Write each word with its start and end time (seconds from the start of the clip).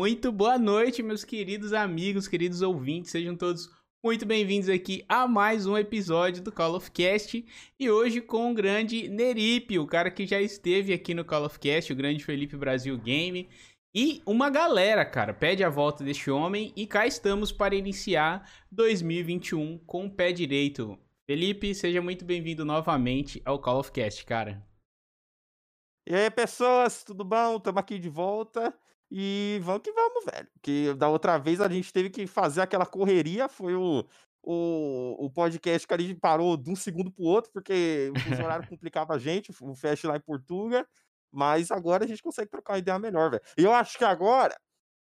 Muito 0.00 0.32
boa 0.32 0.58
noite, 0.58 1.02
meus 1.02 1.24
queridos 1.24 1.74
amigos, 1.74 2.26
queridos 2.26 2.62
ouvintes, 2.62 3.10
sejam 3.10 3.36
todos 3.36 3.70
muito 4.02 4.24
bem-vindos 4.24 4.70
aqui 4.70 5.04
a 5.06 5.28
mais 5.28 5.66
um 5.66 5.76
episódio 5.76 6.42
do 6.42 6.50
Call 6.50 6.74
of 6.74 6.90
Cast 6.90 7.44
e 7.78 7.90
hoje 7.90 8.22
com 8.22 8.50
o 8.50 8.54
grande 8.54 9.10
Neripe, 9.10 9.78
o 9.78 9.86
cara 9.86 10.10
que 10.10 10.26
já 10.26 10.40
esteve 10.40 10.94
aqui 10.94 11.12
no 11.12 11.22
Call 11.22 11.44
of 11.44 11.58
Cast, 11.58 11.92
o 11.92 11.96
grande 11.96 12.24
Felipe 12.24 12.56
Brasil 12.56 12.96
Game 12.96 13.50
e 13.94 14.22
uma 14.24 14.48
galera, 14.48 15.04
cara, 15.04 15.34
pede 15.34 15.62
a 15.62 15.68
volta 15.68 16.02
deste 16.02 16.30
homem 16.30 16.72
e 16.74 16.86
cá 16.86 17.06
estamos 17.06 17.52
para 17.52 17.74
iniciar 17.74 18.50
2021 18.72 19.76
com 19.80 20.06
o 20.06 20.10
pé 20.10 20.32
direito. 20.32 20.98
Felipe, 21.26 21.74
seja 21.74 22.00
muito 22.00 22.24
bem-vindo 22.24 22.64
novamente 22.64 23.42
ao 23.44 23.58
Call 23.58 23.80
of 23.80 23.92
Cast, 23.92 24.24
cara. 24.24 24.66
E 26.08 26.14
aí, 26.14 26.30
pessoas, 26.30 27.04
tudo 27.04 27.22
bom? 27.22 27.58
Estamos 27.58 27.78
aqui 27.78 27.98
de 27.98 28.08
volta. 28.08 28.74
E 29.10 29.60
vamos 29.62 29.82
que 29.82 29.92
vamos, 29.92 30.24
velho. 30.24 30.48
Que 30.62 30.94
da 30.94 31.08
outra 31.08 31.38
vez 31.38 31.60
a 31.60 31.68
gente 31.68 31.92
teve 31.92 32.10
que 32.10 32.26
fazer 32.26 32.60
aquela 32.60 32.86
correria, 32.86 33.48
foi 33.48 33.74
o, 33.74 34.06
o, 34.42 35.26
o 35.26 35.30
podcast 35.30 35.86
que 35.86 35.94
a 35.94 35.98
gente 35.98 36.14
parou 36.14 36.56
de 36.56 36.70
um 36.70 36.76
segundo 36.76 37.10
pro 37.10 37.24
outro, 37.24 37.50
porque 37.52 38.12
o 38.14 38.44
horário 38.44 38.68
complicava 38.70 39.14
a 39.14 39.18
gente, 39.18 39.52
o 39.60 39.74
fest 39.74 40.04
lá 40.04 40.16
em 40.16 40.20
Portugal. 40.20 40.84
Mas 41.32 41.70
agora 41.70 42.04
a 42.04 42.08
gente 42.08 42.22
consegue 42.22 42.50
trocar 42.50 42.74
uma 42.74 42.78
ideia 42.78 42.98
melhor, 42.98 43.30
velho. 43.30 43.42
E 43.56 43.62
eu 43.62 43.72
acho 43.72 43.96
que 43.96 44.04
agora 44.04 44.56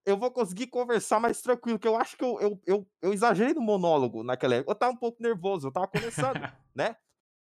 eu 0.04 0.16
vou 0.16 0.30
conseguir 0.30 0.66
conversar 0.66 1.20
mais 1.20 1.40
tranquilo, 1.40 1.78
que 1.78 1.88
eu 1.88 1.96
acho 1.96 2.16
que 2.16 2.24
eu, 2.24 2.40
eu, 2.40 2.60
eu, 2.66 2.88
eu 3.02 3.12
exagerei 3.12 3.54
no 3.54 3.60
monólogo 3.60 4.22
naquela 4.22 4.54
época. 4.54 4.72
Eu 4.72 4.74
tava 4.74 4.92
um 4.92 4.96
pouco 4.96 5.22
nervoso, 5.22 5.68
eu 5.68 5.72
tava 5.72 5.88
começando, 5.88 6.40
né? 6.74 6.96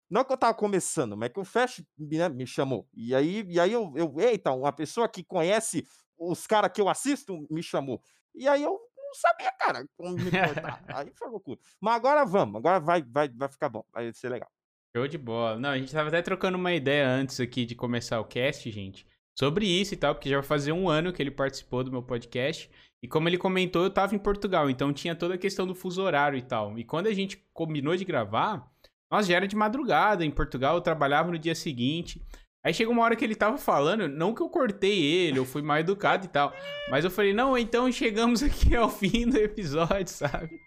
Não 0.10 0.22
é 0.22 0.24
que 0.24 0.32
eu 0.32 0.38
tava 0.38 0.54
começando, 0.54 1.18
mas 1.18 1.30
é 1.30 1.34
que 1.34 1.40
o 1.40 1.44
Fast 1.44 1.86
né, 1.98 2.30
me 2.30 2.48
chamou. 2.48 2.88
E 2.94 3.14
aí, 3.14 3.46
e 3.50 3.60
aí 3.60 3.74
eu, 3.74 3.92
eu, 3.96 4.16
eita, 4.20 4.52
uma 4.52 4.72
pessoa 4.72 5.08
que 5.08 5.24
conhece 5.24 5.86
os 6.18 6.48
caras 6.48 6.72
que 6.74 6.82
eu 6.82 6.90
assisto 6.90 7.46
me 7.50 7.62
chamou. 7.62 8.02
E 8.36 8.48
aí 8.48 8.64
eu 8.64 8.80
não 8.96 9.14
sabia, 9.14 9.52
cara, 9.54 9.88
como 9.96 10.12
me 10.12 10.32
portar. 10.32 10.84
aí 10.88 11.12
foi 11.16 11.30
loucura. 11.30 11.60
Mas 11.80 11.96
agora 11.96 12.26
vamos, 12.26 12.56
agora 12.58 12.80
vai, 12.80 13.02
vai, 13.02 13.30
vai 13.30 13.50
ficar 13.50 13.70
bom, 13.70 13.84
vai 13.94 14.12
ser 14.14 14.30
legal. 14.30 14.50
Show 14.96 15.08
de 15.08 15.18
bola. 15.18 15.60
Não, 15.60 15.70
a 15.70 15.78
gente 15.78 15.92
tava 15.92 16.10
até 16.10 16.22
trocando 16.22 16.58
uma 16.58 16.74
ideia 16.74 17.08
antes 17.08 17.40
aqui 17.40 17.66
de 17.66 17.76
começar 17.76 18.20
o 18.20 18.26
cast, 18.26 18.70
gente, 18.72 19.06
sobre 19.38 19.68
isso 19.68 19.94
e 19.94 19.98
tal, 19.98 20.16
porque 20.16 20.30
já 20.30 20.38
vai 20.38 20.46
fazer 20.46 20.72
um 20.72 20.90
ano 20.90 21.14
que 21.14 21.22
ele 21.22 21.32
participou 21.32 21.84
do 21.84 21.92
meu 21.92 22.02
podcast. 22.02 22.70
E 23.02 23.08
como 23.08 23.30
ele 23.30 23.38
comentou, 23.38 23.84
eu 23.84 23.92
tava 23.92 24.16
em 24.16 24.20
Portugal, 24.20 24.70
então 24.70 24.92
tinha 24.92 25.16
toda 25.16 25.36
a 25.36 25.38
questão 25.38 25.68
do 25.68 25.76
fuso 25.76 26.02
horário 26.02 26.38
e 26.38 26.42
tal. 26.42 26.78
E 26.80 26.84
quando 26.84 27.08
a 27.08 27.14
gente 27.14 27.38
combinou 27.54 27.96
de 27.96 28.04
gravar, 28.04 28.68
nós 29.12 29.28
já 29.28 29.36
era 29.36 29.48
de 29.48 29.56
madrugada 29.56 30.26
em 30.26 30.32
Portugal, 30.32 30.76
eu 30.76 30.82
trabalhava 30.82 31.32
no 31.32 31.38
dia 31.38 31.54
seguinte. 31.54 32.26
Aí 32.64 32.74
chegou 32.74 32.94
uma 32.94 33.04
hora 33.04 33.16
que 33.16 33.24
ele 33.24 33.36
tava 33.36 33.58
falando, 33.58 34.08
não 34.08 34.34
que 34.34 34.42
eu 34.42 34.50
cortei 34.50 35.02
ele, 35.02 35.40
eu 35.40 35.46
fui 35.46 35.62
mal 35.62 35.78
educado 35.80 36.26
e 36.26 36.30
tal, 36.30 36.54
mas 36.90 37.06
eu 37.06 37.12
falei, 37.12 37.34
não, 37.34 37.58
então 37.58 37.92
chegamos 37.92 38.44
aqui 38.44 38.76
ao 38.76 38.90
fim 38.90 39.28
do 39.30 39.38
episódio, 39.38 40.12
sabe? 40.12 40.60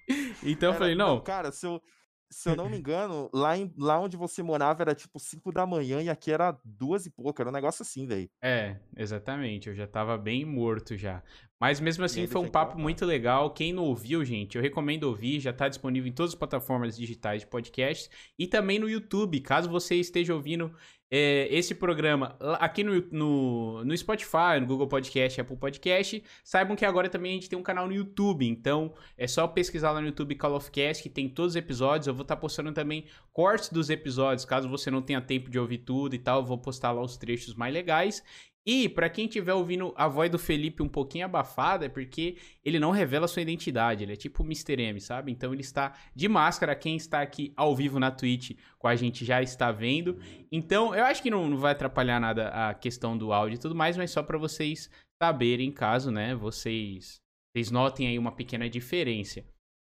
Então 0.42 0.72
eu 0.72 0.78
falei, 0.78 0.94
não. 0.94 1.16
não 1.16 1.20
cara, 1.20 1.52
se 1.52 1.66
eu, 1.66 1.82
se 2.30 2.48
eu 2.48 2.54
não 2.54 2.70
me 2.70 2.78
engano, 2.78 3.28
lá, 3.34 3.58
em, 3.58 3.74
lá 3.76 3.98
onde 3.98 4.16
você 4.16 4.40
morava 4.40 4.82
era 4.82 4.94
tipo 4.94 5.18
5 5.18 5.50
da 5.52 5.66
manhã 5.66 6.00
e 6.00 6.08
aqui 6.08 6.30
era 6.30 6.56
duas 6.64 7.04
e 7.04 7.10
pouco, 7.10 7.42
era 7.42 7.50
um 7.50 7.52
negócio 7.52 7.82
assim, 7.82 8.06
velho. 8.06 8.30
É, 8.40 8.76
exatamente, 8.96 9.68
eu 9.68 9.74
já 9.74 9.86
tava 9.86 10.16
bem 10.16 10.44
morto 10.44 10.96
já. 10.96 11.22
Mas 11.60 11.80
mesmo 11.80 12.04
assim 12.04 12.28
foi 12.28 12.40
um 12.40 12.48
papo 12.48 12.78
muito 12.78 13.04
legal. 13.04 13.50
Quem 13.50 13.72
não 13.72 13.84
ouviu, 13.84 14.24
gente, 14.24 14.56
eu 14.56 14.62
recomendo 14.62 15.04
ouvir, 15.04 15.40
já 15.40 15.52
tá 15.52 15.68
disponível 15.68 16.08
em 16.08 16.14
todas 16.14 16.30
as 16.32 16.38
plataformas 16.38 16.96
digitais 16.96 17.42
de 17.42 17.48
podcast 17.48 18.08
e 18.38 18.46
também 18.46 18.78
no 18.78 18.88
YouTube, 18.88 19.40
caso 19.40 19.68
você 19.68 19.96
esteja 19.96 20.32
ouvindo 20.32 20.72
é, 21.10 21.48
esse 21.50 21.74
programa 21.74 22.36
aqui 22.60 22.84
no, 22.84 23.04
no, 23.10 23.84
no, 23.84 23.96
Spotify, 23.96 24.60
no 24.60 24.66
Google 24.66 24.86
Podcast, 24.86 25.40
Apple 25.40 25.56
Podcast. 25.56 26.22
Saibam 26.44 26.76
que 26.76 26.84
agora 26.84 27.08
também 27.08 27.32
a 27.32 27.34
gente 27.34 27.48
tem 27.48 27.58
um 27.58 27.62
canal 27.62 27.88
no 27.88 27.92
YouTube, 27.92 28.46
então 28.46 28.94
é 29.18 29.26
só 29.26 29.48
pesquisar 29.48 29.90
lá 29.90 30.00
no 30.00 30.06
YouTube 30.06 30.36
Call 30.36 30.54
of 30.54 30.70
Cast, 30.70 31.02
que 31.02 31.08
tem 31.08 31.28
todos 31.28 31.52
os 31.52 31.56
episódios. 31.56 32.06
Eu 32.06 32.14
vou 32.14 32.22
estar 32.22 32.36
tá 32.36 32.40
postando 32.40 32.72
também 32.72 33.06
cortes 33.32 33.70
dos 33.70 33.90
episódios, 33.90 34.44
caso 34.44 34.68
você 34.68 34.90
não 34.90 35.02
tenha 35.02 35.20
tempo 35.20 35.50
de 35.50 35.58
ouvir 35.58 35.78
tudo 35.78 36.14
e 36.14 36.18
tal. 36.18 36.40
Eu 36.40 36.46
vou 36.46 36.58
postar 36.58 36.92
lá 36.92 37.02
os 37.02 37.16
trechos 37.16 37.54
mais 37.54 37.74
legais. 37.74 38.22
E 38.66 38.88
para 38.88 39.08
quem 39.08 39.24
estiver 39.24 39.54
ouvindo 39.54 39.92
a 39.96 40.06
voz 40.06 40.30
do 40.30 40.38
Felipe 40.38 40.82
um 40.82 40.88
pouquinho 40.88 41.24
abafada, 41.24 41.86
é 41.86 41.88
porque 41.88 42.36
ele 42.62 42.78
não 42.78 42.90
revela 42.90 43.26
sua 43.26 43.42
identidade, 43.42 44.02
ele 44.02 44.12
é 44.12 44.16
tipo 44.16 44.42
Mr. 44.42 44.80
M, 44.80 45.00
sabe? 45.00 45.32
Então 45.32 45.52
ele 45.52 45.62
está 45.62 45.94
de 46.14 46.28
máscara, 46.28 46.76
quem 46.76 46.96
está 46.96 47.22
aqui 47.22 47.52
ao 47.56 47.74
vivo 47.74 47.98
na 47.98 48.10
Twitch 48.10 48.56
com 48.78 48.86
a 48.86 48.94
gente 48.94 49.24
já 49.24 49.42
está 49.42 49.72
vendo. 49.72 50.18
Então 50.52 50.94
eu 50.94 51.04
acho 51.04 51.22
que 51.22 51.30
não, 51.30 51.48
não 51.48 51.56
vai 51.56 51.72
atrapalhar 51.72 52.20
nada 52.20 52.48
a 52.48 52.74
questão 52.74 53.16
do 53.16 53.32
áudio 53.32 53.56
e 53.56 53.60
tudo 53.60 53.74
mais, 53.74 53.96
mas 53.96 54.10
só 54.10 54.22
para 54.22 54.36
vocês 54.36 54.90
saberem, 55.22 55.72
caso, 55.72 56.10
né, 56.10 56.34
vocês, 56.34 57.20
vocês 57.52 57.70
notem 57.70 58.08
aí 58.08 58.18
uma 58.18 58.32
pequena 58.32 58.68
diferença. 58.68 59.42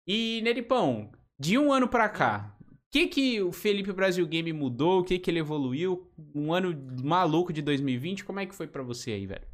E 0.07 0.41
Neripão, 0.43 1.11
de 1.39 1.57
um 1.57 1.71
ano 1.71 1.87
para 1.87 2.09
cá, 2.09 2.55
que 2.91 3.07
que 3.07 3.41
o 3.41 3.51
Felipe 3.51 3.91
Brasil 3.91 4.25
Game 4.27 4.51
mudou? 4.51 4.99
O 4.99 5.03
que 5.03 5.19
que 5.19 5.29
ele 5.29 5.39
evoluiu? 5.39 6.09
Um 6.33 6.53
ano 6.53 6.75
maluco 7.03 7.53
de 7.53 7.61
2020, 7.61 8.25
como 8.25 8.39
é 8.39 8.45
que 8.45 8.55
foi 8.55 8.67
para 8.67 8.83
você 8.83 9.11
aí, 9.11 9.25
velho? 9.25 9.47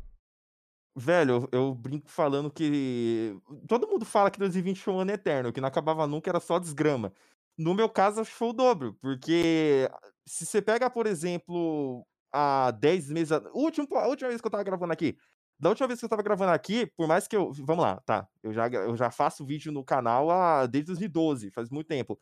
Velho, 0.97 1.31
eu, 1.31 1.49
eu, 1.51 1.75
brinco 1.75 2.09
falando 2.09 2.49
que 2.49 3.37
todo 3.67 3.87
mundo 3.87 4.05
fala 4.05 4.31
que 4.31 4.39
2020 4.39 4.79
foi 4.79 4.93
um 4.93 4.99
ano 5.01 5.11
eterno, 5.11 5.51
que 5.51 5.59
não 5.59 5.67
acabava 5.67 6.07
nunca, 6.07 6.29
era 6.29 6.39
só 6.39 6.57
desgrama. 6.57 7.11
No 7.57 7.73
meu 7.73 7.89
caso, 7.89 8.23
foi 8.23 8.49
o 8.49 8.53
dobro, 8.53 8.97
porque 9.01 9.89
se 10.25 10.45
você 10.45 10.61
pega, 10.61 10.89
por 10.89 11.05
exemplo, 11.05 12.05
há 12.31 12.71
10 12.71 13.09
meses, 13.09 13.33
a 13.33 13.41
última, 13.53 13.87
a 13.99 14.07
última 14.07 14.29
vez 14.29 14.39
que 14.39 14.47
eu 14.47 14.51
tava 14.51 14.63
gravando 14.63 14.93
aqui, 14.93 15.17
da 15.59 15.69
última 15.69 15.87
vez 15.87 15.99
que 15.99 16.05
eu 16.05 16.09
tava 16.09 16.23
gravando 16.23 16.51
aqui, 16.51 16.85
por 16.97 17.07
mais 17.07 17.27
que 17.27 17.35
eu, 17.35 17.51
vamos 17.53 17.83
lá, 17.83 17.99
tá, 18.05 18.27
eu 18.41 18.53
já, 18.53 18.67
eu 18.67 18.95
já 18.95 19.11
faço 19.11 19.45
vídeo 19.45 19.71
no 19.73 19.83
canal 19.83 20.29
há, 20.31 20.65
desde 20.65 20.87
2012, 20.87 21.51
faz 21.51 21.69
muito 21.69 21.87
tempo. 21.87 22.17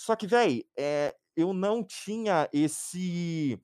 Só 0.00 0.16
que, 0.16 0.26
velho, 0.26 0.64
é, 0.78 1.14
eu 1.36 1.52
não 1.52 1.84
tinha 1.84 2.48
esse 2.54 3.60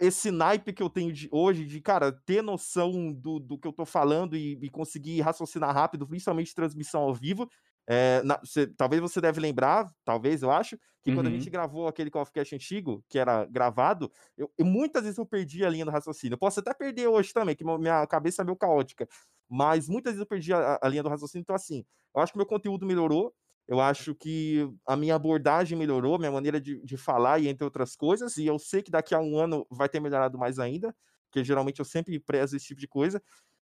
esse 0.00 0.32
naipe 0.32 0.72
que 0.72 0.82
eu 0.82 0.90
tenho 0.90 1.12
de, 1.12 1.28
hoje 1.30 1.64
de, 1.64 1.80
cara, 1.80 2.10
ter 2.10 2.42
noção 2.42 3.12
do, 3.12 3.38
do 3.38 3.56
que 3.56 3.68
eu 3.68 3.72
tô 3.72 3.86
falando 3.86 4.36
e, 4.36 4.58
e 4.60 4.68
conseguir 4.68 5.20
raciocinar 5.20 5.72
rápido, 5.72 6.08
principalmente 6.08 6.52
transmissão 6.52 7.02
ao 7.02 7.14
vivo. 7.14 7.48
É, 7.88 8.20
na, 8.24 8.40
cê, 8.44 8.66
talvez 8.66 9.00
você 9.00 9.20
deve 9.20 9.38
lembrar, 9.38 9.88
talvez 10.04 10.42
eu 10.42 10.50
acho, 10.50 10.76
que 11.00 11.10
uhum. 11.10 11.16
quando 11.16 11.28
a 11.28 11.30
gente 11.30 11.46
uhum. 11.46 11.52
gravou 11.52 11.86
aquele 11.86 12.10
Call 12.10 12.22
of 12.22 12.32
Cast 12.32 12.52
antigo, 12.56 13.04
que 13.08 13.16
era 13.16 13.44
gravado, 13.44 14.10
eu, 14.36 14.52
eu, 14.58 14.66
muitas 14.66 15.04
vezes 15.04 15.18
eu 15.18 15.26
perdi 15.26 15.64
a 15.64 15.70
linha 15.70 15.84
do 15.84 15.92
raciocínio. 15.92 16.34
Eu 16.34 16.38
posso 16.38 16.58
até 16.58 16.74
perder 16.74 17.06
hoje 17.06 17.32
também, 17.32 17.54
que 17.54 17.64
minha 17.64 18.04
cabeça 18.08 18.42
é 18.42 18.44
meio 18.44 18.56
caótica, 18.56 19.06
mas 19.48 19.88
muitas 19.88 20.14
vezes 20.14 20.22
eu 20.22 20.26
perdi 20.26 20.52
a, 20.52 20.80
a 20.82 20.88
linha 20.88 21.04
do 21.04 21.08
raciocínio. 21.08 21.42
Então, 21.42 21.54
assim, 21.54 21.84
eu 22.16 22.20
acho 22.20 22.32
que 22.32 22.38
meu 22.38 22.46
conteúdo 22.46 22.84
melhorou, 22.84 23.32
eu 23.68 23.80
acho 23.80 24.14
que 24.14 24.68
a 24.86 24.96
minha 24.96 25.14
abordagem 25.14 25.78
melhorou, 25.78 26.18
minha 26.18 26.32
maneira 26.32 26.60
de, 26.60 26.82
de 26.84 26.96
falar 26.96 27.40
e 27.40 27.48
entre 27.48 27.64
outras 27.64 27.94
coisas, 27.96 28.36
e 28.36 28.46
eu 28.46 28.58
sei 28.58 28.82
que 28.82 28.90
daqui 28.90 29.14
a 29.14 29.20
um 29.20 29.38
ano 29.38 29.66
vai 29.70 29.88
ter 29.88 30.00
melhorado 30.00 30.38
mais 30.38 30.58
ainda, 30.58 30.94
porque 31.30 31.44
geralmente 31.44 31.78
eu 31.78 31.84
sempre 31.84 32.18
prezo 32.18 32.56
esse 32.56 32.66
tipo 32.66 32.80
de 32.80 32.88
coisa, 32.88 33.22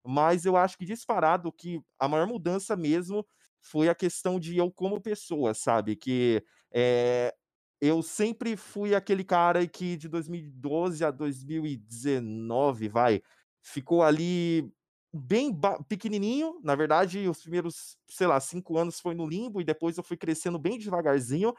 mas 0.05 0.45
eu 0.45 0.57
acho 0.57 0.77
que 0.77 0.85
disparado 0.85 1.53
que 1.53 1.81
a 1.99 2.09
maior 2.09 2.27
mudança 2.27 2.77
mesmo 2.77 3.27
foi 3.61 3.89
a 3.89 3.95
questão 3.95 4.41
de 4.41 4.57
eu 4.57 4.71
como 4.73 5.01
pessoa, 5.01 5.55
sabe? 5.55 5.95
Que 5.95 6.45
é, 6.73 7.33
eu 7.81 8.03
sempre 8.03 8.57
fui 8.57 8.95
aquele 8.95 9.25
cara 9.25 9.67
que 9.67 9.97
de 9.97 10.09
2012 10.09 11.05
a 11.05 11.11
2019, 11.11 12.89
vai, 12.89 13.23
ficou 13.61 14.03
ali 14.03 14.73
bem 15.13 15.55
pequenininho, 15.89 16.59
na 16.63 16.75
verdade, 16.75 17.29
os 17.29 17.43
primeiros, 17.43 17.99
sei 18.09 18.27
lá, 18.27 18.41
cinco 18.41 18.79
anos 18.79 18.99
foi 18.99 19.15
no 19.15 19.27
limbo 19.27 19.61
e 19.61 19.65
depois 19.65 19.99
eu 19.99 20.03
fui 20.03 20.17
crescendo 20.17 20.59
bem 20.59 20.79
devagarzinho. 20.79 21.55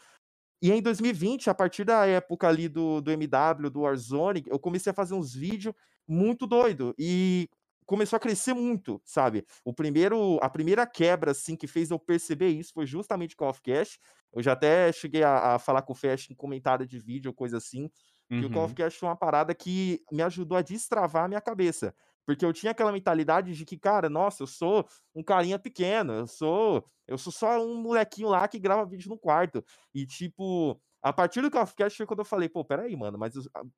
E 0.62 0.72
em 0.72 0.82
2020, 0.82 1.50
a 1.50 1.54
partir 1.54 1.84
da 1.84 2.06
época 2.06 2.48
ali 2.48 2.68
do, 2.68 3.02
do 3.02 3.12
MW, 3.12 3.70
do 3.70 3.82
Warzone, 3.82 4.44
eu 4.48 4.58
comecei 4.58 4.92
a 4.92 4.96
fazer 4.96 5.14
uns 5.14 5.34
vídeos 5.34 5.76
muito 6.08 6.48
doido 6.48 6.96
e 6.98 7.50
começou 7.86 8.18
a 8.18 8.20
crescer 8.20 8.54
muito, 8.54 9.02
sabe? 9.06 9.46
O 9.64 9.74
primeiro, 9.74 10.40
a 10.42 10.50
primeira 10.50 10.88
quebra 10.88 11.32
assim 11.32 11.56
que 11.56 11.68
fez 11.68 11.92
eu 11.92 12.00
perceber 12.00 12.48
isso 12.48 12.74
foi 12.74 12.86
justamente 12.86 13.36
Call 13.36 13.50
of 13.50 13.62
Cash. 13.62 14.00
Eu 14.34 14.42
já 14.42 14.54
até 14.54 14.92
cheguei 14.92 15.22
a, 15.22 15.56
a 15.56 15.60
falar 15.60 15.82
com 15.82 15.94
o 15.94 15.96
Fast 15.96 16.32
em 16.32 16.36
comentário 16.36 16.88
de 16.88 16.98
vídeo, 16.98 17.34
coisa 17.34 17.58
assim, 17.58 17.90
uhum. 18.32 18.40
que 18.40 18.46
o 18.46 18.50
Call 18.50 18.66
of 18.66 18.74
Cash 18.74 18.96
foi 18.96 19.10
uma 19.10 19.16
parada 19.16 19.54
que 19.54 20.02
me 20.12 20.24
ajudou 20.24 20.58
a 20.58 20.62
destravar 20.62 21.26
a 21.26 21.28
minha 21.28 21.42
cabeça. 21.42 21.94
Porque 22.26 22.46
eu 22.46 22.54
tinha 22.54 22.72
aquela 22.72 22.92
mentalidade 22.92 23.54
de 23.54 23.66
que, 23.66 23.78
cara, 23.78 24.10
nossa, 24.10 24.44
eu 24.44 24.48
sou 24.48 24.88
um 25.16 25.24
carinha 25.24 25.60
pequeno, 25.60 26.14
eu 26.14 26.28
sou, 26.28 26.86
eu 27.08 27.18
sou 27.18 27.32
só 27.32 27.64
um 27.64 27.76
molequinho 27.76 28.30
lá 28.30 28.48
que 28.48 28.60
grava 28.60 28.86
vídeo 28.86 29.10
no 29.10 29.18
quarto. 29.18 29.64
E 29.94 30.06
tipo, 30.06 30.80
a 31.02 31.12
partir 31.12 31.42
do 31.42 31.52
Call 31.52 31.64
of 31.64 31.76
Cast 31.76 31.98
foi 31.98 32.06
quando 32.06 32.20
eu 32.20 32.26
falei, 32.26 32.48
pô, 32.48 32.64
peraí, 32.64 32.96
mano, 32.96 33.18
mas 33.18 33.34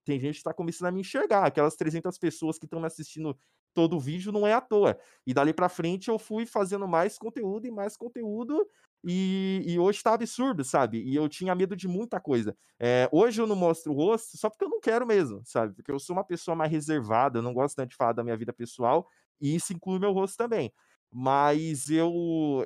tem 0.05 0.19
gente 0.19 0.37
que 0.37 0.43
tá 0.43 0.53
começando 0.53 0.89
a 0.89 0.91
me 0.91 1.01
enxergar, 1.01 1.45
aquelas 1.45 1.75
300 1.75 2.17
pessoas 2.19 2.59
que 2.59 2.65
estão 2.65 2.79
me 2.79 2.85
assistindo 2.87 3.35
todo 3.73 3.97
o 3.97 3.99
vídeo 3.99 4.31
não 4.31 4.47
é 4.47 4.53
à 4.53 4.61
toa. 4.61 4.97
E 5.25 5.33
dali 5.33 5.53
para 5.53 5.67
frente 5.67 6.07
eu 6.07 6.17
fui 6.17 6.45
fazendo 6.45 6.87
mais 6.87 7.17
conteúdo 7.17 7.65
e 7.67 7.71
mais 7.71 7.97
conteúdo 7.97 8.65
e, 9.05 9.63
e, 9.65 9.79
hoje 9.79 10.01
tá 10.01 10.13
absurdo, 10.13 10.63
sabe? 10.63 11.01
E 11.03 11.15
eu 11.15 11.29
tinha 11.29 11.53
medo 11.53 11.75
de 11.75 11.87
muita 11.87 12.19
coisa. 12.19 12.57
É, 12.79 13.07
hoje 13.11 13.41
eu 13.41 13.47
não 13.47 13.55
mostro 13.55 13.91
o 13.91 13.95
rosto 13.95 14.37
só 14.37 14.49
porque 14.49 14.65
eu 14.65 14.69
não 14.69 14.79
quero 14.79 15.05
mesmo, 15.05 15.41
sabe? 15.45 15.73
Porque 15.75 15.91
eu 15.91 15.99
sou 15.99 16.15
uma 16.15 16.23
pessoa 16.23 16.55
mais 16.55 16.71
reservada, 16.71 17.39
eu 17.39 17.43
não 17.43 17.53
gosto 17.53 17.75
tanto 17.75 17.91
de 17.91 17.95
falar 17.95 18.13
da 18.13 18.23
minha 18.23 18.35
vida 18.35 18.51
pessoal. 18.51 19.07
E 19.39 19.55
isso 19.55 19.73
inclui 19.73 19.99
meu 19.99 20.11
rosto 20.11 20.37
também. 20.37 20.73
Mas 21.17 21.89
eu, 21.89 22.11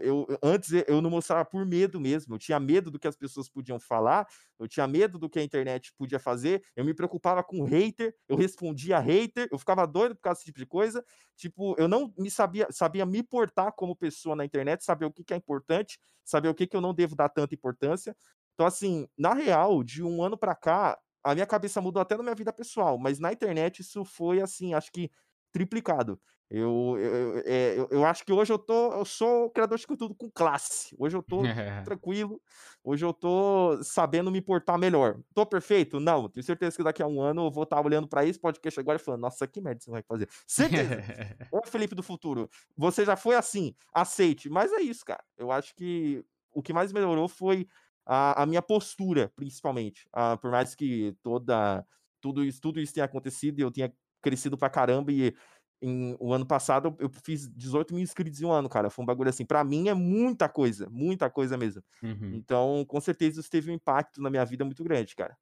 eu 0.01 0.25
antes 0.41 0.71
eu 0.87 1.01
não 1.01 1.09
mostrava 1.11 1.45
por 1.45 1.63
medo 1.67 1.99
mesmo. 1.99 2.33
Eu 2.33 2.39
tinha 2.39 2.59
medo 2.59 2.89
do 2.89 2.97
que 2.97 3.07
as 3.07 3.15
pessoas 3.15 3.47
podiam 3.47 3.79
falar, 3.79 4.25
eu 4.59 4.67
tinha 4.67 4.87
medo 4.87 5.19
do 5.19 5.29
que 5.29 5.37
a 5.37 5.43
internet 5.43 5.93
podia 5.95 6.17
fazer. 6.19 6.63
Eu 6.75 6.83
me 6.83 6.93
preocupava 6.95 7.43
com 7.43 7.63
hater, 7.63 8.15
eu 8.27 8.35
respondia 8.35 8.97
hater, 8.99 9.47
eu 9.51 9.59
ficava 9.59 9.85
doido 9.85 10.15
por 10.15 10.21
causa 10.21 10.37
desse 10.39 10.45
tipo 10.47 10.57
de 10.57 10.65
coisa. 10.65 11.03
Tipo, 11.35 11.75
eu 11.77 11.87
não 11.87 12.11
me 12.17 12.31
sabia, 12.31 12.67
sabia 12.71 13.05
me 13.05 13.21
portar 13.21 13.71
como 13.75 13.95
pessoa 13.95 14.35
na 14.35 14.43
internet, 14.45 14.83
saber 14.83 15.05
o 15.05 15.11
que, 15.11 15.23
que 15.23 15.33
é 15.33 15.37
importante, 15.37 15.99
saber 16.25 16.47
o 16.49 16.55
que, 16.55 16.65
que 16.65 16.75
eu 16.75 16.81
não 16.81 16.93
devo 16.93 17.15
dar 17.15 17.29
tanta 17.29 17.53
importância. 17.53 18.15
Então, 18.55 18.65
assim, 18.65 19.07
na 19.17 19.33
real, 19.33 19.83
de 19.83 20.03
um 20.03 20.23
ano 20.23 20.37
para 20.37 20.55
cá, 20.55 20.97
a 21.23 21.33
minha 21.35 21.45
cabeça 21.45 21.79
mudou 21.81 22.01
até 22.01 22.17
na 22.17 22.23
minha 22.23 22.35
vida 22.35 22.51
pessoal, 22.51 22.97
mas 22.97 23.19
na 23.19 23.31
internet 23.31 23.81
isso 23.81 24.03
foi 24.03 24.41
assim, 24.41 24.73
acho 24.73 24.91
que 24.91 25.09
triplicado. 25.51 26.19
Eu, 26.51 26.95
eu, 26.97 27.43
é, 27.45 27.77
eu, 27.77 27.87
eu, 27.91 28.05
acho 28.05 28.25
que 28.25 28.33
hoje 28.33 28.51
eu 28.51 28.57
tô, 28.57 28.91
eu 28.93 29.05
sou 29.05 29.51
criador 29.51 29.77
de 29.77 29.85
conteúdo 29.85 30.15
com 30.15 30.31
classe. 30.31 30.95
Hoje 30.97 31.15
eu 31.15 31.21
tô 31.21 31.41
tranquilo. 31.85 32.41
Hoje 32.83 33.05
eu 33.05 33.13
tô 33.13 33.77
sabendo 33.83 34.31
me 34.31 34.41
portar 34.41 34.77
melhor. 34.79 35.19
Tô 35.35 35.45
perfeito? 35.45 35.99
Não. 35.99 36.27
Tenho 36.27 36.43
certeza 36.43 36.75
que 36.75 36.83
daqui 36.83 37.03
a 37.03 37.07
um 37.07 37.21
ano 37.21 37.45
eu 37.45 37.51
vou 37.51 37.63
estar 37.63 37.79
olhando 37.85 38.07
para 38.07 38.25
esse 38.25 38.39
podcast 38.39 38.79
agora 38.79 38.97
e 38.97 39.03
falando, 39.03 39.21
nossa, 39.21 39.47
que 39.47 39.61
merda 39.61 39.79
você 39.79 39.91
vai 39.91 40.01
fazer. 40.01 40.27
Certeza. 40.47 40.97
Ô, 41.53 41.61
Felipe 41.67 41.93
do 41.93 42.01
futuro, 42.01 42.49
você 42.75 43.05
já 43.05 43.15
foi 43.15 43.35
assim, 43.35 43.75
aceite. 43.93 44.49
Mas 44.49 44.73
é 44.73 44.81
isso, 44.81 45.05
cara. 45.05 45.23
Eu 45.37 45.51
acho 45.51 45.75
que 45.75 46.25
o 46.51 46.63
que 46.63 46.73
mais 46.73 46.91
melhorou 46.91 47.27
foi 47.27 47.67
a, 48.03 48.41
a 48.41 48.45
minha 48.47 48.61
postura, 48.61 49.31
principalmente. 49.35 50.07
Ah, 50.11 50.35
por 50.35 50.49
mais 50.49 50.73
que 50.73 51.15
toda 51.21 51.85
tudo 52.19 52.43
isso, 52.43 52.59
tudo 52.59 52.79
isso 52.79 52.93
tenha 52.93 53.05
acontecido 53.05 53.59
e 53.59 53.61
eu 53.61 53.71
tenha 53.71 53.93
crescido 54.21 54.57
pra 54.57 54.69
caramba 54.69 55.11
e 55.11 55.33
em, 55.81 56.15
o 56.19 56.33
ano 56.33 56.45
passado 56.45 56.95
eu 56.99 57.09
fiz 57.23 57.47
18 57.47 57.93
mil 57.93 58.03
inscritos 58.03 58.41
em 58.41 58.45
um 58.45 58.51
ano, 58.51 58.67
cara. 58.69 58.89
Foi 58.89 59.03
um 59.03 59.05
bagulho 59.05 59.29
assim. 59.29 59.45
Para 59.45 59.63
mim 59.63 59.87
é 59.87 59.93
muita 59.93 60.49
coisa, 60.49 60.89
muita 60.89 61.29
coisa 61.29 61.57
mesmo. 61.57 61.83
Uhum. 62.03 62.31
Então, 62.33 62.85
com 62.87 62.99
certeza 62.99 63.39
isso 63.39 63.49
teve 63.49 63.71
um 63.71 63.73
impacto 63.73 64.21
na 64.21 64.29
minha 64.29 64.45
vida 64.45 64.65
muito 64.65 64.83
grande, 64.83 65.15
cara. 65.15 65.37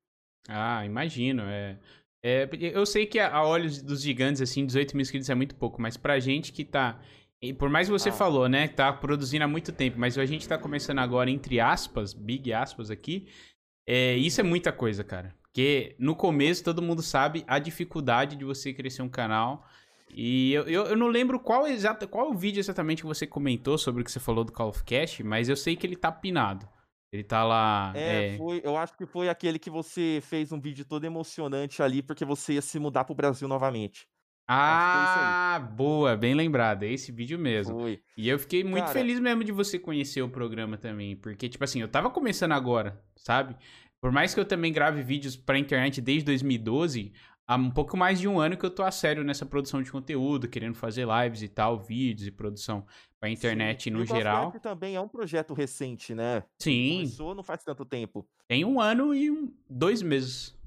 Ah, 0.48 0.86
imagino. 0.86 1.44
É, 1.44 1.78
é 2.24 2.50
eu 2.60 2.86
sei 2.86 3.06
que 3.06 3.20
a, 3.20 3.44
olhos 3.44 3.82
dos 3.82 4.02
gigantes, 4.02 4.42
assim, 4.42 4.66
18 4.66 4.96
mil 4.96 5.02
inscritos 5.02 5.30
é 5.30 5.36
muito 5.36 5.56
pouco, 5.56 5.82
mas 5.82 5.98
pra 5.98 6.20
gente 6.20 6.54
que 6.54 6.64
tá. 6.64 7.00
E 7.42 7.54
por 7.54 7.70
mais 7.70 7.88
que 7.88 7.92
você 7.92 8.10
ah. 8.10 8.14
falou, 8.14 8.48
né? 8.48 8.68
Tá 8.68 8.92
produzindo 8.94 9.44
há 9.44 9.48
muito 9.48 9.72
tempo, 9.72 10.00
mas 10.00 10.18
a 10.18 10.26
gente 10.26 10.48
tá 10.48 10.58
começando 10.58 11.00
agora, 11.00 11.30
entre 11.30 11.60
aspas, 11.60 12.14
big 12.14 12.54
aspas 12.54 12.90
aqui. 12.90 13.28
É, 13.88 14.16
isso 14.16 14.42
é 14.42 14.44
muita 14.44 14.72
coisa, 14.72 15.04
cara. 15.04 15.36
Porque 15.42 15.96
no 15.98 16.16
começo 16.16 16.64
todo 16.64 16.82
mundo 16.82 17.02
sabe 17.02 17.44
a 17.48 17.58
dificuldade 17.58 18.36
de 18.36 18.46
você 18.46 18.74
crescer 18.74 19.02
um 19.02 19.10
canal. 19.10 19.66
E 20.10 20.54
eu, 20.54 20.64
eu, 20.64 20.86
eu, 20.88 20.98
não 20.98 21.08
lembro 21.08 21.40
qual 21.40 21.68
exato, 21.68 22.08
qual 22.08 22.32
o 22.32 22.38
vídeo 22.38 22.60
exatamente 22.60 23.02
que 23.02 23.08
você 23.08 23.28
comentou 23.28 23.78
sobre 23.78 24.02
o 24.02 24.06
que 24.06 24.12
você 24.12 24.20
falou 24.20 24.44
do 24.44 24.52
Call 24.52 24.70
of 24.70 24.84
Cash, 24.84 25.20
mas 25.20 25.50
eu 25.50 25.56
sei 25.56 25.76
que 25.76 25.86
ele 25.86 25.96
tá 25.96 26.12
pinado. 26.12 26.68
Ele 27.12 27.24
tá 27.24 27.44
lá. 27.44 27.94
É, 27.96 28.34
é... 28.34 28.38
Foi, 28.38 28.62
eu 28.64 28.76
acho 28.76 28.96
que 28.98 29.06
foi 29.06 29.30
aquele 29.30 29.58
que 29.58 29.70
você 29.70 30.20
fez 30.24 30.52
um 30.52 30.60
vídeo 30.60 30.86
todo 30.86 31.06
emocionante 31.06 31.82
ali, 31.82 32.02
porque 32.02 32.26
você 32.26 32.54
ia 32.54 32.62
se 32.62 32.80
mudar 32.80 33.06
pro 33.06 33.16
Brasil 33.16 33.48
novamente. 33.48 34.08
Ah, 34.50 35.60
boa, 35.76 36.16
bem 36.16 36.34
lembrado. 36.34 36.84
É 36.84 36.92
esse 36.92 37.12
vídeo 37.12 37.38
mesmo. 37.38 37.80
Foi. 37.80 38.02
E 38.18 38.30
eu 38.30 38.40
fiquei 38.40 38.64
muito 38.64 38.86
Cara... 38.86 38.94
feliz 38.94 39.20
mesmo 39.20 39.44
de 39.44 39.52
você 39.52 39.78
conhecer 39.78 40.22
o 40.22 40.30
programa 40.30 40.78
também. 40.78 41.16
Porque, 41.18 41.50
tipo 41.50 41.64
assim, 41.64 41.82
eu 41.82 41.88
tava 41.88 42.10
começando 42.10 42.54
agora, 42.54 43.02
sabe? 43.18 43.58
Por 44.02 44.12
mais 44.12 44.34
que 44.34 44.40
eu 44.40 44.46
também 44.46 44.72
grave 44.72 45.02
vídeos 45.02 45.36
pra 45.36 45.58
internet 45.58 46.00
desde 46.00 46.26
2012, 46.26 47.12
há 47.48 47.56
um 47.56 47.72
pouco 47.72 47.96
mais 47.96 48.20
de 48.20 48.28
um 48.28 48.40
ano 48.40 48.58
que 48.58 48.66
eu 48.66 48.70
tô 48.70 48.84
a 48.84 48.92
sério 48.92 49.24
nessa 49.24 49.46
produção 49.46 49.82
de 49.82 49.92
conteúdo, 49.92 50.48
querendo 50.48 50.76
fazer 50.76 51.08
lives 51.08 51.42
e 51.42 51.48
tal, 51.48 51.80
vídeos 51.80 52.28
e 52.28 52.32
produção 52.32 52.86
pra 53.20 53.30
internet 53.30 53.86
Sim. 53.86 53.92
no 53.92 54.06
geral. 54.06 54.54
O 54.54 54.60
também 54.60 54.96
é 54.96 55.02
um 55.02 55.08
projeto 55.08 55.54
recente, 55.54 56.14
né? 56.14 56.44
Sim. 56.62 56.98
Começou 56.98 57.34
não 57.34 57.44
faz 57.44 57.64
tanto 57.64 57.86
tempo. 57.86 58.28
Tem 58.48 58.66
um 58.66 58.82
ano 58.82 59.16
e 59.16 59.32
um, 59.32 59.54
dois 59.70 60.02
meses. 60.02 60.58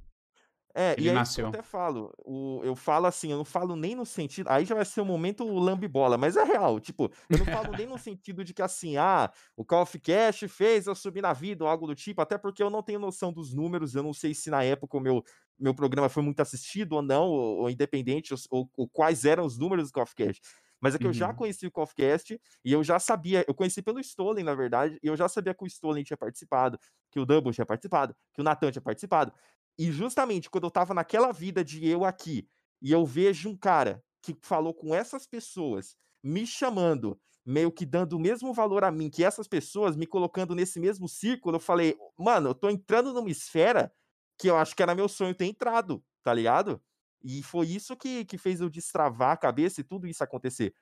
É, 0.73 0.93
ele 0.93 1.07
e 1.07 1.09
aí 1.09 1.15
nasceu. 1.15 1.47
eu 1.47 1.49
até 1.49 1.63
falo, 1.63 2.13
o, 2.25 2.61
eu 2.63 2.77
falo 2.77 3.07
assim, 3.07 3.33
eu 3.33 3.37
não 3.37 3.45
falo 3.45 3.75
nem 3.75 3.97
no 3.97 4.07
sentido, 4.07 4.49
aí 4.49 4.65
já 4.65 4.75
vai 4.75 4.85
ser 4.85 5.01
o 5.01 5.03
um 5.03 5.07
momento 5.07 5.45
lambibola, 5.45 6.17
mas 6.17 6.37
é 6.37 6.45
real, 6.45 6.79
tipo, 6.79 7.11
eu 7.29 7.39
não 7.39 7.45
falo 7.45 7.73
nem 7.77 7.89
no 7.89 7.99
sentido 7.99 8.45
de 8.45 8.55
que 8.55 8.63
assim, 8.63 8.97
ah, 8.97 9.33
o 9.57 9.65
Call 9.65 9.83
of 9.83 9.99
Cash 9.99 10.45
fez 10.49 10.87
eu 10.87 10.95
subir 10.95 11.23
na 11.23 11.33
vida 11.33 11.65
ou 11.65 11.71
algo 11.71 11.89
do 11.89 11.95
tipo, 11.97 12.23
até 12.23 12.39
porque 12.39 12.63
eu 12.63 12.71
não 12.71 12.85
tenho 12.85 13.01
noção 13.01 13.33
dos 13.33 13.53
números, 13.53 13.97
eu 13.97 14.03
não 14.05 14.13
sei 14.13 14.33
se 14.33 14.49
na 14.49 14.63
época 14.63 14.97
o 14.97 15.01
meu, 15.01 15.25
meu 15.61 15.75
programa 15.75 16.09
foi 16.09 16.23
muito 16.23 16.41
assistido 16.41 16.95
ou 16.95 17.03
não, 17.03 17.29
ou, 17.29 17.59
ou 17.59 17.71
independente, 17.71 18.35
ou, 18.51 18.71
ou, 18.77 18.89
quais 18.89 19.25
eram 19.25 19.45
os 19.45 19.59
números 19.59 19.91
do 19.91 20.05
Cash. 20.17 20.41
Mas 20.81 20.95
é 20.95 20.99
que 20.99 21.05
uhum. 21.05 21.11
eu 21.11 21.15
já 21.15 21.29
uhum. 21.29 21.35
conheci 21.35 21.67
o 21.67 21.87
Cast 21.95 22.41
e 22.65 22.73
eu 22.73 22.83
já 22.83 22.99
sabia, 22.99 23.45
eu 23.47 23.55
conheci 23.55 23.83
pelo 23.83 24.01
Stolen, 24.01 24.43
na 24.43 24.55
verdade, 24.55 24.99
e 25.03 25.07
eu 25.07 25.17
já 25.17 25.29
sabia 25.29 25.55
que 25.55 25.63
o 25.63 25.67
Stolen 25.67 26.03
tinha 26.03 26.17
participado, 26.17 26.79
que 27.11 27.21
o 27.21 27.27
Double 27.27 27.53
tinha 27.53 27.67
participado, 27.67 28.17
que 28.33 28.41
o 28.41 28.45
Nathan 28.45 28.71
tinha 28.71 28.83
participado. 28.83 29.33
E 29.79 29.93
justamente 29.93 30.49
quando 30.49 30.65
eu 30.65 30.71
tava 30.71 30.95
naquela 30.95 31.33
vida 31.33 31.63
de 31.63 31.87
eu 31.87 32.05
aqui, 32.05 32.49
e 32.81 32.91
eu 32.93 33.05
vejo 33.05 33.51
um 33.51 33.57
cara 33.57 34.03
que 34.23 34.37
falou 34.41 34.73
com 34.73 34.95
essas 34.95 35.27
pessoas, 35.27 35.97
me 36.23 36.47
chamando, 36.47 37.21
meio 37.45 37.71
que 37.71 37.85
dando 37.85 38.15
o 38.15 38.21
mesmo 38.21 38.53
valor 38.53 38.85
a 38.85 38.91
mim 38.91 39.11
que 39.11 39.25
essas 39.25 39.49
pessoas, 39.49 39.97
me 39.97 40.07
colocando 40.07 40.55
nesse 40.55 40.81
mesmo 40.81 41.09
círculo, 41.09 41.57
eu 41.57 41.61
falei, 41.61 41.97
mano, 42.19 42.51
eu 42.51 42.55
tô 42.55 42.71
entrando 42.71 43.13
numa 43.13 43.31
esfera 43.31 43.93
que 44.41 44.49
eu 44.49 44.57
acho 44.57 44.75
que 44.75 44.83
era 44.83 44.95
meu 44.95 45.07
sonho 45.07 45.35
ter 45.35 45.45
entrado, 45.45 46.03
tá 46.23 46.33
ligado? 46.33 46.81
E 47.23 47.43
foi 47.43 47.67
isso 47.67 47.95
que, 47.95 48.25
que 48.25 48.39
fez 48.39 48.61
eu 48.61 48.71
destravar 48.71 49.33
a 49.33 49.37
cabeça 49.37 49.83
e 49.83 49.85
tudo 49.85 50.07
isso 50.07 50.25
acontecer. 50.25 50.75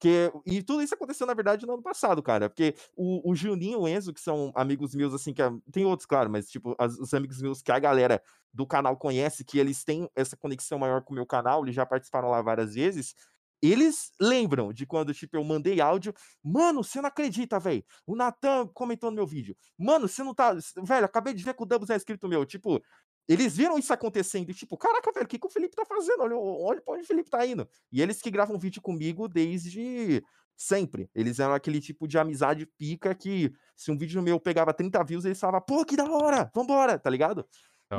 Que, 0.00 0.32
e 0.44 0.60
tudo 0.60 0.82
isso 0.82 0.94
aconteceu, 0.94 1.24
na 1.24 1.32
verdade, 1.32 1.64
no 1.64 1.74
ano 1.74 1.82
passado, 1.82 2.20
cara. 2.20 2.50
Porque 2.50 2.74
o, 2.96 3.30
o 3.30 3.34
Juninho 3.36 3.74
e 3.74 3.82
o 3.82 3.88
Enzo, 3.88 4.12
que 4.12 4.20
são 4.20 4.52
amigos 4.56 4.96
meus, 4.96 5.14
assim, 5.14 5.32
que 5.32 5.40
tem 5.70 5.84
outros, 5.84 6.06
claro, 6.06 6.28
mas, 6.28 6.48
tipo, 6.50 6.74
as, 6.76 6.98
os 6.98 7.14
amigos 7.14 7.40
meus 7.40 7.62
que 7.62 7.70
a 7.70 7.78
galera 7.78 8.20
do 8.52 8.66
canal 8.66 8.96
conhece, 8.96 9.44
que 9.44 9.58
eles 9.58 9.84
têm 9.84 10.10
essa 10.16 10.36
conexão 10.36 10.80
maior 10.80 11.02
com 11.02 11.12
o 11.12 11.14
meu 11.14 11.24
canal, 11.24 11.62
eles 11.62 11.76
já 11.76 11.86
participaram 11.86 12.30
lá 12.30 12.42
várias 12.42 12.74
vezes. 12.74 13.14
Eles 13.62 14.12
lembram 14.20 14.74
de 14.74 14.84
quando, 14.84 15.14
tipo, 15.14 15.38
eu 15.38 15.42
mandei 15.42 15.80
áudio. 15.80 16.12
Mano, 16.42 16.84
você 16.84 17.00
não 17.00 17.08
acredita, 17.08 17.58
velho. 17.58 17.82
O 18.06 18.14
Natan 18.14 18.66
comentou 18.74 19.10
no 19.10 19.16
meu 19.16 19.26
vídeo. 19.26 19.56
Mano, 19.78 20.06
você 20.06 20.22
não 20.22 20.34
tá. 20.34 20.54
Velho, 20.82 21.06
acabei 21.06 21.32
de 21.32 21.42
ver 21.42 21.54
que 21.54 21.62
o 21.62 21.66
Doubles 21.66 21.88
é 21.88 21.96
inscrito 21.96 22.28
meu. 22.28 22.44
Tipo, 22.44 22.82
eles 23.28 23.56
viram 23.56 23.78
isso 23.78 23.92
acontecendo 23.92 24.50
e, 24.50 24.54
tipo, 24.54 24.76
caraca, 24.76 25.10
velho, 25.12 25.24
o 25.24 25.28
que, 25.28 25.38
que 25.38 25.46
o 25.46 25.50
Felipe 25.50 25.74
tá 25.74 25.84
fazendo? 25.84 26.22
Olha, 26.22 26.36
olha 26.36 26.80
pra 26.80 26.94
onde 26.94 27.04
o 27.04 27.06
Felipe 27.06 27.30
tá 27.30 27.44
indo. 27.46 27.68
E 27.90 28.02
eles 28.02 28.20
que 28.20 28.30
gravam 28.30 28.58
vídeo 28.58 28.82
comigo 28.82 29.28
desde 29.28 30.22
sempre. 30.56 31.10
Eles 31.14 31.38
eram 31.38 31.54
aquele 31.54 31.80
tipo 31.80 32.06
de 32.06 32.18
amizade 32.18 32.66
pica 32.78 33.14
que, 33.14 33.52
se 33.74 33.90
um 33.90 33.96
vídeo 33.96 34.22
meu 34.22 34.38
pegava 34.38 34.72
30 34.72 35.02
views, 35.04 35.24
eles 35.24 35.40
falavam, 35.40 35.64
pô, 35.66 35.84
que 35.84 35.96
da 35.96 36.04
hora, 36.04 36.50
vambora, 36.54 36.98
tá 36.98 37.10
ligado? 37.10 37.46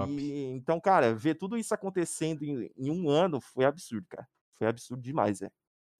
E, 0.08 0.52
então, 0.52 0.80
cara, 0.80 1.14
ver 1.14 1.36
tudo 1.36 1.58
isso 1.58 1.74
acontecendo 1.74 2.44
em, 2.44 2.70
em, 2.76 2.90
um 2.90 3.10
ano 3.10 3.40
foi 3.40 3.66
absurdo, 3.66 4.06
cara. 4.10 4.28
Foi 4.58 4.68
absurdo 4.68 5.02
demais, 5.02 5.42
é. 5.42 5.50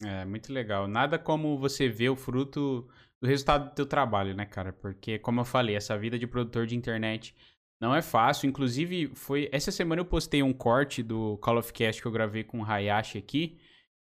É, 0.04 0.26
muito 0.26 0.52
legal. 0.52 0.88
Nada 0.88 1.18
como 1.18 1.58
você 1.58 1.88
ver 1.88 2.10
o 2.10 2.16
fruto 2.16 2.88
do 3.22 3.28
resultado 3.28 3.70
do 3.70 3.76
teu 3.76 3.86
trabalho, 3.86 4.36
né, 4.36 4.46
cara? 4.46 4.74
Porque, 4.74 5.18
como 5.20 5.40
eu 5.40 5.46
falei, 5.46 5.76
essa 5.76 5.98
vida 5.98 6.20
de 6.20 6.28
produtor 6.28 6.66
de 6.66 6.76
internet 6.76 7.36
não 7.80 7.96
é 7.96 8.02
fácil. 8.02 8.48
Inclusive, 8.48 9.12
foi 9.16 9.50
essa 9.52 9.72
semana 9.72 10.02
eu 10.02 10.06
postei 10.06 10.42
um 10.42 10.54
corte 10.54 11.04
do 11.04 11.38
Call 11.38 11.58
of 11.58 11.72
Cast 11.74 12.02
que 12.02 12.08
eu 12.08 12.12
gravei 12.12 12.44
com 12.44 12.62
o 12.62 12.66
Hayashi 12.66 13.18
aqui. 13.18 13.58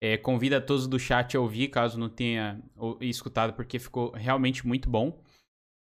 É, 0.00 0.16
convido 0.16 0.56
a 0.56 0.60
todos 0.60 0.86
do 0.86 0.98
chat 0.98 1.36
a 1.36 1.40
ouvir, 1.40 1.68
caso 1.68 1.98
não 1.98 2.08
tenha 2.08 2.62
escutado, 3.00 3.52
porque 3.54 3.78
ficou 3.78 4.12
realmente 4.12 4.66
muito 4.66 4.88
bom. 4.88 5.20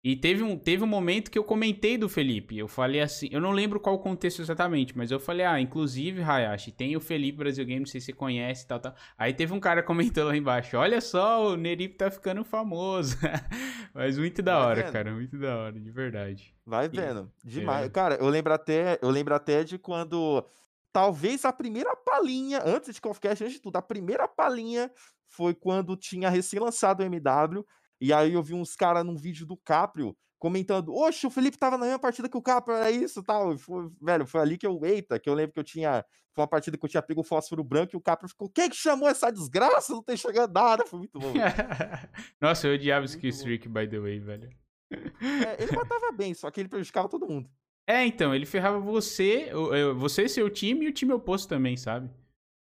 E 0.02 0.14
teve 0.14 0.44
um, 0.44 0.56
teve 0.56 0.84
um 0.84 0.86
momento 0.86 1.28
que 1.28 1.38
eu 1.38 1.42
comentei 1.42 1.98
do 1.98 2.08
Felipe. 2.08 2.56
Eu 2.56 2.68
falei 2.68 3.00
assim, 3.00 3.28
eu 3.32 3.40
não 3.40 3.50
lembro 3.50 3.80
qual 3.80 3.96
o 3.96 3.98
contexto 3.98 4.40
exatamente, 4.40 4.96
mas 4.96 5.10
eu 5.10 5.18
falei, 5.18 5.44
ah, 5.44 5.60
inclusive, 5.60 6.22
Hayashi, 6.22 6.70
tem 6.70 6.96
o 6.96 7.00
Felipe 7.00 7.38
Brasil 7.38 7.64
Games, 7.64 7.80
não 7.80 7.86
sei 7.86 8.00
se 8.00 8.06
você 8.06 8.12
conhece 8.12 8.66
tal, 8.66 8.78
tal. 8.78 8.94
Aí 9.16 9.34
teve 9.34 9.52
um 9.52 9.58
cara 9.58 9.82
comentando 9.82 10.28
lá 10.28 10.36
embaixo, 10.36 10.76
olha 10.76 11.00
só, 11.00 11.48
o 11.48 11.56
Nerip 11.56 11.96
tá 11.96 12.10
ficando 12.12 12.44
famoso. 12.44 13.16
mas 13.92 14.16
muito 14.16 14.40
da 14.40 14.64
hora, 14.64 14.84
cara, 14.92 15.12
muito 15.12 15.36
da 15.36 15.56
hora, 15.56 15.80
de 15.80 15.90
verdade. 15.90 16.54
Vai 16.64 16.88
vendo, 16.88 17.32
e, 17.44 17.48
demais. 17.48 17.86
É. 17.86 17.90
Cara, 17.90 18.14
eu 18.16 18.28
lembro 18.28 18.52
até, 18.52 19.00
eu 19.02 19.10
lembro 19.10 19.34
até 19.34 19.64
de 19.64 19.78
quando 19.78 20.46
talvez 20.92 21.44
a 21.44 21.52
primeira 21.52 21.96
palhinha, 21.96 22.62
antes 22.64 22.94
de 22.94 23.00
Confcast, 23.00 23.42
antes 23.42 23.56
de 23.56 23.62
tudo, 23.62 23.76
a 23.76 23.82
primeira 23.82 24.28
palhinha 24.28 24.90
foi 25.26 25.54
quando 25.54 25.96
tinha 25.96 26.30
recém-lançado 26.30 27.02
o 27.02 27.06
MW 27.06 27.64
e 28.00 28.12
aí 28.12 28.32
eu 28.32 28.42
vi 28.42 28.54
uns 28.54 28.74
caras 28.76 29.04
num 29.04 29.16
vídeo 29.16 29.46
do 29.46 29.56
Caprio 29.56 30.16
comentando, 30.38 30.94
oxe, 30.94 31.26
o 31.26 31.30
Felipe 31.30 31.58
tava 31.58 31.76
na 31.76 31.84
mesma 31.84 31.98
partida 31.98 32.28
que 32.28 32.36
o 32.36 32.42
Caprio, 32.42 32.76
era 32.76 32.90
isso 32.90 33.22
tal. 33.22 33.58
Foi, 33.58 33.90
velho, 34.00 34.26
foi 34.26 34.40
ali 34.40 34.56
que 34.56 34.66
eu, 34.66 34.80
eita, 34.84 35.18
que 35.18 35.28
eu 35.28 35.34
lembro 35.34 35.52
que 35.52 35.58
eu 35.58 35.64
tinha, 35.64 36.04
foi 36.32 36.42
uma 36.42 36.48
partida 36.48 36.78
que 36.78 36.84
eu 36.84 36.88
tinha 36.88 37.02
pego 37.02 37.20
o 37.20 37.24
fósforo 37.24 37.64
branco 37.64 37.94
e 37.94 37.96
o 37.96 38.00
Caprio 38.00 38.28
ficou, 38.28 38.48
quem 38.48 38.70
que 38.70 38.76
chamou 38.76 39.08
essa 39.08 39.30
desgraça? 39.30 39.92
Não 39.92 40.02
tem 40.02 40.16
chegando 40.16 40.52
nada, 40.52 40.86
foi 40.86 41.00
muito 41.00 41.18
bom. 41.18 41.32
Nossa, 42.40 42.68
eu 42.68 42.74
odiava 42.74 43.04
esse 43.04 43.26
Streak, 43.28 43.68
by 43.68 43.88
the 43.88 43.98
way, 43.98 44.20
velho. 44.20 44.48
É, 44.90 45.62
ele 45.62 45.72
matava 45.76 46.12
bem, 46.12 46.32
só 46.34 46.50
que 46.50 46.60
ele 46.60 46.68
prejudicava 46.68 47.08
todo 47.08 47.26
mundo. 47.26 47.50
É, 47.86 48.04
então, 48.04 48.34
ele 48.34 48.46
ferrava 48.46 48.78
você, 48.78 49.50
você, 49.96 50.28
seu 50.28 50.48
time 50.50 50.84
e 50.84 50.88
o 50.88 50.92
time 50.92 51.12
oposto 51.12 51.48
também, 51.48 51.76
sabe? 51.76 52.10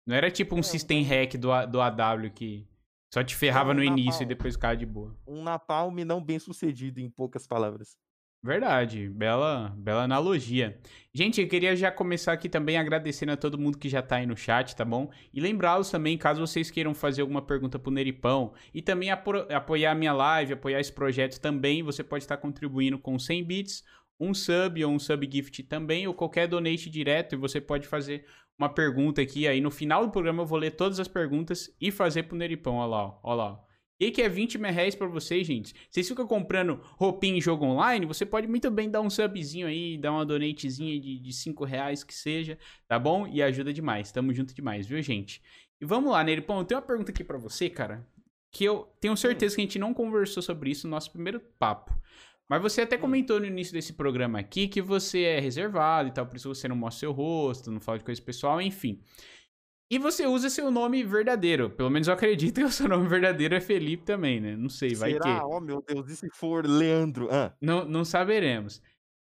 Não 0.05 0.15
era 0.15 0.29
tipo 0.29 0.55
um 0.55 0.59
é, 0.59 0.63
system 0.63 1.03
hack 1.03 1.35
do, 1.35 1.49
do 1.65 1.81
AW 1.81 2.29
que 2.33 2.67
só 3.13 3.23
te 3.23 3.35
ferrava 3.35 3.71
um 3.71 3.75
no 3.75 3.83
início 3.83 4.23
e 4.23 4.25
depois 4.25 4.55
ficava 4.55 4.75
de 4.75 4.85
boa. 4.85 5.15
Um 5.27 5.43
napalm 5.43 5.95
não 6.05 6.23
bem 6.23 6.39
sucedido, 6.39 6.99
em 6.99 7.09
poucas 7.09 7.47
palavras. 7.47 7.97
Verdade, 8.45 9.09
bela, 9.09 9.73
bela 9.75 10.03
analogia. 10.03 10.79
Gente, 11.11 11.41
eu 11.41 11.47
queria 11.47 11.75
já 11.75 11.91
começar 11.91 12.31
aqui 12.31 12.47
também 12.47 12.77
agradecendo 12.77 13.31
a 13.31 13.37
todo 13.37 13.57
mundo 13.57 13.75
que 13.75 13.89
já 13.89 14.03
tá 14.03 14.17
aí 14.17 14.27
no 14.27 14.37
chat, 14.37 14.75
tá 14.75 14.85
bom? 14.85 15.09
E 15.33 15.41
lembrá-los 15.41 15.89
também, 15.89 16.15
caso 16.15 16.45
vocês 16.45 16.69
queiram 16.69 16.93
fazer 16.93 17.23
alguma 17.23 17.41
pergunta 17.41 17.79
pro 17.79 17.91
Neripão 17.91 18.53
e 18.71 18.83
também 18.83 19.09
apo 19.09 19.31
apoiar 19.51 19.93
a 19.93 19.95
minha 19.95 20.13
live, 20.13 20.53
apoiar 20.53 20.79
esse 20.79 20.93
projeto 20.93 21.39
também, 21.39 21.81
você 21.81 22.03
pode 22.03 22.23
estar 22.23 22.37
contribuindo 22.37 22.99
com 22.99 23.17
100 23.17 23.43
bits, 23.43 23.83
um 24.19 24.31
sub 24.31 24.83
ou 24.85 24.91
um 24.91 24.99
sub 24.99 25.27
gift 25.31 25.63
também, 25.63 26.05
ou 26.07 26.13
qualquer 26.13 26.47
donate 26.47 26.87
direto, 26.87 27.33
e 27.33 27.37
você 27.37 27.59
pode 27.59 27.87
fazer 27.87 28.25
uma 28.57 28.69
pergunta 28.69 29.21
aqui. 29.21 29.47
Aí 29.47 29.61
no 29.61 29.71
final 29.71 30.05
do 30.05 30.11
programa 30.11 30.43
eu 30.43 30.45
vou 30.45 30.57
ler 30.57 30.71
todas 30.71 30.99
as 30.99 31.07
perguntas 31.07 31.73
e 31.79 31.91
fazer 31.91 32.23
pro 32.23 32.37
Neripão, 32.37 32.75
ó 32.75 32.85
lá, 32.85 33.19
ó 33.23 33.33
lá. 33.33 33.65
E 33.97 34.11
que 34.11 34.21
é 34.21 34.27
20 34.27 34.57
reais 34.57 34.93
pra 34.93 35.07
vocês, 35.07 35.47
gente. 35.47 35.73
Vocês 35.89 36.07
ficam 36.07 36.27
comprando 36.27 36.81
roupinha 36.97 37.37
em 37.37 37.41
jogo 37.41 37.65
online, 37.65 38.05
você 38.05 38.25
pode 38.25 38.45
muito 38.45 38.69
bem 38.69 38.89
dar 38.89 38.99
um 38.99 39.09
subzinho 39.09 39.67
aí, 39.67 39.97
dar 39.97 40.11
uma 40.11 40.25
donatezinha 40.25 40.99
de, 40.99 41.17
de 41.17 41.33
5 41.33 41.63
reais 41.63 42.03
que 42.03 42.13
seja, 42.13 42.57
tá 42.87 42.99
bom? 42.99 43.25
E 43.25 43.41
ajuda 43.41 43.71
demais. 43.71 44.11
Tamo 44.11 44.33
junto 44.33 44.53
demais, 44.53 44.85
viu, 44.85 45.01
gente? 45.01 45.41
E 45.79 45.85
vamos 45.85 46.11
lá, 46.11 46.23
Neripão, 46.23 46.59
eu 46.59 46.65
tenho 46.65 46.79
uma 46.79 46.85
pergunta 46.85 47.11
aqui 47.11 47.23
para 47.23 47.37
você, 47.37 47.69
cara. 47.69 48.05
Que 48.51 48.65
eu 48.65 48.89
tenho 48.99 49.15
certeza 49.15 49.55
que 49.55 49.61
a 49.61 49.65
gente 49.65 49.79
não 49.79 49.93
conversou 49.93 50.43
sobre 50.43 50.71
isso 50.71 50.87
no 50.87 50.91
nosso 50.91 51.11
primeiro 51.11 51.39
papo. 51.57 51.93
Mas 52.49 52.61
você 52.61 52.81
até 52.81 52.97
comentou 52.97 53.39
no 53.39 53.45
início 53.45 53.73
desse 53.73 53.93
programa 53.93 54.39
aqui 54.39 54.67
que 54.67 54.81
você 54.81 55.23
é 55.23 55.39
reservado 55.39 56.09
e 56.09 56.11
tal, 56.11 56.27
por 56.27 56.35
isso 56.35 56.53
você 56.53 56.67
não 56.67 56.75
mostra 56.75 56.99
seu 56.99 57.11
rosto, 57.11 57.71
não 57.71 57.79
fala 57.79 57.97
de 57.97 58.03
coisa 58.03 58.21
pessoal, 58.21 58.61
enfim. 58.61 59.01
E 59.89 59.99
você 59.99 60.25
usa 60.25 60.49
seu 60.49 60.71
nome 60.71 61.03
verdadeiro. 61.03 61.69
Pelo 61.69 61.89
menos 61.89 62.07
eu 62.07 62.13
acredito 62.13 62.55
que 62.55 62.63
o 62.63 62.71
seu 62.71 62.87
nome 62.87 63.07
verdadeiro 63.07 63.53
é 63.55 63.61
Felipe 63.61 64.03
também, 64.03 64.39
né? 64.39 64.55
Não 64.55 64.69
sei, 64.69 64.95
vai 64.95 65.11
Será? 65.11 65.39
que. 65.39 65.45
Oh, 65.45 65.59
meu 65.59 65.81
Deus, 65.81 66.09
e 66.09 66.15
se 66.15 66.27
for 66.33 66.65
Leandro? 66.65 67.29
Ah. 67.31 67.53
Não, 67.61 67.85
não 67.85 68.03
saberemos. 68.03 68.81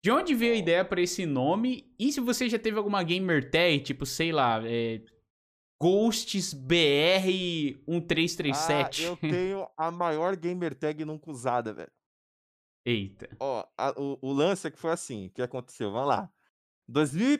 De 0.03 0.11
onde 0.11 0.35
veio 0.35 0.55
a 0.55 0.59
ideia 0.59 0.85
para 0.85 1.01
esse 1.01 1.27
nome? 1.27 1.93
E 1.99 2.13
se 2.13 2.21
você 2.21 2.49
já 2.49 2.59
teve 2.59 2.77
alguma 2.77 3.03
gamer 3.03 3.51
tag, 3.51 3.81
tipo, 3.81 4.07
sei 4.07 4.33
lá, 4.33 4.61
é... 4.65 5.01
Ghosts 5.83 6.55
BR 6.55 7.27
1337? 7.89 9.05
Ah, 9.05 9.09
eu 9.09 9.17
tenho 9.31 9.67
a 9.77 9.91
maior 9.91 10.37
gamer 10.37 10.75
tag 10.75 11.05
nunca 11.05 11.31
usada, 11.31 11.73
velho. 11.73 11.91
Eita. 12.85 13.29
Ó, 13.41 13.65
a, 13.79 13.91
o, 14.01 14.19
o 14.21 14.33
lance 14.33 14.67
é 14.67 14.71
que 14.71 14.79
foi 14.79 14.91
assim, 14.93 15.31
que 15.35 15.43
aconteceu? 15.43 15.91
Vamos 15.93 16.09
lá. 16.09 16.31
2000 16.89 17.39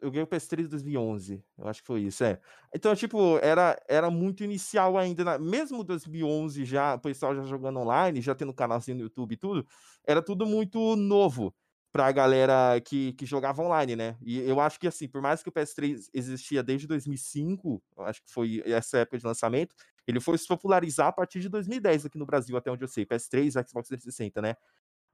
eu 0.00 0.10
ganhei 0.10 0.24
o 0.24 0.26
PS3 0.28 0.66
em 0.66 0.70
2011, 0.70 1.44
eu 1.58 1.68
acho 1.68 1.80
que 1.82 1.86
foi 1.86 2.02
isso, 2.02 2.24
é. 2.24 2.40
Então, 2.74 2.94
tipo, 2.96 3.38
era, 3.38 3.80
era 3.88 4.10
muito 4.10 4.44
inicial 4.44 4.98
ainda, 4.98 5.24
na, 5.24 5.38
mesmo 5.38 5.82
2011 5.84 6.64
já, 6.66 6.94
o 6.96 7.00
pessoal 7.00 7.34
já 7.34 7.42
jogando 7.44 7.80
online, 7.80 8.20
já 8.20 8.34
tendo 8.34 8.52
canalzinho 8.54 8.98
no 8.98 9.02
YouTube 9.04 9.32
e 9.32 9.36
tudo, 9.38 9.66
era 10.06 10.22
tudo 10.22 10.46
muito 10.46 10.96
novo 10.96 11.54
pra 11.92 12.12
galera 12.12 12.78
que, 12.82 13.14
que 13.14 13.24
jogava 13.24 13.62
online, 13.62 13.96
né? 13.96 14.18
E 14.22 14.38
eu 14.40 14.60
acho 14.60 14.78
que, 14.78 14.86
assim, 14.86 15.08
por 15.08 15.22
mais 15.22 15.42
que 15.42 15.48
o 15.48 15.52
PS3 15.52 16.10
existia 16.12 16.62
desde 16.62 16.86
2005, 16.86 17.82
acho 18.00 18.22
que 18.22 18.30
foi 18.30 18.62
essa 18.66 18.98
época 18.98 19.18
de 19.18 19.26
lançamento, 19.26 19.74
ele 20.06 20.20
foi 20.20 20.38
se 20.38 20.46
popularizar 20.46 21.08
a 21.08 21.12
partir 21.12 21.40
de 21.40 21.48
2010 21.48 22.06
aqui 22.06 22.18
no 22.18 22.26
Brasil, 22.26 22.56
até 22.56 22.70
onde 22.70 22.84
eu 22.84 22.88
sei, 22.88 23.04
PS3, 23.04 23.52
Xbox 23.68 23.88
360, 23.88 24.40
né? 24.40 24.54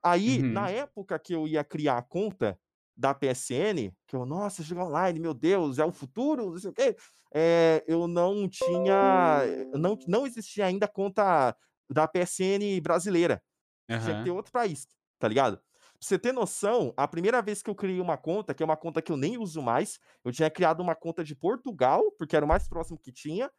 Aí, 0.02 0.40
uhum. 0.40 0.52
na 0.52 0.68
época 0.68 1.18
que 1.18 1.34
eu 1.34 1.46
ia 1.46 1.62
criar 1.62 1.99
a 1.99 2.02
conta, 2.02 2.58
da 2.96 3.14
PSN, 3.14 3.90
que 4.06 4.14
eu, 4.14 4.26
nossa, 4.26 4.62
jogar 4.62 4.84
online, 4.84 5.18
meu 5.18 5.34
Deus, 5.34 5.78
é 5.78 5.84
o 5.84 5.92
futuro, 5.92 6.50
não 6.50 6.58
sei 6.58 6.70
o 6.70 6.75
quê. 6.75 6.96
É, 7.32 7.82
eu 7.87 8.06
não 8.06 8.49
tinha, 8.49 9.42
não, 9.75 9.99
não 10.06 10.26
existia 10.26 10.66
ainda 10.66 10.87
conta 10.87 11.56
da 11.90 12.06
PSN 12.06 12.80
brasileira. 12.82 13.42
Uhum. 13.90 13.99
Tinha 13.99 14.18
que 14.18 14.25
ter 14.25 14.30
outro 14.30 14.52
país, 14.52 14.87
tá 15.18 15.26
ligado? 15.26 15.56
Pra 15.56 16.08
você 16.08 16.18
ter 16.18 16.32
noção, 16.32 16.92
a 16.96 17.06
primeira 17.06 17.40
vez 17.40 17.62
que 17.62 17.70
eu 17.70 17.75
criei 17.75 18.00
uma 18.00 18.16
conta, 18.16 18.52
que 18.52 18.62
é 18.62 18.66
uma 18.66 18.76
conta 18.76 19.00
que 19.00 19.12
eu 19.12 19.16
nem 19.16 19.38
uso 19.38 19.62
mais, 19.62 19.99
eu 20.25 20.32
tinha 20.32 20.50
criado 20.50 20.80
uma 20.80 20.94
conta 20.94 21.22
de 21.22 21.34
Portugal, 21.34 22.02
porque 22.18 22.37
era 22.37 22.44
o 22.44 22.49
mais 22.49 22.68
próximo 22.68 22.99
que 22.99 23.12
tinha. 23.12 23.50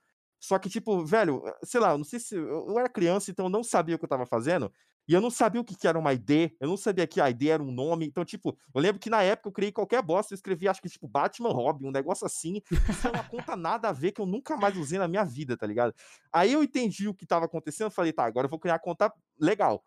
Só 0.43 0.59
que, 0.59 0.69
tipo, 0.69 1.05
velho, 1.05 1.41
sei 1.63 1.79
lá, 1.79 1.97
não 1.97 2.03
sei 2.03 2.19
se. 2.19 2.35
Eu 2.35 2.77
era 2.77 2.89
criança, 2.89 3.31
então 3.31 3.45
eu 3.45 3.49
não 3.49 3.63
sabia 3.63 3.95
o 3.95 3.97
que 3.97 4.03
eu 4.03 4.09
tava 4.09 4.25
fazendo. 4.25 4.69
E 5.07 5.13
eu 5.13 5.21
não 5.21 5.29
sabia 5.29 5.61
o 5.61 5.63
que, 5.63 5.73
que 5.73 5.87
era 5.87 5.97
uma 5.97 6.11
ID, 6.13 6.51
eu 6.59 6.67
não 6.67 6.75
sabia 6.75 7.07
que 7.07 7.21
a 7.21 7.29
ID 7.29 7.43
era 7.47 7.63
um 7.63 7.71
nome. 7.71 8.05
Então, 8.05 8.25
tipo, 8.25 8.57
eu 8.75 8.81
lembro 8.81 8.99
que 8.99 9.09
na 9.09 9.23
época 9.23 9.47
eu 9.47 9.53
criei 9.53 9.71
qualquer 9.71 10.01
bosta, 10.01 10.33
eu 10.33 10.35
escrevi, 10.35 10.67
acho 10.67 10.81
que, 10.81 10.89
tipo, 10.89 11.07
Batman 11.07 11.49
Robin, 11.49 11.87
um 11.87 11.91
negócio 11.91 12.25
assim. 12.25 12.61
Isso 12.89 13.07
é 13.07 13.11
uma 13.11 13.23
conta 13.23 13.55
nada 13.55 13.87
a 13.87 13.93
ver 13.93 14.11
que 14.11 14.19
eu 14.19 14.25
nunca 14.25 14.57
mais 14.57 14.75
usei 14.75 14.99
na 14.99 15.07
minha 15.07 15.23
vida, 15.23 15.55
tá 15.55 15.65
ligado? 15.65 15.93
Aí 16.31 16.51
eu 16.51 16.61
entendi 16.61 17.07
o 17.07 17.13
que 17.13 17.25
tava 17.25 17.45
acontecendo, 17.45 17.89
falei, 17.89 18.11
tá, 18.11 18.25
agora 18.25 18.45
eu 18.47 18.49
vou 18.49 18.59
criar 18.59 18.75
a 18.75 18.79
conta 18.79 19.13
legal. 19.39 19.81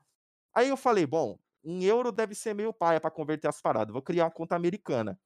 Aí 0.55 0.71
eu 0.71 0.77
falei, 0.77 1.07
bom, 1.07 1.39
em 1.63 1.85
euro 1.85 2.11
deve 2.11 2.35
ser 2.35 2.55
meio 2.55 2.73
paia 2.73 2.99
para 2.99 3.11
converter 3.11 3.49
as 3.49 3.61
paradas, 3.61 3.93
vou 3.93 4.03
criar 4.03 4.25
uma 4.25 4.31
conta 4.31 4.57
americana. 4.57 5.19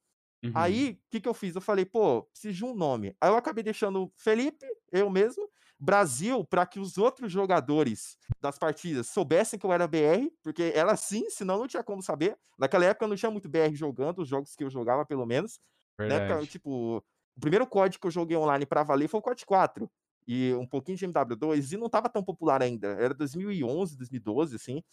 Uhum. 0.43 0.51
Aí, 0.55 0.91
o 0.91 1.11
que, 1.11 1.21
que 1.21 1.29
eu 1.29 1.33
fiz? 1.33 1.55
Eu 1.55 1.61
falei, 1.61 1.85
pô, 1.85 2.23
preciso 2.23 2.57
de 2.57 2.65
um 2.65 2.73
nome. 2.73 3.15
Aí 3.21 3.29
eu 3.29 3.35
acabei 3.35 3.63
deixando 3.63 4.11
Felipe, 4.17 4.65
eu 4.91 5.09
mesmo, 5.09 5.47
Brasil 5.79 6.45
para 6.45 6.65
que 6.65 6.79
os 6.79 6.97
outros 6.97 7.31
jogadores 7.31 8.17
das 8.39 8.57
partidas 8.57 9.07
soubessem 9.07 9.57
que 9.57 9.65
eu 9.65 9.73
era 9.73 9.87
BR, 9.87 10.31
porque 10.43 10.71
era 10.75 10.91
assim, 10.91 11.29
senão 11.29 11.57
não 11.57 11.67
tinha 11.67 11.83
como 11.83 12.01
saber. 12.03 12.37
Naquela 12.57 12.85
época 12.85 13.07
não 13.07 13.15
tinha 13.15 13.31
muito 13.31 13.49
BR 13.49 13.73
jogando, 13.73 14.21
os 14.21 14.27
jogos 14.27 14.55
que 14.55 14.63
eu 14.63 14.69
jogava, 14.69 15.05
pelo 15.05 15.25
menos. 15.25 15.59
Verdade. 15.97 16.27
Na 16.27 16.33
época, 16.33 16.47
tipo, 16.47 16.97
o 16.97 17.39
primeiro 17.39 17.65
código 17.65 18.01
que 18.01 18.07
eu 18.07 18.11
joguei 18.11 18.37
online 18.37 18.65
para 18.65 18.83
valer 18.83 19.07
foi 19.07 19.19
o 19.19 19.23
COD 19.23 19.45
4 19.45 19.89
e 20.27 20.53
um 20.53 20.67
pouquinho 20.67 20.97
de 20.97 21.07
MW2 21.07 21.73
e 21.73 21.77
não 21.77 21.89
tava 21.89 22.09
tão 22.09 22.23
popular 22.23 22.61
ainda. 22.61 22.89
Era 22.99 23.13
2011, 23.13 23.97
2012, 23.97 24.55
assim. 24.55 24.83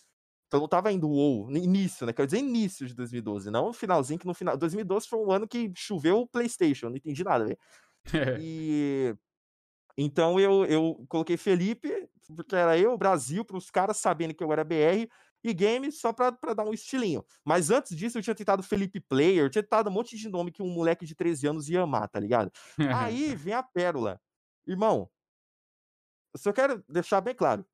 Então 0.48 0.60
não 0.60 0.68
tava 0.68 0.90
indo 0.90 1.08
WoW, 1.08 1.50
início, 1.56 2.06
né? 2.06 2.12
Quer 2.12 2.24
dizer, 2.24 2.38
início 2.38 2.86
de 2.86 2.94
2012, 2.94 3.50
não 3.50 3.72
finalzinho, 3.72 4.18
que 4.18 4.26
no 4.26 4.34
final. 4.34 4.56
2012 4.56 5.06
foi 5.06 5.18
um 5.18 5.30
ano 5.30 5.46
que 5.46 5.70
choveu 5.76 6.20
o 6.20 6.26
PlayStation, 6.26 6.88
não 6.88 6.96
entendi 6.96 7.22
nada, 7.22 7.44
velho. 7.44 7.58
e 8.40 9.14
então 10.00 10.38
eu, 10.38 10.64
eu 10.64 11.04
coloquei 11.08 11.36
Felipe, 11.36 12.08
porque 12.34 12.54
era 12.54 12.78
eu, 12.78 12.96
Brasil, 12.96 13.44
para 13.44 13.56
os 13.56 13.68
caras 13.68 13.96
saberem 13.96 14.34
que 14.34 14.42
eu 14.42 14.52
era 14.52 14.62
BR, 14.62 15.08
e 15.42 15.52
game 15.52 15.90
só 15.90 16.12
para 16.12 16.54
dar 16.54 16.64
um 16.64 16.72
estilinho. 16.72 17.24
Mas 17.44 17.70
antes 17.70 17.96
disso 17.96 18.16
eu 18.16 18.22
tinha 18.22 18.34
tentado 18.34 18.62
Felipe 18.62 19.00
Player, 19.00 19.44
eu 19.44 19.50
tinha 19.50 19.62
tentado 19.62 19.90
um 19.90 19.92
monte 19.92 20.16
de 20.16 20.28
nome 20.28 20.52
que 20.52 20.62
um 20.62 20.70
moleque 20.70 21.04
de 21.04 21.14
13 21.14 21.48
anos 21.48 21.68
ia 21.68 21.82
amar, 21.82 22.08
tá 22.08 22.20
ligado? 22.20 22.50
Aí 22.94 23.34
vem 23.36 23.54
a 23.54 23.62
pérola. 23.62 24.20
Irmão, 24.66 25.10
eu 26.32 26.38
só 26.38 26.52
quero 26.52 26.84
deixar 26.88 27.20
bem 27.20 27.34
claro. 27.34 27.66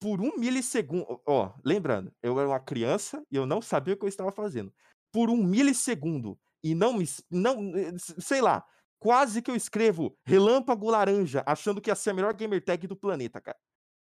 Por 0.00 0.20
um 0.20 0.36
milissegundo, 0.38 1.20
ó, 1.26 1.52
lembrando, 1.64 2.12
eu 2.22 2.38
era 2.38 2.48
uma 2.48 2.60
criança 2.60 3.24
e 3.30 3.36
eu 3.36 3.46
não 3.46 3.60
sabia 3.60 3.94
o 3.94 3.96
que 3.96 4.04
eu 4.04 4.08
estava 4.08 4.30
fazendo. 4.30 4.72
Por 5.12 5.28
um 5.28 5.36
milissegundo 5.42 6.38
e 6.62 6.74
não 6.74 6.92
me, 6.92 7.04
não, 7.30 7.76
eh, 7.76 7.92
sei 7.98 8.40
lá, 8.40 8.64
quase 8.98 9.42
que 9.42 9.50
eu 9.50 9.56
escrevo 9.56 10.16
Relâmpago 10.24 10.90
Laranja, 10.90 11.42
achando 11.46 11.80
que 11.80 11.90
ia 11.90 11.94
ser 11.96 12.10
a 12.10 12.14
melhor 12.14 12.34
gamer 12.34 12.64
tag 12.64 12.86
do 12.86 12.96
planeta, 12.96 13.40
cara. 13.40 13.58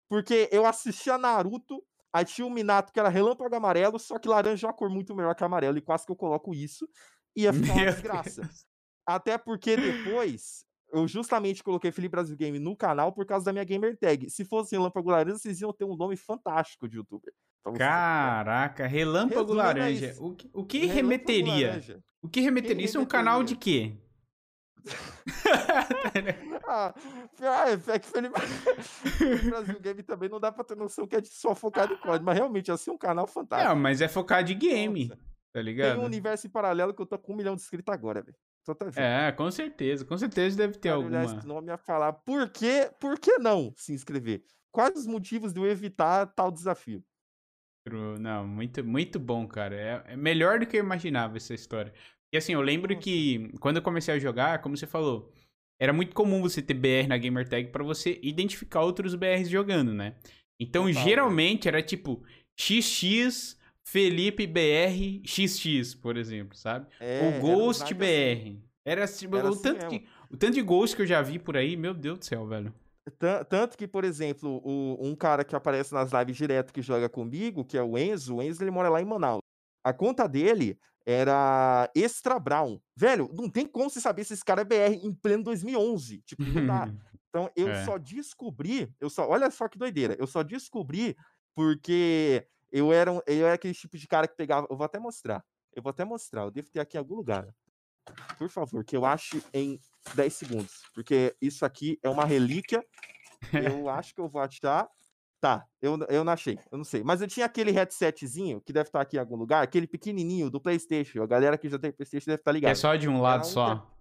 Porque 0.09 0.49
eu 0.51 0.65
assistia 0.65 1.17
Naruto, 1.17 1.83
aí 2.13 2.25
tinha 2.25 2.47
o 2.47 2.49
Minato 2.49 2.93
que 2.93 2.99
era 2.99 3.09
Relâmpago 3.09 3.55
Amarelo, 3.55 3.99
só 3.99 4.19
que 4.19 4.27
laranja 4.27 4.67
é 4.67 4.69
uma 4.69 4.75
cor 4.75 4.89
muito 4.89 5.15
melhor 5.15 5.35
que 5.35 5.43
amarelo, 5.43 5.77
e 5.77 5.81
quase 5.81 6.05
que 6.05 6.11
eu 6.11 6.15
coloco 6.15 6.53
isso, 6.53 6.87
e 7.35 7.43
ia 7.43 7.53
ficar 7.53 7.73
uma 7.73 7.85
desgraça. 7.85 8.49
Até 9.07 9.37
porque 9.37 9.75
depois, 9.77 10.64
eu 10.91 11.07
justamente 11.07 11.63
coloquei 11.63 11.91
Felipe 11.91 12.11
Brasil 12.11 12.35
Game 12.35 12.59
no 12.59 12.75
canal 12.75 13.11
por 13.11 13.25
causa 13.25 13.45
da 13.45 13.53
minha 13.53 13.63
gamer 13.63 13.97
tag. 13.97 14.29
Se 14.29 14.45
fosse 14.45 14.75
Relâmpago 14.75 15.09
Laranja, 15.09 15.37
vocês 15.37 15.59
iam 15.61 15.73
ter 15.73 15.85
um 15.85 15.95
nome 15.95 16.15
fantástico 16.15 16.87
de 16.87 16.97
youtuber. 16.97 17.33
Caraca, 17.77 18.85
Relâmpago 18.85 19.53
Laranja. 19.53 20.15
O 20.19 20.35
que, 20.35 20.49
o 20.53 20.63
que 20.63 20.85
remeteria? 20.85 21.69
Laranja. 21.69 21.99
O 22.21 22.29
que 22.29 22.41
remeteria? 22.41 22.85
Isso 22.85 22.97
é 22.97 23.01
um 23.01 23.05
canal 23.05 23.43
de 23.43 23.55
quê? 23.55 23.97
ah, 26.67 26.93
é, 27.41 27.93
é 27.93 27.99
que 27.99 28.07
Felipe... 28.07 28.35
Brasil 29.49 29.79
Game 29.79 30.03
também 30.03 30.29
não 30.29 30.39
dá 30.39 30.51
pra 30.51 30.63
ter 30.63 30.77
noção 30.77 31.07
que 31.07 31.15
é 31.15 31.23
só 31.23 31.55
focado 31.55 31.93
em 31.93 31.97
código, 31.97 32.23
mas 32.23 32.35
realmente 32.35 32.71
assim 32.71 32.91
um 32.91 32.97
canal 32.97 33.25
fantástico. 33.25 33.73
Não, 33.73 33.81
mas 33.81 33.99
é 34.01 34.07
focado 34.07 34.51
em 34.51 34.57
game, 34.57 35.07
Nossa. 35.07 35.21
tá 35.51 35.61
ligado? 35.61 35.95
Tem 35.95 36.03
um 36.03 36.05
universo 36.05 36.45
em 36.45 36.51
paralelo 36.51 36.93
que 36.93 37.01
eu 37.01 37.05
tô 37.05 37.17
com 37.17 37.33
um 37.33 37.35
milhão 37.35 37.55
de 37.55 37.61
inscritos 37.63 37.91
agora, 37.91 38.21
velho. 38.21 38.37
É, 38.95 39.31
com 39.31 39.49
certeza, 39.51 40.05
com 40.05 40.17
certeza 40.17 40.57
deve 40.57 40.77
ter 40.77 40.89
alguma. 40.89 41.23
Esse 41.23 41.45
nome 41.45 41.71
a 41.71 41.77
falar. 41.77 42.13
Por 42.13 42.49
que, 42.49 42.89
por 42.99 43.19
que 43.19 43.37
não 43.37 43.73
se 43.75 43.93
inscrever? 43.93 44.43
Quais 44.71 44.97
os 44.97 45.07
motivos 45.07 45.53
de 45.53 45.59
eu 45.59 45.65
evitar 45.65 46.25
tal 46.27 46.51
desafio? 46.51 47.03
Não, 48.19 48.47
muito, 48.47 48.83
muito 48.83 49.19
bom, 49.19 49.47
cara. 49.47 49.75
É, 49.75 50.13
é 50.13 50.17
melhor 50.17 50.59
do 50.59 50.65
que 50.65 50.77
eu 50.77 50.83
imaginava 50.83 51.37
essa 51.37 51.53
história. 51.53 51.93
E 52.33 52.37
assim, 52.37 52.53
eu 52.53 52.61
lembro 52.61 52.97
que 52.97 53.51
quando 53.59 53.77
eu 53.77 53.81
comecei 53.81 54.13
a 54.13 54.19
jogar, 54.19 54.61
como 54.61 54.75
você 54.75 54.87
falou, 54.87 55.31
era 55.79 55.93
muito 55.93 56.15
comum 56.15 56.41
você 56.41 56.61
ter 56.61 56.73
BR 56.73 57.07
na 57.07 57.17
gamer 57.17 57.47
tag 57.47 57.69
para 57.69 57.83
você 57.83 58.19
identificar 58.23 58.81
outros 58.81 59.13
BRs 59.15 59.49
jogando, 59.49 59.93
né? 59.93 60.15
Então, 60.59 60.87
Total, 60.87 61.03
geralmente 61.03 61.67
era 61.67 61.81
tipo 61.81 62.23
XX 62.59 63.57
Felipe 63.87 64.47
BR 64.47 65.21
XX, 65.25 65.93
por 65.95 66.17
exemplo, 66.17 66.57
sabe? 66.57 66.87
É, 66.99 67.21
Ou 67.23 67.39
Ghost 67.39 67.93
BR. 67.93 68.03
Assim. 68.03 68.63
Era, 68.83 69.07
tipo, 69.07 69.35
era 69.35 69.47
o 69.47 69.53
assim 69.53 69.61
tanto 69.61 69.85
mesmo. 69.85 69.89
que 69.89 70.07
O 70.29 70.37
tanto 70.37 70.53
de 70.53 70.61
gols 70.61 70.93
que 70.93 71.01
eu 71.01 71.07
já 71.07 71.21
vi 71.21 71.39
por 71.39 71.55
aí, 71.55 71.77
meu 71.77 71.93
Deus 71.93 72.19
do 72.19 72.25
céu, 72.25 72.45
velho. 72.45 72.73
Tanto 73.47 73.77
que, 73.77 73.87
por 73.87 74.03
exemplo, 74.03 74.61
o, 74.63 74.97
um 74.99 75.15
cara 75.15 75.43
que 75.43 75.55
aparece 75.55 75.93
nas 75.93 76.11
lives 76.11 76.35
direto 76.35 76.73
que 76.73 76.81
joga 76.81 77.07
comigo, 77.07 77.63
que 77.63 77.77
é 77.77 77.83
o 77.83 77.97
Enzo, 77.97 78.35
o 78.35 78.41
Enzo 78.41 78.63
ele 78.63 78.71
mora 78.71 78.89
lá 78.89 78.99
em 78.99 79.05
Manaus. 79.05 79.41
A 79.83 79.93
conta 79.93 80.27
dele 80.27 80.79
era 81.05 81.89
Extra 81.95 82.39
Brown. 82.39 82.79
Velho, 82.97 83.29
não 83.33 83.47
tem 83.47 83.67
como 83.67 83.89
você 83.89 84.01
saber 84.01 84.23
se 84.23 84.33
esse 84.33 84.43
cara 84.43 84.61
é 84.61 84.65
BR 84.65 85.05
em 85.05 85.13
pleno 85.13 85.43
2011. 85.43 86.23
Tipo, 86.25 86.43
não 86.43 86.65
dá. 86.65 86.89
Então 87.35 87.51
eu 87.53 87.67
é. 87.67 87.83
só 87.83 87.97
descobri, 87.97 88.89
eu 88.97 89.09
só, 89.09 89.27
olha 89.27 89.51
só 89.51 89.67
que 89.67 89.77
doideira, 89.77 90.15
eu 90.17 90.25
só 90.25 90.41
descobri 90.41 91.17
porque 91.53 92.47
eu 92.75 92.91
era, 92.91 93.09
eu 93.25 93.45
era 93.45 93.53
aquele 93.53 93.73
tipo 93.73 93.97
de 93.97 94.05
cara 94.05 94.27
que 94.27 94.35
pegava, 94.35 94.67
eu 94.69 94.75
vou 94.75 94.83
até 94.83 94.99
mostrar. 94.99 95.41
Eu 95.73 95.81
vou 95.81 95.91
até 95.91 96.03
mostrar, 96.03 96.41
eu 96.41 96.51
devo 96.51 96.69
ter 96.69 96.81
aqui 96.81 96.97
em 96.97 96.99
algum 96.99 97.15
lugar. 97.15 97.47
Por 98.37 98.49
favor, 98.49 98.83
que 98.83 98.97
eu 98.97 99.05
ache 99.05 99.41
em 99.53 99.79
10 100.13 100.33
segundos. 100.33 100.83
Porque 100.93 101.33
isso 101.41 101.65
aqui 101.65 101.97
é 102.03 102.09
uma 102.09 102.25
relíquia. 102.25 102.85
Eu 103.53 103.89
acho 103.89 104.13
que 104.13 104.21
eu 104.21 104.27
vou 104.27 104.41
achar. 104.41 104.87
Tá, 105.39 105.63
eu, 105.79 105.99
eu 106.09 106.23
não 106.23 106.33
achei, 106.33 106.57
eu 106.71 106.77
não 106.77 106.83
sei. 106.83 107.03
Mas 107.03 107.21
eu 107.21 107.27
tinha 107.27 107.45
aquele 107.45 107.69
headsetzinho, 107.69 108.59
que 108.61 108.73
deve 108.73 108.87
estar 108.89 109.01
aqui 109.01 109.17
em 109.17 109.19
algum 109.19 109.35
lugar, 109.35 109.61
aquele 109.61 109.85
pequenininho 109.85 110.49
do 110.49 110.59
PlayStation. 110.59 111.21
A 111.21 111.27
galera 111.27 111.57
que 111.57 111.69
já 111.69 111.77
tem 111.77 111.91
PlayStation 111.91 112.31
deve 112.31 112.41
estar 112.41 112.51
ligada. 112.51 112.71
É 112.71 112.75
só 112.75 112.95
de 112.95 113.07
um 113.07 113.21
lado 113.21 113.45
só. 113.45 113.94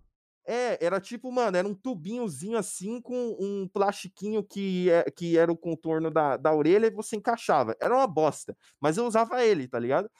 É, 0.46 0.84
era 0.84 1.00
tipo, 1.00 1.32
mano, 1.32 1.56
era 1.56 1.66
um 1.66 1.74
tubinhozinho 1.74 2.58
assim 2.58 3.00
com 3.00 3.36
um 3.40 3.66
plastiquinho 3.66 4.44
que, 4.44 4.90
é, 4.90 5.10
que 5.10 5.38
era 5.38 5.50
o 5.50 5.56
contorno 5.56 6.10
da, 6.10 6.36
da 6.36 6.54
orelha 6.54 6.86
e 6.86 6.90
você 6.90 7.16
encaixava. 7.16 7.74
Era 7.80 7.94
uma 7.94 8.06
bosta, 8.06 8.56
mas 8.80 8.96
eu 8.96 9.06
usava 9.06 9.42
ele, 9.42 9.66
tá 9.66 9.78
ligado? 9.78 10.10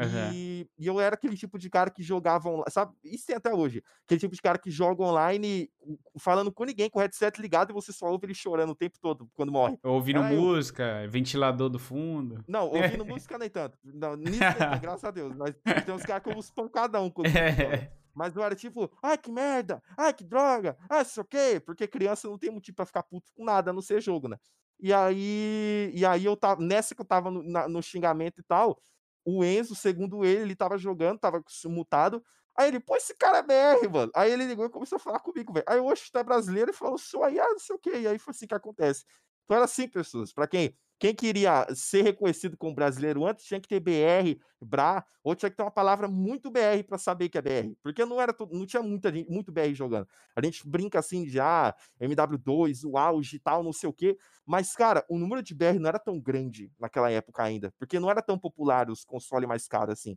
Uhum. 0.00 0.32
E, 0.32 0.68
e, 0.76 0.86
eu 0.86 0.98
era 0.98 1.14
aquele 1.14 1.36
tipo 1.36 1.56
de 1.56 1.70
cara 1.70 1.88
que 1.88 2.02
jogava 2.02 2.48
online, 2.48 2.64
sabe? 2.68 2.92
Isso 3.04 3.26
tem 3.26 3.36
até 3.36 3.54
hoje. 3.54 3.82
Aquele 4.04 4.18
tipo 4.18 4.34
de 4.34 4.42
cara 4.42 4.58
que 4.58 4.70
joga 4.70 5.04
online 5.04 5.70
falando 6.18 6.52
com 6.52 6.64
ninguém, 6.64 6.90
com 6.90 6.98
o 6.98 7.02
headset 7.02 7.40
ligado 7.40 7.70
e 7.70 7.72
você 7.72 7.92
só 7.92 8.06
ouve 8.06 8.26
ele 8.26 8.34
chorando 8.34 8.70
o 8.70 8.74
tempo 8.74 8.98
todo 9.00 9.28
quando 9.34 9.52
morre. 9.52 9.78
Ouvindo 9.84 10.18
era 10.18 10.34
música, 10.34 11.04
eu. 11.04 11.10
ventilador 11.10 11.68
do 11.68 11.78
fundo. 11.78 12.42
Não, 12.48 12.66
ouvindo 12.66 13.04
música 13.06 13.38
nem 13.38 13.48
tanto. 13.48 13.78
Não, 13.84 14.16
nisso 14.16 14.40
nem 14.40 14.54
tanto, 14.54 14.80
graças 14.80 15.04
a 15.04 15.10
Deus. 15.12 15.36
Mas 15.36 15.54
tem 15.84 15.94
uns 15.94 16.02
caras 16.02 16.24
que 16.24 16.30
eu 16.30 16.36
uso 16.36 16.52
pancadão 16.52 17.08
quando 17.08 17.26
é. 17.36 17.92
Mas 18.14 18.34
eu 18.36 18.42
era 18.42 18.54
tipo, 18.54 18.90
ai 19.02 19.18
que 19.18 19.30
merda, 19.30 19.82
ai 19.96 20.12
que 20.14 20.24
droga, 20.24 20.76
ai 20.88 21.02
isso 21.02 21.20
o 21.20 21.24
quê? 21.24 21.60
Porque 21.64 21.86
criança 21.86 22.28
não 22.28 22.38
tem 22.38 22.50
motivo 22.50 22.76
pra 22.76 22.86
ficar 22.86 23.02
puto 23.02 23.30
com 23.34 23.44
nada, 23.44 23.70
a 23.70 23.74
não 23.74 23.82
ser 23.82 24.00
jogo, 24.00 24.28
né? 24.28 24.36
E 24.80 24.92
aí, 24.92 25.90
e 25.94 26.04
aí 26.04 26.24
eu 26.24 26.36
tava, 26.36 26.62
nessa 26.62 26.94
que 26.94 27.00
eu 27.00 27.04
tava 27.06 27.30
no, 27.30 27.42
na, 27.42 27.68
no 27.68 27.82
xingamento 27.82 28.40
e 28.40 28.44
tal, 28.44 28.80
o 29.24 29.44
Enzo, 29.44 29.74
segundo 29.74 30.24
ele, 30.24 30.42
ele 30.42 30.56
tava 30.56 30.76
jogando, 30.76 31.18
tava 31.18 31.42
mutado. 31.66 32.22
Aí 32.56 32.68
ele, 32.68 32.78
pô, 32.80 32.96
esse 32.96 33.14
cara 33.16 33.38
é 33.38 33.42
BR, 33.42 33.88
mano. 33.88 34.12
Aí 34.14 34.30
ele 34.30 34.44
ligou 34.46 34.66
e 34.66 34.70
começou 34.70 34.96
a 34.96 34.98
falar 35.00 35.20
comigo, 35.20 35.52
velho. 35.52 35.64
Aí, 35.68 35.80
oxe, 35.80 36.10
tu 36.12 36.18
é 36.18 36.22
brasileiro? 36.22 36.70
E 36.70 36.74
falou, 36.74 36.98
sou 36.98 37.24
aí, 37.24 37.38
ah, 37.40 37.48
não 37.48 37.58
sei 37.58 37.74
o 37.74 37.78
quê. 37.78 38.00
E 38.00 38.06
aí 38.06 38.18
foi 38.18 38.32
assim 38.32 38.46
que 38.46 38.54
acontece. 38.54 39.04
Então 39.44 39.56
era 39.56 39.64
assim, 39.64 39.88
pessoas. 39.88 40.32
Pra 40.32 40.46
quem 40.46 40.76
quem 41.04 41.14
queria 41.14 41.66
ser 41.74 42.00
reconhecido 42.00 42.56
como 42.56 42.74
brasileiro 42.74 43.26
antes 43.26 43.44
tinha 43.44 43.60
que 43.60 43.68
ter 43.68 43.78
BR, 43.78 44.40
BRA, 44.58 45.04
ou 45.22 45.34
tinha 45.34 45.50
que 45.50 45.56
ter 45.56 45.62
uma 45.62 45.70
palavra 45.70 46.08
muito 46.08 46.50
BR 46.50 46.82
para 46.88 46.96
saber 46.96 47.28
que 47.28 47.36
é 47.36 47.42
BR, 47.42 47.76
porque 47.82 48.06
não 48.06 48.18
era 48.18 48.34
não 48.50 48.64
tinha 48.64 48.82
muita 48.82 49.12
gente, 49.12 49.30
muito 49.30 49.52
BR 49.52 49.74
jogando. 49.74 50.08
A 50.34 50.42
gente 50.42 50.66
brinca 50.66 50.98
assim 50.98 51.26
de 51.26 51.38
ah, 51.38 51.74
MW2, 52.00 52.88
o 52.88 52.96
auge 52.96 53.36
e 53.36 53.38
tal, 53.38 53.62
não 53.62 53.70
sei 53.70 53.86
o 53.86 53.92
quê, 53.92 54.16
mas 54.46 54.72
cara, 54.72 55.04
o 55.06 55.18
número 55.18 55.42
de 55.42 55.54
BR 55.54 55.78
não 55.78 55.90
era 55.90 55.98
tão 55.98 56.18
grande 56.18 56.72
naquela 56.80 57.10
época 57.10 57.42
ainda, 57.42 57.70
porque 57.78 58.00
não 58.00 58.08
era 58.08 58.22
tão 58.22 58.38
popular 58.38 58.88
os 58.88 59.04
consoles 59.04 59.46
mais 59.46 59.68
caros 59.68 59.92
assim. 59.92 60.16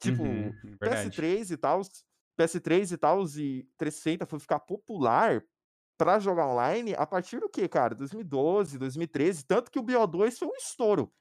Tipo, 0.00 0.24
uhum, 0.24 0.50
PS3 0.82 1.52
e 1.52 1.56
tal, 1.56 1.80
PS3 2.36 2.90
e 2.90 2.96
tal 2.96 3.22
e 3.38 3.68
360 3.78 4.26
foi 4.26 4.40
ficar 4.40 4.58
popular 4.58 5.44
para 5.96 6.18
jogar 6.18 6.46
online 6.46 6.94
a 6.96 7.06
partir 7.06 7.40
do 7.40 7.48
que, 7.48 7.68
cara? 7.68 7.94
2012, 7.94 8.78
2013, 8.78 9.44
tanto 9.44 9.70
que 9.70 9.78
o 9.78 9.82
BO2 9.82 10.38
foi 10.38 10.48
um 10.48 10.56
estouro. 10.56 11.12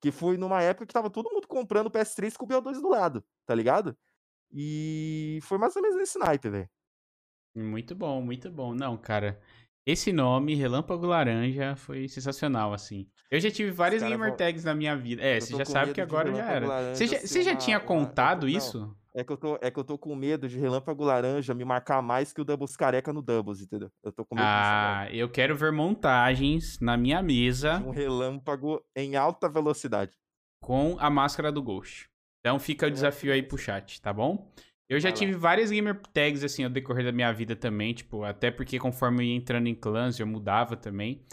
Que 0.00 0.12
foi 0.12 0.36
numa 0.36 0.62
época 0.62 0.86
que 0.86 0.92
tava 0.92 1.10
todo 1.10 1.30
mundo 1.30 1.48
comprando 1.48 1.90
PS3 1.90 2.36
com 2.36 2.44
o 2.44 2.48
BO2 2.48 2.80
do 2.80 2.88
lado, 2.88 3.24
tá 3.44 3.54
ligado? 3.54 3.96
E 4.52 5.40
foi 5.42 5.58
mais 5.58 5.74
ou 5.74 5.82
menos 5.82 5.96
nesse 5.96 6.18
naipe, 6.18 6.48
velho. 6.48 6.68
Muito 7.54 7.94
bom, 7.94 8.22
muito 8.22 8.50
bom. 8.50 8.74
Não, 8.74 8.96
cara, 8.96 9.40
esse 9.84 10.12
nome, 10.12 10.54
Relâmpago 10.54 11.06
Laranja, 11.06 11.74
foi 11.74 12.08
sensacional, 12.08 12.72
assim. 12.72 13.08
Eu 13.30 13.40
já 13.40 13.50
tive 13.50 13.70
vários 13.70 14.02
gamer 14.02 14.36
tags 14.36 14.62
na 14.64 14.74
minha 14.74 14.94
vida. 14.94 15.22
É, 15.22 15.40
você 15.40 15.56
já 15.56 15.64
sabe 15.64 15.92
que 15.92 16.00
agora 16.00 16.32
já 16.32 16.44
era. 16.44 16.94
Você 16.94 17.06
já, 17.06 17.18
você 17.18 17.42
já 17.42 17.56
tinha 17.56 17.80
contado 17.80 18.44
uma... 18.44 18.50
isso? 18.50 18.94
É 19.18 19.24
que, 19.24 19.32
eu 19.32 19.36
tô, 19.36 19.58
é 19.60 19.68
que 19.68 19.76
eu 19.76 19.82
tô 19.82 19.98
com 19.98 20.14
medo 20.14 20.48
de 20.48 20.56
Relâmpago 20.60 21.02
Laranja 21.02 21.52
me 21.52 21.64
marcar 21.64 22.00
mais 22.00 22.32
que 22.32 22.40
o 22.40 22.44
Doubles 22.44 22.76
Careca 22.76 23.12
no 23.12 23.20
Doubles, 23.20 23.60
entendeu? 23.60 23.90
Eu 24.00 24.12
tô 24.12 24.24
com 24.24 24.36
medo 24.36 24.46
Ah, 24.46 25.06
disso, 25.06 25.16
eu 25.16 25.28
quero 25.28 25.56
ver 25.56 25.72
montagens 25.72 26.78
na 26.78 26.96
minha 26.96 27.20
mesa. 27.20 27.82
Um 27.84 27.90
relâmpago 27.90 28.80
em 28.94 29.16
alta 29.16 29.48
velocidade. 29.48 30.12
Com 30.62 30.96
a 31.00 31.10
máscara 31.10 31.50
do 31.50 31.60
Ghost. 31.60 32.08
Então 32.38 32.60
fica 32.60 32.86
o 32.86 32.90
desafio 32.92 33.32
aí 33.32 33.42
pro 33.42 33.58
chat, 33.58 34.00
tá 34.00 34.12
bom? 34.12 34.48
Eu 34.88 35.00
já 35.00 35.10
tive 35.10 35.32
várias 35.32 35.72
gamer 35.72 36.00
tags, 36.14 36.44
assim, 36.44 36.62
ao 36.62 36.70
decorrer 36.70 37.04
da 37.04 37.10
minha 37.10 37.32
vida 37.32 37.56
também, 37.56 37.92
tipo, 37.92 38.22
até 38.22 38.52
porque 38.52 38.78
conforme 38.78 39.24
eu 39.24 39.28
ia 39.30 39.34
entrando 39.34 39.66
em 39.66 39.74
clãs, 39.74 40.20
eu 40.20 40.28
mudava 40.28 40.76
também. 40.76 41.26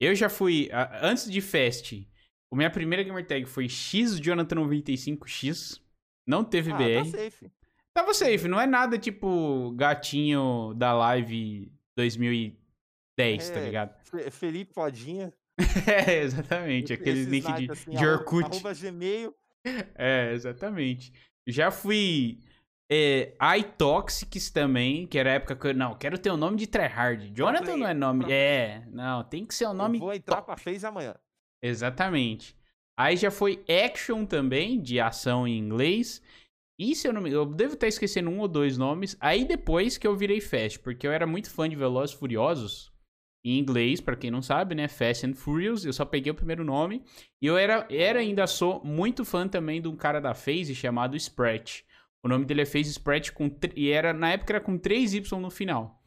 Eu 0.00 0.14
já 0.14 0.28
fui, 0.28 0.70
antes 1.02 1.28
de 1.28 1.40
Fest, 1.40 1.94
a 2.52 2.56
minha 2.56 2.70
primeira 2.70 3.02
gamer 3.02 3.26
tag 3.26 3.44
foi 3.44 3.68
X 3.68 4.20
Jonathan 4.20 4.56
95X. 4.56 5.83
Não 6.26 6.44
teve 6.44 6.72
ah, 6.72 6.76
BR. 6.76 7.10
Tá 7.10 7.18
safe. 7.18 7.50
Tava 7.92 8.12
safe, 8.12 8.48
não 8.48 8.60
é 8.60 8.66
nada 8.66 8.98
tipo 8.98 9.72
gatinho 9.76 10.74
da 10.74 10.92
live 10.92 11.72
2010, 11.96 12.56
tá 13.16 13.54
é, 13.54 13.54
tá 13.54 13.60
ligado? 13.64 14.30
Felipe 14.32 14.74
Podinha. 14.74 15.32
é, 15.86 16.22
exatamente. 16.22 16.92
Aquele 16.92 17.26
nick 17.26 17.52
de, 17.52 17.70
assim, 17.70 17.90
de 17.92 18.04
Orkut. 18.04 18.46
Arroba 18.46 18.74
Gmail. 18.74 19.32
É, 19.94 20.32
exatamente. 20.32 21.12
Já 21.46 21.70
fui 21.70 22.40
é, 22.90 23.32
iToxics 23.58 24.50
também, 24.50 25.06
que 25.06 25.18
era 25.18 25.30
a 25.30 25.34
época 25.34 25.54
que 25.56 25.66
eu. 25.68 25.74
Não, 25.74 25.94
quero 25.94 26.18
ter 26.18 26.30
o 26.30 26.36
nome 26.36 26.56
de 26.56 26.66
Tryhard. 26.66 27.32
Jonathan 27.34 27.76
não 27.76 27.88
é 27.88 27.94
nome. 27.94 28.32
É, 28.32 28.82
não, 28.90 29.22
tem 29.24 29.46
que 29.46 29.54
ser 29.54 29.66
o 29.66 29.72
nome. 29.72 29.98
Eu 29.98 30.02
vou 30.02 30.14
entrar 30.14 30.36
top. 30.36 30.46
pra 30.46 30.56
Face 30.56 30.84
amanhã. 30.84 31.14
Exatamente. 31.62 32.56
Aí 32.96 33.16
já 33.16 33.30
foi 33.30 33.64
Action 33.68 34.24
também, 34.24 34.80
de 34.80 35.00
ação 35.00 35.46
em 35.46 35.58
inglês. 35.58 36.22
E 36.78 36.94
se 36.94 37.06
eu 37.06 37.12
não 37.12 37.20
me 37.20 37.30
eu 37.30 37.46
devo 37.46 37.74
estar 37.74 37.86
esquecendo 37.86 38.30
um 38.30 38.40
ou 38.40 38.48
dois 38.48 38.76
nomes. 38.76 39.16
Aí 39.20 39.44
depois 39.44 39.96
que 39.96 40.06
eu 40.06 40.16
virei 40.16 40.40
Fast, 40.40 40.80
porque 40.80 41.06
eu 41.06 41.12
era 41.12 41.26
muito 41.26 41.50
fã 41.50 41.68
de 41.68 41.76
Velozes 41.76 42.14
Furiosos. 42.14 42.92
Em 43.46 43.58
inglês, 43.58 44.00
para 44.00 44.16
quem 44.16 44.30
não 44.30 44.40
sabe, 44.40 44.74
né? 44.74 44.88
Fast 44.88 45.26
and 45.26 45.34
Furious. 45.34 45.84
Eu 45.84 45.92
só 45.92 46.04
peguei 46.04 46.32
o 46.32 46.34
primeiro 46.34 46.64
nome. 46.64 47.04
E 47.42 47.46
eu 47.46 47.58
era, 47.58 47.86
era 47.90 48.20
ainda 48.20 48.46
sou 48.46 48.82
muito 48.82 49.22
fã 49.24 49.46
também 49.46 49.82
de 49.82 49.88
um 49.88 49.96
cara 49.96 50.18
da 50.18 50.32
FaZe 50.32 50.74
chamado 50.74 51.14
Sprat. 51.16 51.82
O 52.24 52.28
nome 52.28 52.46
dele 52.46 52.62
é 52.62 52.66
FaZe 52.66 52.90
Sprat 52.90 53.32
com 53.32 53.54
e 53.76 53.90
era 53.90 54.14
na 54.14 54.32
época 54.32 54.54
era 54.54 54.60
com 54.60 54.78
3y 54.78 55.30
no 55.38 55.50
final. 55.50 56.02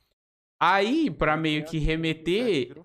Aí, 0.60 1.12
para 1.12 1.38
meio 1.38 1.64
que 1.64 1.78
remeter 1.78 2.76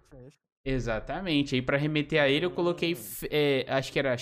Exatamente. 0.65 1.55
Aí 1.55 1.63
para 1.63 1.77
remeter 1.77 2.23
a 2.23 2.29
ele 2.29 2.47
eu 2.47 2.51
coloquei, 2.51 2.97
é, 3.31 3.65
acho 3.69 3.93
que 3.93 3.99
era 3.99 4.17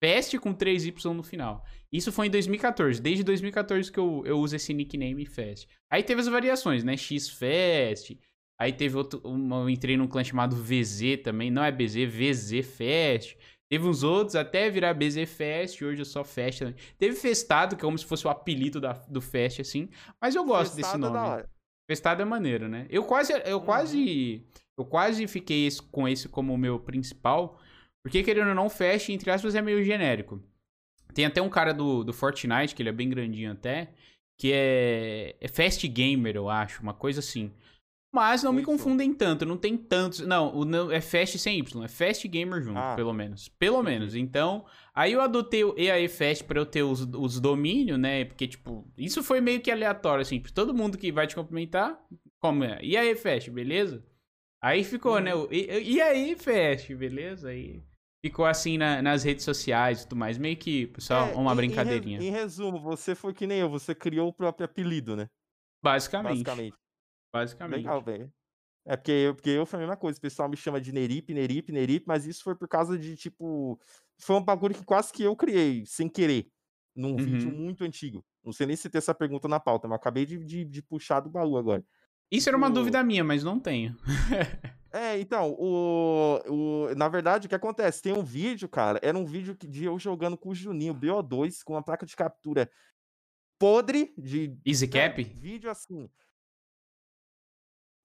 Fest 0.00 0.36
com 0.38 0.54
3Y 0.54 1.12
no 1.12 1.22
final. 1.22 1.64
Isso 1.90 2.12
foi 2.12 2.26
em 2.26 2.30
2014. 2.30 3.00
Desde 3.00 3.24
2014 3.24 3.90
que 3.90 3.98
eu, 3.98 4.22
eu 4.26 4.38
uso 4.38 4.56
esse 4.56 4.72
nickname 4.74 5.24
Fest. 5.26 5.66
Aí 5.90 6.02
teve 6.02 6.20
as 6.20 6.28
variações, 6.28 6.84
né? 6.84 6.96
X 6.96 7.30
Fest. 7.30 8.16
Aí 8.60 8.72
teve 8.72 8.96
outro. 8.96 9.20
Uma, 9.24 9.60
eu 9.60 9.70
entrei 9.70 9.96
num 9.96 10.06
clã 10.06 10.22
chamado 10.22 10.56
VZ 10.56 11.22
também. 11.22 11.50
Não 11.50 11.64
é 11.64 11.72
BZ, 11.72 12.06
VZ 12.06 12.66
Fest. 12.66 13.36
Teve 13.70 13.86
uns 13.86 14.02
outros 14.02 14.34
até 14.34 14.70
virar 14.70 14.94
BZ 14.94 15.26
Fest. 15.26 15.82
Hoje 15.82 16.02
é 16.02 16.04
só 16.04 16.24
Fest 16.24 16.60
também. 16.60 16.74
Teve 16.98 17.14
Festado, 17.14 17.76
que 17.76 17.82
é 17.82 17.86
como 17.86 17.98
se 17.98 18.04
fosse 18.04 18.26
o 18.26 18.30
apelido 18.30 18.80
da, 18.80 18.92
do 18.92 19.20
Fest, 19.20 19.60
assim. 19.60 19.88
Mas 20.20 20.34
eu 20.34 20.44
gosto 20.44 20.74
Festado 20.74 21.02
desse 21.02 21.12
nome. 21.12 21.44
Festado 21.88 22.22
é 22.22 22.24
maneiro, 22.24 22.68
né? 22.68 22.86
Eu 22.90 23.04
quase. 23.04 23.32
Eu 23.44 23.58
uhum. 23.58 23.64
quase 23.64 24.44
eu 24.78 24.84
quase 24.84 25.26
fiquei 25.26 25.66
esse, 25.66 25.82
com 25.82 26.06
esse 26.06 26.28
como 26.28 26.54
o 26.54 26.58
meu 26.58 26.78
principal, 26.78 27.60
porque 28.02 28.22
querendo 28.22 28.50
ou 28.50 28.54
não, 28.54 28.70
Fast, 28.70 29.12
entre 29.12 29.30
aspas, 29.30 29.54
é 29.56 29.60
meio 29.60 29.82
genérico. 29.82 30.40
Tem 31.12 31.26
até 31.26 31.42
um 31.42 31.48
cara 31.48 31.74
do, 31.74 32.04
do 32.04 32.12
Fortnite, 32.12 32.74
que 32.74 32.82
ele 32.82 32.88
é 32.88 32.92
bem 32.92 33.08
grandinho 33.08 33.50
até, 33.50 33.92
que 34.38 34.52
é, 34.52 35.36
é 35.40 35.48
Fast 35.48 35.86
Gamer, 35.88 36.36
eu 36.36 36.48
acho, 36.48 36.80
uma 36.80 36.94
coisa 36.94 37.18
assim. 37.18 37.52
Mas 38.14 38.42
não 38.42 38.52
Muito. 38.52 38.70
me 38.70 38.76
confundem 38.76 39.12
tanto, 39.12 39.44
não 39.44 39.56
tem 39.56 39.76
tantos. 39.76 40.20
Não, 40.20 40.56
o, 40.56 40.92
é 40.92 41.00
Fast 41.00 41.38
sem 41.38 41.58
Y, 41.58 41.84
é 41.84 41.88
Fast 41.88 42.26
Gamer 42.26 42.62
junto, 42.62 42.78
ah. 42.78 42.94
pelo 42.94 43.12
menos. 43.12 43.48
Pelo 43.48 43.82
menos. 43.82 44.14
Então, 44.14 44.64
aí 44.94 45.12
eu 45.12 45.20
adotei 45.20 45.62
o 45.64 45.74
EAE 45.76 46.08
Fast 46.08 46.44
pra 46.44 46.58
eu 46.58 46.64
ter 46.64 46.82
os, 46.82 47.00
os 47.00 47.38
domínios, 47.38 47.98
né? 47.98 48.24
Porque, 48.24 48.46
tipo, 48.46 48.90
isso 48.96 49.22
foi 49.22 49.40
meio 49.40 49.60
que 49.60 49.70
aleatório, 49.70 50.22
assim. 50.22 50.40
Todo 50.40 50.72
mundo 50.72 50.96
que 50.96 51.12
vai 51.12 51.26
te 51.26 51.34
cumprimentar, 51.34 52.00
como 52.40 52.64
é? 52.64 52.78
EAE 52.82 53.14
Fast, 53.16 53.50
beleza? 53.50 54.02
Aí 54.60 54.82
ficou, 54.82 55.20
né? 55.20 55.34
Uhum. 55.34 55.48
E, 55.50 55.94
e 55.94 56.00
aí, 56.00 56.36
Fest, 56.36 56.92
beleza? 56.94 57.48
Aí 57.48 57.82
ficou 58.24 58.44
assim 58.44 58.76
na, 58.76 59.00
nas 59.00 59.22
redes 59.22 59.44
sociais 59.44 60.02
e 60.02 60.04
tudo 60.04 60.16
mais. 60.16 60.38
Meio 60.38 60.56
que, 60.56 60.88
pessoal, 60.88 61.28
é, 61.28 61.34
uma 61.34 61.52
em, 61.52 61.56
brincadeirinha. 61.56 62.20
Em, 62.20 62.30
resumo, 62.30 62.80
você 62.80 63.14
foi 63.14 63.32
que 63.32 63.46
nem 63.46 63.60
eu, 63.60 63.68
você 63.68 63.94
criou 63.94 64.28
o 64.28 64.32
próprio 64.32 64.64
apelido, 64.64 65.16
né? 65.16 65.28
Basicamente. 65.82 66.42
Basicamente. 66.42 66.76
Basicamente. 67.32 67.76
Legal, 67.76 68.02
velho. 68.02 68.32
É 68.86 68.96
porque 68.96 69.12
eu, 69.12 69.34
porque 69.34 69.50
eu 69.50 69.66
foi 69.66 69.78
a 69.78 69.80
mesma 69.80 69.96
coisa. 69.96 70.18
O 70.18 70.22
pessoal 70.22 70.48
me 70.48 70.56
chama 70.56 70.80
de 70.80 70.92
Nerip, 70.92 71.32
Nerip, 71.32 71.70
Nerip, 71.70 72.04
mas 72.06 72.26
isso 72.26 72.42
foi 72.42 72.54
por 72.54 72.66
causa 72.66 72.98
de, 72.98 73.16
tipo. 73.16 73.78
Foi 74.20 74.36
um 74.36 74.42
bagulho 74.42 74.74
que 74.74 74.84
quase 74.84 75.12
que 75.12 75.22
eu 75.22 75.36
criei, 75.36 75.84
sem 75.86 76.08
querer, 76.08 76.48
num 76.96 77.10
uhum. 77.10 77.16
vídeo 77.16 77.52
muito 77.52 77.84
antigo. 77.84 78.24
Não 78.42 78.52
sei 78.52 78.66
nem 78.66 78.74
se 78.74 78.88
tem 78.88 78.98
essa 78.98 79.14
pergunta 79.14 79.46
na 79.46 79.60
pauta, 79.60 79.86
mas 79.86 79.96
acabei 79.96 80.24
de, 80.24 80.42
de, 80.42 80.64
de 80.64 80.82
puxar 80.82 81.20
do 81.20 81.30
baú 81.30 81.56
agora. 81.56 81.84
Isso 82.30 82.48
era 82.48 82.56
uma 82.56 82.70
dúvida 82.70 83.02
minha, 83.02 83.24
mas 83.24 83.42
não 83.42 83.58
tenho. 83.58 83.96
é, 84.92 85.18
então, 85.18 85.54
o, 85.58 86.40
o, 86.46 86.94
na 86.94 87.08
verdade, 87.08 87.46
o 87.46 87.48
que 87.48 87.54
acontece? 87.54 88.02
Tem 88.02 88.12
um 88.12 88.22
vídeo, 88.22 88.68
cara, 88.68 89.00
era 89.02 89.16
um 89.16 89.24
vídeo 89.24 89.56
de 89.56 89.84
eu 89.84 89.98
jogando 89.98 90.36
com 90.36 90.50
o 90.50 90.54
Juninho 90.54 90.94
BO2 90.94 91.62
com 91.64 91.72
uma 91.72 91.82
placa 91.82 92.04
de 92.04 92.14
captura 92.14 92.70
podre 93.58 94.14
de. 94.16 94.56
Easy 94.64 94.86
né, 94.86 94.92
cap? 94.92 95.22
Vídeo 95.22 95.70
assim. 95.70 96.08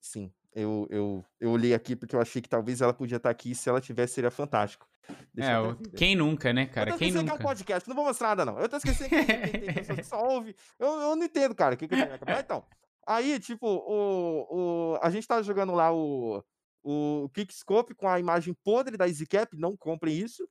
Sim, 0.01 0.33
eu, 0.53 0.87
eu, 0.89 1.25
eu 1.39 1.51
olhei 1.51 1.73
aqui 1.73 1.95
porque 1.95 2.15
eu 2.15 2.21
achei 2.21 2.41
que 2.41 2.49
talvez 2.49 2.81
ela 2.81 2.93
podia 2.93 3.17
estar 3.17 3.29
aqui. 3.29 3.53
Se 3.53 3.69
ela 3.69 3.79
tivesse, 3.81 4.13
seria 4.13 4.31
fantástico. 4.31 4.87
Deixa 5.33 5.51
é, 5.51 5.97
quem 5.97 6.15
nunca, 6.15 6.53
né, 6.53 6.65
cara? 6.65 6.97
Quem 6.97 7.11
nunca? 7.11 7.25
Que 7.25 7.31
é 7.31 7.33
um 7.33 7.37
podcast, 7.37 7.89
não 7.89 7.95
vou 7.95 8.05
mostrar 8.05 8.29
nada, 8.29 8.45
não. 8.45 8.59
Eu 8.59 8.69
tô 8.69 8.77
esquecendo 8.77 9.09
que 9.09 9.25
tem, 9.25 9.51
tem 9.51 9.73
pessoas 9.73 9.97
que 9.99 10.05
só 10.05 10.23
ouve. 10.23 10.55
Eu, 10.79 10.87
eu 10.87 11.15
não 11.15 11.25
entendo, 11.25 11.53
cara, 11.53 11.75
o 11.75 11.77
que, 11.77 11.87
que 11.87 11.95
eu 11.95 12.19
tenho 12.19 12.39
Então, 12.39 12.65
aí, 13.07 13.39
tipo, 13.39 13.67
o, 13.67 14.93
o, 14.93 14.99
a 15.01 15.09
gente 15.09 15.27
tava 15.27 15.43
jogando 15.43 15.73
lá 15.73 15.93
o, 15.93 16.43
o 16.83 17.29
Kickscope 17.33 17.95
com 17.95 18.07
a 18.07 18.19
imagem 18.19 18.55
podre 18.63 18.97
da 18.97 19.07
EasyCap, 19.07 19.55
não 19.57 19.75
comprem 19.77 20.17
isso. 20.17 20.47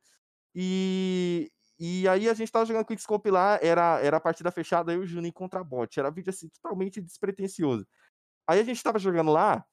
E, 0.55 1.51
e 1.79 2.07
aí 2.09 2.29
a 2.29 2.35
gente 2.35 2.53
tava 2.53 2.67
jogando 2.67 2.87
Quickscope 2.87 3.31
lá, 3.31 3.59
era, 3.63 4.01
era 4.01 4.17
a 4.17 4.21
partida 4.21 4.51
fechada, 4.51 4.93
eu 4.93 5.03
e 5.03 5.05
o 5.05 5.07
Juninho 5.07 5.33
contra 5.33 5.65
bot. 5.65 5.99
Era 5.99 6.11
vídeo 6.11 6.31
assim, 6.31 6.49
totalmente 6.49 7.01
despretensioso. 7.01 7.87
Aí 8.47 8.61
a 8.61 8.65
gente 8.65 8.83
tava 8.83 8.99
jogando 8.99 9.33
lá, 9.33 9.65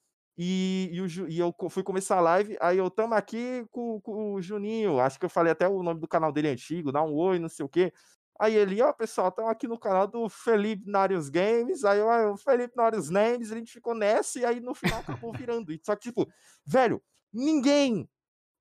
e, 0.42 0.90
e, 0.94 1.02
o, 1.02 1.30
e, 1.30 1.38
eu 1.38 1.54
fui 1.70 1.84
começar 1.84 2.18
a 2.18 2.22
live, 2.22 2.58
aí 2.62 2.78
eu 2.78 2.90
tamo 2.90 3.14
aqui 3.14 3.66
com, 3.72 4.00
com, 4.00 4.36
o 4.36 4.42
Juninho, 4.42 4.98
acho 5.00 5.20
que 5.20 5.26
eu 5.26 5.30
falei 5.30 5.52
até 5.52 5.68
o 5.68 5.84
nome 5.84 6.00
do 6.00 6.08
canal 6.08 6.32
dele 6.32 6.48
antigo, 6.48 6.94
dá 6.94 7.04
um 7.04 7.14
oi, 7.14 7.40
não 7.40 7.50
sei 7.50 7.66
o 7.66 7.70
quê. 7.70 7.92
Aí 8.40 8.56
ele, 8.56 8.82
ó, 8.82 8.90
oh, 8.90 8.94
pessoal, 8.94 9.28
estamos 9.28 9.52
aqui 9.52 9.68
no 9.68 9.78
canal 9.78 10.08
do 10.08 10.30
Felipe 10.30 10.90
Narius 10.90 11.28
Games, 11.28 11.84
aí 11.84 12.02
o 12.02 12.38
Felipe 12.38 12.74
Narius 12.78 13.10
Games, 13.10 13.52
a 13.52 13.56
gente 13.56 13.74
ficou 13.74 13.94
nessa, 13.94 14.40
e 14.40 14.46
aí 14.46 14.62
no 14.62 14.74
final 14.74 15.02
acabou 15.02 15.34
virando. 15.34 15.78
Só 15.84 15.94
que, 15.94 16.04
tipo, 16.04 16.26
velho, 16.66 17.04
ninguém 17.34 18.10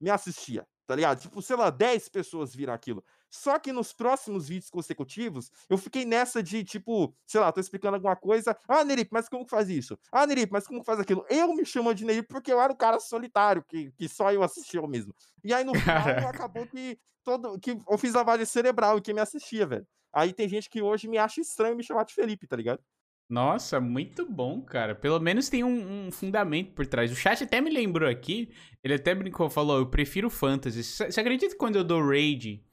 me 0.00 0.10
assistia, 0.10 0.66
tá 0.84 0.96
ligado? 0.96 1.20
Tipo, 1.20 1.40
sei 1.40 1.54
lá, 1.54 1.70
10 1.70 2.08
pessoas 2.08 2.52
viram 2.52 2.72
aquilo. 2.72 3.04
Só 3.30 3.58
que 3.58 3.72
nos 3.72 3.92
próximos 3.92 4.48
vídeos 4.48 4.70
consecutivos, 4.70 5.50
eu 5.68 5.76
fiquei 5.76 6.04
nessa 6.04 6.42
de, 6.42 6.64
tipo, 6.64 7.14
sei 7.26 7.40
lá, 7.40 7.52
tô 7.52 7.60
explicando 7.60 7.96
alguma 7.96 8.16
coisa. 8.16 8.56
Ah, 8.66 8.84
Nerip, 8.84 9.10
mas 9.12 9.28
como 9.28 9.44
que 9.44 9.50
faz 9.50 9.68
isso? 9.68 9.98
Ah, 10.10 10.26
Nerip, 10.26 10.50
mas 10.50 10.66
como 10.66 10.80
que 10.80 10.86
faz 10.86 10.98
aquilo? 10.98 11.24
Eu 11.28 11.54
me 11.54 11.64
chamo 11.64 11.94
de 11.94 12.04
Nerip 12.04 12.28
porque 12.28 12.52
eu 12.52 12.60
era 12.60 12.72
o 12.72 12.76
cara 12.76 12.98
solitário, 13.00 13.64
que, 13.68 13.90
que 13.92 14.08
só 14.08 14.32
eu 14.32 14.42
assistia 14.42 14.80
eu 14.80 14.88
mesmo. 14.88 15.14
E 15.44 15.52
aí 15.52 15.64
no 15.64 15.74
final 15.78 16.28
acabou 16.28 16.66
que, 16.66 16.98
todo, 17.22 17.58
que 17.58 17.78
eu 17.88 17.98
fiz 17.98 18.14
lavagem 18.14 18.46
cerebral 18.46 18.98
e 18.98 19.02
quem 19.02 19.14
me 19.14 19.20
assistia, 19.20 19.66
velho. 19.66 19.86
Aí 20.12 20.32
tem 20.32 20.48
gente 20.48 20.70
que 20.70 20.80
hoje 20.80 21.06
me 21.06 21.18
acha 21.18 21.40
estranho 21.40 21.76
me 21.76 21.82
chamar 21.82 22.04
de 22.04 22.14
Felipe, 22.14 22.46
tá 22.46 22.56
ligado? 22.56 22.82
Nossa, 23.28 23.78
muito 23.78 24.24
bom, 24.24 24.62
cara. 24.62 24.94
Pelo 24.94 25.20
menos 25.20 25.50
tem 25.50 25.62
um, 25.62 26.06
um, 26.06 26.10
fundamento 26.10 26.72
por 26.72 26.86
trás. 26.86 27.12
O 27.12 27.14
chat 27.14 27.44
até 27.44 27.60
me 27.60 27.70
lembrou 27.70 28.08
aqui, 28.08 28.50
ele 28.82 28.94
até 28.94 29.14
brincou, 29.14 29.50
falou, 29.50 29.76
eu 29.76 29.86
prefiro 29.86 30.30
fantasy. 30.30 30.82
Você 30.82 31.20
acredita 31.20 31.52
que 31.52 31.58
quando 31.58 31.76
eu 31.76 31.84
dou 31.84 32.00
raid 32.00 32.64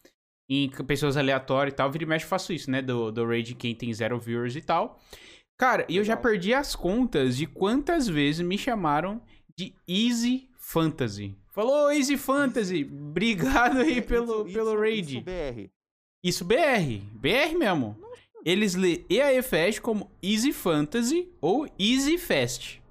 em 0.49 0.69
pessoas 0.69 1.17
aleatórias 1.17 1.73
e 1.73 1.75
tal. 1.75 1.91
Vira 1.91 2.03
e 2.03 2.07
mexe, 2.07 2.25
faço 2.25 2.53
isso, 2.53 2.69
né? 2.69 2.81
Do, 2.81 3.11
do 3.11 3.25
raid 3.25 3.55
quem 3.55 3.75
tem 3.75 3.93
zero 3.93 4.19
viewers 4.19 4.55
e 4.55 4.61
tal. 4.61 4.99
Cara, 5.57 5.85
e 5.87 5.97
eu 5.97 6.03
já 6.03 6.17
perdi 6.17 6.53
as 6.53 6.75
contas 6.75 7.37
de 7.37 7.45
quantas 7.45 8.07
vezes 8.07 8.45
me 8.45 8.57
chamaram 8.57 9.21
de 9.57 9.73
Easy 9.87 10.49
Fantasy. 10.57 11.35
Falou 11.51 11.91
Easy 11.91 12.17
Fantasy, 12.17 12.83
obrigado 12.91 13.79
aí 13.79 14.01
pelo, 14.01 14.45
isso, 14.45 14.53
pelo 14.53 14.77
raid. 14.77 15.17
Isso 15.17 15.23
BR. 15.23 15.69
Isso 16.23 16.45
BR, 16.45 16.99
BR 17.13 17.57
mesmo. 17.57 17.97
Eles 18.43 18.75
lê 18.75 19.05
EAFest 19.09 19.79
como 19.81 20.11
Easy 20.21 20.51
Fantasy 20.51 21.31
ou 21.41 21.65
Easy 21.79 22.17
Fast. 22.17 22.83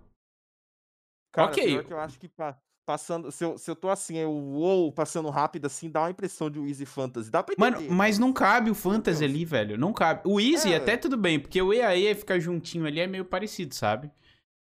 Cara, 1.33 1.49
ok. 1.49 1.85
eu 1.91 1.99
acho 2.01 2.19
que 2.19 2.29
pra, 2.29 2.59
passando. 2.85 3.31
Se 3.33 3.45
eu, 3.45 3.59
se 3.59 3.71
eu 3.71 3.77
tô 3.77 3.89
assim, 3.89 4.17
eu 4.17 4.31
uou, 4.31 4.93
passando 4.93 5.29
rápido 5.31 5.67
assim, 5.67 5.91
dá 5.91 6.03
uma 6.03 6.11
impressão 6.11 6.51
de 6.51 6.61
Easy 6.61 6.87
Fantasy. 6.87 7.31
Dá 7.31 7.43
pra 7.43 7.55
entender. 7.55 7.85
Mano, 7.85 7.95
mas 7.95 8.19
não 8.19 8.33
cabe 8.33 8.71
o 8.71 8.75
Fantasy 8.75 9.25
ali, 9.25 9.45
velho. 9.45 9.77
Não 9.77 9.93
cabe. 9.93 10.23
O 10.25 10.41
Easy 10.41 10.73
é. 10.73 10.77
até 10.77 10.97
tudo 10.97 11.17
bem, 11.17 11.41
porque 11.41 11.61
o 11.61 11.73
EAE 11.73 12.15
ficar 12.15 12.39
juntinho 12.39 12.87
ali 12.87 13.01
é 13.01 13.07
meio 13.07 13.25
parecido, 13.25 13.75
sabe? 13.75 14.11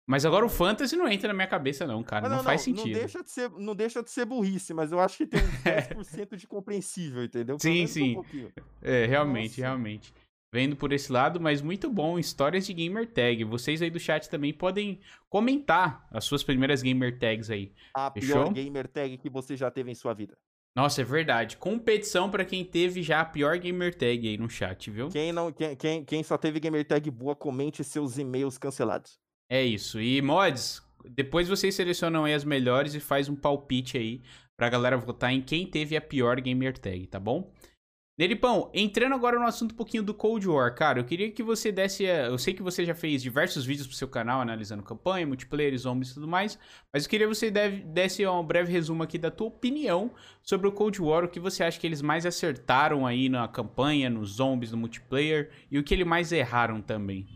Mas 0.10 0.26
agora 0.26 0.46
o 0.46 0.50
Fantasy 0.50 0.96
não 0.96 1.08
entra 1.08 1.28
na 1.28 1.34
minha 1.34 1.48
cabeça, 1.48 1.86
não, 1.86 2.02
cara. 2.02 2.30
Não, 2.30 2.38
não, 2.38 2.44
faz 2.44 2.62
sentido. 2.62 2.88
Não 2.88 3.00
deixa, 3.00 3.24
de 3.24 3.30
ser, 3.30 3.50
não 3.50 3.76
deixa 3.76 4.02
de 4.02 4.10
ser 4.10 4.26
burrice, 4.26 4.74
mas 4.74 4.92
eu 4.92 5.00
acho 5.02 5.18
que 5.18 5.28
tem 5.28 5.42
uns 5.98 6.08
10% 6.10 6.38
de 6.38 6.48
compreensível, 6.48 7.24
entendeu? 7.24 7.58
sim, 7.60 7.86
sim. 7.88 8.18
Um 8.18 8.24
é, 8.82 9.06
realmente, 9.06 9.60
Nossa. 9.60 9.62
realmente 9.62 10.14
vendo 10.52 10.76
por 10.76 10.94
esse 10.94 11.12
lado, 11.12 11.40
mas 11.40 11.62
muito 11.62 11.90
bom. 11.90 12.18
Histórias 12.18 12.66
de 12.66 12.74
gamer 12.74 13.12
tag. 13.12 13.44
Vocês 13.44 13.82
aí 13.82 13.90
do 13.90 14.00
chat 14.00 14.30
também 14.30 14.54
podem 14.54 15.00
comentar 15.30 16.08
as 16.12 16.26
suas 16.26 16.44
primeiras 16.44 16.82
gamer 16.82 17.18
tags 17.20 17.50
aí. 17.50 17.74
A 17.94 18.12
Fechou? 18.12 18.44
pior 18.44 18.54
gamer 18.54 18.88
tag 18.88 19.18
que 19.18 19.30
você 19.30 19.56
já 19.56 19.70
teve 19.70 19.92
em 19.92 19.96
sua 19.96 20.14
vida. 20.14 20.38
Nossa, 20.76 21.02
é 21.02 21.04
verdade. 21.04 21.58
Competição 21.58 22.30
para 22.30 22.46
quem 22.46 22.64
teve 22.64 23.02
já 23.02 23.22
a 23.22 23.26
pior 23.26 23.58
gamer 23.58 23.96
tag 23.96 24.28
aí 24.28 24.38
no 24.38 24.50
chat, 24.50 24.92
viu? 24.92 25.10
Quem 25.10 25.32
não, 25.32 25.52
quem, 25.52 25.76
quem, 25.76 26.06
quem 26.06 26.24
só 26.24 26.38
teve 26.38 26.60
gamer 26.60 26.86
tag 26.86 27.10
boa, 27.10 27.36
comente 27.36 27.84
seus 27.84 28.20
e-mails 28.20 28.60
cancelados. 28.60 29.18
É 29.50 29.64
isso. 29.64 30.00
E 30.00 30.22
mods, 30.22 30.84
depois 31.10 31.48
vocês 31.48 31.74
selecionam 31.74 32.26
aí 32.26 32.34
as 32.34 32.44
melhores 32.44 32.94
e 32.94 33.00
faz 33.00 33.28
um 33.28 33.36
palpite 33.36 33.98
aí 33.98 34.22
pra 34.56 34.70
galera 34.70 34.98
votar 34.98 35.34
em 35.34 35.42
quem 35.42 35.66
teve 35.66 35.98
a 35.98 36.02
pior 36.02 36.40
gamer 36.40 36.78
tag, 36.78 37.08
tá 37.08 37.20
bom? 37.20 37.52
Neripão, 38.18 38.72
entrando 38.74 39.14
agora 39.14 39.38
no 39.38 39.46
assunto 39.46 39.74
um 39.74 39.76
pouquinho 39.76 40.02
do 40.02 40.12
Cold 40.12 40.50
War, 40.50 40.74
cara, 40.74 41.00
eu 41.00 41.06
queria 41.06 41.30
que 41.30 41.44
você 41.44 41.72
desse. 41.72 42.04
Eu 42.04 42.40
sei 42.40 42.52
que 42.52 42.64
você 42.64 42.84
já 42.84 42.96
fez 42.96 43.22
diversos 43.22 43.64
vídeos 43.64 43.86
pro 43.86 43.96
seu 43.96 44.08
canal 44.08 44.42
analisando 44.42 44.82
campanha, 44.82 45.28
multiplayer, 45.28 45.78
zombies 45.78 46.10
e 46.10 46.14
tudo 46.16 46.28
mais, 46.28 46.58
mas 46.92 47.04
eu 47.04 47.10
queria 47.12 47.28
que 47.28 47.36
você 47.36 47.52
desse 47.52 48.26
um 48.26 48.44
breve 48.44 48.72
resumo 48.72 49.04
aqui 49.04 49.20
da 49.20 49.30
tua 49.30 49.48
opinião 49.48 50.10
sobre 50.42 50.68
o 50.68 50.72
Cold 50.72 51.00
War, 51.00 51.26
o 51.26 51.30
que 51.30 51.40
você 51.40 51.64
acha 51.64 51.80
que 51.80 51.86
eles 51.86 52.02
mais 52.02 52.26
acertaram 52.26 53.06
aí 53.06 53.30
na 53.30 53.48
campanha, 53.48 54.10
nos 54.10 54.32
zombies, 54.38 54.72
no 54.72 54.80
multiplayer, 54.80 55.52
e 55.70 55.78
o 55.78 55.84
que 55.84 55.94
eles 55.94 56.08
mais 56.08 56.32
erraram 56.32 56.82
também. 56.82 57.28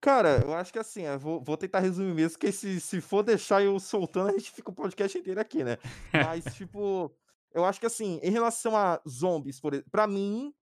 Cara, 0.00 0.40
eu 0.44 0.52
acho 0.54 0.72
que 0.72 0.80
assim, 0.80 1.02
vou, 1.20 1.40
vou 1.40 1.56
tentar 1.56 1.78
resumir 1.78 2.12
mesmo, 2.12 2.36
porque 2.36 2.50
se, 2.50 2.80
se 2.80 3.00
for 3.00 3.22
deixar 3.22 3.62
eu 3.62 3.78
soltando, 3.78 4.30
a 4.30 4.32
gente 4.32 4.50
fica 4.50 4.72
o 4.72 4.74
podcast 4.74 5.16
inteiro 5.16 5.40
aqui, 5.40 5.62
né? 5.62 5.78
Mas, 6.12 6.44
tipo. 6.56 7.14
Eu 7.54 7.64
acho 7.64 7.80
que 7.80 7.86
assim, 7.86 8.18
em 8.22 8.30
relação 8.30 8.76
a 8.76 9.00
zombies, 9.08 9.60
por 9.60 9.82
para 9.90 10.06
mim, 10.06 10.54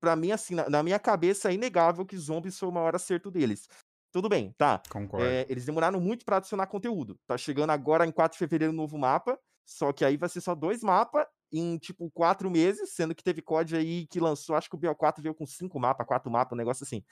para 0.00 0.16
mim 0.16 0.32
assim, 0.32 0.54
na, 0.54 0.68
na, 0.68 0.82
minha 0.82 0.98
cabeça 0.98 1.50
é 1.50 1.54
inegável 1.54 2.04
que 2.04 2.16
zombies 2.16 2.58
foi 2.58 2.68
o 2.68 2.72
maior 2.72 2.94
acerto 2.94 3.30
deles. 3.30 3.68
Tudo 4.12 4.28
bem, 4.28 4.54
tá? 4.56 4.80
Concordo. 4.88 5.26
É, 5.26 5.44
eles 5.48 5.64
demoraram 5.64 6.00
muito 6.00 6.24
para 6.24 6.36
adicionar 6.36 6.66
conteúdo. 6.66 7.18
Tá 7.26 7.36
chegando 7.36 7.70
agora 7.70 8.06
em 8.06 8.12
4 8.12 8.36
de 8.36 8.38
fevereiro 8.38 8.72
um 8.72 8.76
novo 8.76 8.96
mapa, 8.96 9.38
só 9.64 9.92
que 9.92 10.04
aí 10.04 10.16
vai 10.16 10.28
ser 10.28 10.40
só 10.40 10.54
dois 10.54 10.82
mapas 10.82 11.26
em 11.52 11.78
tipo 11.78 12.10
quatro 12.10 12.50
meses, 12.50 12.92
sendo 12.92 13.14
que 13.14 13.22
teve 13.22 13.40
COD 13.40 13.76
aí 13.76 14.06
que 14.06 14.20
lançou, 14.20 14.56
acho 14.56 14.68
que 14.68 14.76
o 14.76 14.78
BO4 14.78 15.22
veio 15.22 15.34
com 15.34 15.46
cinco 15.46 15.78
mapas, 15.78 16.06
quatro 16.06 16.30
mapas, 16.30 16.52
um 16.52 16.56
negócio 16.56 16.84
assim. 16.84 17.02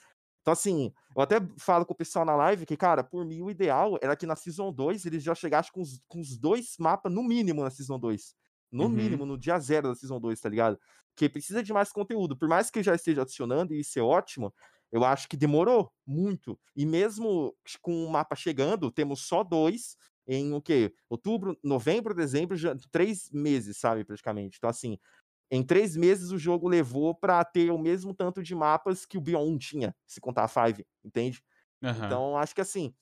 Então, 0.42 0.52
assim, 0.52 0.92
eu 1.14 1.22
até 1.22 1.36
falo 1.56 1.86
com 1.86 1.92
o 1.92 1.96
pessoal 1.96 2.24
na 2.24 2.34
live 2.34 2.66
que, 2.66 2.76
cara, 2.76 3.04
por 3.04 3.24
mim 3.24 3.42
o 3.42 3.50
ideal 3.50 3.96
era 4.02 4.16
que 4.16 4.26
na 4.26 4.34
Season 4.34 4.72
2 4.72 5.06
eles 5.06 5.22
já 5.22 5.34
chegassem 5.36 5.72
com 5.72 5.80
os, 5.80 6.00
com 6.08 6.20
os 6.20 6.36
dois 6.36 6.76
mapas 6.78 7.12
no 7.12 7.22
mínimo 7.22 7.62
na 7.62 7.70
Season 7.70 7.98
2. 7.98 8.34
No 8.72 8.84
uhum. 8.84 8.88
mínimo, 8.88 9.26
no 9.26 9.38
dia 9.38 9.58
zero 9.58 9.88
da 9.88 9.94
Season 9.94 10.18
2, 10.18 10.40
tá 10.40 10.48
ligado? 10.48 10.78
Que 11.14 11.28
precisa 11.28 11.62
de 11.62 11.72
mais 11.72 11.92
conteúdo. 11.92 12.36
Por 12.36 12.48
mais 12.48 12.70
que 12.70 12.82
já 12.82 12.94
esteja 12.94 13.22
adicionando, 13.22 13.74
e 13.74 13.80
isso 13.80 13.98
é 13.98 14.02
ótimo, 14.02 14.52
eu 14.90 15.04
acho 15.04 15.28
que 15.28 15.36
demorou 15.36 15.92
muito. 16.06 16.58
E 16.74 16.86
mesmo 16.86 17.54
com 17.80 18.04
o 18.04 18.10
mapa 18.10 18.34
chegando, 18.34 18.90
temos 18.90 19.20
só 19.26 19.44
dois 19.44 19.96
em 20.26 20.52
o 20.52 20.62
quê? 20.62 20.94
Outubro, 21.08 21.58
novembro, 21.62 22.14
dezembro, 22.14 22.56
já, 22.56 22.74
três 22.90 23.30
meses, 23.32 23.78
sabe, 23.78 24.04
praticamente. 24.04 24.56
Então, 24.58 24.70
assim, 24.70 24.98
em 25.50 25.62
três 25.62 25.96
meses 25.96 26.30
o 26.30 26.38
jogo 26.38 26.68
levou 26.68 27.14
para 27.14 27.44
ter 27.44 27.70
o 27.70 27.78
mesmo 27.78 28.14
tanto 28.14 28.42
de 28.42 28.54
mapas 28.54 29.04
que 29.04 29.18
o 29.18 29.20
Beyond 29.20 29.54
1 29.54 29.58
tinha, 29.58 29.96
se 30.06 30.20
contar 30.20 30.44
a 30.44 30.48
Five, 30.48 30.86
entende? 31.04 31.42
Uhum. 31.82 31.90
Então, 32.06 32.36
acho 32.36 32.54
que 32.54 32.60
assim, 32.60 32.94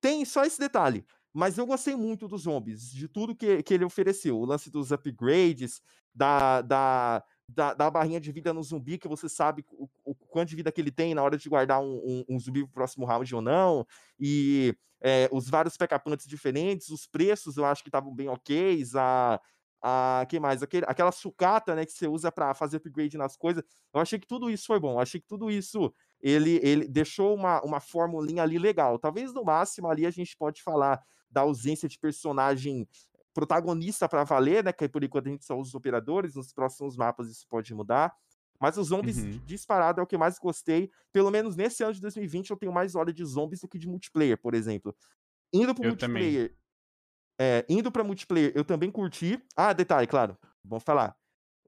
tem 0.00 0.24
só 0.24 0.44
esse 0.44 0.58
detalhe. 0.58 1.04
Mas 1.36 1.58
eu 1.58 1.66
gostei 1.66 1.94
muito 1.94 2.26
dos 2.26 2.44
zombies, 2.44 2.90
de 2.90 3.06
tudo 3.06 3.36
que, 3.36 3.62
que 3.62 3.74
ele 3.74 3.84
ofereceu. 3.84 4.38
O 4.40 4.46
lance 4.46 4.70
dos 4.70 4.90
upgrades, 4.90 5.82
da, 6.14 6.62
da, 6.62 7.22
da, 7.46 7.74
da, 7.74 7.90
barrinha 7.90 8.18
de 8.18 8.32
vida 8.32 8.54
no 8.54 8.62
zumbi, 8.62 8.96
que 8.96 9.06
você 9.06 9.28
sabe 9.28 9.62
o, 9.70 9.86
o, 10.02 10.14
quanto 10.14 10.48
de 10.48 10.56
vida 10.56 10.72
que 10.72 10.80
ele 10.80 10.90
tem 10.90 11.14
na 11.14 11.22
hora 11.22 11.36
de 11.36 11.46
guardar 11.46 11.78
um, 11.82 12.00
um, 12.02 12.24
um 12.26 12.40
zumbi 12.40 12.62
pro 12.64 12.72
próximo 12.72 13.04
round 13.04 13.34
ou 13.34 13.42
não. 13.42 13.86
E 14.18 14.74
é, 15.02 15.28
os 15.30 15.46
vários 15.50 15.76
pack 15.76 15.94
diferentes, 16.26 16.88
os 16.88 17.06
preços 17.06 17.58
eu 17.58 17.66
acho 17.66 17.82
que 17.82 17.90
estavam 17.90 18.14
bem 18.14 18.30
ok. 18.30 18.82
A, 18.94 19.38
a 19.82 20.26
que 20.30 20.40
mais? 20.40 20.62
Aquele, 20.62 20.86
aquela 20.88 21.12
sucata 21.12 21.74
né, 21.74 21.84
que 21.84 21.92
você 21.92 22.08
usa 22.08 22.32
para 22.32 22.54
fazer 22.54 22.78
upgrade 22.78 23.18
nas 23.18 23.36
coisas. 23.36 23.62
Eu 23.92 24.00
achei 24.00 24.18
que 24.18 24.26
tudo 24.26 24.48
isso 24.48 24.64
foi 24.66 24.80
bom. 24.80 24.94
Eu 24.94 25.00
achei 25.00 25.20
que 25.20 25.26
tudo 25.26 25.50
isso 25.50 25.92
ele, 26.18 26.58
ele 26.62 26.88
deixou 26.88 27.34
uma, 27.34 27.60
uma 27.62 27.78
formulinha 27.78 28.42
ali 28.42 28.58
legal. 28.58 28.98
Talvez 28.98 29.34
no 29.34 29.44
máximo 29.44 29.90
ali 29.90 30.06
a 30.06 30.10
gente 30.10 30.34
pode 30.34 30.62
falar 30.62 31.04
da 31.36 31.42
ausência 31.42 31.86
de 31.86 31.98
personagem 31.98 32.88
protagonista 33.34 34.08
para 34.08 34.24
valer, 34.24 34.64
né? 34.64 34.72
Que 34.72 34.88
por 34.88 35.04
enquanto 35.04 35.26
a 35.26 35.30
gente 35.30 35.44
só 35.44 35.54
usa 35.54 35.68
os 35.68 35.74
operadores, 35.74 36.34
nos 36.34 36.50
próximos 36.50 36.96
mapas 36.96 37.28
isso 37.28 37.46
pode 37.46 37.74
mudar. 37.74 38.10
Mas 38.58 38.78
os 38.78 38.86
zombies 38.86 39.18
uhum. 39.18 39.38
disparado 39.44 40.00
é 40.00 40.02
o 40.02 40.06
que 40.06 40.16
mais 40.16 40.38
gostei. 40.38 40.90
Pelo 41.12 41.30
menos 41.30 41.54
nesse 41.54 41.84
ano 41.84 41.92
de 41.92 42.00
2020 42.00 42.50
eu 42.50 42.56
tenho 42.56 42.72
mais 42.72 42.94
hora 42.94 43.12
de 43.12 43.22
zombies 43.22 43.60
do 43.60 43.68
que 43.68 43.78
de 43.78 43.86
multiplayer, 43.86 44.40
por 44.40 44.54
exemplo. 44.54 44.96
Indo 45.52 45.74
pro 45.74 45.84
eu 45.84 45.90
multiplayer. 45.90 46.56
É, 47.38 47.66
indo 47.68 47.92
para 47.92 48.02
multiplayer, 48.02 48.52
eu 48.54 48.64
também 48.64 48.90
curti. 48.90 49.38
Ah, 49.54 49.74
detalhe, 49.74 50.06
claro, 50.06 50.38
vamos 50.64 50.84
falar. 50.84 51.14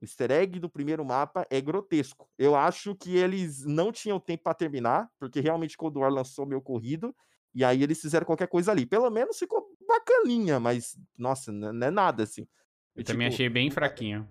O 0.01 0.05
easter 0.07 0.31
egg 0.31 0.59
do 0.59 0.71
primeiro 0.71 1.05
mapa 1.05 1.47
é 1.51 1.61
grotesco. 1.61 2.27
Eu 2.39 2.57
acho 2.57 2.95
que 2.95 3.15
eles 3.15 3.67
não 3.67 3.93
tinham 3.93 4.19
tempo 4.19 4.45
para 4.45 4.55
terminar, 4.55 5.11
porque 5.19 5.41
realmente 5.41 5.77
Cold 5.77 5.99
War 5.99 6.11
lançou 6.11 6.47
meu 6.47 6.63
corrido. 6.63 7.15
E 7.59 7.65
aí 7.65 7.83
eles 7.83 8.01
fizeram 8.01 8.25
qualquer 8.25 8.47
coisa 8.47 8.71
ali. 8.71 8.87
Pelo 8.87 9.11
menos 9.11 9.37
ficou 9.37 9.69
bacaninha, 9.85 10.61
mas, 10.61 10.97
nossa, 11.17 11.51
não 11.51 11.85
é 11.85 11.91
nada 11.91 12.23
assim. 12.23 12.43
Eu, 12.95 13.01
eu 13.01 13.05
também 13.05 13.27
tipo, 13.27 13.35
achei 13.35 13.49
bem 13.49 13.69
fraquinho. 13.69 14.29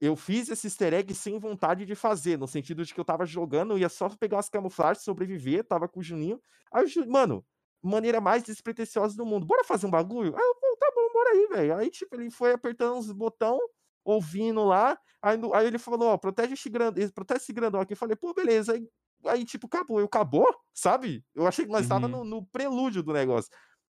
Eu 0.00 0.16
fiz 0.16 0.48
esse 0.48 0.66
easter 0.66 0.92
egg 0.92 1.14
sem 1.14 1.38
vontade 1.38 1.86
de 1.86 1.94
fazer, 1.94 2.36
no 2.36 2.48
sentido 2.48 2.84
de 2.84 2.92
que 2.92 2.98
eu 2.98 3.04
tava 3.04 3.24
jogando, 3.24 3.74
eu 3.74 3.78
ia 3.78 3.88
só 3.88 4.08
pegar 4.08 4.38
umas 4.38 4.48
camuflagens, 4.48 5.04
sobreviver, 5.04 5.62
tava 5.62 5.86
com 5.86 6.00
o 6.00 6.02
Juninho. 6.02 6.42
Aí 6.72 6.84
mano, 7.06 7.46
maneira 7.80 8.20
mais 8.20 8.42
despretensiosa 8.42 9.16
do 9.16 9.24
mundo. 9.24 9.46
Bora 9.46 9.62
fazer 9.62 9.86
um 9.86 9.90
bagulho? 9.90 10.34
Aí 10.36 10.42
eu, 10.42 10.76
tá 10.78 10.92
bom, 10.92 11.12
bora 11.12 11.30
aí, 11.30 11.46
velho. 11.50 11.76
Aí, 11.76 11.90
tipo, 11.90 12.16
ele 12.16 12.28
foi 12.28 12.54
apertando 12.54 12.96
uns 12.96 13.12
botão, 13.12 13.56
ouvindo 14.04 14.64
lá. 14.64 14.98
Aí, 15.22 15.38
aí 15.54 15.66
ele 15.68 15.78
falou, 15.78 16.08
ó, 16.08 16.18
protege 16.18 16.54
esse 16.54 16.68
grandão, 16.68 17.08
protege 17.10 17.40
esse 17.40 17.52
grandão 17.52 17.80
aqui. 17.80 17.92
Eu 17.92 17.96
falei, 17.96 18.16
pô, 18.16 18.34
beleza. 18.34 18.72
Aí 18.72 18.84
aí, 19.24 19.44
tipo, 19.44 19.66
acabou. 19.66 20.00
Eu 20.00 20.06
acabou, 20.06 20.46
sabe? 20.72 21.24
Eu 21.34 21.46
achei 21.46 21.64
que 21.64 21.70
nós 21.70 21.82
estávamos 21.82 22.18
uhum. 22.18 22.24
no, 22.24 22.40
no, 22.40 22.46
prelúdio 22.46 23.02
do 23.02 23.12
negócio. 23.12 23.50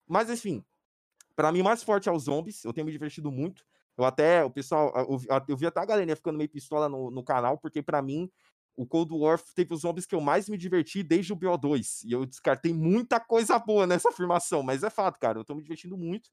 Mas, 0.06 0.30
enfim, 0.30 0.64
para 1.37 1.52
mim, 1.52 1.62
mais 1.62 1.83
forte 1.83 2.09
é 2.09 2.12
os 2.12 2.24
zombies. 2.24 2.64
Eu 2.64 2.72
tenho 2.72 2.87
me 2.87 2.92
divertido 2.92 3.30
muito. 3.30 3.64
Eu 3.96 4.04
até, 4.04 4.44
o 4.44 4.50
pessoal, 4.50 4.92
eu, 4.96 5.20
eu 5.48 5.56
vi 5.56 5.66
até 5.66 5.80
a 5.80 5.85
galerinha 5.85 6.16
ficando 6.16 6.38
meio 6.38 6.48
pistola 6.48 6.88
no, 6.88 7.11
no 7.11 7.22
canal, 7.22 7.59
porque 7.59 7.83
para 7.83 8.00
mim, 8.00 8.30
o 8.76 8.87
Cold 8.87 9.12
War 9.12 9.38
teve 9.54 9.74
os 9.74 9.80
zombies 9.80 10.06
que 10.06 10.14
eu 10.14 10.20
mais 10.20 10.48
me 10.48 10.56
diverti 10.56 11.02
desde 11.02 11.33
o 11.33 11.37
BO2. 11.37 12.04
E 12.04 12.12
eu 12.12 12.24
descartei 12.24 12.72
muita 12.72 13.20
coisa 13.20 13.59
boa 13.59 13.87
nessa 13.87 14.09
afirmação, 14.09 14.62
mas 14.62 14.83
é 14.83 14.90
fato, 14.90 15.18
cara. 15.18 15.38
Eu 15.38 15.44
tô 15.44 15.54
me 15.54 15.62
divertindo 15.62 15.98
muito 15.98 16.30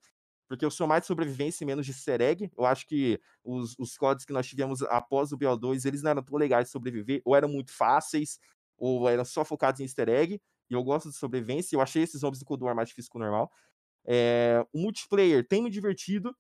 porque 0.48 0.64
eu 0.64 0.72
sou 0.72 0.88
mais 0.88 1.02
de 1.02 1.08
sobrevivência 1.08 1.64
e 1.64 1.68
menos 1.68 1.86
de 1.86 1.92
easter 1.92 2.22
egg. 2.22 2.50
Eu 2.58 2.66
acho 2.66 2.88
que 2.88 3.20
os, 3.44 3.76
os 3.78 3.98
códigos 3.98 4.26
que 4.26 4.34
nós 4.34 4.48
tivemos 4.48 4.82
após 4.84 5.32
o 5.32 5.38
BO2, 5.38 5.86
eles 5.86 6.02
não 6.02 6.12
eram 6.12 6.24
tão 6.24 6.38
legais 6.38 6.68
de 6.68 6.72
sobreviver, 6.72 7.22
ou 7.26 7.36
eram 7.36 7.50
muito 7.50 7.72
fáceis, 7.72 8.40
ou 8.78 9.08
eram 9.10 9.26
só 9.26 9.44
focados 9.44 9.80
em 9.80 9.84
easter 9.84 10.10
egg, 10.10 10.42
e 10.70 10.74
eu 10.74 10.84
gosto 10.84 11.10
de 11.10 11.16
sobrevivência, 11.16 11.76
eu 11.76 11.82
achei 11.82 12.04
esses 12.04 12.22
zombies 12.22 12.40
do 12.40 12.46
Cold 12.46 12.64
War 12.64 12.76
mais 12.76 12.90
difícil 12.90 13.12
que 13.12 13.18
o 13.18 13.22
normal. 13.22 13.52
É, 14.06 14.66
o 14.74 14.80
multiplayer 14.80 15.46
tem 15.48 15.62
me 15.62 15.70
divertido, 15.70 16.36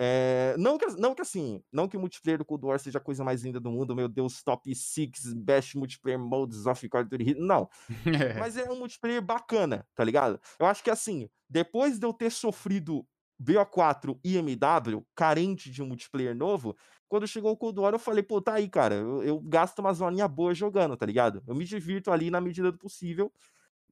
é, 0.00 0.54
não, 0.56 0.78
que, 0.78 0.86
não 0.92 1.12
que 1.12 1.22
assim, 1.22 1.60
não 1.72 1.88
que 1.88 1.96
o 1.96 2.00
multiplayer 2.00 2.38
do 2.38 2.44
Cold 2.44 2.64
War 2.64 2.78
seja 2.78 2.98
a 2.98 3.00
coisa 3.00 3.24
mais 3.24 3.42
linda 3.42 3.58
do 3.58 3.70
mundo, 3.70 3.96
meu 3.96 4.08
Deus, 4.08 4.42
top 4.44 4.72
6 4.72 5.34
best 5.34 5.76
multiplayer 5.76 6.20
modes 6.20 6.66
of 6.66 6.88
Call 6.88 7.00
of 7.00 7.10
Duty, 7.10 7.34
não. 7.34 7.68
Mas 8.38 8.56
é 8.56 8.70
um 8.70 8.78
multiplayer 8.78 9.20
bacana, 9.20 9.84
tá 9.96 10.04
ligado? 10.04 10.40
Eu 10.58 10.66
acho 10.66 10.84
que 10.84 10.90
assim, 10.90 11.28
depois 11.50 11.98
de 11.98 12.06
eu 12.06 12.12
ter 12.12 12.30
sofrido 12.30 13.04
BO4 13.42 14.18
e 14.22 14.36
MW, 14.36 15.04
carente 15.16 15.68
de 15.68 15.82
um 15.82 15.86
multiplayer 15.86 16.34
novo, 16.34 16.76
quando 17.08 17.26
chegou 17.26 17.52
o 17.52 17.56
Cold 17.56 17.78
War, 17.80 17.94
eu 17.94 17.98
falei, 17.98 18.22
pô, 18.22 18.40
tá 18.40 18.54
aí, 18.54 18.68
cara, 18.68 18.94
eu, 18.96 19.22
eu 19.22 19.40
gasto 19.40 19.78
uma 19.80 19.92
zoninha 19.92 20.28
boa 20.28 20.54
jogando, 20.54 20.96
tá 20.96 21.06
ligado? 21.06 21.42
Eu 21.46 21.54
me 21.54 21.64
divirto 21.64 22.10
ali 22.10 22.30
na 22.30 22.40
medida 22.40 22.70
do 22.70 22.78
possível. 22.78 23.32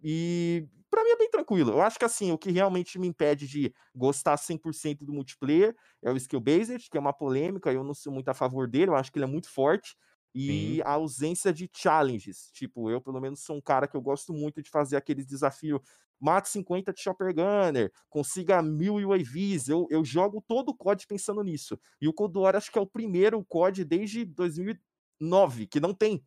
E 0.02 0.66
para 0.90 1.02
mim 1.02 1.10
é 1.10 1.16
bem 1.16 1.30
tranquilo. 1.30 1.72
Eu 1.72 1.82
acho 1.82 1.98
que 1.98 2.04
assim, 2.04 2.32
o 2.32 2.38
que 2.38 2.50
realmente 2.50 2.98
me 2.98 3.06
impede 3.08 3.46
de 3.46 3.72
gostar 3.94 4.36
100% 4.36 5.04
do 5.04 5.12
multiplayer 5.12 5.74
é 6.02 6.10
o 6.10 6.16
skill 6.16 6.40
based, 6.40 6.88
que 6.90 6.96
é 6.96 7.00
uma 7.00 7.12
polêmica, 7.12 7.72
eu 7.72 7.82
não 7.84 7.94
sou 7.94 8.12
muito 8.12 8.28
a 8.28 8.34
favor 8.34 8.68
dele, 8.68 8.90
eu 8.90 8.96
acho 8.96 9.10
que 9.12 9.18
ele 9.18 9.24
é 9.24 9.28
muito 9.28 9.50
forte. 9.50 9.96
E 10.34 10.82
Sim. 10.82 10.82
a 10.84 10.92
ausência 10.92 11.50
de 11.52 11.68
challenges. 11.74 12.50
Tipo, 12.52 12.90
eu 12.90 13.00
pelo 13.00 13.20
menos 13.20 13.40
sou 13.40 13.56
um 13.56 13.60
cara 13.60 13.88
que 13.88 13.96
eu 13.96 14.02
gosto 14.02 14.34
muito 14.34 14.62
de 14.62 14.68
fazer 14.68 14.96
aqueles 14.96 15.26
desafios 15.26 15.80
mate 16.20 16.48
50 16.48 16.92
de 16.92 17.00
Chopper 17.00 17.34
Gunner, 17.34 17.92
consiga 18.08 18.62
mil 18.62 18.94
UAVs. 18.94 19.68
Eu, 19.68 19.86
eu 19.90 20.04
jogo 20.04 20.42
todo 20.46 20.70
o 20.70 20.76
COD 20.76 21.06
pensando 21.06 21.42
nisso. 21.42 21.78
E 22.00 22.08
o 22.08 22.12
Cold 22.12 22.38
War 22.38 22.56
acho 22.56 22.70
que 22.70 22.78
é 22.78 22.82
o 22.82 22.86
primeiro 22.86 23.44
COD 23.44 23.84
desde 23.84 24.24
2009 24.24 25.66
que 25.66 25.80
não 25.80 25.94
tem. 25.94 26.24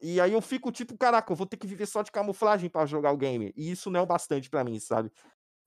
E 0.00 0.20
aí 0.20 0.32
eu 0.32 0.42
fico 0.42 0.72
tipo, 0.72 0.96
caraca, 0.98 1.32
eu 1.32 1.36
vou 1.36 1.46
ter 1.46 1.56
que 1.56 1.66
viver 1.66 1.86
só 1.86 2.02
de 2.02 2.10
camuflagem 2.10 2.68
para 2.68 2.86
jogar 2.86 3.12
o 3.12 3.16
game. 3.16 3.52
E 3.56 3.70
isso 3.70 3.90
não 3.90 4.00
é 4.00 4.02
o 4.02 4.06
bastante 4.06 4.50
para 4.50 4.64
mim, 4.64 4.80
sabe? 4.80 5.12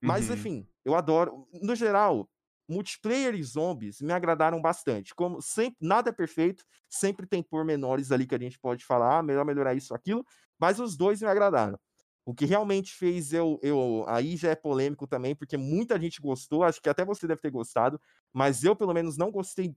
Mas 0.01 0.28
uhum. 0.28 0.36
enfim, 0.36 0.67
eu 0.84 0.93
adoro. 0.93 1.47
No 1.62 1.73
geral, 1.73 2.30
multiplayer 2.67 3.36
e 3.36 3.43
zombies 3.43 4.01
me 4.01 4.12
agradaram 4.12 4.62
bastante. 4.62 5.13
Como 5.15 5.41
sempre, 5.41 5.78
nada 5.82 6.10
é 6.10 6.13
perfeito, 6.13 6.65
sempre 6.89 7.25
tem 7.25 7.41
pormenores 7.41 8.12
ali 8.12 8.28
que 8.28 8.36
a 8.36 8.39
gente 8.39 8.60
pode 8.60 8.84
falar, 8.84 9.19
ah, 9.19 9.23
melhor 9.23 9.45
melhorar 9.45 9.73
isso, 9.73 9.93
aquilo, 9.93 10.25
mas 10.60 10.80
os 10.80 10.97
dois 10.97 11.21
me 11.21 11.28
agradaram. 11.28 11.80
O 12.25 12.33
que 12.33 12.45
realmente 12.45 12.91
fez 12.93 13.31
eu, 13.31 13.59
eu. 13.61 14.03
Aí 14.07 14.35
já 14.35 14.49
é 14.49 14.55
polêmico 14.55 15.05
também, 15.05 15.35
porque 15.35 15.55
muita 15.57 15.99
gente 15.99 16.19
gostou, 16.19 16.63
acho 16.63 16.81
que 16.81 16.89
até 16.89 17.05
você 17.05 17.27
deve 17.27 17.39
ter 17.39 17.51
gostado, 17.51 18.01
mas 18.33 18.63
eu, 18.63 18.75
pelo 18.75 18.93
menos, 18.93 19.15
não 19.15 19.31
gostei. 19.31 19.75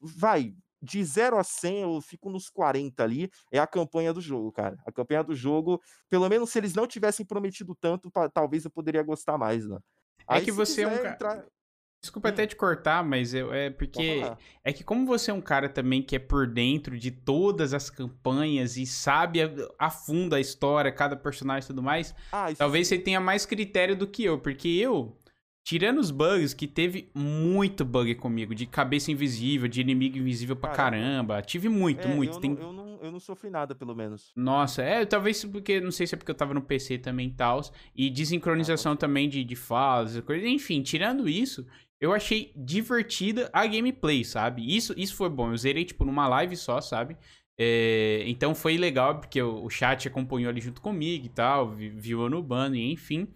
Vai, 0.00 0.56
de 0.82 1.04
0 1.04 1.38
a 1.38 1.44
100, 1.44 1.82
eu 1.82 2.00
fico 2.00 2.28
nos 2.28 2.50
40 2.50 3.04
ali. 3.04 3.30
É 3.52 3.58
a 3.58 3.66
campanha 3.66 4.12
do 4.12 4.20
jogo, 4.20 4.50
cara. 4.50 4.76
A 4.84 4.90
campanha 4.90 5.22
do 5.22 5.34
jogo, 5.34 5.80
pelo 6.08 6.28
menos 6.28 6.50
se 6.50 6.58
eles 6.58 6.74
não 6.74 6.86
tivessem 6.86 7.24
prometido 7.24 7.74
tanto, 7.74 8.10
pra, 8.10 8.28
talvez 8.28 8.64
eu 8.64 8.70
poderia 8.70 9.02
gostar 9.02 9.38
mais, 9.38 9.68
né? 9.68 9.78
É 10.28 10.40
que 10.40 10.50
você 10.50 10.82
é 10.82 10.88
um 10.88 10.96
cara. 10.96 11.10
Entrar... 11.10 11.46
Desculpa 12.02 12.30
até 12.30 12.48
te 12.48 12.56
cortar, 12.56 13.04
mas 13.04 13.32
eu, 13.32 13.54
é 13.54 13.70
porque 13.70 14.22
é 14.64 14.72
que 14.72 14.82
como 14.82 15.06
você 15.06 15.30
é 15.30 15.34
um 15.34 15.40
cara 15.40 15.68
também 15.68 16.02
que 16.02 16.16
é 16.16 16.18
por 16.18 16.48
dentro 16.48 16.98
de 16.98 17.12
todas 17.12 17.72
as 17.72 17.88
campanhas 17.88 18.76
e 18.76 18.84
sabe 18.84 19.40
a, 19.40 19.48
a 19.78 19.88
fundo 19.88 20.34
a 20.34 20.40
história, 20.40 20.90
cada 20.90 21.14
personagem 21.14 21.64
e 21.64 21.68
tudo 21.68 21.80
mais, 21.80 22.12
ah, 22.32 22.52
talvez 22.58 22.88
sim. 22.88 22.96
você 22.96 23.00
tenha 23.02 23.20
mais 23.20 23.46
critério 23.46 23.94
do 23.94 24.08
que 24.08 24.24
eu, 24.24 24.36
porque 24.36 24.66
eu, 24.66 25.16
tirando 25.64 25.98
os 25.98 26.10
bugs, 26.10 26.52
que 26.52 26.66
teve 26.66 27.08
muito 27.14 27.84
bug 27.84 28.16
comigo, 28.16 28.52
de 28.52 28.66
cabeça 28.66 29.12
invisível, 29.12 29.68
de 29.68 29.80
inimigo 29.80 30.18
invisível 30.18 30.56
pra 30.56 30.70
caramba, 30.70 31.34
caramba 31.34 31.42
tive 31.42 31.68
muito, 31.68 32.08
é, 32.08 32.12
muito. 32.12 32.34
Eu, 32.34 32.40
Tem... 32.40 32.50
não, 32.50 32.62
eu, 32.62 32.72
não, 32.72 32.98
eu 33.00 33.12
não 33.12 33.20
sofri 33.20 33.48
nada, 33.48 33.74
pelo 33.74 33.94
menos. 33.94 34.32
Nossa, 34.34 34.82
é, 34.82 35.04
talvez 35.06 35.44
porque, 35.44 35.80
não 35.80 35.92
sei 35.92 36.06
se 36.06 36.16
é 36.16 36.18
porque 36.18 36.32
eu 36.32 36.36
tava 36.36 36.52
no 36.52 36.62
PC 36.62 36.98
também 36.98 37.28
e 37.28 37.32
tal, 37.32 37.60
e 37.94 38.10
desincronização 38.10 38.92
ah, 38.92 38.96
também 38.96 39.28
de, 39.28 39.44
de 39.44 39.54
falas, 39.54 40.18
coisa, 40.20 40.46
enfim, 40.48 40.82
tirando 40.82 41.28
isso, 41.28 41.64
eu 42.02 42.12
achei 42.12 42.52
divertida 42.56 43.48
a 43.52 43.64
gameplay, 43.64 44.24
sabe? 44.24 44.76
Isso, 44.76 44.92
isso 44.96 45.14
foi 45.14 45.30
bom. 45.30 45.52
Eu 45.52 45.56
zerei, 45.56 45.84
tipo, 45.84 46.04
numa 46.04 46.26
live 46.26 46.56
só, 46.56 46.80
sabe? 46.80 47.16
É, 47.56 48.24
então 48.26 48.56
foi 48.56 48.76
legal, 48.76 49.20
porque 49.20 49.40
o, 49.40 49.62
o, 49.62 49.70
chat 49.70 50.08
acompanhou 50.08 50.50
ali 50.50 50.60
junto 50.60 50.80
comigo 50.80 51.26
e 51.26 51.28
tal, 51.28 51.70
viu 51.70 52.22
eu 52.22 52.28
no 52.28 52.42
ban, 52.42 52.76
enfim. 52.76 53.28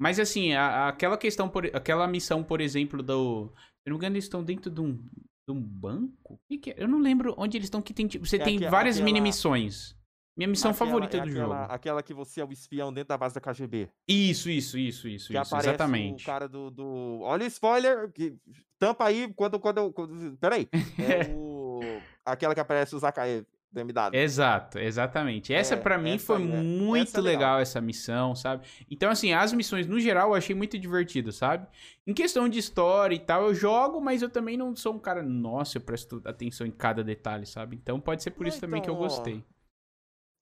Mas 0.00 0.18
assim, 0.18 0.52
a, 0.52 0.88
aquela 0.88 1.16
questão, 1.16 1.48
por, 1.48 1.66
aquela 1.66 2.08
missão, 2.08 2.42
por 2.42 2.60
exemplo, 2.60 3.04
do. 3.04 3.52
Se 3.54 3.88
não 3.88 3.92
me 3.92 3.98
engano, 3.98 4.16
eles 4.16 4.24
estão 4.24 4.42
dentro 4.42 4.68
de 4.68 4.80
um, 4.80 4.94
de 4.94 5.52
um 5.52 5.60
banco? 5.60 6.40
Que 6.48 6.58
que 6.58 6.70
é? 6.72 6.74
Eu 6.76 6.88
não 6.88 6.98
lembro 6.98 7.36
onde 7.38 7.56
eles 7.56 7.66
estão, 7.66 7.80
que 7.80 7.94
tem, 7.94 8.08
tipo, 8.08 8.26
você 8.26 8.34
é 8.34 8.42
tem 8.42 8.56
aqui, 8.56 8.68
várias 8.68 8.96
aquela... 8.96 9.04
mini 9.04 9.20
missões. 9.20 9.96
Minha 10.38 10.48
missão 10.48 10.70
aquela, 10.70 10.86
favorita 10.86 11.16
é 11.16 11.20
do 11.20 11.28
aquela, 11.28 11.62
jogo. 11.62 11.72
Aquela 11.72 12.02
que 12.02 12.14
você 12.14 12.40
é 12.40 12.44
o 12.44 12.52
espião 12.52 12.92
dentro 12.92 13.08
da 13.08 13.18
base 13.18 13.34
da 13.34 13.40
KGB. 13.40 13.88
Isso, 14.06 14.48
isso, 14.48 14.78
isso, 14.78 15.08
isso, 15.08 15.32
que 15.32 15.36
isso 15.36 15.56
exatamente. 15.56 16.22
o 16.22 16.26
cara 16.26 16.48
do, 16.48 16.70
do... 16.70 17.18
Olha 17.22 17.42
o 17.42 17.46
spoiler, 17.48 18.08
que... 18.12 18.36
tampa 18.78 19.06
aí 19.06 19.32
quando... 19.34 19.58
quando, 19.58 19.92
quando... 19.92 20.38
Peraí. 20.38 20.68
É 20.96 21.34
o... 21.34 21.80
Aquela 22.24 22.54
que 22.54 22.60
aparece 22.60 22.94
os 22.94 23.02
AKE 23.02 23.44
do 23.72 23.80
MW. 23.80 24.10
Exato, 24.12 24.78
exatamente. 24.78 25.52
Essa 25.52 25.74
é, 25.74 25.76
para 25.76 25.98
mim 25.98 26.14
essa, 26.14 26.26
foi 26.26 26.36
é, 26.36 26.38
muito 26.38 27.08
essa 27.08 27.18
é 27.18 27.20
legal. 27.20 27.40
legal 27.40 27.60
essa 27.60 27.80
missão, 27.80 28.36
sabe? 28.36 28.64
Então 28.88 29.10
assim, 29.10 29.32
as 29.32 29.52
missões 29.52 29.88
no 29.88 29.98
geral 29.98 30.28
eu 30.28 30.34
achei 30.36 30.54
muito 30.54 30.78
divertido, 30.78 31.32
sabe? 31.32 31.66
Em 32.06 32.14
questão 32.14 32.48
de 32.48 32.60
história 32.60 33.16
e 33.16 33.18
tal, 33.18 33.48
eu 33.48 33.54
jogo, 33.54 34.00
mas 34.00 34.22
eu 34.22 34.30
também 34.30 34.56
não 34.56 34.74
sou 34.76 34.94
um 34.94 35.00
cara, 35.00 35.20
nossa, 35.20 35.78
eu 35.78 35.82
presto 35.82 36.22
atenção 36.24 36.64
em 36.64 36.70
cada 36.70 37.02
detalhe, 37.02 37.44
sabe? 37.44 37.74
Então 37.74 37.98
pode 37.98 38.22
ser 38.22 38.30
por 38.30 38.46
isso 38.46 38.58
então, 38.58 38.68
também 38.68 38.80
que 38.80 38.88
eu 38.88 38.94
então, 38.94 39.04
gostei. 39.04 39.44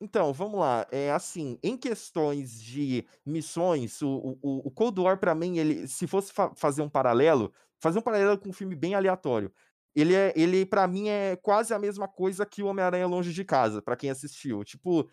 Então, 0.00 0.32
vamos 0.32 0.60
lá. 0.60 0.86
É 0.90 1.10
assim, 1.10 1.58
em 1.62 1.76
questões 1.76 2.60
de 2.62 3.06
missões, 3.24 4.02
o, 4.02 4.38
o, 4.42 4.68
o 4.68 4.70
Cold 4.70 5.00
War, 5.00 5.18
para 5.18 5.34
mim, 5.34 5.58
ele, 5.58 5.88
se 5.88 6.06
fosse 6.06 6.32
fa 6.32 6.52
fazer 6.54 6.82
um 6.82 6.88
paralelo, 6.88 7.52
fazer 7.80 7.98
um 7.98 8.02
paralelo 8.02 8.38
com 8.38 8.50
um 8.50 8.52
filme 8.52 8.74
bem 8.74 8.94
aleatório. 8.94 9.52
Ele, 9.94 10.14
é, 10.14 10.32
ele 10.36 10.66
para 10.66 10.86
mim, 10.86 11.08
é 11.08 11.36
quase 11.36 11.72
a 11.72 11.78
mesma 11.78 12.06
coisa 12.06 12.44
que 12.44 12.62
o 12.62 12.66
Homem-Aranha 12.66 13.06
Longe 13.06 13.32
de 13.32 13.44
Casa, 13.44 13.80
para 13.80 13.96
quem 13.96 14.10
assistiu. 14.10 14.62
Tipo, 14.64 15.08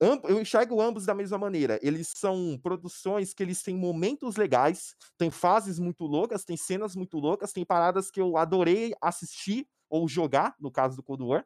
eu 0.00 0.40
enxergo 0.40 0.80
ambos 0.80 1.04
da 1.04 1.14
mesma 1.14 1.38
maneira. 1.38 1.78
Eles 1.82 2.12
são 2.16 2.58
produções 2.62 3.34
que 3.34 3.42
eles 3.42 3.62
têm 3.62 3.76
momentos 3.76 4.36
legais, 4.36 4.96
tem 5.18 5.30
fases 5.30 5.78
muito 5.78 6.04
loucas, 6.04 6.44
tem 6.44 6.56
cenas 6.56 6.96
muito 6.96 7.18
loucas, 7.18 7.52
tem 7.52 7.64
paradas 7.64 8.10
que 8.10 8.20
eu 8.20 8.38
adorei 8.38 8.94
assistir 9.00 9.66
ou 9.90 10.08
jogar, 10.08 10.56
no 10.58 10.72
caso 10.72 10.96
do 10.96 11.02
Cold 11.02 11.22
War 11.22 11.44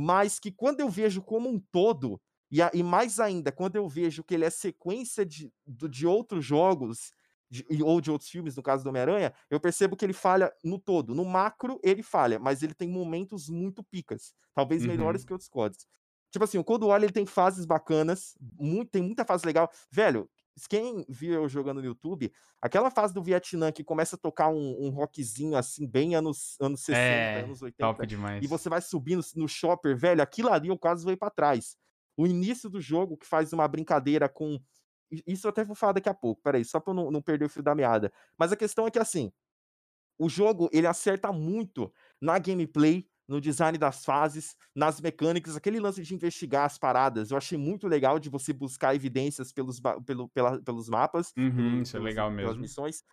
mas 0.00 0.38
que 0.38 0.52
quando 0.52 0.78
eu 0.78 0.88
vejo 0.88 1.20
como 1.20 1.48
um 1.48 1.58
todo, 1.58 2.20
E, 2.50 2.62
a, 2.62 2.70
e 2.72 2.82
mais 2.82 3.20
ainda, 3.20 3.52
quando 3.52 3.76
eu 3.76 3.86
vejo 3.88 4.22
que 4.24 4.32
ele 4.34 4.44
é 4.44 4.50
sequência 4.50 5.26
de, 5.26 5.52
de 5.66 6.06
outros 6.06 6.44
jogos, 6.44 7.12
de, 7.50 7.66
ou 7.82 8.00
de 8.00 8.10
outros 8.10 8.30
filmes, 8.30 8.56
no 8.56 8.62
caso 8.62 8.84
do 8.84 8.90
Homem-Aranha, 8.90 9.34
eu 9.50 9.60
percebo 9.60 9.96
que 9.96 10.04
ele 10.04 10.14
falha 10.14 10.50
no 10.64 10.78
todo. 10.78 11.14
No 11.14 11.24
macro, 11.24 11.78
ele 11.82 12.02
falha, 12.02 12.38
mas 12.38 12.62
ele 12.62 12.74
tem 12.74 12.88
momentos 12.88 13.48
muito 13.50 13.82
picas, 13.82 14.32
talvez 14.54 14.82
uhum. 14.82 14.88
melhores 14.88 15.24
que 15.24 15.32
outros 15.32 15.48
códigos. 15.50 15.86
Tipo 16.30 16.44
assim, 16.44 16.58
o 16.58 16.64
Cold 16.64 16.84
War 16.84 17.02
ele 17.02 17.12
tem 17.12 17.26
fases 17.26 17.66
bacanas, 17.66 18.34
muito, 18.58 18.90
tem 18.90 19.02
muita 19.02 19.24
fase 19.24 19.44
legal. 19.44 19.68
Velho, 19.90 20.30
quem 20.66 21.04
viu 21.08 21.34
eu 21.34 21.48
jogando 21.48 21.80
no 21.80 21.86
YouTube, 21.86 22.32
aquela 22.60 22.90
fase 22.90 23.12
do 23.12 23.22
Vietnã 23.22 23.70
que 23.70 23.84
começa 23.84 24.16
a 24.16 24.18
tocar 24.18 24.48
um, 24.48 24.86
um 24.86 24.90
rockzinho 24.90 25.56
assim, 25.56 25.86
bem 25.86 26.14
anos, 26.14 26.56
anos 26.60 26.80
60, 26.80 26.98
é, 26.98 27.42
anos 27.42 27.62
80. 27.62 27.76
Top 27.78 28.06
demais. 28.06 28.42
E 28.42 28.46
você 28.46 28.68
vai 28.68 28.80
subindo 28.80 29.22
no 29.36 29.48
shopper, 29.48 29.96
velho, 29.96 30.22
aquilo 30.22 30.52
ali 30.52 30.68
eu 30.68 30.78
quase 30.78 31.04
veio 31.04 31.18
para 31.18 31.30
trás. 31.30 31.76
O 32.16 32.26
início 32.26 32.68
do 32.68 32.80
jogo 32.80 33.16
que 33.16 33.26
faz 33.26 33.52
uma 33.52 33.68
brincadeira 33.68 34.28
com. 34.28 34.58
Isso 35.26 35.46
eu 35.46 35.50
até 35.50 35.64
vou 35.64 35.74
falar 35.74 35.92
daqui 35.92 36.08
a 36.08 36.14
pouco, 36.14 36.42
peraí, 36.42 36.64
só 36.64 36.80
pra 36.80 36.92
eu 36.92 36.96
não, 36.96 37.10
não 37.10 37.22
perder 37.22 37.46
o 37.46 37.48
fio 37.48 37.62
da 37.62 37.74
meada. 37.74 38.12
Mas 38.36 38.52
a 38.52 38.56
questão 38.56 38.86
é 38.86 38.90
que 38.90 38.98
assim, 38.98 39.32
o 40.18 40.28
jogo 40.28 40.68
ele 40.72 40.86
acerta 40.86 41.32
muito 41.32 41.92
na 42.20 42.38
gameplay, 42.38 43.06
no 43.28 43.40
design 43.40 43.76
das 43.76 44.04
fases, 44.04 44.56
nas 44.74 45.00
mecânicas, 45.00 45.54
aquele 45.54 45.78
lance 45.78 46.02
de 46.02 46.14
investigar 46.14 46.64
as 46.64 46.78
paradas. 46.78 47.30
Eu 47.30 47.36
achei 47.36 47.58
muito 47.58 47.86
legal 47.86 48.18
de 48.18 48.30
você 48.30 48.52
buscar 48.52 48.94
evidências 48.94 49.52
pelos, 49.52 49.78
pelo, 50.06 50.28
pela, 50.30 50.60
pelos 50.62 50.88
mapas. 50.88 51.32
Uhum, 51.36 51.54
pelo, 51.54 51.82
isso 51.82 51.96
é 51.96 52.00
legal 52.00 52.30
mesmo. 52.30 52.48
Pelas 52.48 52.56
missões. 52.56 53.04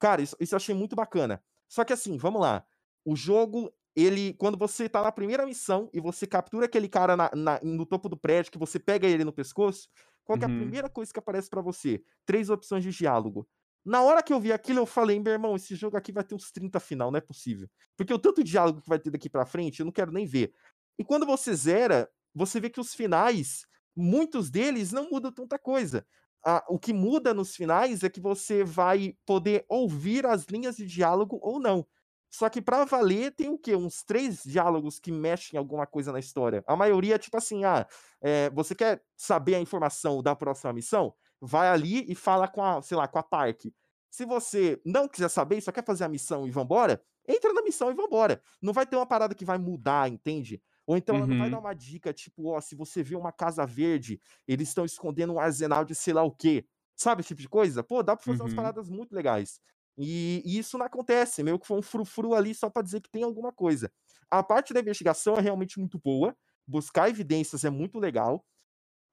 Cara, 0.00 0.20
isso, 0.20 0.36
isso 0.40 0.54
eu 0.54 0.56
achei 0.56 0.74
muito 0.74 0.96
bacana. 0.96 1.40
Só 1.68 1.84
que 1.84 1.92
assim, 1.92 2.18
vamos 2.18 2.40
lá. 2.40 2.64
O 3.04 3.14
jogo, 3.14 3.72
ele, 3.94 4.34
quando 4.34 4.58
você 4.58 4.88
tá 4.88 5.02
na 5.02 5.12
primeira 5.12 5.46
missão 5.46 5.88
e 5.92 6.00
você 6.00 6.26
captura 6.26 6.66
aquele 6.66 6.88
cara 6.88 7.16
na, 7.16 7.30
na, 7.34 7.60
no 7.62 7.86
topo 7.86 8.08
do 8.08 8.16
prédio, 8.16 8.50
que 8.50 8.58
você 8.58 8.78
pega 8.78 9.06
ele 9.06 9.24
no 9.24 9.32
pescoço, 9.32 9.88
qual 10.24 10.36
é 10.38 10.44
a 10.44 10.48
uhum. 10.48 10.58
primeira 10.58 10.88
coisa 10.88 11.12
que 11.12 11.18
aparece 11.18 11.48
para 11.48 11.62
você? 11.62 12.02
Três 12.26 12.50
opções 12.50 12.82
de 12.82 12.90
diálogo. 12.90 13.48
Na 13.84 14.02
hora 14.02 14.22
que 14.22 14.32
eu 14.32 14.40
vi 14.40 14.52
aquilo, 14.52 14.80
eu 14.80 14.86
falei, 14.86 15.18
meu 15.18 15.32
irmão, 15.32 15.56
esse 15.56 15.74
jogo 15.74 15.96
aqui 15.96 16.12
vai 16.12 16.22
ter 16.22 16.34
uns 16.34 16.50
30 16.50 16.78
final, 16.78 17.10
não 17.10 17.18
é 17.18 17.20
possível. 17.20 17.68
Porque 17.96 18.12
o 18.12 18.18
tanto 18.18 18.44
de 18.44 18.50
diálogo 18.50 18.82
que 18.82 18.88
vai 18.88 18.98
ter 18.98 19.10
daqui 19.10 19.28
pra 19.30 19.46
frente, 19.46 19.80
eu 19.80 19.86
não 19.86 19.92
quero 19.92 20.12
nem 20.12 20.26
ver. 20.26 20.52
E 20.98 21.04
quando 21.04 21.24
você 21.24 21.54
zera, 21.54 22.08
você 22.34 22.60
vê 22.60 22.68
que 22.68 22.80
os 22.80 22.94
finais, 22.94 23.66
muitos 23.96 24.50
deles 24.50 24.92
não 24.92 25.08
mudam 25.10 25.32
tanta 25.32 25.58
coisa. 25.58 26.06
Ah, 26.44 26.64
o 26.68 26.78
que 26.78 26.92
muda 26.92 27.34
nos 27.34 27.54
finais 27.54 28.02
é 28.02 28.08
que 28.10 28.20
você 28.20 28.64
vai 28.64 29.14
poder 29.26 29.64
ouvir 29.68 30.26
as 30.26 30.44
linhas 30.44 30.76
de 30.76 30.86
diálogo 30.86 31.38
ou 31.42 31.58
não. 31.60 31.86
Só 32.30 32.48
que 32.48 32.62
para 32.62 32.84
valer 32.84 33.32
tem 33.32 33.48
o 33.48 33.58
quê? 33.58 33.74
Uns 33.74 34.04
três 34.04 34.42
diálogos 34.44 35.00
que 35.00 35.10
mexem 35.10 35.58
alguma 35.58 35.86
coisa 35.86 36.12
na 36.12 36.20
história. 36.20 36.62
A 36.66 36.76
maioria 36.76 37.16
é 37.16 37.18
tipo 37.18 37.36
assim, 37.36 37.64
ah, 37.64 37.86
é, 38.22 38.48
você 38.50 38.74
quer 38.74 39.02
saber 39.16 39.56
a 39.56 39.60
informação 39.60 40.22
da 40.22 40.36
próxima 40.36 40.72
missão? 40.72 41.12
Vai 41.40 41.68
ali 41.68 42.04
e 42.10 42.14
fala 42.14 42.46
com 42.46 42.62
a, 42.62 42.82
sei 42.82 42.96
lá, 42.96 43.08
com 43.08 43.18
a 43.18 43.22
Park. 43.22 43.66
Se 44.10 44.24
você 44.24 44.80
não 44.84 45.08
quiser 45.08 45.28
saber 45.28 45.58
e 45.58 45.62
só 45.62 45.70
quer 45.70 45.84
fazer 45.84 46.04
a 46.04 46.08
missão 46.08 46.46
e 46.46 46.50
vambora, 46.50 47.00
entra 47.26 47.52
na 47.52 47.62
missão 47.62 47.90
e 47.90 47.94
vambora. 47.94 48.42
Não 48.60 48.72
vai 48.72 48.84
ter 48.84 48.96
uma 48.96 49.06
parada 49.06 49.34
que 49.34 49.44
vai 49.44 49.56
mudar, 49.56 50.08
entende? 50.08 50.60
Ou 50.86 50.96
então 50.96 51.14
uhum. 51.14 51.22
ela 51.22 51.30
não 51.30 51.38
vai 51.38 51.50
dar 51.50 51.58
uhum. 51.58 51.62
uma 51.62 51.74
dica, 51.74 52.12
tipo, 52.12 52.48
ó, 52.48 52.60
se 52.60 52.74
você 52.74 53.02
vê 53.02 53.14
uma 53.14 53.30
casa 53.30 53.64
verde, 53.64 54.20
eles 54.48 54.68
estão 54.68 54.84
escondendo 54.84 55.32
um 55.32 55.38
arsenal 55.38 55.84
de 55.84 55.94
sei 55.94 56.12
lá 56.12 56.22
o 56.24 56.32
quê. 56.32 56.66
Sabe 56.96 57.20
esse 57.20 57.28
tipo 57.28 57.40
de 57.40 57.48
coisa? 57.48 57.82
Pô, 57.82 58.02
dá 58.02 58.16
pra 58.16 58.24
fazer 58.24 58.40
uhum. 58.40 58.46
umas 58.46 58.54
paradas 58.54 58.88
muito 58.88 59.14
legais. 59.14 59.60
E, 59.96 60.42
e, 60.44 60.58
isso 60.58 60.76
não 60.78 60.86
acontece, 60.86 61.42
meio 61.42 61.58
que 61.58 61.66
foi 61.66 61.78
um 61.78 61.82
frufru 61.82 62.34
ali 62.34 62.54
só 62.54 62.68
para 62.68 62.82
dizer 62.82 63.00
que 63.00 63.10
tem 63.10 63.22
alguma 63.22 63.52
coisa. 63.52 63.92
A 64.30 64.42
parte 64.42 64.72
da 64.72 64.80
investigação 64.80 65.34
é 65.36 65.40
realmente 65.40 65.78
muito 65.78 65.98
boa, 65.98 66.36
buscar 66.66 67.08
evidências 67.08 67.64
é 67.64 67.70
muito 67.70 67.98
legal. 67.98 68.44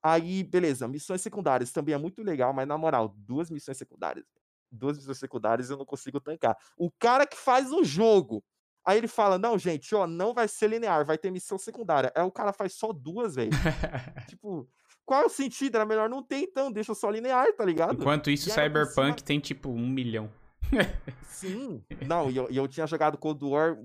Aí, 0.02 0.44
beleza, 0.44 0.88
missões 0.88 1.22
secundárias 1.22 1.72
também 1.72 1.96
é 1.96 1.98
muito 1.98 2.22
legal, 2.24 2.54
mas 2.54 2.68
na 2.68 2.78
moral, 2.78 3.14
duas 3.18 3.50
missões 3.50 3.78
secundárias. 3.78 4.26
Duas 4.72 4.98
missões 4.98 5.18
secundárias 5.18 5.70
eu 5.70 5.78
não 5.78 5.86
consigo 5.86 6.20
tancar. 6.20 6.58
O 6.78 6.92
cara 6.92 7.26
que 7.26 7.38
faz 7.38 7.72
o 7.72 7.84
jogo, 7.84 8.44
aí 8.86 8.98
ele 8.98 9.08
fala: 9.08 9.38
Não, 9.38 9.58
gente, 9.58 9.94
ó, 9.96 10.06
não 10.06 10.34
vai 10.34 10.48
ser 10.48 10.70
linear, 10.70 11.06
vai 11.06 11.18
ter 11.18 11.32
missão 11.32 11.58
secundária. 11.58 12.12
Aí 12.16 12.24
o 12.24 12.32
cara 12.32 12.54
faz 12.54 12.74
só 12.74 12.92
duas, 12.92 13.36
velho. 13.36 13.52
tipo, 14.28 14.70
qual 15.06 15.24
é 15.24 15.26
o 15.26 15.30
sentido? 15.30 15.76
Era 15.76 15.86
melhor 15.86 16.10
não 16.10 16.22
ter, 16.22 16.40
então, 16.40 16.72
deixa 16.72 16.94
só 16.94 17.10
linear, 17.10 17.48
tá 17.56 17.64
ligado? 17.64 17.94
Enquanto 17.94 18.30
isso, 18.30 18.50
Cyberpunk 18.50 19.24
tem 19.24 19.40
tipo 19.40 19.70
um 19.70 19.88
milhão. 19.88 20.30
Sim, 21.30 21.82
não, 22.06 22.30
e 22.30 22.36
eu, 22.36 22.50
eu 22.50 22.68
tinha 22.68 22.86
jogado 22.86 23.18
Cold 23.18 23.44
War 23.46 23.78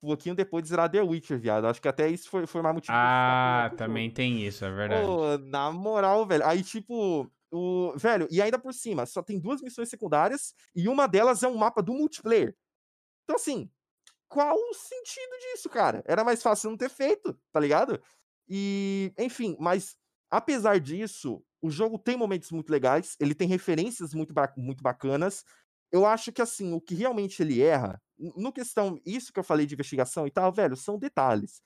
pouquinho 0.00 0.34
depois 0.34 0.62
de 0.62 0.70
zerar 0.70 0.90
The 0.90 1.02
Witcher, 1.02 1.38
viado. 1.38 1.66
Acho 1.66 1.80
que 1.80 1.88
até 1.88 2.08
isso 2.08 2.28
foi, 2.28 2.46
foi 2.46 2.62
mais 2.62 2.74
motivo. 2.74 2.96
Ah, 2.96 3.70
também 3.76 4.10
tem 4.10 4.44
isso, 4.44 4.64
é 4.64 4.70
verdade. 4.70 5.06
Pô, 5.06 5.38
na 5.38 5.70
moral, 5.70 6.26
velho. 6.26 6.46
Aí, 6.46 6.62
tipo, 6.62 7.30
o. 7.50 7.92
Velho, 7.96 8.26
e 8.30 8.40
ainda 8.40 8.58
por 8.58 8.72
cima, 8.72 9.06
só 9.06 9.22
tem 9.22 9.38
duas 9.38 9.60
missões 9.60 9.88
secundárias 9.88 10.54
e 10.74 10.88
uma 10.88 11.06
delas 11.06 11.42
é 11.42 11.48
um 11.48 11.56
mapa 11.56 11.82
do 11.82 11.92
multiplayer. 11.92 12.56
Então, 13.24 13.36
assim, 13.36 13.70
qual 14.28 14.56
o 14.56 14.74
sentido 14.74 15.38
disso, 15.40 15.68
cara? 15.68 16.02
Era 16.06 16.24
mais 16.24 16.42
fácil 16.42 16.70
não 16.70 16.76
ter 16.76 16.88
feito, 16.88 17.38
tá 17.52 17.60
ligado? 17.60 18.00
E, 18.48 19.12
enfim, 19.18 19.56
mas 19.60 19.96
apesar 20.30 20.80
disso, 20.80 21.42
o 21.60 21.70
jogo 21.70 21.98
tem 21.98 22.16
momentos 22.16 22.50
muito 22.50 22.70
legais, 22.70 23.16
ele 23.20 23.34
tem 23.34 23.48
referências 23.48 24.14
muito, 24.14 24.32
muito 24.56 24.82
bacanas. 24.82 25.44
Eu 25.92 26.06
acho 26.06 26.32
que, 26.32 26.40
assim, 26.40 26.72
o 26.72 26.80
que 26.80 26.94
realmente 26.94 27.42
ele 27.42 27.60
erra 27.60 28.00
no 28.36 28.52
questão, 28.52 29.00
isso 29.04 29.32
que 29.32 29.38
eu 29.38 29.44
falei 29.44 29.66
de 29.66 29.74
investigação 29.74 30.26
e 30.26 30.30
tal, 30.30 30.52
velho, 30.52 30.76
são 30.76 30.98
detalhes. 30.98 31.62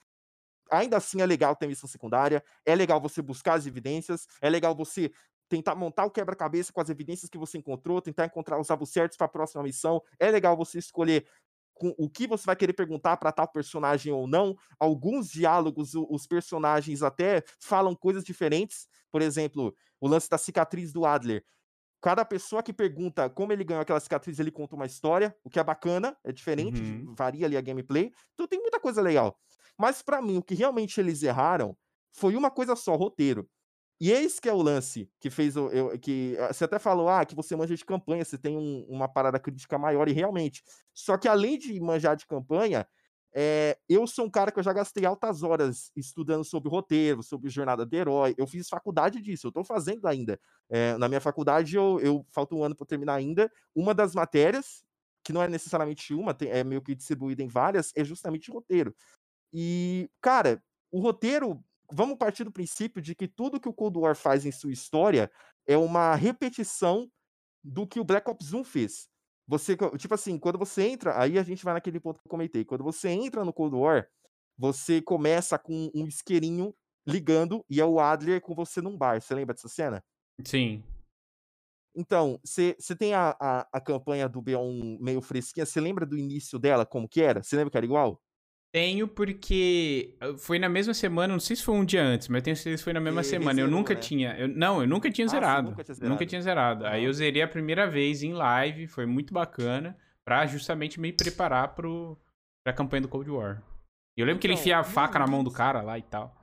Ainda 0.70 0.96
assim 0.96 1.20
é 1.20 1.26
legal 1.26 1.54
ter 1.56 1.66
missão 1.66 1.88
secundária, 1.88 2.42
é 2.64 2.74
legal 2.74 3.00
você 3.00 3.20
buscar 3.20 3.54
as 3.54 3.66
evidências, 3.66 4.26
é 4.40 4.48
legal 4.48 4.74
você 4.74 5.10
tentar 5.48 5.74
montar 5.74 6.04
o 6.06 6.10
quebra-cabeça 6.10 6.72
com 6.72 6.80
as 6.80 6.88
evidências 6.88 7.30
que 7.30 7.38
você 7.38 7.58
encontrou, 7.58 8.00
tentar 8.00 8.26
encontrar 8.26 8.58
os 8.58 8.70
alvos 8.70 8.90
certos 8.90 9.16
para 9.16 9.26
a 9.26 9.30
próxima 9.30 9.62
missão. 9.62 10.02
É 10.18 10.30
legal 10.30 10.56
você 10.56 10.78
escolher 10.78 11.26
com 11.74 11.94
o 11.98 12.08
que 12.08 12.26
você 12.26 12.46
vai 12.46 12.56
querer 12.56 12.72
perguntar 12.72 13.16
para 13.16 13.32
tal 13.32 13.48
personagem 13.48 14.12
ou 14.12 14.26
não. 14.26 14.56
Alguns 14.78 15.28
diálogos, 15.28 15.94
os 15.94 16.26
personagens 16.26 17.02
até 17.02 17.42
falam 17.60 17.94
coisas 17.94 18.24
diferentes. 18.24 18.88
Por 19.10 19.20
exemplo, 19.20 19.74
o 20.00 20.08
lance 20.08 20.28
da 20.28 20.38
cicatriz 20.38 20.92
do 20.92 21.04
Adler. 21.04 21.44
Cada 22.04 22.22
pessoa 22.22 22.62
que 22.62 22.70
pergunta 22.70 23.30
como 23.30 23.50
ele 23.50 23.64
ganhou 23.64 23.80
aquela 23.80 23.98
cicatriz, 23.98 24.38
ele 24.38 24.50
conta 24.50 24.76
uma 24.76 24.84
história, 24.84 25.34
o 25.42 25.48
que 25.48 25.58
é 25.58 25.64
bacana, 25.64 26.14
é 26.22 26.30
diferente, 26.30 26.78
uhum. 26.78 27.14
varia 27.16 27.46
ali 27.46 27.56
a 27.56 27.62
gameplay. 27.62 28.12
Então 28.34 28.46
tem 28.46 28.60
muita 28.60 28.78
coisa 28.78 29.00
legal. 29.00 29.40
Mas 29.78 30.02
para 30.02 30.20
mim, 30.20 30.36
o 30.36 30.42
que 30.42 30.54
realmente 30.54 31.00
eles 31.00 31.22
erraram 31.22 31.74
foi 32.12 32.36
uma 32.36 32.50
coisa 32.50 32.76
só, 32.76 32.94
roteiro. 32.94 33.48
E 33.98 34.12
esse 34.12 34.38
que 34.38 34.50
é 34.50 34.52
o 34.52 34.60
lance 34.60 35.10
que 35.18 35.30
fez 35.30 35.56
o. 35.56 35.70
Eu, 35.70 35.98
que 35.98 36.36
ah, 36.40 36.52
Você 36.52 36.64
até 36.64 36.78
falou, 36.78 37.08
ah, 37.08 37.24
que 37.24 37.34
você 37.34 37.56
manja 37.56 37.74
de 37.74 37.86
campanha, 37.86 38.22
você 38.22 38.36
tem 38.36 38.54
um, 38.54 38.84
uma 38.86 39.08
parada 39.08 39.40
crítica 39.40 39.78
maior, 39.78 40.06
e 40.06 40.12
realmente. 40.12 40.62
Só 40.92 41.16
que 41.16 41.26
além 41.26 41.58
de 41.58 41.80
manjar 41.80 42.16
de 42.16 42.26
campanha, 42.26 42.86
é, 43.36 43.76
eu 43.88 44.06
sou 44.06 44.26
um 44.26 44.30
cara 44.30 44.52
que 44.52 44.60
eu 44.60 44.62
já 44.62 44.72
gastei 44.72 45.04
altas 45.04 45.42
horas 45.42 45.90
estudando 45.96 46.44
sobre 46.44 46.70
roteiro, 46.70 47.20
sobre 47.20 47.50
jornada 47.50 47.84
do 47.84 47.94
herói. 47.96 48.32
Eu 48.38 48.46
fiz 48.46 48.68
faculdade 48.68 49.20
disso, 49.20 49.48
eu 49.48 49.48
estou 49.48 49.64
fazendo 49.64 50.06
ainda. 50.06 50.38
É, 50.70 50.96
na 50.96 51.08
minha 51.08 51.20
faculdade, 51.20 51.74
eu, 51.74 51.98
eu 52.00 52.24
falta 52.30 52.54
um 52.54 52.62
ano 52.62 52.76
para 52.76 52.86
terminar 52.86 53.14
ainda. 53.14 53.50
Uma 53.74 53.92
das 53.92 54.14
matérias, 54.14 54.84
que 55.24 55.32
não 55.32 55.42
é 55.42 55.48
necessariamente 55.48 56.14
uma, 56.14 56.32
tem, 56.32 56.48
é 56.48 56.62
meio 56.62 56.80
que 56.80 56.94
distribuída 56.94 57.42
em 57.42 57.48
várias, 57.48 57.92
é 57.96 58.04
justamente 58.04 58.52
roteiro. 58.52 58.94
E, 59.52 60.08
cara, 60.20 60.62
o 60.92 61.00
roteiro, 61.00 61.60
vamos 61.92 62.16
partir 62.16 62.44
do 62.44 62.52
princípio 62.52 63.02
de 63.02 63.16
que 63.16 63.26
tudo 63.26 63.58
que 63.58 63.68
o 63.68 63.74
Cold 63.74 63.98
War 63.98 64.14
faz 64.14 64.46
em 64.46 64.52
sua 64.52 64.70
história 64.70 65.28
é 65.66 65.76
uma 65.76 66.14
repetição 66.14 67.10
do 67.64 67.84
que 67.84 67.98
o 67.98 68.04
Black 68.04 68.30
Ops 68.30 68.52
1 68.52 68.62
fez. 68.62 69.08
Você, 69.46 69.76
tipo 69.98 70.14
assim, 70.14 70.38
quando 70.38 70.58
você 70.58 70.88
entra, 70.88 71.20
aí 71.20 71.38
a 71.38 71.42
gente 71.42 71.64
vai 71.64 71.74
naquele 71.74 72.00
ponto 72.00 72.20
que 72.20 72.26
eu 72.26 72.30
comentei. 72.30 72.64
Quando 72.64 72.82
você 72.82 73.10
entra 73.10 73.44
no 73.44 73.52
Cold 73.52 73.76
War, 73.76 74.08
você 74.56 75.02
começa 75.02 75.58
com 75.58 75.90
um 75.94 76.06
isqueirinho 76.06 76.74
ligando 77.06 77.64
e 77.68 77.80
é 77.80 77.84
o 77.84 78.00
Adler 78.00 78.40
com 78.40 78.54
você 78.54 78.80
num 78.80 78.96
bar. 78.96 79.20
Você 79.20 79.34
lembra 79.34 79.54
dessa 79.54 79.68
cena? 79.68 80.02
Sim. 80.44 80.82
Então, 81.94 82.40
você 82.42 82.74
tem 82.98 83.14
a, 83.14 83.36
a, 83.38 83.68
a, 83.72 83.80
campanha 83.80 84.28
do 84.28 84.42
B1 84.42 84.98
meio 85.00 85.20
fresquinha. 85.20 85.64
Você 85.64 85.80
lembra 85.80 86.04
do 86.04 86.18
início 86.18 86.58
dela, 86.58 86.84
como 86.84 87.08
que 87.08 87.20
era? 87.20 87.42
Você 87.42 87.54
lembra 87.54 87.70
que 87.70 87.76
era 87.76 87.86
igual? 87.86 88.20
Tenho 88.74 89.06
porque 89.06 90.16
ah, 90.20 90.34
foi 90.36 90.58
na 90.58 90.68
mesma 90.68 90.92
semana, 90.92 91.32
não 91.32 91.38
sei 91.38 91.54
se 91.54 91.62
foi 91.62 91.76
um 91.76 91.84
dia 91.84 92.02
antes, 92.02 92.26
mas 92.26 92.42
tenho 92.42 92.56
certeza 92.56 92.78
que 92.78 92.82
foi 92.82 92.92
na 92.92 92.98
mesma 92.98 93.20
e 93.20 93.24
semana. 93.24 93.54
Zerou, 93.54 93.70
eu 93.70 93.76
nunca 93.76 93.94
né? 93.94 94.00
tinha. 94.00 94.36
Eu, 94.36 94.48
não, 94.48 94.80
eu 94.80 94.88
nunca 94.88 95.08
tinha, 95.12 95.28
ah, 95.28 95.30
zerado. 95.30 95.70
Nunca 95.70 95.84
tinha 95.84 95.94
zerado. 95.94 96.10
Nunca 96.10 96.26
tinha 96.26 96.42
zerado. 96.42 96.86
Aí 96.86 97.04
eu 97.04 97.12
zerei 97.12 97.40
a 97.40 97.46
primeira 97.46 97.86
vez 97.88 98.24
em 98.24 98.32
live, 98.32 98.88
foi 98.88 99.06
muito 99.06 99.32
bacana, 99.32 99.96
pra 100.24 100.44
justamente 100.46 100.98
me 100.98 101.12
preparar 101.12 101.68
pro, 101.76 102.18
pra 102.64 102.72
campanha 102.72 103.02
do 103.02 103.08
Cold 103.08 103.30
War. 103.30 103.62
E 104.16 104.20
eu 104.20 104.26
lembro 104.26 104.38
então, 104.38 104.40
que 104.40 104.46
ele 104.48 104.54
então, 104.54 104.62
enfia 104.62 104.78
a 104.78 104.82
faca 104.82 105.20
na 105.20 105.26
mão 105.28 105.44
do 105.44 105.52
cara 105.52 105.80
lá 105.80 105.96
e 105.96 106.02
tal. 106.02 106.34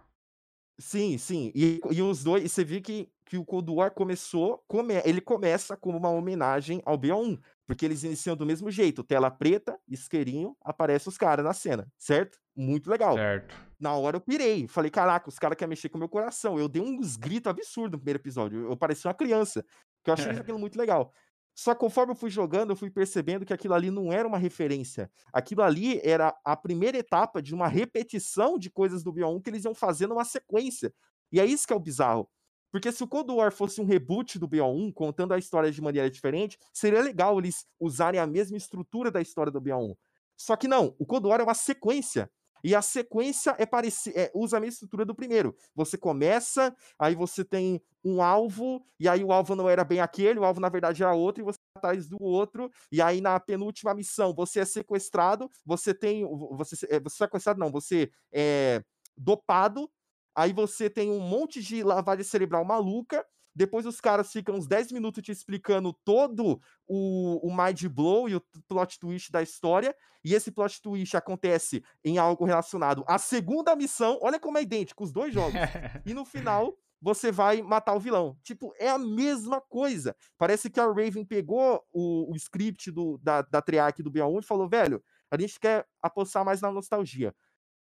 Sim, 0.80 1.18
sim. 1.18 1.52
E, 1.54 1.82
e 1.92 2.02
os 2.02 2.24
dois, 2.24 2.46
e 2.46 2.48
você 2.48 2.64
viu 2.64 2.82
que, 2.82 3.10
que 3.32 3.38
o 3.38 3.46
Cold 3.46 3.72
War 3.72 3.92
começou, 3.92 4.62
come, 4.68 4.96
ele 5.06 5.22
começa 5.22 5.78
como 5.78 5.98
uma 5.98 6.10
homenagem 6.10 6.82
ao 6.86 6.98
BO1, 6.98 7.40
porque 7.66 7.86
eles 7.86 8.04
iniciam 8.04 8.36
do 8.36 8.46
mesmo 8.46 8.70
jeito, 8.70 9.06
tela 9.06 9.32
preta, 9.32 9.80
isqueirinho, 9.88 10.54
aparece 10.60 11.08
os 11.08 11.18
caras 11.18 11.46
na 11.46 11.54
cena, 11.54 11.88
certo? 11.98 12.38
Muito 12.54 12.90
legal. 12.90 13.16
Certo. 13.16 13.56
Na 13.80 13.96
hora 13.96 14.18
eu 14.18 14.22
pirei, 14.22 14.68
falei, 14.68 14.92
caraca, 14.92 15.30
os 15.30 15.40
caras 15.40 15.58
querem 15.58 15.70
mexer 15.70 15.88
com 15.88 15.96
o 15.96 16.00
meu 16.00 16.10
coração. 16.10 16.60
Eu 16.60 16.68
dei 16.68 16.82
uns 16.82 17.16
gritos 17.16 17.50
absurdos 17.50 17.94
no 17.94 18.00
primeiro 18.00 18.20
episódio, 18.20 18.70
eu 18.70 18.76
parecia 18.76 19.08
uma 19.08 19.16
criança, 19.16 19.64
que 20.04 20.10
eu 20.10 20.14
achei 20.14 20.30
aquilo 20.38 20.60
muito 20.60 20.78
legal. 20.78 21.14
Só 21.56 21.74
que 21.74 21.80
conforme 21.80 22.12
eu 22.12 22.18
fui 22.18 22.30
jogando, 22.30 22.72
eu 22.72 22.76
fui 22.76 22.92
percebendo 22.92 23.46
que 23.46 23.54
aquilo 23.54 23.76
ali 23.76 23.90
não 23.90 24.12
era 24.12 24.28
uma 24.28 24.38
referência. 24.38 25.10
Aquilo 25.32 25.62
ali 25.62 26.02
era 26.04 26.38
a 26.44 26.58
primeira 26.58 26.98
etapa 26.98 27.42
de 27.42 27.56
uma 27.56 27.70
repetição 27.70 28.60
de 28.60 28.70
coisas 28.70 29.02
do 29.04 29.14
BO1 29.14 29.42
que 29.42 29.50
eles 29.50 29.64
iam 29.64 29.74
fazer 29.74 30.08
numa 30.08 30.26
sequência. 30.26 30.94
E 31.32 31.40
é 31.40 31.46
isso 31.46 31.66
que 31.66 31.72
é 31.72 31.76
o 31.78 31.80
bizarro. 31.80 32.30
Porque 32.72 32.92
se 32.92 33.04
o 33.04 33.08
Cold 33.08 33.32
War 33.32 33.52
fosse 33.52 33.82
um 33.82 33.86
reboot 33.86 34.40
do 34.40 34.48
BO1, 34.48 34.94
contando 34.94 35.34
a 35.34 35.38
história 35.38 35.72
de 35.72 35.82
maneira 35.82 36.10
diferente, 36.10 36.58
seria 36.74 37.02
legal 37.02 37.38
eles 37.38 37.66
usarem 37.80 38.20
a 38.20 38.26
mesma 38.26 38.58
estrutura 38.58 39.12
da 39.12 39.22
história 39.22 39.52
do 39.52 39.62
BO1. 39.62 39.96
Só 40.38 40.56
que 40.56 40.68
não, 40.68 40.96
o 40.98 41.06
Cold 41.06 41.28
War 41.28 41.42
é 41.42 41.44
uma 41.44 41.54
sequência. 41.54 42.32
E 42.64 42.76
a 42.76 42.82
sequência 42.82 43.56
é 43.58 43.66
parecida, 43.66 44.20
é, 44.20 44.32
usa 44.34 44.58
a 44.58 44.60
mesma 44.60 44.74
estrutura 44.74 45.04
do 45.04 45.16
primeiro. 45.16 45.56
Você 45.76 45.98
começa, 45.98 46.76
aí 46.98 47.16
você 47.16 47.44
tem 47.44 47.82
um 48.04 48.22
alvo, 48.22 48.86
e 49.00 49.08
aí 49.08 49.24
o 49.24 49.32
alvo 49.32 49.56
não 49.56 49.68
era 49.70 49.84
bem 49.84 50.00
aquele, 50.00 50.40
o 50.40 50.46
alvo 50.46 50.60
na 50.60 50.70
verdade 50.70 51.02
era 51.02 51.14
outro, 51.14 51.42
e 51.42 51.46
você 51.46 51.58
tá 51.74 51.80
atrás 51.80 52.08
do 52.08 52.22
outro, 52.22 52.72
e 52.92 53.02
aí 53.02 53.20
na 53.20 53.40
penúltima 53.40 53.94
missão 53.94 54.34
você 54.34 54.60
é 54.60 54.66
sequestrado, 54.66 55.50
você 55.66 55.94
tem. 55.94 56.24
Você, 56.56 56.86
é, 56.90 57.00
você 57.00 57.24
é 57.24 57.26
sequestrado, 57.26 57.60
não, 57.60 57.72
você 57.72 58.12
é 58.32 58.84
dopado, 59.18 59.90
aí 60.36 60.54
você 60.54 60.90
tem 60.90 61.12
um 61.12 61.20
monte 61.20 61.62
de 61.62 61.84
lavagem 61.84 62.24
cerebral 62.24 62.64
maluca, 62.66 63.26
depois 63.54 63.86
os 63.86 64.00
caras 64.00 64.32
ficam 64.32 64.56
uns 64.56 64.68
10 64.68 64.92
minutos 64.92 65.22
te 65.22 65.32
explicando 65.32 65.94
todo 66.06 66.62
o, 66.88 67.48
o 67.48 67.56
mind 67.56 67.86
blow 67.88 68.30
e 68.30 68.36
o 68.36 68.42
plot 68.68 68.98
twist 68.98 69.32
da 69.32 69.42
história. 69.42 69.96
E 70.24 70.34
esse 70.34 70.52
plot 70.52 70.82
twist 70.82 71.18
acontece 71.18 71.84
em 72.04 72.18
algo 72.18 72.46
relacionado 72.46 73.04
à 73.08 73.18
segunda 73.18 73.76
missão. 73.76 74.18
Olha 74.22 74.40
como 74.40 74.58
é 74.58 74.62
idêntico 74.62 75.04
os 75.04 75.12
dois 75.12 75.34
jogos. 75.34 75.54
e 76.06 76.14
no 76.14 76.24
final, 76.24 76.78
você 77.02 77.32
vai 77.32 77.62
matar 77.62 77.96
o 77.96 78.00
vilão. 78.00 78.38
Tipo, 78.44 78.74
é 78.78 78.88
a 78.88 78.98
mesma 78.98 79.60
coisa. 79.60 80.16
Parece 80.38 80.70
que 80.70 80.80
a 80.80 80.86
Raven 80.86 81.26
pegou 81.26 81.84
o, 81.92 82.32
o 82.32 82.36
script 82.36 82.92
do, 82.92 83.18
da, 83.18 83.42
da 83.42 83.62
Triarch 83.62 84.02
do 84.02 84.12
BO1 84.12 84.44
e 84.44 84.46
falou: 84.46 84.70
velho, 84.70 85.04
a 85.30 85.40
gente 85.40 85.60
quer 85.60 85.86
apostar 86.02 86.46
mais 86.46 86.62
na 86.62 86.72
nostalgia. 86.72 87.34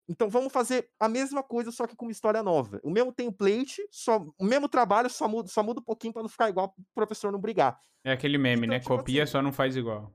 Então 0.07 0.29
vamos 0.29 0.51
fazer 0.51 0.89
a 0.99 1.07
mesma 1.07 1.41
coisa, 1.41 1.71
só 1.71 1.87
que 1.87 1.95
com 1.95 2.05
uma 2.05 2.11
história 2.11 2.43
nova. 2.43 2.79
O 2.83 2.89
mesmo 2.89 3.13
template, 3.13 3.81
só, 3.89 4.25
o 4.37 4.43
mesmo 4.43 4.67
trabalho, 4.67 5.09
só 5.09 5.27
muda, 5.27 5.47
só 5.47 5.63
muda 5.63 5.79
um 5.79 5.83
pouquinho 5.83 6.13
para 6.13 6.21
não 6.21 6.29
ficar 6.29 6.49
igual 6.49 6.73
o 6.77 6.83
professor 6.93 7.31
não 7.31 7.39
brigar. 7.39 7.79
É 8.03 8.11
aquele 8.11 8.37
meme, 8.37 8.65
então, 8.65 8.69
né? 8.69 8.79
Tipo 8.79 8.97
Copia, 8.97 9.23
assim, 9.23 9.31
só 9.31 9.41
não 9.41 9.51
faz 9.51 9.75
igual. 9.75 10.11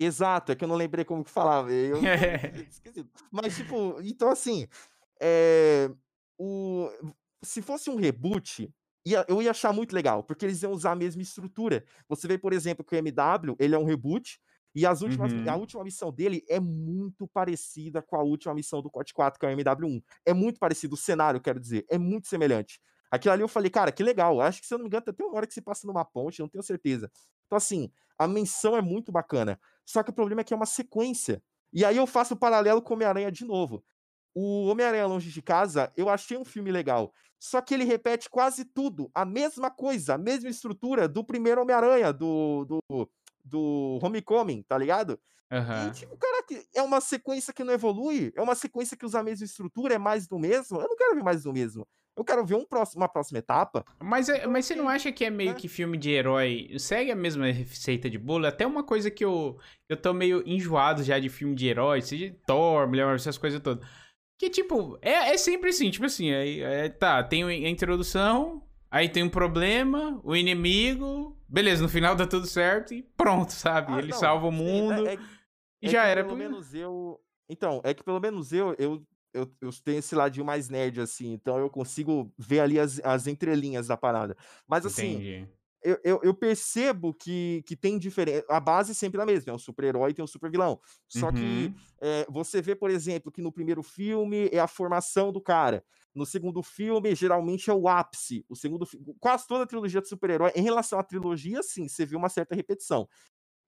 Exato, 0.00 0.52
é 0.52 0.54
que 0.54 0.64
eu 0.64 0.68
não 0.68 0.76
lembrei 0.76 1.04
como 1.04 1.24
que 1.24 1.30
falava. 1.30 1.72
Eu, 1.72 1.98
Mas, 3.30 3.56
tipo, 3.56 3.98
então 4.02 4.30
assim, 4.30 4.66
é, 5.20 5.90
o, 6.38 6.88
se 7.42 7.60
fosse 7.60 7.90
um 7.90 7.96
reboot, 7.96 8.72
ia, 9.04 9.24
eu 9.28 9.42
ia 9.42 9.50
achar 9.50 9.72
muito 9.72 9.94
legal, 9.94 10.22
porque 10.22 10.44
eles 10.44 10.62
iam 10.62 10.72
usar 10.72 10.92
a 10.92 10.96
mesma 10.96 11.22
estrutura. 11.22 11.84
Você 12.08 12.28
vê, 12.28 12.38
por 12.38 12.52
exemplo, 12.52 12.84
que 12.84 12.94
o 12.94 12.98
MW, 12.98 13.56
ele 13.58 13.74
é 13.74 13.78
um 13.78 13.84
reboot, 13.84 14.40
e 14.74 14.86
as 14.86 15.02
últimas, 15.02 15.32
uhum. 15.32 15.50
a 15.50 15.56
última 15.56 15.82
missão 15.82 16.12
dele 16.12 16.44
é 16.48 16.60
muito 16.60 17.26
parecida 17.26 18.02
com 18.02 18.16
a 18.16 18.22
última 18.22 18.54
missão 18.54 18.82
do 18.82 18.90
COD 18.90 19.12
4, 19.12 19.40
que 19.40 19.46
é 19.46 19.48
o 19.48 19.56
MW1. 19.56 20.02
É 20.26 20.34
muito 20.34 20.60
parecido, 20.60 20.94
o 20.94 20.98
cenário, 20.98 21.40
quero 21.40 21.58
dizer, 21.58 21.86
é 21.88 21.98
muito 21.98 22.28
semelhante. 22.28 22.80
Aquilo 23.10 23.32
ali 23.32 23.42
eu 23.42 23.48
falei, 23.48 23.70
cara, 23.70 23.90
que 23.90 24.02
legal. 24.02 24.40
Acho 24.40 24.60
que, 24.60 24.66
se 24.66 24.74
eu 24.74 24.78
não 24.78 24.84
me 24.84 24.88
engano, 24.88 25.04
tem 25.12 25.26
uma 25.26 25.36
hora 25.36 25.46
que 25.46 25.54
se 25.54 25.62
passa 25.62 25.86
numa 25.86 26.04
ponte, 26.04 26.40
não 26.40 26.48
tenho 26.48 26.62
certeza. 26.62 27.10
Então, 27.46 27.56
assim, 27.56 27.90
a 28.18 28.28
menção 28.28 28.76
é 28.76 28.82
muito 28.82 29.10
bacana. 29.10 29.58
Só 29.84 30.02
que 30.02 30.10
o 30.10 30.14
problema 30.14 30.42
é 30.42 30.44
que 30.44 30.52
é 30.52 30.56
uma 30.56 30.66
sequência. 30.66 31.42
E 31.72 31.84
aí 31.84 31.96
eu 31.96 32.06
faço 32.06 32.34
o 32.34 32.36
paralelo 32.36 32.82
com 32.82 32.94
Homem-Aranha 32.94 33.32
de 33.32 33.44
novo. 33.44 33.82
O 34.34 34.66
Homem-Aranha 34.66 35.06
Longe 35.06 35.30
de 35.30 35.42
Casa, 35.42 35.92
eu 35.96 36.08
achei 36.08 36.36
um 36.36 36.44
filme 36.44 36.70
legal. 36.70 37.12
Só 37.40 37.60
que 37.60 37.72
ele 37.72 37.84
repete 37.84 38.28
quase 38.28 38.64
tudo, 38.64 39.10
a 39.14 39.24
mesma 39.24 39.70
coisa, 39.70 40.14
a 40.14 40.18
mesma 40.18 40.50
estrutura 40.50 41.08
do 41.08 41.24
primeiro 41.24 41.62
Homem-Aranha, 41.62 42.12
do, 42.12 42.64
do, 42.64 43.10
do 43.44 43.98
Homecoming, 44.02 44.62
tá 44.62 44.76
ligado? 44.76 45.18
Uhum. 45.50 45.88
E, 45.88 45.90
tipo, 45.92 46.16
cara, 46.16 46.44
é 46.74 46.82
uma 46.82 47.00
sequência 47.00 47.52
que 47.52 47.64
não 47.64 47.72
evolui, 47.72 48.32
é 48.36 48.42
uma 48.42 48.54
sequência 48.54 48.96
que 48.96 49.06
usa 49.06 49.20
a 49.20 49.22
mesma 49.22 49.46
estrutura, 49.46 49.94
é 49.94 49.98
mais 49.98 50.26
do 50.26 50.38
mesmo. 50.38 50.80
Eu 50.80 50.88
não 50.88 50.96
quero 50.96 51.14
ver 51.14 51.22
mais 51.22 51.42
do 51.42 51.52
mesmo. 51.52 51.86
Eu 52.16 52.24
quero 52.24 52.44
ver 52.44 52.56
um 52.56 52.64
próximo, 52.64 53.00
uma 53.00 53.08
próxima 53.08 53.38
etapa. 53.38 53.84
Mas, 54.02 54.28
é, 54.28 54.44
mas 54.46 54.66
você 54.66 54.74
não 54.74 54.88
acha 54.88 55.12
que 55.12 55.24
é 55.24 55.30
meio 55.30 55.52
é. 55.52 55.54
que 55.54 55.68
filme 55.68 55.96
de 55.96 56.10
herói 56.10 56.74
segue 56.76 57.12
a 57.12 57.16
mesma 57.16 57.46
receita 57.46 58.10
de 58.10 58.18
bolo? 58.18 58.46
Até 58.46 58.66
uma 58.66 58.82
coisa 58.82 59.08
que 59.10 59.24
eu, 59.24 59.56
eu 59.88 59.96
tô 59.96 60.12
meio 60.12 60.42
enjoado 60.44 61.02
já 61.04 61.18
de 61.18 61.28
filme 61.28 61.54
de 61.54 61.68
herói, 61.68 62.02
seja 62.02 62.34
Thor, 62.44 62.88
Mulher 62.88 63.14
essas 63.14 63.38
coisas 63.38 63.60
todas. 63.60 63.88
Que, 64.36 64.50
tipo, 64.50 64.98
é, 65.00 65.32
é 65.32 65.36
sempre 65.36 65.70
assim, 65.70 65.90
tipo 65.90 66.06
assim, 66.06 66.30
é, 66.30 66.58
é, 66.58 66.88
tá, 66.88 67.22
tem 67.22 67.44
a 67.44 67.68
introdução, 67.68 68.62
aí 68.90 69.08
tem 69.08 69.22
um 69.22 69.28
problema, 69.28 70.20
o 70.24 70.34
inimigo, 70.34 71.36
beleza, 71.48 71.82
no 71.82 71.88
final 71.88 72.14
dá 72.14 72.26
tudo 72.26 72.46
certo 72.46 72.94
e 72.94 73.02
pronto, 73.02 73.52
sabe? 73.52 73.92
Ah, 73.92 73.98
Ele 73.98 74.10
não, 74.10 74.18
salva 74.18 74.46
o 74.46 74.52
mundo 74.52 75.06
é, 75.06 75.14
é, 75.14 75.18
e 75.82 75.88
já 75.88 76.04
era. 76.04 76.24
Pelo 76.24 76.36
menos 76.36 76.74
eu... 76.74 77.20
Então, 77.48 77.80
é 77.84 77.94
que 77.94 78.04
pelo 78.04 78.20
menos 78.20 78.52
eu, 78.52 78.74
eu, 78.78 79.02
eu, 79.32 79.50
eu 79.60 79.70
tenho 79.84 79.98
esse 79.98 80.14
ladinho 80.14 80.44
mais 80.44 80.68
nerd, 80.68 81.00
assim, 81.00 81.32
então 81.32 81.58
eu 81.58 81.70
consigo 81.70 82.32
ver 82.36 82.60
ali 82.60 82.78
as, 82.78 83.00
as 83.04 83.26
entrelinhas 83.26 83.86
da 83.86 83.96
parada. 83.96 84.36
Mas, 84.66 84.84
assim, 84.84 85.14
Entendi 85.14 85.48
eu, 85.82 85.98
eu, 86.02 86.20
eu, 86.22 86.34
percebo 86.34 87.14
que, 87.14 87.62
que 87.66 87.76
tem 87.76 87.98
diferença. 87.98 88.44
A 88.48 88.58
base 88.58 88.94
sempre 88.94 89.20
é 89.20 89.22
a 89.22 89.26
mesma, 89.26 89.52
é 89.52 89.54
um 89.54 89.58
super-herói 89.58 90.10
e 90.10 90.14
tem 90.14 90.24
um 90.24 90.28
super-vilão. 90.28 90.80
Só 91.06 91.28
uhum. 91.28 91.32
que 91.32 91.74
é, 92.00 92.26
você 92.28 92.60
vê, 92.60 92.74
por 92.74 92.90
exemplo, 92.90 93.30
que 93.30 93.40
no 93.40 93.52
primeiro 93.52 93.82
filme 93.82 94.48
é 94.52 94.58
a 94.58 94.66
formação 94.66 95.32
do 95.32 95.40
cara. 95.40 95.84
No 96.18 96.26
segundo 96.26 96.60
filme, 96.64 97.14
geralmente 97.14 97.70
é 97.70 97.72
o 97.72 97.86
ápice. 97.86 98.44
O 98.48 98.56
segundo 98.56 98.84
quase 99.20 99.46
toda 99.46 99.62
a 99.62 99.66
trilogia 99.66 100.02
de 100.02 100.08
super-herói, 100.08 100.50
em 100.56 100.62
relação 100.62 100.98
à 100.98 101.04
trilogia, 101.04 101.62
sim, 101.62 101.86
você 101.86 102.04
vê 102.04 102.16
uma 102.16 102.28
certa 102.28 102.56
repetição. 102.56 103.08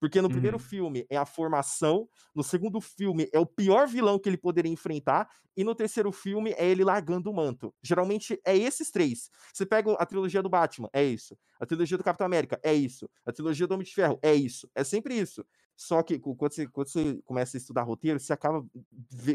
Porque 0.00 0.20
no 0.20 0.26
uhum. 0.26 0.32
primeiro 0.32 0.58
filme 0.58 1.06
é 1.08 1.16
a 1.16 1.24
formação, 1.24 2.08
no 2.34 2.42
segundo 2.42 2.80
filme 2.80 3.28
é 3.32 3.38
o 3.38 3.46
pior 3.46 3.86
vilão 3.86 4.18
que 4.18 4.28
ele 4.28 4.36
poderia 4.36 4.72
enfrentar, 4.72 5.28
e 5.56 5.62
no 5.62 5.74
terceiro 5.74 6.10
filme 6.10 6.52
é 6.56 6.66
ele 6.66 6.82
largando 6.82 7.30
o 7.30 7.34
manto. 7.34 7.72
Geralmente 7.82 8.40
é 8.44 8.56
esses 8.56 8.90
três. 8.90 9.30
Você 9.52 9.64
pega 9.64 9.92
a 9.92 10.04
trilogia 10.04 10.42
do 10.42 10.48
Batman, 10.48 10.88
é 10.92 11.04
isso. 11.04 11.38
A 11.60 11.66
trilogia 11.66 11.96
do 11.96 12.02
Capitão 12.02 12.26
América, 12.26 12.58
é 12.64 12.74
isso. 12.74 13.08
A 13.24 13.30
trilogia 13.30 13.66
do 13.68 13.74
Homem 13.74 13.84
de 13.84 13.94
Ferro, 13.94 14.18
é 14.22 14.34
isso. 14.34 14.68
É 14.74 14.82
sempre 14.82 15.14
isso. 15.14 15.44
Só 15.76 16.02
que 16.02 16.18
quando 16.18 16.52
você, 16.52 16.66
quando 16.66 16.88
você 16.88 17.20
começa 17.24 17.56
a 17.56 17.58
estudar 17.58 17.82
roteiro, 17.82 18.18
você 18.18 18.32
acaba 18.32 18.66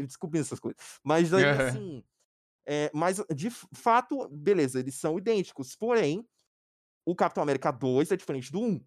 descobrindo 0.06 0.44
essas 0.44 0.60
coisas. 0.60 0.78
Mas 1.02 1.32
aí, 1.32 1.44
uhum. 1.44 1.66
assim. 1.66 2.04
É, 2.66 2.90
mas, 2.94 3.22
de 3.34 3.50
fato, 3.50 4.28
beleza, 4.28 4.80
eles 4.80 4.96
são 4.96 5.18
idênticos. 5.18 5.76
Porém, 5.76 6.26
o 7.04 7.14
Capitão 7.14 7.42
América 7.42 7.70
2 7.70 8.10
é 8.12 8.16
diferente 8.16 8.52
do 8.52 8.60
1 8.60 8.80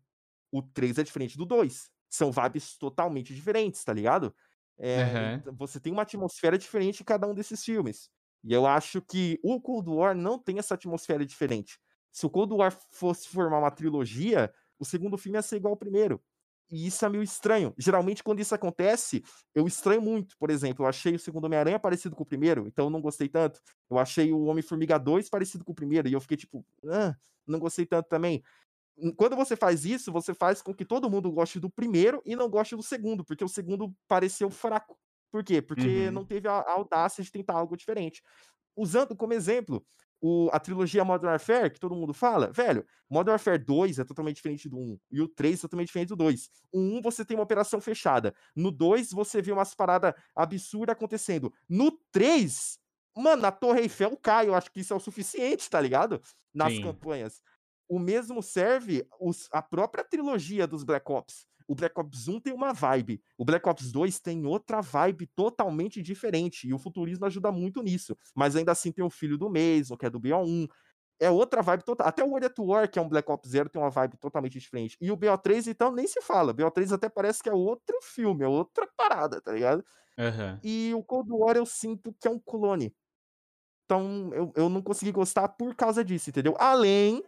o 0.51 0.61
3 0.63 0.97
é 0.97 1.03
diferente 1.03 1.37
do 1.37 1.45
2. 1.45 1.89
São 2.09 2.31
vibes 2.31 2.77
totalmente 2.77 3.35
diferentes, 3.35 3.83
tá 3.83 3.93
ligado? 3.93 4.33
É, 4.77 5.41
uhum. 5.45 5.55
Você 5.57 5.79
tem 5.79 5.93
uma 5.93 6.01
atmosfera 6.03 6.57
diferente 6.57 7.01
em 7.01 7.05
cada 7.05 7.27
um 7.27 7.33
desses 7.33 7.63
filmes. 7.63 8.09
E 8.43 8.53
eu 8.53 8.65
acho 8.65 9.01
que 9.01 9.39
o 9.43 9.61
Cold 9.61 9.89
War 9.89 10.15
não 10.15 10.39
tem 10.39 10.57
essa 10.57 10.73
atmosfera 10.73 11.25
diferente. 11.25 11.79
Se 12.11 12.25
o 12.25 12.29
Cold 12.29 12.53
War 12.55 12.75
fosse 12.91 13.27
formar 13.27 13.59
uma 13.59 13.71
trilogia, 13.71 14.51
o 14.79 14.85
segundo 14.85 15.17
filme 15.17 15.37
ia 15.37 15.41
ser 15.41 15.57
igual 15.57 15.73
ao 15.73 15.77
primeiro. 15.77 16.23
E 16.71 16.87
isso 16.87 17.03
é 17.05 17.09
meio 17.09 17.23
estranho. 17.23 17.73
Geralmente, 17.77 18.23
quando 18.23 18.39
isso 18.39 18.53
acontece, 18.53 19.23
eu 19.55 19.65
estranho 19.65 20.01
muito. 20.01 20.37
Por 20.37 20.49
exemplo, 20.49 20.85
eu 20.85 20.89
achei 20.89 21.15
o 21.15 21.19
segundo 21.19 21.45
Homem-Aranha 21.45 21.79
parecido 21.79 22.15
com 22.15 22.23
o 22.23 22.25
primeiro, 22.25 22.67
então 22.67 22.85
eu 22.85 22.89
não 22.89 23.01
gostei 23.01 23.27
tanto. 23.27 23.59
Eu 23.89 23.97
achei 23.97 24.31
o 24.31 24.43
Homem-Formiga 24.43 24.97
2 24.99 25.29
parecido 25.29 25.65
com 25.65 25.71
o 25.71 25.75
primeiro, 25.75 26.07
e 26.07 26.13
eu 26.13 26.21
fiquei 26.21 26.37
tipo, 26.37 26.65
ah, 26.87 27.15
não 27.47 27.59
gostei 27.59 27.85
tanto 27.85 28.07
também 28.07 28.43
quando 29.15 29.35
você 29.35 29.55
faz 29.55 29.85
isso, 29.85 30.11
você 30.11 30.33
faz 30.33 30.61
com 30.61 30.73
que 30.73 30.83
todo 30.83 31.09
mundo 31.09 31.31
goste 31.31 31.59
do 31.59 31.69
primeiro 31.69 32.21
e 32.25 32.35
não 32.35 32.49
goste 32.49 32.75
do 32.75 32.83
segundo, 32.83 33.23
porque 33.23 33.43
o 33.43 33.47
segundo 33.47 33.93
pareceu 34.07 34.49
fraco. 34.49 34.97
Por 35.31 35.43
quê? 35.43 35.61
Porque 35.61 36.07
uhum. 36.07 36.11
não 36.11 36.25
teve 36.25 36.47
a, 36.47 36.53
a, 36.53 36.71
audácia 36.73 37.23
de 37.23 37.31
tentar 37.31 37.53
algo 37.53 37.77
diferente. 37.77 38.21
Usando 38.75 39.15
como 39.15 39.33
exemplo 39.33 39.85
o, 40.21 40.49
a 40.51 40.59
trilogia 40.59 41.05
Modern 41.05 41.31
Warfare, 41.31 41.71
que 41.71 41.79
todo 41.79 41.95
mundo 41.95 42.13
fala, 42.13 42.51
velho, 42.51 42.85
Modern 43.09 43.31
Warfare 43.31 43.57
2 43.57 43.99
é 43.99 44.03
totalmente 44.03 44.37
diferente 44.37 44.67
do 44.67 44.77
1, 44.77 44.99
e 45.11 45.21
o 45.21 45.27
3 45.27 45.59
é 45.59 45.61
totalmente 45.61 45.87
diferente 45.87 46.09
do 46.09 46.15
2. 46.15 46.49
O 46.71 46.79
1 46.79 47.01
você 47.01 47.23
tem 47.23 47.37
uma 47.37 47.43
operação 47.43 47.79
fechada, 47.79 48.33
no 48.55 48.71
2 48.71 49.11
você 49.11 49.41
vê 49.41 49.51
umas 49.51 49.73
paradas 49.73 50.13
absurdas 50.35 50.93
acontecendo. 50.93 51.53
No 51.67 51.91
3, 52.11 52.77
mano, 53.15 53.45
a 53.45 53.51
Torre 53.51 53.81
Eiffel 53.81 54.17
cai, 54.17 54.47
eu 54.47 54.55
acho 54.55 54.71
que 54.71 54.79
isso 54.81 54.93
é 54.93 54.95
o 54.95 54.99
suficiente, 54.99 55.69
tá 55.69 55.79
ligado? 55.79 56.21
Nas 56.53 56.73
Sim. 56.73 56.83
campanhas 56.83 57.41
o 57.89 57.97
mesmo 57.97 58.43
serve 58.43 59.05
os, 59.19 59.49
a 59.51 59.63
própria 59.63 60.03
trilogia 60.03 60.67
dos 60.67 60.83
Black 60.83 61.11
Ops. 61.11 61.47
O 61.69 61.75
Black 61.75 61.99
Ops 61.99 62.27
1 62.27 62.39
tem 62.39 62.51
uma 62.51 62.73
vibe, 62.73 63.21
o 63.37 63.45
Black 63.45 63.69
Ops 63.69 63.91
2 63.91 64.19
tem 64.19 64.43
outra 64.47 64.81
vibe 64.81 65.27
totalmente 65.27 66.01
diferente, 66.01 66.67
e 66.67 66.73
o 66.73 66.79
futurismo 66.79 67.27
ajuda 67.27 67.51
muito 67.51 67.83
nisso. 67.83 68.17
Mas 68.35 68.55
ainda 68.55 68.71
assim 68.71 68.91
tem 68.91 69.05
o 69.05 69.09
filho 69.09 69.37
do 69.37 69.47
Mason, 69.47 69.95
que 69.95 70.07
é 70.07 70.09
do 70.09 70.19
BO1, 70.19 70.67
é 71.19 71.29
outra 71.29 71.61
vibe 71.61 71.83
total. 71.83 72.07
Até 72.07 72.23
o 72.23 72.29
World 72.29 72.47
at 72.47 72.57
War, 72.57 72.89
que 72.89 72.97
é 72.97 73.01
um 73.01 73.07
Black 73.07 73.31
Ops 73.31 73.51
Zero, 73.51 73.69
tem 73.69 73.79
uma 73.79 73.91
vibe 73.91 74.17
totalmente 74.17 74.57
diferente. 74.57 74.97
E 74.99 75.11
o 75.11 75.17
BO3, 75.17 75.67
então, 75.67 75.91
nem 75.91 76.07
se 76.07 76.21
fala. 76.21 76.55
BO3 76.55 76.91
até 76.91 77.07
parece 77.07 77.43
que 77.43 77.49
é 77.49 77.53
outro 77.53 77.99
filme, 78.01 78.43
é 78.43 78.47
outra 78.47 78.87
parada, 78.97 79.39
tá 79.39 79.51
ligado? 79.51 79.85
Uhum. 80.17 80.59
E 80.63 80.91
o 80.95 81.03
Cold 81.03 81.29
War 81.31 81.55
eu 81.55 81.67
sinto 81.67 82.15
que 82.19 82.27
é 82.27 82.31
um 82.31 82.39
clone. 82.39 82.95
Então, 83.85 84.31
eu, 84.33 84.51
eu 84.55 84.69
não 84.69 84.81
consegui 84.81 85.11
gostar 85.11 85.47
por 85.49 85.75
causa 85.75 86.03
disso, 86.03 86.31
entendeu? 86.31 86.55
Além, 86.57 87.23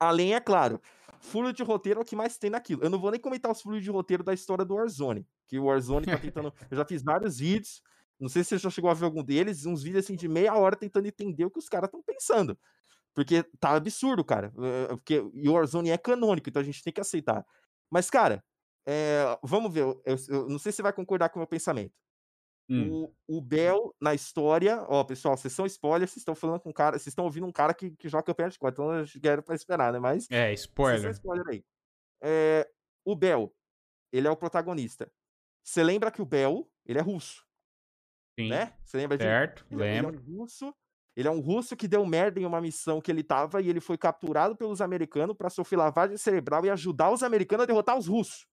além, 0.00 0.34
é 0.34 0.40
claro, 0.40 0.80
furo 1.22 1.52
de 1.52 1.62
roteiro 1.62 2.00
é 2.00 2.02
o 2.02 2.06
que 2.06 2.16
mais 2.16 2.36
tem 2.36 2.50
naquilo. 2.50 2.82
Eu 2.82 2.90
não 2.90 2.98
vou 2.98 3.10
nem 3.10 3.20
comentar 3.20 3.50
os 3.50 3.62
furos 3.62 3.82
de 3.82 3.90
roteiro 3.90 4.22
da 4.22 4.34
história 4.34 4.64
do 4.64 4.74
Warzone, 4.74 5.26
que 5.48 5.58
o 5.58 5.64
Warzone 5.64 6.06
tá 6.06 6.18
tentando... 6.18 6.52
eu 6.70 6.76
já 6.76 6.84
fiz 6.84 7.02
vários 7.02 7.38
vídeos, 7.38 7.82
não 8.18 8.28
sei 8.28 8.44
se 8.44 8.50
você 8.50 8.58
já 8.58 8.70
chegou 8.70 8.90
a 8.90 8.94
ver 8.94 9.04
algum 9.04 9.22
deles, 9.22 9.66
uns 9.66 9.82
vídeos 9.82 10.04
assim 10.04 10.14
de 10.14 10.28
meia 10.28 10.54
hora 10.54 10.76
tentando 10.76 11.06
entender 11.06 11.44
o 11.44 11.50
que 11.50 11.58
os 11.58 11.68
caras 11.68 11.88
estão 11.88 12.02
pensando. 12.02 12.58
Porque 13.14 13.42
tá 13.58 13.74
absurdo, 13.74 14.24
cara. 14.24 14.52
Eh, 14.58 14.86
eh, 14.90 14.96
porque 14.96 15.18
o 15.18 15.52
Warzone 15.52 15.90
é 15.90 15.98
canônico, 15.98 16.48
então 16.48 16.62
a 16.62 16.64
gente 16.64 16.82
tem 16.82 16.92
que 16.92 17.00
aceitar. 17.00 17.44
Mas, 17.90 18.08
cara, 18.08 18.42
é, 18.86 19.38
vamos 19.42 19.72
ver. 19.72 19.80
Eu, 19.80 20.00
eu, 20.28 20.48
não 20.48 20.58
sei 20.58 20.72
se 20.72 20.76
você 20.76 20.82
vai 20.82 20.92
concordar 20.92 21.28
com 21.28 21.38
o 21.38 21.40
meu 21.40 21.46
pensamento. 21.46 21.92
Hum. 22.68 23.04
O, 23.28 23.38
o 23.38 23.40
Bel, 23.40 23.94
na 24.00 24.14
história, 24.14 24.84
ó, 24.88 25.02
pessoal, 25.04 25.36
vocês 25.36 25.52
são 25.52 25.66
spoilers, 25.66 26.10
vocês 26.10 26.22
estão 26.22 26.34
falando 26.34 26.60
com 26.60 26.70
um 26.70 26.72
cara, 26.72 26.98
vocês 26.98 27.08
estão 27.08 27.24
ouvindo 27.24 27.46
um 27.46 27.52
cara 27.52 27.74
que, 27.74 27.90
que 27.90 28.08
joga 28.08 28.22
campeão 28.22 28.48
de 28.48 28.58
quatro, 28.58 28.82
então 28.82 28.98
eu 28.98 29.20
quero 29.20 29.42
pra 29.42 29.54
esperar, 29.54 29.92
né? 29.92 29.98
Mas. 29.98 30.30
É, 30.30 30.52
spoiler. 30.52 31.10
spoiler 31.10 31.46
aí. 31.48 31.64
É, 32.22 32.68
o 33.04 33.16
Bel, 33.16 33.54
ele 34.12 34.26
é 34.26 34.30
o 34.30 34.36
protagonista. 34.36 35.12
Você 35.62 35.82
lembra 35.82 36.10
que 36.10 36.22
o 36.22 36.26
Bel, 36.26 36.70
ele 36.86 36.98
é 36.98 37.02
russo. 37.02 37.44
Sim. 38.38 38.48
Né? 38.48 38.74
Você 38.84 38.96
lembra? 38.96 39.18
Certo, 39.18 39.66
ele, 39.70 39.80
lembro. 39.80 40.16
Ele 40.16 40.16
é 40.16 40.20
um 40.20 40.38
russo 40.38 40.74
ele 41.14 41.28
é 41.28 41.30
um 41.30 41.40
russo 41.40 41.76
que 41.76 41.86
deu 41.86 42.04
merda 42.06 42.40
em 42.40 42.46
uma 42.46 42.60
missão 42.60 43.00
que 43.00 43.10
ele 43.10 43.22
tava 43.22 43.60
e 43.60 43.68
ele 43.68 43.80
foi 43.80 43.98
capturado 43.98 44.56
pelos 44.56 44.80
americanos 44.80 45.36
para 45.36 45.50
sofrer 45.50 45.76
lavagem 45.76 46.16
cerebral 46.16 46.64
e 46.64 46.70
ajudar 46.70 47.10
os 47.10 47.22
americanos 47.22 47.64
a 47.64 47.66
derrotar 47.66 47.98
os 47.98 48.06
russos. 48.06 48.46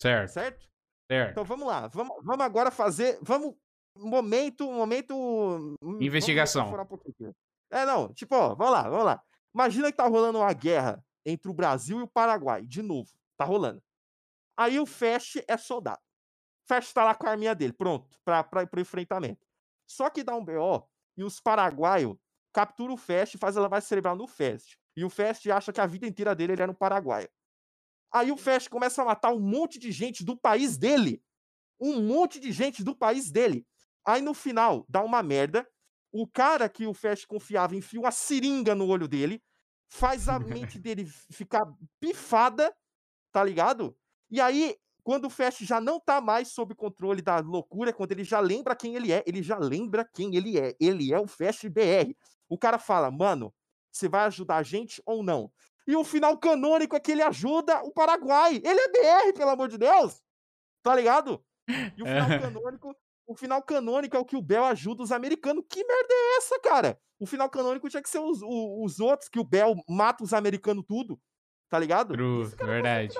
Certo. 0.00 0.32
Certo? 0.32 0.66
Certo. 1.10 1.30
Então 1.32 1.44
vamos 1.44 1.66
lá, 1.66 1.88
vamos, 1.88 2.16
vamos 2.22 2.44
agora 2.44 2.70
fazer, 2.70 3.18
vamos 3.22 3.54
momento, 3.96 4.70
momento 4.70 5.14
hum, 5.82 5.98
investigação. 6.00 6.68
Um 6.68 6.70
é, 7.70 7.84
não, 7.84 8.12
tipo, 8.12 8.34
ó, 8.34 8.54
vamos 8.54 8.72
lá, 8.72 8.82
vamos 8.88 9.04
lá. 9.04 9.22
Imagina 9.54 9.90
que 9.90 9.96
tá 9.96 10.06
rolando 10.06 10.38
uma 10.38 10.52
guerra 10.52 11.04
entre 11.24 11.50
o 11.50 11.54
Brasil 11.54 11.98
e 12.00 12.02
o 12.02 12.08
Paraguai, 12.08 12.64
de 12.64 12.82
novo. 12.82 13.10
Tá 13.36 13.44
rolando. 13.44 13.82
Aí 14.56 14.78
o 14.78 14.86
Fast 14.86 15.42
é 15.46 15.56
soldado. 15.56 16.00
Fast 16.66 16.92
tá 16.92 17.04
lá 17.04 17.14
com 17.14 17.26
a 17.26 17.30
arminha 17.30 17.54
dele, 17.54 17.72
pronto, 17.72 18.18
pra, 18.24 18.44
pra, 18.44 18.66
pro 18.66 18.80
enfrentamento. 18.80 19.46
Só 19.86 20.10
que 20.10 20.22
dá 20.22 20.34
um 20.34 20.44
BO 20.44 20.86
e 21.16 21.24
os 21.24 21.40
paraguaios 21.40 22.16
capturam 22.52 22.94
o 22.94 22.96
Fest 22.96 23.34
e 23.34 23.38
fazem 23.38 23.62
lavagem 23.62 23.88
cerebral 23.88 24.16
no 24.16 24.26
Fest. 24.26 24.76
E 24.96 25.04
o 25.04 25.10
Fest 25.10 25.46
acha 25.48 25.72
que 25.72 25.80
a 25.80 25.86
vida 25.86 26.06
inteira 26.06 26.34
dele 26.34 26.52
ele 26.52 26.62
é 26.62 26.66
no 26.66 26.74
Paraguai. 26.74 27.28
Aí 28.12 28.32
o 28.32 28.36
Fest 28.36 28.68
começa 28.68 29.02
a 29.02 29.04
matar 29.04 29.32
um 29.32 29.40
monte 29.40 29.78
de 29.78 29.92
gente 29.92 30.24
do 30.24 30.36
país 30.36 30.76
dele. 30.76 31.22
Um 31.80 32.02
monte 32.02 32.40
de 32.40 32.50
gente 32.52 32.82
do 32.82 32.96
país 32.96 33.30
dele. 33.30 33.66
Aí 34.04 34.22
no 34.22 34.34
final 34.34 34.84
dá 34.88 35.02
uma 35.02 35.22
merda. 35.22 35.68
O 36.10 36.26
cara 36.26 36.68
que 36.68 36.86
o 36.86 36.94
Fest 36.94 37.26
confiava 37.26 37.76
enfia 37.76 38.00
uma 38.00 38.10
seringa 38.10 38.74
no 38.74 38.88
olho 38.88 39.06
dele, 39.06 39.42
faz 39.88 40.28
a 40.28 40.38
mente 40.40 40.78
dele 40.78 41.06
ficar 41.30 41.66
pifada, 42.00 42.74
tá 43.30 43.44
ligado? 43.44 43.96
E 44.30 44.40
aí 44.40 44.76
quando 45.08 45.24
o 45.24 45.30
Fast 45.30 45.64
já 45.64 45.80
não 45.80 45.98
tá 45.98 46.20
mais 46.20 46.48
sob 46.48 46.74
controle 46.74 47.22
da 47.22 47.38
loucura, 47.38 47.94
quando 47.94 48.12
ele 48.12 48.24
já 48.24 48.40
lembra 48.40 48.76
quem 48.76 48.94
ele 48.94 49.10
é, 49.10 49.24
ele 49.26 49.42
já 49.42 49.56
lembra 49.56 50.04
quem 50.04 50.36
ele 50.36 50.58
é. 50.58 50.76
Ele 50.78 51.14
é 51.14 51.18
o 51.18 51.26
Fast 51.26 51.66
BR. 51.66 52.14
O 52.46 52.58
cara 52.58 52.78
fala, 52.78 53.10
mano, 53.10 53.50
você 53.90 54.06
vai 54.06 54.26
ajudar 54.26 54.58
a 54.58 54.62
gente 54.62 55.02
ou 55.06 55.22
não? 55.22 55.50
E 55.88 55.96
o 55.96 56.04
final 56.04 56.36
canônico 56.36 56.94
é 56.94 57.00
que 57.00 57.12
ele 57.12 57.22
ajuda 57.22 57.82
o 57.82 57.90
Paraguai. 57.90 58.60
Ele 58.62 58.78
é 58.78 58.88
BR, 58.88 59.32
pelo 59.34 59.50
amor 59.52 59.68
de 59.68 59.78
Deus! 59.78 60.22
Tá 60.82 60.94
ligado? 60.94 61.42
E 61.96 62.02
o 62.02 62.04
final 62.04 62.28
canônico, 62.42 62.96
o 63.26 63.34
final 63.34 63.62
canônico 63.62 64.14
é 64.14 64.20
o 64.20 64.24
que 64.24 64.36
o 64.36 64.42
Bel 64.42 64.66
ajuda 64.66 65.02
os 65.02 65.10
americanos. 65.10 65.64
Que 65.66 65.82
merda 65.82 66.12
é 66.12 66.36
essa, 66.36 66.60
cara? 66.60 67.00
O 67.18 67.24
final 67.24 67.48
canônico 67.48 67.88
tinha 67.88 68.02
que 68.02 68.10
ser 68.10 68.18
os, 68.18 68.42
os, 68.42 68.84
os 68.84 69.00
outros, 69.00 69.30
que 69.30 69.40
o 69.40 69.44
Bel 69.44 69.74
mata 69.88 70.22
os 70.22 70.34
americanos 70.34 70.84
tudo. 70.86 71.18
Tá 71.70 71.78
ligado? 71.78 72.12
True, 72.12 72.44
verdade. 72.44 73.14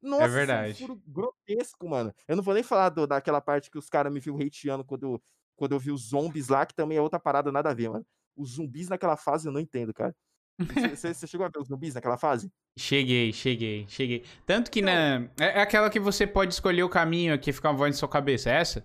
Nossa, 0.00 0.24
é 0.24 0.28
verdade. 0.28 0.84
É 0.84 0.90
um 0.90 1.02
grotesco, 1.06 1.86
mano. 1.86 2.14
Eu 2.26 2.36
não 2.36 2.42
vou 2.42 2.54
nem 2.54 2.62
falar 2.62 2.88
do, 2.88 3.06
daquela 3.06 3.42
parte 3.42 3.70
que 3.70 3.78
os 3.78 3.90
caras 3.90 4.10
me 4.10 4.20
viu 4.20 4.36
hateando 4.36 4.84
quando, 4.86 5.22
quando 5.54 5.72
eu 5.72 5.78
vi 5.78 5.90
os 5.90 6.08
zombies 6.08 6.48
lá, 6.48 6.64
que 6.64 6.74
também 6.74 6.96
é 6.96 7.02
outra 7.02 7.20
parada, 7.20 7.52
nada 7.52 7.70
a 7.70 7.74
ver, 7.74 7.90
mano. 7.90 8.06
Os 8.34 8.52
zumbis 8.52 8.88
naquela 8.88 9.18
fase 9.18 9.46
eu 9.46 9.52
não 9.52 9.60
entendo, 9.60 9.92
cara. 9.92 10.14
Você, 10.58 11.14
você 11.14 11.26
chegou 11.26 11.46
a 11.46 11.48
ver 11.48 11.60
os 11.60 11.68
zumbis 11.68 11.94
naquela 11.94 12.18
fase? 12.18 12.50
Cheguei, 12.76 13.32
cheguei, 13.32 13.86
cheguei. 13.88 14.24
Tanto 14.44 14.70
que 14.70 14.80
então, 14.80 14.92
na. 14.92 15.28
É, 15.38 15.58
é 15.58 15.60
aquela 15.60 15.88
que 15.88 16.00
você 16.00 16.26
pode 16.26 16.52
escolher 16.52 16.82
o 16.82 16.88
caminho 16.88 17.38
que 17.38 17.52
fica 17.52 17.68
uma 17.68 17.76
voz 17.76 17.94
na 17.94 17.98
sua 17.98 18.08
cabeça, 18.08 18.50
é 18.50 18.54
essa? 18.54 18.84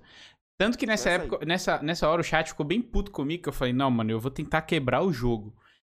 Tanto 0.58 0.78
que 0.78 0.86
nessa 0.86 1.10
época, 1.10 1.44
nessa, 1.46 1.82
nessa 1.82 2.08
hora 2.08 2.22
o 2.22 2.24
chat 2.24 2.50
ficou 2.50 2.66
bem 2.66 2.82
puto 2.82 3.12
comigo, 3.12 3.44
que 3.44 3.50
eu 3.50 3.54
falei, 3.54 3.74
não, 3.74 3.90
mano, 3.90 4.12
eu 4.12 4.20
vou 4.20 4.32
tentar 4.32 4.62
quebrar 4.62 5.02
o 5.02 5.12
jogo. 5.12 5.54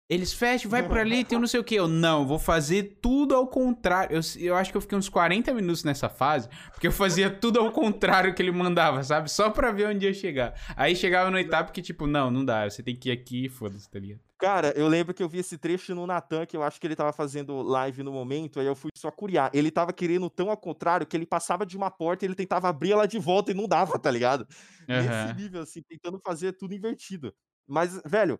Eles 0.09 0.33
fecham, 0.33 0.71
vai 0.71 0.85
por 0.87 0.97
ali, 0.97 1.23
tem 1.23 1.37
um 1.37 1.41
não 1.41 1.47
sei 1.47 1.59
o 1.59 1.63
que. 1.63 1.75
Eu, 1.75 1.87
não, 1.87 2.25
vou 2.25 2.39
fazer 2.39 2.97
tudo 2.99 3.35
ao 3.35 3.47
contrário. 3.47 4.15
Eu, 4.17 4.21
eu 4.39 4.55
acho 4.55 4.71
que 4.71 4.77
eu 4.77 4.81
fiquei 4.81 4.97
uns 4.97 5.07
40 5.07 5.53
minutos 5.53 5.83
nessa 5.83 6.09
fase, 6.09 6.49
porque 6.71 6.87
eu 6.87 6.91
fazia 6.91 7.29
tudo 7.29 7.59
ao 7.59 7.71
contrário 7.71 8.33
que 8.33 8.41
ele 8.41 8.51
mandava, 8.51 9.03
sabe? 9.03 9.29
Só 9.29 9.51
pra 9.51 9.71
ver 9.71 9.87
onde 9.87 10.07
ia 10.07 10.13
chegar. 10.13 10.55
Aí 10.75 10.95
chegava 10.95 11.29
no 11.29 11.37
etapa 11.37 11.71
que, 11.71 11.81
tipo, 11.81 12.07
não, 12.07 12.31
não 12.31 12.43
dá, 12.43 12.67
você 12.67 12.81
tem 12.81 12.95
que 12.95 13.09
ir 13.09 13.11
aqui 13.11 13.45
e 13.45 13.49
foda-se, 13.49 13.89
tá 13.89 13.99
ligado? 13.99 14.28
Cara, 14.39 14.71
eu 14.77 14.87
lembro 14.87 15.13
que 15.13 15.21
eu 15.21 15.27
vi 15.27 15.39
esse 15.39 15.57
trecho 15.57 15.93
no 15.93 16.07
Natan, 16.07 16.45
que 16.45 16.55
eu 16.55 16.63
acho 16.63 16.79
que 16.79 16.87
ele 16.87 16.95
tava 16.95 17.11
fazendo 17.11 17.61
live 17.61 18.03
no 18.03 18.11
momento, 18.13 18.61
aí 18.61 18.65
eu 18.65 18.75
fui 18.75 18.89
só 18.95 19.11
curiar. 19.11 19.51
Ele 19.53 19.69
tava 19.69 19.91
querendo 19.91 20.29
tão 20.29 20.49
ao 20.49 20.55
contrário 20.55 21.05
que 21.05 21.17
ele 21.17 21.25
passava 21.25 21.65
de 21.65 21.75
uma 21.75 21.91
porta 21.91 22.23
e 22.23 22.27
ele 22.27 22.35
tentava 22.35 22.69
abrir 22.69 22.93
ela 22.93 23.05
de 23.05 23.19
volta 23.19 23.51
e 23.51 23.53
não 23.53 23.67
dava, 23.67 23.99
tá 23.99 24.09
ligado? 24.09 24.47
Uhum. 24.87 24.95
Nesse 24.95 25.33
nível, 25.35 25.61
assim, 25.61 25.81
tentando 25.81 26.17
fazer 26.19 26.53
tudo 26.53 26.73
invertido. 26.73 27.35
Mas, 27.67 28.01
velho, 28.05 28.39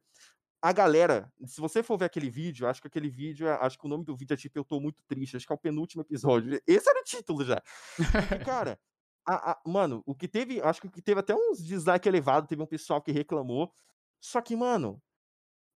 a 0.62 0.72
galera, 0.72 1.30
se 1.46 1.60
você 1.60 1.84
for 1.84 1.98
ver 1.98 2.06
aquele 2.06 2.30
vídeo, 2.30 2.66
acho 2.66 2.82
que 2.82 2.88
aquele 2.88 3.10
vídeo, 3.10 3.46
é, 3.46 3.52
acho 3.56 3.78
que 3.78 3.86
o 3.86 3.90
nome 3.90 4.06
do 4.06 4.16
vídeo 4.16 4.34
é 4.34 4.38
tipo 4.38 4.58
Eu 4.58 4.64
Tô 4.64 4.80
Muito 4.80 5.04
Triste, 5.04 5.36
acho 5.36 5.46
que 5.46 5.52
é 5.52 5.56
o 5.56 5.60
penúltimo 5.60 6.02
episódio. 6.02 6.62
Esse 6.66 6.90
era 6.90 7.02
o 7.02 7.04
título 7.04 7.44
já. 7.44 7.62
E, 8.00 8.04
cara, 8.46 8.80
a, 9.28 9.52
a, 9.52 9.62
mano, 9.68 10.02
o 10.06 10.16
que 10.16 10.30
teve, 10.30 10.62
acho 10.62 10.80
que 10.80 10.88
o 10.88 10.92
que 10.92 11.02
teve 11.02 11.20
até 11.20 11.36
uns 11.36 11.62
dislike 11.62 12.08
elevado, 12.08 12.48
teve 12.48 12.62
um 12.62 12.66
pessoal 12.66 13.02
que 13.02 13.12
reclamou. 13.12 13.74
Só 14.22 14.42
que, 14.42 14.56
mano, 14.56 15.02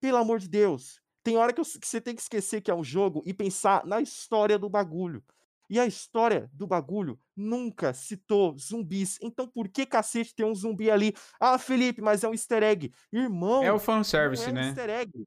pelo 0.04 0.18
amor 0.18 0.38
de 0.38 0.50
Deus, 0.50 1.00
tem 1.24 1.38
hora 1.38 1.54
que, 1.54 1.62
eu, 1.62 1.64
que 1.64 1.88
você 1.88 2.02
tem 2.02 2.14
que 2.14 2.22
esquecer 2.22 2.60
que 2.60 2.70
é 2.70 2.76
um 2.76 2.84
jogo 2.84 3.24
e 3.26 3.34
pensar 3.34 3.86
na 3.86 4.02
história 4.02 4.60
do 4.60 4.68
bagulho. 4.68 5.24
E 5.70 5.80
a 5.80 5.86
história 5.86 6.50
do 6.52 6.68
bagulho 6.68 7.18
nunca 7.34 7.94
citou 7.94 8.54
zumbis. 8.58 9.18
Então 9.22 9.48
por 9.48 9.70
que 9.70 9.86
cacete 9.86 10.36
tem 10.36 10.46
um 10.46 10.54
zumbi 10.54 10.92
ali? 10.92 11.14
Ah, 11.40 11.58
Felipe, 11.58 12.02
mas 12.02 12.22
é 12.22 12.28
um 12.28 12.34
easter 12.34 12.62
egg. 12.62 12.92
Irmão. 13.14 13.64
É 13.64 13.72
o 13.72 13.80
fanservice, 13.80 14.44
é 14.44 14.50
um 14.50 14.54
né? 14.54 14.68
Easter 14.68 14.90
egg. 14.90 15.26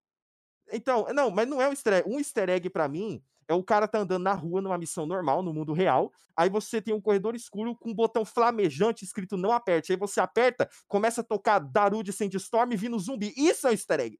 Então, 0.70 1.06
não, 1.14 1.30
mas 1.30 1.48
não 1.48 1.58
é 1.58 1.68
um 1.68 1.72
easter 1.72 1.94
egg. 1.94 2.10
Um 2.10 2.18
easter 2.18 2.50
egg 2.50 2.68
pra 2.68 2.86
mim 2.86 3.22
é 3.48 3.54
o 3.54 3.64
cara 3.64 3.88
tá 3.88 4.00
andando 4.00 4.24
na 4.24 4.34
rua 4.34 4.60
numa 4.60 4.76
missão 4.76 5.06
normal, 5.06 5.42
no 5.42 5.54
mundo 5.54 5.72
real. 5.72 6.12
Aí 6.36 6.50
você 6.50 6.82
tem 6.82 6.92
um 6.92 7.00
corredor 7.00 7.34
escuro 7.34 7.74
com 7.74 7.90
um 7.90 7.94
botão 7.94 8.26
flamejante 8.26 9.06
escrito 9.06 9.38
não 9.38 9.52
aperte. 9.52 9.92
Aí 9.92 9.98
você 9.98 10.20
aperta, 10.20 10.68
começa 10.86 11.22
a 11.22 11.24
tocar 11.24 11.60
Darude 11.60 12.12
Sandstorm 12.12 12.72
e 12.72 12.76
vindo 12.76 12.98
zumbi. 12.98 13.32
Isso 13.38 13.66
é 13.66 13.70
um 13.70 13.72
easter 13.72 14.00
egg. 14.00 14.18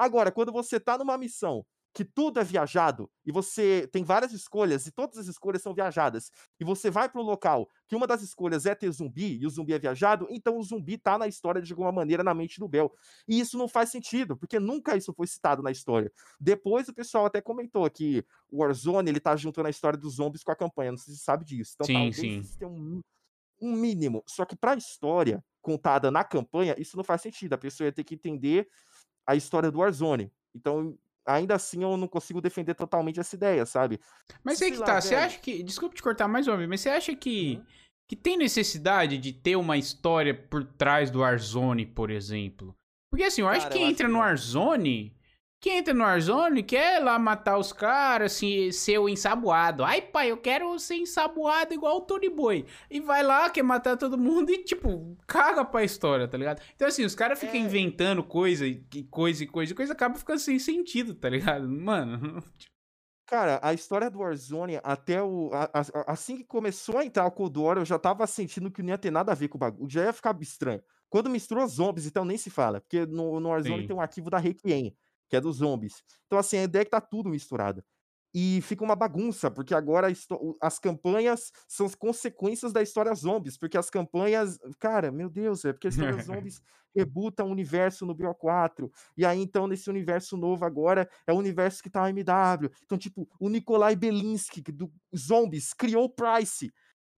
Agora, 0.00 0.32
quando 0.32 0.50
você 0.50 0.80
tá 0.80 0.96
numa 0.96 1.18
missão 1.18 1.62
que 1.92 2.06
tudo 2.06 2.40
é 2.40 2.44
viajado 2.44 3.10
e 3.22 3.30
você 3.30 3.86
tem 3.92 4.02
várias 4.02 4.32
escolhas 4.32 4.86
e 4.86 4.90
todas 4.90 5.18
as 5.18 5.26
escolhas 5.26 5.60
são 5.60 5.74
viajadas 5.74 6.30
e 6.58 6.64
você 6.64 6.90
vai 6.90 7.06
para 7.06 7.20
um 7.20 7.24
local 7.24 7.68
que 7.86 7.94
uma 7.94 8.06
das 8.06 8.22
escolhas 8.22 8.64
é 8.64 8.74
ter 8.74 8.90
zumbi 8.92 9.36
e 9.38 9.46
o 9.46 9.50
zumbi 9.50 9.74
é 9.74 9.78
viajado, 9.78 10.26
então 10.30 10.56
o 10.56 10.62
zumbi 10.62 10.96
tá 10.96 11.18
na 11.18 11.28
história 11.28 11.60
de 11.60 11.70
alguma 11.70 11.92
maneira 11.92 12.24
na 12.24 12.32
mente 12.32 12.58
do 12.58 12.66
Bel. 12.66 12.90
E 13.28 13.38
isso 13.38 13.58
não 13.58 13.68
faz 13.68 13.90
sentido, 13.90 14.38
porque 14.38 14.58
nunca 14.58 14.96
isso 14.96 15.12
foi 15.12 15.26
citado 15.26 15.62
na 15.62 15.70
história. 15.70 16.10
Depois 16.40 16.88
o 16.88 16.94
pessoal 16.94 17.26
até 17.26 17.42
comentou 17.42 17.90
que 17.90 18.24
o 18.50 18.62
Warzone 18.62 19.10
ele 19.10 19.20
tá 19.20 19.36
juntando 19.36 19.66
a 19.66 19.70
história 19.70 19.98
dos 19.98 20.14
zombies 20.14 20.42
com 20.42 20.52
a 20.52 20.56
campanha, 20.56 20.92
não 20.92 20.98
sei 20.98 21.12
se 21.12 21.18
você 21.18 21.24
sabe 21.26 21.44
disso. 21.44 21.72
Então 21.74 21.86
sim, 21.86 21.92
talvez 21.92 22.16
sim. 22.46 22.58
tenha 22.58 22.70
um, 22.70 23.02
um 23.60 23.76
mínimo. 23.76 24.24
Só 24.26 24.46
que 24.46 24.56
para 24.56 24.72
a 24.72 24.76
história 24.76 25.44
contada 25.60 26.10
na 26.10 26.24
campanha, 26.24 26.74
isso 26.78 26.96
não 26.96 27.04
faz 27.04 27.20
sentido. 27.20 27.52
A 27.52 27.58
pessoa 27.58 27.86
ia 27.86 27.92
ter 27.92 28.04
que 28.04 28.14
entender 28.14 28.66
a 29.30 29.36
história 29.36 29.70
do 29.70 29.78
Warzone. 29.78 30.32
Então, 30.54 30.98
ainda 31.24 31.54
assim 31.54 31.82
eu 31.82 31.96
não 31.96 32.08
consigo 32.08 32.40
defender 32.40 32.74
totalmente 32.74 33.20
essa 33.20 33.36
ideia, 33.36 33.64
sabe? 33.64 34.00
Mas 34.42 34.60
aí 34.60 34.72
que 34.72 34.78
lá, 34.78 34.86
tá, 34.86 35.00
você 35.00 35.14
acha 35.14 35.38
que. 35.38 35.62
Desculpa 35.62 35.94
te 35.94 36.02
cortar 36.02 36.26
mais 36.26 36.48
uma 36.48 36.56
vez, 36.56 36.68
mas 36.68 36.80
você 36.80 36.88
acha 36.88 37.14
que. 37.14 37.56
Uhum. 37.56 37.80
Que 38.08 38.16
tem 38.16 38.36
necessidade 38.36 39.18
de 39.18 39.32
ter 39.32 39.54
uma 39.54 39.78
história 39.78 40.34
por 40.34 40.64
trás 40.64 41.12
do 41.12 41.20
Warzone, 41.20 41.86
por 41.86 42.10
exemplo? 42.10 42.74
Porque 43.08 43.22
assim, 43.22 43.40
eu 43.40 43.48
acho 43.48 43.68
Cara, 43.68 43.72
que 43.72 43.80
eu 43.80 43.86
entra 43.86 44.06
acho 44.06 44.12
no 44.12 44.18
Warzone. 44.18 45.16
Que 45.60 45.68
entra 45.68 45.92
no 45.92 46.02
Warzone 46.02 46.62
quer 46.62 47.02
lá 47.02 47.18
matar 47.18 47.58
os 47.58 47.70
caras, 47.70 48.32
assim, 48.32 48.72
ser 48.72 48.98
o 48.98 49.10
ensaboado. 49.10 49.84
Ai, 49.84 50.00
pai, 50.00 50.30
eu 50.30 50.38
quero 50.38 50.78
ser 50.78 50.94
ensaboado 50.94 51.74
igual 51.74 51.98
o 51.98 52.00
Tony 52.00 52.30
Boy. 52.30 52.64
E 52.90 52.98
vai 52.98 53.22
lá, 53.22 53.50
quer 53.50 53.62
matar 53.62 53.98
todo 53.98 54.16
mundo 54.16 54.50
e, 54.50 54.64
tipo, 54.64 55.14
caga 55.26 55.62
pra 55.62 55.84
história, 55.84 56.26
tá 56.26 56.38
ligado? 56.38 56.62
Então, 56.74 56.88
assim, 56.88 57.04
os 57.04 57.14
caras 57.14 57.38
ficam 57.38 57.56
é... 57.56 57.58
inventando 57.58 58.24
coisa 58.24 58.66
e 58.66 58.82
coisa 59.10 59.44
e 59.44 59.46
coisa 59.46 59.72
e 59.72 59.76
coisa, 59.76 59.92
acaba 59.92 60.14
ficando 60.14 60.38
sem 60.38 60.58
sentido, 60.58 61.14
tá 61.14 61.28
ligado? 61.28 61.68
Mano. 61.68 62.42
Cara, 63.28 63.60
a 63.62 63.72
história 63.72 64.10
do 64.10 64.18
Warzone, 64.18 64.80
até 64.82 65.22
o. 65.22 65.50
A, 65.52 65.70
a, 65.72 66.12
assim 66.12 66.38
que 66.38 66.42
começou 66.42 66.98
a 66.98 67.04
entrar 67.04 67.26
o 67.26 67.30
Cold 67.30 67.56
War, 67.60 67.76
eu 67.76 67.84
já 67.84 67.96
tava 67.96 68.26
sentindo 68.26 68.72
que 68.72 68.82
não 68.82 68.88
ia 68.88 68.98
ter 68.98 69.12
nada 69.12 69.30
a 69.30 69.36
ver 69.36 69.46
com 69.46 69.56
o 69.56 69.60
bagulho. 69.60 69.88
Já 69.88 70.06
ia 70.06 70.12
ficar 70.12 70.36
estranho. 70.40 70.82
Quando 71.08 71.30
misturou 71.30 71.64
zombies, 71.68 72.06
então 72.06 72.24
nem 72.24 72.36
se 72.36 72.50
fala. 72.50 72.80
Porque 72.80 73.06
no, 73.06 73.38
no 73.38 73.50
Warzone 73.50 73.82
Sim. 73.82 73.86
tem 73.86 73.96
um 73.96 74.00
arquivo 74.00 74.30
da 74.30 74.38
Requiem 74.38 74.96
que 75.30 75.36
é 75.36 75.40
dos 75.40 75.56
zombies. 75.56 76.02
Então, 76.26 76.38
assim, 76.38 76.58
a 76.58 76.64
ideia 76.64 76.82
é 76.82 76.84
que 76.84 76.90
tá 76.90 77.00
tudo 77.00 77.30
misturado. 77.30 77.82
E 78.34 78.60
fica 78.62 78.84
uma 78.84 78.94
bagunça, 78.94 79.50
porque 79.50 79.74
agora 79.74 80.08
as 80.60 80.78
campanhas 80.78 81.52
são 81.66 81.86
as 81.86 81.94
consequências 81.94 82.72
da 82.72 82.82
história 82.82 83.12
zombies, 83.14 83.56
porque 83.56 83.76
as 83.76 83.90
campanhas, 83.90 84.58
cara, 84.78 85.10
meu 85.10 85.28
Deus, 85.28 85.64
é 85.64 85.72
porque 85.72 85.88
a 85.88 85.90
história 85.90 86.22
zombies 86.22 86.60
rebuta 86.94 87.44
um 87.44 87.50
universo 87.50 88.06
no 88.06 88.14
BO4, 88.14 88.90
e 89.16 89.24
aí 89.24 89.40
então 89.40 89.66
nesse 89.66 89.88
universo 89.90 90.36
novo 90.36 90.64
agora 90.64 91.08
é 91.26 91.32
o 91.32 91.36
universo 91.36 91.82
que 91.82 91.90
tá 91.90 92.04
o 92.04 92.08
MW. 92.08 92.70
Então, 92.84 92.96
tipo, 92.98 93.28
o 93.40 93.48
Nikolai 93.48 93.96
Belinsky 93.96 94.60
do 94.62 94.92
Zombies 95.16 95.72
criou 95.72 96.04
o 96.04 96.10
Price. 96.10 96.72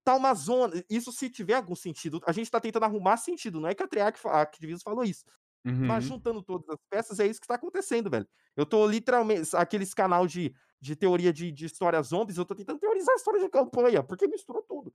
Tá 0.04 0.16
uma 0.16 0.34
zona, 0.34 0.82
isso 0.90 1.12
se 1.12 1.30
tiver 1.30 1.54
algum 1.54 1.76
sentido, 1.76 2.20
a 2.26 2.32
gente 2.32 2.50
tá 2.50 2.58
tentando 2.58 2.84
arrumar 2.84 3.18
sentido, 3.18 3.60
não 3.60 3.68
é 3.68 3.74
que 3.74 3.84
a 3.84 3.86
Treyarch, 3.86 4.18
a 4.26 4.40
Activision 4.40 4.80
falou 4.82 5.04
isso, 5.04 5.24
Uhum. 5.64 5.86
Mas 5.86 6.04
juntando 6.04 6.42
todas 6.42 6.68
as 6.68 6.78
peças, 6.90 7.20
é 7.20 7.26
isso 7.26 7.40
que 7.40 7.44
está 7.44 7.54
acontecendo, 7.54 8.10
velho. 8.10 8.26
Eu 8.56 8.66
tô 8.66 8.86
literalmente. 8.86 9.54
Aqueles 9.54 9.94
canal 9.94 10.26
de, 10.26 10.52
de 10.80 10.96
teoria 10.96 11.32
de, 11.32 11.52
de 11.52 11.66
histórias 11.66 12.08
zombies, 12.08 12.36
eu 12.36 12.44
tô 12.44 12.54
tentando 12.54 12.80
teorizar 12.80 13.12
a 13.14 13.16
história 13.16 13.40
de 13.40 13.48
campanha, 13.48 14.02
porque 14.02 14.26
misturou 14.26 14.62
tudo. 14.62 14.92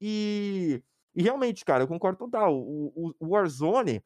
E, 0.00 0.82
e 1.14 1.22
realmente, 1.22 1.64
cara, 1.64 1.84
eu 1.84 1.88
concordo 1.88 2.18
total. 2.18 2.54
O, 2.54 2.92
o, 2.94 3.14
o 3.18 3.28
Warzone, 3.30 4.02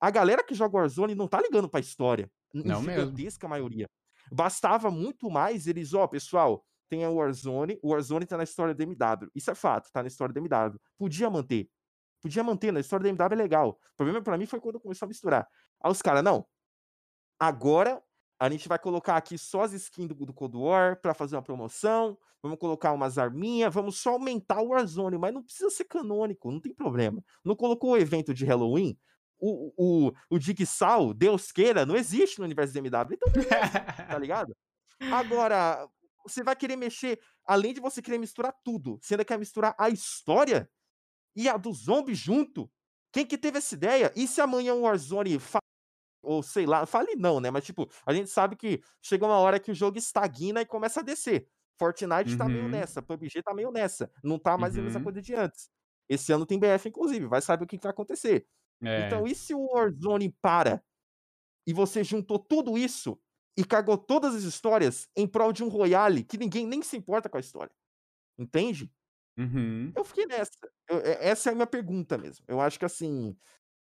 a 0.00 0.10
galera 0.10 0.42
que 0.42 0.54
joga 0.54 0.78
Warzone 0.78 1.14
não 1.14 1.28
tá 1.28 1.40
ligando 1.40 1.68
pra 1.68 1.80
história. 1.80 2.30
Não 2.52 2.82
gigantesca 2.82 3.46
mesmo. 3.46 3.50
maioria. 3.50 3.88
Bastava 4.30 4.90
muito 4.90 5.30
mais 5.30 5.66
eles, 5.66 5.94
ó, 5.94 6.06
pessoal, 6.06 6.64
tem 6.88 7.04
a 7.04 7.10
Warzone, 7.10 7.78
o 7.82 7.90
Warzone 7.90 8.26
tá 8.26 8.36
na 8.36 8.44
história 8.44 8.74
do 8.74 8.82
MW. 8.82 9.30
Isso 9.34 9.50
é 9.50 9.54
fato, 9.54 9.90
tá 9.90 10.02
na 10.02 10.08
história 10.08 10.32
do 10.32 10.38
MW. 10.38 10.78
Podia 10.98 11.30
manter. 11.30 11.68
Podia 12.22 12.44
manter, 12.44 12.72
na 12.72 12.80
história 12.80 13.02
da 13.02 13.08
MW 13.10 13.34
é 13.34 13.42
legal. 13.42 13.70
O 13.70 13.96
problema 13.96 14.22
para 14.22 14.38
mim 14.38 14.46
foi 14.46 14.60
quando 14.60 14.78
começou 14.78 15.06
a 15.06 15.08
misturar. 15.08 15.48
Aí 15.82 15.90
os 15.90 16.00
caras, 16.00 16.22
não. 16.22 16.46
Agora 17.38 18.00
a 18.38 18.48
gente 18.48 18.68
vai 18.68 18.78
colocar 18.78 19.16
aqui 19.16 19.36
só 19.36 19.62
as 19.62 19.72
skins 19.72 20.08
do, 20.08 20.14
do 20.14 20.32
Cold 20.32 20.56
War 20.56 21.00
para 21.00 21.14
fazer 21.14 21.36
uma 21.36 21.42
promoção. 21.42 22.16
Vamos 22.42 22.58
colocar 22.58 22.92
umas 22.92 23.18
arminhas, 23.18 23.72
vamos 23.72 23.98
só 23.98 24.10
aumentar 24.10 24.60
o 24.60 24.68
Warzone, 24.68 25.16
mas 25.16 25.32
não 25.32 25.42
precisa 25.42 25.70
ser 25.70 25.84
canônico, 25.84 26.50
não 26.50 26.60
tem 26.60 26.74
problema. 26.74 27.24
Não 27.44 27.54
colocou 27.54 27.92
o 27.92 27.96
evento 27.96 28.34
de 28.34 28.44
Halloween? 28.44 28.98
O, 29.38 29.72
o, 29.76 30.12
o 30.30 30.38
Digsal, 30.38 31.12
Deus 31.14 31.52
queira, 31.52 31.86
não 31.86 31.96
existe 31.96 32.38
no 32.38 32.44
universo 32.44 32.74
da 32.74 32.80
MW. 32.80 33.14
Então, 33.14 33.32
tá 34.08 34.18
ligado? 34.18 34.56
Agora, 35.12 35.88
você 36.24 36.42
vai 36.42 36.54
querer 36.54 36.76
mexer, 36.76 37.20
além 37.44 37.74
de 37.74 37.80
você 37.80 38.00
querer 38.00 38.18
misturar 38.18 38.54
tudo, 38.64 38.98
você 39.00 39.14
ainda 39.14 39.24
quer 39.24 39.38
misturar 39.38 39.74
a 39.78 39.88
história? 39.88 40.68
E 41.34 41.48
a 41.48 41.56
do 41.56 41.72
zombie 41.72 42.14
junto. 42.14 42.70
Quem 43.12 43.26
que 43.26 43.36
teve 43.36 43.58
essa 43.58 43.74
ideia? 43.74 44.12
E 44.16 44.26
se 44.26 44.40
amanhã 44.40 44.74
o 44.74 44.82
Warzone 44.82 45.38
fale, 45.38 45.62
ou 46.22 46.42
sei 46.42 46.64
lá, 46.64 46.86
fale 46.86 47.14
não, 47.16 47.40
né? 47.40 47.50
Mas 47.50 47.64
tipo, 47.64 47.90
a 48.06 48.14
gente 48.14 48.30
sabe 48.30 48.56
que 48.56 48.82
chega 49.02 49.26
uma 49.26 49.38
hora 49.38 49.60
que 49.60 49.70
o 49.70 49.74
jogo 49.74 49.98
estagna 49.98 50.62
e 50.62 50.66
começa 50.66 51.00
a 51.00 51.02
descer. 51.02 51.48
Fortnite 51.78 52.32
uhum. 52.32 52.38
tá 52.38 52.48
meio 52.48 52.64
uhum. 52.64 52.70
nessa, 52.70 53.02
PUBG 53.02 53.42
tá 53.42 53.52
meio 53.52 53.70
nessa, 53.70 54.10
não 54.22 54.38
tá 54.38 54.56
mais 54.56 54.74
uhum. 54.74 54.80
a 54.80 54.84
mesma 54.84 54.98
uhum. 54.98 55.04
coisa 55.04 55.20
de 55.20 55.34
antes. 55.34 55.70
Esse 56.08 56.32
ano 56.32 56.46
tem 56.46 56.58
BF, 56.58 56.88
inclusive, 56.88 57.26
vai 57.26 57.40
saber 57.40 57.64
o 57.64 57.66
que, 57.66 57.76
que 57.76 57.82
vai 57.82 57.90
acontecer. 57.90 58.46
É. 58.82 59.06
Então, 59.06 59.26
e 59.26 59.34
se 59.34 59.54
o 59.54 59.66
Warzone 59.72 60.30
para 60.40 60.82
e 61.66 61.72
você 61.72 62.02
juntou 62.02 62.38
tudo 62.38 62.76
isso 62.76 63.18
e 63.56 63.64
cagou 63.64 63.96
todas 63.96 64.34
as 64.34 64.42
histórias 64.42 65.08
em 65.16 65.26
prol 65.26 65.52
de 65.52 65.62
um 65.62 65.68
Royale 65.68 66.24
que 66.24 66.38
ninguém 66.38 66.66
nem 66.66 66.82
se 66.82 66.96
importa 66.96 67.28
com 67.28 67.36
a 67.36 67.40
história? 67.40 67.72
Entende? 68.38 68.90
Uhum. 69.36 69.92
Eu 69.96 70.04
fiquei 70.04 70.26
nessa. 70.26 70.52
Eu, 70.88 71.00
essa 71.20 71.50
é 71.50 71.52
a 71.52 71.54
minha 71.54 71.66
pergunta 71.66 72.18
mesmo. 72.18 72.44
Eu 72.48 72.60
acho 72.60 72.78
que 72.78 72.84
assim. 72.84 73.36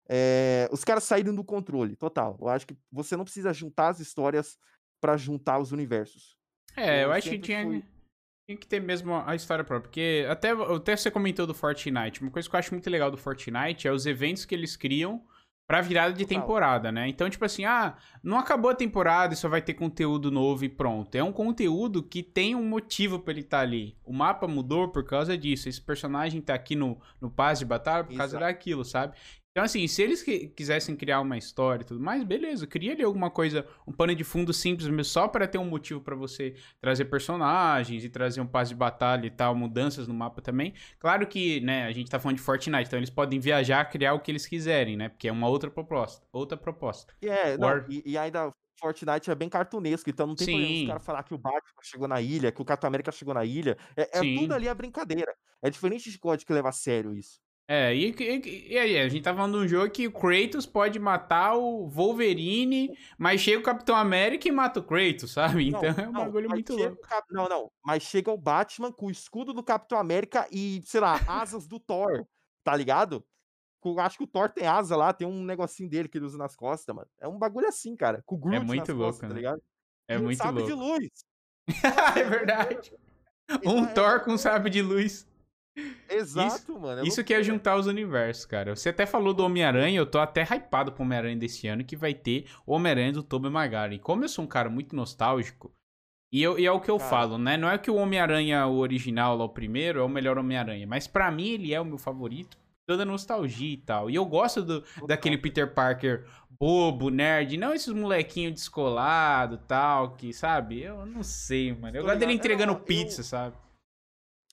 É, 0.09 0.67
os 0.71 0.83
caras 0.83 1.03
saíram 1.03 1.33
do 1.33 1.43
controle, 1.43 1.95
total. 1.95 2.37
Eu 2.41 2.49
acho 2.49 2.67
que 2.67 2.75
você 2.91 3.15
não 3.15 3.23
precisa 3.23 3.53
juntar 3.53 3.89
as 3.89 3.99
histórias 3.99 4.57
para 4.99 5.15
juntar 5.15 5.59
os 5.59 5.71
universos. 5.71 6.35
É, 6.75 6.99
eu, 6.99 7.03
eu 7.03 7.11
acho 7.11 7.29
que 7.29 7.39
tinha, 7.39 7.63
fui... 7.63 7.83
tinha 8.45 8.57
que 8.57 8.67
ter 8.67 8.81
mesmo 8.81 9.13
a 9.15 9.35
história 9.35 9.63
própria. 9.63 9.87
Porque 9.87 10.25
até, 10.29 10.51
até 10.51 10.97
você 10.97 11.09
comentou 11.09 11.47
do 11.47 11.53
Fortnite. 11.53 12.21
Uma 12.21 12.31
coisa 12.31 12.49
que 12.49 12.55
eu 12.55 12.59
acho 12.59 12.73
muito 12.73 12.89
legal 12.89 13.09
do 13.09 13.17
Fortnite 13.17 13.87
é 13.87 13.91
os 13.91 14.05
eventos 14.05 14.43
que 14.43 14.53
eles 14.53 14.75
criam 14.75 15.25
pra 15.71 15.79
virada 15.79 16.11
de 16.11 16.25
temporada, 16.25 16.91
né? 16.91 17.07
Então, 17.07 17.29
tipo 17.29 17.45
assim, 17.45 17.63
ah, 17.63 17.95
não 18.21 18.37
acabou 18.37 18.69
a 18.69 18.75
temporada 18.75 19.33
e 19.33 19.37
só 19.37 19.47
vai 19.47 19.61
ter 19.61 19.73
conteúdo 19.73 20.29
novo 20.29 20.65
e 20.65 20.69
pronto. 20.69 21.15
É 21.15 21.23
um 21.23 21.31
conteúdo 21.31 22.03
que 22.03 22.21
tem 22.21 22.53
um 22.53 22.65
motivo 22.65 23.17
para 23.19 23.31
ele 23.31 23.39
estar 23.39 23.59
tá 23.59 23.63
ali. 23.63 23.95
O 24.03 24.11
mapa 24.11 24.49
mudou 24.49 24.89
por 24.89 25.05
causa 25.05 25.37
disso. 25.37 25.69
Esse 25.69 25.79
personagem 25.79 26.41
tá 26.41 26.53
aqui 26.53 26.75
no, 26.75 26.99
no 27.21 27.31
passe 27.31 27.59
de 27.59 27.65
batalha 27.67 28.03
por 28.03 28.17
causa 28.17 28.35
Exato. 28.35 28.43
daquilo, 28.43 28.83
sabe? 28.83 29.15
Então, 29.51 29.65
assim, 29.65 29.85
se 29.85 30.01
eles 30.01 30.23
quisessem 30.23 30.95
criar 30.95 31.19
uma 31.19 31.37
história 31.37 31.83
e 31.83 31.85
tudo 31.85 31.99
mais, 31.99 32.23
beleza, 32.23 32.65
cria 32.65 32.93
ali 32.93 33.03
alguma 33.03 33.29
coisa, 33.29 33.67
um 33.85 33.91
pano 33.91 34.15
de 34.15 34.23
fundo 34.23 34.53
simples 34.53 34.87
mesmo, 34.87 35.03
só 35.03 35.27
para 35.27 35.45
ter 35.45 35.57
um 35.57 35.65
motivo 35.65 35.99
para 35.99 36.15
você 36.15 36.55
trazer 36.79 37.05
personagens 37.05 38.05
e 38.05 38.09
trazer 38.09 38.39
um 38.39 38.47
passe 38.47 38.69
de 38.69 38.75
batalha 38.75 39.25
e 39.27 39.29
tal, 39.29 39.53
mudanças 39.53 40.07
no 40.07 40.13
mapa 40.13 40.41
também. 40.41 40.73
Claro 40.97 41.27
que, 41.27 41.59
né, 41.59 41.83
a 41.85 41.91
gente 41.91 42.09
tá 42.09 42.17
falando 42.17 42.37
de 42.37 42.43
Fortnite, 42.43 42.87
então 42.87 42.97
eles 42.97 43.09
podem 43.09 43.41
viajar, 43.41 43.83
criar 43.89 44.13
o 44.13 44.21
que 44.21 44.31
eles 44.31 44.45
quiserem, 44.45 44.95
né, 44.95 45.09
porque 45.09 45.27
é 45.27 45.31
uma 45.31 45.49
outra 45.49 45.69
proposta. 45.69 46.25
Outra 46.31 46.57
proposta. 46.57 47.13
É, 47.21 47.57
War... 47.57 47.81
não, 47.81 47.85
e, 47.89 48.03
e, 48.05 48.17
ainda 48.17 48.51
Fortnite 48.79 49.29
é 49.29 49.35
bem 49.35 49.49
cartunesco, 49.49 50.09
então 50.09 50.27
não 50.27 50.35
tem 50.35 50.45
Sim. 50.45 50.53
problema 50.53 50.81
os 50.81 50.87
caras 50.87 51.05
falar 51.05 51.23
que 51.23 51.33
o 51.33 51.37
Batman 51.37 51.81
chegou 51.83 52.07
na 52.07 52.21
ilha, 52.21 52.53
que 52.53 52.61
o 52.61 52.65
Capitão 52.65 52.87
América 52.87 53.11
chegou 53.11 53.33
na 53.33 53.43
ilha. 53.43 53.77
É, 53.97 54.19
é 54.19 54.39
tudo 54.39 54.53
ali 54.53 54.69
a 54.69 54.73
brincadeira. 54.73 55.35
É 55.61 55.69
diferente 55.69 56.09
de 56.09 56.17
código 56.17 56.47
que 56.47 56.53
leva 56.53 56.69
a 56.69 56.71
sério 56.71 57.13
isso. 57.13 57.39
É, 57.73 57.95
e, 57.95 58.13
e, 58.19 58.73
e, 58.73 58.77
aí, 58.77 58.99
a 58.99 59.07
gente 59.07 59.23
tá 59.23 59.33
falando 59.33 59.57
de 59.57 59.63
um 59.63 59.67
jogo 59.69 59.89
que 59.89 60.05
o 60.05 60.11
Kratos 60.11 60.65
pode 60.65 60.99
matar 60.99 61.55
o 61.55 61.87
Wolverine, 61.87 62.93
mas 63.17 63.39
chega 63.39 63.59
o 63.59 63.63
Capitão 63.63 63.95
América 63.95 64.45
e 64.45 64.51
mata 64.51 64.81
o 64.81 64.83
Kratos, 64.83 65.31
sabe? 65.31 65.69
Então 65.69 65.81
não, 65.81 66.03
é 66.03 66.09
um 66.09 66.11
não, 66.11 66.25
bagulho 66.25 66.49
muito 66.49 66.75
louco. 66.75 67.01
Cap... 67.03 67.25
Não, 67.31 67.47
não, 67.47 67.71
mas 67.81 68.03
chega 68.03 68.29
o 68.29 68.37
Batman 68.37 68.91
com 68.91 69.05
o 69.05 69.09
escudo 69.09 69.53
do 69.53 69.63
Capitão 69.63 69.97
América 69.97 70.45
e, 70.51 70.81
sei 70.83 70.99
lá, 70.99 71.17
asas 71.25 71.65
do 71.65 71.79
Thor, 71.79 72.25
tá 72.61 72.75
ligado? 72.75 73.23
Acho 73.99 74.17
que 74.17 74.25
o 74.25 74.27
Thor 74.27 74.49
tem 74.49 74.67
asa 74.67 74.97
lá, 74.97 75.13
tem 75.13 75.25
um 75.25 75.41
negocinho 75.41 75.89
dele 75.89 76.09
que 76.09 76.17
ele 76.17 76.25
usa 76.25 76.37
nas 76.37 76.57
costas, 76.57 76.93
mano. 76.93 77.07
É 77.21 77.27
um 77.29 77.39
bagulho 77.39 77.69
assim, 77.69 77.95
cara. 77.95 78.21
Com 78.25 78.35
o 78.35 78.37
Groot 78.37 78.57
é 78.57 78.59
muito 78.59 78.91
louco, 78.91 79.13
costas, 79.13 79.21
tá 79.21 79.27
né? 79.27 79.33
tá 79.33 79.39
ligado? 79.39 79.63
É 80.09 80.15
e 80.15 80.19
muito 80.19 80.45
um 80.45 80.51
louco. 80.51 80.67
de 80.67 80.73
luz. 80.73 81.09
é 82.17 82.23
verdade. 82.25 82.93
Um 83.65 83.85
é, 83.85 83.93
Thor 83.93 84.25
com 84.25 84.33
um 84.33 84.37
sabre 84.37 84.69
de 84.69 84.81
luz. 84.81 85.25
Exato, 86.09 86.55
isso, 86.55 86.79
mano. 86.79 87.01
É 87.01 87.07
isso 87.07 87.23
que 87.23 87.33
é 87.33 87.41
juntar 87.41 87.77
os 87.77 87.87
universos, 87.87 88.45
cara. 88.45 88.75
Você 88.75 88.89
até 88.89 89.05
falou 89.05 89.33
do 89.33 89.43
Homem-Aranha, 89.43 89.97
eu 89.97 90.05
tô 90.05 90.19
até 90.19 90.43
hypado 90.43 90.91
pro 90.91 91.03
Homem-Aranha 91.03 91.37
desse 91.37 91.67
ano, 91.67 91.83
que 91.83 91.95
vai 91.95 92.13
ter 92.13 92.45
o 92.65 92.73
Homem-Aranha 92.73 93.13
do 93.13 93.23
Tobey 93.23 93.49
Maguire. 93.49 93.95
E 93.95 93.99
como 93.99 94.23
eu 94.23 94.29
sou 94.29 94.43
um 94.43 94.47
cara 94.47 94.69
muito 94.69 94.95
nostálgico, 94.95 95.71
e, 96.31 96.41
eu, 96.41 96.57
e 96.59 96.65
é 96.65 96.71
o 96.71 96.79
que 96.79 96.91
eu 96.91 96.97
cara. 96.97 97.09
falo, 97.09 97.37
né? 97.37 97.57
Não 97.57 97.69
é 97.69 97.77
que 97.77 97.91
o 97.91 97.95
Homem-Aranha, 97.95 98.65
o 98.67 98.77
original, 98.77 99.37
lá, 99.37 99.45
o 99.45 99.49
primeiro, 99.49 99.99
é 99.99 100.03
o 100.03 100.09
melhor 100.09 100.37
Homem-Aranha, 100.37 100.85
mas 100.85 101.07
para 101.07 101.31
mim 101.31 101.49
ele 101.49 101.73
é 101.73 101.79
o 101.79 101.85
meu 101.85 101.97
favorito, 101.97 102.57
toda 102.85 103.05
nostalgia 103.05 103.73
e 103.73 103.77
tal. 103.77 104.09
E 104.09 104.15
eu 104.15 104.25
gosto 104.25 104.61
do, 104.61 104.83
daquele 105.07 105.37
Peter 105.37 105.73
Parker 105.73 106.25
bobo, 106.59 107.09
nerd, 107.09 107.57
não 107.57 107.73
esses 107.73 107.91
molequinhos 107.91 108.53
descolado 108.53 109.57
tal, 109.67 110.11
que, 110.11 110.31
sabe? 110.31 110.83
Eu 110.83 111.05
não 111.05 111.23
sei, 111.23 111.73
mano. 111.73 111.97
Eu 111.97 112.03
gosto 112.03 112.19
dele 112.19 112.33
entregando 112.33 112.75
pizza, 112.75 113.21
eu... 113.21 113.25
sabe? 113.25 113.55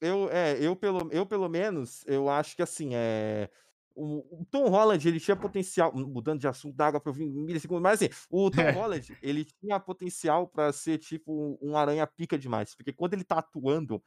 Eu, 0.00 0.28
é, 0.30 0.56
eu, 0.60 0.76
pelo, 0.76 1.08
eu 1.12 1.26
pelo 1.26 1.48
menos, 1.48 2.04
eu 2.06 2.28
acho 2.28 2.56
que 2.56 2.62
assim, 2.62 2.90
é. 2.94 3.50
O, 3.94 4.42
o 4.42 4.44
Tom 4.48 4.68
Holland, 4.68 5.06
ele 5.08 5.18
tinha 5.18 5.36
potencial. 5.36 5.92
Mudando 5.92 6.40
de 6.40 6.46
assunto, 6.46 6.76
dá 6.76 6.86
água 6.86 7.00
pra 7.00 7.10
eu 7.10 7.14
vir 7.14 7.24
em 7.24 7.44
milissegundos, 7.44 7.82
mas 7.82 8.00
assim, 8.00 8.12
o 8.30 8.48
Tom 8.50 8.62
Holland, 8.70 9.16
ele 9.20 9.44
tinha 9.44 9.80
potencial 9.80 10.46
para 10.46 10.72
ser 10.72 10.98
tipo 10.98 11.58
um 11.60 11.76
aranha 11.76 12.06
pica 12.06 12.38
demais. 12.38 12.74
Porque 12.76 12.92
quando 12.92 13.14
ele 13.14 13.24
tá 13.24 13.38
atuando, 13.38 14.00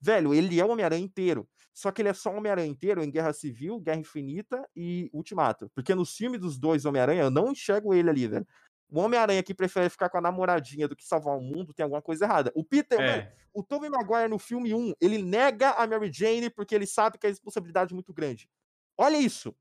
velho, 0.00 0.34
ele 0.34 0.58
é 0.58 0.64
o 0.64 0.70
Homem-Aranha 0.70 1.04
inteiro. 1.04 1.48
Só 1.72 1.92
que 1.92 2.02
ele 2.02 2.08
é 2.08 2.12
só 2.14 2.32
o 2.32 2.38
Homem-Aranha 2.38 2.68
inteiro 2.68 3.04
em 3.04 3.10
Guerra 3.10 3.32
Civil, 3.32 3.78
Guerra 3.78 4.00
Infinita 4.00 4.66
e 4.74 5.08
Ultimato. 5.12 5.70
Porque 5.74 5.94
nos 5.94 6.16
filmes 6.16 6.40
dos 6.40 6.58
dois 6.58 6.84
Homem-Aranha, 6.84 7.22
eu 7.22 7.30
não 7.30 7.52
enxergo 7.52 7.94
ele 7.94 8.10
ali, 8.10 8.26
velho. 8.26 8.46
O 8.88 9.00
Homem-Aranha 9.00 9.42
que 9.42 9.54
prefere 9.54 9.90
ficar 9.90 10.08
com 10.08 10.18
a 10.18 10.20
namoradinha 10.20 10.86
do 10.86 10.94
que 10.94 11.04
salvar 11.04 11.36
o 11.36 11.40
mundo 11.40 11.74
tem 11.74 11.82
alguma 11.84 12.02
coisa 12.02 12.24
errada. 12.24 12.52
O 12.54 12.64
Peter, 12.64 13.00
é. 13.00 13.32
o 13.52 13.62
Tobey 13.62 13.90
Maguire 13.90 14.28
no 14.28 14.38
filme 14.38 14.72
1, 14.72 14.94
ele 15.00 15.22
nega 15.22 15.70
a 15.70 15.86
Mary 15.86 16.10
Jane 16.12 16.50
porque 16.50 16.74
ele 16.74 16.86
sabe 16.86 17.18
que 17.18 17.26
a 17.26 17.30
responsabilidade 17.30 17.92
é 17.92 17.94
muito 17.94 18.12
grande. 18.12 18.48
Olha 18.96 19.16
isso. 19.16 19.54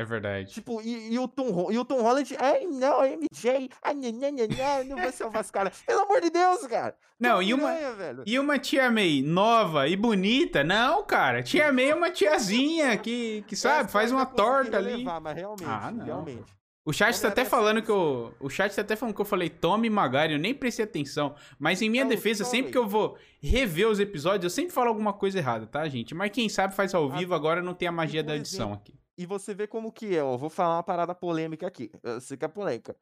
É 0.00 0.04
verdade. 0.04 0.50
Tipo, 0.50 0.80
e, 0.80 1.12
e, 1.12 1.18
o, 1.18 1.28
Tom, 1.28 1.70
e 1.70 1.78
o 1.78 1.84
Tom 1.84 2.00
Holland, 2.00 2.34
ai 2.40 2.64
não, 2.64 3.02
MJ, 3.04 3.68
ai, 3.82 3.92
não, 3.92 4.10
não, 4.12 4.30
não, 4.30 4.84
não 4.84 5.02
vou 5.02 5.12
salvar 5.12 5.42
os 5.42 5.50
caras. 5.50 5.82
Pelo 5.82 6.00
amor 6.00 6.22
de 6.22 6.30
Deus, 6.30 6.66
cara. 6.66 6.96
Não, 7.18 7.42
e 7.42 7.52
uma, 7.52 7.74
velho. 7.92 8.22
e 8.26 8.38
uma 8.38 8.58
tia 8.58 8.90
May 8.90 9.20
nova 9.20 9.86
e 9.86 9.96
bonita? 9.96 10.64
Não, 10.64 11.04
cara. 11.04 11.42
Tia 11.42 11.70
May 11.70 11.90
é 11.90 11.94
uma 11.94 12.10
tiazinha 12.10 12.96
que, 12.96 13.44
que 13.46 13.54
sabe, 13.54 13.92
faz 13.92 14.10
uma 14.10 14.24
torta 14.24 14.78
ali. 14.78 14.96
Levar, 14.96 15.20
mas 15.20 15.36
realmente, 15.36 15.68
ah, 15.68 15.90
não. 15.90 16.04
realmente. 16.06 16.59
O 16.90 16.92
chat 16.92 17.20
tá 17.20 17.28
até 17.28 17.44
falando 17.44 17.80
que 17.80 17.88
eu. 17.88 18.34
O 18.40 18.50
chat 18.50 18.74
tá 18.74 18.82
até 18.82 18.96
falando 18.96 19.14
que 19.14 19.20
eu 19.20 19.24
falei 19.24 19.48
Tommy 19.48 19.88
Magari, 19.88 20.32
eu 20.32 20.40
nem 20.40 20.52
prestei 20.52 20.84
atenção. 20.84 21.36
Mas 21.56 21.80
em 21.80 21.88
minha 21.88 22.02
não, 22.02 22.10
defesa, 22.10 22.44
sempre 22.44 22.72
que 22.72 22.78
eu 22.78 22.88
vou 22.88 23.16
rever 23.40 23.86
os 23.86 24.00
episódios, 24.00 24.42
eu 24.42 24.50
sempre 24.50 24.74
falo 24.74 24.88
alguma 24.88 25.12
coisa 25.12 25.38
errada, 25.38 25.68
tá, 25.68 25.88
gente? 25.88 26.16
Mas 26.16 26.32
quem 26.32 26.48
sabe 26.48 26.74
faz 26.74 26.92
ao 26.92 27.08
vivo, 27.08 27.32
agora 27.32 27.62
não 27.62 27.74
tem 27.74 27.86
a 27.86 27.92
magia 27.92 28.24
da 28.24 28.34
edição 28.34 28.72
aqui. 28.72 28.98
E 29.16 29.24
você 29.24 29.54
vê 29.54 29.68
como 29.68 29.92
que 29.92 30.16
é, 30.16 30.24
ó. 30.24 30.36
Vou 30.36 30.50
falar 30.50 30.78
uma 30.78 30.82
parada 30.82 31.14
polêmica 31.14 31.64
aqui. 31.64 31.92
Eu 32.02 32.20
sei 32.20 32.36
que 32.36 32.44
é 32.44 32.48
polêmica. 32.48 32.96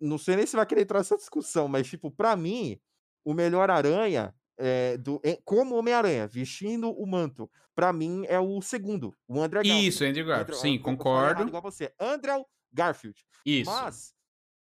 Não 0.00 0.16
sei 0.16 0.36
nem 0.36 0.46
se 0.46 0.54
vai 0.54 0.64
querer 0.64 0.82
entrar 0.82 0.98
nessa 1.00 1.16
discussão, 1.16 1.66
mas, 1.66 1.88
tipo, 1.88 2.12
pra 2.12 2.36
mim, 2.36 2.78
o 3.24 3.34
melhor 3.34 3.68
aranha 3.68 4.32
é, 4.56 4.96
do, 4.96 5.20
é, 5.24 5.40
como 5.44 5.74
Homem-Aranha, 5.74 6.28
vestindo 6.28 6.92
o 6.92 7.04
manto, 7.04 7.50
pra 7.74 7.92
mim 7.92 8.24
é 8.28 8.38
o 8.38 8.62
segundo, 8.62 9.12
o 9.26 9.40
André 9.40 9.62
Garfield. 9.62 9.88
Isso, 9.88 10.04
Andrew 10.04 10.26
Garfield. 10.26 10.60
Sim, 10.60 10.78
concordo. 10.78 11.48
Igual 11.48 11.62
você. 11.62 11.92
Andrew 11.98 12.46
Garfield. 12.72 13.18
Isso. 13.44 13.70
Mas, 13.70 14.14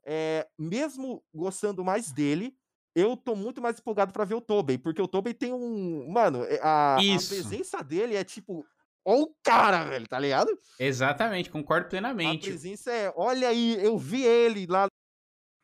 é, 0.05 0.47
mesmo 0.57 1.23
gostando 1.33 1.83
mais 1.83 2.11
dele, 2.11 2.55
eu 2.95 3.15
tô 3.15 3.35
muito 3.35 3.61
mais 3.61 3.77
empolgado 3.77 4.11
para 4.11 4.25
ver 4.25 4.35
o 4.35 4.41
Tobey, 4.41 4.77
porque 4.77 5.01
o 5.01 5.07
Tobey 5.07 5.33
tem 5.33 5.53
um. 5.53 6.09
Mano, 6.09 6.43
a, 6.61 6.95
a, 6.95 6.97
presença 6.97 7.83
dele 7.83 8.15
é 8.15 8.23
tipo. 8.23 8.65
Olha 9.05 9.21
o 9.21 9.35
cara, 9.43 9.83
velho, 9.85 10.07
tá 10.07 10.19
ligado? 10.19 10.49
Exatamente, 10.79 11.49
concordo 11.49 11.87
plenamente. 11.87 12.49
A 12.49 12.51
presença 12.51 12.91
é, 12.91 13.13
olha 13.15 13.47
aí, 13.47 13.77
eu 13.81 13.97
vi 13.97 14.23
ele 14.23 14.65
lá 14.65 14.85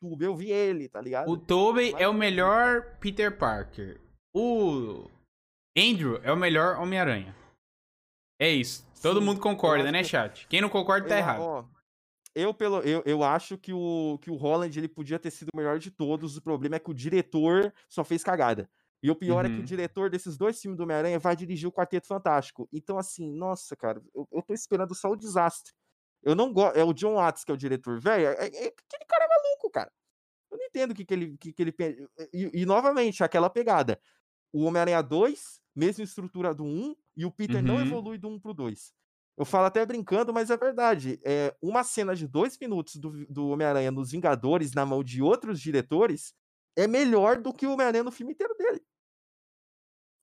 no 0.01 0.09
YouTube, 0.09 0.25
eu 0.25 0.35
vi 0.35 0.51
ele, 0.51 0.87
tá 0.87 1.01
ligado? 1.01 1.29
O 1.29 1.37
Tobey 1.37 1.93
é 1.97 2.07
o 2.07 2.13
melhor 2.13 2.97
Peter 2.99 3.37
Parker. 3.37 3.99
O 4.33 5.09
Andrew 5.77 6.21
é 6.23 6.31
o 6.31 6.37
melhor 6.37 6.77
Homem-Aranha. 6.77 7.35
É 8.39 8.49
isso. 8.49 8.85
Todo 9.01 9.19
Sim, 9.19 9.25
mundo 9.25 9.41
concorda, 9.41 9.91
né, 9.91 10.03
chat? 10.03 10.47
Quem 10.47 10.61
não 10.61 10.69
concorda 10.69 11.07
tá 11.07 11.17
errado. 11.17 11.41
Ó, 11.41 11.65
eu, 12.35 12.53
pelo, 12.53 12.79
eu, 12.79 13.03
eu 13.05 13.23
acho 13.23 13.57
que 13.57 13.71
o, 13.73 14.17
que 14.21 14.31
o 14.31 14.35
Holland 14.35 14.77
ele 14.77 14.87
podia 14.87 15.19
ter 15.19 15.31
sido 15.31 15.49
o 15.53 15.57
melhor 15.57 15.79
de 15.79 15.91
todos. 15.91 16.37
O 16.37 16.41
problema 16.41 16.75
é 16.75 16.79
que 16.79 16.89
o 16.89 16.93
diretor 16.93 17.73
só 17.87 18.03
fez 18.03 18.23
cagada. 18.23 18.69
E 19.01 19.11
o 19.11 19.15
pior 19.15 19.43
uhum. 19.43 19.51
é 19.51 19.53
que 19.53 19.57
o 19.57 19.59
uhum. 19.59 19.65
diretor 19.65 20.09
desses 20.09 20.37
dois 20.37 20.59
filmes 20.59 20.77
do 20.77 20.83
Homem-Aranha 20.83 21.19
vai 21.19 21.35
dirigir 21.35 21.67
o 21.67 21.71
Quarteto 21.71 22.07
Fantástico. 22.07 22.69
Então, 22.71 22.97
assim, 22.97 23.29
nossa, 23.35 23.75
cara, 23.75 24.01
eu, 24.15 24.27
eu 24.31 24.41
tô 24.41 24.53
esperando 24.53 24.95
só 24.95 25.09
o 25.09 25.15
desastre. 25.15 25.73
Eu 26.23 26.35
não 26.35 26.53
gosto. 26.53 26.77
É 26.77 26.83
o 26.83 26.93
John 26.93 27.15
Watts 27.15 27.43
que 27.43 27.51
é 27.51 27.53
o 27.53 27.57
diretor, 27.57 27.99
velho. 27.99 28.27
É, 28.27 28.45
é, 28.45 28.45
aquele 28.45 29.05
cara 29.07 29.25
é 29.25 29.27
maluco, 29.27 29.69
cara. 29.69 29.91
Eu 30.49 30.57
não 30.57 30.65
entendo 30.65 30.91
o 30.91 30.95
que, 30.95 31.03
que 31.03 31.13
ele. 31.13 31.37
Que, 31.37 31.51
que 31.51 31.61
ele 31.61 31.75
e, 32.31 32.61
e, 32.61 32.65
novamente, 32.65 33.23
aquela 33.23 33.49
pegada. 33.49 33.99
O 34.53 34.63
Homem-Aranha 34.63 35.01
2, 35.01 35.61
mesma 35.75 36.03
estrutura 36.03 36.53
do 36.53 36.63
1, 36.63 36.95
e 37.17 37.25
o 37.25 37.31
Peter 37.31 37.57
uhum. 37.57 37.61
não 37.61 37.81
evolui 37.81 38.17
do 38.17 38.29
1 38.29 38.39
pro 38.39 38.53
2. 38.53 38.93
Eu 39.37 39.45
falo 39.45 39.65
até 39.65 39.85
brincando, 39.85 40.31
mas 40.31 40.49
é 40.49 40.57
verdade. 40.57 41.19
É, 41.23 41.55
uma 41.61 41.83
cena 41.83 42.15
de 42.15 42.27
dois 42.27 42.57
minutos 42.59 42.95
do, 42.97 43.25
do 43.27 43.47
Homem-Aranha 43.47 43.91
nos 43.91 44.11
Vingadores 44.11 44.73
na 44.73 44.85
mão 44.85 45.03
de 45.03 45.21
outros 45.21 45.59
diretores 45.59 46.33
é 46.75 46.87
melhor 46.87 47.41
do 47.41 47.53
que 47.53 47.65
o 47.65 47.71
Homem-Aranha 47.73 48.03
no 48.03 48.11
filme 48.11 48.33
inteiro 48.33 48.55
dele. 48.57 48.81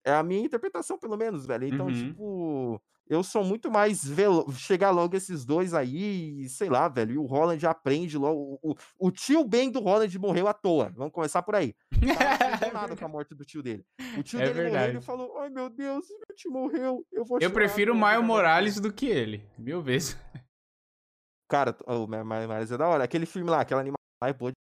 É 0.05 0.13
a 0.13 0.23
minha 0.23 0.45
interpretação, 0.45 0.99
pelo 0.99 1.17
menos, 1.17 1.45
velho. 1.45 1.67
Então, 1.67 1.87
uhum. 1.87 1.93
tipo, 1.93 2.83
eu 3.11 3.25
sou 3.25 3.43
muito 3.45 3.69
mais 3.69 4.05
velo... 4.05 4.51
chegar 4.53 4.93
logo 4.93 5.17
esses 5.17 5.45
dois 5.45 5.75
aí, 5.75 6.49
sei 6.49 6.71
lá, 6.71 6.89
velho. 6.89 7.15
E 7.15 7.19
o 7.19 7.27
Holland 7.27 7.67
aprende 7.67 8.17
logo. 8.17 8.61
O, 8.63 8.77
o, 8.97 9.11
tio 9.11 9.45
Ben 9.45 9.69
do 9.69 9.81
Holland 9.81 10.17
morreu 10.17 10.47
à 10.47 10.55
toa. 10.55 10.93
Vamos 10.95 11.13
começar 11.13 11.43
por 11.43 11.57
aí. 11.57 11.75
Não 11.91 12.71
nada 12.73 12.97
com 12.97 13.05
a 13.05 13.09
morte 13.09 13.35
do 13.35 13.45
tio 13.45 13.65
dele. 13.65 13.85
O 14.17 14.23
tio 14.23 14.41
é 14.41 14.45
dele 14.45 14.55
verdade. 14.55 14.87
morreu 14.87 15.01
e 15.01 15.05
falou: 15.05 15.39
Ai 15.39 15.51
meu 15.51 15.69
Deus, 15.69 16.07
meu 16.09 16.37
tio 16.37 16.53
morreu. 16.53 17.05
Eu 17.13 17.25
vou 17.25 17.39
Eu 17.41 17.51
prefiro 17.51 17.93
o 17.93 17.97
Maio 17.97 18.23
Morales 18.23 18.79
do 18.79 18.93
que 18.93 19.07
ele. 19.07 19.45
Mil 19.59 19.83
vezes. 19.83 20.17
Cara, 21.51 21.77
o 21.89 22.07
Maio 22.07 22.47
Morales 22.47 22.71
é 22.71 22.79
da 22.79 22.87
hora. 22.87 23.03
Aquele 23.03 23.27
filme 23.27 23.51
lá, 23.51 23.61
aquela 23.63 23.81
animação 23.81 23.99
é 24.23 24.33
boa 24.33 24.53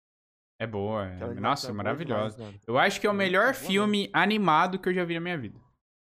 é 0.62 0.68
boa, 0.68 1.06
é. 1.06 1.34
Nossa, 1.36 1.70
é 1.70 1.72
maravilhosa. 1.72 2.54
eu 2.68 2.78
acho 2.78 3.00
que 3.00 3.08
é 3.08 3.10
o 3.10 3.14
melhor 3.14 3.54
filme 3.54 4.10
animado 4.12 4.78
que 4.78 4.90
eu 4.90 4.94
já 4.94 5.06
vi 5.06 5.14
na 5.14 5.22
minha 5.22 5.38
vida. 5.38 5.58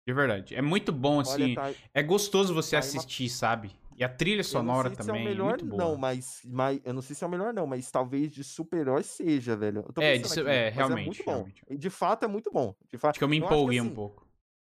De 0.08 0.14
verdade. 0.14 0.54
É 0.54 0.62
muito 0.62 0.90
bom, 0.90 1.20
assim. 1.20 1.54
Olha, 1.54 1.54
tá... 1.54 1.70
É 1.92 2.02
gostoso 2.02 2.54
você 2.54 2.76
tá 2.76 2.78
assistir, 2.78 3.24
uma... 3.24 3.28
sabe? 3.28 3.70
E 3.94 4.02
a 4.02 4.08
trilha 4.08 4.42
sonora 4.42 4.88
também. 4.88 5.04
Se 5.04 5.10
é 5.10 5.22
o 5.22 5.22
melhor, 5.22 5.62
não, 5.62 5.98
mas, 5.98 6.40
mas. 6.46 6.80
Eu 6.82 6.94
não 6.94 7.02
sei 7.02 7.14
se 7.14 7.22
é 7.22 7.26
o 7.26 7.30
melhor, 7.30 7.52
não, 7.52 7.66
mas 7.66 7.90
talvez 7.90 8.30
de 8.30 8.42
super-herói 8.42 9.02
seja, 9.02 9.54
velho. 9.54 9.84
é, 9.98 10.16
de, 10.16 10.24
aqui, 10.24 10.48
é, 10.48 10.70
realmente. 10.70 11.02
É 11.02 11.04
muito 11.04 11.22
realmente. 11.26 11.62
bom. 11.68 11.76
De 11.76 11.90
fato, 11.90 12.24
é 12.24 12.26
muito 12.26 12.50
bom. 12.50 12.74
De 12.90 12.96
fato, 12.96 13.10
acho 13.10 13.18
que 13.18 13.24
eu 13.24 13.28
me 13.28 13.36
empolguei 13.36 13.80
assim, 13.80 13.88
um 13.88 13.94
pouco. 13.94 14.26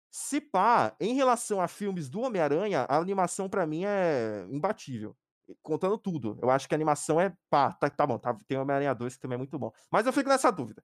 Se 0.09 0.41
pá, 0.41 0.95
em 0.99 1.13
relação 1.13 1.61
a 1.61 1.67
filmes 1.67 2.09
do 2.09 2.21
Homem-Aranha, 2.21 2.87
a 2.89 2.97
animação 2.97 3.47
para 3.47 3.67
mim 3.67 3.83
é 3.85 4.43
imbatível 4.49 5.15
contando 5.61 5.99
tudo. 5.99 6.39
Eu 6.41 6.49
acho 6.49 6.67
que 6.67 6.73
a 6.73 6.77
animação 6.77 7.21
é 7.21 7.31
pá, 7.47 7.73
tá, 7.73 7.91
tá 7.91 8.07
bom, 8.07 8.17
tá, 8.17 8.35
tem 8.47 8.57
Homem-Aranha 8.57 8.95
2 8.95 9.13
que 9.13 9.21
também 9.21 9.35
é 9.35 9.37
muito 9.37 9.59
bom. 9.59 9.71
Mas 9.91 10.07
eu 10.07 10.11
fico 10.11 10.29
nessa 10.29 10.49
dúvida. 10.49 10.83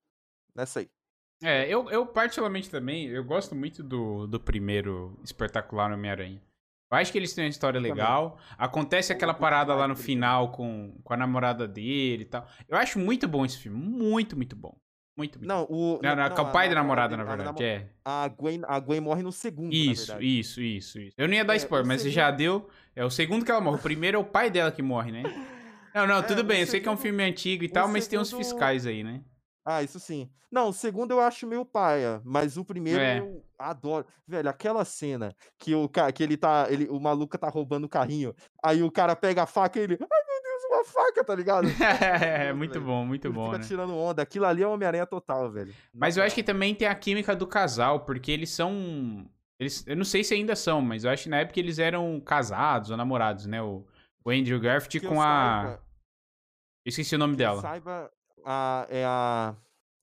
Nessa 0.55 0.81
aí. 0.81 0.91
É, 1.43 1.67
eu, 1.67 1.89
eu 1.89 2.05
particularmente 2.05 2.69
também, 2.69 3.07
eu 3.07 3.23
gosto 3.23 3.53
muito 3.53 3.83
do, 3.83 4.25
do 4.27 4.39
primeiro 4.39 5.19
espetacular 5.23 5.91
Homem-Aranha. 5.91 6.41
Eu 6.89 6.97
acho 6.97 7.11
que 7.11 7.17
eles 7.17 7.33
têm 7.33 7.45
uma 7.45 7.49
história 7.49 7.79
legal. 7.79 8.37
Acontece 8.57 9.11
aquela 9.11 9.33
parada 9.33 9.73
lá 9.73 9.87
no 9.87 9.95
final 9.95 10.51
com, 10.51 10.95
com 11.03 11.13
a 11.13 11.17
namorada 11.17 11.67
dele 11.67 12.21
e 12.21 12.25
tal. 12.25 12.47
Eu 12.69 12.77
acho 12.77 12.99
muito 12.99 13.27
bom 13.27 13.43
esse 13.43 13.57
filme. 13.57 13.77
Muito, 13.77 14.35
muito 14.35 14.55
bom. 14.55 14.77
Muito, 15.17 15.39
muito. 15.39 15.47
Não, 15.47 15.63
o. 15.69 15.99
Não, 16.01 16.15
não, 16.15 16.29
não, 16.29 16.43
o 16.43 16.51
pai 16.51 16.69
da 16.69 16.75
namorada, 16.75 17.17
na 17.17 17.23
verdade. 17.23 17.63
É. 17.63 17.87
A 18.05 18.27
Gwen, 18.27 18.61
a 18.67 18.79
Gwen 18.79 18.99
morre 18.99 19.23
no 19.23 19.31
segundo. 19.31 19.73
Isso, 19.73 20.19
isso, 20.21 20.61
isso, 20.61 20.99
isso. 20.99 21.15
Eu 21.17 21.27
não 21.27 21.35
ia 21.35 21.43
dar 21.43 21.53
é, 21.53 21.57
spoiler, 21.57 21.87
mas 21.87 22.01
você 22.01 22.09
já 22.09 22.31
deu. 22.31 22.69
É 22.95 23.03
o 23.03 23.09
segundo 23.09 23.43
que 23.43 23.51
ela 23.51 23.61
morre. 23.61 23.77
O 23.77 23.81
primeiro 23.81 24.17
é 24.17 24.19
o 24.19 24.23
pai 24.23 24.49
dela 24.49 24.71
que 24.71 24.81
morre, 24.81 25.11
né? 25.11 25.23
Não, 25.93 26.07
não, 26.07 26.17
é, 26.17 26.21
tudo 26.23 26.43
bem. 26.43 26.61
Eu 26.61 26.65
sei 26.65 26.79
que 26.79 26.89
é 26.89 26.91
um 26.91 26.97
filme 26.97 27.23
antigo 27.23 27.63
e 27.63 27.69
tal, 27.69 27.87
mas 27.87 28.07
tem 28.07 28.17
uns 28.17 28.33
fiscais 28.33 28.87
aí, 28.87 29.03
né? 29.03 29.21
Ah, 29.66 29.82
isso 29.82 29.99
sim. 29.99 30.30
Não, 30.51 30.70
o 30.70 30.74
segundo 30.74 31.11
eu 31.11 31.20
acho 31.20 31.47
meio 31.47 31.66
paia, 31.66 32.22
mas 32.24 32.57
o 32.57 32.66
primeiro 32.66 32.99
é. 33.01 33.20
eu 33.20 33.43
adoro. 33.57 34.05
Velho, 34.28 34.49
aquela 34.49 34.84
cena 34.84 35.36
que 35.57 35.74
o 35.74 35.88
cara, 35.88 36.11
que 36.11 36.22
ele 36.22 36.38
tá, 36.38 36.68
ele, 36.70 36.88
o 36.89 36.99
maluco 36.99 37.38
tá 37.38 37.49
roubando 37.49 37.86
o 37.86 37.89
carrinho, 37.89 38.36
aí 38.64 38.84
o 38.84 38.91
cara 38.91 39.16
pega 39.16 39.43
a 39.43 39.47
faca 39.47 39.80
e 39.80 39.84
ele, 39.84 39.97
ai 39.99 39.99
meu 39.99 40.43
Deus, 40.43 40.64
uma 40.66 40.84
faca, 40.84 41.24
tá 41.24 41.34
ligado? 41.34 41.68
é, 41.82 42.51
muito 42.53 42.74
velho. 42.74 42.86
bom, 42.86 43.05
muito 43.05 43.28
ele 43.28 43.34
bom, 43.34 43.45
fica 43.45 43.57
né? 43.57 43.64
tirando 43.64 43.95
onda. 43.95 44.22
Aquilo 44.22 44.45
ali 44.45 44.61
é 44.61 44.68
Homem-Aranha 44.68 45.05
total, 45.05 45.51
velho. 45.51 45.74
Mas 45.93 46.18
eu 46.18 46.24
acho 46.24 46.36
que 46.36 46.43
também 46.43 46.76
tem 46.76 46.88
a 46.88 46.95
química 46.95 47.36
do 47.36 47.47
casal, 47.47 48.01
porque 48.01 48.32
eles 48.32 48.49
são 48.49 49.26
eles, 49.59 49.86
eu 49.88 49.95
não 49.95 50.03
sei 50.03 50.24
se 50.24 50.34
ainda 50.34 50.55
são, 50.55 50.82
mas 50.82 51.03
eu 51.03 51.11
acho 51.11 51.24
que 51.24 51.30
na 51.30 51.39
época 51.39 51.59
eles 51.59 51.80
eram 51.80 52.20
casados 52.20 52.89
ou 52.89 52.97
namorados, 52.97 53.45
né? 53.45 53.61
O, 53.61 53.86
o 54.26 54.30
Andrew 54.30 54.59
Garfield 54.59 55.07
com 55.07 55.22
a. 55.22 55.64
Saiba, 55.64 55.84
eu 56.86 56.89
esqueci 56.89 57.16
o 57.16 57.18
nome 57.20 57.36
dela. 57.36 57.61
Saiba, 57.61 58.11
a, 58.45 58.87
é 58.89 59.03
a 59.05 59.55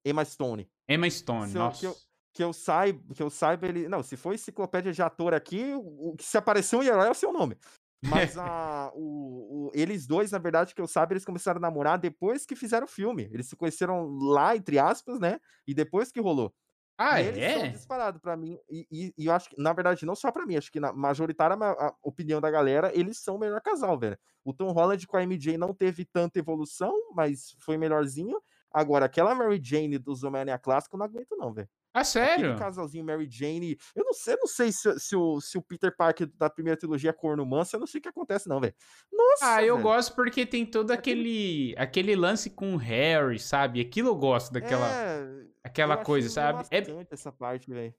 Emma 0.05 0.25
Stone. 0.25 0.69
Emma 0.89 1.09
Stone, 1.09 1.51
se 1.51 1.59
nossa. 1.59 1.87
Eu, 1.87 1.93
que, 1.93 1.99
eu, 1.99 2.03
que 2.35 2.45
eu 2.45 2.53
saiba, 2.53 3.15
que 3.15 3.23
eu 3.23 3.31
saiba, 3.31 3.67
ele. 3.67 3.89
Não, 3.89 4.03
se 4.03 4.17
for 4.17 4.35
enciclopédia 4.35 4.93
de 4.93 5.03
ator 5.03 5.35
aqui, 5.35 5.75
o, 5.75 6.17
se 6.21 6.37
apareceu 6.37 6.81
um 6.81 6.83
herói 6.83 7.09
é 7.09 7.11
o 7.11 7.15
seu 7.15 7.33
nome. 7.33 7.57
Mas 8.03 8.37
a, 8.39 8.91
o, 8.97 9.69
o, 9.69 9.71
eles 9.75 10.07
dois, 10.07 10.31
na 10.31 10.39
verdade, 10.39 10.75
que 10.75 10.81
eu 10.81 10.87
saiba, 10.87 11.13
eles 11.13 11.25
começaram 11.25 11.59
a 11.59 11.63
namorar 11.63 11.99
depois 11.99 12.47
que 12.47 12.57
fizeram 12.57 12.87
o 12.87 12.91
filme. 12.91 13.29
Eles 13.33 13.47
se 13.47 13.57
conheceram 13.57 14.09
lá, 14.19 14.57
entre 14.57 14.79
aspas, 14.79 15.21
né? 15.21 15.39
E 15.67 15.75
depois 15.75 16.11
que 16.11 16.21
rolou. 16.21 16.55
Ah, 17.03 17.19
eles 17.23 17.43
é? 17.43 17.59
são 17.59 17.69
disparados 17.71 18.21
para 18.21 18.37
mim. 18.37 18.59
E, 18.69 18.87
e, 18.93 19.15
e, 19.17 19.25
eu 19.25 19.33
acho 19.33 19.49
que, 19.49 19.59
na 19.59 19.73
verdade, 19.73 20.05
não 20.05 20.15
só 20.15 20.31
para 20.31 20.45
mim, 20.45 20.57
acho 20.57 20.71
que 20.71 20.79
na 20.79 20.93
majoritária 20.93 21.57
a 21.57 21.95
opinião 22.03 22.43
da 22.43 22.51
galera, 22.51 22.93
eles 22.95 23.17
são 23.17 23.37
o 23.37 23.39
melhor 23.39 23.59
casal, 23.63 23.99
velho. 23.99 24.19
O 24.45 24.53
Tom 24.53 24.71
Holland 24.71 25.07
com 25.07 25.17
a 25.17 25.23
MJ 25.23 25.57
não 25.57 25.73
teve 25.73 26.05
tanta 26.05 26.39
evolução, 26.39 26.95
mas 27.15 27.57
foi 27.61 27.79
melhorzinho. 27.79 28.39
Agora, 28.71 29.07
aquela 29.07 29.35
Mary 29.35 29.59
Jane 29.63 29.97
dos 29.97 30.23
Homem-Aranha 30.25 30.59
clássico, 30.59 30.95
eu 30.95 30.99
não 30.99 31.07
aguento, 31.07 31.35
não, 31.39 31.55
velho. 31.55 31.71
Ah, 31.93 32.05
sério? 32.05 32.53
Aquele 32.53 32.59
casalzinho 32.59 33.05
Mary 33.05 33.29
Jane. 33.29 33.77
Eu 33.95 34.05
não 34.05 34.13
sei, 34.13 34.35
eu 34.35 34.39
não 34.39 34.47
sei 34.47 34.71
se, 34.71 34.99
se, 34.99 35.17
o, 35.17 35.41
se 35.41 35.59
o 35.59 35.63
Peter 35.63 35.95
Parker 35.95 36.31
da 36.37 36.49
primeira 36.49 36.79
trilogia 36.79 37.11
é 37.11 37.13
corno 37.13 37.45
manso, 37.45 37.75
eu 37.75 37.81
não 37.81 37.87
sei 37.87 37.99
o 37.99 38.03
que 38.03 38.09
acontece, 38.09 38.49
não, 38.49 38.61
velho. 38.61 38.75
Nossa! 39.13 39.55
Ah, 39.57 39.65
eu 39.65 39.75
véio. 39.75 39.83
gosto 39.83 40.15
porque 40.15 40.47
tem 40.47 40.65
todo 40.65 40.93
aquele, 40.93 41.75
aquele 41.77 42.15
lance 42.15 42.51
com 42.51 42.75
o 42.75 42.77
Harry, 42.77 43.39
sabe? 43.39 43.81
Aquilo 43.81 44.09
eu 44.09 44.17
gosto 44.17 44.53
daquela. 44.53 44.89
É, 44.89 45.47
aquela 45.65 45.97
coisa, 45.97 46.29
sabe? 46.29 46.65
É 46.71 47.07
essa 47.11 47.33
parte, 47.33 47.71
velho. 47.71 47.95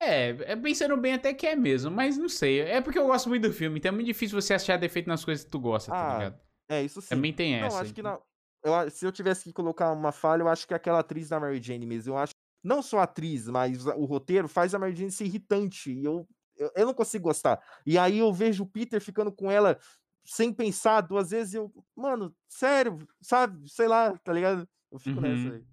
É, 0.00 0.28
é, 0.52 0.56
pensando 0.56 0.96
bem 0.96 1.14
até 1.14 1.34
que 1.34 1.44
é 1.44 1.56
mesmo, 1.56 1.90
mas 1.90 2.16
não 2.16 2.28
sei. 2.28 2.60
É 2.60 2.80
porque 2.80 2.98
eu 2.98 3.06
gosto 3.06 3.28
muito 3.28 3.48
do 3.48 3.52
filme, 3.52 3.78
então 3.78 3.88
é 3.88 3.92
muito 3.92 4.06
difícil 4.06 4.40
você 4.40 4.54
achar 4.54 4.78
defeito 4.78 5.08
nas 5.08 5.24
coisas 5.24 5.44
que 5.44 5.50
tu 5.50 5.58
gosta, 5.58 5.90
tá 5.90 5.98
ah, 5.98 6.06
tá 6.06 6.18
ligado? 6.18 6.40
É, 6.68 6.82
isso 6.82 7.02
sim. 7.02 7.08
Também 7.08 7.32
tem 7.32 7.58
não, 7.58 7.66
essa. 7.66 7.80
Acho 7.80 7.92
que 7.92 8.02
não, 8.02 8.22
eu, 8.62 8.90
se 8.90 9.04
eu 9.04 9.10
tivesse 9.10 9.44
que 9.44 9.52
colocar 9.52 9.92
uma 9.92 10.12
falha, 10.12 10.42
eu 10.42 10.48
acho 10.48 10.68
que 10.68 10.72
é 10.72 10.76
aquela 10.76 11.00
atriz 11.00 11.28
da 11.28 11.40
Mary 11.40 11.60
Jane 11.60 11.84
mesmo. 11.84 12.12
Eu 12.12 12.18
acho 12.18 12.32
não 12.62 12.82
só 12.82 12.98
a 12.98 13.04
atriz, 13.04 13.48
mas 13.48 13.86
o 13.86 14.04
roteiro 14.04 14.48
faz 14.48 14.74
a 14.74 14.78
Mary 14.78 14.94
Jane 14.94 15.10
ser 15.10 15.24
irritante. 15.24 15.92
E 15.92 16.04
eu, 16.04 16.28
eu, 16.56 16.70
eu, 16.74 16.86
não 16.86 16.94
consigo 16.94 17.24
gostar. 17.24 17.62
E 17.86 17.98
aí 17.98 18.18
eu 18.18 18.32
vejo 18.32 18.64
o 18.64 18.68
Peter 18.68 19.00
ficando 19.00 19.32
com 19.32 19.50
ela 19.50 19.78
sem 20.24 20.52
pensar 20.52 21.00
duas 21.00 21.30
vezes, 21.30 21.54
eu, 21.54 21.72
mano, 21.96 22.34
sério, 22.48 22.98
sabe? 23.20 23.68
Sei 23.70 23.88
lá, 23.88 24.16
tá 24.18 24.32
ligado? 24.32 24.68
Eu 24.92 24.98
fico 24.98 25.20
uhum. 25.20 25.22
nessa 25.22 25.54
aí. 25.54 25.64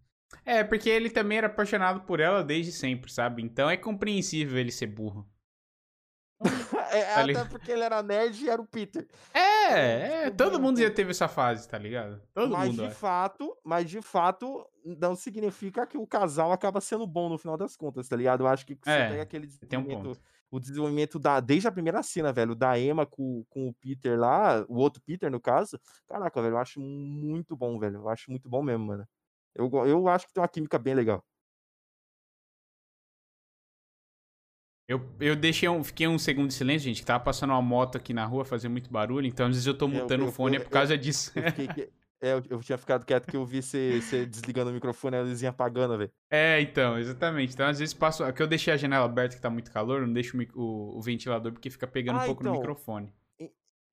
É, 0.46 0.64
porque 0.64 0.90
ele 0.90 1.10
também 1.10 1.38
era 1.38 1.48
apaixonado 1.48 2.02
por 2.02 2.20
ela 2.20 2.44
desde 2.44 2.72
sempre, 2.72 3.12
sabe? 3.12 3.44
Então 3.44 3.70
é 3.70 3.78
compreensível 3.78 4.58
ele 4.58 4.72
ser 4.72 4.88
burro. 4.88 5.30
é, 7.00 7.34
tá 7.34 7.42
até 7.42 7.50
porque 7.50 7.72
ele 7.72 7.84
era 7.84 8.02
nerd 8.02 8.44
e 8.44 8.50
era 8.50 8.62
o 8.62 8.66
Peter. 8.66 9.08
É, 9.34 10.28
é 10.28 10.32
todo 10.32 10.60
mundo 10.60 10.80
já 10.80 10.90
teve 10.92 11.12
essa 11.12 11.28
fase, 11.28 11.68
tá 11.68 11.78
ligado? 11.78 12.22
Todo 12.34 12.52
mas 12.52 12.70
mundo. 12.70 12.88
De 12.88 12.94
fato, 12.94 13.58
mas 13.64 13.90
de 13.90 14.02
fato, 14.02 14.66
não 14.84 15.16
significa 15.16 15.86
que 15.86 15.98
o 15.98 16.08
casal 16.08 16.52
acaba 16.52 16.82
sendo 16.82 17.06
bom 17.08 17.30
no 17.30 17.38
final 17.38 17.58
das 17.58 17.76
contas, 17.76 18.08
tá 18.08 18.16
ligado? 18.16 18.44
Eu 18.44 18.48
acho 18.48 18.66
que 18.66 18.76
você 18.76 18.90
é, 18.90 19.10
tem 19.10 19.20
aquele 19.22 19.48
desenvolvimento, 19.48 20.02
tem 20.02 20.12
um 20.12 20.16
o 20.56 20.60
desenvolvimento 20.60 21.20
da, 21.20 21.40
desde 21.40 21.68
a 21.68 21.72
primeira 21.72 22.02
cena, 22.02 22.32
velho, 22.32 22.56
da 22.56 22.80
Emma 22.80 23.06
com, 23.06 23.44
com 23.50 23.68
o 23.68 23.74
Peter 23.74 24.18
lá, 24.18 24.66
o 24.70 24.78
outro 24.78 25.02
Peter, 25.02 25.30
no 25.30 25.40
caso. 25.40 25.80
Caraca, 26.08 26.42
velho, 26.42 26.54
eu 26.54 26.58
acho 26.58 26.80
muito 26.80 27.56
bom, 27.56 27.78
velho. 27.78 27.98
Eu 27.98 28.10
acho 28.10 28.30
muito 28.30 28.48
bom 28.48 28.64
mesmo, 28.64 28.86
mano. 28.86 29.08
Eu, 29.54 29.70
eu 29.86 30.08
acho 30.08 30.28
que 30.28 30.34
tem 30.34 30.42
uma 30.42 30.48
química 30.48 30.78
bem 30.78 30.94
legal. 30.94 31.24
Eu, 34.88 35.04
eu 35.20 35.36
deixei 35.36 35.68
um, 35.68 35.84
fiquei 35.84 36.08
um 36.08 36.18
segundo 36.20 36.50
de 36.50 36.54
silêncio, 36.54 36.88
gente, 36.88 37.00
que 37.02 37.06
tava 37.06 37.24
passando 37.24 37.50
uma 37.50 37.62
moto 37.62 37.98
aqui 37.98 38.14
na 38.14 38.26
rua, 38.26 38.46
fazendo 38.46 38.72
muito 38.72 38.92
barulho, 38.92 39.26
então 39.26 39.48
às 39.48 39.54
vezes 39.54 39.66
eu 39.66 39.74
tô 39.74 39.88
mutando 39.88 40.26
o 40.26 40.32
fone, 40.32 40.58
eu, 40.58 40.62
é 40.62 40.64
por 40.64 40.70
causa 40.70 40.96
disso. 40.96 41.32
Fiquei, 41.56 41.90
é, 42.22 42.34
eu, 42.34 42.44
eu, 42.50 42.60
tinha 42.62 42.78
ficado 42.78 43.06
quieto 43.06 43.28
que 43.28 43.36
eu 43.36 43.46
vi 43.46 43.62
você, 43.62 44.00
você 44.02 44.26
desligando 44.26 44.72
o 44.72 44.74
microfone 44.74 45.16
e 45.16 45.20
a 45.20 45.24
luzinha 45.24 45.50
apagando, 45.50 45.98
velho. 45.98 46.12
É, 46.30 46.62
então, 46.62 46.98
exatamente. 46.98 47.54
Então 47.54 47.68
às 47.68 47.80
vezes 47.80 47.94
passo. 47.94 48.24
É 48.24 48.32
que 48.32 48.42
eu 48.42 48.48
deixei 48.48 48.74
a 48.74 48.78
janela 48.78 49.06
aberta 49.06 49.36
que 49.36 49.42
tá 49.42 49.50
muito 49.50 49.72
calor, 49.72 50.02
não 50.02 50.14
deixo 50.14 50.38
o, 50.38 50.60
o, 50.60 50.98
o 50.98 51.02
ventilador 51.02 51.52
porque 51.52 51.70
fica 51.70 51.86
pegando 51.86 52.20
ah, 52.20 52.24
um 52.24 52.26
pouco 52.26 52.42
então, 52.42 52.54
no 52.54 52.60
microfone. 52.60 53.12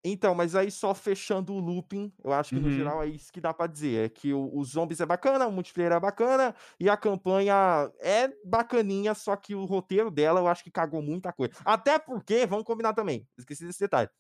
Então, 0.05 0.35
mas 0.35 0.57
aí 0.57 0.69
só 0.71 0.93
fechando 0.95 1.53
o 1.53 1.61
looping, 1.61 2.13
eu 2.25 2.33
acho 2.33 2.51
que 2.51 2.61
no 2.61 2.67
uhum. 2.67 2.77
geral 2.77 3.03
é 3.03 3.07
isso 3.07 3.33
que 3.33 3.41
dá 3.41 3.55
para 3.55 3.71
dizer. 3.71 4.07
É 4.07 4.09
que 4.09 4.33
o, 4.33 4.51
os 4.57 4.71
zombies 4.71 5.01
é 5.01 5.07
bacana, 5.07 5.47
o 5.47 5.53
multiplayer 5.53 5.93
é 5.93 6.01
bacana, 6.01 6.55
e 6.81 6.89
a 6.89 6.97
campanha 6.97 7.55
é 8.01 8.29
bacaninha, 8.45 9.15
só 9.15 9.37
que 9.37 9.55
o 9.55 9.65
roteiro 9.65 10.11
dela 10.11 10.41
eu 10.41 10.49
acho 10.49 10.65
que 10.65 10.73
cagou 10.73 11.01
muita 11.01 11.33
coisa. 11.33 11.55
Até 11.65 12.01
porque, 12.01 12.45
vamos 12.47 12.65
combinar 12.65 12.95
também, 12.95 13.29
esqueci 13.39 13.65
desse 13.65 13.79
detalhe. 13.79 14.11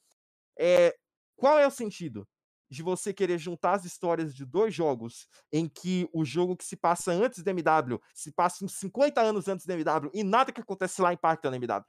É, 0.57 0.95
qual 1.35 1.59
é 1.59 1.66
o 1.66 1.70
sentido 1.70 2.28
de 2.70 2.83
você 2.83 3.12
querer 3.12 3.37
juntar 3.37 3.74
as 3.74 3.85
histórias 3.85 4.35
de 4.35 4.47
dois 4.47 4.74
jogos 4.74 5.28
em 5.53 5.68
que 5.68 6.09
o 6.12 6.24
jogo 6.24 6.57
que 6.57 6.64
se 6.64 6.76
passa 6.76 7.12
antes 7.12 7.43
do 7.43 7.51
MW 7.51 8.01
se 8.14 8.33
passa 8.33 8.64
uns 8.64 8.78
50 8.78 9.20
anos 9.20 9.47
antes 9.47 9.66
do 9.66 9.72
MW 9.72 10.11
e 10.14 10.24
nada 10.24 10.53
que 10.53 10.61
acontece 10.61 11.03
lá 11.03 11.12
impacta 11.12 11.51
no 11.51 11.57
MW? 11.57 11.85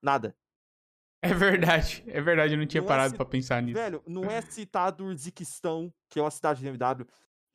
Nada. 0.00 0.36
É 1.22 1.34
verdade, 1.34 2.02
é 2.06 2.20
verdade, 2.20 2.54
eu 2.54 2.58
não 2.58 2.66
tinha 2.66 2.80
não 2.80 2.86
é 2.86 2.88
parado 2.88 3.14
é, 3.14 3.16
para 3.16 3.26
pensar 3.26 3.62
nisso. 3.62 3.78
Velho, 3.78 4.02
não 4.06 4.24
é 4.24 4.40
citado 4.50 5.04
Urziquistão, 5.04 5.92
que 6.08 6.18
é 6.18 6.22
uma 6.22 6.30
cidade 6.30 6.60
de 6.60 6.66
MW. 6.66 7.06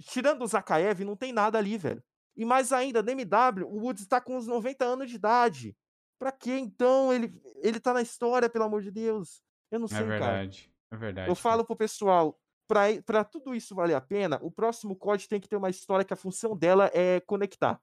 Tirando 0.03 0.43
o 0.43 0.47
Zakaev, 0.47 1.03
não 1.03 1.15
tem 1.15 1.33
nada 1.33 1.57
ali, 1.57 1.75
velho. 1.75 2.03
E 2.35 2.45
mais 2.45 2.71
ainda, 2.71 3.01
no 3.01 3.09
MW, 3.09 3.65
o 3.65 3.79
Woods 3.79 4.03
está 4.03 4.21
com 4.21 4.37
uns 4.37 4.45
90 4.45 4.85
anos 4.85 5.09
de 5.09 5.15
idade. 5.15 5.75
Pra 6.19 6.31
que 6.31 6.51
então 6.51 7.11
ele, 7.11 7.33
ele 7.63 7.79
tá 7.79 7.93
na 7.93 8.01
história, 8.01 8.49
pelo 8.49 8.65
amor 8.65 8.81
de 8.81 8.91
Deus? 8.91 9.41
Eu 9.71 9.79
não 9.79 9.85
é 9.85 9.89
sei, 9.89 9.99
é 9.99 10.03
verdade, 10.03 10.61
cara. 10.61 10.75
É 10.91 10.97
verdade. 10.97 11.29
Eu 11.29 11.35
falo 11.35 11.65
pro 11.65 11.75
pessoal, 11.75 12.39
pra, 12.67 12.83
pra 13.03 13.23
tudo 13.23 13.55
isso 13.55 13.73
valer 13.73 13.95
a 13.95 14.01
pena, 14.01 14.39
o 14.41 14.51
próximo 14.51 14.95
código 14.95 15.29
tem 15.29 15.39
que 15.39 15.49
ter 15.49 15.55
uma 15.55 15.69
história 15.69 16.05
que 16.05 16.13
a 16.13 16.17
função 16.17 16.55
dela 16.55 16.89
é 16.93 17.19
conectar. 17.21 17.81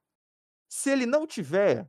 Se 0.68 0.90
ele 0.90 1.06
não 1.06 1.26
tiver, 1.26 1.88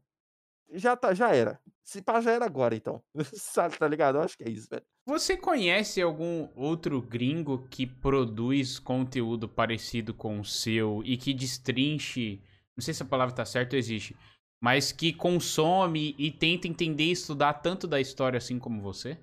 já, 0.72 0.95
tá, 0.95 1.14
já 1.14 1.34
era. 1.34 1.59
Se 1.84 2.01
pá, 2.01 2.22
já 2.22 2.32
era 2.32 2.45
agora, 2.45 2.76
então. 2.76 3.03
Sabe, 3.34 3.78
tá 3.78 3.88
ligado? 3.88 4.18
Eu 4.18 4.22
acho 4.22 4.38
que 4.38 4.43
é 4.43 4.49
isso, 4.49 4.70
velho. 4.70 4.84
Você 5.05 5.36
conhece 5.36 6.01
algum 6.01 6.47
outro 6.55 7.01
gringo 7.01 7.68
que 7.68 7.86
produz 7.86 8.80
conteúdo 8.80 9.49
parecido 9.49 10.14
com 10.14 10.39
o 10.39 10.45
seu 10.45 11.01
e 11.03 11.18
que 11.18 11.34
destrinche. 11.34 12.41
Não 12.76 12.82
sei 12.82 12.93
se 12.93 13.03
a 13.03 13.05
palavra 13.05 13.36
tá 13.36 13.45
certa 13.45 13.76
ou 13.76 13.80
existe. 13.80 14.16
Mas 14.61 14.93
que 14.93 15.11
consome 15.11 16.16
e 16.18 16.32
tenta 16.32 16.70
entender 16.70 17.03
e 17.03 17.11
estudar 17.11 17.55
tanto 17.55 17.86
da 17.86 17.99
história 17.99 18.38
assim 18.38 18.57
como 18.57 18.82
você? 18.82 19.20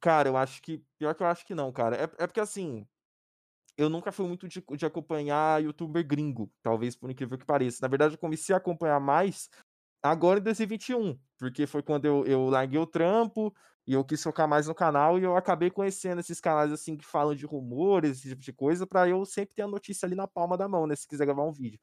Cara, 0.00 0.28
eu 0.28 0.36
acho 0.36 0.60
que. 0.60 0.82
Pior 0.98 1.14
que 1.14 1.22
eu 1.22 1.28
acho 1.28 1.46
que 1.46 1.54
não, 1.54 1.70
cara. 1.72 1.96
É, 1.96 2.24
é 2.24 2.26
porque 2.26 2.40
assim. 2.40 2.84
Eu 3.76 3.88
nunca 3.88 4.12
fui 4.12 4.26
muito 4.26 4.48
de, 4.48 4.62
de 4.76 4.84
acompanhar 4.84 5.62
youtuber 5.62 6.06
gringo, 6.06 6.52
talvez 6.60 6.94
por 6.94 7.10
incrível 7.10 7.38
que 7.38 7.46
pareça. 7.46 7.78
Na 7.80 7.88
verdade, 7.88 8.14
eu 8.14 8.18
comecei 8.18 8.52
a 8.52 8.58
acompanhar 8.58 9.00
mais 9.00 9.48
agora 10.02 10.40
em 10.40 10.42
2021, 10.42 11.18
porque 11.38 11.66
foi 11.66 11.82
quando 11.82 12.04
eu, 12.06 12.24
eu 12.26 12.48
larguei 12.48 12.78
o 12.78 12.86
trampo 12.86 13.54
e 13.86 13.94
eu 13.94 14.04
quis 14.04 14.22
focar 14.22 14.48
mais 14.48 14.66
no 14.66 14.74
canal 14.74 15.18
e 15.18 15.22
eu 15.22 15.36
acabei 15.36 15.70
conhecendo 15.70 16.20
esses 16.20 16.40
canais 16.40 16.72
assim 16.72 16.96
que 16.96 17.04
falam 17.04 17.34
de 17.34 17.46
rumores, 17.46 18.18
esse 18.18 18.28
tipo 18.28 18.42
de 18.42 18.52
coisa, 18.52 18.86
para 18.86 19.08
eu 19.08 19.24
sempre 19.24 19.54
ter 19.54 19.62
a 19.62 19.68
notícia 19.68 20.06
ali 20.06 20.14
na 20.14 20.26
palma 20.26 20.56
da 20.56 20.68
mão, 20.68 20.86
né, 20.86 20.96
se 20.96 21.06
quiser 21.06 21.26
gravar 21.26 21.44
um 21.44 21.52
vídeo. 21.52 21.78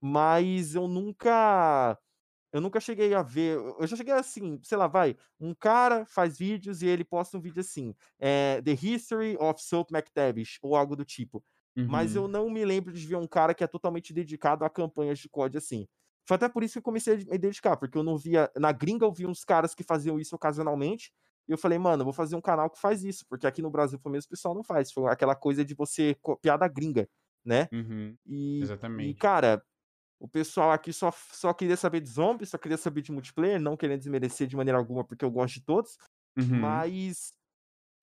Mas 0.00 0.74
eu 0.74 0.88
nunca 0.88 1.98
eu 2.52 2.60
nunca 2.60 2.80
cheguei 2.80 3.14
a 3.14 3.22
ver, 3.22 3.56
eu 3.56 3.86
já 3.86 3.96
cheguei 3.96 4.12
assim, 4.12 4.58
sei 4.64 4.76
lá, 4.76 4.88
vai, 4.88 5.16
um 5.38 5.54
cara 5.54 6.04
faz 6.04 6.36
vídeos 6.38 6.82
e 6.82 6.86
ele 6.86 7.04
posta 7.04 7.36
um 7.38 7.40
vídeo 7.40 7.60
assim, 7.60 7.94
é, 8.18 8.60
The 8.62 8.72
History 8.72 9.36
of 9.38 9.62
Soap 9.62 9.92
McTavish, 9.92 10.58
ou 10.60 10.74
algo 10.74 10.96
do 10.96 11.04
tipo. 11.04 11.44
Uhum. 11.76 11.86
Mas 11.88 12.16
eu 12.16 12.22
uhum. 12.22 12.28
não 12.28 12.50
me 12.50 12.64
lembro 12.64 12.92
de 12.92 13.06
ver 13.06 13.16
um 13.16 13.26
cara 13.26 13.54
que 13.54 13.62
é 13.62 13.66
totalmente 13.68 14.12
dedicado 14.12 14.64
a 14.64 14.70
campanhas 14.70 15.20
de 15.20 15.28
COD 15.28 15.58
assim. 15.58 15.86
Foi 16.26 16.36
até 16.36 16.48
por 16.48 16.62
isso 16.62 16.74
que 16.74 16.78
eu 16.78 16.82
comecei 16.82 17.14
a 17.14 17.16
me 17.16 17.38
dedicar, 17.38 17.76
porque 17.76 17.98
eu 17.98 18.02
não 18.02 18.16
via. 18.16 18.50
Na 18.56 18.72
gringa 18.72 19.04
eu 19.04 19.12
vi 19.12 19.26
uns 19.26 19.44
caras 19.44 19.74
que 19.74 19.82
faziam 19.82 20.18
isso 20.18 20.34
ocasionalmente. 20.36 21.12
E 21.48 21.52
eu 21.52 21.58
falei, 21.58 21.78
mano, 21.78 22.02
eu 22.02 22.04
vou 22.04 22.12
fazer 22.12 22.36
um 22.36 22.40
canal 22.40 22.70
que 22.70 22.78
faz 22.78 23.02
isso, 23.02 23.24
porque 23.28 23.46
aqui 23.46 23.60
no 23.60 23.70
Brasil, 23.70 23.98
pelo 23.98 24.12
menos, 24.12 24.24
o 24.24 24.28
pessoal 24.28 24.54
não 24.54 24.62
faz. 24.62 24.92
Foi 24.92 25.10
aquela 25.10 25.34
coisa 25.34 25.64
de 25.64 25.74
você 25.74 26.14
copiar 26.22 26.56
da 26.56 26.68
gringa, 26.68 27.08
né? 27.44 27.68
Uhum, 27.72 28.16
e, 28.24 28.60
exatamente. 28.62 29.10
E, 29.10 29.14
cara, 29.14 29.60
o 30.20 30.28
pessoal 30.28 30.70
aqui 30.70 30.92
só, 30.92 31.10
só 31.32 31.52
queria 31.52 31.76
saber 31.76 32.00
de 32.00 32.08
zombies, 32.10 32.50
só 32.50 32.58
queria 32.58 32.76
saber 32.76 33.02
de 33.02 33.10
multiplayer, 33.10 33.60
não 33.60 33.76
querendo 33.76 33.98
desmerecer 33.98 34.46
de 34.46 34.54
maneira 34.54 34.78
alguma, 34.78 35.04
porque 35.04 35.24
eu 35.24 35.30
gosto 35.30 35.54
de 35.54 35.64
todos. 35.64 35.96
Uhum. 36.38 36.60
Mas. 36.60 37.32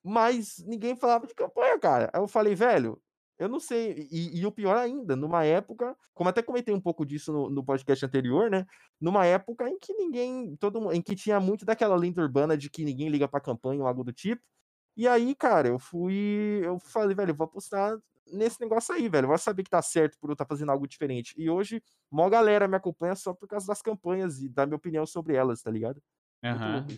Mas 0.03 0.57
ninguém 0.65 0.95
falava 0.95 1.27
de 1.27 1.35
campanha, 1.35 1.77
cara. 1.79 2.09
Aí 2.13 2.21
eu 2.21 2.27
falei, 2.27 2.55
velho, 2.55 3.01
eu 3.39 3.47
não 3.47 3.59
sei. 3.59 4.07
E, 4.11 4.39
e, 4.39 4.45
o 4.45 4.51
pior 4.51 4.75
ainda, 4.75 5.15
numa 5.15 5.43
época, 5.43 5.95
como 6.13 6.29
até 6.29 6.41
comentei 6.41 6.73
um 6.73 6.81
pouco 6.81 7.05
disso 7.05 7.31
no, 7.31 7.49
no, 7.49 7.63
podcast 7.63 8.05
anterior, 8.05 8.49
né? 8.49 8.65
Numa 8.99 9.25
época 9.25 9.69
em 9.69 9.77
que 9.77 9.93
ninguém. 9.93 10.55
todo 10.57 10.91
Em 10.91 11.01
que 11.01 11.15
tinha 11.15 11.39
muito 11.39 11.65
daquela 11.65 11.95
lenda 11.95 12.21
urbana 12.21 12.57
de 12.57 12.69
que 12.69 12.83
ninguém 12.83 13.09
liga 13.09 13.27
pra 13.27 13.39
campanha 13.39 13.81
ou 13.81 13.87
algo 13.87 14.03
do 14.03 14.11
tipo. 14.11 14.41
E 14.95 15.07
aí, 15.07 15.35
cara, 15.35 15.67
eu 15.67 15.77
fui. 15.77 16.61
Eu 16.63 16.79
falei, 16.79 17.15
velho, 17.15 17.31
eu 17.31 17.35
vou 17.35 17.45
apostar 17.45 17.97
nesse 18.33 18.59
negócio 18.59 18.93
aí, 18.95 19.07
velho. 19.07 19.25
Eu 19.25 19.29
vou 19.29 19.37
saber 19.37 19.63
que 19.63 19.69
tá 19.69 19.81
certo 19.81 20.17
por 20.19 20.29
eu 20.29 20.33
estar 20.33 20.45
tá 20.45 20.49
fazendo 20.49 20.71
algo 20.71 20.87
diferente. 20.87 21.35
E 21.37 21.49
hoje, 21.49 21.81
mó 22.11 22.27
galera 22.29 22.67
me 22.67 22.75
acompanha 22.75 23.15
só 23.15 23.33
por 23.33 23.47
causa 23.47 23.67
das 23.67 23.81
campanhas 23.81 24.39
e 24.39 24.49
da 24.49 24.65
minha 24.65 24.77
opinião 24.77 25.05
sobre 25.05 25.35
elas, 25.35 25.61
tá 25.61 25.69
ligado? 25.69 26.01
Aham. 26.43 26.85
Uhum. 26.89 26.97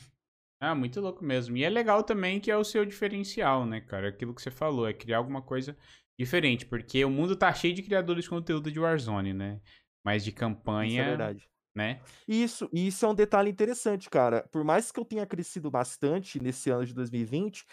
Ah, 0.62 0.76
muito 0.76 1.00
louco 1.00 1.24
mesmo. 1.24 1.56
E 1.56 1.64
é 1.64 1.70
legal 1.70 2.04
também 2.04 2.38
que 2.38 2.52
é 2.52 2.58
o 2.58 2.66
seu 2.66 2.86
diferencial, 2.86 3.66
né, 3.66 3.80
cara? 3.80 4.10
Aquilo 4.10 4.34
que 4.34 4.42
você 4.42 4.52
falou, 4.52 4.86
é 4.86 4.94
criar 4.94 5.18
alguma 5.18 5.42
coisa 5.42 5.78
diferente, 6.20 6.66
porque 6.66 7.06
o 7.06 7.10
mundo 7.10 7.34
tá 7.34 7.54
cheio 7.54 7.74
de 7.74 7.82
criadores 7.82 8.26
de 8.26 8.30
conteúdo 8.30 8.70
de 8.70 8.78
Warzone, 8.78 9.34
né? 9.34 9.62
Mas 10.04 10.22
de 10.22 10.34
campanha. 10.34 10.90
Isso 10.90 11.02
é 11.02 11.06
verdade. 11.06 11.50
Né? 11.74 12.02
Isso, 12.28 12.70
isso 12.74 13.06
é 13.06 13.08
um 13.10 13.16
detalhe 13.16 13.50
interessante, 13.50 14.10
cara. 14.10 14.46
Por 14.52 14.66
mais 14.66 14.92
que 14.92 15.00
eu 15.00 15.06
tenha 15.06 15.26
crescido 15.26 15.72
bastante 15.72 16.38
nesse 16.42 16.70
ano 16.70 16.86
de 16.86 16.94
2020, 16.94 17.66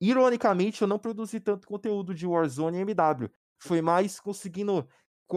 ironicamente 0.00 0.82
eu 0.82 0.86
não 0.86 1.00
produzi 1.00 1.40
tanto 1.40 1.66
conteúdo 1.66 2.14
de 2.14 2.26
Warzone 2.26 2.78
e 2.78 2.80
MW. 2.82 3.28
Foi 3.60 3.82
mais 3.82 4.20
conseguindo, 4.20 4.88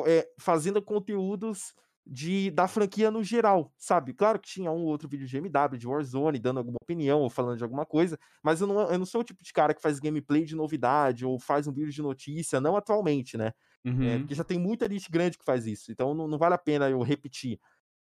é, 0.06 0.30
fazendo 0.40 0.80
conteúdos 0.80 1.74
de 2.06 2.52
da 2.52 2.68
franquia 2.68 3.10
no 3.10 3.24
geral, 3.24 3.74
sabe? 3.78 4.14
Claro 4.14 4.40
que 4.40 4.50
tinha 4.50 4.72
um 4.72 4.82
ou 4.82 4.88
outro 4.88 5.08
vídeo 5.08 5.26
de 5.26 5.38
MW, 5.38 5.78
de 5.78 5.88
Warzone, 5.88 6.40
dando 6.40 6.58
alguma 6.58 6.78
opinião 6.82 7.22
ou 7.22 7.30
falando 7.30 7.58
de 7.58 7.64
alguma 7.64 7.86
coisa, 7.86 8.18
mas 8.44 8.60
eu 8.60 8.68
não, 8.68 8.92
eu 8.92 9.00
não 9.00 9.06
sou 9.06 9.22
o 9.22 9.24
tipo 9.24 9.42
de 9.42 9.54
cara 9.54 9.74
que 9.74 9.82
faz 9.82 10.00
gameplay 10.00 10.44
de 10.44 10.56
novidade 10.56 11.26
ou 11.26 11.40
faz 11.40 11.66
um 11.66 11.74
vídeo 11.74 11.92
de 11.92 12.02
notícia, 12.02 12.60
não 12.60 12.76
atualmente, 12.76 13.38
né? 13.38 13.54
É, 13.86 13.90
uhum. 13.90 14.04
É, 14.04 14.20
porque 14.20 14.36
já 14.36 14.44
tem 14.44 14.60
muita 14.60 14.90
gente 14.90 15.10
grande 15.10 15.38
que 15.38 15.46
faz 15.46 15.66
isso, 15.66 15.92
então 15.92 16.14
não, 16.14 16.28
não 16.28 16.38
vale 16.38 16.56
a 16.56 16.58
pena 16.58 16.90
eu 16.90 17.02
repetir. 17.02 17.60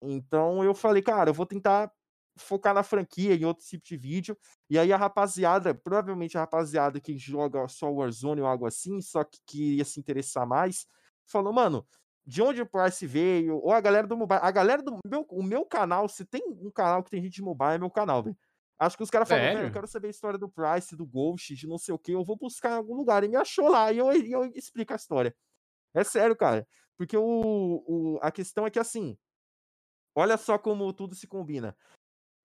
Então 0.02 0.64
eu 0.64 0.74
falei, 0.74 1.02
cara, 1.02 1.30
eu 1.30 1.34
vou 1.34 1.46
tentar 1.46 1.91
focar 2.38 2.74
na 2.74 2.84
franquia, 2.84 3.36
em 3.36 3.46
outro 3.46 3.66
tipo 3.66 3.86
de 3.86 3.98
vídeo. 3.98 4.38
E 4.70 4.78
aí 4.80 4.91
a 4.91 4.98
rapaziada, 4.98 5.74
provavelmente 5.74 6.38
a 6.38 6.41
rapaziada 6.41 7.00
que 7.00 7.18
joga 7.18 7.68
só 7.68 7.91
Warzone 7.91 8.41
ou 8.41 8.48
algo 8.48 8.66
assim, 8.66 9.02
só 9.02 9.24
que 9.24 9.38
queria 9.46 9.86
se 9.86 10.00
interessar 10.00 10.48
mais, 10.48 10.88
falou, 11.26 11.54
mano, 11.54 11.86
de 12.26 12.41
onde 12.41 12.61
o 12.61 12.65
Price 12.65 13.05
veio, 13.05 13.57
ou 13.57 13.71
a 13.71 13.82
galera 13.82 14.07
do 14.07 14.15
mobile. 14.15 14.39
A 14.41 14.51
galera 14.51 14.82
do 14.82 14.97
meu, 15.05 15.26
o 15.30 15.43
meu 15.43 15.65
canal, 15.65 16.07
se 16.07 16.26
tem 16.26 16.41
um 16.47 16.71
canal 16.71 17.03
que 17.03 17.09
tem 17.09 17.21
gente 17.21 17.34
de 17.34 17.41
mobile, 17.41 17.74
é 17.74 17.78
meu 17.78 17.91
canal, 17.91 18.24
velho. 18.24 18.38
Acho 18.80 18.97
que 18.97 19.03
os 19.03 19.09
caras 19.09 19.30
falam, 19.30 19.43
velho, 19.43 19.67
eu 19.67 19.71
quero 19.71 19.88
saber 19.88 20.07
a 20.07 20.11
história 20.11 20.38
do 20.38 20.49
Price, 20.49 20.95
do 20.95 21.05
Ghost, 21.05 21.55
de 21.55 21.67
não 21.67 21.78
sei 21.78 21.93
o 21.93 21.99
que, 21.99 22.11
eu 22.11 22.24
vou 22.24 22.36
buscar 22.36 22.71
em 22.71 22.78
algum 22.78 22.95
lugar. 22.95 23.24
E 23.24 23.28
me 23.28 23.36
achou 23.36 23.69
lá, 23.69 23.91
e 23.91 23.97
eu, 23.97 24.11
eu 24.11 24.45
explico 24.55 24.93
a 24.93 24.95
história. 24.95 25.36
É 25.93 26.03
sério, 26.03 26.36
cara. 26.36 26.67
Porque 26.97 27.15
o, 27.15 27.84
o, 27.88 28.19
a 28.21 28.32
questão 28.32 28.65
é 28.65 28.69
que, 28.69 28.80
assim, 28.80 29.17
olha 30.15 30.38
só 30.38 30.57
como 30.57 30.91
tudo 30.91 31.15
se 31.15 31.28
combina. 31.28 31.76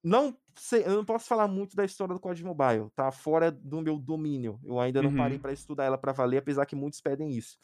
Não 0.02 0.36
sei, 0.56 0.84
eu 0.84 0.94
não 0.94 1.04
posso 1.04 1.26
falar 1.26 1.48
muito 1.48 1.74
da 1.74 1.84
história 1.84 2.14
do 2.14 2.20
COD 2.20 2.44
Mobile, 2.44 2.90
tá 2.94 3.10
fora 3.10 3.50
do 3.50 3.80
meu 3.80 3.98
domínio. 3.98 4.60
Eu 4.64 4.78
ainda 4.78 5.02
não 5.02 5.10
uhum. 5.10 5.16
parei 5.16 5.38
para 5.38 5.52
estudar 5.52 5.84
ela 5.84 5.98
para 5.98 6.12
valer, 6.12 6.38
apesar 6.38 6.66
que 6.66 6.76
muitos 6.76 7.00
pedem 7.00 7.30
isso. 7.30 7.58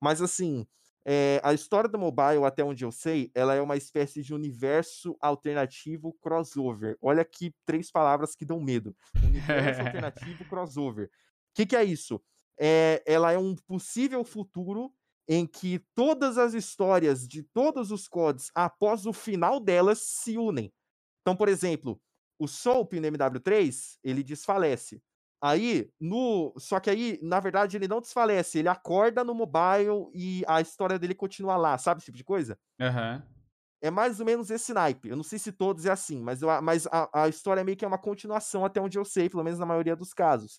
Mas 0.00 0.22
assim, 0.22 0.66
é, 1.06 1.38
a 1.44 1.52
história 1.52 1.88
do 1.88 1.98
mobile, 1.98 2.44
até 2.44 2.64
onde 2.64 2.84
eu 2.84 2.90
sei, 2.90 3.30
ela 3.34 3.54
é 3.54 3.60
uma 3.60 3.76
espécie 3.76 4.22
de 4.22 4.32
universo 4.32 5.16
alternativo 5.20 6.14
crossover. 6.14 6.96
Olha 7.02 7.20
aqui 7.20 7.54
três 7.66 7.90
palavras 7.90 8.34
que 8.34 8.44
dão 8.44 8.58
medo. 8.58 8.96
Universo 9.22 9.80
alternativo 9.82 10.44
crossover. 10.46 11.06
O 11.06 11.10
que, 11.54 11.66
que, 11.66 11.76
é 11.76 11.84
isso? 11.84 12.22
É, 12.58 13.02
ela 13.06 13.32
é 13.32 13.38
um 13.38 13.54
possível 13.54 14.24
futuro 14.24 14.92
em 15.28 15.46
que 15.46 15.78
todas 15.94 16.38
as 16.38 16.54
histórias 16.54 17.28
de 17.28 17.42
todos 17.42 17.90
os 17.90 18.08
codes, 18.08 18.50
após 18.54 19.04
o 19.04 19.12
final 19.12 19.60
delas, 19.60 19.98
se 20.00 20.38
unem. 20.38 20.72
Então, 21.20 21.36
por 21.36 21.48
exemplo, 21.48 22.00
o 22.38 22.48
Soap 22.48 22.94
no 22.94 23.08
MW3, 23.08 23.98
ele 24.02 24.22
desfalece. 24.22 25.02
Aí, 25.46 25.90
no. 26.00 26.54
Só 26.56 26.80
que 26.80 26.88
aí, 26.88 27.18
na 27.22 27.38
verdade, 27.38 27.76
ele 27.76 27.86
não 27.86 28.00
desfalece, 28.00 28.60
ele 28.60 28.68
acorda 28.68 29.22
no 29.22 29.34
mobile 29.34 30.10
e 30.14 30.42
a 30.48 30.58
história 30.62 30.98
dele 30.98 31.14
continua 31.14 31.54
lá, 31.58 31.76
sabe 31.76 31.98
esse 31.98 32.06
tipo 32.06 32.16
de 32.16 32.24
coisa? 32.24 32.58
Aham. 32.80 33.16
Uhum. 33.16 33.34
É 33.82 33.90
mais 33.90 34.18
ou 34.18 34.24
menos 34.24 34.50
esse 34.50 34.72
naipe. 34.72 35.10
Eu 35.10 35.16
não 35.16 35.22
sei 35.22 35.38
se 35.38 35.52
todos 35.52 35.84
é 35.84 35.90
assim, 35.90 36.22
mas, 36.22 36.40
eu, 36.40 36.48
mas 36.62 36.86
a, 36.86 37.24
a 37.24 37.28
história 37.28 37.62
meio 37.62 37.76
que 37.76 37.84
é 37.84 37.88
uma 37.88 37.98
continuação 37.98 38.64
até 38.64 38.80
onde 38.80 38.98
eu 38.98 39.04
sei, 39.04 39.28
pelo 39.28 39.44
menos 39.44 39.58
na 39.58 39.66
maioria 39.66 39.94
dos 39.94 40.14
casos. 40.14 40.58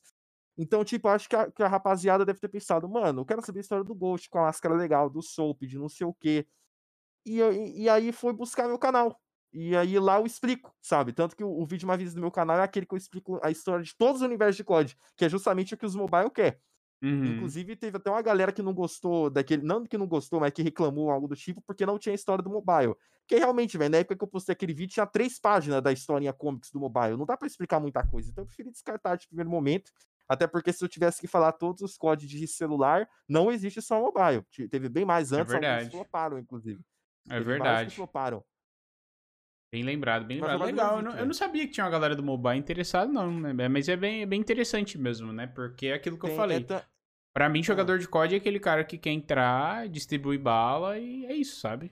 Então, 0.55 0.85
tipo, 0.85 1.07
acho 1.07 1.27
que 1.27 1.35
a, 1.35 1.51
que 1.51 1.63
a 1.63 1.67
rapaziada 1.67 2.23
deve 2.23 2.39
ter 2.39 2.49
pensado, 2.49 2.87
mano, 2.87 3.21
eu 3.21 3.25
quero 3.25 3.43
saber 3.43 3.59
a 3.59 3.61
história 3.61 3.83
do 3.83 3.95
Ghost 3.95 4.29
com 4.29 4.37
a 4.37 4.43
máscara 4.43 4.75
legal, 4.75 5.09
do 5.09 5.23
Soap, 5.23 5.63
de 5.63 5.79
não 5.79 5.89
sei 5.89 6.05
o 6.05 6.13
quê. 6.13 6.47
E, 7.25 7.41
e, 7.41 7.83
e 7.83 7.89
aí 7.89 8.11
foi 8.11 8.33
buscar 8.33 8.67
meu 8.67 8.77
canal. 8.77 9.19
E 9.57 9.73
aí 9.73 9.97
lá 9.97 10.19
eu 10.19 10.25
explico, 10.25 10.75
sabe? 10.81 11.13
Tanto 11.13 11.33
que 11.33 11.41
o, 11.43 11.49
o, 11.49 11.65
vídeo 11.65 11.87
mais 11.87 11.97
visto 11.97 12.15
do 12.15 12.19
meu 12.19 12.29
canal 12.29 12.57
é 12.57 12.63
aquele 12.63 12.85
que 12.85 12.93
eu 12.93 12.97
explico 12.97 13.39
a 13.41 13.49
história 13.49 13.85
de 13.85 13.95
todos 13.95 14.21
os 14.21 14.27
universos 14.27 14.57
de 14.57 14.65
COD, 14.65 14.97
que 15.15 15.23
é 15.23 15.29
justamente 15.29 15.73
o 15.73 15.77
que 15.77 15.85
os 15.85 15.95
mobile 15.95 16.29
quer. 16.29 16.59
Uhum. 17.01 17.35
Inclusive, 17.35 17.73
teve 17.77 17.95
até 17.95 18.09
uma 18.09 18.21
galera 18.21 18.51
que 18.51 18.61
não 18.61 18.73
gostou 18.73 19.29
daquele. 19.29 19.61
Não 19.63 19.85
que 19.85 19.97
não 19.97 20.07
gostou, 20.07 20.41
mas 20.41 20.51
que 20.51 20.61
reclamou 20.61 21.09
algo 21.09 21.29
do 21.29 21.37
tipo, 21.37 21.61
porque 21.61 21.85
não 21.85 21.97
tinha 21.97 22.13
história 22.13 22.43
do 22.43 22.49
mobile. 22.49 22.95
Que 23.25 23.37
realmente, 23.37 23.77
velho, 23.77 23.91
na 23.91 23.99
época 23.99 24.17
que 24.17 24.23
eu 24.25 24.27
postei 24.27 24.51
aquele 24.51 24.73
vídeo, 24.73 24.95
tinha 24.95 25.07
três 25.07 25.39
páginas 25.39 25.81
da 25.81 25.93
historinha 25.93 26.33
comics 26.33 26.69
do 26.69 26.79
mobile. 26.79 27.15
Não 27.15 27.25
dá 27.25 27.37
para 27.37 27.47
explicar 27.47 27.79
muita 27.79 28.05
coisa. 28.05 28.29
Então 28.29 28.41
eu 28.41 28.47
preferi 28.47 28.69
descartar 28.71 29.15
de 29.15 29.25
primeiro 29.25 29.49
momento. 29.49 29.89
Até 30.27 30.47
porque 30.47 30.73
se 30.73 30.83
eu 30.83 30.89
tivesse 30.89 31.21
que 31.21 31.27
falar 31.27 31.53
todos 31.53 31.81
os 31.81 31.95
códigos 31.95 32.29
de 32.29 32.45
celular, 32.45 33.07
não 33.29 33.49
existe 33.49 33.81
só 33.81 34.01
mobile. 34.01 34.43
Teve 34.69 34.89
bem 34.89 35.05
mais 35.05 35.31
é 35.31 35.37
antes, 35.37 35.53
é 35.53 35.59
verdade. 35.59 35.85
alguns 35.85 35.93
floparam, 35.93 36.39
inclusive. 36.39 36.81
É 37.29 37.35
teve 37.35 37.45
verdade. 37.45 37.95
floparam. 37.95 38.43
Bem 39.75 39.83
lembrado, 39.83 40.25
bem 40.25 40.37
lembrado. 40.37 40.63
Legal, 40.63 40.97
eu 40.99 41.03
não, 41.03 41.17
eu 41.17 41.25
não, 41.25 41.33
sabia 41.33 41.67
que 41.67 41.73
tinha 41.73 41.83
uma 41.83 41.91
galera 41.91 42.15
do 42.15 42.23
mobile 42.23 42.57
interessada, 42.57 43.11
não, 43.11 43.29
né? 43.41 43.67
Mas 43.67 43.89
é 43.89 43.97
bem, 43.97 44.25
bem 44.25 44.39
interessante 44.39 44.97
mesmo, 44.97 45.33
né? 45.33 45.47
Porque 45.47 45.87
é 45.87 45.95
aquilo 45.95 46.15
que 46.15 46.21
Tem, 46.21 46.31
eu 46.31 46.37
falei. 46.37 46.57
É 46.59 46.61
ta... 46.61 46.85
Pra 47.33 47.49
mim, 47.49 47.61
jogador 47.61 47.99
de 47.99 48.07
COD 48.07 48.35
é 48.35 48.37
aquele 48.37 48.57
cara 48.57 48.85
que 48.85 48.97
quer 48.97 49.09
entrar, 49.09 49.89
distribui 49.89 50.37
bala 50.37 50.97
e 50.97 51.25
é 51.25 51.33
isso, 51.33 51.59
sabe? 51.59 51.91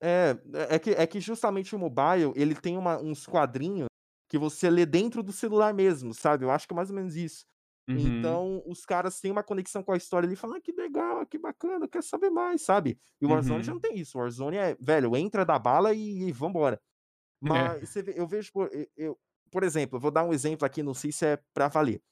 É, 0.00 0.36
é 0.70 0.78
que, 0.78 0.90
é 0.90 1.04
que 1.04 1.18
justamente 1.18 1.74
o 1.74 1.78
mobile, 1.78 2.32
ele 2.36 2.54
tem 2.54 2.78
uma, 2.78 2.96
uns 2.98 3.26
quadrinhos 3.26 3.88
que 4.28 4.38
você 4.38 4.70
lê 4.70 4.86
dentro 4.86 5.24
do 5.24 5.32
celular 5.32 5.74
mesmo, 5.74 6.14
sabe? 6.14 6.44
Eu 6.44 6.52
acho 6.52 6.68
que 6.68 6.72
é 6.72 6.76
mais 6.76 6.90
ou 6.90 6.94
menos 6.94 7.16
isso. 7.16 7.44
Uhum. 7.88 7.96
Então, 7.98 8.62
os 8.64 8.84
caras 8.84 9.20
têm 9.20 9.32
uma 9.32 9.42
conexão 9.42 9.82
com 9.82 9.90
a 9.90 9.96
história 9.96 10.28
ali, 10.28 10.36
falam, 10.36 10.56
ah, 10.56 10.60
que 10.60 10.70
legal, 10.70 11.26
que 11.26 11.36
bacana, 11.36 11.88
quer 11.88 12.04
saber 12.04 12.30
mais, 12.30 12.62
sabe? 12.62 12.96
E 13.20 13.26
o 13.26 13.30
Warzone 13.30 13.56
uhum. 13.56 13.62
já 13.64 13.74
não 13.74 13.80
tem 13.80 13.98
isso. 13.98 14.16
O 14.16 14.20
Warzone 14.20 14.56
é, 14.56 14.76
velho, 14.80 15.16
entra 15.16 15.44
da 15.44 15.58
bala 15.58 15.92
e, 15.92 16.28
e 16.28 16.30
vambora. 16.32 16.80
É. 17.44 17.48
Mas 17.48 17.96
é. 17.96 18.04
eu 18.14 18.26
vejo, 18.26 18.52
por, 18.52 18.70
eu, 18.96 19.18
por 19.50 19.62
exemplo, 19.62 19.96
eu 19.96 20.00
vou 20.00 20.10
dar 20.10 20.24
um 20.24 20.32
exemplo 20.32 20.66
aqui, 20.66 20.82
não 20.82 20.94
sei 20.94 21.12
se 21.12 21.26
é 21.26 21.38
pra 21.52 21.68
valer. 21.68 22.02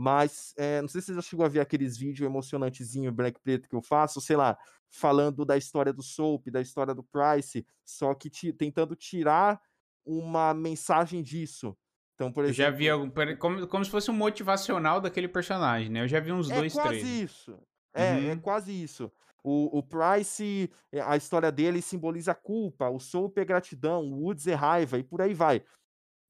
Mas 0.00 0.54
é, 0.56 0.80
não 0.80 0.88
sei 0.88 1.00
se 1.00 1.08
você 1.08 1.14
já 1.14 1.22
chegou 1.22 1.44
a 1.44 1.48
ver 1.48 1.60
aqueles 1.60 1.96
vídeos 1.96 2.24
emocionantezinho 2.24 3.10
black 3.10 3.40
preto 3.40 3.68
que 3.68 3.74
eu 3.74 3.82
faço, 3.82 4.20
sei 4.20 4.36
lá, 4.36 4.56
falando 4.88 5.44
da 5.44 5.56
história 5.56 5.92
do 5.92 6.02
Soap, 6.02 6.46
da 6.50 6.60
história 6.60 6.94
do 6.94 7.02
Price, 7.02 7.66
só 7.84 8.14
que 8.14 8.30
tentando 8.52 8.94
tirar 8.94 9.60
uma 10.04 10.54
mensagem 10.54 11.20
disso. 11.20 11.76
Então, 12.14 12.32
por 12.32 12.44
exemplo. 12.44 12.62
Eu 12.62 12.70
já 12.70 12.76
vi 12.76 12.88
algum, 12.88 13.10
como, 13.38 13.66
como 13.66 13.84
se 13.84 13.90
fosse 13.90 14.10
um 14.10 14.14
motivacional 14.14 15.00
daquele 15.00 15.28
personagem, 15.28 15.88
né? 15.88 16.02
Eu 16.02 16.08
já 16.08 16.20
vi 16.20 16.32
uns 16.32 16.50
é 16.50 16.54
dois, 16.54 16.72
três. 16.72 16.86
É 16.86 16.88
quase 16.88 17.22
isso. 17.22 17.58
É, 17.92 18.12
uhum. 18.12 18.30
é 18.30 18.36
quase 18.36 18.82
isso. 18.82 19.12
O, 19.42 19.78
o 19.78 19.82
Price, 19.82 20.70
eh, 20.92 21.00
a 21.00 21.16
história 21.16 21.50
dele 21.52 21.80
simboliza 21.80 22.34
culpa, 22.34 22.88
o 22.90 22.98
Soap 22.98 23.38
é 23.38 23.44
gratidão, 23.44 24.04
o 24.04 24.24
Woods 24.24 24.46
é 24.46 24.54
raiva 24.54 24.98
e 24.98 25.04
por 25.04 25.22
aí 25.22 25.34
vai. 25.34 25.62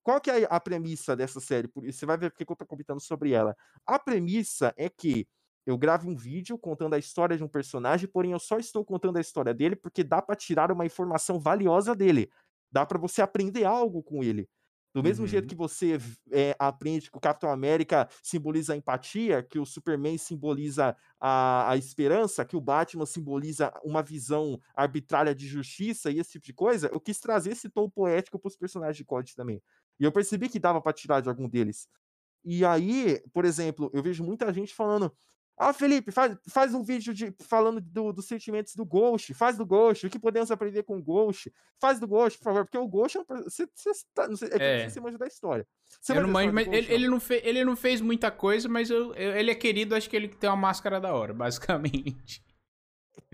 Qual 0.02 0.20
que 0.20 0.30
é 0.30 0.46
a 0.48 0.60
premissa 0.60 1.14
dessa 1.16 1.40
série? 1.40 1.70
Você 1.86 2.06
vai 2.06 2.16
ver 2.16 2.30
porque 2.30 2.50
eu 2.50 2.56
tô 2.56 2.66
comentando 2.66 3.00
sobre 3.00 3.32
ela. 3.32 3.56
A 3.86 3.98
premissa 3.98 4.72
é 4.76 4.88
que 4.88 5.28
eu 5.66 5.76
gravo 5.76 6.08
um 6.08 6.16
vídeo 6.16 6.56
contando 6.58 6.94
a 6.94 6.98
história 6.98 7.36
de 7.36 7.44
um 7.44 7.48
personagem, 7.48 8.08
porém 8.08 8.32
eu 8.32 8.38
só 8.38 8.58
estou 8.58 8.84
contando 8.84 9.18
a 9.18 9.20
história 9.20 9.52
dele 9.52 9.76
porque 9.76 10.02
dá 10.02 10.22
para 10.22 10.34
tirar 10.34 10.72
uma 10.72 10.86
informação 10.86 11.38
valiosa 11.38 11.94
dele. 11.94 12.30
Dá 12.72 12.86
para 12.86 12.98
você 12.98 13.20
aprender 13.20 13.64
algo 13.64 14.02
com 14.02 14.24
ele. 14.24 14.48
Do 14.94 15.02
mesmo 15.02 15.24
uhum. 15.24 15.28
jeito 15.28 15.46
que 15.46 15.54
você 15.54 15.98
é, 16.30 16.56
aprende 16.58 17.10
que 17.10 17.16
o 17.16 17.20
Capitão 17.20 17.50
América 17.50 18.08
simboliza 18.22 18.72
a 18.72 18.76
empatia, 18.76 19.42
que 19.42 19.58
o 19.58 19.66
Superman 19.66 20.16
simboliza 20.16 20.96
a, 21.20 21.70
a 21.70 21.76
esperança, 21.76 22.44
que 22.44 22.56
o 22.56 22.60
Batman 22.60 23.04
simboliza 23.04 23.72
uma 23.84 24.02
visão 24.02 24.58
arbitrária 24.74 25.34
de 25.34 25.46
justiça 25.46 26.10
e 26.10 26.18
esse 26.18 26.32
tipo 26.32 26.46
de 26.46 26.54
coisa, 26.54 26.88
eu 26.92 27.00
quis 27.00 27.20
trazer 27.20 27.52
esse 27.52 27.68
tom 27.68 27.88
poético 27.88 28.38
para 28.38 28.48
os 28.48 28.56
personagens 28.56 28.96
de 28.96 29.04
COD 29.04 29.36
também. 29.36 29.62
E 30.00 30.04
eu 30.04 30.12
percebi 30.12 30.48
que 30.48 30.58
dava 30.58 30.80
para 30.80 30.92
tirar 30.92 31.20
de 31.20 31.28
algum 31.28 31.48
deles. 31.48 31.88
E 32.44 32.64
aí, 32.64 33.20
por 33.32 33.44
exemplo, 33.44 33.90
eu 33.92 34.02
vejo 34.02 34.24
muita 34.24 34.52
gente 34.52 34.74
falando: 34.74 35.12
ah, 35.58 35.72
Felipe, 35.72 36.12
faz, 36.12 36.36
faz 36.48 36.72
um 36.72 36.84
vídeo 36.84 37.12
de, 37.12 37.34
falando 37.40 37.80
do, 37.80 38.12
dos 38.12 38.26
sentimentos 38.26 38.76
do 38.76 38.84
Ghost. 38.84 39.34
Faz 39.34 39.56
do 39.58 39.66
Ghost. 39.66 40.06
O 40.06 40.10
que 40.10 40.18
podemos 40.18 40.52
aprender 40.52 40.84
com 40.84 40.96
o 40.96 41.02
Ghost? 41.02 41.52
Faz 41.80 41.98
do 41.98 42.06
Ghost, 42.06 42.38
por 42.38 42.44
favor. 42.44 42.64
Porque 42.64 42.78
o 42.78 42.86
Ghost 42.86 43.18
é, 43.18 43.24
você, 43.42 43.68
você 43.74 43.90
tá, 44.14 44.28
não 44.28 44.36
sei, 44.36 44.50
é, 44.52 44.82
é. 44.82 44.88
você 44.88 45.00
manja 45.00 45.18
da 45.18 45.26
história. 45.26 45.66
Você 46.00 46.12
eu 46.12 46.22
não 46.22 46.28
manjo, 46.28 46.52
mas 46.52 46.66
Ghost, 46.66 46.78
ele, 46.78 46.94
ele, 46.94 47.08
não 47.08 47.18
fez, 47.18 47.42
ele 47.44 47.64
não 47.64 47.76
fez 47.76 48.00
muita 48.00 48.30
coisa, 48.30 48.68
mas 48.68 48.88
eu, 48.88 49.12
eu, 49.14 49.36
ele 49.36 49.50
é 49.50 49.54
querido. 49.54 49.96
Acho 49.96 50.08
que 50.08 50.14
ele 50.14 50.28
tem 50.28 50.48
uma 50.48 50.56
máscara 50.56 51.00
da 51.00 51.12
hora, 51.12 51.34
basicamente. 51.34 52.40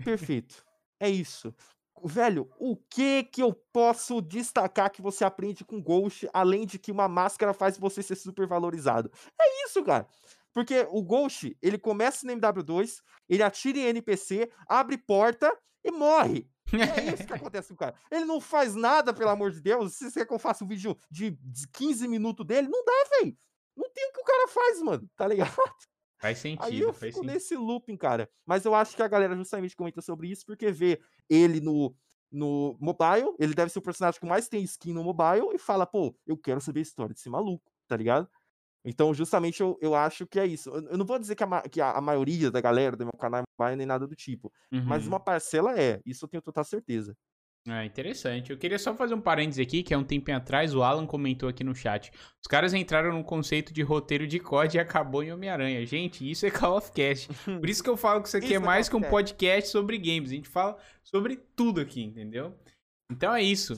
Perfeito. 0.03 0.65
É 0.99 1.07
isso. 1.07 1.53
Velho, 2.03 2.49
o 2.59 2.75
que 2.75 3.23
que 3.23 3.41
eu 3.41 3.53
posso 3.71 4.19
destacar 4.19 4.91
que 4.91 5.01
você 5.01 5.23
aprende 5.23 5.63
com 5.63 5.81
Ghost, 5.81 6.27
além 6.33 6.65
de 6.65 6.77
que 6.77 6.91
uma 6.91 7.07
máscara 7.07 7.53
faz 7.53 7.77
você 7.77 8.03
ser 8.03 8.15
super 8.15 8.47
valorizado? 8.47 9.11
É 9.39 9.65
isso, 9.65 9.83
cara. 9.83 10.07
Porque 10.55 10.87
o 10.89 11.03
Ghost, 11.03 11.55
ele 11.61 11.77
começa 11.77 12.25
no 12.25 12.31
MW2, 12.31 13.01
ele 13.27 13.43
atira 13.43 13.77
em 13.77 13.87
NPC, 13.87 14.49
abre 14.69 14.97
porta 14.97 15.53
e 15.83 15.91
morre. 15.91 16.49
é 16.71 17.13
isso 17.13 17.27
que 17.27 17.33
acontece 17.35 17.67
com 17.67 17.73
o 17.73 17.77
cara. 17.77 17.93
Ele 18.09 18.23
não 18.23 18.39
faz 18.39 18.73
nada, 18.73 19.13
pelo 19.13 19.31
amor 19.31 19.51
de 19.51 19.59
Deus. 19.59 19.95
Se 19.95 20.09
você 20.09 20.19
quer 20.19 20.25
que 20.25 20.33
eu 20.33 20.39
faça 20.39 20.63
um 20.63 20.67
vídeo 20.67 20.97
de 21.11 21.37
15 21.73 22.07
minutos 22.07 22.45
dele, 22.47 22.69
não 22.69 22.85
dá, 22.85 23.17
velho. 23.17 23.37
Não 23.75 23.91
tem 23.91 24.07
o 24.07 24.13
que 24.13 24.21
o 24.21 24.23
cara 24.23 24.47
faz, 24.47 24.81
mano. 24.81 25.09
Tá 25.17 25.27
ligado? 25.27 25.53
Faz 26.21 26.37
sentido. 26.39 26.63
Aí 26.63 26.79
eu 26.79 26.93
fico 26.93 27.15
sentido. 27.15 27.33
nesse 27.33 27.57
looping, 27.57 27.97
cara. 27.97 28.29
Mas 28.45 28.63
eu 28.63 28.73
acho 28.73 28.95
que 28.95 29.03
a 29.03 29.09
galera 29.09 29.35
justamente 29.35 29.75
comenta 29.75 30.01
sobre 30.01 30.29
isso 30.29 30.45
porque 30.45 30.71
vê 30.71 31.01
ele 31.29 31.59
no, 31.59 31.93
no 32.31 32.77
mobile, 32.79 33.35
ele 33.37 33.53
deve 33.53 33.71
ser 33.71 33.79
o 33.79 33.81
personagem 33.81 34.21
que 34.21 34.25
mais 34.25 34.47
tem 34.47 34.63
skin 34.63 34.93
no 34.93 35.03
mobile 35.03 35.53
e 35.53 35.59
fala, 35.59 35.85
pô, 35.85 36.15
eu 36.25 36.37
quero 36.37 36.61
saber 36.61 36.79
a 36.79 36.83
história 36.83 37.13
desse 37.13 37.29
maluco, 37.29 37.69
tá 37.89 37.97
ligado? 37.97 38.29
Então, 38.85 39.13
justamente, 39.13 39.61
eu, 39.61 39.77
eu 39.81 39.95
acho 39.95 40.27
que 40.27 40.39
é 40.39 40.45
isso. 40.45 40.69
Eu 40.69 40.97
não 40.97 41.05
vou 41.05 41.17
dizer 41.17 41.35
que 41.35 41.43
a, 41.43 41.61
que 41.63 41.81
a, 41.81 41.91
a 41.91 42.01
maioria 42.01 42.51
da 42.51 42.61
galera 42.61 42.95
do 42.95 43.05
meu 43.05 43.17
canal 43.19 43.43
vai 43.57 43.75
nem 43.75 43.85
nada 43.85 44.07
do 44.07 44.15
tipo, 44.15 44.51
uhum. 44.71 44.83
mas 44.85 45.07
uma 45.07 45.19
parcela 45.19 45.77
é. 45.79 45.99
Isso 46.05 46.25
eu 46.25 46.29
tenho 46.29 46.41
total 46.41 46.63
certeza. 46.63 47.15
É 47.67 47.83
interessante. 47.83 48.51
Eu 48.51 48.57
queria 48.59 48.77
só 48.77 48.93
fazer 48.93 49.15
um 49.15 49.21
parênteses 49.21 49.59
aqui, 49.59 49.81
que 49.81 49.91
é 49.91 49.97
um 49.97 50.03
tempinho 50.03 50.37
atrás 50.37 50.75
o 50.75 50.83
Alan 50.83 51.07
comentou 51.07 51.49
aqui 51.49 51.63
no 51.63 51.73
chat. 51.73 52.11
Os 52.39 52.47
caras 52.47 52.75
entraram 52.75 53.11
no 53.11 53.23
conceito 53.23 53.73
de 53.73 53.81
roteiro 53.81 54.27
de 54.27 54.39
COD 54.39 54.77
e 54.77 54.79
acabou 54.79 55.23
em 55.23 55.31
Homem-Aranha. 55.33 55.83
Gente, 55.83 56.29
isso 56.29 56.45
é 56.45 56.51
Call 56.51 56.77
of 56.77 56.91
Cast. 56.91 57.27
Por 57.43 57.67
isso 57.67 57.83
que 57.83 57.89
eu 57.89 57.97
falo 57.97 58.21
que 58.21 58.27
isso 58.27 58.37
aqui 58.37 58.47
isso 58.47 58.55
é 58.55 58.59
mais 58.59 58.87
é 58.87 58.89
que 58.91 58.95
um 58.95 59.01
podcast 59.01 59.71
sobre 59.71 59.97
games. 59.97 60.29
A 60.29 60.35
gente 60.35 60.47
fala 60.47 60.77
sobre 61.03 61.37
tudo 61.55 61.81
aqui, 61.81 62.03
entendeu? 62.03 62.53
Então 63.11 63.33
é 63.33 63.41
isso. 63.41 63.75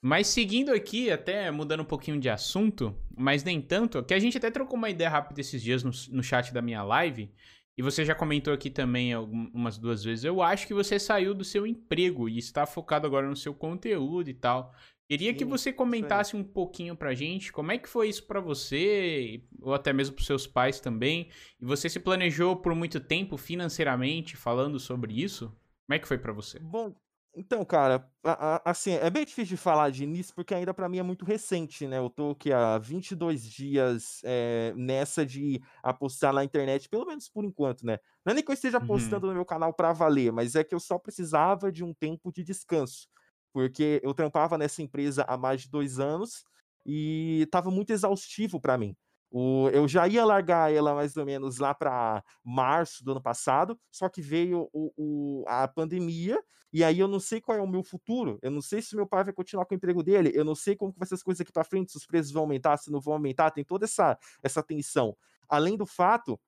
Mas 0.00 0.26
seguindo 0.26 0.72
aqui, 0.72 1.10
até 1.10 1.50
mudando 1.50 1.80
um 1.80 1.86
pouquinho 1.86 2.18
de 2.18 2.28
assunto, 2.28 2.96
mas 3.16 3.44
nem 3.44 3.60
tanto, 3.60 4.02
que 4.02 4.14
a 4.14 4.18
gente 4.18 4.36
até 4.36 4.50
trocou 4.50 4.76
uma 4.76 4.90
ideia 4.90 5.10
rápida 5.10 5.40
esses 5.40 5.62
dias 5.62 5.82
no, 5.82 5.92
no 6.10 6.22
chat 6.22 6.52
da 6.52 6.60
minha 6.60 6.82
live, 6.82 7.32
e 7.76 7.82
você 7.82 8.04
já 8.04 8.14
comentou 8.14 8.52
aqui 8.52 8.68
também 8.68 9.12
algumas 9.12 9.78
duas 9.78 10.04
vezes. 10.04 10.24
Eu 10.24 10.42
acho 10.42 10.66
que 10.66 10.74
você 10.74 10.98
saiu 10.98 11.32
do 11.32 11.44
seu 11.44 11.66
emprego 11.66 12.28
e 12.28 12.36
está 12.36 12.66
focado 12.66 13.06
agora 13.06 13.28
no 13.28 13.36
seu 13.36 13.54
conteúdo 13.54 14.28
e 14.28 14.34
tal. 14.34 14.74
Queria 15.08 15.32
Sim, 15.32 15.38
que 15.38 15.44
você 15.44 15.72
comentasse 15.72 16.36
um 16.36 16.44
pouquinho 16.44 16.96
pra 16.96 17.14
gente 17.14 17.52
como 17.52 17.72
é 17.72 17.78
que 17.78 17.88
foi 17.88 18.08
isso 18.08 18.26
para 18.26 18.40
você, 18.40 19.42
ou 19.60 19.74
até 19.74 19.92
mesmo 19.92 20.14
pros 20.14 20.26
seus 20.26 20.46
pais 20.46 20.80
também. 20.80 21.28
E 21.60 21.64
você 21.64 21.88
se 21.88 22.00
planejou 22.00 22.56
por 22.56 22.74
muito 22.74 23.00
tempo 23.00 23.36
financeiramente 23.36 24.36
falando 24.36 24.78
sobre 24.78 25.12
isso? 25.20 25.48
Como 25.86 25.96
é 25.96 25.98
que 25.98 26.08
foi 26.08 26.18
para 26.18 26.32
você? 26.32 26.58
Bom, 26.58 26.94
Então, 27.34 27.64
cara, 27.64 28.10
a 28.22 28.56
a 28.56 28.70
assim, 28.70 28.92
é 28.92 29.08
bem 29.08 29.24
difícil 29.24 29.56
de 29.56 29.62
falar 29.62 29.88
de 29.90 30.04
início, 30.04 30.34
porque 30.34 30.54
ainda 30.54 30.74
pra 30.74 30.86
mim 30.88 30.98
é 30.98 31.02
muito 31.02 31.24
recente, 31.24 31.86
né, 31.86 31.96
eu 31.98 32.10
tô 32.10 32.30
o 32.32 32.34
quê? 32.34 32.52
Há 32.52 32.76
22 32.78 33.42
dias, 33.48 34.20
eh, 34.24 34.74
nessa 34.76 35.24
de 35.24 35.58
apostar 35.82 36.32
na 36.34 36.44
internet, 36.44 36.88
pelo 36.90 37.06
menos 37.06 37.30
por 37.30 37.42
enquanto, 37.44 37.86
né. 37.86 37.98
Não 38.24 38.32
é 38.32 38.34
nem 38.34 38.44
que 38.44 38.50
eu 38.50 38.54
esteja 38.54 38.80
Uhum. 38.80 38.82
postando 38.82 39.26
no 39.28 39.32
meu 39.34 39.46
canal 39.46 39.72
pra 39.72 39.94
valer, 39.94 40.30
mas 40.30 40.54
é 40.54 40.62
que 40.62 40.74
eu 40.74 40.80
só 40.80 40.98
precisava 40.98 41.72
de 41.72 41.82
um 41.82 41.94
tempo 41.94 42.30
de 42.30 42.44
descanso, 42.44 43.08
porque 43.52 43.98
eu 44.02 44.12
trampava 44.12 44.58
nessa 44.58 44.82
empresa 44.82 45.24
há 45.26 45.36
mais 45.38 45.62
de 45.62 45.70
2 45.70 45.98
anos, 45.98 46.44
e 46.84 47.42
estava 47.44 47.70
muito 47.70 47.92
exaustivo 47.92 48.60
pra 48.60 48.76
mim. 48.76 48.94
O 49.30 49.68
eu 49.70 49.86
já 49.88 50.06
ia 50.08 50.24
largar 50.24 50.70
ela 50.72 50.94
mais 50.94 51.16
ou 51.16 51.24
menos 51.24 51.58
lá 51.58 51.72
pra 51.74 52.22
março 52.44 53.02
do 53.04 53.12
ano 53.12 53.22
passado, 53.22 53.78
só 53.90 54.08
que 54.08 54.20
veio 54.20 54.68
o 54.72 54.92
o 54.96 55.44
a 55.48 55.66
pandemia, 55.68 56.38
e 56.72 56.82
aí 56.84 56.98
eu 56.98 57.08
não 57.08 57.20
sei 57.20 57.40
qual 57.40 57.56
é 57.58 57.62
o 57.62 57.66
meu 57.66 57.82
futuro, 57.82 58.38
eu 58.42 58.50
não 58.50 58.62
sei 58.62 58.82
se 58.82 58.96
meu 58.96 59.06
pai 59.06 59.24
vai 59.24 59.32
continuar 59.32 59.66
com 59.66 59.74
o 59.74 59.76
emprego 59.76 60.02
dele, 60.02 60.30
eu 60.34 60.44
não 60.44 60.54
sei 60.54 60.76
como 60.76 60.92
que 60.92 60.98
vai 60.98 61.08
ser 61.08 61.14
as 61.14 61.22
coisas 61.22 61.40
aqui 61.40 61.52
pra 61.52 61.64
frente, 61.64 61.92
se 61.92 61.98
os 61.98 62.06
preços 62.06 62.32
vão 62.32 62.42
aumentar, 62.42 62.76
se 62.78 62.90
não 62.90 63.00
vão 63.00 63.14
aumentar, 63.14 63.50
tem 63.50 63.64
toda 63.64 63.84
essa 63.84 64.18
essa 64.42 64.62
tensão. 64.62 65.16
Além 65.48 65.76
do 65.76 65.86
fato 65.86 66.40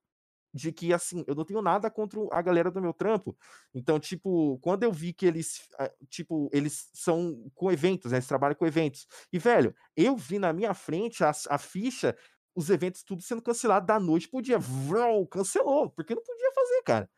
de 0.53 0.73
que, 0.73 0.93
assim, 0.93 1.25
eu 1.27 1.35
não 1.35 1.45
tenho 1.45 1.61
nada 1.61 1.91
contra 1.91 2.21
a 2.31 2.41
galera 2.41 2.71
do 2.71 2.81
meu 2.81 2.93
trampo, 2.95 3.37
então, 3.75 3.99
tipo, 3.99 4.59
quando 4.61 4.85
eu 4.85 4.93
vi 4.93 5.13
que 5.13 5.27
eles, 5.27 5.69
ah, 5.79 5.91
tipo, 6.09 6.49
eles 6.53 6.89
são 6.95 7.51
com 7.55 7.73
eventos, 7.73 8.13
né, 8.13 8.19
eles 8.19 8.29
trabalham 8.29 8.55
com 8.55 8.65
eventos. 8.67 9.07
E, 9.33 9.39
velho, 9.39 9.75
eu 9.97 10.17
vi 10.17 10.39
na 10.39 10.53
minha 10.53 10.73
frente 10.73 11.25
as 11.25 11.47
a 11.49 11.59
ficha, 11.59 12.17
os 12.55 12.71
eventos 12.71 13.03
tudo 13.03 13.21
sendo 13.23 13.43
cancelado 13.43 13.87
da 13.87 13.99
noite 13.99 14.29
para 14.29 14.39
o 14.39 14.43
dia, 14.43 14.59
vrau, 14.59 15.27
cancelou, 15.27 15.91
porque 15.91 16.15
não 16.15 16.23
podia 16.23 16.53
fazer, 16.55 16.83
cara. 16.85 17.11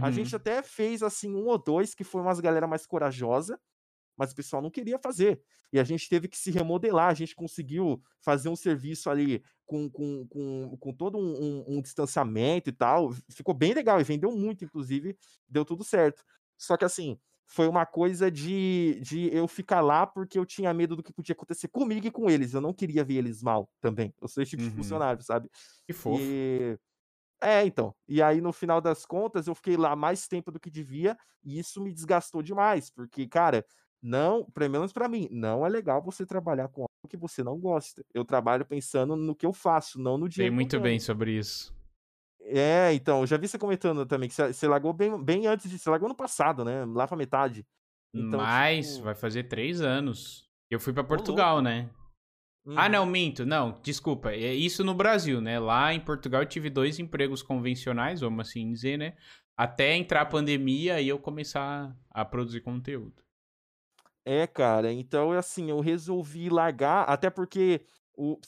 A 0.00 0.10
gente 0.10 0.34
Uhum. 0.34 0.36
até 0.36 0.62
fez, 0.62 1.02
assim, 1.02 1.34
1 1.34 1.46
ou 1.46 1.58
2 1.58 1.94
que 1.94 2.04
foi 2.04 2.20
umas 2.22 2.40
galera 2.40 2.66
mais 2.66 2.86
corajosa, 2.86 3.58
mas 4.16 4.32
o 4.32 4.36
pessoal 4.36 4.62
não 4.62 4.70
queria 4.70 4.98
fazer. 4.98 5.42
E 5.72 5.80
a 5.80 5.84
gente 5.84 6.08
teve 6.08 6.28
que 6.28 6.38
se 6.38 6.50
remodelar, 6.52 7.10
a 7.10 7.14
gente 7.14 7.34
conseguiu 7.34 8.00
fazer 8.22 8.48
um 8.48 8.56
serviço 8.56 9.10
ali 9.10 9.42
com 9.66 9.90
com 9.90 10.26
com 10.28 10.76
com 10.78 10.92
todo 10.94 11.18
um 11.18 11.64
um 11.68 11.78
um 11.78 11.82
distanciamento 11.82 12.70
e 12.70 12.72
tal, 12.72 13.10
fi 13.12 13.22
ficou 13.32 13.54
bem 13.54 13.74
legal 13.74 14.00
e 14.00 14.04
vendeu 14.04 14.30
muito 14.32 14.64
inclusive, 14.64 15.16
deu 15.48 15.64
tudo 15.64 15.82
certo. 15.84 16.22
Só 16.58 16.76
que 16.76 16.84
assim, 16.84 17.18
foi 17.46 17.66
uma 17.68 17.84
coisa 17.86 18.30
de 18.30 19.00
de 19.02 19.34
eu 19.34 19.48
ficar 19.48 19.80
lá, 19.80 20.06
porque 20.06 20.38
eu 20.38 20.46
tinha 20.46 20.72
medo 20.74 20.94
do 20.96 21.02
que 21.02 21.12
podia 21.12 21.32
acontecer 21.34 21.68
comigo 21.68 22.06
e 22.06 22.10
com 22.10 22.30
eles, 22.30 22.54
eu 22.54 22.60
não 22.60 22.72
queria 22.74 23.04
ver 23.04 23.16
eles 23.16 23.42
mal 23.42 23.68
também, 23.80 24.14
eu 24.22 24.28
sou 24.28 24.42
esse 24.42 24.50
tipo 24.50 24.62
de 24.62 24.70
Uhum. 24.70 24.70
funcionário, 24.70 25.22
sabe. 25.24 25.48
Que 25.86 25.92
fofo. 25.94 26.36
E 26.36 26.78
é, 27.44 27.64
então, 27.64 27.94
e 28.08 28.22
aí 28.22 28.40
no 28.40 28.52
final 28.52 28.80
das 28.80 29.04
contas 29.04 29.46
eu 29.46 29.54
fiquei 29.54 29.76
lá 29.76 29.94
mais 29.94 30.26
tempo 30.26 30.50
do 30.50 30.58
que 30.58 30.70
devia, 30.70 31.16
e 31.42 31.58
isso 31.58 31.80
me 31.80 31.92
desgastou 31.92 32.42
demais, 32.42 32.90
porque, 32.90 33.26
cara, 33.26 33.64
não 34.02 34.44
pelo 34.52 34.70
menos 34.70 34.92
pra 34.92 35.08
mim, 35.08 35.28
não 35.30 35.64
é 35.64 35.68
legal 35.68 36.02
você 36.02 36.26
trabalhar 36.26 36.68
com 36.68 36.82
algo 36.82 37.08
que 37.08 37.16
você 37.16 37.42
não 37.42 37.58
gosta. 37.58 38.04
Eu 38.12 38.24
trabalho 38.24 38.66
pensando 38.66 39.16
no 39.16 39.34
que 39.34 39.46
eu 39.46 39.52
faço, 39.52 40.00
não 40.00 40.18
no 40.18 40.26
Sei 40.26 40.30
dinheiro 40.30 40.54
eu 40.54 40.56
muito 40.56 40.80
bem 40.80 40.98
sobre 40.98 41.32
isso. 41.32 41.74
É, 42.40 42.92
então, 42.92 43.20
eu 43.20 43.26
já 43.26 43.38
vi 43.38 43.48
você 43.48 43.58
comentando 43.58 44.04
também 44.04 44.28
que 44.28 44.34
você 44.34 44.68
largou 44.68 44.92
bem 44.92 45.22
bem 45.22 45.46
antes 45.46 45.70
de 45.70 45.78
você 45.78 45.88
largou 45.88 46.06
ano 46.06 46.14
passado, 46.14 46.64
né, 46.64 46.84
lá 46.84 47.06
pra 47.06 47.16
metade. 47.16 47.66
Então, 48.14 48.38
Mas 48.38 48.92
tipo 48.92 49.04
vai 49.04 49.14
fazer 49.14 49.44
3 49.44 49.80
anos. 49.80 50.48
Eu 50.70 50.78
fui 50.78 50.92
pra 50.92 51.02
Ô 51.02 51.06
Portugal, 51.06 51.54
louco. 51.54 51.64
Né. 52.64 52.74
Ah 52.76 52.88
não, 52.88 53.04
minto, 53.06 53.44
não, 53.44 53.80
desculpa, 53.82 54.32
é 54.32 54.54
isso 54.54 54.82
no 54.84 54.94
Brasil, 54.94 55.40
né, 55.40 55.58
lá 55.58 55.92
em 55.92 56.00
Portugal 56.00 56.42
eu 56.42 56.48
tive 56.48 56.70
2 56.70 56.98
empregos 56.98 57.42
convencionais, 57.42 58.20
vamos 58.20 58.48
assim 58.48 58.72
dizer, 58.72 58.96
né, 58.98 59.16
até 59.56 59.94
entrar 59.94 60.22
a 60.22 60.26
pandemia 60.26 61.00
e 61.00 61.08
eu 61.08 61.18
começar 61.18 61.96
a 62.10 62.24
produzir 62.24 62.60
conteúdo. 62.60 63.22
É, 64.24 64.46
cara, 64.46 64.90
então 64.92 65.34
é 65.34 65.38
assim, 65.38 65.68
eu 65.68 65.80
resolvi 65.80 66.48
largar, 66.48 67.02
até 67.04 67.28
porque 67.28 67.82
o 68.16 68.38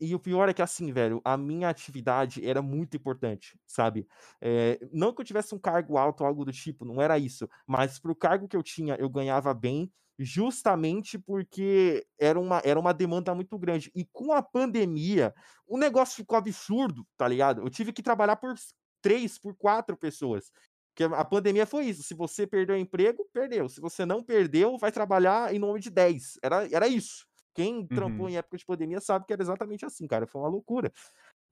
e 0.00 0.14
o 0.14 0.20
pior 0.20 0.48
é 0.48 0.54
que 0.54 0.62
assim, 0.62 0.92
velho, 0.92 1.20
a 1.24 1.36
minha 1.36 1.68
atividade 1.68 2.46
era 2.46 2.62
muito 2.62 2.96
importante, 2.96 3.58
sabe. 3.66 4.06
Eh, 4.40 4.78
não 4.92 5.12
que 5.14 5.20
eu 5.20 5.24
tivesse 5.24 5.54
um 5.54 5.58
cargo 5.58 5.96
alto 5.98 6.22
ou 6.22 6.26
algo 6.26 6.44
do 6.44 6.52
tipo, 6.52 6.84
não 6.84 7.00
era 7.00 7.18
isso, 7.18 7.48
mas 7.66 7.98
para 7.98 8.12
o 8.12 8.16
cargo 8.16 8.48
que 8.48 8.56
eu 8.56 8.62
tinha, 8.62 8.96
eu 8.96 9.08
ganhava 9.10 9.52
bem, 9.54 9.92
justamente 10.18 11.18
porque 11.18 12.06
era 12.18 12.38
uma 12.38 12.60
era 12.64 12.78
uma 12.78 12.92
demanda 12.94 13.34
muito 13.34 13.58
grande. 13.58 13.90
E 13.94 14.04
com 14.12 14.32
a 14.32 14.42
pandemia, 14.42 15.34
o 15.66 15.78
negócio 15.78 16.16
ficou 16.16 16.36
absurdo, 16.38 17.06
tá 17.16 17.26
ligado. 17.28 17.62
Eu 17.62 17.70
tive 17.70 17.92
que 17.92 18.02
trabalhar 18.02 18.36
por 18.36 18.52
s 18.52 18.72
3, 19.02 19.38
por 19.38 19.54
4 19.56 19.96
pessoas, 19.96 20.50
porque 20.94 21.04
a 21.14 21.24
pandemia 21.24 21.66
foi 21.66 21.86
isso, 21.86 22.02
se 22.02 22.14
você 22.14 22.46
perdeu 22.46 22.76
o 22.76 22.78
emprego, 22.78 23.26
perdeu, 23.32 23.68
se 23.68 23.80
você 23.80 24.04
não 24.04 24.22
perdeu, 24.22 24.76
vai 24.78 24.92
trabalhar 24.92 25.54
em 25.54 25.58
nome 25.58 25.80
de 25.80 25.88
10, 25.90 26.34
era 26.42 26.68
era 26.70 26.86
isso. 26.88 27.29
Quem 27.60 27.86
trampou 27.88 28.26
Uhum. 28.26 28.30
em 28.30 28.36
época 28.36 28.56
de 28.58 28.64
pandemia 28.66 29.00
sabe 29.00 29.26
que 29.26 29.32
era 29.32 29.42
exatamente 29.42 29.84
assim, 29.86 30.06
cara, 30.06 30.26
foi 30.26 30.40
uma 30.40 30.48
loucura. 30.50 30.92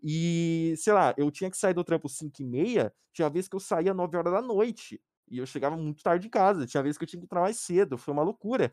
E, 0.02 0.74
sei 0.78 0.92
lá, 0.92 1.14
eu 1.18 1.30
tinha 1.30 1.50
que 1.50 1.56
sair 1.56 1.74
do 1.74 1.84
trampo 1.84 2.08
17:30, 2.08 2.94
tinha 3.12 3.28
vez 3.30 3.48
que 3.48 3.56
eu 3.56 3.60
saía 3.60 3.94
21h, 3.94 5.00
e 5.28 5.38
eu 5.38 5.46
chegava 5.46 5.76
muito 5.76 6.02
tarde 6.02 6.26
em 6.28 6.30
casa, 6.30 6.66
tinha 6.66 6.82
vez 6.82 6.96
que 6.98 7.04
eu 7.04 7.08
tinha 7.08 7.20
que 7.20 7.26
entrar 7.26 7.40
mais 7.42 7.58
cedo, 7.58 7.98
foi 7.98 8.14
uma 8.14 8.22
loucura. 8.22 8.72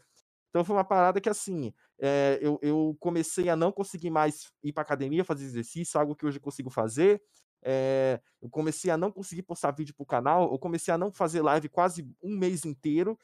Então 0.49 0.63
foi 0.65 0.75
uma 0.75 0.85
parada 0.85 1.21
que 1.21 1.29
assim, 1.29 1.73
eh, 2.01 2.39
eu 2.41 2.59
eu 2.61 2.95
comecei 2.99 3.49
a 3.49 3.55
não 3.55 3.71
conseguir 3.71 4.09
mais 4.11 4.51
ir 4.63 4.73
pra 4.73 4.83
academia, 4.83 5.23
fazer 5.25 5.45
exercício, 5.45 5.99
algo 5.99 6.15
que 6.15 6.25
hoje 6.25 6.37
eu 6.37 6.41
consigo 6.41 6.69
fazer, 6.69 7.21
eh, 7.63 8.21
eu 8.41 8.49
comecei 8.49 8.91
a 8.91 8.97
não 8.97 9.11
conseguir 9.11 9.43
postar 9.43 9.71
vídeo 9.71 9.93
para 9.95 10.03
o 10.03 10.07
canal, 10.07 10.51
eu 10.51 10.59
comecei 10.59 10.93
a 10.93 10.97
não 10.97 11.11
fazer 11.11 11.41
live 11.41 11.69
quase 11.69 12.09
1 12.23 12.37
mês 12.37 12.65
inteiro, 12.65 13.17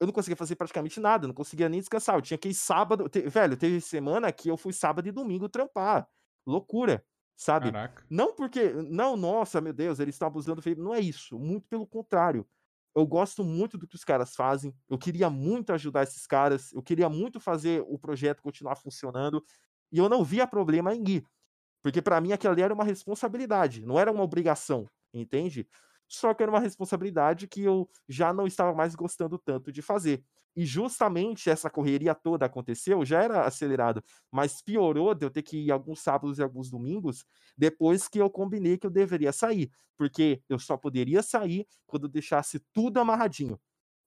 eu 0.00 0.06
não 0.06 0.12
conseguia 0.12 0.36
fazer 0.36 0.56
praticamente 0.56 1.00
nada, 1.00 1.26
não 1.26 1.34
conseguia 1.34 1.68
nem 1.68 1.80
descansar, 1.80 2.16
eu 2.16 2.22
tinha 2.22 2.38
que 2.38 2.48
ir 2.48 2.54
sábado 2.54 3.08
te 3.08 3.22
velho, 3.22 3.56
teve 3.56 3.80
semana 3.80 4.30
que 4.32 4.48
eu 4.50 4.56
fui 4.56 4.72
sábado 4.72 5.08
e 5.08 5.12
domingo 5.12 5.48
trampar, 5.48 6.08
loucura, 6.46 7.04
sabe. 7.36 7.72
Caraca. 7.72 8.04
Não 8.10 8.34
porque 8.34 8.72
não, 8.72 9.16
nossa, 9.16 9.60
meu 9.60 9.72
Deus, 9.72 9.98
eles 9.98 10.14
estão 10.14 10.28
abusando, 10.28 10.62
fe 10.62 10.74
não 10.74 10.94
é 10.94 11.00
isso, 11.00 11.38
muito 11.38 11.66
pelo 11.68 11.86
contrário. 11.86 12.46
Eu 12.94 13.06
gosto 13.06 13.44
muito 13.44 13.76
do 13.76 13.86
que 13.86 13.94
os 13.94 14.04
caras 14.04 14.34
fazem, 14.34 14.74
eu 14.88 14.96
queria 14.98 15.28
muito 15.28 15.72
ajudar 15.72 16.02
esses 16.02 16.26
caras, 16.26 16.72
eu 16.72 16.82
queria 16.82 17.08
muito 17.10 17.38
fazer 17.38 17.84
o 17.86 17.98
projeto 17.98 18.42
continuar 18.42 18.76
funcionando, 18.76 19.44
e 19.92 19.98
eu 19.98 20.08
não 20.08 20.24
via 20.24 20.46
problema 20.46 20.94
em 20.94 21.04
ir, 21.06 21.26
porque 21.82 22.02
pra 22.02 22.20
mim 22.20 22.32
aquilo 22.32 22.52
ali 22.52 22.62
era 22.62 22.74
uma 22.74 22.84
responsabilidade, 22.84 23.84
não 23.84 23.98
era 23.98 24.10
uma 24.10 24.22
obrigação, 24.22 24.86
entende. 25.12 25.68
Só 26.08 26.32
que 26.34 26.42
era 26.42 26.52
uma 26.52 26.60
responsabilidade 26.60 27.48
que 27.48 27.62
eu 27.62 27.88
já 28.08 28.32
não 28.32 28.46
estava 28.46 28.74
mais 28.74 28.94
gostando 28.94 29.38
tanto 29.38 29.72
de 29.72 29.82
fazer. 29.82 30.24
E 30.54 30.64
justamente 30.64 31.50
essa 31.50 31.68
correria 31.68 32.14
toda 32.14 32.46
aconteceu, 32.46 33.04
já 33.04 33.22
era 33.22 33.44
acelerado, 33.46 34.02
mas 34.32 34.62
piorou 34.62 35.14
de 35.14 35.26
eu 35.26 35.30
ter 35.30 35.42
que 35.42 35.58
ir 35.58 35.70
alguns 35.70 36.00
sábados 36.00 36.38
e 36.38 36.42
alguns 36.42 36.70
domingos, 36.70 37.24
depois 37.58 38.08
que 38.08 38.18
eu 38.18 38.30
combinei 38.30 38.78
que 38.78 38.86
eu 38.86 38.90
deveria 38.90 39.32
sair, 39.32 39.70
porque 39.98 40.42
eu 40.48 40.58
só 40.58 40.76
poderia 40.76 41.22
sair 41.22 41.66
quando 41.86 42.08
deixasse 42.08 42.58
tudo 42.72 42.98
amarradinho. 42.98 43.60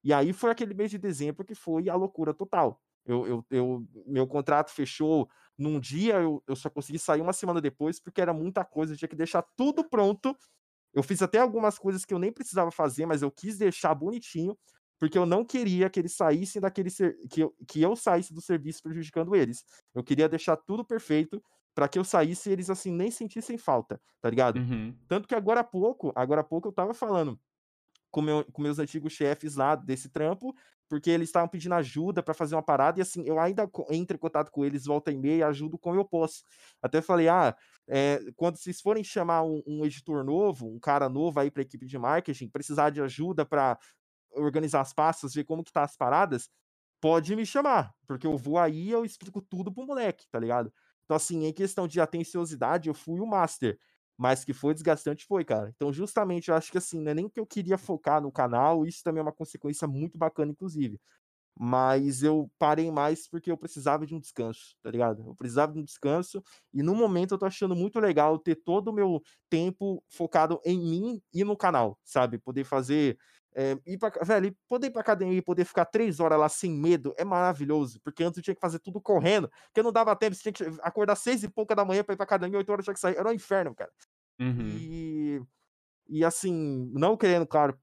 E 0.04 0.14
aí 0.14 0.34
foi 0.34 0.50
aquele 0.52 0.74
mês 0.74 0.92
de 0.92 0.98
dezembro 0.98 1.46
que 1.46 1.56
foi 1.56 1.90
a 1.90 1.96
loucura 1.96 2.34
total. 2.34 2.82
Eu 3.06 3.26
eu 3.28 3.46
eu 3.50 3.88
meu 4.06 4.28
contrato 4.28 4.72
fechou 4.72 5.30
num 5.58 5.80
dia, 5.80 6.16
eu 6.16 6.44
eu 6.48 6.56
só 6.56 6.70
consegui 6.70 7.00
sair 7.00 7.22
uma 7.22 7.34
semana 7.34 7.62
depois, 7.62 8.00
porque 8.00 8.22
era 8.22 8.34
muita 8.34 8.64
coisa, 8.66 8.94
eu 8.94 8.98
tinha 8.98 9.10
que 9.10 9.16
deixar 9.16 9.44
tudo 9.58 9.84
pronto. 9.90 10.36
Eu 10.94 11.04
fiz 11.04 11.22
até 11.22 11.40
algumas 11.40 11.78
coisas 11.78 12.06
que 12.06 12.14
eu 12.14 12.20
nem 12.20 12.32
precisava 12.32 12.72
fazer, 12.72 13.06
mas 13.06 13.22
eu 13.22 13.32
quis 13.32 13.58
deixar 13.58 13.94
bonitinho, 13.94 14.58
porque 15.00 15.18
eu 15.18 15.26
não 15.26 15.46
queria 15.46 15.90
que 15.90 16.00
eles 16.00 16.16
saíssem 16.16 16.62
daquele 16.62 16.90
ser 16.90 17.18
que 17.30 17.42
eu 17.42 17.56
que 17.68 17.82
eu 17.82 17.96
saísse 17.96 18.34
do 18.34 18.42
serviço 18.42 18.82
prejudicando 18.84 19.36
eles. 19.36 19.64
Eu 19.96 20.04
queria 20.04 20.28
deixar 20.28 20.58
tudo 20.58 20.84
perfeito, 20.86 21.42
pra 21.74 21.88
que 21.88 21.98
eu 21.98 22.04
saísse 22.04 22.50
e 22.50 22.54
eles, 22.54 22.70
assim, 22.70 22.92
nem 22.92 23.10
sentissem 23.12 23.58
falta, 23.58 24.02
tá 24.22 24.30
ligado. 24.30 24.58
Uhum. 24.58 24.94
Tanto 25.08 25.28
que 25.28 25.36
agora 25.36 25.62
há 25.62 25.64
pouco 25.64 26.12
agora 26.16 26.42
há 26.42 26.44
pouco 26.44 26.68
eu 26.68 26.72
estava 26.72 26.94
falando 26.94 27.40
com 28.12 28.22
meu 28.22 28.44
com 28.52 28.62
meus 28.62 28.80
antigos 28.80 29.14
chefes 29.14 29.56
lá 29.56 29.76
desse 29.76 30.10
trampo, 30.10 30.54
porque 30.90 31.10
eles 31.12 31.30
estavam 31.30 31.48
pedindo 31.50 31.76
ajuda 31.76 32.24
pra 32.24 32.34
fazer 32.34 32.56
uma 32.56 32.64
parada 32.64 33.00
e, 33.00 33.02
assim, 33.04 33.24
eu 33.26 33.40
ainda 33.40 33.70
entro 33.92 34.16
em 34.18 34.20
contato 34.20 34.52
com 34.52 34.66
eles 34.66 34.86
volta 34.86 35.12
e 35.12 35.18
meia 35.18 35.48
ajudo 35.48 35.78
como 35.80 35.96
eu 35.98 36.06
posso. 36.06 36.44
Até 36.82 37.02
falei: 37.02 37.30
"Ah, 37.30 37.56
eh, 37.90 38.20
quando 38.36 38.58
vocês 38.58 38.82
forem 38.82 39.04
chamar 39.04 39.44
um 39.44 39.62
um 39.68 39.86
editor 39.86 40.24
novo, 40.26 40.68
um 40.68 40.80
cara 40.80 41.08
novo 41.10 41.40
aí 41.40 41.52
pra 41.52 41.62
equipe 41.64 41.86
de 41.86 41.98
marketing, 42.00 42.50
precisar 42.50 42.90
de 42.92 43.02
ajuda 43.02 43.46
pra 43.46 43.78
organizar 44.34 44.82
as 44.82 44.94
pastas, 44.94 45.34
ver 45.34 45.44
como 45.46 45.64
que 45.64 45.72
tá 45.72 45.84
as 45.84 45.98
paradas, 45.98 46.50
pode 47.02 47.36
me 47.36 47.46
chamar, 47.46 47.94
porque 48.08 48.28
eu 48.28 48.38
vou 48.38 48.58
aí 48.60 48.90
eu 48.92 49.06
explico 49.06 49.42
tudo 49.42 49.74
para 49.74 49.84
o 49.84 49.88
moleque", 49.88 50.26
tá 50.32 50.40
ligado. 50.40 50.74
Então, 51.06 51.18
assim, 51.18 51.46
em 51.46 51.54
questão 51.54 51.88
de 51.88 52.00
atenciosidade, 52.02 52.90
eu 52.90 52.94
fui 52.96 53.20
o 53.20 53.26
master, 53.28 53.78
mas 54.20 54.46
que 54.46 54.54
foi 54.54 54.76
desgastante, 54.76 55.26
foi, 55.26 55.46
cara. 55.46 55.72
Então 55.76 55.94
justamente 55.94 56.50
eu 56.50 56.56
acho 56.58 56.72
que, 56.74 56.80
assim, 56.80 57.02
não 57.02 57.12
é 57.12 57.16
nem 57.16 57.30
que 57.30 57.40
eu 57.42 57.48
queria 57.48 57.78
focar 57.80 58.22
no 58.22 58.32
canal, 58.34 58.86
isso 58.86 59.04
também 59.04 59.22
é 59.22 59.24
uma 59.24 59.34
consequência 59.34 59.88
muito 59.88 60.18
bacana 60.20 60.52
inclusive, 60.52 61.00
mas 61.62 62.24
eu 62.24 62.50
parei 62.58 62.90
mais, 62.92 63.28
porque 63.28 63.52
eu 63.52 63.58
precisava 63.58 64.06
de 64.06 64.16
um 64.16 64.20
descanso, 64.20 64.76
tá 64.82 64.90
ligado. 64.90 65.24
Eu 65.28 65.36
precisava 65.36 65.74
de 65.74 65.80
um 65.80 65.84
descanso, 65.84 66.42
e 66.74 66.82
no 66.82 66.96
momento 66.96 67.34
eu 67.36 67.38
tô 67.38 67.46
achando 67.46 67.76
muito 67.76 68.00
legal 68.00 68.40
ter 68.40 68.56
todo 68.56 68.90
o 68.90 68.94
meu 68.94 69.22
tempo 69.50 70.02
focado 70.10 70.60
em 70.66 70.80
mim 70.80 71.22
e 71.34 71.44
no 71.44 71.58
canal, 71.58 72.00
sabe, 72.04 72.38
poder 72.40 72.64
fazer 72.64 73.18
É, 73.56 73.76
ir 73.86 73.98
pra, 73.98 74.10
velho, 74.24 74.56
poder 74.68 74.88
ir 74.88 74.92
pra 74.92 75.02
academia 75.02 75.38
e 75.40 75.42
poder 75.42 75.66
ficar 75.66 75.84
três 75.86 76.20
horas 76.20 76.40
lá 76.40 76.48
sem 76.48 76.72
medo 76.72 77.14
é 77.18 77.26
maravilhoso. 77.26 78.00
Porque 78.04 78.24
antes 78.24 78.38
eu 78.38 78.44
tinha 78.44 78.54
que 78.56 78.62
fazer 78.62 78.78
tudo 78.80 79.02
correndo, 79.02 79.50
porque 79.68 79.82
não 79.82 79.92
dava 79.92 80.16
tempo, 80.16 80.36
você 80.36 80.52
tinha 80.52 80.54
que 80.54 80.80
acordar 80.84 81.16
seis 81.16 81.42
e 81.44 81.50
pouca 81.50 81.76
da 81.76 81.84
manhã 81.84 82.04
pra 82.04 82.14
ir 82.14 82.18
pra 82.18 82.26
academia, 82.26 82.60
oito 82.60 82.72
horas 82.72 82.86
tinha 82.86 82.94
que 82.94 83.00
sair. 83.00 83.18
Era 83.18 83.28
um 83.30 83.34
inferno, 83.34 83.74
cara. 83.76 83.92
Uhum. 84.40 84.78
E, 84.78 85.42
e 86.08 86.26
assim, 86.26 86.90
não 86.94 87.18
querendo, 87.18 87.46
claro, 87.48 87.78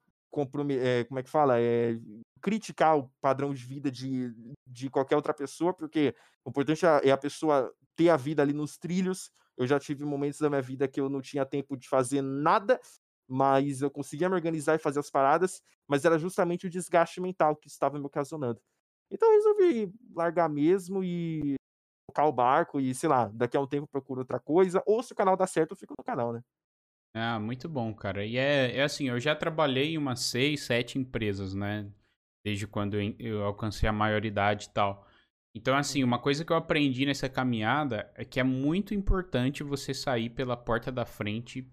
é, 0.71 1.05
como 1.05 1.19
é 1.19 1.23
que 1.23 1.31
fala? 1.31 1.61
É, 1.61 1.99
criticar 2.41 2.99
o 2.99 3.11
padrão 3.21 3.55
de 3.55 3.65
vida 3.65 3.91
de, 3.91 4.33
de 4.67 4.91
qualquer 4.91 5.17
outra 5.17 5.33
pessoa, 5.35 5.73
porque 5.73 6.15
o 6.45 6.51
importante 6.51 6.85
é, 6.85 7.09
é 7.09 7.11
a 7.11 7.17
pessoa 7.17 7.73
ter 7.97 8.11
a 8.11 8.17
vida 8.17 8.43
ali 8.43 8.53
nos 8.53 8.77
trilhos. 8.77 9.31
Eu 9.57 9.67
já 9.67 9.79
tive 9.79 10.05
momentos 10.05 10.39
da 10.39 10.51
minha 10.51 10.61
vida 10.61 10.87
que 10.87 11.01
eu 11.01 11.09
não 11.09 11.23
tinha 11.23 11.47
tempo 11.47 11.77
de 11.77 11.89
fazer 11.89 12.23
nada, 12.23 12.79
mas 13.29 13.81
eu 13.83 13.91
conseguia 13.91 14.29
me 14.29 14.35
organizar 14.35 14.75
e 14.75 14.79
fazer 14.79 15.01
as 15.01 15.11
paradas, 15.11 15.63
mas 15.89 16.05
era 16.05 16.19
justamente 16.19 16.67
o 16.67 16.71
desgaste 16.71 17.21
mental 17.21 17.57
que 17.57 17.69
estava 17.69 17.99
me 17.99 18.05
ocasionando. 18.05 18.61
Então 19.11 19.29
eu 19.29 19.37
resolvi 19.37 19.93
largar 20.15 20.49
mesmo 20.49 21.03
e 21.03 21.56
tocar 22.17 22.25
o 22.25 22.33
barco 22.33 22.81
e, 22.81 22.95
sei 22.95 23.09
lá, 23.09 23.31
daqui 23.33 23.57
a 23.57 23.61
um 23.61 23.67
tempo 23.67 23.87
procuro 23.87 24.21
outra 24.21 24.41
coisa, 24.41 24.83
ou 24.87 25.03
se 25.03 25.13
o 25.13 25.17
canal 25.17 25.37
dá 25.37 25.47
certo, 25.47 25.73
eu 25.73 25.77
fico 25.77 25.95
no 25.97 26.05
canal, 26.05 26.33
né? 26.33 26.41
Ah, 27.15 27.39
muito 27.39 27.69
bom, 27.69 27.95
cara. 27.95 28.25
E 28.25 28.37
é, 28.37 28.77
é 28.77 28.83
assim, 28.83 29.09
eu 29.09 29.21
já 29.21 29.35
trabalhei 29.35 29.95
em 29.95 29.99
umas 29.99 30.21
seis, 30.21 30.63
sete 30.63 30.99
empresas, 30.99 31.55
né? 31.55 31.91
Desde 32.45 32.67
quando 32.67 32.97
eu 33.19 33.45
alcancei 33.45 33.89
a 33.89 33.93
maioridade 33.93 34.67
e 34.67 34.71
tal. 34.71 35.07
Então, 35.55 35.77
assim, 35.77 36.05
uma 36.05 36.19
coisa 36.19 36.45
que 36.45 36.53
eu 36.53 36.57
aprendi 36.57 37.07
nessa 37.07 37.29
caminhada 37.29 38.11
é 38.15 38.25
que 38.25 38.39
é 38.39 38.45
muito 38.45 38.95
importante 38.95 39.63
você 39.63 39.95
sair 39.95 40.31
pela 40.31 40.57
porta 40.57 40.93
da 40.93 41.07
frente 41.07 41.67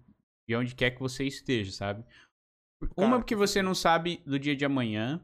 de 0.48 0.56
onde 0.56 0.74
quer 0.74 0.90
que 0.90 1.00
você 1.00 1.24
esteja, 1.24 1.72
sabe? 1.72 2.04
Uma, 2.96 3.18
porque 3.18 3.36
você 3.36 3.62
não 3.62 3.74
sabe 3.74 4.22
do 4.26 4.38
dia 4.38 4.56
de 4.56 4.64
amanhã. 4.64 5.20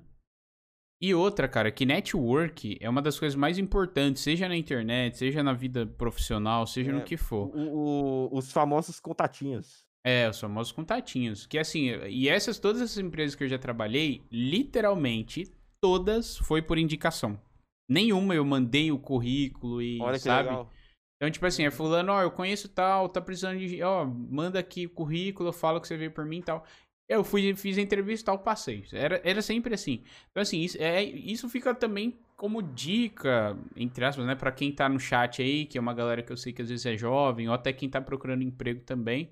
E 1.02 1.14
outra, 1.14 1.48
cara, 1.48 1.70
que 1.70 1.86
network 1.86 2.76
é 2.78 2.88
uma 2.88 3.00
das 3.00 3.18
coisas 3.18 3.34
mais 3.34 3.56
importantes, 3.56 4.22
seja 4.22 4.46
na 4.46 4.56
internet, 4.56 5.16
seja 5.16 5.42
na 5.42 5.54
vida 5.54 5.86
profissional, 5.86 6.66
seja 6.66 6.90
é, 6.90 6.94
no 6.94 7.02
que 7.02 7.16
for. 7.16 7.50
O, 7.56 8.28
o, 8.28 8.36
os 8.36 8.52
famosos 8.52 9.00
contatinhos. 9.00 9.86
É, 10.04 10.28
os 10.28 10.38
famosos 10.38 10.72
contatinhos. 10.72 11.46
Que 11.46 11.58
assim, 11.58 11.88
e 12.06 12.28
essas, 12.28 12.58
todas 12.58 12.82
essas 12.82 12.98
empresas 12.98 13.34
que 13.34 13.42
eu 13.42 13.48
já 13.48 13.58
trabalhei, 13.58 14.22
literalmente, 14.30 15.50
todas 15.80 16.36
foi 16.36 16.60
por 16.60 16.76
indicação. 16.76 17.40
Nenhuma 17.88 18.34
eu 18.34 18.44
mandei 18.44 18.92
o 18.92 18.98
currículo 18.98 19.80
e, 19.80 20.00
Olha 20.02 20.18
que 20.18 20.24
sabe? 20.24 20.50
Legal. 20.50 20.70
Então, 21.16 21.30
tipo 21.30 21.44
assim, 21.44 21.64
é 21.64 21.70
fulano, 21.70 22.12
ó, 22.12 22.22
eu 22.22 22.30
conheço 22.30 22.68
tal, 22.68 23.08
tá 23.08 23.20
precisando 23.20 23.58
de, 23.58 23.82
ó, 23.82 24.06
manda 24.06 24.58
aqui 24.58 24.86
o 24.86 24.90
currículo, 24.90 25.52
fala 25.52 25.78
que 25.80 25.86
você 25.86 25.96
veio 25.96 26.10
por 26.10 26.24
mim 26.24 26.38
e 26.38 26.42
tal. 26.42 26.64
Eu 27.10 27.24
fui, 27.24 27.54
fiz 27.56 27.76
a 27.76 27.80
entrevista 27.80 28.24
e 28.24 28.26
tal, 28.26 28.38
passei. 28.38 28.84
Era, 28.92 29.20
era 29.24 29.42
sempre 29.42 29.74
assim. 29.74 30.04
Então, 30.30 30.40
assim, 30.40 30.60
isso, 30.60 30.76
é, 30.80 31.02
isso 31.02 31.48
fica 31.48 31.74
também 31.74 32.18
como 32.36 32.62
dica, 32.62 33.58
entre 33.76 34.04
aspas, 34.04 34.24
né, 34.24 34.34
pra 34.34 34.50
quem 34.50 34.72
tá 34.72 34.88
no 34.88 34.98
chat 34.98 35.42
aí, 35.42 35.66
que 35.66 35.76
é 35.76 35.80
uma 35.80 35.92
galera 35.92 36.22
que 36.22 36.32
eu 36.32 36.36
sei 36.36 36.54
que 36.54 36.62
às 36.62 36.70
vezes 36.70 36.86
é 36.86 36.96
jovem, 36.96 37.48
ou 37.48 37.54
até 37.54 37.70
quem 37.70 37.90
tá 37.90 38.00
procurando 38.00 38.42
emprego 38.42 38.80
também 38.80 39.30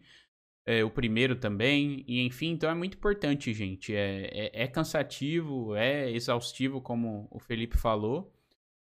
é, 0.68 0.84
o 0.84 0.90
primeiro 0.90 1.34
também, 1.34 2.04
e 2.06 2.20
enfim, 2.26 2.48
então 2.50 2.68
é 2.68 2.74
muito 2.74 2.98
importante, 2.98 3.54
gente. 3.54 3.94
É, 3.94 4.50
é, 4.52 4.64
é, 4.64 4.66
cansativo, 4.66 5.74
é 5.74 6.10
exaustivo, 6.10 6.78
como 6.78 7.26
o 7.30 7.38
Felipe 7.38 7.78
falou, 7.78 8.30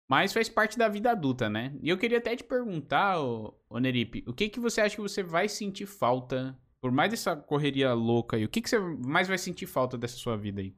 mas 0.07 0.31
faz 0.31 0.47
parte 0.47 0.77
da 0.77 0.87
vida 0.87 1.11
adulta, 1.11 1.49
né? 1.49 1.75
E 1.81 1.89
eu 1.89 1.97
queria 1.97 2.19
até 2.19 2.33
te 2.33 2.45
perguntar, 2.45 3.19
ô, 3.21 3.53
ô 3.69 3.77
Neripe, 3.77 4.23
o 4.25 4.33
que, 4.33 4.47
que 4.47 4.57
você 4.57 4.79
acha 4.79 4.95
que 4.95 5.01
você 5.01 5.21
vai 5.21 5.49
sentir 5.49 5.85
falta, 5.85 6.57
por 6.85 6.91
mais 6.91 7.09
dessa 7.09 7.35
correria 7.35 7.95
louca 7.95 8.37
aí, 8.37 8.45
o 8.45 8.47
que, 8.47 8.61
que 8.61 8.69
você 8.69 8.77
mais 8.77 9.27
vai 9.27 9.39
sentir 9.39 9.65
falta 9.65 9.97
dessa 9.97 10.17
sua 10.17 10.37
vida 10.37 10.61
aí? 10.61 10.75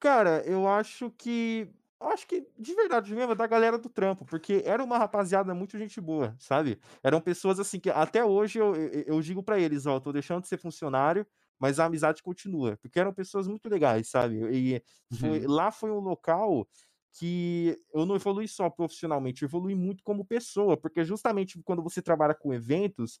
Cara, 0.00 0.42
eu 0.44 0.66
acho 0.66 1.08
que 1.12 1.70
acho 2.00 2.26
que 2.26 2.44
de 2.58 2.74
verdade 2.74 3.14
mesmo, 3.14 3.36
da 3.36 3.46
galera 3.46 3.78
do 3.78 3.88
trampo, 3.88 4.24
porque 4.24 4.64
era 4.66 4.82
uma 4.82 4.98
rapaziada 4.98 5.54
muito 5.54 5.78
gente 5.78 6.00
boa, 6.00 6.34
sabe? 6.40 6.80
Eram 7.00 7.20
pessoas 7.20 7.60
assim 7.60 7.78
que 7.78 7.88
até 7.90 8.24
hoje 8.24 8.58
eu, 8.58 8.74
eu, 8.74 9.02
eu 9.06 9.20
digo 9.20 9.40
para 9.40 9.56
eles, 9.56 9.86
ó, 9.86 10.00
tô 10.00 10.12
deixando 10.12 10.42
de 10.42 10.48
ser 10.48 10.58
funcionário, 10.58 11.24
mas 11.60 11.78
a 11.78 11.84
amizade 11.84 12.20
continua, 12.20 12.76
porque 12.82 12.98
eram 12.98 13.14
pessoas 13.14 13.46
muito 13.46 13.68
legais, 13.68 14.08
sabe? 14.08 14.36
E 14.52 14.82
foi, 15.16 15.46
uhum. 15.46 15.48
lá 15.48 15.70
foi 15.70 15.92
um 15.92 16.00
local 16.00 16.66
que 17.12 17.78
eu 17.94 18.04
não 18.04 18.16
evolui 18.16 18.48
só 18.48 18.68
profissionalmente, 18.68 19.44
eu 19.44 19.46
evolui 19.46 19.76
muito 19.76 20.02
como 20.02 20.24
pessoa, 20.24 20.76
porque 20.76 21.04
justamente 21.04 21.62
quando 21.62 21.84
você 21.84 22.02
trabalha 22.02 22.34
com 22.34 22.52
eventos, 22.52 23.20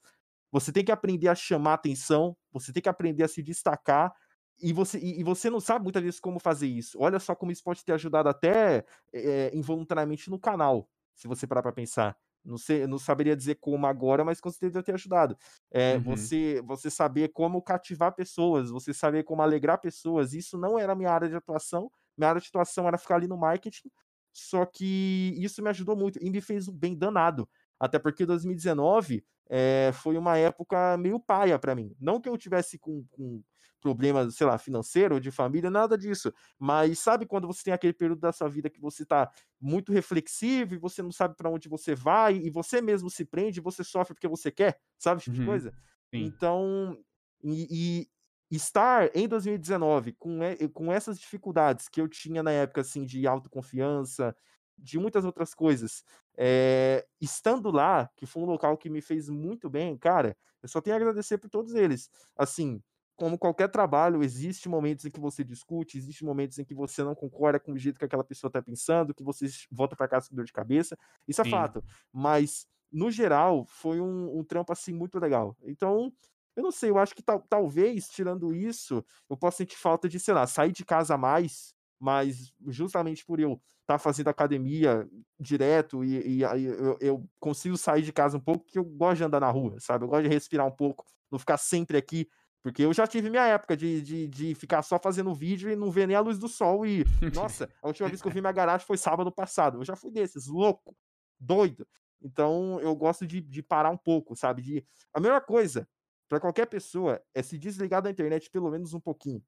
você 0.56 0.72
tem 0.72 0.82
que 0.82 0.90
aprender 0.90 1.28
a 1.28 1.34
chamar 1.34 1.74
atenção, 1.74 2.34
você 2.50 2.72
tem 2.72 2.82
que 2.82 2.88
aprender 2.88 3.22
a 3.22 3.28
se 3.28 3.42
destacar, 3.42 4.10
e 4.58 4.72
você, 4.72 4.98
e, 4.98 5.22
você 5.22 5.50
não 5.50 5.60
sabe 5.60 5.82
muitas 5.82 6.02
vezes 6.02 6.18
como 6.18 6.38
fazer 6.38 6.66
isso. 6.66 6.96
Olha 6.98 7.18
só 7.20 7.34
como 7.34 7.52
isso 7.52 7.62
pode 7.62 7.84
ter 7.84 7.92
ajudado 7.92 8.30
até 8.30 8.82
é, 9.12 9.50
involuntariamente 9.54 10.30
no 10.30 10.38
canal, 10.38 10.88
se 11.14 11.28
você 11.28 11.46
parar 11.46 11.60
para 11.60 11.72
pensar. 11.72 12.16
Não, 12.42 12.56
sei, 12.56 12.86
não 12.86 12.96
saberia 12.96 13.36
dizer 13.36 13.56
como 13.56 13.86
agora, 13.86 14.24
mas 14.24 14.40
com 14.40 14.50
certeza 14.50 14.82
ter 14.82 14.94
ajudado. 14.94 15.36
É, 15.70 15.96
uhum. 15.96 16.04
você, 16.04 16.62
você 16.64 16.88
saber 16.88 17.32
como 17.34 17.60
cativar 17.60 18.14
pessoas, 18.14 18.70
você 18.70 18.94
saber 18.94 19.24
como 19.24 19.42
alegrar 19.42 19.78
pessoas. 19.78 20.32
Isso 20.32 20.56
não 20.56 20.78
era 20.78 20.94
minha 20.94 21.10
área 21.10 21.28
de 21.28 21.36
atuação. 21.36 21.90
Minha 22.16 22.30
área 22.30 22.40
de 22.40 22.48
atuação 22.48 22.88
era 22.88 22.96
ficar 22.96 23.16
ali 23.16 23.28
no 23.28 23.36
marketing. 23.36 23.90
Só 24.32 24.64
que 24.64 25.34
isso 25.36 25.62
me 25.62 25.68
ajudou 25.68 25.94
muito 25.94 26.18
e 26.22 26.30
me 26.30 26.40
fez 26.40 26.66
um 26.66 26.72
bem 26.72 26.96
danado. 26.96 27.46
Até 27.78 27.98
porque 27.98 28.24
2019 28.24 29.22
é, 29.48 29.90
foi 29.94 30.16
uma 30.16 30.36
época 30.36 30.96
meio 30.96 31.20
paia 31.20 31.58
para 31.58 31.74
mim. 31.74 31.94
Não 32.00 32.20
que 32.20 32.28
eu 32.28 32.36
tivesse 32.36 32.78
com, 32.78 33.04
com 33.10 33.42
problema, 33.80 34.28
sei 34.30 34.46
lá, 34.46 34.58
financeiro 34.58 35.14
ou 35.14 35.20
de 35.20 35.30
família, 35.30 35.70
nada 35.70 35.96
disso. 35.96 36.32
Mas 36.58 36.98
sabe 36.98 37.26
quando 37.26 37.46
você 37.46 37.64
tem 37.64 37.72
aquele 37.72 37.92
período 37.92 38.20
da 38.20 38.32
sua 38.32 38.48
vida 38.48 38.68
que 38.68 38.80
você 38.80 39.04
está 39.04 39.30
muito 39.60 39.92
reflexivo 39.92 40.74
e 40.74 40.78
você 40.78 41.02
não 41.02 41.12
sabe 41.12 41.36
para 41.36 41.50
onde 41.50 41.68
você 41.68 41.94
vai 41.94 42.36
e 42.36 42.50
você 42.50 42.80
mesmo 42.80 43.08
se 43.08 43.24
prende, 43.24 43.60
você 43.60 43.84
sofre 43.84 44.14
porque 44.14 44.28
você 44.28 44.50
quer, 44.50 44.80
sabe, 44.98 45.22
tipo 45.22 45.36
uhum. 45.36 45.42
de 45.42 45.46
coisa? 45.46 45.70
Sim. 46.12 46.24
Então, 46.24 46.98
e, 47.44 48.08
e, 48.50 48.56
estar 48.56 49.14
em 49.14 49.28
2019 49.28 50.12
com, 50.12 50.38
com 50.72 50.92
essas 50.92 51.18
dificuldades 51.18 51.88
que 51.88 52.00
eu 52.00 52.08
tinha 52.08 52.42
na 52.42 52.50
época, 52.50 52.80
assim, 52.80 53.04
de 53.04 53.26
autoconfiança, 53.26 54.34
de 54.78 54.98
muitas 54.98 55.24
outras 55.24 55.54
coisas, 55.54 56.04
é, 56.36 57.06
estando 57.20 57.70
lá, 57.70 58.10
que 58.16 58.26
foi 58.26 58.42
um 58.42 58.46
local 58.46 58.76
que 58.76 58.90
me 58.90 59.00
fez 59.00 59.28
muito 59.28 59.70
bem, 59.70 59.96
cara, 59.96 60.36
eu 60.62 60.68
só 60.68 60.80
tenho 60.80 60.94
a 60.94 60.98
agradecer 60.98 61.38
por 61.38 61.48
todos 61.48 61.74
eles. 61.74 62.10
Assim, 62.36 62.82
como 63.16 63.38
qualquer 63.38 63.68
trabalho, 63.70 64.22
existe 64.22 64.68
momentos 64.68 65.06
em 65.06 65.10
que 65.10 65.18
você 65.18 65.42
discute, 65.42 65.96
existe 65.96 66.24
momentos 66.24 66.58
em 66.58 66.64
que 66.64 66.74
você 66.74 67.02
não 67.02 67.14
concorda 67.14 67.58
com 67.58 67.72
o 67.72 67.78
jeito 67.78 67.98
que 67.98 68.04
aquela 68.04 68.22
pessoa 68.22 68.48
está 68.48 68.60
pensando, 68.60 69.14
que 69.14 69.22
você 69.22 69.46
volta 69.70 69.96
para 69.96 70.06
casa 70.06 70.28
com 70.28 70.36
dor 70.36 70.44
de 70.44 70.52
cabeça. 70.52 70.96
Isso 71.26 71.40
é 71.40 71.44
Sim. 71.44 71.50
fato. 71.50 71.82
Mas, 72.12 72.66
no 72.92 73.10
geral, 73.10 73.64
foi 73.66 74.00
um, 74.00 74.38
um, 74.38 74.44
trampo 74.44 74.70
assim 74.72 74.92
muito 74.92 75.18
legal. 75.18 75.56
Então, 75.62 76.12
eu 76.54 76.62
não 76.62 76.70
sei, 76.70 76.90
eu 76.90 76.98
acho 76.98 77.14
que 77.14 77.22
tal, 77.22 77.40
talvez, 77.48 78.08
tirando 78.08 78.54
isso, 78.54 79.04
eu 79.30 79.36
possa 79.36 79.58
sentir 79.58 79.76
falta 79.76 80.08
de, 80.08 80.20
sei 80.20 80.34
lá, 80.34 80.46
sair 80.46 80.72
de 80.72 80.84
casa 80.84 81.16
mais, 81.16 81.74
mas 81.98 82.52
justamente 82.66 83.24
por 83.24 83.40
eu 83.40 83.60
tá 83.86 83.98
fazendo 83.98 84.28
academia 84.28 85.08
direto 85.38 86.04
e, 86.04 86.38
e 86.38 86.42
eu, 86.42 86.98
eu 87.00 87.30
consigo 87.38 87.76
sair 87.76 88.02
de 88.02 88.12
casa 88.12 88.36
um 88.36 88.40
pouco, 88.40 88.64
porque 88.64 88.78
eu 88.78 88.84
gosto 88.84 89.18
de 89.18 89.24
andar 89.24 89.40
na 89.40 89.50
rua, 89.50 89.76
sabe? 89.78 90.04
Eu 90.04 90.08
gosto 90.08 90.24
de 90.24 90.28
respirar 90.28 90.66
um 90.66 90.72
pouco, 90.72 91.04
não 91.30 91.38
ficar 91.38 91.56
sempre 91.56 91.96
aqui 91.96 92.28
porque 92.66 92.82
eu 92.82 92.92
já 92.92 93.06
tive 93.06 93.30
minha 93.30 93.46
época 93.46 93.76
de, 93.76 94.02
de, 94.02 94.26
de 94.26 94.52
ficar 94.56 94.82
só 94.82 94.98
fazendo 94.98 95.32
vídeo 95.32 95.70
e 95.70 95.76
não 95.76 95.88
ver 95.88 96.08
nem 96.08 96.16
a 96.16 96.20
luz 96.20 96.36
do 96.36 96.48
sol. 96.48 96.84
E, 96.84 97.04
nossa, 97.32 97.70
a 97.80 97.86
última 97.86 98.08
vez 98.08 98.20
que 98.20 98.26
eu 98.26 98.32
vi 98.32 98.40
minha 98.40 98.52
garagem 98.52 98.84
foi 98.84 98.96
sábado 98.96 99.30
passado. 99.30 99.78
Eu 99.78 99.84
já 99.84 99.94
fui 99.94 100.10
desses, 100.10 100.48
louco, 100.48 100.92
doido. 101.38 101.86
Então 102.20 102.80
eu 102.80 102.92
gosto 102.96 103.24
de, 103.24 103.40
de 103.40 103.62
parar 103.62 103.90
um 103.90 103.96
pouco, 103.96 104.34
sabe? 104.34 104.62
De... 104.62 104.84
A 105.14 105.20
melhor 105.20 105.42
coisa 105.42 105.88
para 106.28 106.40
qualquer 106.40 106.66
pessoa 106.66 107.22
é 107.32 107.40
se 107.40 107.56
desligar 107.56 108.02
da 108.02 108.10
internet 108.10 108.50
pelo 108.50 108.68
menos 108.68 108.92
um 108.92 109.00
pouquinho. 109.00 109.40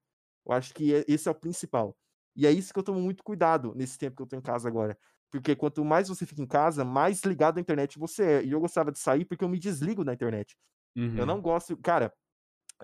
Eu 0.45 0.53
acho 0.53 0.73
que 0.73 0.95
é, 0.95 1.03
esse 1.05 1.27
é 1.27 1.31
o 1.31 1.35
principal. 1.35 1.97
E 2.35 2.45
é 2.47 2.51
isso 2.51 2.73
que 2.73 2.79
eu 2.79 2.83
tomo 2.83 2.99
muito 2.99 3.23
cuidado 3.23 3.73
nesse 3.75 3.97
tempo 3.97 4.15
que 4.15 4.21
eu 4.21 4.27
tô 4.27 4.35
em 4.35 4.41
casa 4.41 4.67
agora. 4.67 4.97
Porque 5.31 5.55
quanto 5.55 5.83
mais 5.85 6.07
você 6.09 6.25
fica 6.25 6.41
em 6.41 6.47
casa, 6.47 6.83
mais 6.83 7.21
ligado 7.23 7.57
à 7.57 7.61
internet 7.61 7.99
você 7.99 8.23
é. 8.23 8.43
E 8.43 8.51
eu 8.51 8.59
gostava 8.59 8.91
de 8.91 8.99
sair 8.99 9.25
porque 9.25 9.43
eu 9.43 9.49
me 9.49 9.59
desligo 9.59 10.03
da 10.03 10.13
internet. 10.13 10.57
Uhum. 10.95 11.17
Eu 11.17 11.25
não 11.25 11.41
gosto. 11.41 11.77
Cara, 11.77 12.13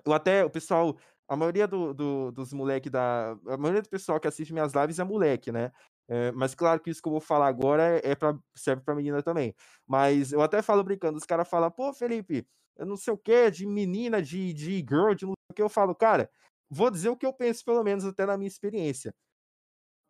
eu 0.04 0.12
até, 0.12 0.44
o 0.44 0.50
pessoal, 0.50 0.96
a 1.28 1.36
maioria 1.36 1.66
do, 1.66 1.92
do, 1.92 2.32
dos 2.32 2.52
moleques 2.52 2.90
da. 2.90 3.32
A 3.46 3.56
maioria 3.56 3.82
do 3.82 3.88
pessoal 3.88 4.20
que 4.20 4.28
assiste 4.28 4.52
minhas 4.52 4.72
lives 4.72 4.98
é 4.98 5.04
moleque, 5.04 5.50
né? 5.50 5.72
É, 6.08 6.30
mas 6.32 6.54
claro 6.54 6.80
que 6.80 6.88
isso 6.88 7.02
que 7.02 7.08
eu 7.08 7.12
vou 7.12 7.20
falar 7.20 7.48
agora 7.48 8.00
é, 8.04 8.14
pra, 8.14 8.38
serve 8.54 8.82
pra 8.82 8.94
menina 8.94 9.22
também. 9.22 9.54
Mas 9.86 10.32
eu 10.32 10.40
até 10.40 10.62
falo 10.62 10.84
brincando, 10.84 11.18
os 11.18 11.24
caras 11.24 11.48
falam, 11.48 11.70
pô, 11.70 11.92
Felipe, 11.92 12.46
eu 12.76 12.86
não 12.86 12.96
sei 12.96 13.12
o 13.12 13.18
que, 13.18 13.50
de 13.50 13.66
menina, 13.66 14.22
de, 14.22 14.52
de 14.52 14.76
girl, 14.78 15.14
de 15.14 15.26
não 15.26 15.32
sei 15.32 15.52
o 15.52 15.54
que. 15.54 15.62
Eu 15.62 15.68
falo, 15.68 15.94
cara, 15.94 16.30
vou 16.70 16.90
dizer 16.90 17.08
o 17.08 17.16
que 17.16 17.26
eu 17.26 17.32
penso, 17.32 17.64
pelo 17.64 17.82
menos 17.82 18.04
até 18.04 18.24
na 18.24 18.36
minha 18.36 18.48
experiência. 18.48 19.14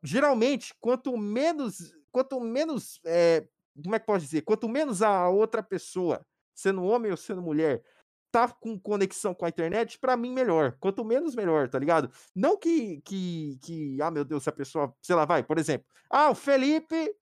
Geralmente, 0.02 0.74
quanto 0.80 1.16
menos. 1.16 1.94
Quanto 2.10 2.40
menos. 2.40 3.00
É, 3.04 3.46
como 3.82 3.94
é 3.94 3.98
que 3.98 4.06
pode 4.06 4.24
dizer? 4.24 4.42
Quanto 4.42 4.68
menos 4.68 5.02
a 5.02 5.28
outra 5.28 5.62
pessoa, 5.62 6.24
sendo 6.54 6.84
homem 6.84 7.10
ou 7.10 7.16
sendo 7.16 7.42
mulher, 7.42 7.82
tá 8.30 8.48
com 8.48 8.78
conexão 8.78 9.34
com 9.34 9.46
a 9.46 9.48
internet, 9.48 9.98
para 9.98 10.16
mim, 10.16 10.32
melhor. 10.32 10.76
Quanto 10.78 11.04
menos, 11.04 11.34
melhor, 11.34 11.68
tá 11.68 11.78
ligado? 11.78 12.10
Não 12.34 12.58
que, 12.58 13.00
que, 13.02 13.58
que, 13.62 14.02
ah, 14.02 14.10
meu 14.10 14.24
Deus, 14.24 14.42
se 14.42 14.48
a 14.50 14.52
pessoa, 14.52 14.94
sei 15.00 15.14
lá, 15.14 15.24
vai, 15.24 15.42
por 15.42 15.58
exemplo, 15.58 15.86
ah, 16.10 16.30
o 16.30 16.34
Felipe, 16.34 17.14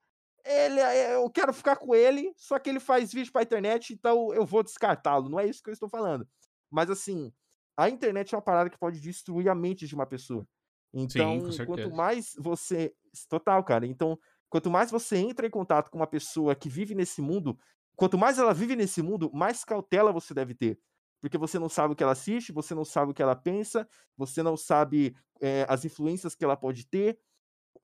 ele, 0.44 0.80
eh, 0.80 1.14
eu 1.14 1.30
quero 1.30 1.52
ficar 1.52 1.76
com 1.76 1.94
ele, 1.94 2.32
só 2.36 2.58
que 2.58 2.68
ele 2.68 2.80
faz 2.80 3.12
vídeo 3.12 3.32
pra 3.32 3.42
internet, 3.42 3.92
então 3.92 4.32
eu 4.34 4.44
vou 4.44 4.62
descartá-lo. 4.62 5.28
Não 5.28 5.38
é 5.40 5.46
isso 5.46 5.62
que 5.62 5.70
eu 5.70 5.74
estou 5.74 5.88
falando. 5.88 6.26
Mas, 6.70 6.90
assim, 6.90 7.32
a 7.76 7.88
internet 7.88 8.34
é 8.34 8.36
uma 8.36 8.42
parada 8.42 8.68
que 8.68 8.78
pode 8.78 9.00
destruir 9.00 9.48
a 9.48 9.54
mente 9.54 9.86
de 9.86 9.94
uma 9.94 10.06
pessoa. 10.06 10.46
Então, 10.94 11.50
Sim, 11.50 11.66
quanto 11.66 11.90
mais 11.90 12.34
você. 12.38 12.94
Total, 13.28 13.62
cara. 13.64 13.84
Então, 13.84 14.16
quanto 14.48 14.70
mais 14.70 14.90
você 14.90 15.16
entra 15.16 15.46
em 15.46 15.50
contato 15.50 15.90
com 15.90 15.98
uma 15.98 16.06
pessoa 16.06 16.54
que 16.54 16.68
vive 16.68 16.94
nesse 16.94 17.20
mundo, 17.20 17.58
quanto 17.96 18.16
mais 18.16 18.38
ela 18.38 18.54
vive 18.54 18.76
nesse 18.76 19.02
mundo, 19.02 19.28
mais 19.34 19.64
cautela 19.64 20.12
você 20.12 20.32
deve 20.32 20.54
ter. 20.54 20.78
Porque 21.20 21.36
você 21.36 21.58
não 21.58 21.68
sabe 21.68 21.92
o 21.92 21.96
que 21.96 22.02
ela 22.02 22.12
assiste, 22.12 22.52
você 22.52 22.74
não 22.74 22.84
sabe 22.84 23.10
o 23.10 23.14
que 23.14 23.22
ela 23.22 23.34
pensa, 23.34 23.88
você 24.16 24.42
não 24.42 24.56
sabe 24.56 25.16
é, 25.40 25.66
as 25.68 25.84
influências 25.84 26.34
que 26.36 26.44
ela 26.44 26.56
pode 26.56 26.86
ter. 26.86 27.18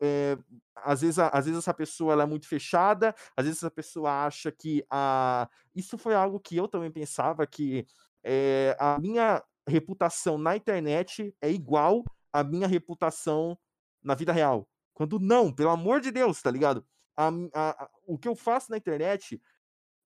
É, 0.00 0.38
às, 0.76 1.00
vezes, 1.00 1.18
às 1.18 1.44
vezes 1.44 1.58
essa 1.58 1.74
pessoa 1.74 2.12
ela 2.12 2.22
é 2.22 2.26
muito 2.26 2.46
fechada, 2.46 3.14
às 3.36 3.44
vezes 3.44 3.58
essa 3.58 3.70
pessoa 3.70 4.24
acha 4.24 4.52
que 4.52 4.84
a. 4.88 5.48
Isso 5.74 5.98
foi 5.98 6.14
algo 6.14 6.38
que 6.38 6.56
eu 6.56 6.68
também 6.68 6.92
pensava, 6.92 7.44
que 7.46 7.84
é, 8.22 8.76
a 8.78 8.98
minha 9.00 9.42
reputação 9.66 10.38
na 10.38 10.56
internet 10.56 11.34
é 11.40 11.50
igual 11.50 12.04
à 12.32 12.44
minha 12.44 12.66
reputação 12.66 13.58
na 14.02 14.14
vida 14.14 14.32
real. 14.32 14.68
Quando 14.94 15.18
não, 15.18 15.52
pelo 15.52 15.70
amor 15.70 16.00
de 16.00 16.10
Deus, 16.10 16.42
tá 16.42 16.50
ligado? 16.50 16.84
A, 17.16 17.28
a, 17.54 17.84
a, 17.84 17.90
o 18.06 18.18
que 18.18 18.28
eu 18.28 18.34
faço 18.34 18.70
na 18.70 18.76
internet 18.76 19.40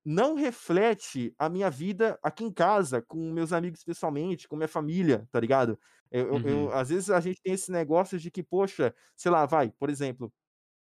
não 0.04 0.34
reflete 0.34 1.34
a 1.38 1.48
minha 1.48 1.70
vida 1.70 2.18
aqui 2.22 2.44
em 2.44 2.52
casa, 2.52 3.00
com 3.00 3.32
meus 3.32 3.52
amigos 3.52 3.82
pessoalmente, 3.82 4.46
com 4.46 4.56
minha 4.56 4.68
família, 4.68 5.26
tá 5.32 5.40
ligado? 5.40 5.78
Eu, 6.10 6.34
uhum. 6.34 6.48
eu, 6.48 6.72
às 6.72 6.90
vezes 6.90 7.10
a 7.10 7.20
gente 7.20 7.40
tem 7.42 7.54
esse 7.54 7.72
negócio 7.72 8.18
de 8.18 8.30
que, 8.30 8.42
poxa, 8.42 8.94
sei 9.16 9.30
lá, 9.32 9.46
vai, 9.46 9.70
por 9.70 9.88
exemplo, 9.88 10.32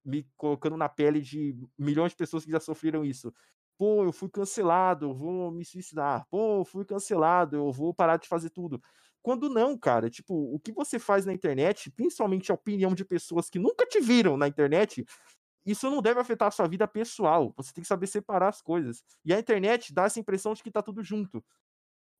me 0.03 0.27
colocando 0.35 0.75
na 0.75 0.89
pele 0.89 1.21
de 1.21 1.55
milhões 1.77 2.11
de 2.11 2.17
pessoas 2.17 2.43
que 2.43 2.51
já 2.51 2.59
sofreram 2.59 3.05
isso. 3.05 3.33
Pô, 3.77 4.03
eu 4.03 4.11
fui 4.11 4.29
cancelado, 4.29 5.07
eu 5.07 5.13
vou 5.13 5.51
me 5.51 5.65
suicidar. 5.65 6.27
Pô, 6.29 6.59
eu 6.59 6.65
fui 6.65 6.85
cancelado, 6.85 7.55
eu 7.55 7.71
vou 7.71 7.93
parar 7.93 8.17
de 8.17 8.27
fazer 8.27 8.49
tudo. 8.49 8.81
Quando 9.23 9.49
não, 9.49 9.77
cara, 9.77 10.09
tipo, 10.09 10.35
o 10.53 10.59
que 10.59 10.73
você 10.73 10.99
faz 10.99 11.25
na 11.25 11.33
internet, 11.33 11.89
principalmente 11.89 12.51
a 12.51 12.55
opinião 12.55 12.93
de 12.93 13.05
pessoas 13.05 13.49
que 13.49 13.57
nunca 13.57 13.85
te 13.85 14.01
viram 14.01 14.35
na 14.37 14.49
internet, 14.49 15.05
isso 15.65 15.89
não 15.89 16.01
deve 16.01 16.19
afetar 16.19 16.49
a 16.49 16.51
sua 16.51 16.67
vida 16.67 16.87
pessoal. 16.87 17.53
Você 17.55 17.73
tem 17.73 17.81
que 17.81 17.87
saber 17.87 18.07
separar 18.07 18.49
as 18.49 18.61
coisas. 18.61 19.03
E 19.23 19.33
a 19.33 19.39
internet 19.39 19.93
dá 19.93 20.03
essa 20.03 20.19
impressão 20.19 20.53
de 20.53 20.61
que 20.61 20.69
tá 20.69 20.81
tudo 20.81 21.01
junto. 21.01 21.43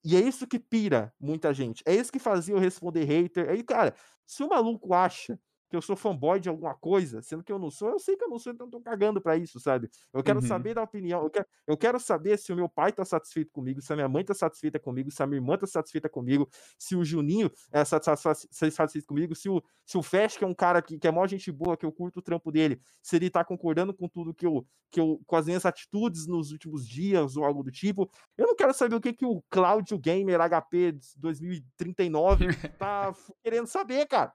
E 0.03 0.15
é 0.15 0.19
isso 0.21 0.47
que 0.47 0.59
pira 0.59 1.13
muita 1.19 1.53
gente. 1.53 1.84
É 1.85 1.93
isso 1.93 2.11
que 2.11 2.19
fazia 2.19 2.55
eu 2.55 2.59
responder 2.59 3.03
hater. 3.05 3.49
Aí, 3.49 3.63
cara, 3.63 3.93
se 4.25 4.43
o 4.43 4.49
maluco 4.49 4.93
acha 4.93 5.39
que 5.74 5.78
eu 5.78 5.82
sou 5.82 5.95
fanboy 5.95 6.40
de 6.40 6.50
alguma 6.50 6.76
coisa, 6.76 7.20
sendo 7.24 7.44
que 7.44 7.52
eu 7.52 7.58
não 7.58 7.72
sou, 7.72 7.90
eu 7.90 7.98
sei 7.98 8.16
que 8.16 8.24
eu 8.24 8.30
não 8.30 8.38
sou, 8.38 8.54
então 8.54 8.68
eu 8.68 8.72
tô 8.72 8.80
cagando 8.80 9.20
pra 9.20 9.36
isso, 9.36 9.60
sabe? 9.60 9.90
Eu 10.14 10.22
quero 10.22 10.40
uhum. 10.40 10.48
saber 10.48 10.76
da 10.76 10.84
opinião, 10.84 11.24
eu 11.24 11.32
quero, 11.32 11.48
eu 11.66 11.76
quero 11.76 12.00
saber 12.00 12.38
se 12.38 12.54
o 12.54 12.56
meu 12.56 12.70
pai 12.70 12.91
tá 12.91 13.04
satisfeito 13.04 13.52
comigo, 13.52 13.82
se 13.82 13.91
a 13.91 13.95
minha 13.95 14.08
mãe 14.08 14.24
tá 14.24 14.36
satisfeita 14.36 14.78
comigo, 14.78 15.10
se 15.10 15.24
a 15.24 15.26
minha 15.26 15.40
irmã 15.40 15.58
tá 15.58 15.66
satisfeita 15.66 16.08
comigo, 16.08 16.48
se 16.78 16.95
o 16.95 17.04
Juninho 17.04 17.50
é 17.72 17.84
satisfeito 17.84 19.08
comigo, 19.08 19.34
se 19.34 19.50
o, 19.50 19.64
se 19.84 19.98
o 19.98 20.04
Fesh, 20.04 20.38
que 20.38 20.44
é 20.44 20.48
um 20.48 20.54
cara 20.54 20.80
que, 20.80 21.00
que 21.00 21.08
é 21.08 21.12
mó 21.12 21.26
gente 21.26 21.52
boa, 21.52 21.76
que 21.76 21.88
eu 21.88 21.91
curto 21.91 22.20
o 22.20 22.22
trampo 22.22 22.52
dele, 22.52 22.80
se 23.02 23.16
ele 23.16 23.32
tá 23.32 23.44
concordando 23.44 23.95
com 23.95 24.08
tudo 24.08 24.32
que 24.32 24.45
eu, 24.45 24.64
que 24.91 25.00
eu, 25.00 25.20
com 25.26 25.36
as 25.36 25.48
minhas 25.48 25.66
atitudes 25.66 26.28
nos 26.28 26.52
últimos 26.52 26.88
dias 26.88 27.36
ou 27.36 27.44
algo 27.44 27.64
do 27.64 27.72
tipo. 27.72 28.08
Eu 28.38 28.45
não 28.45 28.56
quero 28.56 28.76
saber 28.76 28.95
o 28.95 29.02
que, 29.02 29.12
que 29.12 29.26
o 29.26 29.41
Cláudio 29.50 29.98
Gamer 29.98 30.40
HP 30.40 31.00
2039 31.18 32.45
tá 32.78 33.12
querendo 33.44 33.66
saber, 33.66 34.06
cara. 34.06 34.32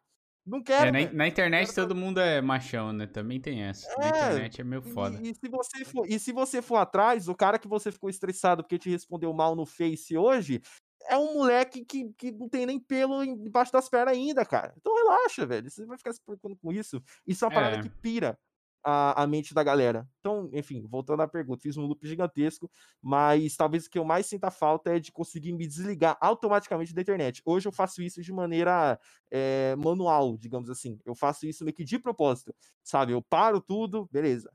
Não 0.48 0.62
quero. 0.62 0.96
É, 0.96 1.06
na, 1.06 1.12
na, 1.12 1.28
internet 1.28 1.66
quero... 1.66 1.88
todo 1.88 1.94
mundo 1.94 2.20
é 2.20 2.40
machão, 2.40 2.92
né? 2.92 3.06
Também 3.06 3.38
tem 3.38 3.62
essa. 3.62 3.86
É, 3.92 3.98
na 4.00 4.08
internet 4.08 4.60
é 4.60 4.64
meio 4.64 4.82
foda. 4.82 5.20
E, 5.22 5.30
e, 5.30 5.34
se 5.34 5.48
você 5.48 5.84
for, 5.84 6.06
e 6.08 6.18
se 6.18 6.32
você 6.32 6.62
for 6.62 6.76
atrás, 6.76 7.28
o 7.28 7.34
cara 7.34 7.58
que 7.58 7.68
você 7.68 7.92
ficou 7.92 8.08
estressado 8.08 8.62
porque 8.62 8.78
te 8.78 8.88
respondeu 8.88 9.32
mal 9.32 9.54
no 9.54 9.66
Face 9.66 10.16
hoje 10.16 10.62
é 11.08 11.16
um 11.16 11.34
moleque 11.34 11.84
que, 11.84 12.12
que 12.14 12.32
não 12.32 12.48
tem 12.48 12.66
nem 12.66 12.80
pelo 12.80 13.22
embaixo 13.22 13.72
das 13.72 13.88
pernas 13.88 14.14
ainda, 14.14 14.44
cara. 14.44 14.74
Então 14.78 14.94
relaxa, 14.94 15.46
velho. 15.46 15.70
Você 15.70 15.84
vai 15.84 15.98
ficar 15.98 16.12
se 16.12 16.22
preocupando 16.22 16.56
com 16.56 16.72
isso. 16.72 17.02
Isso 17.26 17.44
é 17.44 17.48
uma 17.48 17.54
parada 17.54 17.76
é. 17.76 17.82
que 17.82 17.88
pira 17.88 18.38
a, 18.84 19.22
a 19.22 19.26
mente 19.26 19.52
da 19.54 19.62
galera. 19.62 20.08
Então, 20.20 20.48
enfim, 20.52 20.86
voltando 20.88 21.22
à 21.22 21.28
pergunta, 21.28 21.62
fiz 21.62 21.76
um 21.76 21.86
loop 21.86 22.06
gigantesco, 22.06 22.70
mas 23.02 23.56
talvez 23.56 23.86
o 23.86 23.90
que 23.90 23.98
eu 23.98 24.04
mais 24.04 24.26
sinta 24.26 24.50
falta 24.50 24.94
é 24.96 24.98
de 24.98 25.12
conseguir 25.12 25.52
me 25.52 25.66
desligar 25.66 26.16
automaticamente 26.20 26.94
da 26.94 27.02
internet. 27.02 27.42
Hoje 27.44 27.68
eu 27.68 27.72
faço 27.72 28.02
isso 28.02 28.22
de 28.22 28.32
maneira 28.32 28.98
é, 29.30 29.74
manual, 29.76 30.36
digamos 30.36 30.70
assim. 30.70 30.98
Eu 31.04 31.14
faço 31.14 31.46
isso 31.46 31.64
meio 31.64 31.74
que 31.74 31.84
de 31.84 31.98
propósito, 31.98 32.54
sabe? 32.82 33.12
Eu 33.12 33.22
paro 33.22 33.60
tudo, 33.60 34.08
beleza. 34.12 34.50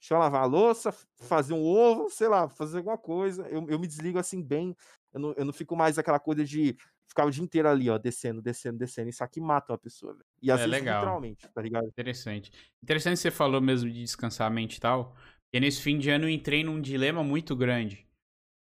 Deixa 0.00 0.14
eu 0.14 0.18
lavar 0.18 0.42
a 0.42 0.46
louça, 0.46 0.94
fazer 1.16 1.54
um 1.54 1.64
ovo, 1.64 2.10
sei 2.10 2.28
lá, 2.28 2.48
fazer 2.48 2.78
alguma 2.78 2.98
coisa. 2.98 3.48
Eu, 3.48 3.66
eu 3.68 3.78
me 3.78 3.86
desligo 3.86 4.18
assim 4.18 4.42
bem. 4.42 4.76
Eu 5.12 5.20
não, 5.20 5.34
eu 5.36 5.44
não 5.44 5.52
fico 5.52 5.74
mais 5.74 5.98
aquela 5.98 6.20
coisa 6.20 6.44
de 6.44 6.76
ficar 7.08 7.24
o 7.24 7.30
dia 7.30 7.42
inteiro 7.42 7.68
ali, 7.68 7.88
ó, 7.88 7.98
descendo, 7.98 8.42
descendo, 8.42 8.78
descendo. 8.78 9.08
Isso 9.08 9.22
aqui 9.22 9.40
mata 9.40 9.72
uma 9.72 9.78
pessoa, 9.78 10.12
velho. 10.12 10.26
E 10.42 10.50
às 10.50 10.60
é 10.60 10.64
vezes, 10.64 10.80
legal. 10.80 11.00
literalmente, 11.00 11.48
tá 11.48 11.62
ligado? 11.62 11.86
Interessante. 11.86 12.50
Interessante 12.82 13.18
você 13.18 13.30
falou 13.30 13.60
mesmo 13.60 13.90
de 13.90 14.00
descansar 14.00 14.46
a 14.46 14.50
mente 14.50 14.76
e 14.76 14.80
tal. 14.80 15.14
Porque 15.44 15.60
nesse 15.60 15.80
fim 15.80 15.98
de 15.98 16.10
ano 16.10 16.24
eu 16.24 16.30
entrei 16.30 16.64
num 16.64 16.80
dilema 16.80 17.22
muito 17.22 17.54
grande. 17.54 18.06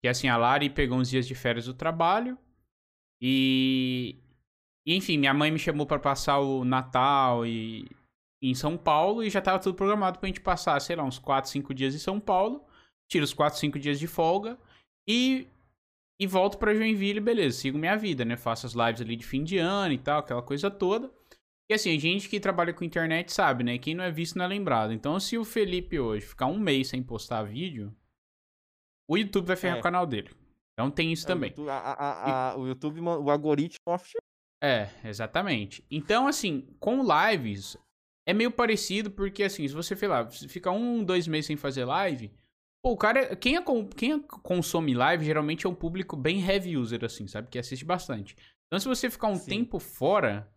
Que 0.00 0.08
assim, 0.08 0.28
a 0.28 0.36
Lari 0.36 0.70
pegou 0.70 0.98
uns 0.98 1.10
dias 1.10 1.26
de 1.26 1.34
férias 1.34 1.66
do 1.66 1.74
trabalho. 1.74 2.38
E. 3.20 4.22
Enfim, 4.86 5.18
minha 5.18 5.34
mãe 5.34 5.50
me 5.50 5.58
chamou 5.58 5.86
para 5.86 5.98
passar 5.98 6.38
o 6.38 6.64
Natal 6.64 7.44
e 7.44 7.86
em 8.40 8.54
São 8.54 8.78
Paulo 8.78 9.22
e 9.22 9.28
já 9.28 9.42
tava 9.42 9.58
tudo 9.58 9.74
programado 9.74 10.18
pra 10.18 10.28
gente 10.28 10.40
passar, 10.40 10.80
sei 10.80 10.96
lá, 10.96 11.02
uns 11.02 11.18
4, 11.18 11.50
5 11.50 11.74
dias 11.74 11.94
em 11.94 11.98
São 11.98 12.20
Paulo. 12.20 12.64
Tiro 13.08 13.24
os 13.24 13.34
4, 13.34 13.58
5 13.58 13.78
dias 13.78 13.98
de 13.98 14.06
folga. 14.06 14.56
E 15.06 15.48
e 16.20 16.26
volto 16.26 16.58
para 16.58 16.74
Joinville, 16.74 17.20
beleza, 17.20 17.58
sigo 17.58 17.78
minha 17.78 17.96
vida, 17.96 18.24
né? 18.24 18.36
Faço 18.36 18.66
as 18.66 18.72
lives 18.72 19.00
ali 19.00 19.16
de 19.16 19.24
fim 19.24 19.44
de 19.44 19.58
ano 19.58 19.94
e 19.94 19.98
tal, 19.98 20.18
aquela 20.18 20.42
coisa 20.42 20.70
toda. 20.70 21.12
E 21.70 21.74
assim, 21.74 21.94
a 21.94 22.00
gente 22.00 22.28
que 22.28 22.40
trabalha 22.40 22.72
com 22.72 22.82
internet 22.82 23.32
sabe, 23.32 23.62
né? 23.62 23.78
Quem 23.78 23.94
não 23.94 24.02
é 24.02 24.10
visto 24.10 24.36
não 24.36 24.44
é 24.44 24.48
lembrado. 24.48 24.92
Então, 24.92 25.20
se 25.20 25.36
o 25.36 25.44
Felipe 25.44 26.00
hoje 26.00 26.26
ficar 26.26 26.46
um 26.46 26.58
mês 26.58 26.88
sem 26.88 27.02
postar 27.02 27.42
vídeo, 27.42 27.94
o 29.08 29.16
YouTube 29.16 29.46
vai 29.46 29.56
ferrar 29.56 29.76
é. 29.76 29.80
o 29.80 29.82
canal 29.82 30.06
dele. 30.06 30.30
Então 30.72 30.90
tem 30.90 31.12
isso 31.12 31.26
é, 31.26 31.28
também. 31.28 31.50
O 31.50 31.52
YouTube, 31.52 31.70
a, 31.70 31.78
a, 31.78 32.50
a, 32.50 32.56
o 32.56 32.66
YouTube, 32.66 33.00
o 33.00 33.30
algoritmo 33.30 33.80
É, 34.62 34.88
exatamente. 35.04 35.84
Então, 35.90 36.26
assim, 36.26 36.74
com 36.80 37.02
lives, 37.02 37.76
é 38.26 38.32
meio 38.32 38.50
parecido, 38.50 39.10
porque 39.10 39.42
assim, 39.42 39.66
se 39.66 39.74
você, 39.74 39.96
sei 39.96 40.08
lá, 40.08 40.30
fica 40.30 40.70
um, 40.70 41.02
dois 41.02 41.26
meses 41.26 41.46
sem 41.46 41.56
fazer 41.56 41.84
live, 41.84 42.30
Pô, 42.82 42.92
o 42.92 42.96
cara, 42.96 43.34
quem, 43.34 43.56
é, 43.56 43.64
quem 43.96 44.20
consome 44.20 44.94
live 44.94 45.24
geralmente 45.24 45.66
é 45.66 45.68
um 45.68 45.74
público 45.74 46.16
bem 46.16 46.40
heavy 46.40 46.76
user, 46.76 47.04
assim, 47.04 47.26
sabe? 47.26 47.48
Que 47.48 47.58
assiste 47.58 47.84
bastante. 47.84 48.36
Então, 48.66 48.78
se 48.78 48.86
você 48.86 49.10
ficar 49.10 49.28
um 49.28 49.36
Sim. 49.36 49.50
tempo 49.50 49.78
fora, 49.78 50.48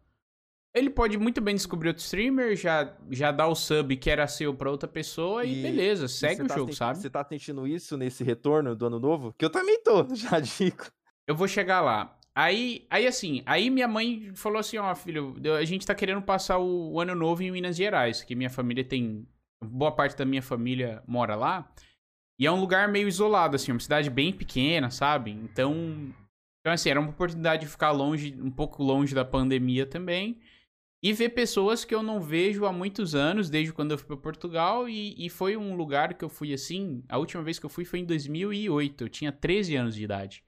ele 0.73 0.89
pode 0.89 1.17
muito 1.17 1.41
bem 1.41 1.55
descobrir 1.55 1.89
outro 1.89 2.03
streamer, 2.03 2.55
já, 2.55 2.95
já 3.09 3.31
dá 3.31 3.47
o 3.47 3.55
sub 3.55 3.95
que 3.97 4.09
era 4.09 4.27
seu 4.27 4.53
pra 4.53 4.69
outra 4.69 4.87
pessoa 4.87 5.43
e, 5.43 5.59
e 5.59 5.61
beleza, 5.61 6.07
segue 6.07 6.43
o 6.43 6.47
tá 6.47 6.55
jogo, 6.55 6.73
sabe? 6.73 6.99
Você 6.99 7.09
tá 7.09 7.25
sentindo 7.25 7.67
isso 7.67 7.97
nesse 7.97 8.23
retorno 8.23 8.75
do 8.75 8.85
ano 8.85 8.99
novo? 8.99 9.33
Que 9.37 9.45
eu 9.45 9.49
também 9.49 9.81
tô, 9.83 10.07
já 10.15 10.39
digo. 10.39 10.85
Eu 11.27 11.35
vou 11.35 11.47
chegar 11.47 11.81
lá. 11.81 12.17
Aí, 12.33 12.85
aí 12.89 13.05
assim, 13.05 13.43
aí 13.45 13.69
minha 13.69 13.87
mãe 13.87 14.31
falou 14.33 14.59
assim, 14.59 14.77
ó, 14.77 14.95
filho, 14.95 15.35
a 15.57 15.65
gente 15.65 15.85
tá 15.85 15.93
querendo 15.93 16.21
passar 16.21 16.57
o, 16.59 16.93
o 16.93 16.99
ano 17.01 17.13
novo 17.13 17.43
em 17.43 17.51
Minas 17.51 17.75
Gerais, 17.75 18.23
que 18.23 18.35
minha 18.35 18.49
família 18.49 18.83
tem... 18.83 19.27
Boa 19.63 19.91
parte 19.91 20.17
da 20.17 20.25
minha 20.25 20.41
família 20.41 21.03
mora 21.05 21.35
lá. 21.35 21.71
E 22.41 22.47
é 22.47 22.51
um 22.51 22.59
lugar 22.59 22.87
meio 22.87 23.07
isolado, 23.07 23.55
assim, 23.55 23.71
uma 23.71 23.79
cidade 23.79 24.09
bem 24.09 24.33
pequena, 24.33 24.89
sabe? 24.89 25.29
Então, 25.29 26.11
então 26.59 26.73
assim, 26.73 26.89
era 26.89 26.99
uma 26.99 27.11
oportunidade 27.11 27.65
de 27.65 27.71
ficar 27.71 27.91
longe, 27.91 28.35
um 28.41 28.49
pouco 28.49 28.81
longe 28.81 29.13
da 29.13 29.23
pandemia 29.23 29.85
também. 29.85 30.41
E 31.03 31.13
ver 31.13 31.29
pessoas 31.29 31.85
que 31.85 31.93
eu 31.93 32.01
não 32.01 32.19
vejo 32.19 32.65
há 32.65 32.73
muitos 32.73 33.13
anos, 33.13 33.47
desde 33.47 33.71
quando 33.71 33.91
eu 33.91 33.97
fui 33.99 34.07
para 34.07 34.17
Portugal. 34.17 34.89
E, 34.89 35.13
e 35.23 35.29
foi 35.29 35.55
um 35.55 35.75
lugar 35.75 36.15
que 36.15 36.25
eu 36.25 36.29
fui 36.29 36.51
assim. 36.51 37.03
A 37.07 37.19
última 37.19 37.43
vez 37.43 37.59
que 37.59 37.65
eu 37.67 37.69
fui 37.69 37.85
foi 37.85 37.99
em 37.99 38.05
2008. 38.05 39.03
Eu 39.03 39.09
tinha 39.09 39.31
13 39.31 39.75
anos 39.75 39.93
de 39.93 40.03
idade. 40.03 40.43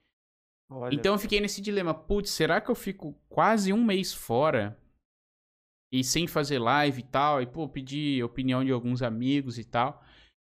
Olha. 0.68 0.92
Então 0.92 1.14
eu 1.14 1.18
fiquei 1.18 1.40
nesse 1.40 1.60
dilema: 1.60 1.94
putz, 1.94 2.30
será 2.30 2.60
que 2.60 2.72
eu 2.72 2.74
fico 2.74 3.16
quase 3.28 3.72
um 3.72 3.84
mês 3.84 4.12
fora? 4.12 4.76
E 5.92 6.02
sem 6.02 6.26
fazer 6.26 6.58
live 6.58 6.98
e 6.98 7.04
tal? 7.04 7.40
E, 7.40 7.46
pô, 7.46 7.68
pedir 7.68 8.24
opinião 8.24 8.64
de 8.64 8.72
alguns 8.72 9.00
amigos 9.00 9.60
e 9.60 9.64
tal. 9.64 10.03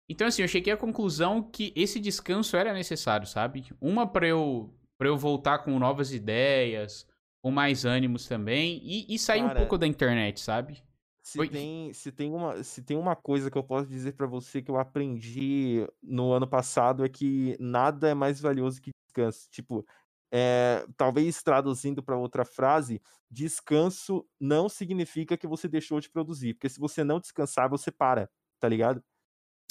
Então, 0.09 0.27
assim, 0.27 0.41
eu 0.41 0.47
cheguei 0.47 0.71
à 0.71 0.77
conclusão 0.77 1.41
que 1.41 1.73
esse 1.75 1.99
descanso 1.99 2.55
era 2.55 2.73
necessário, 2.73 3.27
sabe? 3.27 3.65
Uma 3.81 4.07
para 4.07 4.27
eu, 4.27 4.73
pra 4.97 5.07
eu 5.07 5.17
voltar 5.17 5.59
com 5.59 5.77
novas 5.77 6.13
ideias, 6.13 7.05
com 7.41 7.51
mais 7.51 7.83
ânimos 7.83 8.27
também, 8.27 8.79
e, 8.83 9.13
e 9.13 9.19
sair 9.19 9.41
Cara, 9.41 9.53
um 9.53 9.57
pouco 9.57 9.77
da 9.77 9.85
internet, 9.85 10.39
sabe? 10.39 10.81
Se 11.21 11.45
tem, 11.49 11.93
se, 11.93 12.09
tem 12.09 12.31
uma, 12.31 12.63
se 12.63 12.81
tem 12.81 12.95
uma 12.95 13.13
coisa 13.13 13.51
que 13.51 13.57
eu 13.57 13.63
posso 13.63 13.85
dizer 13.85 14.13
para 14.13 14.25
você 14.25 14.61
que 14.61 14.71
eu 14.71 14.79
aprendi 14.79 15.85
no 16.01 16.31
ano 16.31 16.47
passado 16.47 17.03
é 17.03 17.09
que 17.09 17.57
nada 17.59 18.07
é 18.07 18.13
mais 18.13 18.39
valioso 18.39 18.81
que 18.81 18.91
descanso. 19.05 19.49
Tipo, 19.51 19.85
é, 20.31 20.85
talvez 20.95 21.43
traduzindo 21.43 22.01
para 22.01 22.17
outra 22.17 22.45
frase, 22.45 23.01
descanso 23.29 24.25
não 24.39 24.69
significa 24.69 25.35
que 25.37 25.47
você 25.47 25.67
deixou 25.67 25.99
de 25.99 26.09
produzir, 26.09 26.53
porque 26.53 26.69
se 26.69 26.79
você 26.79 27.03
não 27.03 27.19
descansar, 27.19 27.69
você 27.69 27.91
para, 27.91 28.29
tá 28.57 28.69
ligado? 28.69 29.03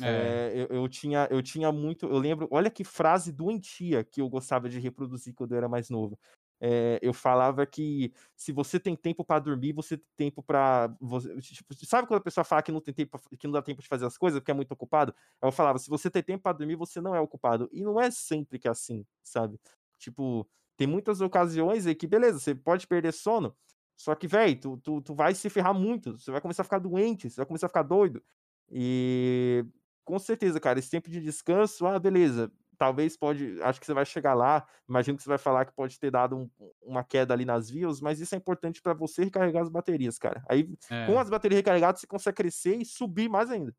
É. 0.02 0.06
É, 0.06 0.62
eu, 0.62 0.66
eu, 0.82 0.89
tinha, 0.89 1.27
eu 1.31 1.43
tinha 1.43 1.73
muito. 1.73 2.06
Eu 2.06 2.18
lembro, 2.18 2.48
olha 2.51 2.70
que 2.70 2.85
frase 2.85 3.32
doentia 3.32 4.05
que 4.05 4.20
eu 4.20 4.28
gostava 4.28 4.68
de 4.68 4.78
reproduzir 4.78 5.35
quando 5.35 5.52
eu 5.52 5.59
era 5.59 5.68
mais 5.68 5.89
novo. 5.89 6.18
É, 6.59 6.98
eu 7.02 7.12
falava 7.12 7.66
que 7.66 8.12
se 8.35 8.51
você 8.51 8.81
tem 8.81 8.97
tempo 8.97 9.24
para 9.24 9.40
dormir, 9.40 9.73
você 9.73 9.97
tem 9.97 10.31
tempo 10.31 10.43
para. 10.43 10.94
Tipo, 11.40 11.74
sabe 11.85 12.09
quando 12.09 12.20
a 12.20 12.24
pessoa 12.24 12.44
fala 12.44 12.62
que 12.62 12.73
não 12.73 12.81
tem 12.81 12.94
tempo, 12.94 13.18
que 13.39 13.47
não 13.47 13.52
dá 13.52 13.62
tempo 13.62 13.82
de 13.82 13.89
fazer 13.89 14.06
as 14.06 14.16
coisas 14.16 14.40
porque 14.40 14.51
é 14.51 14.55
muito 14.55 14.73
ocupado? 14.73 15.14
Eu 15.43 15.52
falava, 15.52 15.78
se 15.78 15.89
você 15.89 16.10
tem 16.10 16.23
tempo 16.23 16.43
para 16.43 16.56
dormir, 16.56 16.77
você 16.77 17.01
não 17.01 17.14
é 17.14 17.20
ocupado. 17.20 17.68
E 17.73 17.82
não 17.82 18.01
é 18.01 18.10
sempre 18.10 18.59
que 18.59 18.68
é 18.68 18.70
assim, 18.70 19.05
sabe? 19.23 19.60
Tipo, 19.98 20.48
tem 20.77 20.86
muitas 20.86 21.20
ocasiões 21.20 21.86
aí 21.86 21.94
que, 21.94 22.06
beleza, 22.06 22.39
você 22.39 22.55
pode 22.55 22.86
perder 22.86 23.12
sono, 23.12 23.55
só 23.97 24.14
que, 24.14 24.27
velho, 24.27 24.60
tu, 24.60 24.77
tu, 24.78 25.01
tu 25.01 25.14
vai 25.14 25.35
se 25.35 25.48
ferrar 25.48 25.74
muito, 25.74 26.18
você 26.18 26.31
vai 26.31 26.40
começar 26.40 26.62
a 26.62 26.64
ficar 26.64 26.78
doente, 26.78 27.31
você 27.31 27.36
vai 27.36 27.47
começar 27.47 27.66
a 27.66 27.70
ficar 27.70 27.82
doido. 27.82 28.23
E 28.70 29.64
com 30.07 30.19
certeza, 30.20 30.61
cara, 30.61 30.78
esse 30.78 30.89
tempo 30.89 31.11
de 31.11 31.20
descanso, 31.20 31.85
ah, 31.85 31.99
beleza, 31.99 32.51
talvez 32.78 33.16
pode, 33.16 33.61
acho 33.61 33.81
que 33.81 33.85
você 33.85 33.93
vai 33.93 34.07
chegar 34.07 34.35
lá, 34.35 34.66
imagino 34.89 35.16
que 35.16 35.23
você 35.23 35.28
vai 35.28 35.37
falar 35.37 35.65
que 35.65 35.73
pode 35.73 35.99
ter 35.99 36.12
dado 36.12 36.37
um, 36.37 36.51
uma 36.81 37.03
queda 37.03 37.35
ali 37.35 37.45
nas 37.45 37.69
views, 37.69 38.01
mas 38.01 38.20
isso 38.20 38.35
é 38.35 38.39
importante 38.39 38.81
para 38.81 38.95
você 38.95 39.24
recarregar 39.24 39.62
as 39.62 39.69
baterias, 39.69 40.16
cara. 40.16 40.45
Aí, 40.49 40.73
é. 40.89 41.07
com 41.07 41.19
as 41.19 41.28
baterias 41.28 41.59
recarregadas, 41.59 42.01
você 42.01 42.07
consegue 42.07 42.37
crescer 42.37 42.77
e 42.77 42.85
subir 42.85 43.28
mais 43.28 43.51
ainda. 43.51 43.74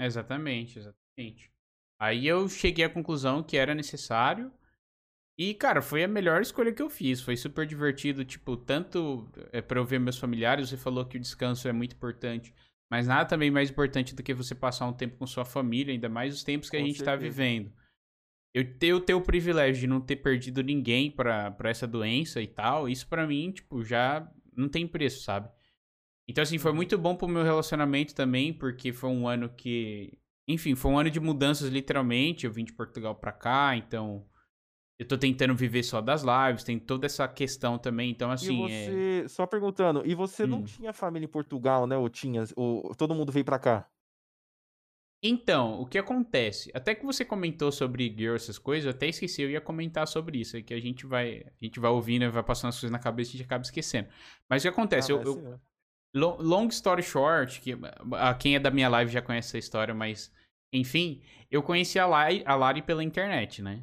Exatamente, 0.00 0.78
exatamente. 0.78 1.52
Aí 2.00 2.26
eu 2.26 2.48
cheguei 2.48 2.84
à 2.86 2.90
conclusão 2.90 3.42
que 3.42 3.56
era 3.56 3.74
necessário 3.74 4.50
e, 5.36 5.52
cara, 5.52 5.82
foi 5.82 6.02
a 6.02 6.08
melhor 6.08 6.40
escolha 6.40 6.72
que 6.72 6.80
eu 6.80 6.88
fiz. 6.88 7.20
Foi 7.20 7.36
super 7.36 7.66
divertido, 7.66 8.24
tipo, 8.24 8.56
tanto 8.56 9.28
é, 9.52 9.60
pra 9.60 9.78
eu 9.78 9.84
ver 9.84 10.00
meus 10.00 10.16
familiares, 10.16 10.70
você 10.70 10.76
falou 10.76 11.04
que 11.04 11.18
o 11.18 11.20
descanso 11.20 11.68
é 11.68 11.72
muito 11.72 11.94
importante. 11.94 12.54
Mas 12.90 13.06
nada 13.06 13.28
também 13.28 13.50
mais 13.50 13.70
importante 13.70 14.14
do 14.14 14.22
que 14.22 14.32
você 14.32 14.54
passar 14.54 14.86
um 14.86 14.92
tempo 14.92 15.16
com 15.16 15.26
sua 15.26 15.44
família, 15.44 15.92
ainda 15.92 16.08
mais 16.08 16.34
os 16.34 16.42
tempos 16.42 16.70
que 16.70 16.76
com 16.76 16.82
a 16.82 16.86
gente 16.86 16.98
tá 17.02 17.12
certeza. 17.12 17.16
tá 17.16 17.16
vivendo. 17.16 17.72
Eu 18.54 18.78
ter, 18.78 18.86
eu 18.88 19.00
ter 19.00 19.14
o 19.14 19.20
privilégio 19.20 19.80
de 19.80 19.86
não 19.86 20.00
ter 20.00 20.16
perdido 20.16 20.62
ninguém 20.62 21.10
pra, 21.10 21.50
pra 21.50 21.68
essa 21.68 21.86
doença 21.86 22.40
e 22.40 22.46
tal, 22.46 22.88
isso 22.88 23.06
para 23.06 23.26
mim, 23.26 23.52
tipo, 23.52 23.84
já 23.84 24.26
não 24.56 24.68
tem 24.68 24.86
preço, 24.86 25.22
sabe? 25.22 25.50
Então, 26.26 26.42
assim, 26.42 26.58
foi 26.58 26.70
uhum. 26.70 26.76
muito 26.76 26.96
bom 26.98 27.14
pro 27.14 27.28
meu 27.28 27.42
relacionamento 27.42 28.14
também, 28.14 28.52
porque 28.52 28.92
foi 28.92 29.08
um 29.08 29.26
ano 29.26 29.48
que. 29.48 30.18
Enfim, 30.46 30.74
foi 30.74 30.90
um 30.90 30.98
ano 30.98 31.10
de 31.10 31.20
mudanças, 31.20 31.70
literalmente. 31.70 32.44
Eu 32.44 32.52
vim 32.52 32.64
de 32.64 32.72
Portugal 32.72 33.14
pra 33.14 33.32
cá, 33.32 33.76
então 33.76 34.26
eu 34.98 35.06
tô 35.06 35.16
tentando 35.16 35.54
viver 35.54 35.82
só 35.84 36.00
das 36.00 36.22
lives, 36.22 36.64
tem 36.64 36.78
toda 36.78 37.06
essa 37.06 37.28
questão 37.28 37.78
também, 37.78 38.10
então 38.10 38.30
assim. 38.30 38.66
E 38.66 38.72
é 38.72 38.84
você, 38.84 39.22
é... 39.24 39.28
só 39.28 39.46
perguntando, 39.46 40.02
e 40.04 40.14
você 40.14 40.44
hum. 40.44 40.48
não 40.48 40.62
tinha 40.64 40.92
família 40.92 41.26
em 41.26 41.30
Portugal, 41.30 41.86
né? 41.86 41.96
Ou 41.96 42.08
tinha, 42.08 42.44
ou 42.56 42.94
todo 42.94 43.14
mundo 43.14 43.30
veio 43.30 43.44
para 43.44 43.58
cá? 43.58 43.88
Então, 45.22 45.80
o 45.80 45.86
que 45.86 45.98
acontece? 45.98 46.70
Até 46.72 46.94
que 46.94 47.04
você 47.04 47.24
comentou 47.24 47.72
sobre 47.72 48.08
girl, 48.16 48.36
essas 48.36 48.56
coisas, 48.56 48.84
eu 48.84 48.90
até 48.92 49.08
esqueci, 49.08 49.42
eu 49.42 49.50
ia 49.50 49.60
comentar 49.60 50.06
sobre 50.06 50.38
isso, 50.38 50.56
é 50.56 50.62
que 50.62 50.72
a 50.72 50.80
gente 50.80 51.06
vai, 51.06 51.44
a 51.44 51.64
gente 51.64 51.80
vai 51.80 51.90
ouvindo, 51.90 52.30
vai 52.30 52.42
passando 52.42 52.68
as 52.68 52.76
coisas 52.76 52.92
na 52.92 53.00
cabeça 53.00 53.30
e 53.30 53.34
a 53.34 53.38
gente 53.38 53.46
acaba 53.46 53.62
esquecendo. 53.62 54.08
Mas 54.48 54.62
o 54.62 54.64
que 54.64 54.68
acontece? 54.68 55.12
Ah, 55.12 55.16
eu, 55.16 55.22
eu 55.22 55.60
long 56.14 56.68
story 56.68 57.02
short, 57.02 57.60
que 57.60 57.76
a, 58.12 58.34
quem 58.34 58.54
é 58.54 58.60
da 58.60 58.70
minha 58.70 58.88
live 58.88 59.10
já 59.10 59.20
conhece 59.20 59.48
essa 59.48 59.58
história, 59.58 59.92
mas 59.92 60.32
enfim, 60.72 61.20
eu 61.50 61.62
conheci 61.62 61.98
a 61.98 62.06
Lari, 62.06 62.42
a 62.46 62.54
Lari 62.54 62.82
pela 62.82 63.02
internet, 63.02 63.60
né? 63.60 63.82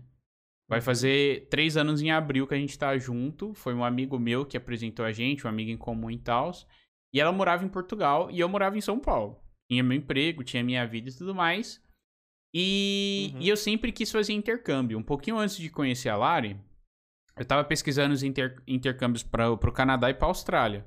Vai 0.68 0.82
fazer 0.82 1.48
três 1.50 1.78
anos 1.78 2.02
em 2.02 2.12
abril 2.12 2.48
que 2.48 2.56
a 2.56 2.58
gente 2.58 2.78
tá 2.78 2.98
junto. 2.98 3.54
Foi 3.54 3.74
um 3.74 3.84
amigo 3.84 4.18
meu 4.18 4.46
que 4.46 4.58
apresentou 4.58 5.06
a 5.06 5.12
gente, 5.12 5.46
um 5.46 5.50
amigo 5.50 5.70
em 5.70 5.78
comum 5.78 6.10
e 6.10 6.18
tal. 6.18 6.52
E 7.14 7.20
ela 7.20 7.32
morava 7.32 7.64
em 7.64 7.70
Portugal 7.70 8.30
e 8.32 8.40
eu 8.40 8.50
morava 8.50 8.78
em 8.78 8.82
São 8.82 9.00
Paulo. 9.00 9.40
Tinha 9.70 9.84
meu 9.84 9.98
emprego, 9.98 10.44
tinha 10.44 10.64
minha 10.64 10.86
vida 10.86 11.10
e 11.10 11.14
tudo 11.14 11.36
mais. 11.36 11.82
E, 12.54 13.32
uhum. 13.34 13.42
e 13.42 13.50
eu 13.50 13.58
sempre 13.58 13.92
quis 13.92 14.12
fazer 14.12 14.34
intercâmbio. 14.34 14.98
Um 14.98 15.04
pouquinho 15.04 15.38
antes 15.38 15.58
de 15.58 15.70
conhecer 15.70 16.10
a 16.10 16.18
Lari, 16.18 16.58
eu 17.38 17.46
tava 17.46 17.64
pesquisando 17.64 18.14
os 18.14 18.24
inter, 18.24 18.62
intercâmbios 18.66 19.24
para 19.24 19.56
pro 19.58 19.72
Canadá 19.72 20.10
e 20.10 20.14
pra 20.14 20.28
Austrália. 20.28 20.86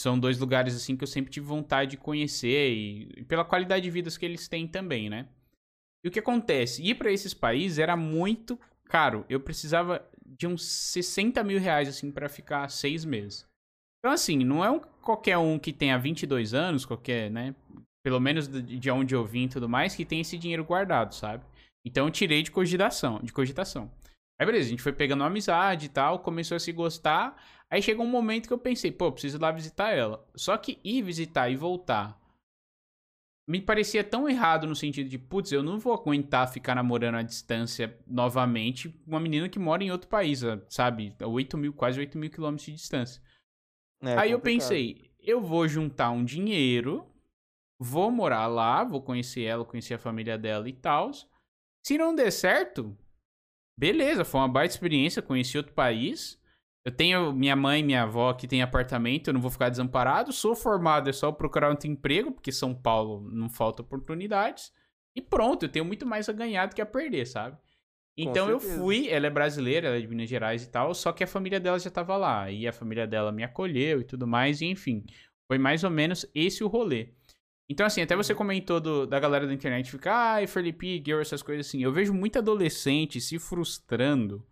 São 0.00 0.18
dois 0.18 0.38
lugares 0.38 0.74
assim 0.74 0.96
que 0.96 1.04
eu 1.04 1.08
sempre 1.08 1.30
tive 1.30 1.46
vontade 1.46 1.92
de 1.92 1.96
conhecer 1.96 2.72
e, 2.72 3.12
e 3.18 3.24
pela 3.24 3.44
qualidade 3.44 3.82
de 3.84 3.90
vida 3.90 4.10
que 4.10 4.24
eles 4.24 4.48
têm 4.48 4.66
também, 4.66 5.10
né? 5.10 5.28
E 6.04 6.08
o 6.08 6.10
que 6.10 6.18
acontece? 6.18 6.82
Ir 6.82 6.96
para 6.96 7.12
esses 7.12 7.34
países 7.34 7.78
era 7.78 7.96
muito 7.96 8.58
caro. 8.92 9.24
Eu 9.26 9.40
precisava 9.40 10.06
de 10.26 10.46
uns 10.46 10.62
60 10.66 11.42
mil 11.42 11.58
reais, 11.58 11.88
assim, 11.88 12.10
para 12.10 12.28
ficar 12.28 12.68
seis 12.68 13.06
meses. 13.06 13.46
Então, 13.98 14.12
assim, 14.12 14.44
não 14.44 14.62
é 14.62 14.70
um, 14.70 14.80
qualquer 15.00 15.38
um 15.38 15.58
que 15.58 15.72
tenha 15.72 15.98
22 15.98 16.52
anos, 16.52 16.84
qualquer, 16.84 17.30
né? 17.30 17.54
Pelo 18.04 18.20
menos 18.20 18.46
de 18.48 18.90
onde 18.90 19.14
eu 19.14 19.24
vim 19.24 19.44
e 19.44 19.48
tudo 19.48 19.66
mais, 19.66 19.94
que 19.94 20.04
tem 20.04 20.20
esse 20.20 20.36
dinheiro 20.36 20.64
guardado, 20.64 21.14
sabe? 21.14 21.42
Então 21.86 22.06
eu 22.06 22.10
tirei 22.10 22.42
de 22.42 22.50
cogitação, 22.50 23.18
de 23.22 23.32
cogitação. 23.32 23.90
Aí 24.38 24.44
beleza, 24.44 24.66
a 24.66 24.70
gente 24.70 24.82
foi 24.82 24.92
pegando 24.92 25.20
uma 25.20 25.28
amizade 25.28 25.86
e 25.86 25.88
tal, 25.88 26.18
começou 26.18 26.56
a 26.56 26.60
se 26.60 26.72
gostar. 26.72 27.40
Aí 27.70 27.80
chegou 27.80 28.04
um 28.04 28.10
momento 28.10 28.48
que 28.48 28.52
eu 28.52 28.58
pensei, 28.58 28.92
pô, 28.92 29.10
preciso 29.10 29.38
ir 29.38 29.40
lá 29.40 29.52
visitar 29.52 29.90
ela. 29.90 30.24
Só 30.34 30.56
que 30.56 30.78
ir 30.84 31.00
visitar 31.02 31.48
e 31.48 31.56
voltar 31.56 32.20
me 33.52 33.60
parecia 33.60 34.02
tão 34.02 34.26
errado 34.26 34.66
no 34.66 34.74
sentido 34.74 35.10
de, 35.10 35.18
putz, 35.18 35.52
eu 35.52 35.62
não 35.62 35.78
vou 35.78 35.92
aguentar 35.92 36.50
ficar 36.50 36.74
namorando 36.74 37.16
à 37.16 37.22
distância 37.22 37.94
novamente 38.06 38.98
uma 39.06 39.20
menina 39.20 39.46
que 39.46 39.58
mora 39.58 39.84
em 39.84 39.90
outro 39.90 40.08
país, 40.08 40.40
sabe? 40.70 41.14
8 41.20 41.58
mil, 41.58 41.70
quase 41.74 42.00
8 42.00 42.16
mil 42.16 42.30
quilômetros 42.30 42.64
de 42.64 42.72
distância. 42.72 43.22
É, 44.00 44.06
Aí 44.06 44.14
complicado. 44.14 44.30
eu 44.30 44.40
pensei, 44.40 45.10
eu 45.20 45.42
vou 45.42 45.68
juntar 45.68 46.10
um 46.12 46.24
dinheiro, 46.24 47.06
vou 47.78 48.10
morar 48.10 48.46
lá, 48.46 48.82
vou 48.84 49.02
conhecer 49.02 49.42
ela, 49.42 49.66
conhecer 49.66 49.92
a 49.92 49.98
família 49.98 50.38
dela 50.38 50.66
e 50.66 50.72
tal. 50.72 51.10
Se 51.84 51.98
não 51.98 52.14
der 52.14 52.30
certo, 52.30 52.96
beleza, 53.78 54.24
foi 54.24 54.40
uma 54.40 54.48
baita 54.48 54.72
experiência, 54.72 55.20
conheci 55.20 55.58
outro 55.58 55.74
país. 55.74 56.40
Eu 56.84 56.90
tenho 56.90 57.32
minha 57.32 57.54
mãe 57.54 57.80
e 57.80 57.84
minha 57.84 58.02
avó 58.02 58.32
que 58.32 58.48
tem 58.48 58.60
apartamento, 58.60 59.28
eu 59.28 59.34
não 59.34 59.40
vou 59.40 59.50
ficar 59.50 59.68
desamparado. 59.68 60.32
Sou 60.32 60.54
formado, 60.54 61.08
é 61.08 61.12
só 61.12 61.30
procurar 61.30 61.70
outro 61.70 61.88
emprego, 61.88 62.32
porque 62.32 62.50
São 62.50 62.74
Paulo 62.74 63.28
não 63.30 63.48
falta 63.48 63.82
oportunidades. 63.82 64.72
E 65.14 65.22
pronto, 65.22 65.64
eu 65.64 65.68
tenho 65.68 65.84
muito 65.84 66.04
mais 66.04 66.28
a 66.28 66.32
ganhar 66.32 66.66
do 66.66 66.74
que 66.74 66.82
a 66.82 66.86
perder, 66.86 67.26
sabe? 67.26 67.56
Então 68.16 68.50
eu 68.50 68.60
fui, 68.60 69.08
ela 69.08 69.26
é 69.26 69.30
brasileira, 69.30 69.88
ela 69.88 69.96
é 69.96 70.00
de 70.00 70.06
Minas 70.06 70.28
Gerais 70.28 70.62
e 70.62 70.70
tal, 70.70 70.92
só 70.94 71.12
que 71.12 71.24
a 71.24 71.26
família 71.26 71.58
dela 71.58 71.78
já 71.78 71.90
tava 71.90 72.16
lá. 72.16 72.50
E 72.50 72.66
a 72.66 72.72
família 72.72 73.06
dela 73.06 73.32
me 73.32 73.44
acolheu 73.44 74.00
e 74.00 74.04
tudo 74.04 74.26
mais, 74.26 74.60
e 74.60 74.66
enfim. 74.66 75.04
Foi 75.46 75.58
mais 75.58 75.84
ou 75.84 75.90
menos 75.90 76.26
esse 76.34 76.64
o 76.64 76.68
rolê. 76.68 77.10
Então, 77.70 77.86
assim, 77.86 78.02
até 78.02 78.14
você 78.14 78.32
uhum. 78.32 78.38
comentou 78.38 78.80
do, 78.80 79.06
da 79.06 79.18
galera 79.18 79.46
da 79.46 79.54
internet 79.54 79.90
ficar, 79.90 80.34
ai, 80.34 80.46
Felipe, 80.46 81.02
Girl, 81.04 81.20
essas 81.20 81.42
coisas 81.42 81.66
assim. 81.66 81.82
Eu 81.82 81.92
vejo 81.92 82.12
muito 82.12 82.38
adolescente 82.38 83.20
se 83.20 83.38
frustrando 83.38 84.44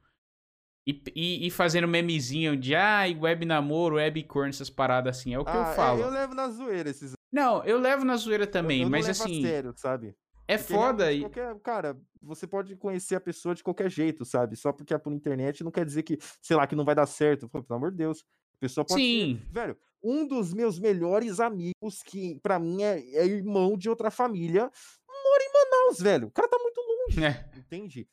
e, 0.90 1.02
e, 1.14 1.46
e, 1.46 1.50
fazendo 1.50 1.86
memezinho 1.86 2.56
de, 2.56 2.74
ah, 2.74 3.04
web 3.18 3.44
namoro, 3.44 3.96
webcorn, 3.96 4.50
essas 4.50 4.68
paradas 4.68 5.18
assim. 5.18 5.34
É 5.34 5.38
o 5.38 5.44
que 5.44 5.50
ah, 5.50 5.54
eu 5.54 5.62
é, 5.62 5.74
falo. 5.74 6.00
É, 6.00 6.04
eu 6.04 6.10
levo 6.10 6.34
na 6.34 6.48
zoeira 6.48 6.90
esses. 6.90 7.12
Não, 7.32 7.62
eu 7.64 7.78
levo 7.78 8.04
na 8.04 8.16
zoeira 8.16 8.46
também, 8.46 8.80
eu, 8.80 8.86
eu 8.86 8.90
mas 8.90 9.06
levo 9.06 9.22
assim. 9.22 9.44
A 9.44 9.48
sério, 9.48 9.74
sabe? 9.76 10.14
É 10.48 10.58
porque 10.58 10.74
foda. 10.74 11.12
E... 11.12 11.20
Qualquer, 11.20 11.58
cara, 11.60 11.96
você 12.20 12.46
pode 12.46 12.74
conhecer 12.76 13.14
a 13.14 13.20
pessoa 13.20 13.54
de 13.54 13.62
qualquer 13.62 13.88
jeito, 13.88 14.24
sabe? 14.24 14.56
Só 14.56 14.72
porque 14.72 14.92
é 14.92 14.98
por 14.98 15.12
internet 15.12 15.62
não 15.62 15.70
quer 15.70 15.84
dizer 15.84 16.02
que, 16.02 16.18
sei 16.42 16.56
lá, 16.56 16.66
que 16.66 16.74
não 16.74 16.84
vai 16.84 16.94
dar 16.94 17.06
certo. 17.06 17.48
Pô, 17.48 17.62
pelo 17.62 17.76
amor 17.76 17.92
de 17.92 17.98
Deus. 17.98 18.24
A 18.54 18.58
pessoa 18.58 18.84
pode 18.84 19.00
Sim. 19.00 19.40
Ser... 19.40 19.52
Velho, 19.52 19.76
um 20.02 20.26
dos 20.26 20.52
meus 20.52 20.78
melhores 20.78 21.40
amigos, 21.40 22.02
que 22.04 22.38
para 22.42 22.58
mim 22.58 22.82
é, 22.82 22.98
é, 23.14 23.26
irmão 23.26 23.76
de 23.76 23.88
outra 23.88 24.10
família, 24.10 24.62
mora 25.08 25.42
em 25.44 25.52
Manaus, 25.52 26.00
velho. 26.00 26.28
O 26.28 26.30
cara 26.30 26.48
tá 26.48 26.58
muito 26.58 26.80
longe. 26.80 27.24
É. 27.24 27.48
Entende? 27.56 28.08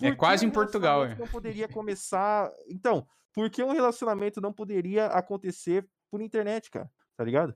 É 0.00 0.12
quase 0.12 0.44
um 0.44 0.48
em 0.48 0.52
Portugal, 0.52 1.04
é. 1.04 1.14
Não 1.14 1.26
poderia 1.26 1.68
começar. 1.68 2.50
Então, 2.68 3.06
por 3.32 3.50
que 3.50 3.62
um 3.62 3.72
relacionamento 3.72 4.40
não 4.40 4.52
poderia 4.52 5.06
acontecer 5.06 5.86
por 6.10 6.20
internet, 6.20 6.70
cara? 6.70 6.90
Tá 7.16 7.24
ligado? 7.24 7.54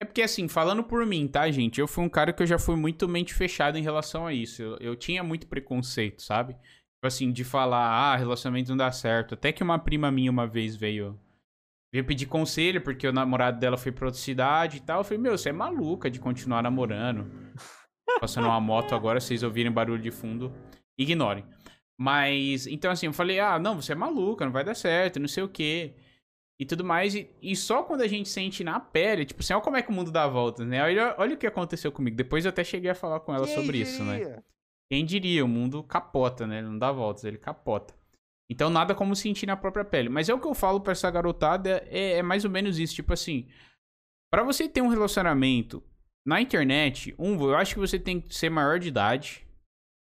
É 0.00 0.04
porque, 0.04 0.22
assim, 0.22 0.46
falando 0.46 0.84
por 0.84 1.04
mim, 1.06 1.26
tá, 1.26 1.50
gente? 1.50 1.80
Eu 1.80 1.88
fui 1.88 2.04
um 2.04 2.08
cara 2.08 2.32
que 2.32 2.42
eu 2.42 2.46
já 2.46 2.58
fui 2.58 2.76
muito 2.76 3.08
mente 3.08 3.32
fechada 3.32 3.78
em 3.78 3.82
relação 3.82 4.26
a 4.26 4.32
isso. 4.32 4.62
Eu, 4.62 4.76
eu 4.78 4.96
tinha 4.96 5.22
muito 5.22 5.46
preconceito, 5.46 6.22
sabe? 6.22 6.54
Tipo 6.54 7.06
assim, 7.06 7.32
de 7.32 7.44
falar, 7.44 7.86
ah, 7.86 8.16
relacionamento 8.16 8.70
não 8.70 8.76
dá 8.76 8.92
certo. 8.92 9.34
Até 9.34 9.52
que 9.52 9.62
uma 9.62 9.78
prima 9.78 10.10
minha 10.10 10.30
uma 10.30 10.46
vez 10.46 10.76
veio, 10.76 11.18
veio 11.90 12.04
pedir 12.04 12.26
conselho, 12.26 12.82
porque 12.82 13.08
o 13.08 13.12
namorado 13.12 13.58
dela 13.58 13.78
foi 13.78 13.90
pra 13.90 14.06
outra 14.06 14.20
cidade 14.20 14.78
e 14.78 14.80
tal. 14.80 15.00
Eu 15.00 15.04
falei, 15.04 15.18
meu, 15.18 15.36
você 15.36 15.48
é 15.48 15.52
maluca 15.52 16.10
de 16.10 16.20
continuar 16.20 16.62
namorando. 16.62 17.30
Passando 18.20 18.46
uma 18.46 18.60
moto 18.60 18.94
agora, 18.94 19.18
vocês 19.18 19.42
ouvirem 19.42 19.72
barulho 19.72 20.00
de 20.00 20.10
fundo 20.10 20.52
ignorem. 20.98 21.44
Mas, 21.98 22.66
então 22.66 22.90
assim, 22.90 23.06
eu 23.06 23.12
falei, 23.12 23.40
ah, 23.40 23.58
não, 23.58 23.80
você 23.80 23.92
é 23.92 23.94
maluca, 23.94 24.44
não 24.44 24.52
vai 24.52 24.64
dar 24.64 24.74
certo, 24.74 25.18
não 25.18 25.28
sei 25.28 25.42
o 25.42 25.48
quê. 25.48 25.94
E 26.58 26.64
tudo 26.64 26.84
mais. 26.84 27.14
E, 27.14 27.30
e 27.40 27.54
só 27.54 27.82
quando 27.82 28.02
a 28.02 28.06
gente 28.06 28.28
sente 28.28 28.64
na 28.64 28.80
pele, 28.80 29.24
tipo 29.24 29.42
assim, 29.42 29.52
olha 29.52 29.62
como 29.62 29.76
é 29.76 29.82
que 29.82 29.90
o 29.90 29.92
mundo 29.92 30.10
dá 30.10 30.26
voltas, 30.26 30.66
né? 30.66 30.82
Olha, 30.82 31.14
olha 31.18 31.34
o 31.34 31.38
que 31.38 31.46
aconteceu 31.46 31.92
comigo. 31.92 32.16
Depois 32.16 32.44
eu 32.44 32.50
até 32.50 32.64
cheguei 32.64 32.90
a 32.90 32.94
falar 32.94 33.20
com 33.20 33.34
ela 33.34 33.46
Quem 33.46 33.54
sobre 33.54 33.78
diria? 33.78 33.82
isso, 33.82 34.02
né? 34.04 34.42
Quem 34.90 35.04
diria? 35.04 35.44
O 35.44 35.48
mundo 35.48 35.82
capota, 35.82 36.46
né? 36.46 36.58
Ele 36.58 36.68
não 36.68 36.78
dá 36.78 36.92
voltas, 36.92 37.24
ele 37.24 37.38
capota. 37.38 37.94
Então 38.50 38.70
nada 38.70 38.94
como 38.94 39.16
sentir 39.16 39.46
na 39.46 39.56
própria 39.56 39.84
pele. 39.84 40.08
Mas 40.08 40.28
é 40.28 40.34
o 40.34 40.40
que 40.40 40.46
eu 40.46 40.54
falo 40.54 40.80
pra 40.80 40.92
essa 40.92 41.10
garotada, 41.10 41.84
é, 41.90 42.18
é 42.18 42.22
mais 42.22 42.44
ou 42.44 42.50
menos 42.50 42.78
isso. 42.78 42.94
Tipo 42.94 43.12
assim, 43.12 43.48
para 44.30 44.42
você 44.42 44.68
ter 44.68 44.82
um 44.82 44.88
relacionamento 44.88 45.82
na 46.26 46.40
internet, 46.40 47.14
um, 47.18 47.34
eu 47.42 47.56
acho 47.56 47.74
que 47.74 47.80
você 47.80 47.98
tem 47.98 48.20
que 48.20 48.34
ser 48.34 48.50
maior 48.50 48.78
de 48.78 48.88
idade. 48.88 49.45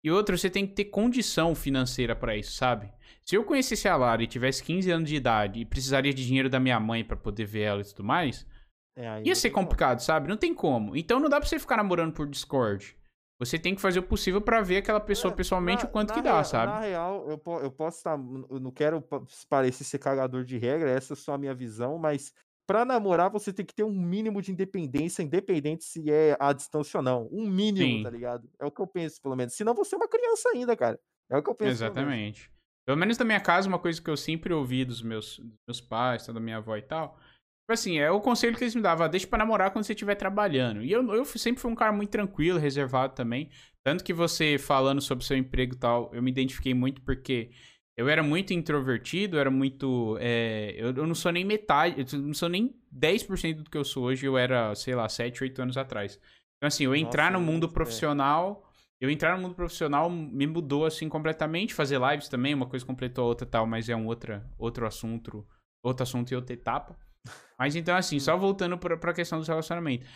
E 0.05 0.10
outro, 0.10 0.36
você 0.39 0.48
tem 0.48 0.66
que 0.66 0.74
ter 0.74 0.86
condição 0.86 1.55
financeira 1.55 2.14
para 2.14 2.36
isso, 2.36 2.52
sabe? 2.52 2.93
Se 3.24 3.35
eu 3.35 3.44
conhecesse 3.44 3.89
a 3.89 3.97
Lara 3.97 4.23
e 4.23 4.27
tivesse 4.27 4.62
15 4.62 4.90
anos 4.90 5.09
de 5.09 5.16
idade 5.16 5.60
e 5.60 5.64
precisaria 5.64 6.14
de 6.14 6.24
dinheiro 6.24 6.48
da 6.48 6.60
minha 6.60 6.78
mãe 6.78 7.05
para 7.05 7.16
poder 7.16 7.44
ver 7.44 7.62
ela 7.62 7.81
e 7.81 7.85
tudo 7.85 8.05
mais, 8.05 8.47
é, 8.97 9.23
ia 9.24 9.35
ser 9.35 9.51
complicado, 9.51 9.98
sabe? 10.01 10.28
Não 10.28 10.36
tem 10.36 10.55
como. 10.55 10.97
Então 10.97 11.18
não 11.18 11.28
dá 11.28 11.40
pra 11.40 11.48
você 11.48 11.59
ficar 11.59 11.77
namorando 11.77 12.12
por 12.12 12.28
Discord. 12.28 12.97
Você 13.39 13.59
tem 13.59 13.74
que 13.74 13.81
fazer 13.81 13.98
o 13.98 14.02
possível 14.02 14.40
para 14.40 14.62
ver 14.62 14.78
aquela 14.78 15.01
pessoa 15.01 15.32
é, 15.32 15.36
pessoalmente 15.36 15.82
na, 15.82 15.89
o 15.89 15.93
quanto 15.93 16.14
que 16.14 16.23
dá, 16.23 16.32
real, 16.32 16.44
sabe? 16.44 16.73
Na 16.73 16.81
real, 16.81 17.28
eu, 17.28 17.43
eu 17.62 17.70
posso 17.70 17.98
estar. 17.98 18.18
Eu 18.48 18.59
não 18.60 18.70
quero 18.70 19.05
parecer 19.48 19.85
ser 19.85 19.98
cagador 19.98 20.43
de 20.43 20.56
regra, 20.56 20.90
essa 20.90 21.12
é 21.12 21.16
só 21.16 21.35
a 21.35 21.39
minha 21.39 21.55
visão, 21.55 21.98
mas 21.98 22.32
para 22.66 22.84
namorar 22.84 23.30
você 23.30 23.52
tem 23.52 23.64
que 23.64 23.74
ter 23.74 23.84
um 23.84 23.93
mínimo 23.93 24.43
de 24.43 24.51
independência, 24.51 25.22
independente 25.22 25.84
se 25.84 26.10
é 26.10 26.36
a 26.40 26.52
distância 26.52 26.98
ou 26.98 27.02
não. 27.02 27.28
Um 27.30 27.47
mínimo, 27.47 27.98
Sim. 27.98 28.02
tá 28.02 28.10
ligado? 28.10 28.48
É 28.60 28.66
o 28.66 28.70
que 28.70 28.80
eu 28.80 28.86
penso, 28.86 29.20
pelo 29.22 29.36
menos. 29.36 29.55
Senão 29.55 29.74
você 29.74 29.94
é 29.94 29.98
uma 29.98 30.09
criança 30.09 30.48
ainda, 30.51 30.76
cara. 30.76 30.98
É 31.30 31.36
o 31.36 31.43
que 31.43 31.51
eu 31.51 31.55
penso. 31.55 31.70
Exatamente. 31.70 32.05
Pelo 32.05 32.16
menos, 32.16 32.56
pelo 32.86 32.98
menos 32.98 33.18
na 33.18 33.24
minha 33.24 33.40
casa, 33.40 33.68
uma 33.68 33.78
coisa 33.78 34.01
que 34.02 34.10
eu 34.10 34.16
sempre 34.16 34.52
ouvi 34.52 34.84
dos 34.84 35.02
meus, 35.02 35.38
dos 35.38 35.59
meus 35.68 35.80
pais, 35.80 36.26
da 36.26 36.40
minha 36.40 36.59
avó 36.59 36.76
e 36.76 36.82
tal. 36.82 37.18
Tipo 37.66 37.72
assim, 37.72 37.98
é 37.98 38.09
o 38.10 38.20
conselho 38.20 38.56
que 38.56 38.62
eles 38.62 38.76
me 38.76 38.80
davam, 38.82 39.09
deixa 39.09 39.26
pra 39.26 39.38
namorar 39.38 39.72
quando 39.72 39.84
você 39.84 39.93
estiver 39.93 40.14
trabalhando. 40.14 40.84
E 40.84 40.93
eu, 40.93 41.05
eu 41.12 41.24
sempre 41.24 41.60
fui 41.60 41.70
um 41.70 41.74
cara 41.74 41.90
muito 41.90 42.10
tranquilo, 42.10 42.60
reservado 42.60 43.14
também. 43.14 43.51
Tanto 43.84 44.05
que 44.05 44.12
você 44.12 44.56
falando 44.56 45.01
sobre 45.01 45.24
seu 45.24 45.36
emprego 45.36 45.74
e 45.74 45.78
tal, 45.78 46.09
eu 46.14 46.22
me 46.22 46.30
identifiquei 46.30 46.74
muito 46.74 47.02
porque 47.02 47.51
eu 47.97 48.09
era 48.09 48.23
muito 48.23 48.52
introvertido, 48.52 49.39
era 49.39 49.51
muito. 49.51 50.18
É, 50.20 50.74
eu, 50.77 50.94
eu, 50.94 51.06
não 51.06 51.14
sou 51.14 51.32
nem 51.32 51.44
metade, 51.44 52.05
eu 52.12 52.18
não 52.18 52.35
sou 52.35 52.48
nem 52.48 52.74
10% 52.94 53.62
do 53.62 53.70
que 53.70 53.78
eu 53.78 53.85
sou 53.85 54.05
hoje, 54.05 54.27
eu 54.27 54.36
era, 54.36 54.74
sei 54.74 54.94
lá, 54.94 55.09
7, 55.09 55.43
8 55.43 55.62
anos 55.62 55.77
atrás. 55.78 56.20
Então, 56.56 56.68
assim, 56.68 56.85
eu 56.85 56.94
entrar 56.94 57.32
Nossa, 57.32 57.44
no 57.44 57.52
mundo 57.52 57.68
profissional. 57.68 58.62
É. 58.62 58.66
Eu 58.98 59.10
entrar 59.10 59.36
no 59.36 59.43
mundo 59.43 59.55
profissional 59.55 60.09
me 60.09 60.47
mudou, 60.47 60.86
assim, 60.86 61.09
completamente. 61.09 61.74
Fazer 61.74 62.01
lives 62.01 62.28
também, 62.28 62.55
uma 62.55 62.66
coisa 62.66 62.85
completou 62.85 63.24
a 63.24 63.28
outra 63.28 63.47
tal, 63.47 63.66
mas 63.66 63.89
é 63.89 63.97
um 63.97 64.06
outra, 64.06 64.47
outro 64.59 64.86
assunto. 64.86 65.47
Outro 65.82 66.02
assunto 66.02 66.31
e 66.32 66.35
outra 66.35 66.55
etapa. 66.55 66.97
Mas 67.59 67.77
então, 67.77 67.97
assim, 67.97 68.18
só 68.18 68.36
voltando 68.36 68.77
pra, 68.78 68.97
pra 68.97 69.12
questão 69.12 69.39
dos 69.39 69.48
relacionamentos. 69.48 70.06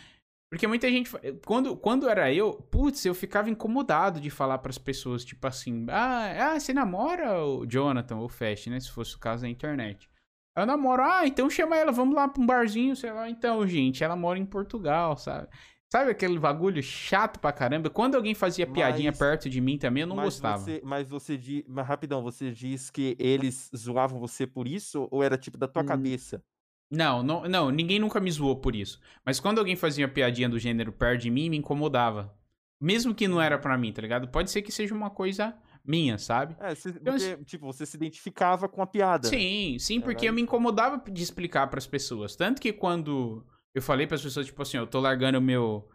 Porque 0.51 0.67
muita 0.67 0.89
gente. 0.89 1.09
Quando, 1.45 1.77
quando 1.77 2.09
era 2.09 2.31
eu, 2.33 2.51
putz, 2.53 3.05
eu 3.05 3.15
ficava 3.15 3.49
incomodado 3.49 4.19
de 4.19 4.29
falar 4.29 4.57
para 4.57 4.69
as 4.69 4.77
pessoas, 4.77 5.23
tipo 5.23 5.47
assim, 5.47 5.85
ah, 5.87 6.51
ah, 6.51 6.59
você 6.59 6.73
namora 6.73 7.41
o 7.41 7.65
Jonathan 7.65 8.17
ou 8.17 8.25
o 8.25 8.29
Fast, 8.29 8.69
né? 8.69 8.77
Se 8.77 8.91
fosse 8.91 9.15
o 9.15 9.19
caso 9.19 9.43
da 9.43 9.49
internet. 9.49 10.09
Eu 10.57 10.65
namoro, 10.65 11.01
ah, 11.01 11.25
então 11.25 11.49
chama 11.49 11.77
ela, 11.77 11.93
vamos 11.93 12.13
lá 12.13 12.27
pra 12.27 12.43
um 12.43 12.45
barzinho, 12.45 12.93
sei 12.97 13.13
lá. 13.13 13.29
Então, 13.29 13.65
gente, 13.65 14.03
ela 14.03 14.17
mora 14.17 14.37
em 14.37 14.45
Portugal, 14.45 15.15
sabe? 15.15 15.47
Sabe 15.89 16.11
aquele 16.11 16.37
bagulho 16.37 16.83
chato 16.83 17.39
pra 17.39 17.53
caramba? 17.53 17.89
Quando 17.89 18.15
alguém 18.15 18.35
fazia 18.35 18.67
piadinha 18.67 19.11
mas, 19.11 19.19
perto 19.19 19.49
de 19.49 19.61
mim 19.61 19.77
também, 19.77 20.01
eu 20.01 20.07
não 20.07 20.17
mas 20.17 20.25
gostava. 20.25 20.57
Você, 20.57 20.81
mas 20.83 21.07
você 21.07 21.37
diz, 21.37 21.63
mas 21.65 21.87
rapidão, 21.87 22.21
você 22.21 22.51
diz 22.51 22.89
que 22.89 23.15
eles 23.17 23.69
zoavam 23.75 24.19
você 24.19 24.45
por 24.45 24.67
isso 24.67 25.07
ou 25.09 25.23
era 25.23 25.37
tipo 25.37 25.57
da 25.57 25.67
tua 25.67 25.83
hum, 25.83 25.85
cabeça? 25.85 26.43
Não, 26.91 27.23
não, 27.23 27.47
não, 27.47 27.71
ninguém 27.71 27.99
nunca 27.99 28.19
me 28.19 28.29
zoou 28.29 28.57
por 28.57 28.75
isso. 28.75 28.99
Mas 29.25 29.39
quando 29.39 29.59
alguém 29.59 29.77
fazia 29.77 30.09
piadinha 30.09 30.49
do 30.49 30.59
gênero 30.59 30.91
perto 30.91 31.21
de 31.21 31.29
mim, 31.31 31.49
me 31.49 31.55
incomodava. 31.55 32.35
Mesmo 32.81 33.15
que 33.15 33.29
não 33.29 33.41
era 33.41 33.57
para 33.57 33.77
mim, 33.77 33.93
tá 33.93 34.01
ligado? 34.01 34.27
Pode 34.27 34.51
ser 34.51 34.61
que 34.61 34.71
seja 34.71 34.93
uma 34.93 35.09
coisa 35.09 35.55
minha, 35.85 36.17
sabe? 36.17 36.55
É, 36.59 36.73
então, 36.73 37.13
porque, 37.17 37.45
tipo, 37.45 37.65
você 37.65 37.85
se 37.85 37.95
identificava 37.95 38.67
com 38.67 38.81
a 38.81 38.87
piada. 38.87 39.27
Sim, 39.27 39.77
sim, 39.79 39.99
é 39.99 40.01
porque 40.01 40.27
eu 40.27 40.33
me 40.33 40.41
incomodava 40.41 41.01
de 41.09 41.23
explicar 41.23 41.67
para 41.67 41.77
as 41.77 41.87
pessoas. 41.87 42.35
Tanto 42.35 42.61
que 42.61 42.73
quando 42.73 43.45
eu 43.73 43.81
falei 43.81 44.05
para 44.05 44.15
as 44.15 44.21
pessoas, 44.21 44.47
tipo 44.47 44.61
assim, 44.61 44.77
eu 44.77 44.87
tô 44.87 44.99
largando 44.99 45.39
meu. 45.39 45.87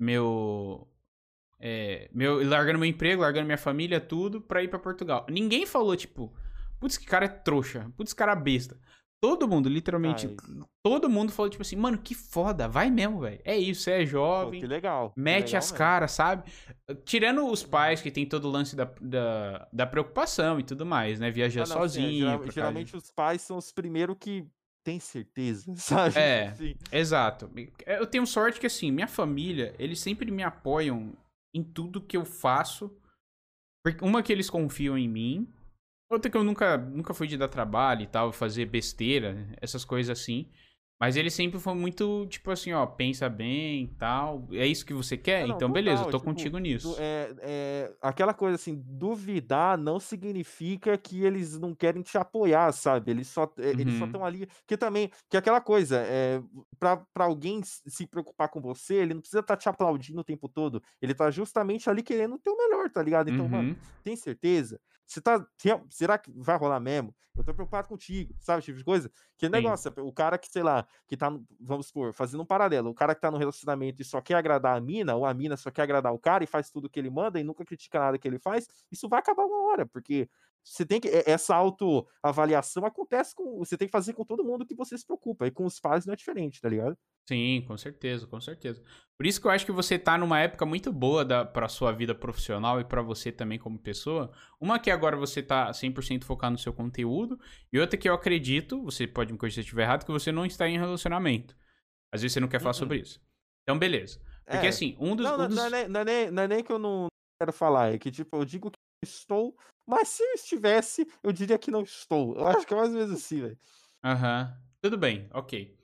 Meu. 0.00 0.88
É, 1.60 2.08
meu 2.14 2.42
largando 2.48 2.78
meu 2.78 2.88
emprego, 2.88 3.22
largando 3.22 3.46
minha 3.46 3.58
família, 3.58 4.00
tudo, 4.00 4.40
pra 4.40 4.62
ir 4.62 4.68
para 4.68 4.78
Portugal. 4.78 5.26
Ninguém 5.28 5.66
falou, 5.66 5.96
tipo, 5.96 6.32
putz, 6.80 6.96
que 6.96 7.04
cara 7.04 7.26
é 7.26 7.28
trouxa, 7.28 7.92
putz, 7.96 8.14
cara 8.14 8.34
besta. 8.34 8.80
Todo 9.20 9.48
mundo, 9.48 9.68
literalmente, 9.68 10.28
Ai. 10.28 10.62
todo 10.80 11.10
mundo 11.10 11.32
falou, 11.32 11.50
tipo 11.50 11.62
assim, 11.62 11.74
mano, 11.74 11.98
que 11.98 12.14
foda, 12.14 12.68
vai 12.68 12.88
mesmo, 12.88 13.20
velho. 13.20 13.40
É 13.44 13.58
isso, 13.58 13.82
você 13.82 14.02
é 14.02 14.06
jovem. 14.06 14.60
Pô, 14.60 14.66
que 14.66 14.72
legal. 14.72 15.12
Mete 15.16 15.46
legal 15.46 15.58
as 15.58 15.72
caras, 15.72 16.12
sabe? 16.12 16.48
Tirando 17.04 17.44
os 17.46 17.64
pais 17.64 18.00
que 18.00 18.12
tem 18.12 18.24
todo 18.24 18.44
o 18.44 18.50
lance 18.50 18.76
da, 18.76 18.84
da, 19.00 19.68
da 19.72 19.86
preocupação 19.86 20.60
e 20.60 20.62
tudo 20.62 20.86
mais, 20.86 21.18
né? 21.18 21.32
Viajar 21.32 21.64
ah, 21.64 21.66
não, 21.66 21.76
sozinho. 21.78 22.44
Sim, 22.44 22.50
geralmente 22.52 22.96
os 22.96 23.10
pais 23.10 23.42
são 23.42 23.56
os 23.56 23.72
primeiros 23.72 24.16
que 24.20 24.46
têm 24.84 25.00
certeza, 25.00 25.74
sabe? 25.74 26.16
É, 26.16 26.48
assim. 26.48 26.76
exato. 26.92 27.50
Eu 27.86 28.06
tenho 28.06 28.24
sorte 28.24 28.60
que, 28.60 28.66
assim, 28.68 28.92
minha 28.92 29.08
família, 29.08 29.74
eles 29.80 29.98
sempre 29.98 30.30
me 30.30 30.44
apoiam 30.44 31.12
em 31.52 31.64
tudo 31.64 32.00
que 32.00 32.16
eu 32.16 32.24
faço. 32.24 32.96
Uma 34.00 34.22
que 34.22 34.32
eles 34.32 34.48
confiam 34.48 34.96
em 34.96 35.08
mim 35.08 35.52
Outra 36.10 36.30
que 36.30 36.36
eu 36.36 36.44
nunca, 36.44 36.78
nunca 36.78 37.12
fui 37.12 37.26
de 37.26 37.36
dar 37.36 37.48
trabalho 37.48 38.02
e 38.02 38.06
tal, 38.06 38.32
fazer 38.32 38.64
besteira, 38.66 39.46
essas 39.60 39.84
coisas 39.84 40.18
assim. 40.18 40.50
Mas 41.00 41.14
ele 41.14 41.30
sempre 41.30 41.60
foi 41.60 41.74
muito, 41.74 42.26
tipo 42.26 42.50
assim, 42.50 42.72
ó, 42.72 42.84
pensa 42.84 43.28
bem 43.28 43.84
e 43.84 43.88
tal. 43.88 44.48
É 44.50 44.66
isso 44.66 44.84
que 44.84 44.92
você 44.92 45.16
quer? 45.16 45.46
não, 45.46 45.54
então, 45.54 45.70
beleza, 45.70 46.02
eu 46.02 46.10
tô 46.10 46.18
tipo, 46.18 46.24
contigo 46.24 46.58
nisso. 46.58 46.96
É, 46.98 47.32
é, 47.40 47.96
aquela 48.02 48.34
coisa 48.34 48.56
assim, 48.56 48.82
duvidar 48.84 49.78
não 49.78 50.00
significa 50.00 50.98
que 50.98 51.22
eles 51.22 51.56
não 51.56 51.72
querem 51.72 52.02
te 52.02 52.18
apoiar, 52.18 52.72
sabe? 52.72 53.12
Eles 53.12 53.28
só 53.28 53.44
uhum. 53.44 53.64
eles 53.64 53.96
só 53.96 54.06
estão 54.06 54.22
uhum. 54.22 54.26
ali. 54.26 54.48
Que 54.66 54.76
também, 54.76 55.08
que 55.30 55.36
é 55.36 55.38
aquela 55.38 55.60
coisa, 55.60 55.98
é, 55.98 56.42
pra, 56.80 56.96
pra 57.14 57.26
alguém 57.26 57.60
se 57.62 58.04
preocupar 58.08 58.48
com 58.48 58.60
você, 58.60 58.94
ele 58.94 59.14
não 59.14 59.20
precisa 59.20 59.38
estar 59.38 59.54
tá 59.54 59.60
te 59.60 59.68
aplaudindo 59.68 60.20
o 60.20 60.24
tempo 60.24 60.48
todo. 60.48 60.82
Ele 61.00 61.14
tá 61.14 61.30
justamente 61.30 61.88
ali 61.88 62.02
querendo 62.02 62.34
o 62.34 62.40
teu 62.40 62.56
melhor, 62.56 62.90
tá 62.90 63.00
ligado? 63.00 63.30
Então, 63.30 63.44
uhum. 63.44 63.50
mano, 63.50 63.76
tem 64.02 64.16
certeza? 64.16 64.80
Você 65.08 65.22
tá. 65.22 65.44
Será 65.88 66.18
que 66.18 66.30
vai 66.36 66.56
rolar 66.58 66.78
mesmo? 66.78 67.14
Eu 67.34 67.42
tô 67.44 67.54
preocupado 67.54 67.88
contigo, 67.88 68.34
sabe? 68.40 68.62
Tipo 68.62 68.78
de 68.78 68.84
coisa. 68.84 69.10
Que 69.36 69.48
negócio, 69.48 69.92
o 69.98 70.12
cara 70.12 70.36
que, 70.36 70.48
sei 70.48 70.62
lá, 70.62 70.86
que 71.06 71.16
tá, 71.16 71.30
vamos 71.60 71.86
supor, 71.86 72.12
fazendo 72.12 72.42
um 72.42 72.46
paralelo, 72.46 72.90
o 72.90 72.94
cara 72.94 73.14
que 73.14 73.20
tá 73.20 73.30
no 73.30 73.38
relacionamento 73.38 74.02
e 74.02 74.04
só 74.04 74.20
quer 74.20 74.34
agradar 74.34 74.76
a 74.76 74.80
mina, 74.80 75.14
ou 75.14 75.24
a 75.24 75.32
mina 75.32 75.56
só 75.56 75.70
quer 75.70 75.82
agradar 75.82 76.12
o 76.12 76.18
cara 76.18 76.42
e 76.42 76.48
faz 76.48 76.68
tudo 76.68 76.90
que 76.90 76.98
ele 76.98 77.08
manda 77.08 77.38
e 77.38 77.44
nunca 77.44 77.64
critica 77.64 78.00
nada 78.00 78.18
que 78.18 78.26
ele 78.26 78.40
faz, 78.40 78.66
isso 78.90 79.08
vai 79.08 79.20
acabar 79.20 79.44
uma 79.44 79.70
hora, 79.70 79.86
porque 79.86 80.28
você 80.64 80.84
tem 80.84 81.00
que. 81.00 81.08
Essa 81.26 81.54
autoavaliação 81.54 82.84
acontece 82.84 83.34
com. 83.34 83.58
Você 83.58 83.76
tem 83.76 83.88
que 83.88 83.92
fazer 83.92 84.12
com 84.12 84.24
todo 84.24 84.44
mundo 84.44 84.66
que 84.66 84.74
você 84.74 84.96
se 84.96 85.06
preocupa. 85.06 85.46
E 85.46 85.50
com 85.50 85.64
os 85.64 85.80
pais 85.80 86.04
não 86.04 86.12
é 86.12 86.16
diferente, 86.16 86.60
tá 86.60 86.68
ligado? 86.68 86.96
Sim, 87.28 87.62
com 87.66 87.76
certeza, 87.76 88.26
com 88.26 88.40
certeza. 88.40 88.82
Por 89.16 89.26
isso 89.26 89.40
que 89.40 89.46
eu 89.46 89.50
acho 89.50 89.66
que 89.66 89.72
você 89.72 89.98
tá 89.98 90.16
numa 90.16 90.40
época 90.40 90.64
muito 90.64 90.90
boa 90.92 91.24
da, 91.24 91.44
pra 91.44 91.68
sua 91.68 91.92
vida 91.92 92.14
profissional 92.14 92.80
e 92.80 92.84
para 92.84 93.02
você 93.02 93.30
também 93.30 93.58
como 93.58 93.78
pessoa. 93.78 94.32
Uma 94.58 94.78
que 94.78 94.90
agora 94.90 95.16
você 95.16 95.42
tá 95.42 95.70
100% 95.70 96.24
focado 96.24 96.52
no 96.52 96.58
seu 96.58 96.72
conteúdo, 96.72 97.38
e 97.70 97.78
outra 97.78 97.98
que 97.98 98.08
eu 98.08 98.14
acredito, 98.14 98.82
você 98.82 99.06
pode 99.06 99.32
me 99.32 99.38
corrigir 99.38 99.56
se 99.56 99.60
eu 99.60 99.64
estiver 99.64 99.82
errado, 99.82 100.06
que 100.06 100.12
você 100.12 100.32
não 100.32 100.46
está 100.46 100.66
em 100.68 100.78
relacionamento. 100.78 101.54
Às 102.10 102.22
vezes 102.22 102.32
você 102.32 102.40
não 102.40 102.48
quer 102.48 102.60
falar 102.60 102.70
uhum. 102.70 102.78
sobre 102.78 102.98
isso. 102.98 103.20
Então, 103.62 103.78
beleza. 103.78 104.18
Porque 104.46 104.66
é. 104.66 104.70
assim, 104.70 104.96
um 104.98 105.14
dos. 105.14 105.26
Não, 105.26 105.44
um 105.44 105.48
dos... 105.48 105.56
Não, 105.56 105.66
é 105.66 105.70
nem, 105.70 105.88
não, 105.88 106.00
é 106.00 106.04
nem, 106.04 106.30
não 106.30 106.42
é 106.42 106.48
nem 106.48 106.64
que 106.64 106.72
eu 106.72 106.78
não 106.78 107.08
quero 107.38 107.52
falar, 107.52 107.92
é 107.92 107.98
que 107.98 108.10
tipo, 108.10 108.36
eu 108.36 108.44
digo 108.44 108.70
que 108.70 108.78
estou, 109.04 109.54
mas 109.88 110.08
se 110.08 110.22
eu 110.22 110.34
estivesse, 110.34 111.08
eu 111.22 111.32
diria 111.32 111.58
que 111.58 111.70
não 111.70 111.82
estou. 111.82 112.36
Eu 112.36 112.46
acho 112.46 112.66
que 112.66 112.74
é 112.74 112.76
mais 112.76 112.90
ou 112.90 112.96
menos 112.96 113.10
assim, 113.10 113.40
velho. 113.40 113.58
Aham. 114.04 114.42
Uhum. 114.42 114.68
Tudo 114.82 114.98
bem, 114.98 115.26
ok. 115.32 115.74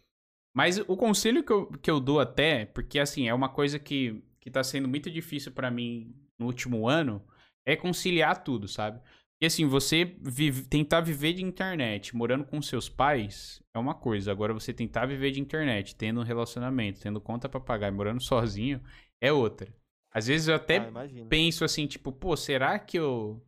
Mas 0.55 0.79
o 0.79 0.97
conselho 0.97 1.43
que 1.43 1.53
eu, 1.53 1.67
que 1.67 1.91
eu 1.91 1.99
dou 1.99 2.21
até, 2.21 2.67
porque 2.67 2.99
assim, 2.99 3.27
é 3.27 3.35
uma 3.35 3.49
coisa 3.49 3.79
que, 3.79 4.23
que 4.41 4.51
tá 4.51 4.63
sendo 4.63 4.87
muito 4.87 5.11
difícil 5.11 5.51
para 5.53 5.71
mim 5.71 6.15
no 6.39 6.47
último 6.47 6.87
ano, 6.87 7.25
é 7.67 7.75
conciliar 7.75 8.45
tudo, 8.45 8.69
sabe? 8.69 9.01
E 9.41 9.47
assim, 9.47 9.67
você 9.67 10.05
vive, 10.21 10.65
tentar 10.65 11.01
viver 11.01 11.33
de 11.33 11.43
internet 11.43 12.15
morando 12.15 12.45
com 12.45 12.63
seus 12.63 12.89
pais 12.89 13.63
é 13.75 13.79
uma 13.79 13.95
coisa. 13.95 14.31
Agora, 14.31 14.53
você 14.53 14.73
tentar 14.73 15.07
viver 15.07 15.33
de 15.33 15.41
internet, 15.41 15.97
tendo 15.97 16.21
um 16.21 16.25
relacionamento, 16.25 17.01
tendo 17.01 17.21
conta 17.21 17.49
pra 17.49 17.59
pagar 17.59 17.89
e 17.89 17.91
morando 17.91 18.23
sozinho, 18.23 18.81
é 19.21 19.33
outra. 19.33 19.75
Às 20.13 20.29
vezes 20.29 20.47
eu 20.47 20.55
até 20.55 20.77
ah, 20.77 20.93
penso 21.29 21.65
assim, 21.65 21.87
tipo, 21.87 22.13
pô, 22.13 22.37
será 22.37 22.79
que 22.79 22.97
eu 22.97 23.43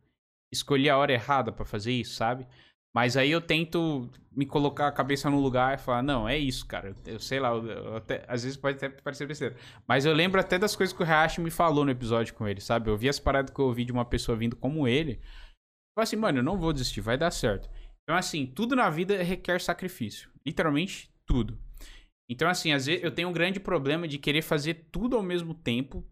escolhi 0.51 0.89
a 0.89 0.97
hora 0.97 1.13
errada 1.13 1.51
para 1.51 1.65
fazer 1.65 1.91
isso, 1.91 2.15
sabe? 2.15 2.47
Mas 2.95 3.15
aí 3.15 3.29
eu 3.29 3.41
tento 3.41 4.09
me 4.31 4.45
colocar 4.45 4.87
a 4.87 4.91
cabeça 4.91 5.29
no 5.29 5.39
lugar 5.39 5.75
e 5.75 5.81
falar, 5.81 6.01
não, 6.01 6.27
é 6.27 6.37
isso, 6.37 6.65
cara. 6.65 6.95
Eu 7.05 7.19
sei 7.19 7.39
lá, 7.39 7.49
eu 7.49 7.95
até, 7.95 8.25
às 8.27 8.43
vezes 8.43 8.57
pode 8.57 8.77
até 8.77 8.89
parecer 8.89 9.27
besteira. 9.27 9.55
Mas 9.87 10.05
eu 10.05 10.13
lembro 10.13 10.39
até 10.39 10.57
das 10.57 10.75
coisas 10.75 10.95
que 10.95 11.03
o 11.03 11.05
Hayashi 11.05 11.41
me 11.41 11.51
falou 11.51 11.85
no 11.85 11.91
episódio 11.91 12.33
com 12.33 12.47
ele, 12.47 12.59
sabe? 12.59 12.89
Eu 12.89 12.97
vi 12.97 13.07
as 13.07 13.19
paradas 13.19 13.53
que 13.53 13.59
eu 13.59 13.65
ouvi 13.65 13.85
de 13.85 13.91
uma 13.91 14.05
pessoa 14.05 14.37
vindo 14.37 14.55
como 14.55 14.87
ele. 14.87 15.19
Falei 15.95 16.03
assim, 16.03 16.15
mano, 16.15 16.39
eu 16.39 16.43
não 16.43 16.57
vou 16.57 16.73
desistir, 16.73 17.01
vai 17.01 17.17
dar 17.17 17.29
certo. 17.29 17.69
Então, 18.03 18.17
assim, 18.17 18.47
tudo 18.47 18.75
na 18.75 18.89
vida 18.89 19.21
requer 19.21 19.59
sacrifício. 19.61 20.31
Literalmente, 20.45 21.11
tudo. 21.25 21.59
Então, 22.29 22.49
assim, 22.49 22.71
às 22.71 22.85
vezes 22.85 23.03
eu 23.03 23.11
tenho 23.11 23.29
um 23.29 23.33
grande 23.33 23.59
problema 23.59 24.07
de 24.07 24.17
querer 24.17 24.41
fazer 24.41 24.87
tudo 24.91 25.15
ao 25.15 25.23
mesmo 25.23 25.53
tempo, 25.53 26.05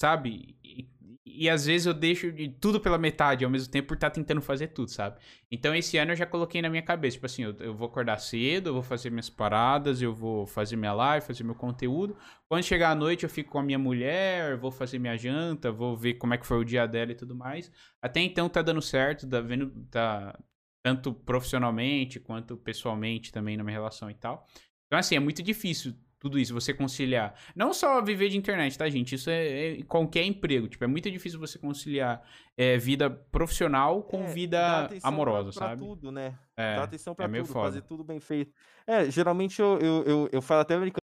sabe? 0.00 0.58
E, 0.62 0.88
e 1.36 1.48
às 1.48 1.66
vezes 1.66 1.86
eu 1.86 1.94
deixo 1.94 2.32
de 2.32 2.48
tudo 2.48 2.80
pela 2.80 2.98
metade 2.98 3.44
ao 3.44 3.50
mesmo 3.50 3.70
tempo 3.70 3.88
por 3.88 3.94
estar 3.94 4.10
tá 4.10 4.14
tentando 4.14 4.40
fazer 4.40 4.68
tudo, 4.68 4.90
sabe? 4.90 5.18
Então 5.50 5.74
esse 5.74 5.96
ano 5.98 6.12
eu 6.12 6.16
já 6.16 6.26
coloquei 6.26 6.62
na 6.62 6.70
minha 6.70 6.82
cabeça, 6.82 7.14
tipo 7.14 7.26
assim, 7.26 7.42
eu, 7.42 7.56
eu, 7.60 7.74
vou 7.74 7.88
acordar 7.88 8.18
cedo, 8.18 8.68
eu 8.70 8.74
vou 8.74 8.82
fazer 8.82 9.10
minhas 9.10 9.28
paradas, 9.28 10.00
eu 10.00 10.14
vou 10.14 10.46
fazer 10.46 10.76
minha 10.76 10.92
live, 10.92 11.26
fazer 11.26 11.44
meu 11.44 11.54
conteúdo. 11.54 12.16
Quando 12.48 12.62
chegar 12.62 12.90
à 12.90 12.94
noite 12.94 13.24
eu 13.24 13.30
fico 13.30 13.50
com 13.50 13.58
a 13.58 13.62
minha 13.62 13.78
mulher, 13.78 14.56
vou 14.56 14.70
fazer 14.70 14.98
minha 14.98 15.16
janta, 15.16 15.70
vou 15.72 15.96
ver 15.96 16.14
como 16.14 16.34
é 16.34 16.38
que 16.38 16.46
foi 16.46 16.58
o 16.58 16.64
dia 16.64 16.86
dela 16.86 17.12
e 17.12 17.14
tudo 17.14 17.34
mais. 17.34 17.70
Até 18.00 18.20
então 18.20 18.48
tá 18.48 18.62
dando 18.62 18.80
certo, 18.80 19.28
tá 19.28 19.40
vendo, 19.40 19.70
tá 19.90 20.38
tanto 20.82 21.12
profissionalmente 21.12 22.20
quanto 22.20 22.56
pessoalmente 22.56 23.32
também 23.32 23.56
na 23.56 23.64
minha 23.64 23.76
relação 23.76 24.10
e 24.10 24.14
tal. 24.14 24.46
Então 24.86 24.98
assim, 24.98 25.16
é 25.16 25.20
muito 25.20 25.42
difícil 25.42 25.94
tudo 26.18 26.38
isso, 26.38 26.52
você 26.52 26.74
conciliar. 26.74 27.34
Não 27.54 27.72
só 27.72 28.02
viver 28.02 28.28
de 28.28 28.36
internet, 28.36 28.76
tá, 28.76 28.88
gente? 28.88 29.14
Isso 29.14 29.30
é, 29.30 29.78
é 29.78 29.82
qualquer 29.84 30.24
emprego. 30.24 30.68
Tipo, 30.68 30.84
é 30.84 30.86
muito 30.86 31.10
difícil 31.10 31.38
você 31.38 31.58
conciliar 31.58 32.22
é, 32.56 32.76
vida 32.76 33.08
profissional 33.08 34.02
com 34.02 34.24
é, 34.24 34.26
vida 34.26 34.88
amorosa, 35.02 35.50
pra, 35.52 35.60
pra 35.60 35.68
sabe? 35.68 35.82
tudo, 35.82 36.10
né? 36.10 36.38
É, 36.56 36.76
dá 36.76 36.84
atenção 36.84 37.14
pra 37.14 37.26
é 37.26 37.28
tudo, 37.28 37.46
foda. 37.46 37.66
fazer 37.66 37.82
tudo 37.82 38.02
bem 38.02 38.18
feito. 38.18 38.52
É, 38.86 39.10
geralmente 39.10 39.60
eu, 39.60 39.78
eu, 39.78 40.04
eu, 40.04 40.28
eu 40.32 40.42
falo 40.42 40.62
até 40.62 40.76
brincando. 40.76 40.98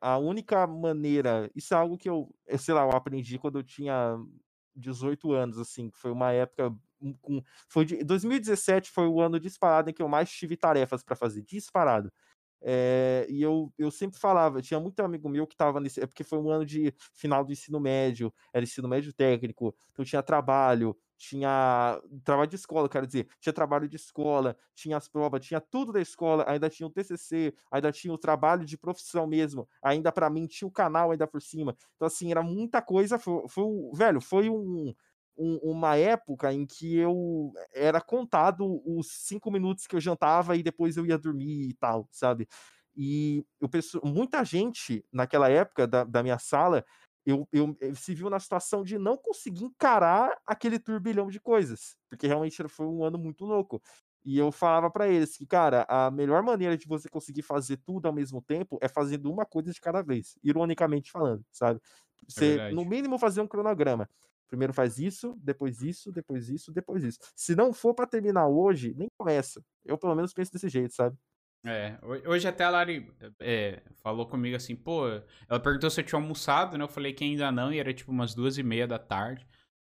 A 0.00 0.18
única 0.18 0.66
maneira, 0.68 1.50
isso 1.52 1.74
é 1.74 1.76
algo 1.76 1.98
que 1.98 2.08
eu, 2.08 2.32
sei 2.58 2.72
lá, 2.72 2.82
eu 2.82 2.90
aprendi 2.90 3.38
quando 3.40 3.58
eu 3.58 3.62
tinha 3.64 4.16
18 4.76 5.32
anos, 5.32 5.58
assim, 5.58 5.90
que 5.90 5.98
foi 5.98 6.12
uma 6.12 6.30
época 6.30 6.72
com, 7.20 7.42
foi 7.68 7.84
de, 7.84 8.02
2017 8.04 8.90
foi 8.90 9.06
o 9.06 9.20
ano 9.20 9.38
disparado 9.38 9.90
em 9.90 9.92
que 9.92 10.00
eu 10.00 10.08
mais 10.08 10.30
tive 10.30 10.56
tarefas 10.56 11.02
para 11.02 11.16
fazer, 11.16 11.42
disparado. 11.42 12.12
É, 12.66 13.26
e 13.28 13.42
eu, 13.42 13.70
eu 13.76 13.90
sempre 13.90 14.18
falava, 14.18 14.62
tinha 14.62 14.80
muito 14.80 14.98
amigo 15.00 15.28
meu 15.28 15.46
que 15.46 15.52
estava 15.54 15.78
nesse. 15.80 16.00
É 16.00 16.06
porque 16.06 16.24
foi 16.24 16.38
um 16.38 16.48
ano 16.48 16.64
de 16.64 16.94
final 17.12 17.44
do 17.44 17.52
ensino 17.52 17.78
médio, 17.78 18.32
era 18.54 18.64
ensino 18.64 18.88
médio 18.88 19.12
técnico, 19.12 19.76
então 19.92 20.02
tinha 20.02 20.22
trabalho, 20.22 20.96
tinha 21.18 22.00
trabalho 22.24 22.48
de 22.48 22.56
escola, 22.56 22.88
quero 22.88 23.06
dizer, 23.06 23.28
tinha 23.38 23.52
trabalho 23.52 23.86
de 23.86 23.96
escola, 23.96 24.56
tinha 24.74 24.96
as 24.96 25.06
provas, 25.06 25.44
tinha 25.44 25.60
tudo 25.60 25.92
da 25.92 26.00
escola, 26.00 26.44
ainda 26.48 26.70
tinha 26.70 26.86
o 26.86 26.90
TCC, 26.90 27.54
ainda 27.70 27.92
tinha 27.92 28.12
o 28.14 28.18
trabalho 28.18 28.64
de 28.64 28.78
profissão 28.78 29.26
mesmo, 29.26 29.68
ainda 29.82 30.10
para 30.10 30.30
mim 30.30 30.46
tinha 30.46 30.66
o 30.66 30.72
canal 30.72 31.10
ainda 31.10 31.26
por 31.26 31.42
cima. 31.42 31.76
Então, 31.96 32.06
assim, 32.06 32.30
era 32.30 32.42
muita 32.42 32.80
coisa. 32.80 33.18
Foi, 33.18 33.46
foi 33.48 33.64
velho, 33.94 34.20
foi 34.22 34.48
um, 34.48 34.94
um, 35.36 35.58
uma 35.62 35.96
época 35.96 36.52
em 36.52 36.66
que 36.66 36.96
eu 36.96 37.52
era 37.72 38.00
contado 38.00 38.82
os 38.84 39.08
cinco 39.26 39.50
minutos 39.50 39.86
que 39.86 39.96
eu 39.96 40.00
jantava 40.00 40.56
e 40.56 40.62
depois 40.62 40.96
eu 40.96 41.06
ia 41.06 41.18
dormir 41.18 41.68
e 41.70 41.74
tal, 41.74 42.08
sabe? 42.10 42.48
E 42.96 43.44
eu 43.60 43.68
penso, 43.68 44.00
muita 44.04 44.44
gente 44.44 45.04
naquela 45.12 45.48
época 45.48 45.86
da, 45.86 46.04
da 46.04 46.22
minha 46.22 46.38
sala, 46.38 46.84
eu, 47.26 47.48
eu, 47.52 47.76
eu, 47.80 47.94
se 47.96 48.14
viu 48.14 48.30
na 48.30 48.38
situação 48.38 48.84
de 48.84 48.98
não 48.98 49.16
conseguir 49.16 49.64
encarar 49.64 50.36
aquele 50.46 50.78
turbilhão 50.78 51.28
de 51.28 51.40
coisas, 51.40 51.96
porque 52.08 52.26
realmente 52.26 52.66
foi 52.68 52.86
um 52.86 53.02
ano 53.02 53.18
muito 53.18 53.44
louco. 53.44 53.82
E 54.24 54.38
eu 54.38 54.50
falava 54.50 54.90
para 54.90 55.06
eles 55.08 55.36
que, 55.36 55.46
cara, 55.46 55.84
a 55.88 56.10
melhor 56.10 56.42
maneira 56.42 56.78
de 56.78 56.86
você 56.86 57.08
conseguir 57.08 57.42
fazer 57.42 57.76
tudo 57.78 58.06
ao 58.06 58.12
mesmo 58.12 58.40
tempo 58.40 58.78
é 58.80 58.88
fazendo 58.88 59.30
uma 59.30 59.44
coisa 59.44 59.70
de 59.70 59.80
cada 59.80 60.02
vez, 60.02 60.38
ironicamente 60.42 61.10
falando, 61.10 61.44
sabe? 61.52 61.80
É 62.22 62.30
você, 62.30 62.58
é 62.58 62.72
no 62.72 62.84
mínimo, 62.84 63.18
fazer 63.18 63.40
um 63.42 63.46
cronograma. 63.46 64.08
Primeiro 64.54 64.72
faz 64.72 65.00
isso, 65.00 65.36
depois 65.42 65.82
isso, 65.82 66.12
depois 66.12 66.48
isso, 66.48 66.72
depois 66.72 67.02
isso. 67.02 67.18
Se 67.34 67.56
não 67.56 67.72
for 67.72 67.92
para 67.92 68.06
terminar 68.06 68.46
hoje, 68.46 68.94
nem 68.96 69.08
começa. 69.18 69.60
Eu 69.84 69.98
pelo 69.98 70.14
menos 70.14 70.32
penso 70.32 70.52
desse 70.52 70.68
jeito, 70.68 70.94
sabe? 70.94 71.16
É, 71.66 71.98
hoje 72.24 72.46
até 72.46 72.62
a 72.62 72.70
Lari 72.70 73.12
é, 73.40 73.82
falou 74.00 74.28
comigo 74.28 74.54
assim, 74.54 74.76
pô, 74.76 75.08
ela 75.48 75.58
perguntou 75.58 75.90
se 75.90 76.00
eu 76.00 76.04
tinha 76.04 76.20
almoçado, 76.20 76.78
né? 76.78 76.84
Eu 76.84 76.88
falei 76.88 77.12
que 77.12 77.24
ainda 77.24 77.50
não, 77.50 77.72
e 77.72 77.80
era 77.80 77.92
tipo 77.92 78.12
umas 78.12 78.32
duas 78.32 78.56
e 78.56 78.62
meia 78.62 78.86
da 78.86 78.96
tarde. 78.96 79.44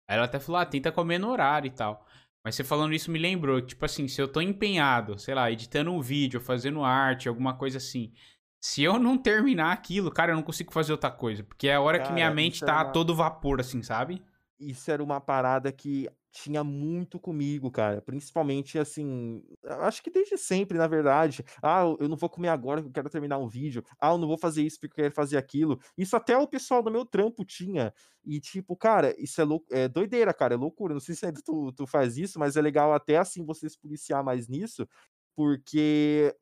Aí 0.08 0.16
ela 0.16 0.26
até 0.26 0.38
falou, 0.38 0.60
ah, 0.60 0.64
tenta 0.64 0.92
comer 0.92 1.18
no 1.18 1.30
horário 1.30 1.66
e 1.66 1.72
tal. 1.72 2.06
Mas 2.44 2.54
você 2.54 2.62
falando 2.62 2.94
isso 2.94 3.10
me 3.10 3.18
lembrou, 3.18 3.60
tipo 3.60 3.84
assim, 3.84 4.06
se 4.06 4.22
eu 4.22 4.28
tô 4.28 4.40
empenhado, 4.40 5.18
sei 5.18 5.34
lá, 5.34 5.50
editando 5.50 5.90
um 5.90 6.00
vídeo, 6.00 6.40
fazendo 6.40 6.84
arte, 6.84 7.28
alguma 7.28 7.54
coisa 7.56 7.78
assim, 7.78 8.12
se 8.60 8.80
eu 8.84 8.96
não 8.96 9.18
terminar 9.18 9.72
aquilo, 9.72 10.08
cara, 10.08 10.30
eu 10.30 10.36
não 10.36 10.42
consigo 10.44 10.72
fazer 10.72 10.92
outra 10.92 11.10
coisa. 11.10 11.42
Porque 11.42 11.66
é 11.66 11.74
a 11.74 11.80
hora 11.80 11.98
cara, 11.98 12.08
que 12.08 12.14
minha 12.14 12.30
mente 12.30 12.60
tá 12.60 12.80
a 12.80 12.84
todo 12.84 13.12
vapor, 13.12 13.60
assim, 13.60 13.82
sabe? 13.82 14.22
Isso 14.70 14.90
era 14.90 15.02
uma 15.02 15.20
parada 15.20 15.72
que 15.72 16.08
tinha 16.30 16.64
muito 16.64 17.20
comigo, 17.20 17.70
cara. 17.70 18.00
Principalmente 18.00 18.78
assim, 18.78 19.42
acho 19.64 20.02
que 20.02 20.10
desde 20.10 20.38
sempre, 20.38 20.78
na 20.78 20.86
verdade. 20.86 21.44
Ah, 21.62 21.82
eu 22.00 22.08
não 22.08 22.16
vou 22.16 22.30
comer 22.30 22.48
agora 22.48 22.80
que 22.82 22.88
eu 22.88 22.92
quero 22.92 23.10
terminar 23.10 23.38
um 23.38 23.48
vídeo. 23.48 23.84
Ah, 24.00 24.10
eu 24.12 24.18
não 24.18 24.26
vou 24.28 24.38
fazer 24.38 24.62
isso 24.62 24.78
porque 24.80 25.00
eu 25.00 25.04
quero 25.04 25.14
fazer 25.14 25.36
aquilo. 25.36 25.78
Isso 25.96 26.16
até 26.16 26.36
o 26.36 26.48
pessoal 26.48 26.82
do 26.82 26.90
meu 26.90 27.04
trampo 27.04 27.44
tinha. 27.44 27.92
E 28.24 28.40
tipo, 28.40 28.76
cara, 28.76 29.14
isso 29.20 29.40
é, 29.40 29.44
lou 29.44 29.64
é 29.70 29.88
doideira, 29.88 30.32
cara, 30.32 30.54
é 30.54 30.56
loucura. 30.56 30.94
Não 30.94 31.00
sei 31.00 31.14
se 31.14 31.26
ainda 31.26 31.40
tu, 31.44 31.72
tu 31.72 31.86
faz 31.86 32.16
isso, 32.16 32.38
mas 32.38 32.56
é 32.56 32.62
legal 32.62 32.92
até 32.94 33.18
assim 33.18 33.44
você 33.44 33.68
se 33.68 33.78
policiar 33.78 34.24
mais 34.24 34.48
nisso, 34.48 34.88
porque 35.36 36.34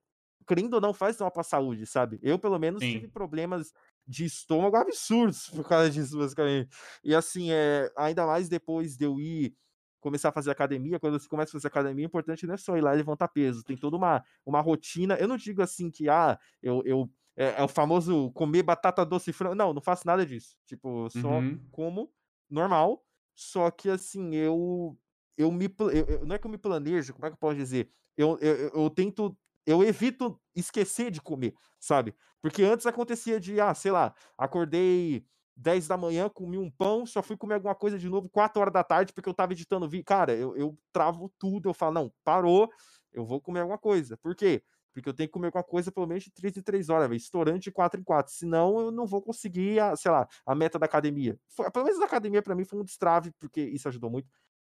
querendo 0.46 0.74
ou 0.74 0.80
não, 0.80 0.92
faz 0.92 1.18
mal 1.18 1.30
pra 1.30 1.42
saúde, 1.44 1.86
sabe? 1.86 2.18
Eu, 2.22 2.38
pelo 2.38 2.58
menos, 2.58 2.84
Sim. 2.84 2.86
tive 2.86 3.08
problemas 3.08 3.72
de 4.10 4.24
estômago 4.24 4.76
absurdos 4.76 5.48
por 5.50 5.66
causa 5.66 5.88
disso, 5.88 6.18
basicamente. 6.18 6.68
E 7.04 7.14
assim, 7.14 7.52
é, 7.52 7.88
ainda 7.96 8.26
mais 8.26 8.48
depois 8.48 8.96
de 8.96 9.04
eu 9.04 9.20
ir 9.20 9.54
começar 10.00 10.30
a 10.30 10.32
fazer 10.32 10.50
academia, 10.50 10.98
quando 10.98 11.18
você 11.18 11.28
começa 11.28 11.50
a 11.50 11.52
fazer 11.52 11.68
academia, 11.68 12.04
é 12.04 12.08
importante 12.08 12.44
não 12.44 12.54
é 12.54 12.56
só 12.56 12.76
ir 12.76 12.80
lá 12.80 12.92
e 12.92 12.96
levantar 12.96 13.28
peso, 13.28 13.62
tem 13.62 13.76
toda 13.76 13.96
uma, 13.96 14.24
uma 14.44 14.60
rotina. 14.60 15.14
Eu 15.14 15.28
não 15.28 15.36
digo 15.36 15.62
assim 15.62 15.90
que, 15.90 16.08
ah, 16.08 16.36
eu, 16.60 16.82
eu 16.84 17.08
é, 17.36 17.60
é 17.60 17.62
o 17.62 17.68
famoso 17.68 18.32
comer 18.32 18.64
batata 18.64 19.06
doce 19.06 19.30
e 19.30 19.32
frango. 19.32 19.54
Não, 19.54 19.72
não 19.72 19.80
faço 19.80 20.04
nada 20.06 20.26
disso. 20.26 20.56
Tipo, 20.66 21.08
só 21.10 21.38
uhum. 21.38 21.60
como 21.70 22.12
normal. 22.50 23.04
Só 23.34 23.70
que 23.70 23.88
assim, 23.88 24.34
eu 24.34 24.98
eu 25.36 25.52
me 25.52 25.72
eu, 25.78 25.90
eu, 25.90 26.26
não 26.26 26.34
é 26.34 26.38
que 26.38 26.46
eu 26.46 26.50
me 26.50 26.58
planejo, 26.58 27.14
como 27.14 27.26
é 27.26 27.30
que 27.30 27.34
eu 27.34 27.38
posso 27.38 27.56
dizer? 27.56 27.88
Eu, 28.16 28.36
eu, 28.40 28.70
eu 28.74 28.90
tento 28.90 29.38
eu 29.70 29.82
evito 29.82 30.40
esquecer 30.54 31.10
de 31.10 31.20
comer, 31.20 31.54
sabe? 31.78 32.14
Porque 32.42 32.62
antes 32.62 32.86
acontecia 32.86 33.38
de, 33.38 33.60
ah, 33.60 33.74
sei 33.74 33.92
lá, 33.92 34.14
acordei 34.36 35.24
10 35.56 35.86
da 35.86 35.96
manhã, 35.96 36.28
comi 36.28 36.56
um 36.58 36.70
pão, 36.70 37.04
só 37.04 37.22
fui 37.22 37.36
comer 37.36 37.54
alguma 37.54 37.74
coisa 37.74 37.98
de 37.98 38.08
novo 38.08 38.28
4 38.28 38.60
horas 38.60 38.72
da 38.72 38.82
tarde 38.82 39.12
porque 39.12 39.28
eu 39.28 39.34
tava 39.34 39.52
editando 39.52 39.88
vídeo. 39.88 40.04
Cara, 40.04 40.34
eu, 40.34 40.56
eu 40.56 40.78
travo 40.92 41.32
tudo, 41.38 41.68
eu 41.68 41.74
falo, 41.74 41.94
não, 41.94 42.12
parou, 42.24 42.70
eu 43.12 43.24
vou 43.24 43.40
comer 43.40 43.60
alguma 43.60 43.78
coisa. 43.78 44.16
Por 44.16 44.34
quê? 44.34 44.62
Porque 44.92 45.08
eu 45.08 45.14
tenho 45.14 45.28
que 45.28 45.32
comer 45.32 45.46
alguma 45.46 45.62
coisa 45.62 45.92
pelo 45.92 46.06
menos 46.06 46.24
de 46.24 46.32
3 46.32 46.56
em 46.56 46.62
3 46.62 46.88
horas, 46.88 47.08
velho. 47.08 47.16
Estourante 47.16 47.64
de 47.64 47.70
4 47.70 48.00
em 48.00 48.04
4. 48.04 48.32
Senão 48.32 48.80
eu 48.80 48.90
não 48.90 49.06
vou 49.06 49.22
conseguir, 49.22 49.78
a, 49.78 49.94
sei 49.94 50.10
lá, 50.10 50.26
a 50.44 50.54
meta 50.54 50.78
da 50.78 50.86
academia. 50.86 51.38
Foi, 51.48 51.70
pelo 51.70 51.84
menos 51.84 52.00
a 52.00 52.06
academia 52.06 52.42
para 52.42 52.54
mim 52.54 52.64
foi 52.64 52.80
um 52.80 52.84
destrave, 52.84 53.30
porque 53.38 53.60
isso 53.60 53.86
ajudou 53.88 54.10
muito. 54.10 54.26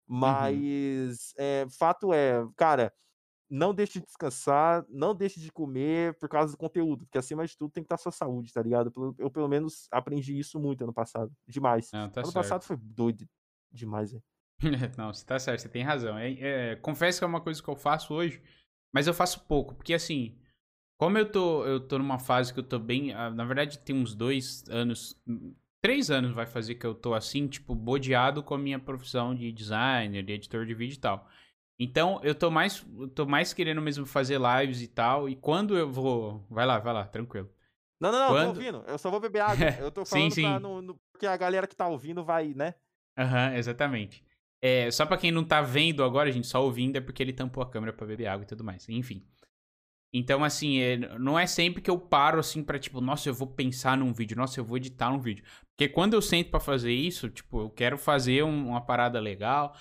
Uhum. 0.08 0.18
Mas 0.18 1.34
uhum. 1.38 1.44
é, 1.44 1.66
fato 1.68 2.12
é, 2.14 2.46
cara, 2.56 2.92
não 3.48 3.74
deixe 3.74 4.00
de 4.00 4.06
descansar, 4.06 4.84
não 4.88 5.14
deixe 5.14 5.40
de 5.40 5.52
comer 5.52 6.14
por 6.14 6.28
causa 6.28 6.52
do 6.52 6.58
conteúdo, 6.58 7.04
porque 7.04 7.18
acima 7.18 7.46
de 7.46 7.56
tudo 7.56 7.70
tem 7.70 7.82
que 7.82 7.86
estar 7.86 7.96
sua 7.96 8.12
saúde, 8.12 8.52
tá 8.52 8.62
ligado? 8.62 8.92
Eu, 9.18 9.30
pelo 9.30 9.48
menos, 9.48 9.88
aprendi 9.90 10.38
isso 10.38 10.58
muito 10.58 10.82
ano 10.82 10.92
passado. 10.92 11.32
Demais. 11.46 11.90
Não, 11.92 12.10
tá 12.10 12.20
ano 12.20 12.26
certo. 12.26 12.34
passado 12.34 12.62
foi 12.62 12.76
doido 12.76 13.26
demais, 13.70 14.12
velho. 14.12 14.24
não, 14.96 15.12
você 15.12 15.24
tá 15.24 15.38
certo, 15.38 15.60
você 15.60 15.68
tem 15.68 15.82
razão. 15.82 16.18
É, 16.18 16.32
é, 16.32 16.76
confesso 16.76 17.18
que 17.20 17.24
é 17.24 17.28
uma 17.28 17.40
coisa 17.40 17.62
que 17.62 17.68
eu 17.68 17.76
faço 17.76 18.14
hoje, 18.14 18.42
mas 18.92 19.06
eu 19.06 19.14
faço 19.14 19.40
pouco, 19.46 19.74
porque 19.74 19.94
assim, 19.94 20.36
como 20.98 21.18
eu 21.18 21.30
tô, 21.30 21.64
eu 21.66 21.80
tô 21.80 21.98
numa 21.98 22.18
fase 22.18 22.52
que 22.52 22.60
eu 22.60 22.64
tô 22.64 22.78
bem. 22.78 23.12
Ah, 23.12 23.30
na 23.30 23.44
verdade, 23.44 23.78
tem 23.78 23.94
uns 23.94 24.14
dois 24.14 24.64
anos. 24.68 25.20
Três 25.82 26.10
anos 26.10 26.32
vai 26.32 26.46
fazer 26.46 26.76
que 26.76 26.86
eu 26.86 26.94
tô 26.94 27.14
assim, 27.14 27.46
tipo, 27.46 27.74
bodeado 27.74 28.42
com 28.42 28.54
a 28.54 28.58
minha 28.58 28.78
profissão 28.78 29.34
de 29.34 29.52
designer, 29.52 30.22
de 30.24 30.32
editor 30.32 30.64
de 30.64 30.74
vídeo 30.74 30.94
e 30.94 31.00
tal. 31.00 31.28
Então, 31.78 32.20
eu 32.22 32.34
tô 32.34 32.50
mais, 32.50 32.84
eu 32.98 33.08
tô 33.08 33.26
mais 33.26 33.52
querendo 33.52 33.82
mesmo 33.82 34.06
fazer 34.06 34.40
lives 34.40 34.80
e 34.80 34.88
tal. 34.88 35.28
E 35.28 35.36
quando 35.36 35.76
eu 35.76 35.90
vou. 35.90 36.44
Vai 36.48 36.64
lá, 36.64 36.78
vai 36.78 36.94
lá, 36.94 37.04
tranquilo. 37.04 37.50
Não, 38.00 38.10
não, 38.10 38.18
não, 38.18 38.28
quando... 38.28 38.42
tô 38.42 38.60
ouvindo. 38.60 38.84
Eu 38.86 38.98
só 38.98 39.10
vou 39.10 39.20
beber 39.20 39.40
água. 39.44 39.66
Eu 39.78 39.90
tô 39.90 40.04
falando 40.04 40.32
sim, 40.32 40.42
sim. 40.42 40.58
No, 40.58 40.80
no, 40.80 40.98
porque 41.12 41.26
a 41.26 41.36
galera 41.36 41.66
que 41.66 41.76
tá 41.76 41.86
ouvindo 41.86 42.24
vai, 42.24 42.54
né? 42.54 42.74
Aham, 43.18 43.50
uhum, 43.50 43.56
exatamente. 43.56 44.24
É, 44.60 44.90
só 44.90 45.04
pra 45.04 45.18
quem 45.18 45.30
não 45.30 45.44
tá 45.44 45.60
vendo 45.60 46.02
agora, 46.02 46.32
gente 46.32 46.46
só 46.46 46.62
ouvindo, 46.62 46.96
é 46.96 47.00
porque 47.00 47.22
ele 47.22 47.32
tampou 47.32 47.62
a 47.62 47.70
câmera 47.70 47.92
pra 47.92 48.06
beber 48.06 48.26
água 48.26 48.44
e 48.44 48.46
tudo 48.46 48.64
mais. 48.64 48.88
Enfim. 48.88 49.26
Então, 50.12 50.42
assim, 50.42 50.80
é, 50.80 50.96
não 51.18 51.38
é 51.38 51.46
sempre 51.46 51.82
que 51.82 51.90
eu 51.90 51.98
paro, 51.98 52.40
assim, 52.40 52.62
pra, 52.62 52.78
tipo, 52.78 53.00
nossa, 53.00 53.28
eu 53.28 53.34
vou 53.34 53.46
pensar 53.46 53.98
num 53.98 54.14
vídeo, 54.14 54.36
nossa, 54.36 54.58
eu 54.58 54.64
vou 54.64 54.78
editar 54.78 55.10
um 55.10 55.18
vídeo. 55.18 55.44
Porque 55.76 55.92
quando 55.92 56.14
eu 56.14 56.22
sento 56.22 56.50
para 56.50 56.60
fazer 56.60 56.92
isso, 56.92 57.28
tipo, 57.28 57.60
eu 57.60 57.70
quero 57.70 57.98
fazer 57.98 58.42
um, 58.42 58.68
uma 58.68 58.80
parada 58.80 59.20
legal, 59.20 59.76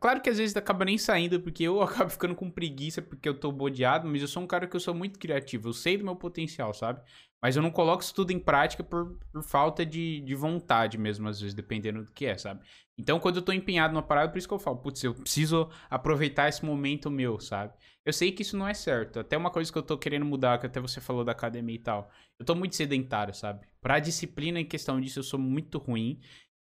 Claro 0.00 0.20
que 0.20 0.30
às 0.30 0.38
vezes 0.38 0.56
acaba 0.56 0.84
nem 0.84 0.98
saindo, 0.98 1.40
porque 1.40 1.62
eu 1.64 1.80
acabo 1.82 2.10
ficando 2.10 2.34
com 2.34 2.50
preguiça 2.50 3.00
porque 3.02 3.28
eu 3.28 3.38
tô 3.38 3.52
bodeado, 3.52 4.08
mas 4.08 4.22
eu 4.22 4.28
sou 4.28 4.42
um 4.42 4.46
cara 4.46 4.66
que 4.66 4.76
eu 4.76 4.80
sou 4.80 4.94
muito 4.94 5.18
criativo, 5.18 5.68
eu 5.68 5.72
sei 5.72 5.96
do 5.96 6.04
meu 6.04 6.16
potencial, 6.16 6.72
sabe? 6.74 7.00
Mas 7.40 7.54
eu 7.54 7.62
não 7.62 7.70
coloco 7.70 8.02
isso 8.02 8.14
tudo 8.14 8.32
em 8.32 8.38
prática 8.38 8.82
por, 8.82 9.18
por 9.32 9.42
falta 9.42 9.84
de, 9.84 10.20
de 10.20 10.34
vontade 10.34 10.98
mesmo, 10.98 11.28
às 11.28 11.40
vezes, 11.40 11.54
dependendo 11.54 12.02
do 12.02 12.12
que 12.12 12.26
é, 12.26 12.36
sabe? 12.36 12.60
Então, 12.98 13.20
quando 13.20 13.36
eu 13.36 13.42
tô 13.42 13.52
empenhado 13.52 13.92
numa 13.92 14.02
parada, 14.02 14.32
por 14.32 14.38
isso 14.38 14.48
que 14.48 14.54
eu 14.54 14.58
falo, 14.58 14.78
putz, 14.78 15.04
eu 15.04 15.14
preciso 15.14 15.68
aproveitar 15.90 16.48
esse 16.48 16.64
momento 16.64 17.10
meu, 17.10 17.38
sabe? 17.38 17.74
Eu 18.04 18.12
sei 18.12 18.32
que 18.32 18.42
isso 18.42 18.56
não 18.56 18.66
é 18.66 18.72
certo. 18.72 19.20
Até 19.20 19.36
uma 19.36 19.50
coisa 19.50 19.70
que 19.70 19.76
eu 19.76 19.82
tô 19.82 19.98
querendo 19.98 20.24
mudar, 20.24 20.58
que 20.58 20.66
até 20.66 20.80
você 20.80 21.00
falou 21.00 21.24
da 21.24 21.32
academia 21.32 21.74
e 21.74 21.78
tal. 21.78 22.10
Eu 22.38 22.44
tô 22.46 22.54
muito 22.54 22.74
sedentário, 22.74 23.34
sabe? 23.34 23.66
Pra 23.80 23.98
disciplina 23.98 24.58
em 24.58 24.64
questão 24.64 25.00
disso, 25.00 25.18
eu 25.18 25.22
sou 25.22 25.38
muito 25.38 25.76
ruim. 25.78 26.18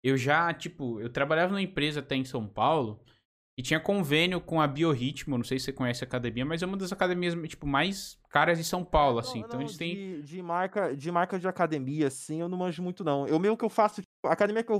Eu 0.04 0.18
já, 0.18 0.54
tipo, 0.54 1.00
eu 1.00 1.10
trabalhava 1.10 1.52
numa 1.52 1.62
empresa 1.62 2.00
até 2.00 2.16
em 2.16 2.26
São 2.26 2.48
Paulo 2.48 3.04
e 3.58 3.62
tinha 3.62 3.80
convênio 3.80 4.42
com 4.42 4.60
a 4.60 4.68
Biorritmo, 4.68 5.38
não 5.38 5.44
sei 5.44 5.60
se 5.60 5.66
você 5.66 5.74
conhece 5.74 6.04
a 6.04 6.08
academia, 6.08 6.46
mas 6.46 6.64
é 6.64 6.66
uma 6.66 6.78
das 6.78 6.92
academias, 6.92 7.36
tipo, 7.48 7.68
mais 7.68 8.20
caras 8.30 8.58
de 8.58 8.64
São 8.64 8.84
Paulo, 8.84 9.20
assim. 9.20 9.40
Não, 9.40 9.48
então 9.48 9.60
não, 9.60 9.66
eles 9.66 9.78
têm... 9.78 9.94
De, 9.94 10.22
de, 10.24 10.42
marca, 10.42 10.96
de 10.96 11.12
marca 11.12 11.38
de 11.38 11.48
academia, 11.48 12.08
assim, 12.08 12.42
eu 12.42 12.50
não 12.50 12.58
manjo 12.58 12.82
muito, 12.82 13.04
não. 13.04 13.28
Eu 13.28 13.40
meio 13.40 13.56
que 13.56 13.66
eu 13.66 13.70
faço, 13.70 14.02
tipo, 14.02 14.28
a 14.28 14.34
academia 14.34 14.64
que 14.64 14.72
eu... 14.72 14.80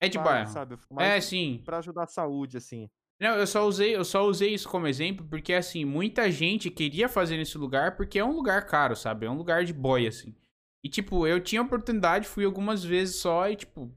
É 0.00 0.08
de 0.08 0.18
bairro. 0.18 0.50
Sabe? 0.50 0.76
é, 0.98 1.20
sim. 1.20 1.62
Pra 1.64 1.78
ajudar 1.78 2.02
a 2.02 2.08
saúde, 2.08 2.56
assim. 2.56 2.88
Não, 3.22 3.36
eu 3.36 3.46
só 3.46 3.64
usei, 3.68 3.94
eu 3.94 4.04
só 4.04 4.26
usei 4.26 4.52
isso 4.52 4.68
como 4.68 4.88
exemplo 4.88 5.24
porque 5.30 5.52
assim, 5.52 5.84
muita 5.84 6.28
gente 6.28 6.68
queria 6.68 7.08
fazer 7.08 7.36
nesse 7.36 7.56
lugar 7.56 7.94
porque 7.96 8.18
é 8.18 8.24
um 8.24 8.32
lugar 8.32 8.66
caro, 8.66 8.96
sabe? 8.96 9.26
É 9.26 9.30
um 9.30 9.36
lugar 9.36 9.64
de 9.64 9.72
boy 9.72 10.08
assim. 10.08 10.34
E 10.82 10.88
tipo, 10.88 11.24
eu 11.24 11.38
tinha 11.40 11.62
oportunidade, 11.62 12.26
fui 12.26 12.44
algumas 12.44 12.82
vezes 12.82 13.14
só 13.14 13.48
e 13.48 13.54
tipo, 13.54 13.94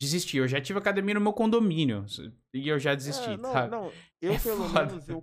desisti. 0.00 0.38
Eu 0.38 0.48
já 0.48 0.60
tive 0.60 0.78
academia 0.78 1.14
no 1.14 1.20
meu 1.20 1.32
condomínio 1.32 2.06
e 2.54 2.68
eu 2.68 2.78
já 2.78 2.94
desisti, 2.94 3.30
é, 3.30 3.36
não, 3.36 3.52
sabe? 3.52 3.70
Não, 3.70 3.92
eu 4.20 4.32
é 4.32 4.38
pelo 4.38 4.68
foda. 4.68 4.86
menos 4.86 5.08
eu 5.08 5.22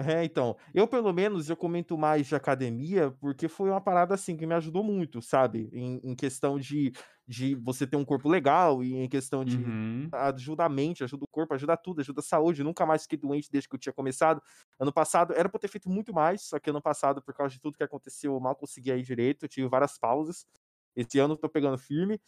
é, 0.00 0.24
então, 0.24 0.56
eu 0.72 0.86
pelo 0.86 1.12
menos 1.12 1.50
eu 1.50 1.56
comento 1.56 1.98
mais 1.98 2.28
de 2.28 2.34
academia 2.36 3.10
porque 3.20 3.48
foi 3.48 3.68
uma 3.68 3.80
parada 3.80 4.14
assim 4.14 4.36
que 4.36 4.46
me 4.46 4.54
ajudou 4.54 4.84
muito, 4.84 5.20
sabe? 5.20 5.68
Em, 5.72 6.00
em 6.04 6.14
questão 6.14 6.56
de, 6.56 6.92
de 7.26 7.56
você 7.56 7.84
ter 7.84 7.96
um 7.96 8.04
corpo 8.04 8.28
legal 8.28 8.84
e 8.84 8.94
em 8.94 9.08
questão 9.08 9.44
de 9.44 9.56
uhum. 9.56 10.08
ajuda 10.12 10.66
a 10.66 10.68
mente, 10.68 11.02
ajuda 11.02 11.24
o 11.24 11.28
corpo, 11.28 11.52
ajuda 11.52 11.76
tudo, 11.76 12.00
ajuda 12.00 12.20
a 12.20 12.22
saúde. 12.22 12.62
nunca 12.62 12.86
mais 12.86 13.02
fiquei 13.02 13.18
doente 13.18 13.50
desde 13.50 13.68
que 13.68 13.74
eu 13.74 13.80
tinha 13.80 13.92
começado. 13.92 14.40
Ano 14.78 14.92
passado 14.92 15.34
era 15.34 15.48
pra 15.48 15.58
ter 15.58 15.66
feito 15.66 15.90
muito 15.90 16.14
mais, 16.14 16.42
só 16.42 16.60
que 16.60 16.70
ano 16.70 16.80
passado, 16.80 17.20
por 17.20 17.34
causa 17.34 17.52
de 17.54 17.60
tudo 17.60 17.76
que 17.76 17.82
aconteceu, 17.82 18.34
eu 18.34 18.40
mal 18.40 18.54
consegui 18.54 18.92
ir 18.92 19.02
direito, 19.02 19.46
eu 19.46 19.48
tive 19.48 19.66
várias 19.66 19.98
pausas. 19.98 20.46
Esse 20.94 21.18
ano 21.18 21.34
eu 21.34 21.38
tô 21.38 21.48
pegando 21.48 21.76
firme. 21.76 22.20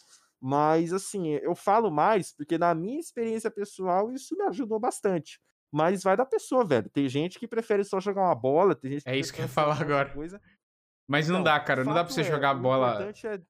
Mas, 0.43 0.93
assim, 0.93 1.29
eu 1.29 1.55
falo 1.55 1.91
mais 1.91 2.33
porque, 2.33 2.57
na 2.57 2.75
minha 2.75 2.99
experiência 2.99 3.51
pessoal, 3.51 4.11
isso 4.11 4.37
me 4.37 4.45
ajudou 4.45 4.81
bastante. 4.81 5.39
Mas 5.73 6.03
vai 6.03 6.17
da 6.17 6.25
pessoa, 6.25 6.65
velho. 6.65 6.89
Tem 6.89 7.09
gente 7.09 7.39
que 7.39 7.47
prefere 7.47 7.85
só 7.85 8.01
jogar 8.01 8.23
uma 8.23 8.35
bola, 8.35 8.75
tem 8.75 8.93
gente 8.93 9.05
que 9.05 9.11
É 9.11 9.17
isso 9.17 9.33
que 9.33 9.41
eu 9.41 9.45
ia 9.45 9.49
falar 9.49 9.81
agora. 9.81 10.11
Coisa. 10.11 10.41
Mas 11.09 11.29
não, 11.29 11.39
não 11.39 11.45
dá, 11.45 11.61
cara. 11.61 11.85
Não 11.85 11.95
dá 11.95 12.05
pra 12.05 12.12
você 12.12 12.23
é, 12.23 12.25
jogar 12.25 12.55
bola. 12.55 13.03
É... 13.05 13.41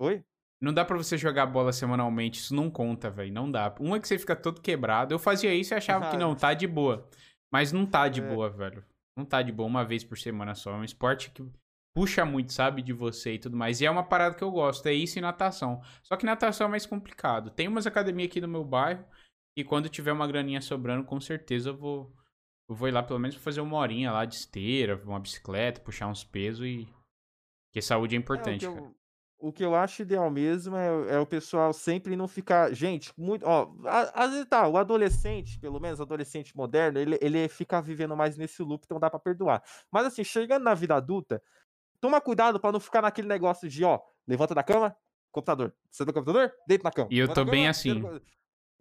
Oi? 0.00 0.24
Não 0.60 0.74
dá 0.74 0.84
pra 0.84 0.96
você 0.96 1.16
jogar 1.16 1.46
bola 1.46 1.72
semanalmente, 1.72 2.38
isso 2.38 2.54
não 2.54 2.70
conta, 2.70 3.10
velho. 3.10 3.32
Não 3.32 3.50
dá. 3.50 3.74
Um 3.80 3.96
é 3.96 4.00
que 4.00 4.06
você 4.06 4.18
fica 4.18 4.36
todo 4.36 4.60
quebrado. 4.60 5.14
Eu 5.14 5.18
fazia 5.18 5.54
isso 5.54 5.72
e 5.72 5.76
achava 5.76 6.10
que 6.10 6.16
não, 6.18 6.34
tá 6.34 6.52
de 6.52 6.66
boa. 6.66 7.08
Mas 7.50 7.72
não 7.72 7.86
tá 7.86 8.08
de 8.08 8.20
é. 8.20 8.28
boa, 8.28 8.50
velho. 8.50 8.84
Não 9.16 9.24
tá 9.24 9.40
de 9.42 9.50
boa 9.50 9.66
uma 9.66 9.84
vez 9.84 10.04
por 10.04 10.18
semana 10.18 10.54
só. 10.54 10.72
É 10.72 10.76
um 10.76 10.84
esporte 10.84 11.30
que 11.30 11.42
puxa 11.94 12.24
muito, 12.24 12.52
sabe, 12.52 12.82
de 12.82 12.92
você 12.92 13.34
e 13.34 13.38
tudo 13.38 13.56
mais. 13.56 13.80
E 13.80 13.86
é 13.86 13.90
uma 13.90 14.02
parada 14.02 14.34
que 14.34 14.44
eu 14.44 14.50
gosto, 14.50 14.86
é 14.86 14.92
isso 14.92 15.18
e 15.18 15.22
natação. 15.22 15.80
Só 16.02 16.16
que 16.16 16.26
natação 16.26 16.66
é 16.66 16.70
mais 16.70 16.86
complicado. 16.86 17.50
Tem 17.50 17.68
umas 17.68 17.86
academias 17.86 18.28
aqui 18.28 18.40
no 18.40 18.48
meu 18.48 18.64
bairro 18.64 19.04
e 19.56 19.64
quando 19.64 19.88
tiver 19.88 20.12
uma 20.12 20.26
graninha 20.26 20.60
sobrando, 20.60 21.04
com 21.04 21.20
certeza 21.20 21.70
eu 21.70 21.76
vou, 21.76 22.14
eu 22.68 22.74
vou 22.74 22.88
ir 22.88 22.92
lá 22.92 23.02
pelo 23.02 23.18
menos 23.18 23.36
fazer 23.36 23.60
uma 23.60 23.76
horinha 23.76 24.12
lá 24.12 24.24
de 24.24 24.36
esteira, 24.36 25.00
uma 25.04 25.20
bicicleta, 25.20 25.80
puxar 25.80 26.06
uns 26.06 26.24
pesos 26.24 26.66
e. 26.66 26.88
Porque 27.68 27.82
saúde 27.82 28.16
é 28.16 28.18
importante, 28.18 28.66
é, 28.66 28.68
o, 28.68 28.74
que 28.74 28.80
eu, 28.80 28.94
o 29.38 29.52
que 29.52 29.64
eu 29.64 29.74
acho 29.76 30.02
ideal 30.02 30.28
mesmo 30.28 30.76
é, 30.76 31.14
é, 31.14 31.18
o 31.18 31.26
pessoal 31.26 31.72
sempre 31.72 32.16
não 32.16 32.26
ficar. 32.26 32.72
Gente, 32.74 33.12
muito. 33.16 33.44
Ó, 33.46 33.72
às 34.14 34.30
vezes 34.32 34.46
tá, 34.48 34.66
o 34.66 34.76
adolescente, 34.76 35.58
pelo 35.58 35.78
menos 35.78 36.00
o 36.00 36.02
adolescente 36.02 36.56
moderno, 36.56 36.98
ele, 36.98 37.18
ele 37.20 37.48
fica 37.48 37.80
vivendo 37.80 38.16
mais 38.16 38.36
nesse 38.36 38.62
loop, 38.62 38.84
então 38.84 38.98
dá 38.98 39.08
pra 39.08 39.20
perdoar. 39.20 39.62
Mas 39.90 40.06
assim, 40.06 40.24
chegando 40.24 40.64
na 40.64 40.74
vida 40.74 40.96
adulta, 40.96 41.42
toma 42.00 42.20
cuidado 42.20 42.58
para 42.58 42.72
não 42.72 42.80
ficar 42.80 43.02
naquele 43.02 43.28
negócio 43.28 43.68
de, 43.68 43.84
ó, 43.84 44.00
levanta 44.26 44.54
da 44.54 44.62
cama, 44.62 44.96
computador. 45.30 45.74
Você 45.90 46.04
do 46.04 46.12
computador? 46.12 46.52
Deita 46.66 46.84
na 46.84 46.90
cama. 46.90 47.08
E 47.10 47.18
eu 47.18 47.32
tô 47.32 47.44
bem 47.44 47.62
cama, 47.62 47.70
assim. 47.70 48.20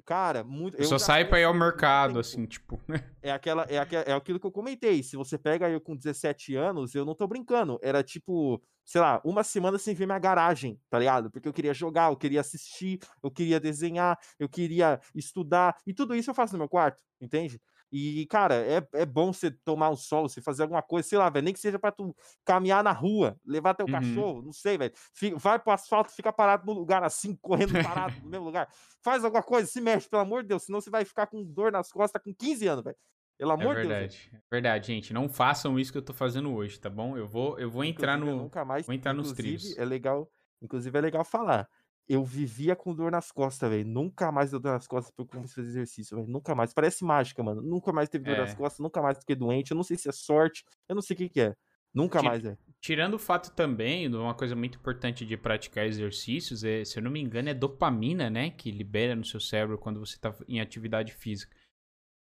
Cara, 0.06 0.44
muito. 0.44 0.76
Eu, 0.76 0.86
só 0.86 0.98
saio 0.98 1.30
pra 1.30 1.40
ir 1.40 1.44
ao 1.44 1.54
mercado, 1.54 2.20
assim, 2.20 2.48
tipo. 2.48 2.82
É, 3.22 3.32
aquela, 3.32 3.64
é, 3.70 3.78
aquela, 3.78 4.04
é 4.04 4.14
aquilo 4.14 4.40
que 4.40 4.48
eu 4.48 4.52
comentei. 4.52 5.04
Se 5.04 5.16
você 5.16 5.38
pega 5.38 5.70
eu 5.70 5.80
com 5.80 5.96
17 5.96 6.56
anos, 6.56 6.96
eu 6.96 7.06
não 7.06 7.14
tô 7.14 7.28
brincando. 7.28 7.78
Era 7.84 8.02
tipo, 8.02 8.60
sei 8.84 9.02
lá, 9.02 9.22
uma 9.24 9.44
semana 9.44 9.78
sem 9.78 9.94
ver 9.94 10.08
minha 10.08 10.18
garagem, 10.18 10.80
tá 10.90 10.98
ligado? 10.98 11.30
Porque 11.30 11.48
eu 11.48 11.54
queria 11.54 11.76
jogar, 11.76 12.10
eu 12.10 12.18
queria 12.18 12.42
assistir, 12.42 12.98
eu 13.22 13.30
queria 13.30 13.60
desenhar, 13.60 14.18
eu 14.40 14.50
queria 14.50 15.00
estudar. 15.14 15.76
E 15.86 15.94
tudo 15.94 16.16
isso 16.16 16.32
eu 16.32 16.34
faço 16.34 16.54
no 16.54 16.60
meu 16.60 16.70
quarto, 16.70 17.04
entende? 17.22 17.62
E, 17.92 18.28
cara, 18.28 18.56
é, 18.56 18.88
é 18.94 19.06
bom 19.06 19.34
você 19.34 19.50
tomar 19.50 19.90
um 19.90 19.96
sol, 19.96 20.30
você 20.30 20.42
fazer 20.42 20.62
alguma 20.62 20.82
coisa, 20.82 21.08
sei 21.08 21.18
lá, 21.18 21.30
velho, 21.30 21.46
nem 21.46 21.54
que 21.54 21.60
seja 21.60 21.80
pra 21.80 21.92
tu 21.92 22.16
caminhar 22.46 22.84
na 22.84 22.92
rua, 22.92 23.36
levar 23.46 23.74
teu 23.74 23.86
uhum. 23.88 23.92
cachorro, 23.92 24.42
não 24.44 24.54
sei, 24.54 24.78
velho. 24.78 24.94
Vai 25.38 25.58
pro 25.58 25.72
asfalto, 25.72 26.12
fica 26.12 26.32
parado 26.32 26.66
no 26.66 26.74
lugar 26.74 27.04
assim, 27.04 27.36
correndo 27.42 27.74
parado 27.84 28.16
no 28.22 28.30
mesmo 28.30 28.46
lugar. 28.46 28.70
Faz 29.04 29.26
alguma 29.26 29.42
coisa, 29.42 29.68
se 29.68 29.82
mexe, 29.82 30.08
pelo 30.08 30.22
amor 30.22 30.44
de 30.44 30.50
Deus, 30.50 30.64
senão 30.64 30.80
você 30.80 30.90
vai 30.90 31.04
ficar 31.04 31.28
com 31.28 31.44
dor 31.44 31.72
nas 31.72 31.92
costas 31.92 32.22
com 32.22 32.34
15 32.34 32.68
anos, 32.68 32.84
velho. 32.84 32.98
Pelo 33.38 33.52
é 33.52 33.54
amor 33.54 33.78
é 33.78 33.82
de 33.82 33.88
Deus. 33.88 34.30
É 34.34 34.40
verdade, 34.52 34.88
gente. 34.88 35.14
Não 35.14 35.30
façam 35.30 35.80
isso 35.80 35.92
que 35.92 35.98
eu 35.98 36.02
tô 36.02 36.14
fazendo 36.14 36.54
hoje, 36.54 36.78
tá 36.78 36.90
bom? 36.90 37.18
Eu 37.18 37.26
vou, 37.26 37.58
eu 37.58 37.72
vou 37.72 37.86
entrar 37.86 38.18
no. 38.18 38.36
Nunca 38.36 38.66
mais, 38.66 38.86
vou 38.86 38.94
entrar 38.94 39.14
nos 39.14 39.32
trilhos. 39.32 39.78
É 39.78 39.86
legal. 39.86 40.30
Inclusive, 40.62 40.98
é 40.98 41.02
legal 41.02 41.24
falar 41.24 41.70
eu 42.10 42.24
vivia 42.24 42.76
com 42.76 42.94
dor 42.96 43.12
nas 43.12 43.32
costas, 43.32 43.70
velho. 43.70 43.86
Nunca 43.86 44.32
mais 44.32 44.50
deu 44.50 44.60
dor 44.60 44.74
nas 44.74 44.88
costas 44.88 45.12
porque 45.12 45.22
eu 45.22 45.40
comecei 45.40 45.62
a 45.62 45.66
fazer 45.66 45.78
exercício, 45.78 46.18
velho. 46.18 46.28
Nunca 46.28 46.56
mais. 46.56 46.74
Parece 46.74 47.06
mágica, 47.06 47.44
mano. 47.44 47.62
Nunca 47.62 47.94
mais 47.94 48.10
teve 48.10 48.26
dor 48.26 48.34
é. 48.34 48.40
nas 48.40 48.56
costas, 48.56 48.80
nunca 48.80 49.00
mais 49.00 49.20
fiquei 49.20 49.36
doente. 49.36 49.72
Eu 49.72 49.78
não 49.78 49.84
sei 49.84 49.96
se 49.96 50.10
é 50.10 50.12
sorte, 50.12 50.66
eu 50.88 50.96
não 50.96 51.04
sei 51.04 51.14
o 51.14 51.18
que, 51.18 51.30
que 51.30 51.42
é. 51.42 51.56
Nunca 51.94 52.22
mais, 52.24 52.42
velho. 52.42 52.58
Tirando 52.82 53.14
o 53.14 53.20
fato 53.20 53.52
também, 53.52 54.08
uma 54.08 54.34
coisa 54.34 54.56
muito 54.56 54.78
importante 54.78 55.26
de 55.26 55.38
praticar 55.38 55.86
exercícios, 55.86 56.64
é, 56.64 56.84
se 56.84 56.98
eu 56.98 57.04
não 57.04 57.12
me 57.12 57.20
engano, 57.20 57.50
é 57.50 57.54
dopamina, 57.54 58.30
né? 58.30 58.50
Que 58.50 58.72
libera 58.72 59.16
no 59.16 59.26
seu 59.26 59.40
cérebro 59.40 59.78
quando 59.78 60.00
você 60.00 60.18
tá 60.18 60.34
em 60.48 60.60
atividade 60.60 61.14
física. 61.14 61.56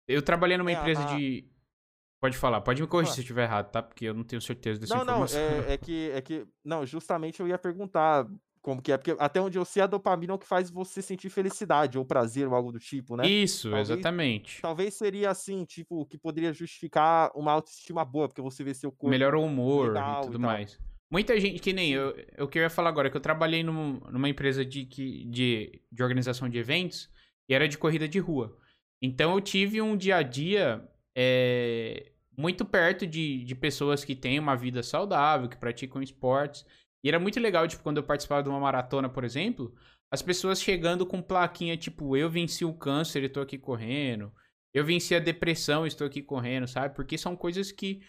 Eu 0.07 0.21
trabalhei 0.21 0.57
numa 0.57 0.71
é, 0.71 0.75
empresa 0.75 1.03
a... 1.03 1.15
de. 1.15 1.49
Pode 2.21 2.37
falar, 2.37 2.61
pode 2.61 2.81
me 2.81 2.87
corrigir 2.87 3.11
ah. 3.11 3.15
se 3.15 3.21
eu 3.21 3.23
estiver 3.23 3.43
errado, 3.43 3.71
tá? 3.71 3.81
Porque 3.81 4.05
eu 4.05 4.13
não 4.13 4.23
tenho 4.23 4.41
certeza 4.41 4.79
dessa 4.79 4.93
não, 4.93 5.03
informação. 5.03 5.39
Não, 5.39 5.63
é, 5.63 5.73
é, 5.73 5.77
que, 5.77 6.11
é 6.11 6.21
que. 6.21 6.47
Não, 6.63 6.85
justamente 6.85 7.39
eu 7.39 7.47
ia 7.47 7.57
perguntar 7.57 8.27
como 8.61 8.81
que 8.81 8.91
é, 8.91 8.97
porque 8.97 9.15
até 9.19 9.39
onde 9.41 9.57
eu 9.57 9.65
sei, 9.65 9.81
a 9.83 9.87
dopamina 9.87 10.33
é 10.33 10.35
o 10.35 10.39
que 10.39 10.47
faz 10.47 10.69
você 10.69 11.01
sentir 11.01 11.29
felicidade 11.29 11.97
ou 11.97 12.05
prazer 12.05 12.47
ou 12.47 12.53
algo 12.53 12.71
do 12.71 12.79
tipo, 12.79 13.15
né? 13.15 13.27
Isso, 13.27 13.69
talvez, 13.69 13.89
exatamente. 13.89 14.61
Talvez 14.61 14.93
seria 14.93 15.29
assim, 15.29 15.63
tipo, 15.65 16.05
que 16.05 16.17
poderia 16.17 16.53
justificar 16.53 17.31
uma 17.35 17.51
autoestima 17.51 18.03
boa, 18.03 18.27
porque 18.27 18.41
você 18.41 18.63
vê 18.63 18.73
seu 18.73 18.91
corpo. 18.91 19.09
Melhor 19.09 19.35
humor 19.35 19.95
e 19.95 20.25
tudo 20.25 20.37
e 20.37 20.41
mais. 20.41 20.79
Muita 21.11 21.39
gente, 21.39 21.59
que 21.59 21.73
nem 21.73 21.91
eu, 21.91 22.15
eu 22.37 22.47
queria 22.47 22.69
falar 22.69 22.89
agora, 22.89 23.09
que 23.09 23.17
eu 23.17 23.21
trabalhei 23.21 23.63
num, 23.63 23.99
numa 24.11 24.29
empresa 24.29 24.63
de, 24.63 24.85
de, 24.85 25.81
de 25.91 26.03
organização 26.03 26.47
de 26.47 26.57
eventos 26.57 27.09
e 27.47 27.53
era 27.53 27.67
de 27.67 27.77
corrida 27.77 28.07
de 28.07 28.19
rua. 28.19 28.55
Então 29.01 29.33
eu 29.33 29.41
tive 29.41 29.81
um 29.81 29.97
dia 29.97 30.17
a 30.17 30.21
dia 30.21 30.87
é, 31.15 32.11
muito 32.37 32.63
perto 32.63 33.07
de, 33.07 33.43
de 33.43 33.55
pessoas 33.55 34.05
que 34.05 34.15
têm 34.15 34.37
uma 34.37 34.55
vida 34.55 34.83
saudável, 34.83 35.49
que 35.49 35.57
praticam 35.57 36.01
esportes. 36.01 36.65
E 37.03 37.09
era 37.09 37.19
muito 37.19 37.39
legal, 37.39 37.67
tipo, 37.67 37.81
quando 37.81 37.97
eu 37.97 38.03
participava 38.03 38.43
de 38.43 38.49
uma 38.49 38.59
maratona, 38.59 39.09
por 39.09 39.23
exemplo, 39.23 39.73
as 40.11 40.21
pessoas 40.21 40.61
chegando 40.61 41.05
com 41.05 41.21
plaquinha, 41.21 41.77
tipo, 41.77 42.17
eu 42.17 42.29
venci 42.29 42.65
o 42.65 42.73
câncer 42.73 43.23
e 43.23 43.27
estou 43.27 43.43
aqui 43.43 43.57
correndo. 43.57 44.31
Eu 44.73 44.83
venci 44.83 45.15
a 45.15 45.19
depressão 45.19 45.85
e 45.85 45.87
estou 45.87 46.05
aqui 46.05 46.21
correndo, 46.21 46.67
sabe? 46.67 46.95
Porque 46.95 47.17
são 47.17 47.35
coisas 47.35 47.71
que, 47.71 48.01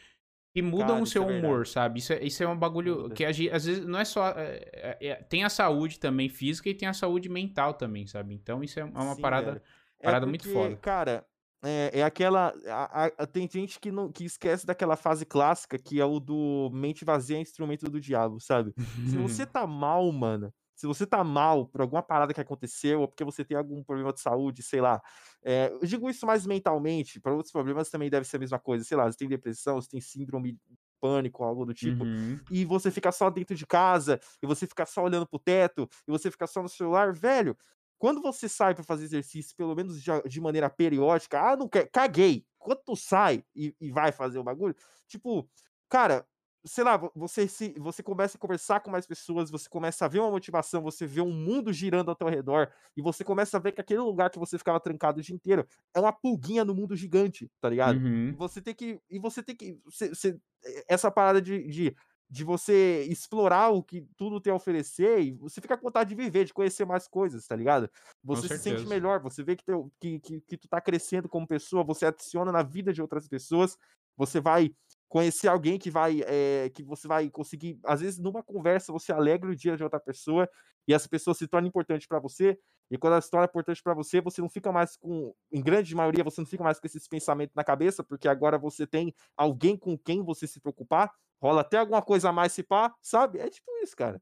que 0.55 0.61
mudam 0.61 0.89
Cara, 0.89 1.03
o 1.03 1.07
seu 1.07 1.23
é 1.23 1.27
humor, 1.27 1.67
sabe? 1.67 2.01
Isso 2.01 2.12
é, 2.12 2.25
isso 2.25 2.43
é 2.43 2.49
um 2.49 2.59
bagulho 2.59 3.11
que 3.11 3.25
às 3.25 3.37
vezes 3.37 3.87
não 3.87 3.99
é 3.99 4.05
só. 4.05 4.31
É, 4.31 4.71
é, 4.73 5.07
é, 5.09 5.15
tem 5.17 5.45
a 5.45 5.49
saúde 5.49 5.99
também 5.99 6.29
física 6.29 6.69
e 6.69 6.75
tem 6.75 6.89
a 6.89 6.93
saúde 6.93 7.29
mental 7.29 7.75
também, 7.75 8.07
sabe? 8.07 8.35
Então 8.35 8.62
isso 8.62 8.79
é 8.81 8.85
uma 8.85 9.15
Sim, 9.15 9.23
parada, 9.23 9.62
parada 10.03 10.27
porque, 10.27 10.49
muito 10.49 10.53
foda. 10.53 10.77
Cara, 10.77 11.25
é, 11.62 12.01
é 12.01 12.03
aquela. 12.03 12.55
A, 12.66 13.05
a, 13.07 13.27
tem 13.27 13.49
gente 13.51 13.78
que, 13.78 13.91
não, 13.91 14.11
que 14.11 14.24
esquece 14.24 14.66
daquela 14.66 14.97
fase 14.97 15.27
clássica 15.27 15.78
que 15.78 16.01
é 16.01 16.05
o 16.05 16.19
do 16.19 16.70
mente 16.73 17.05
vazia 17.05 17.37
é 17.37 17.41
instrumento 17.41 17.91
do 17.91 18.01
diabo, 18.01 18.41
sabe? 18.41 18.73
Se 19.09 19.16
você 19.16 19.45
tá 19.47 19.66
mal, 19.66 20.11
mano, 20.11 20.53
se 20.74 20.87
você 20.87 21.07
tá 21.07 21.23
mal 21.23 21.66
por 21.66 21.82
alguma 21.82 22.03
parada 22.03 22.32
que 22.32 22.41
aconteceu, 22.41 23.03
ou 23.03 23.09
porque 23.09 23.24
você 23.24 23.45
tem 23.45 23.57
algum 23.57 23.85
problema 23.85 24.12
de 24.12 24.20
saúde, 24.20 24.62
sei 24.62 24.81
lá. 24.81 25.01
É, 25.45 25.70
eu 25.70 25.87
digo 25.87 26.09
isso 26.09 26.24
mais 26.27 26.47
mentalmente, 26.47 27.20
para 27.20 27.35
outros 27.35 27.53
problemas 27.53 27.91
também 27.91 28.09
deve 28.09 28.27
ser 28.27 28.37
a 28.37 28.41
mesma 28.41 28.59
coisa. 28.59 28.82
Sei 28.82 28.97
lá, 28.97 29.05
você 29.05 29.19
tem 29.19 29.28
depressão, 29.28 29.81
você 29.81 29.91
tem 29.91 30.01
síndrome 30.01 30.59
pânico, 30.99 31.43
algo 31.45 31.65
do 31.65 31.74
tipo, 31.74 32.05
uhum. 32.05 32.39
e 32.51 32.65
você 32.65 32.91
fica 32.91 33.11
só 33.11 33.31
dentro 33.31 33.57
de 33.57 33.66
casa, 33.66 34.20
e 34.43 34.47
você 34.47 34.66
fica 34.66 34.85
só 34.85 35.03
olhando 35.03 35.27
pro 35.27 35.39
teto, 35.39 35.89
e 36.07 36.11
você 36.11 36.31
fica 36.31 36.47
só 36.47 36.62
no 36.62 36.69
celular, 36.69 37.12
velho, 37.12 37.57
quando 38.01 38.22
você 38.22 38.48
sai 38.48 38.74
para 38.74 38.82
fazer 38.82 39.05
exercício, 39.05 39.55
pelo 39.55 39.77
menos 39.77 40.02
de, 40.02 40.40
maneira 40.40 40.70
periódica, 40.70 41.39
ah, 41.39 41.55
não 41.55 41.68
quer, 41.68 41.86
caguei. 41.90 42.47
Quando 42.59 42.81
tu 42.82 42.97
sai 42.97 43.44
e, 43.55 43.77
e 43.78 43.93
vai 43.93 44.10
fazer 44.10 44.39
o 44.39 44.43
bagulho, 44.43 44.74
tipo, 45.06 45.47
cara, 45.86 46.27
sei 46.64 46.82
lá, 46.82 46.97
você 47.14 47.47
se 47.47 47.74
você 47.78 48.02
começa 48.02 48.39
a 48.39 48.40
conversar 48.40 48.81
com 48.81 48.90
mais 48.90 49.06
pessoas, 49.06 49.51
você 49.51 49.68
começa 49.68 50.06
a 50.06 50.09
ver 50.09 50.20
uma 50.20 50.31
motivação, 50.31 50.81
você 50.81 51.06
vê 51.06 51.20
um 51.20 51.31
mundo 51.31 51.74
girando 51.74 52.09
ao 52.09 52.16
teu 52.16 52.28
redor 52.28 52.72
e 52.97 53.02
você 53.02 53.22
começa 53.22 53.59
a 53.59 53.60
ver 53.60 53.72
que 53.72 53.82
aquele 53.82 54.01
lugar 54.01 54.31
que 54.31 54.39
você 54.39 54.56
ficava 54.56 54.81
trancado 54.81 55.20
o 55.20 55.22
dia 55.22 55.35
inteiro 55.35 55.66
é 55.94 56.01
uma 56.01 56.12
pulguinha 56.12 56.64
no 56.64 56.74
mundo 56.74 56.97
gigante, 56.97 57.51
tá 57.60 57.68
ligado? 57.68 57.98
Uhum. 57.98 58.35
Você 58.39 58.62
tem 58.62 58.74
que 58.74 58.98
e 59.10 59.18
você 59.18 59.43
tem 59.43 59.55
que 59.55 59.78
você, 59.85 60.09
você, 60.09 60.40
essa 60.89 61.10
parada 61.10 61.40
de, 61.43 61.66
de 61.68 61.94
de 62.31 62.44
você 62.44 63.05
explorar 63.11 63.70
o 63.70 63.82
que 63.82 64.07
tudo 64.16 64.40
tem 64.40 64.52
a 64.52 64.57
oferecer 64.57 65.20
e 65.20 65.32
você 65.32 65.61
fica 65.61 65.77
com 65.77 65.82
vontade 65.82 66.11
de 66.11 66.15
viver, 66.15 66.44
de 66.44 66.55
conhecer 66.55 66.85
mais 66.85 67.09
coisas, 67.09 67.44
tá 67.44 67.57
ligado? 67.57 67.90
Você 68.23 68.48
se 68.48 68.59
sente 68.59 68.86
melhor, 68.86 69.20
você 69.20 69.43
vê 69.43 69.57
que, 69.57 69.65
teu, 69.65 69.90
que, 70.01 70.20
que, 70.20 70.40
que 70.40 70.57
tu 70.57 70.69
tá 70.69 70.81
crescendo 70.81 71.28
como 71.28 71.47
pessoa, 71.47 71.82
você 71.82 72.07
adiciona 72.07 72.52
na 72.52 72.62
vida 72.62 72.93
de 72.93 73.02
outras 73.02 73.27
pessoas, 73.27 73.77
você 74.16 74.40
vai 74.40 74.73
conhecer 75.09 75.48
alguém 75.48 75.77
que 75.77 75.90
vai 75.90 76.23
é, 76.24 76.70
que 76.70 76.85
você 76.85 77.09
vai 77.09 77.28
conseguir 77.28 77.81
às 77.85 78.01
vezes 78.01 78.20
numa 78.20 78.44
conversa 78.44 78.93
você 78.93 79.12
alegra 79.12 79.51
o 79.51 79.57
dia 79.57 79.77
de 79.77 79.82
outra 79.82 79.98
pessoa 79.98 80.48
e 80.86 80.94
essa 80.94 81.09
pessoa 81.09 81.35
se 81.35 81.48
torna 81.48 81.66
importante 81.66 82.07
para 82.07 82.20
você 82.20 82.57
e 82.89 82.97
quando 82.97 83.15
ela 83.15 83.23
se 83.23 83.31
torna 83.31 83.47
importante 83.47 83.82
para 83.82 83.93
você 83.93 84.20
você 84.20 84.40
não 84.40 84.48
fica 84.48 84.70
mais 84.70 84.97
com 84.97 85.35
em 85.51 85.61
grande 85.61 85.97
maioria 85.97 86.23
você 86.23 86.40
não 86.40 86.47
fica 86.47 86.62
mais 86.62 86.78
com 86.78 86.86
esses 86.86 87.09
pensamentos 87.09 87.57
na 87.57 87.65
cabeça 87.65 88.05
porque 88.05 88.28
agora 88.28 88.57
você 88.57 88.86
tem 88.86 89.12
alguém 89.36 89.77
com 89.77 89.98
quem 89.98 90.23
você 90.23 90.47
se 90.47 90.61
preocupar 90.61 91.12
rola 91.41 91.62
até 91.62 91.79
alguma 91.79 92.03
coisa 92.03 92.29
a 92.29 92.33
mais 92.33 92.53
se 92.53 92.62
pá 92.62 92.95
sabe 93.01 93.39
é 93.39 93.49
tipo 93.49 93.71
isso 93.83 93.97
cara 93.97 94.21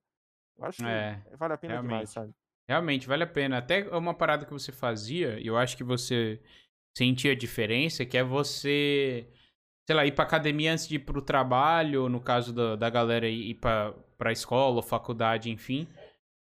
eu 0.58 0.64
acho 0.64 0.84
é, 0.84 1.22
que 1.28 1.36
vale 1.36 1.54
a 1.54 1.58
pena 1.58 1.74
realmente. 1.74 1.90
demais 1.90 2.10
sabe 2.10 2.34
realmente 2.68 3.06
vale 3.06 3.24
a 3.24 3.26
pena 3.26 3.58
até 3.58 3.88
uma 3.96 4.14
parada 4.14 4.44
que 4.44 4.52
você 4.52 4.72
fazia 4.72 5.38
e 5.38 5.46
eu 5.46 5.56
acho 5.56 5.76
que 5.76 5.84
você 5.84 6.40
sentia 6.96 7.32
a 7.32 7.36
diferença 7.36 8.04
que 8.04 8.16
é 8.16 8.24
você 8.24 9.28
sei 9.88 9.96
lá, 9.96 10.04
ir 10.04 10.12
pra 10.12 10.24
academia 10.24 10.70
antes 10.70 10.86
de 10.86 10.96
ir 10.96 10.98
pro 10.98 11.22
trabalho, 11.22 12.10
no 12.10 12.20
caso 12.20 12.52
da, 12.52 12.76
da 12.76 12.90
galera 12.90 13.26
ir 13.26 13.54
pra, 13.54 13.94
pra 14.18 14.30
escola, 14.30 14.82
faculdade, 14.82 15.50
enfim. 15.50 15.88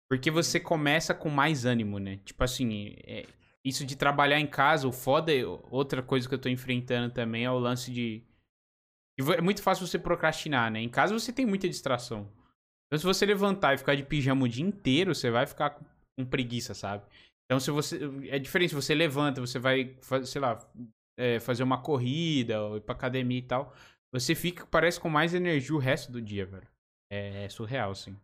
Porque 0.08 0.32
você 0.32 0.58
começa 0.58 1.14
com 1.14 1.28
mais 1.28 1.64
ânimo, 1.64 2.00
né? 2.00 2.18
Tipo 2.24 2.42
assim, 2.42 2.96
é, 3.06 3.24
isso 3.64 3.86
de 3.86 3.94
trabalhar 3.94 4.40
em 4.40 4.48
casa, 4.48 4.88
o 4.88 4.90
foda, 4.90 5.32
é, 5.32 5.44
outra 5.70 6.02
coisa 6.02 6.28
que 6.28 6.34
eu 6.34 6.40
tô 6.40 6.48
enfrentando 6.48 7.14
também 7.14 7.44
é 7.44 7.50
o 7.52 7.56
lance 7.56 7.92
de. 7.92 8.24
É 9.36 9.40
muito 9.40 9.62
fácil 9.62 9.86
você 9.86 9.98
procrastinar, 9.98 10.70
né? 10.70 10.80
Em 10.80 10.88
casa 10.88 11.12
você 11.12 11.32
tem 11.32 11.46
muita 11.46 11.68
distração. 11.68 12.28
Então, 12.86 12.98
se 12.98 13.04
você 13.04 13.24
levantar 13.24 13.74
e 13.74 13.78
ficar 13.78 13.94
de 13.94 14.02
pijama 14.02 14.44
o 14.44 14.48
dia 14.48 14.64
inteiro, 14.64 15.14
você 15.14 15.30
vai 15.30 15.46
ficar 15.46 15.70
com 16.18 16.26
preguiça, 16.26 16.74
sabe? 16.74 17.04
Então, 17.44 17.60
se 17.60 17.70
você. 17.70 18.00
É 18.28 18.38
diferente, 18.38 18.74
você 18.74 18.94
levanta, 18.94 19.40
você 19.40 19.58
vai, 19.58 19.96
sei 20.24 20.40
lá, 20.40 20.58
é, 21.16 21.38
fazer 21.38 21.62
uma 21.62 21.80
corrida 21.80 22.60
ou 22.62 22.76
ir 22.76 22.80
pra 22.80 22.94
academia 22.94 23.38
e 23.38 23.42
tal, 23.42 23.72
você 24.12 24.34
fica, 24.34 24.66
parece, 24.66 24.98
com 24.98 25.08
mais 25.08 25.34
energia 25.34 25.74
o 25.74 25.78
resto 25.78 26.10
do 26.10 26.20
dia, 26.20 26.46
velho. 26.46 26.66
É, 27.12 27.44
é 27.44 27.48
surreal, 27.48 27.90
assim. 27.92 28.16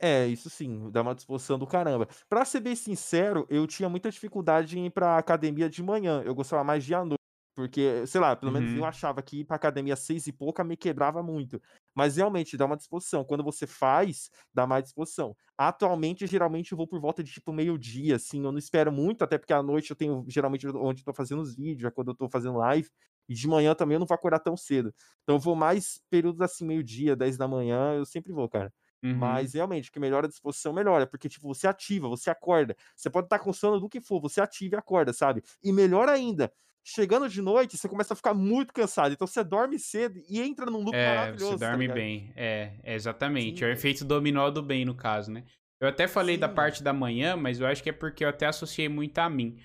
É, 0.00 0.26
isso 0.26 0.48
sim, 0.48 0.90
dá 0.90 1.02
uma 1.02 1.14
disposição 1.14 1.58
do 1.58 1.66
caramba. 1.66 2.08
Pra 2.28 2.44
ser 2.44 2.60
bem 2.60 2.76
sincero, 2.76 3.46
eu 3.50 3.66
tinha 3.66 3.88
muita 3.88 4.10
dificuldade 4.10 4.78
em 4.78 4.86
ir 4.86 4.90
pra 4.90 5.18
academia 5.18 5.68
de 5.68 5.82
manhã. 5.82 6.22
Eu 6.24 6.34
gostava 6.34 6.62
mais 6.62 6.84
de 6.84 6.94
à 6.94 7.04
noite. 7.04 7.18
Porque, 7.58 8.06
sei 8.06 8.20
lá, 8.20 8.36
pelo 8.36 8.52
menos 8.52 8.70
eu 8.70 8.78
uhum. 8.78 8.84
achava 8.84 9.20
que 9.20 9.40
ir 9.40 9.44
pra 9.44 9.56
academia 9.56 9.96
seis 9.96 10.28
e 10.28 10.32
pouca 10.32 10.62
me 10.62 10.76
quebrava 10.76 11.24
muito. 11.24 11.60
Mas 11.92 12.16
realmente 12.16 12.56
dá 12.56 12.64
uma 12.66 12.76
disposição. 12.76 13.24
Quando 13.24 13.42
você 13.42 13.66
faz, 13.66 14.30
dá 14.54 14.64
mais 14.64 14.84
disposição. 14.84 15.36
Atualmente, 15.56 16.24
geralmente, 16.28 16.70
eu 16.70 16.78
vou 16.78 16.86
por 16.86 17.00
volta 17.00 17.20
de 17.20 17.32
tipo 17.32 17.52
meio-dia, 17.52 18.14
assim. 18.14 18.44
Eu 18.44 18.52
não 18.52 18.60
espero 18.60 18.92
muito, 18.92 19.24
até 19.24 19.36
porque 19.36 19.52
à 19.52 19.60
noite 19.60 19.90
eu 19.90 19.96
tenho 19.96 20.24
geralmente 20.28 20.68
onde 20.68 21.00
eu 21.00 21.06
tô 21.06 21.12
fazendo 21.12 21.42
os 21.42 21.56
vídeos, 21.56 21.88
é 21.88 21.90
quando 21.90 22.12
eu 22.12 22.14
tô 22.14 22.28
fazendo 22.28 22.58
live. 22.58 22.88
E 23.28 23.34
de 23.34 23.48
manhã 23.48 23.74
também 23.74 23.96
eu 23.96 23.98
não 23.98 24.06
vou 24.06 24.14
acordar 24.14 24.38
tão 24.38 24.56
cedo. 24.56 24.94
Então 25.24 25.34
eu 25.34 25.40
vou 25.40 25.56
mais 25.56 26.00
períodos 26.08 26.40
assim, 26.40 26.64
meio-dia, 26.64 27.16
10 27.16 27.36
da 27.36 27.48
manhã, 27.48 27.94
eu 27.94 28.04
sempre 28.04 28.32
vou, 28.32 28.48
cara. 28.48 28.72
Uhum. 29.02 29.16
Mas 29.16 29.54
realmente, 29.54 29.90
o 29.90 29.92
que 29.92 29.98
melhora 29.98 30.26
a 30.26 30.30
disposição, 30.30 30.72
melhora. 30.72 31.08
Porque, 31.08 31.28
tipo, 31.28 31.52
você 31.52 31.66
ativa, 31.66 32.08
você 32.08 32.30
acorda. 32.30 32.76
Você 32.94 33.10
pode 33.10 33.26
estar 33.26 33.40
com 33.40 33.52
sono 33.52 33.80
do 33.80 33.88
que 33.88 34.00
for, 34.00 34.20
você 34.20 34.40
ativa 34.40 34.76
e 34.76 34.78
acorda, 34.78 35.12
sabe? 35.12 35.42
E 35.62 35.72
melhor 35.72 36.08
ainda, 36.08 36.52
chegando 36.84 37.28
de 37.28 37.42
noite, 37.42 37.76
você 37.76 37.88
começa 37.88 38.14
a 38.14 38.16
ficar 38.16 38.34
muito 38.34 38.72
cansado. 38.72 39.12
Então 39.12 39.26
você 39.26 39.44
dorme 39.44 39.78
cedo 39.78 40.20
e 40.28 40.40
entra 40.40 40.66
num 40.66 40.82
loop 40.82 40.96
é, 40.96 41.08
maravilhoso. 41.08 41.52
Você 41.52 41.58
tá 41.58 41.70
dorme 41.70 41.88
tá 41.88 41.94
bem. 41.94 42.32
É, 42.34 42.72
é 42.82 42.94
exatamente. 42.94 43.58
Sim. 43.58 43.64
É 43.64 43.68
o 43.68 43.72
efeito 43.72 44.04
dominó 44.04 44.50
do 44.50 44.62
bem, 44.62 44.84
no 44.84 44.94
caso, 44.94 45.30
né? 45.30 45.44
Eu 45.80 45.88
até 45.88 46.08
falei 46.08 46.36
Sim. 46.36 46.40
da 46.40 46.48
parte 46.48 46.82
da 46.82 46.92
manhã, 46.92 47.36
mas 47.36 47.60
eu 47.60 47.66
acho 47.66 47.82
que 47.82 47.90
é 47.90 47.92
porque 47.92 48.24
eu 48.24 48.28
até 48.28 48.46
associei 48.46 48.88
muito 48.88 49.18
a 49.18 49.28
mim. 49.28 49.58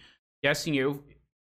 E 0.44 0.48
assim, 0.48 0.78
eu, 0.78 1.04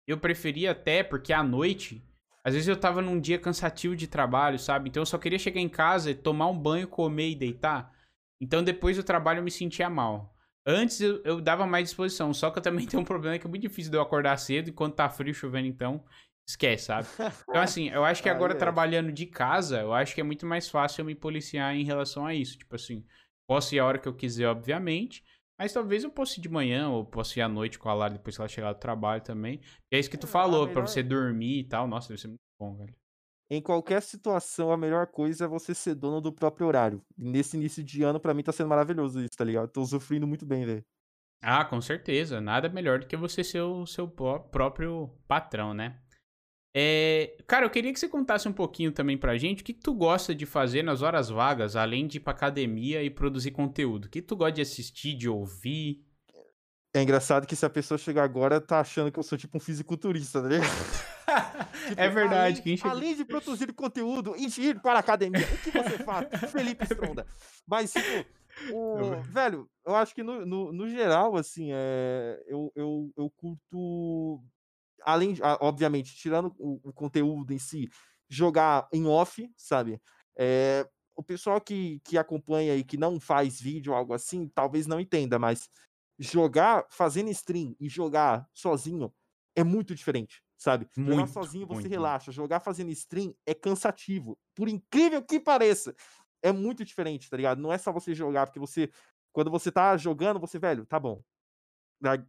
eu 0.08 0.18
preferia 0.18 0.72
até, 0.72 1.04
porque 1.04 1.32
à 1.32 1.44
noite, 1.44 2.04
às 2.44 2.54
vezes 2.54 2.68
eu 2.68 2.78
tava 2.78 3.02
num 3.02 3.20
dia 3.20 3.38
cansativo 3.38 3.96
de 3.96 4.08
trabalho, 4.08 4.58
sabe? 4.58 4.90
Então 4.90 5.02
eu 5.02 5.06
só 5.06 5.18
queria 5.18 5.38
chegar 5.38 5.60
em 5.60 5.70
casa, 5.70 6.16
tomar 6.16 6.48
um 6.48 6.58
banho, 6.58 6.88
comer 6.88 7.32
e 7.32 7.36
deitar. 7.36 7.94
Então 8.42 8.64
depois 8.64 8.96
do 8.96 9.04
trabalho 9.04 9.40
eu 9.40 9.44
me 9.44 9.52
sentia 9.52 9.90
mal. 9.90 10.34
Antes 10.70 11.00
eu, 11.00 11.22
eu, 11.24 11.40
dava 11.40 11.66
mais 11.66 11.86
disposição, 11.86 12.34
só 12.34 12.52
que 12.52 12.60
eu 12.60 12.62
também 12.62 12.86
tenho 12.86 13.02
um 13.02 13.06
problema 13.06 13.40
que 13.40 13.48
é 13.48 13.50
muito 13.50 13.62
difícil 13.62 13.90
de 13.90 13.98
eu 13.98 14.02
acordar 14.02 14.36
cedo 14.38 14.68
e 14.68 14.74
quando 14.74 14.96
tá 14.96 15.10
frio 15.10 15.34
chovendo, 15.34 15.66
então 15.66 16.04
esquece, 16.48 16.86
sabe? 16.86 17.08
Então, 17.48 17.62
assim, 17.62 17.88
eu 17.90 18.04
acho 18.04 18.22
que 18.22 18.28
agora 18.30 18.54
trabalhando 18.54 19.12
de 19.12 19.26
casa, 19.26 19.80
eu 19.80 19.94
acho 19.94 20.14
que 20.14 20.20
é 20.20 20.24
muito 20.24 20.46
mais 20.46 20.70
fácil 20.70 21.02
eu 21.02 21.06
me 21.06 21.16
policiar 21.16 21.74
em 21.74 21.86
relação 21.86 22.26
a 22.26 22.34
isso. 22.34 22.58
Tipo 22.58 22.76
assim, 22.76 23.06
posso 23.48 23.74
ir 23.74 23.80
a 23.80 23.86
hora 23.86 23.98
que 23.98 24.08
eu 24.08 24.14
quiser, 24.14 24.48
obviamente, 24.48 25.24
mas 25.58 25.72
talvez 25.72 26.04
eu 26.04 26.12
possa 26.12 26.38
ir 26.38 26.42
de 26.42 26.50
manhã 26.50 26.90
ou 26.90 27.06
posso 27.06 27.40
ir 27.40 27.42
à 27.42 27.48
noite 27.48 27.80
com 27.80 27.88
a 27.88 27.94
Lara 27.94 28.14
depois 28.14 28.36
que 28.36 28.42
ela 28.42 28.50
chegar 28.50 28.74
do 28.74 28.80
trabalho 28.80 29.22
também. 29.22 29.62
E 29.92 29.96
é 29.96 30.00
isso 30.00 30.10
que 30.10 30.18
tu 30.18 30.28
é, 30.28 30.30
falou, 30.30 30.68
para 30.68 30.82
você 30.82 31.02
dormir 31.02 31.60
e 31.60 31.64
tal. 31.64 31.88
Nossa, 31.88 32.10
deve 32.10 32.22
ser 32.22 32.28
muito 32.28 32.42
bom, 32.60 32.76
velho 32.76 32.94
em 33.50 33.62
qualquer 33.62 34.02
situação, 34.02 34.72
a 34.72 34.78
melhor 34.78 35.08
coisa 35.08 35.46
é 35.46 35.48
você 35.48 35.74
ser 35.74 35.96
dono 35.96 36.20
do 36.20 36.34
próprio 36.34 36.68
horário. 36.68 37.02
Nesse 37.18 37.56
início 37.56 37.82
de 37.84 38.04
ano, 38.04 38.20
para 38.20 38.34
mim, 38.34 38.44
tá 38.44 38.52
sendo 38.52 38.68
maravilhoso 38.68 39.20
isso, 39.22 39.38
tá 39.38 39.46
ligado? 39.46 39.70
Tô 39.70 39.86
sofrendo 39.86 40.28
muito 40.28 40.46
bem, 40.46 40.66
velho. 40.66 40.86
Ah, 41.42 41.64
com 41.64 41.80
certeza. 41.80 42.42
Nada 42.42 42.68
melhor 42.68 43.00
do 43.00 43.08
que 43.08 43.16
você 43.16 43.44
ser 43.44 43.62
o 43.62 43.86
seu 43.86 44.08
próprio 44.08 45.10
patrão, 45.28 45.74
né? 45.74 46.02
É... 46.76 47.38
Cara, 47.48 47.66
eu 47.66 47.70
queria 47.70 47.94
que 47.94 48.00
você 48.00 48.10
contasse 48.10 48.50
um 48.50 48.54
pouquinho 48.54 48.92
também 48.92 49.18
pra 49.18 49.38
gente 49.38 49.62
o 49.62 49.66
que, 49.66 49.74
que 49.74 49.80
tu 49.80 49.94
gosta 49.94 50.36
de 50.36 50.46
fazer 50.46 50.84
nas 50.84 51.02
horas 51.02 51.30
vagas, 51.30 51.76
além 51.76 52.06
de 52.06 52.18
ir 52.18 52.20
pra 52.20 52.34
academia 52.34 53.02
e 53.02 53.10
produzir 53.10 53.52
conteúdo. 53.52 54.06
O 54.06 54.10
que 54.10 54.22
tu 54.22 54.36
gosta 54.36 54.54
de 54.54 54.62
assistir, 54.62 55.16
de 55.16 55.30
ouvir? 55.30 56.06
É 56.94 57.02
engraçado 57.02 57.48
que 57.48 57.56
se 57.56 57.66
a 57.66 57.70
pessoa 57.70 57.98
chegar 57.98 58.24
agora, 58.24 58.60
tá 58.60 58.80
achando 58.80 59.12
que 59.12 59.18
eu 59.18 59.24
sou 59.24 59.38
tipo 59.38 59.58
um 59.58 59.60
fisiculturista, 59.62 60.42
tá 60.42 60.50
ligado? 60.50 60.68
tipo, 61.88 62.02
é 62.02 62.10
verdade. 62.10 62.62
Além, 62.62 62.80
além, 62.84 63.16
de 63.16 63.26
produzir 63.26 63.74
conteúdo 63.74 64.36
e 64.36 64.46
ir 64.46 64.80
para 64.82 64.98
a 64.98 65.00
academia, 65.00 65.46
o 65.46 65.58
que 65.58 65.72
você 65.72 65.98
faz? 66.04 66.28
Felipe 66.52 66.84
Stronda. 66.86 67.26
Mas, 67.66 67.94
tipo, 67.94 68.26
o... 68.74 69.22
velho, 69.24 69.70
eu 69.86 69.96
acho 69.96 70.14
que 70.14 70.24
no, 70.24 70.46
no, 70.46 70.72
no 70.72 70.90
geral, 70.90 71.36
assim, 71.36 71.70
é... 71.72 72.44
eu, 72.48 72.72
eu, 72.76 73.12
eu 73.18 73.30
curto. 73.32 74.44
Além, 75.04 75.34
de, 75.34 75.42
obviamente, 75.62 76.16
tirando 76.16 76.54
o, 76.58 76.80
o, 76.84 76.94
conteúdo 76.94 77.54
em 77.54 77.60
si, 77.60 77.90
jogar 78.30 78.88
em 78.92 79.06
off, 79.06 79.50
sabe? 79.56 80.02
É... 80.38 80.88
O 81.16 81.24
pessoal 81.24 81.60
que, 81.60 82.00
que 82.04 82.16
acompanha 82.18 82.76
e 82.76 82.84
que 82.84 82.96
não 82.96 83.20
faz 83.20 83.60
vídeo 83.60 83.92
ou 83.92 83.98
algo 83.98 84.14
assim, 84.14 84.48
talvez 84.50 84.86
não 84.86 85.00
entenda, 85.00 85.40
mas 85.40 85.68
jogar 86.20 86.86
fazendo 86.92 87.32
stream 87.32 87.76
e 87.80 87.90
jogar 87.90 88.48
sozinho 88.54 89.12
é 89.56 89.64
muito 89.64 89.96
diferente 89.96 90.44
sabe? 90.58 90.88
Muito, 90.98 91.12
jogar 91.12 91.28
sozinho 91.28 91.68
você 91.68 91.82
muito. 91.82 91.90
relaxa, 91.90 92.32
jogar 92.32 92.60
fazendo 92.60 92.90
stream 92.92 93.34
é 93.46 93.54
cansativo, 93.54 94.38
por 94.56 94.68
incrível 94.68 95.22
que 95.22 95.40
pareça. 95.40 95.96
É 96.42 96.52
muito 96.52 96.84
diferente, 96.84 97.30
tá 97.30 97.38
ligado? 97.38 97.62
Não 97.62 97.72
é 97.72 97.78
só 97.78 97.92
você 97.92 98.14
jogar, 98.14 98.48
porque 98.48 98.60
você, 98.60 98.90
quando 99.32 99.52
você 99.52 99.72
tá 99.72 99.96
jogando, 99.98 100.40
você, 100.40 100.60
velho, 100.60 100.86
tá 100.86 101.00
bom, 101.00 101.22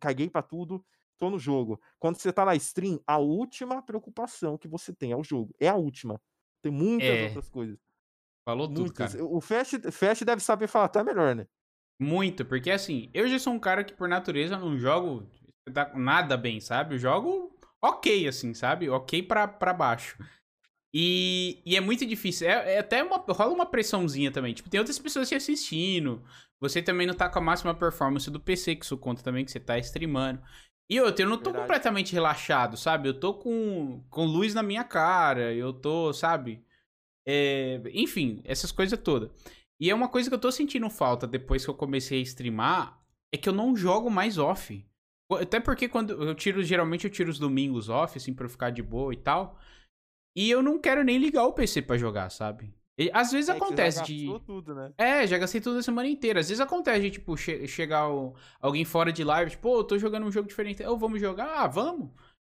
caguei 0.00 0.28
para 0.30 0.42
tudo, 0.42 0.84
tô 1.18 1.30
no 1.30 1.38
jogo. 1.38 1.80
Quando 1.98 2.16
você 2.16 2.32
tá 2.32 2.44
na 2.44 2.55
stream, 2.55 3.00
a 3.06 3.18
última 3.18 3.82
preocupação 3.82 4.56
que 4.56 4.68
você 4.68 4.92
tem 4.92 5.12
é 5.12 5.16
o 5.16 5.24
jogo, 5.24 5.55
é 5.59 5.68
a 5.68 5.74
última. 5.74 6.20
Tem 6.62 6.72
muitas 6.72 7.09
é. 7.09 7.24
outras 7.26 7.48
coisas. 7.48 7.78
Falou 8.44 8.68
muitas. 8.68 8.84
tudo, 8.84 8.94
cara. 8.94 9.24
O 9.24 9.40
Fast, 9.40 9.90
Fast 9.90 10.24
deve 10.24 10.42
saber 10.42 10.66
falar 10.68 10.86
até 10.86 11.02
melhor, 11.05 11.34
né? 11.34 11.46
Muito, 12.00 12.44
porque 12.44 12.70
assim, 12.70 13.10
eu 13.12 13.28
já 13.28 13.38
sou 13.38 13.52
um 13.52 13.59
cara 13.59 13.82
que 13.82 13.92
por 13.92 14.09
natureza 14.09 14.56
não 14.56 14.78
jogo 14.78 15.28
nada 15.94 16.36
bem, 16.36 16.60
sabe? 16.60 16.94
Eu 16.94 16.98
jogo 16.98 17.57
ok, 17.82 18.28
assim, 18.28 18.55
sabe? 18.55 18.88
Ok 18.88 19.22
pra, 19.22 19.46
pra 19.48 19.72
baixo. 19.72 20.18
E, 20.92 21.62
e 21.66 21.76
é 21.76 21.80
muito 21.80 22.06
difícil. 22.06 22.48
É, 22.48 22.74
é, 22.74 22.78
até 22.78 23.02
uma. 23.02 23.18
rola 23.18 23.52
uma 23.52 23.66
pressãozinha 23.66 24.30
também. 24.30 24.55
Tipo, 24.55 24.70
tem 24.70 24.80
outras 24.80 24.98
pessoas 24.98 25.28
te 25.28 25.34
assistindo. 25.34 26.22
Você 26.60 26.82
também 26.82 27.06
não 27.06 27.14
tá 27.14 27.28
com 27.28 27.38
a 27.38 27.42
máxima 27.42 27.74
performance 27.74 28.30
do 28.30 28.40
PC, 28.40 28.76
que 28.76 28.84
isso 28.84 28.96
conta 28.96 29.22
também, 29.22 29.44
que 29.44 29.50
você 29.50 29.60
tá 29.60 29.78
streamando. 29.78 30.42
E 30.90 31.00
outra, 31.00 31.24
eu 31.24 31.28
não 31.28 31.36
tô 31.36 31.50
Verdade. 31.50 31.62
completamente 31.62 32.12
relaxado, 32.14 32.76
sabe? 32.76 33.09
Eu 33.09 33.20
tô 33.20 33.34
com, 33.34 34.02
com 34.09 34.24
luz 34.24 34.55
na 34.55 34.62
minha 34.62 34.82
cara, 34.82 35.52
eu 35.52 35.72
tô, 35.72 36.12
sabe? 36.14 36.64
É, 37.26 37.82
enfim, 37.92 38.40
essas 38.44 38.72
coisas 38.72 38.98
todas. 38.98 39.30
E 39.78 39.90
é 39.90 39.94
uma 39.94 40.09
coisa 40.09 40.30
que 40.30 40.34
eu 40.34 40.40
tô 40.40 40.50
sentindo 40.50 40.88
falta 40.88 41.26
depois 41.26 41.62
que 41.62 41.70
eu 41.70 41.74
comecei 41.74 42.20
a 42.20 42.22
streamar, 42.22 42.98
é 43.30 43.36
que 43.36 43.48
eu 43.48 43.52
não 43.52 43.76
jogo 43.76 44.10
mais 44.10 44.38
off. 44.38 44.84
Até 45.30 45.60
porque 45.60 45.88
quando 45.88 46.10
eu 46.12 46.34
tiro, 46.34 46.62
geralmente 46.62 47.05
eu 47.05 47.10
tiro 47.10 47.30
os 47.30 47.38
domingos 47.38 47.88
off, 47.88 48.16
assim, 48.16 48.32
pra 48.32 48.46
eu 48.46 48.50
ficar 48.50 48.70
de 48.70 48.82
boa 48.82 49.12
e 49.12 49.16
tal. 49.16 49.59
E 50.36 50.50
eu 50.50 50.62
não 50.62 50.78
quero 50.78 51.02
nem 51.02 51.18
ligar 51.18 51.44
o 51.44 51.52
PC 51.52 51.82
para 51.82 51.98
jogar, 51.98 52.30
sabe? 52.30 52.72
E, 52.98 53.10
às 53.12 53.30
vezes 53.30 53.48
é 53.48 53.52
acontece 53.52 54.02
de. 54.05 54.26
Tudo, 54.44 54.74
né? 54.74 54.92
É, 54.98 55.26
já 55.26 55.38
gastei 55.38 55.60
tudo 55.60 55.78
a 55.78 55.82
semana 55.82 56.09
inteira. 56.09 56.40
Às 56.40 56.48
vezes 56.48 56.60
acontece 56.60 57.00
de, 57.02 57.10
tipo, 57.12 57.36
che 57.36 57.66
chegar 57.68 58.09
o... 58.09 58.34
alguém 58.60 58.84
fora 58.84 59.12
de 59.12 59.22
live, 59.22 59.52
tipo, 59.52 59.62
pô, 59.62 59.84
tô 59.84 59.96
jogando 59.98 60.26
um 60.26 60.32
jogo 60.32 60.48
diferente. 60.48 60.82
Eu, 60.82 60.96
vamos 60.96 61.20
jogar? 61.20 61.46
Ah, 61.46 61.66
vamos. 61.68 62.10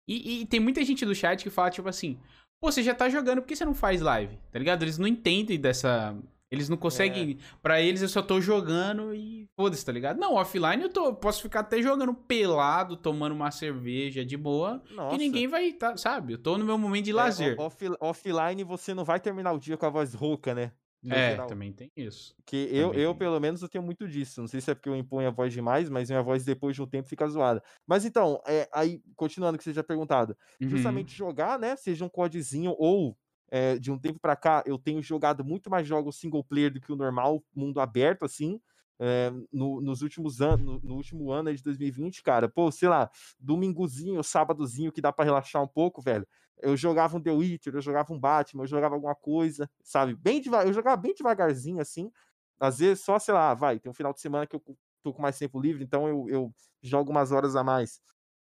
E, 0.07 0.41
e, 0.41 0.45
tem 0.45 0.59
muita 0.59 0.83
gente 0.85 1.03
do 1.03 1.15
chat 1.15 1.43
que 1.43 1.49
fala, 1.49 1.71
tipo 1.71 1.89
assim, 1.89 2.19
pô, 2.61 2.71
você 2.71 2.83
já 2.83 2.93
tá 2.93 3.09
jogando, 3.09 3.41
por 3.41 3.47
que 3.47 3.55
você 3.55 3.65
não 3.65 3.73
faz 3.73 4.01
live? 4.01 4.37
Tá 4.51 4.59
ligado? 4.59 4.83
Eles 4.83 4.99
não 4.99 5.07
entendem 5.07 5.59
dessa, 5.59 6.15
Eles 6.51 6.69
não 6.69 6.77
conseguem. 6.77 7.37
É. 7.39 7.57
Pra 7.61 7.81
eles 7.81 8.01
eu 8.01 8.09
só 8.09 8.21
tô 8.21 8.39
jogando 8.39 9.13
e 9.13 9.47
foda-se, 9.55 9.85
tá 9.85 9.91
ligado? 9.91 10.19
Não, 10.19 10.35
offline 10.35 10.83
eu 10.83 10.89
tô, 10.89 11.13
posso 11.13 11.41
ficar 11.41 11.61
até 11.61 11.81
jogando 11.81 12.13
pelado, 12.13 12.95
tomando 12.95 13.33
uma 13.33 13.51
cerveja 13.51 14.23
de 14.23 14.37
boa, 14.37 14.81
Nossa. 14.91 15.09
que 15.09 15.17
ninguém 15.17 15.47
vai, 15.47 15.73
tá, 15.73 15.97
sabe? 15.97 16.33
Eu 16.33 16.37
tô 16.37 16.57
no 16.57 16.65
meu 16.65 16.77
momento 16.77 17.05
de 17.05 17.11
é, 17.11 17.15
lazer. 17.15 17.59
Off, 17.59 17.85
offline 17.99 18.63
você 18.63 18.93
não 18.93 19.03
vai 19.03 19.19
terminar 19.19 19.53
o 19.53 19.59
dia 19.59 19.77
com 19.77 19.85
a 19.85 19.89
voz 19.89 20.13
rouca, 20.13 20.53
né? 20.53 20.71
é, 21.11 21.31
geral. 21.31 21.47
também 21.47 21.71
tem 21.71 21.91
isso. 21.95 22.35
Que 22.45 22.67
eu, 22.71 22.93
eu 22.93 23.13
pelo 23.13 23.39
menos, 23.39 23.61
eu 23.61 23.69
tenho 23.69 23.83
muito 23.83 24.07
disso. 24.07 24.41
Não 24.41 24.47
sei 24.47 24.61
se 24.61 24.71
é 24.71 24.75
porque 24.75 24.89
eu 24.89 24.95
imponho 24.95 25.27
a 25.27 25.31
voz 25.31 25.53
demais, 25.53 25.89
mas 25.89 26.09
minha 26.09 26.21
voz 26.21 26.43
depois 26.43 26.75
de 26.75 26.81
um 26.81 26.87
tempo 26.87 27.07
fica 27.07 27.27
zoada. 27.27 27.61
Mas 27.85 28.05
então, 28.05 28.41
é, 28.47 28.67
aí, 28.73 29.01
continuando 29.15 29.55
o 29.55 29.57
que 29.57 29.63
você 29.63 29.73
já 29.73 29.83
perguntado, 29.83 30.35
uhum. 30.59 30.69
justamente 30.69 31.15
jogar, 31.15 31.59
né? 31.59 31.75
Seja 31.75 32.03
um 32.03 32.09
codezinho 32.09 32.75
ou 32.77 33.17
é, 33.49 33.77
de 33.77 33.91
um 33.91 33.99
tempo 33.99 34.19
para 34.19 34.35
cá, 34.35 34.63
eu 34.65 34.77
tenho 34.77 35.01
jogado 35.01 35.43
muito 35.43 35.69
mais 35.69 35.87
jogos 35.87 36.17
single 36.17 36.43
player 36.43 36.73
do 36.73 36.81
que 36.81 36.91
o 36.91 36.95
normal, 36.95 37.43
mundo 37.55 37.79
aberto, 37.79 38.25
assim. 38.25 38.59
É, 38.97 39.29
no, 39.51 39.81
nos 39.81 40.01
últimos 40.01 40.41
anos, 40.41 40.65
no, 40.65 40.79
no, 40.79 40.95
último 40.95 41.29
ano 41.29 41.53
de 41.53 41.61
2020, 41.61 42.23
cara, 42.23 42.47
pô, 42.47 42.71
sei 42.71 42.87
lá, 42.87 43.09
domingozinho, 43.37 44.23
sábadozinho 44.23 44.91
que 44.91 45.01
dá 45.01 45.11
para 45.11 45.25
relaxar 45.25 45.61
um 45.61 45.67
pouco, 45.67 46.01
velho. 46.01 46.25
Eu 46.61 46.77
jogava 46.77 47.17
um 47.17 47.21
The 47.21 47.31
Witcher, 47.31 47.75
eu 47.75 47.81
jogava 47.81 48.13
um 48.13 48.19
Batman, 48.19 48.63
eu 48.63 48.67
jogava 48.67 48.95
alguma 48.95 49.15
coisa, 49.15 49.69
sabe? 49.83 50.15
Bem 50.15 50.41
eu 50.65 50.73
jogava 50.73 50.95
bem 50.95 51.13
devagarzinho, 51.13 51.81
assim. 51.81 52.09
Às 52.57 52.79
vezes 52.79 53.03
só, 53.03 53.19
sei 53.19 53.33
lá, 53.33 53.53
vai, 53.53 53.79
tem 53.79 53.91
um 53.91 53.93
final 53.93 54.13
de 54.13 54.21
semana 54.21 54.47
que 54.47 54.55
eu 54.55 54.63
tô 55.03 55.13
com 55.13 55.21
mais 55.21 55.37
tempo 55.37 55.59
livre, 55.59 55.83
então 55.83 56.07
eu, 56.07 56.29
eu 56.29 56.55
jogo 56.81 57.11
umas 57.11 57.33
horas 57.33 57.55
a 57.55 57.63
mais. 57.63 58.01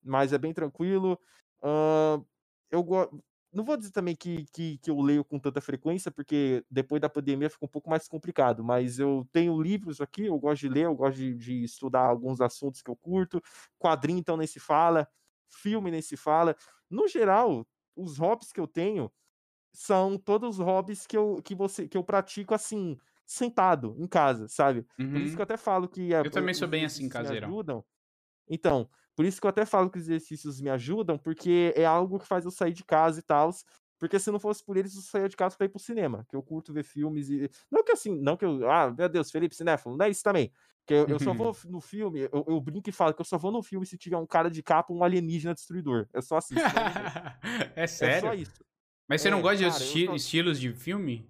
Mas 0.02 0.32
é 0.32 0.38
bem 0.38 0.52
tranquilo. 0.54 1.18
Uh, 1.60 2.24
eu 2.70 2.84
não 3.56 3.64
vou 3.64 3.74
dizer 3.74 3.90
também 3.90 4.14
que, 4.14 4.44
que, 4.52 4.76
que, 4.76 4.90
eu 4.90 5.00
leio 5.00 5.24
com 5.24 5.38
tanta 5.38 5.62
frequência, 5.62 6.10
porque 6.10 6.62
depois 6.70 7.00
da 7.00 7.08
pandemia 7.08 7.48
fica 7.48 7.64
um 7.64 7.68
pouco 7.68 7.88
mais 7.88 8.06
complicado, 8.06 8.62
mas 8.62 8.98
eu 8.98 9.26
tenho 9.32 9.58
livros 9.60 9.98
aqui, 9.98 10.26
eu 10.26 10.38
gosto 10.38 10.60
de 10.60 10.68
ler, 10.68 10.84
eu 10.84 10.94
gosto 10.94 11.16
de, 11.16 11.34
de 11.34 11.64
estudar 11.64 12.02
alguns 12.02 12.42
assuntos 12.42 12.82
que 12.82 12.90
eu 12.90 12.96
curto, 12.96 13.42
quadrinho 13.78 14.18
então 14.18 14.36
nem 14.36 14.46
se 14.46 14.60
fala, 14.60 15.08
filme 15.48 15.90
nem 15.90 16.02
se 16.02 16.18
fala. 16.18 16.54
No 16.90 17.08
geral, 17.08 17.66
os 17.96 18.18
hobbies 18.18 18.52
que 18.52 18.60
eu 18.60 18.66
tenho 18.66 19.10
são 19.72 20.18
todos 20.18 20.58
os 20.58 20.64
hobbies 20.64 21.06
que 21.06 21.16
eu, 21.16 21.40
que 21.42 21.54
você, 21.54 21.88
que 21.88 21.96
eu 21.96 22.04
pratico 22.04 22.54
assim, 22.54 22.98
sentado 23.24 23.96
em 23.98 24.06
casa, 24.06 24.48
sabe? 24.48 24.86
Uhum. 24.98 25.12
Por 25.12 25.20
isso 25.22 25.34
que 25.34 25.40
eu 25.40 25.44
até 25.44 25.56
falo 25.56 25.88
que... 25.88 26.10
eu 26.10 26.30
também 26.30 26.52
sou 26.54 26.68
bem 26.68 26.84
assim, 26.84 27.08
caseirão. 27.08 27.48
Ajudam. 27.48 27.82
Então, 28.46 28.86
por 29.16 29.24
isso 29.24 29.40
que 29.40 29.46
eu 29.46 29.50
até 29.50 29.64
falo 29.64 29.90
que 29.90 29.98
os 29.98 30.04
exercícios 30.04 30.60
me 30.60 30.68
ajudam, 30.68 31.16
porque 31.16 31.72
é 31.74 31.86
algo 31.86 32.18
que 32.18 32.26
faz 32.26 32.44
eu 32.44 32.50
sair 32.50 32.74
de 32.74 32.84
casa 32.84 33.18
e 33.18 33.22
tal. 33.22 33.50
Porque 33.98 34.18
se 34.18 34.30
não 34.30 34.38
fosse 34.38 34.62
por 34.62 34.76
eles, 34.76 34.94
eu 34.94 35.00
saía 35.00 35.26
de 35.26 35.36
casa 35.36 35.56
pra 35.56 35.64
ir 35.64 35.70
pro 35.70 35.78
cinema. 35.78 36.26
Que 36.28 36.36
eu 36.36 36.42
curto 36.42 36.70
ver 36.70 36.84
filmes 36.84 37.30
e. 37.30 37.50
Não 37.70 37.82
que 37.82 37.92
assim, 37.92 38.14
não 38.20 38.36
que 38.36 38.44
eu. 38.44 38.70
Ah, 38.70 38.94
meu 38.96 39.08
Deus, 39.08 39.30
Felipe 39.30 39.56
Cinéfilo, 39.56 39.96
não 39.96 40.04
é 40.04 40.10
isso 40.10 40.22
também. 40.22 40.52
Que 40.86 40.92
eu, 40.92 41.06
eu 41.06 41.18
só 41.18 41.32
vou 41.32 41.56
no 41.64 41.80
filme, 41.80 42.28
eu, 42.30 42.44
eu, 42.46 42.60
brinco 42.60 42.90
e 42.90 42.92
falo 42.92 43.14
que 43.14 43.20
eu 43.22 43.24
só 43.24 43.38
vou 43.38 43.50
no 43.50 43.62
filme 43.62 43.86
se 43.86 43.96
tiver 43.96 44.18
um 44.18 44.26
cara 44.26 44.50
de 44.50 44.62
capa 44.62 44.92
um 44.92 45.02
alienígena 45.02 45.54
destruidor. 45.54 46.06
É 46.14 46.20
só 46.20 46.36
assim. 46.36 46.54
é 47.74 47.86
sério? 47.86 48.16
É 48.16 48.20
só 48.20 48.34
isso. 48.34 48.64
Mas 49.08 49.22
você 49.22 49.28
é, 49.28 49.30
não 49.30 49.40
gosta 49.40 49.64
cara, 49.64 49.70
de 49.70 49.84
esti 49.84 50.14
estilos 50.14 50.60
de 50.60 50.74
filme? 50.74 51.26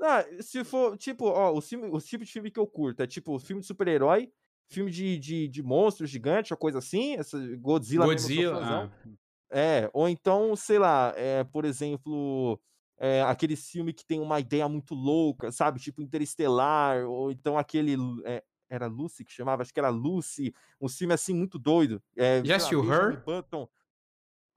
Ah, 0.00 0.24
se 0.40 0.64
for, 0.64 0.96
tipo, 0.96 1.26
ó, 1.26 1.52
o, 1.52 1.60
filme, 1.60 1.88
o 1.90 1.98
tipo 2.00 2.24
de 2.24 2.32
filme 2.32 2.50
que 2.50 2.58
eu 2.58 2.66
curto 2.66 3.02
é 3.02 3.06
tipo 3.06 3.38
filme 3.38 3.60
de 3.60 3.66
super-herói 3.66 4.32
filme 4.68 4.90
de, 4.90 5.18
de, 5.18 5.48
de 5.48 5.62
monstros 5.62 6.10
gigantes, 6.10 6.50
uma 6.50 6.56
coisa 6.56 6.78
assim, 6.78 7.16
essa 7.16 7.38
Godzilla. 7.56 8.06
Godzilla. 8.06 8.90
Ah. 9.04 9.16
É, 9.50 9.90
ou 9.92 10.08
então, 10.08 10.54
sei 10.54 10.78
lá, 10.78 11.12
é, 11.16 11.42
por 11.44 11.64
exemplo, 11.64 12.60
é, 12.98 13.22
aquele 13.22 13.56
filme 13.56 13.92
que 13.92 14.04
tem 14.04 14.20
uma 14.20 14.38
ideia 14.38 14.68
muito 14.68 14.94
louca, 14.94 15.50
sabe? 15.50 15.80
Tipo 15.80 16.02
Interestelar, 16.02 17.04
ou 17.06 17.30
então 17.30 17.56
aquele. 17.58 17.96
É, 18.24 18.42
era 18.70 18.86
Lucy 18.86 19.24
que 19.24 19.32
chamava, 19.32 19.62
acho 19.62 19.72
que 19.72 19.80
era 19.80 19.88
Lucy, 19.88 20.54
um 20.78 20.88
filme 20.88 21.14
assim 21.14 21.32
muito 21.32 21.58
doido. 21.58 22.02
É, 22.14 22.44
Já 22.44 22.56
assistiu 22.56 22.84
Her? 22.84 23.24
Button. 23.24 23.66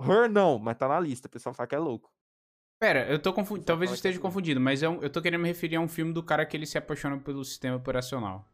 Her 0.01 0.29
não, 0.29 0.59
mas 0.59 0.77
tá 0.77 0.87
na 0.87 0.99
lista, 0.99 1.27
o 1.27 1.31
pessoal 1.31 1.55
fala 1.55 1.67
que 1.67 1.75
é 1.75 1.79
louco. 1.79 2.11
Pera, 2.77 3.07
eu 3.09 3.19
tô 3.19 3.31
confundindo, 3.31 3.65
talvez 3.65 3.91
eu 3.91 3.95
esteja 3.95 4.17
é 4.17 4.21
confundido, 4.21 4.59
mas 4.59 4.81
eu, 4.81 5.01
eu 5.01 5.09
tô 5.09 5.21
querendo 5.21 5.41
me 5.41 5.47
referir 5.47 5.75
a 5.75 5.79
um 5.79 5.87
filme 5.87 6.11
do 6.11 6.23
cara 6.23 6.45
que 6.45 6.57
ele 6.57 6.65
se 6.65 6.77
apaixona 6.77 7.17
pelo 7.19 7.45
sistema 7.45 7.77
operacional. 7.77 8.45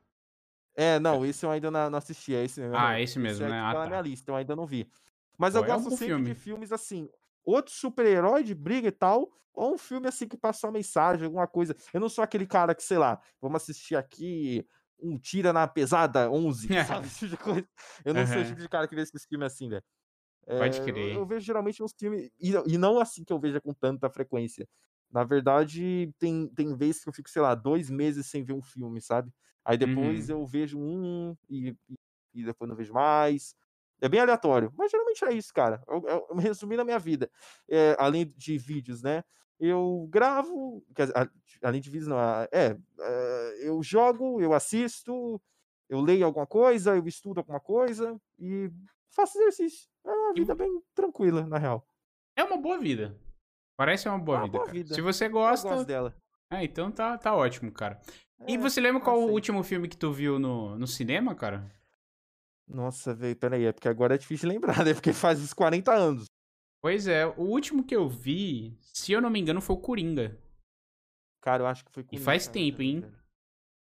É, 0.78 1.00
não, 1.00 1.26
esse 1.26 1.44
eu 1.44 1.50
ainda 1.50 1.72
não, 1.72 1.98
assisti, 1.98 2.36
é 2.36 2.46
esse 2.46 2.62
mesmo. 2.62 2.78
Ah, 2.78 3.02
esse 3.02 3.18
mesmo, 3.18 3.44
esse 3.44 3.52
né? 3.52 3.60
Ah, 3.60 3.74
tá 3.74 3.80
na 3.80 3.88
minha 3.88 4.02
lista, 4.02 4.30
eu 4.30 4.36
ainda 4.36 4.56
não 4.56 4.68
vi. 4.68 4.88
Mas 5.36 5.56
Pô, 5.56 5.60
eu 5.60 5.64
é 5.64 5.68
gosto 5.68 5.88
um 5.88 5.90
sempre 5.90 6.06
filme. 6.06 6.26
de 6.26 6.36
filmes 6.36 6.72
assim, 6.72 7.10
outro 7.44 7.74
super-herói 7.74 8.44
de 8.44 8.54
briga 8.54 8.88
e 8.88 8.92
tal, 8.92 9.28
ou 9.56 9.74
um 9.74 9.78
filme 9.78 10.08
assim 10.08 10.28
que 10.28 10.38
passa 10.38 10.68
uma 10.68 10.74
mensagem, 10.74 11.26
alguma 11.26 11.48
coisa. 11.48 11.76
Eu 11.92 12.00
não 12.00 12.08
sou 12.08 12.24
aquele 12.24 12.46
cara 12.46 12.76
que, 12.76 12.84
sei 12.84 13.00
lá, 13.00 13.20
vamos 13.42 13.64
assistir 13.64 13.96
aqui 13.96 14.68
um 15.00 15.18
Tira 15.18 15.52
na 15.52 15.68
Pesada 15.68 16.30
11, 16.30 16.68
sabe? 16.86 17.08
Esse 17.08 17.20
tipo 17.20 17.32
de 17.32 17.38
coisa. 17.38 17.68
Eu 18.06 18.14
não 18.14 18.22
uhum. 18.22 18.28
sou 18.28 18.38
o 18.38 18.46
tipo 18.46 18.62
de 18.62 18.70
cara 18.70 18.88
que 18.88 18.94
vê 18.94 19.02
esses 19.02 19.26
filmes 19.26 19.52
assim, 19.52 19.70
velho. 19.70 19.84
É, 20.46 20.60
Pode 20.60 20.82
crer. 20.82 21.16
Eu, 21.16 21.22
eu, 21.22 21.26
vejo 21.26 21.44
geralmente 21.44 21.82
uns 21.82 21.92
filmes, 21.98 22.30
e, 22.40 22.54
e 22.68 22.78
não 22.78 23.00
assim 23.00 23.24
que 23.24 23.34
eu 23.34 23.40
veja 23.40 23.60
com 23.60 23.74
tanta 23.74 24.10
frequência. 24.12 24.68
Na 25.12 25.24
verdade, 25.24 26.14
tem, 26.20 26.48
tem 26.50 26.76
vezes 26.76 27.04
que 27.04 27.10
eu 27.10 27.14
fico, 27.14 27.30
sei 27.30 27.42
lá, 27.42 27.56
dois 27.56 27.90
meses 27.90 28.28
sem 28.28 28.44
ver 28.44 28.54
um 28.54 28.62
filme, 28.62 29.02
sabe? 29.02 29.32
Aí 29.68 29.78
depois 29.78 30.30
uhum. 30.30 30.38
eu 30.38 30.46
vejo 30.46 30.80
um 30.80 31.36
e, 31.50 31.76
e 32.34 32.46
depois 32.46 32.70
não 32.70 32.76
vejo 32.78 32.94
mais. 32.94 33.54
É 34.00 34.08
bem 34.08 34.22
aleatório, 34.22 34.72
mas 34.78 34.90
geralmente 34.90 35.26
é 35.26 35.34
isso, 35.34 35.54
cara. 35.54 35.84
Eu, 35.86 36.08
eu, 36.08 36.28
eu 36.30 36.36
resumi 36.38 36.78
na 36.78 36.86
minha 36.86 36.98
vida. 36.98 37.30
É, 37.68 37.94
além 38.00 38.34
de 38.38 38.58
vídeos, 38.58 39.04
né? 39.04 39.26
Eu 39.60 40.08
gravo, 40.10 40.82
além 41.62 41.82
de 41.82 41.90
vídeos, 41.90 42.08
não, 42.08 42.18
é, 42.18 42.48
é, 42.54 43.68
eu 43.68 43.84
jogo, 43.84 44.40
eu 44.40 44.54
assisto, 44.54 45.42
eu 45.90 46.00
leio 46.00 46.26
alguma 46.26 46.48
coisa, 46.48 46.96
eu 46.96 47.06
estudo 47.06 47.40
alguma 47.40 47.60
coisa 47.60 48.18
e 48.40 48.72
faço 49.14 49.38
exercício. 49.38 49.90
É 50.06 50.12
uma 50.12 50.34
vida 50.34 50.56
bem 50.56 50.82
tranquila, 50.96 51.46
na 51.46 51.58
real. 51.58 51.86
É 52.38 52.44
uma 52.44 52.56
boa 52.56 52.78
vida. 52.78 53.20
Parece 53.76 54.08
uma 54.08 54.18
boa, 54.18 54.38
é 54.38 54.42
uma 54.42 54.46
vida, 54.46 54.58
boa 54.60 54.72
vida, 54.72 54.96
Se 54.96 55.02
você 55.02 55.28
gosta. 55.28 55.68
Eu 55.68 55.74
gosto 55.74 55.88
dela. 55.88 56.16
É, 56.54 56.64
então 56.64 56.90
tá, 56.90 57.18
tá 57.18 57.36
ótimo, 57.36 57.70
cara. 57.70 58.00
É, 58.40 58.52
e 58.52 58.58
você 58.58 58.80
lembra 58.80 59.02
qual 59.02 59.20
o 59.20 59.32
último 59.32 59.64
filme 59.64 59.88
que 59.88 59.98
tu 59.98 60.12
viu 60.12 60.38
no, 60.38 60.78
no 60.78 60.88
cinema, 60.88 61.34
cara? 61.34 61.70
Nossa, 62.68 63.14
velho, 63.14 63.36
peraí, 63.36 63.66
é 63.66 63.72
porque 63.72 63.88
agora 63.88 64.16
é 64.16 64.18
difícil 64.18 64.50
lembrar, 64.50 64.84
né? 64.84 64.94
Porque 64.94 65.14
faz 65.14 65.40
uns 65.40 65.54
40 65.54 65.94
anos. 65.94 66.26
Pois 66.82 67.08
é, 67.08 67.26
o 67.26 67.44
último 67.44 67.84
que 67.84 67.96
eu 67.96 68.10
vi, 68.10 68.78
se 68.82 69.12
eu 69.12 69.22
não 69.22 69.30
me 69.30 69.40
engano, 69.40 69.62
foi 69.62 69.76
o 69.76 69.80
Coringa. 69.80 70.38
Cara, 71.42 71.64
eu 71.64 71.68
acho 71.68 71.86
que 71.86 71.92
foi 71.92 72.04
Coringa. 72.04 72.22
E 72.22 72.24
faz 72.24 72.48
tempo, 72.48 72.82
hein? 72.82 73.06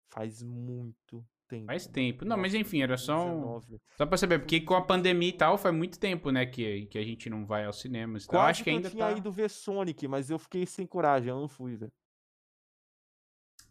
Faz 0.10 0.42
muito 0.42 1.24
tempo. 1.48 1.68
Faz 1.68 1.86
tempo. 1.86 2.26
Não, 2.26 2.38
mas 2.38 2.54
enfim, 2.54 2.82
era 2.82 2.98
só 2.98 3.28
um... 3.28 3.62
Só 3.96 4.06
pra 4.06 4.18
saber, 4.18 4.40
porque 4.40 4.62
com 4.62 4.74
a 4.74 4.82
pandemia 4.82 5.30
e 5.30 5.34
tal, 5.34 5.58
faz 5.58 5.74
muito 5.74 6.00
tempo, 6.00 6.32
né, 6.32 6.46
que, 6.46 6.88
que 6.88 6.98
a 6.98 7.04
gente 7.04 7.30
não 7.30 7.46
vai 7.46 7.66
aos 7.66 7.80
cinemas. 7.80 8.24
Então, 8.24 8.40
Quase 8.40 8.50
acho 8.50 8.64
que 8.64 8.70
ainda 8.72 8.88
eu 8.88 8.92
tinha 8.92 9.12
tá... 9.12 9.18
ido 9.18 9.32
ver 9.32 9.50
Sonic, 9.50 10.08
mas 10.08 10.30
eu 10.30 10.40
fiquei 10.40 10.66
sem 10.66 10.88
coragem, 10.88 11.30
eu 11.30 11.40
não 11.40 11.48
fui, 11.48 11.76
velho. 11.76 11.92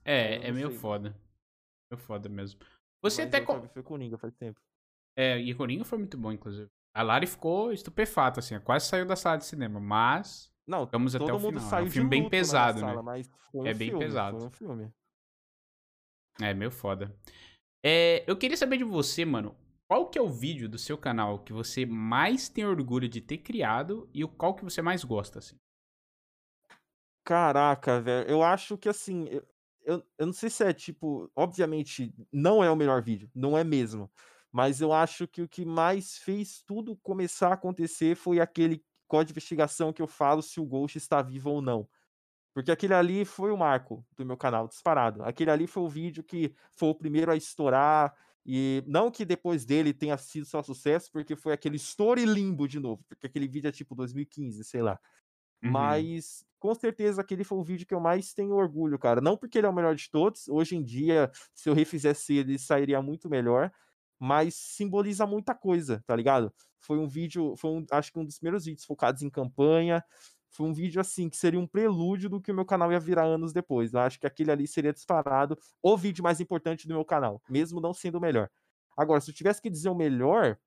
É, 0.04 0.46
é 0.48 0.52
meio 0.52 0.70
sei. 0.70 0.78
foda. 0.78 1.16
Meio 1.90 2.02
foda 2.02 2.28
mesmo. 2.28 2.60
Você 3.02 3.24
Mas 3.24 3.34
até. 3.34 3.44
Co... 3.44 3.62
Foi 3.68 3.82
Coringa 3.82 4.18
faz 4.18 4.34
tempo. 4.34 4.60
É, 5.16 5.38
e 5.38 5.54
Coringa 5.54 5.84
foi 5.84 5.98
muito 5.98 6.16
bom, 6.16 6.32
inclusive. 6.32 6.68
A 6.94 7.02
Lari 7.02 7.26
ficou 7.26 7.72
estupefata, 7.72 8.40
assim, 8.40 8.58
quase 8.60 8.86
saiu 8.86 9.06
da 9.06 9.16
sala 9.16 9.38
de 9.38 9.46
cinema, 9.46 9.80
mas. 9.80 10.50
Não, 10.66 10.86
ficamos 10.86 11.14
até 11.14 11.32
o 11.32 11.38
final. 11.38 11.78
é 11.78 11.82
um 11.82 11.90
filme 11.90 12.08
bem 12.08 12.28
pesado, 12.28 12.80
sala, 12.80 13.02
né? 13.02 13.22
Um 13.52 13.66
é 13.66 13.74
bem 13.74 13.88
filme, 13.88 14.04
pesado. 14.04 14.44
Um 14.44 14.50
filme. 14.50 14.92
É, 16.40 16.54
meio 16.54 16.70
foda. 16.70 17.14
É, 17.84 18.24
eu 18.30 18.36
queria 18.36 18.56
saber 18.56 18.78
de 18.78 18.84
você, 18.84 19.24
mano. 19.24 19.56
Qual 19.88 20.08
que 20.08 20.18
é 20.18 20.22
o 20.22 20.30
vídeo 20.30 20.68
do 20.68 20.78
seu 20.78 20.96
canal 20.96 21.40
que 21.40 21.52
você 21.52 21.84
mais 21.84 22.48
tem 22.48 22.64
orgulho 22.64 23.08
de 23.08 23.20
ter 23.20 23.38
criado 23.38 24.08
e 24.14 24.22
o 24.22 24.28
qual 24.28 24.54
que 24.54 24.62
você 24.62 24.80
mais 24.80 25.02
gosta, 25.02 25.40
assim? 25.40 25.56
Caraca, 27.24 28.00
velho. 28.00 28.28
Eu 28.28 28.42
acho 28.42 28.78
que 28.78 28.88
assim, 28.88 29.28
eu, 29.84 30.04
eu 30.18 30.26
não 30.26 30.32
sei 30.32 30.50
se 30.50 30.64
é 30.64 30.72
tipo, 30.72 31.30
obviamente 31.34 32.14
não 32.32 32.62
é 32.62 32.70
o 32.70 32.76
melhor 32.76 33.02
vídeo, 33.02 33.30
não 33.34 33.56
é 33.56 33.64
mesmo. 33.64 34.10
Mas 34.52 34.80
eu 34.80 34.92
acho 34.92 35.28
que 35.28 35.42
o 35.42 35.48
que 35.48 35.64
mais 35.64 36.18
fez 36.18 36.62
tudo 36.66 36.96
começar 36.96 37.50
a 37.50 37.54
acontecer 37.54 38.16
foi 38.16 38.40
aquele 38.40 38.84
código 39.06 39.28
de 39.28 39.32
investigação 39.32 39.92
que 39.92 40.02
eu 40.02 40.06
falo 40.06 40.42
se 40.42 40.60
o 40.60 40.64
Ghost 40.64 40.98
está 40.98 41.22
vivo 41.22 41.50
ou 41.50 41.62
não. 41.62 41.88
Porque 42.52 42.70
aquele 42.70 42.94
ali 42.94 43.24
foi 43.24 43.52
o 43.52 43.56
marco 43.56 44.04
do 44.16 44.26
meu 44.26 44.36
canal, 44.36 44.66
disparado. 44.66 45.22
Aquele 45.22 45.50
ali 45.50 45.66
foi 45.66 45.82
o 45.84 45.88
vídeo 45.88 46.22
que 46.22 46.52
foi 46.74 46.88
o 46.88 46.94
primeiro 46.94 47.30
a 47.30 47.36
estourar. 47.36 48.14
E 48.44 48.82
não 48.86 49.10
que 49.10 49.24
depois 49.24 49.64
dele 49.64 49.92
tenha 49.92 50.16
sido 50.16 50.46
só 50.46 50.62
sucesso, 50.62 51.10
porque 51.12 51.36
foi 51.36 51.52
aquele 51.52 51.76
story 51.76 52.24
limbo 52.24 52.66
de 52.66 52.80
novo. 52.80 53.04
Porque 53.08 53.26
aquele 53.26 53.46
vídeo 53.46 53.68
é 53.68 53.72
tipo 53.72 53.94
2015, 53.94 54.64
sei 54.64 54.82
lá. 54.82 54.98
Uhum. 55.62 55.70
Mas 55.70 56.44
com 56.60 56.74
certeza 56.74 57.20
aquele 57.22 57.42
foi 57.42 57.58
o 57.58 57.64
vídeo 57.64 57.86
que 57.86 57.94
eu 57.94 58.00
mais 58.00 58.32
tenho 58.32 58.54
orgulho, 58.54 58.98
cara. 58.98 59.20
Não 59.20 59.36
porque 59.36 59.58
ele 59.58 59.66
é 59.66 59.70
o 59.70 59.74
melhor 59.74 59.94
de 59.96 60.10
todos, 60.10 60.46
hoje 60.48 60.76
em 60.76 60.84
dia, 60.84 61.30
se 61.54 61.68
eu 61.68 61.74
refizesse 61.74 62.34
ele, 62.34 62.58
sairia 62.58 63.02
muito 63.02 63.28
melhor, 63.28 63.72
mas 64.18 64.54
simboliza 64.54 65.26
muita 65.26 65.54
coisa, 65.54 66.04
tá 66.06 66.14
ligado? 66.14 66.52
Foi 66.78 66.98
um 66.98 67.08
vídeo, 67.08 67.56
foi 67.56 67.70
um, 67.70 67.86
acho 67.90 68.12
que 68.12 68.18
um 68.18 68.24
dos 68.24 68.38
primeiros 68.38 68.66
vídeos 68.66 68.84
focados 68.84 69.22
em 69.22 69.30
campanha, 69.30 70.04
foi 70.50 70.66
um 70.66 70.72
vídeo 70.74 71.00
assim 71.00 71.28
que 71.28 71.36
seria 71.36 71.58
um 71.58 71.66
prelúdio 71.66 72.28
do 72.28 72.40
que 72.40 72.50
o 72.50 72.54
meu 72.54 72.64
canal 72.64 72.92
ia 72.92 73.00
virar 73.00 73.24
anos 73.24 73.52
depois. 73.52 73.94
Eu 73.94 74.00
acho 74.00 74.18
que 74.18 74.26
aquele 74.26 74.50
ali 74.50 74.66
seria 74.66 74.92
disparado 74.92 75.56
o 75.82 75.96
vídeo 75.96 76.22
mais 76.22 76.40
importante 76.40 76.86
do 76.86 76.94
meu 76.94 77.04
canal, 77.04 77.40
mesmo 77.48 77.80
não 77.80 77.94
sendo 77.94 78.18
o 78.18 78.20
melhor. 78.20 78.50
Agora, 78.96 79.20
se 79.20 79.30
eu 79.30 79.34
tivesse 79.34 79.62
que 79.62 79.70
dizer 79.70 79.88
o 79.88 79.94
melhor, 79.94 80.58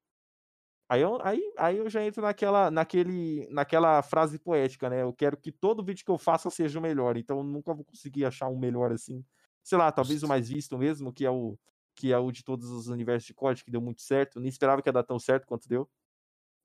aí 0.90 1.02
eu, 1.02 1.20
aí, 1.22 1.54
aí 1.58 1.78
eu 1.78 1.90
já 1.90 2.04
entro 2.04 2.22
naquela, 2.22 2.70
naquele, 2.72 3.48
naquela 3.50 4.02
frase 4.02 4.40
poética, 4.40 4.90
né? 4.90 5.02
Eu 5.02 5.14
quero 5.14 5.38
que 5.38 5.52
todo 5.52 5.84
vídeo 5.84 6.06
que 6.06 6.12
eu 6.12 6.18
faça 6.18 6.50
seja 6.50 6.80
o 6.80 6.82
melhor, 6.82 7.18
então 7.18 7.38
eu 7.38 7.44
nunca 7.44 7.74
vou 7.74 7.84
conseguir 7.84 8.26
achar 8.26 8.48
um 8.48 8.58
melhor 8.58 8.92
assim. 8.92 9.24
Sei 9.64 9.78
lá, 9.78 9.92
talvez 9.92 10.24
o 10.24 10.28
mais 10.28 10.50
visto 10.50 10.78
mesmo, 10.78 11.14
que 11.14 11.26
é 11.26 11.32
o 11.32 11.58
que 11.96 12.12
é 12.12 12.18
o 12.18 12.32
de 12.32 12.44
todos 12.44 12.70
os 12.70 12.88
universos 12.88 13.28
de 13.28 13.34
código, 13.34 13.66
que 13.66 13.72
deu 13.72 13.82
muito 13.82 14.02
certo. 14.02 14.40
Nem 14.40 14.50
esperava 14.50 14.82
que 14.82 14.90
ia 14.90 14.94
dar 14.94 15.04
tão 15.04 15.20
certo 15.20 15.46
quanto 15.46 15.70
deu. 15.70 15.90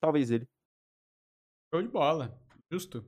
Talvez 0.01 0.31
ele. 0.31 0.49
Show 1.73 1.82
de 1.82 1.89
bola. 1.89 2.40
Justo. 2.73 3.05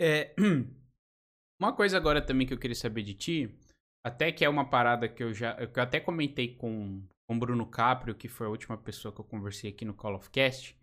É, 0.00 0.34
uma 1.60 1.74
coisa 1.74 1.96
agora 1.96 2.24
também 2.24 2.46
que 2.46 2.54
eu 2.54 2.58
queria 2.58 2.74
saber 2.74 3.02
de 3.02 3.14
ti, 3.14 3.58
até 4.04 4.32
que 4.32 4.44
é 4.44 4.48
uma 4.48 4.68
parada 4.68 5.08
que 5.08 5.22
eu 5.22 5.32
já 5.32 5.66
que 5.66 5.78
eu 5.78 5.82
até 5.82 6.00
comentei 6.00 6.56
com 6.56 7.06
com 7.26 7.38
Bruno 7.38 7.66
Caprio, 7.66 8.14
que 8.14 8.28
foi 8.28 8.46
a 8.46 8.50
última 8.50 8.76
pessoa 8.76 9.12
que 9.12 9.20
eu 9.20 9.24
conversei 9.24 9.70
aqui 9.70 9.84
no 9.84 9.94
Call 9.94 10.14
of 10.14 10.30
Cast, 10.30 10.76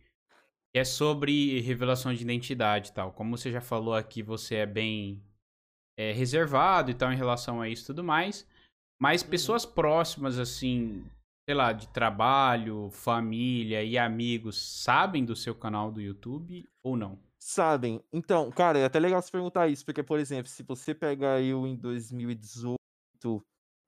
que 0.73 0.80
é 0.80 0.84
sobre 0.84 1.59
revelação 1.61 2.13
de 2.13 2.22
identidade 2.22 2.89
e 2.89 2.93
tal. 2.93 3.11
Como 3.11 3.38
você 3.38 3.51
já 3.51 3.61
falou 3.61 3.93
aqui, 3.93 4.23
você 4.23 4.55
é 4.55 4.65
bem 4.65 5.22
é, 5.97 6.11
reservado 6.11 6.89
e 6.89 6.93
tal 6.93 7.11
em 7.11 7.18
relação 7.18 7.61
a 7.61 7.69
isso 7.69 7.84
e 7.84 7.88
tudo 7.88 8.03
mais. 8.03 8.47
Mas 8.99 9.22
uhum. 9.22 9.30
pessoas 9.30 9.65
próximas, 9.65 10.38
assim, 10.38 11.05
sei 11.47 11.55
lá, 11.55 11.73
de 11.73 11.88
trabalho, 11.89 12.89
família 12.91 13.84
e 13.84 13.97
amigos, 13.97 14.84
sabem 14.84 15.26
do 15.26 15.35
seu 15.35 15.55
canal 15.55 15.91
do 15.91 16.01
YouTube 16.01 16.68
ou 16.84 16.95
não? 16.95 17.19
Sabem. 17.39 17.99
Então, 18.13 18.51
cara, 18.51 18.77
é 18.77 18.85
até 18.85 18.99
legal 18.99 19.22
você 19.22 19.31
perguntar 19.31 19.68
isso, 19.68 19.84
porque, 19.84 20.03
por 20.03 20.19
exemplo, 20.19 20.47
se 20.47 20.61
você 20.61 20.93
pega 20.93 21.41
eu 21.41 21.65
em 21.65 21.76
2018, 21.76 22.77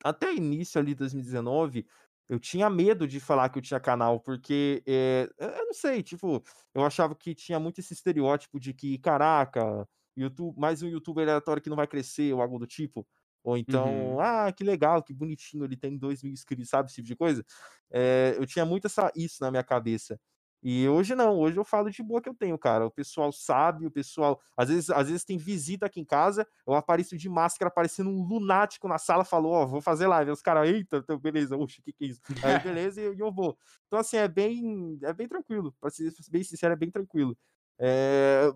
até 0.04 0.34
início 0.34 0.82
ali 0.82 0.94
de 0.94 1.00
2019, 1.00 1.86
eu 2.30 2.40
tinha 2.40 2.70
medo 2.70 3.08
de 3.08 3.20
falar 3.20 3.50
que 3.50 3.58
eu 3.60 3.62
tinha 3.62 3.80
canal, 3.80 4.20
porque, 4.20 4.84
é, 4.88 5.30
eu 5.40 5.66
não 5.66 5.74
sei, 5.74 6.02
tipo, 6.04 6.44
eu 6.74 6.84
achava 6.86 7.16
que 7.16 7.36
tinha 7.36 7.60
muito 7.60 7.80
esse 7.80 7.94
estereótipo 7.94 8.60
de 8.60 8.74
que, 8.74 8.98
caraca, 9.00 9.88
YouTube, 10.18 10.58
mais 10.60 10.82
um 10.82 10.88
youtuber 10.88 11.24
aleatório 11.28 11.62
que 11.62 11.70
não 11.70 11.76
vai 11.78 11.88
crescer, 11.88 12.34
ou 12.34 12.42
algo 12.42 12.60
do 12.60 12.68
tipo. 12.68 13.08
Ou 13.44 13.58
então, 13.58 13.88
uhum. 13.88 14.20
ah, 14.22 14.52
que 14.54 14.64
legal, 14.64 15.04
que 15.04 15.14
bonitinho, 15.14 15.66
ele 15.66 15.76
tem 15.76 15.98
dois 15.98 16.24
mil 16.24 16.32
inscritos, 16.32 16.70
sabe? 16.70 16.88
Esse 16.88 16.96
tipo 16.96 17.08
de 17.08 17.16
coisa. 17.16 17.44
É, 17.92 18.36
eu 18.38 18.46
tinha 18.46 18.66
muito 18.66 18.88
essa, 18.88 19.12
isso 19.16 19.38
na 19.42 19.52
minha 19.52 19.64
cabeça. 19.64 20.20
E 20.66 20.88
hoje 20.88 21.14
não, 21.14 21.38
hoje 21.38 21.58
eu 21.58 21.66
falo 21.66 21.92
de 21.92 22.02
boa 22.02 22.22
que 22.22 22.30
eu 22.30 22.34
tenho, 22.34 22.58
cara. 22.58 22.86
O 22.86 22.92
pessoal 22.92 23.34
sabe, 23.34 23.86
o 23.86 23.92
pessoal. 23.92 24.42
Às 24.56 24.70
vezes, 24.70 24.90
às 24.90 25.08
vezes 25.10 25.26
tem 25.26 25.38
visita 25.38 25.88
aqui 25.88 26.00
em 26.00 26.06
casa, 26.06 26.48
eu 26.66 26.74
apareço 26.74 27.18
de 27.18 27.28
máscara, 27.28 27.70
parecendo 27.70 28.10
um 28.10 28.24
lunático 28.24 28.88
na 28.88 28.98
sala, 28.98 29.26
falou, 29.26 29.52
ó, 29.52 29.64
oh, 29.64 29.68
vou 29.68 29.82
fazer 29.82 30.08
live. 30.08 30.32
Os 30.32 30.42
caras, 30.42 30.70
eita, 30.70 30.98
então, 30.98 31.20
beleza, 31.20 31.58
oxe, 31.58 31.82
o 31.82 31.84
que, 31.84 31.92
que 31.92 32.06
é 32.06 32.08
isso? 32.08 32.22
Aí, 32.42 32.60
beleza, 32.64 33.02
e 33.02 33.04
eu, 33.04 33.14
eu, 33.14 33.32
vou. 33.32 33.58
Então, 33.88 34.00
assim, 34.00 34.16
é 34.16 34.28
bem, 34.28 34.98
é 35.04 35.12
bem 35.12 35.28
tranquilo. 35.28 35.76
Pra 35.82 35.90
ser 35.90 36.14
bem 36.30 36.44
sincero, 36.44 36.74
é 36.74 36.78
bem 36.78 36.90
tranquilo. 36.90 37.38
É, 37.78 38.50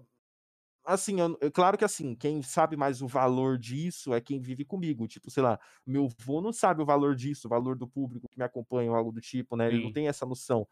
assim, 0.86 1.20
eu, 1.20 1.38
claro 1.52 1.78
que 1.78 1.84
assim, 1.84 2.16
quem 2.16 2.42
sabe 2.42 2.78
mais 2.78 3.02
o 3.02 3.08
valor 3.08 3.58
disso 3.58 4.14
é 4.14 4.22
quem 4.22 4.40
vive 4.40 4.64
comigo. 4.64 5.06
Tipo, 5.10 5.30
sei 5.30 5.44
lá, 5.44 5.60
meu 5.86 6.06
avô 6.06 6.40
não 6.40 6.54
sabe 6.54 6.82
o 6.82 6.86
valor 6.86 7.16
disso, 7.16 7.48
o 7.48 7.50
valor 7.50 7.78
do 7.78 7.86
público 7.86 8.30
que 8.30 8.38
me 8.38 8.46
acompanha 8.46 8.92
ou 8.92 8.96
algo 8.96 9.12
do 9.12 9.20
tipo, 9.20 9.58
né? 9.58 9.68
Ele 9.68 9.84
não 9.84 9.92
tem 9.92 10.08
essa 10.08 10.26
noção. 10.26 10.66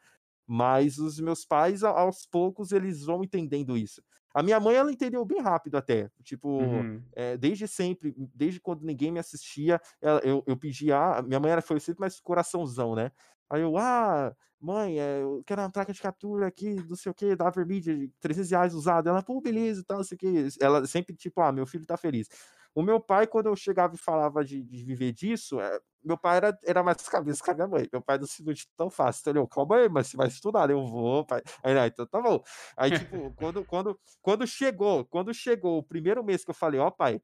Mas 0.47 0.97
os 0.97 1.19
meus 1.19 1.45
pais, 1.45 1.83
aos 1.83 2.25
poucos, 2.25 2.71
eles 2.71 3.03
vão 3.03 3.23
entendendo 3.23 3.77
isso. 3.77 4.01
A 4.33 4.43
minha 4.43 4.59
mãe, 4.59 4.75
ela 4.75 4.91
entendeu 4.91 5.23
bem 5.23 5.39
rápido 5.41 5.77
até. 5.77 6.09
Tipo, 6.21 6.61
uhum. 6.61 7.01
é, 7.13 7.37
desde 7.37 7.67
sempre, 7.67 8.13
desde 8.33 8.59
quando 8.59 8.83
ninguém 8.83 9.09
me 9.09 9.17
assistia, 9.17 9.79
ela, 10.01 10.19
eu, 10.25 10.43
eu 10.45 10.57
pedia. 10.57 11.21
Minha 11.21 11.39
mãe 11.39 11.51
era, 11.51 11.61
foi 11.61 11.79
sempre 11.79 12.01
mais 12.01 12.19
coraçãozão, 12.19 12.95
né? 12.95 13.11
Aí 13.49 13.61
eu, 13.61 13.77
ah, 13.77 14.35
mãe, 14.59 14.99
é, 14.99 15.21
eu 15.21 15.41
quero 15.45 15.61
uma 15.61 15.71
placa 15.71 15.93
de 15.93 16.01
captura 16.01 16.47
aqui, 16.47 16.75
não 16.89 16.97
sei 16.97 17.11
o 17.11 17.15
que, 17.15 17.33
da 17.33 17.49
Vermídia, 17.49 17.95
de 17.95 18.09
300 18.19 18.51
reais 18.51 18.73
usada. 18.73 19.09
Ela, 19.09 19.23
pô, 19.23 19.39
beleza 19.39 19.79
e 19.79 19.83
tal, 19.85 19.97
não 19.97 20.03
sei 20.03 20.15
o 20.15 20.19
que. 20.19 20.49
Ela 20.59 20.85
sempre, 20.85 21.15
tipo, 21.15 21.39
ah, 21.39 21.53
meu 21.53 21.65
filho 21.65 21.85
tá 21.85 21.95
feliz. 21.95 22.27
O 22.73 22.81
meu 22.81 22.99
pai, 22.99 23.25
quando 23.25 23.45
eu 23.45 23.55
chegava 23.55 23.95
e 23.95 23.97
falava 23.97 24.43
de, 24.43 24.61
de 24.61 24.83
viver 24.83 25.13
disso, 25.13 25.61
é, 25.61 25.79
meu 26.05 26.17
pai 26.17 26.37
era, 26.37 26.59
era 26.63 26.83
mais 26.83 26.97
cabeça 27.09 27.43
que 27.43 27.49
a 27.49 27.53
minha 27.55 27.67
mãe. 27.67 27.89
Meu 27.91 28.01
pai 28.01 28.17
não 28.19 28.27
se 28.27 28.43
ilude 28.43 28.67
tão 28.77 28.89
fácil. 28.89 29.21
Então, 29.21 29.41
ele, 29.41 29.49
calma 29.49 29.77
aí, 29.77 29.89
mas 29.89 30.07
você 30.07 30.17
vai 30.17 30.27
estudar. 30.27 30.69
Eu 30.69 30.85
vou, 30.85 31.25
pai. 31.25 31.41
Aí, 31.63 31.77
ah, 31.77 31.87
então 31.87 32.05
tá 32.05 32.21
bom. 32.21 32.43
Aí, 32.77 32.91
tipo, 33.09 33.33
quando, 33.35 33.65
quando, 33.65 33.99
quando 34.21 34.45
chegou, 34.45 35.03
quando 35.05 35.33
chegou 35.33 35.79
o 35.79 35.83
primeiro 35.83 36.23
mês 36.23 36.45
que 36.45 36.51
eu 36.51 36.55
falei, 36.55 36.79
ó, 36.79 36.87
oh, 36.87 36.91
pai, 36.91 37.19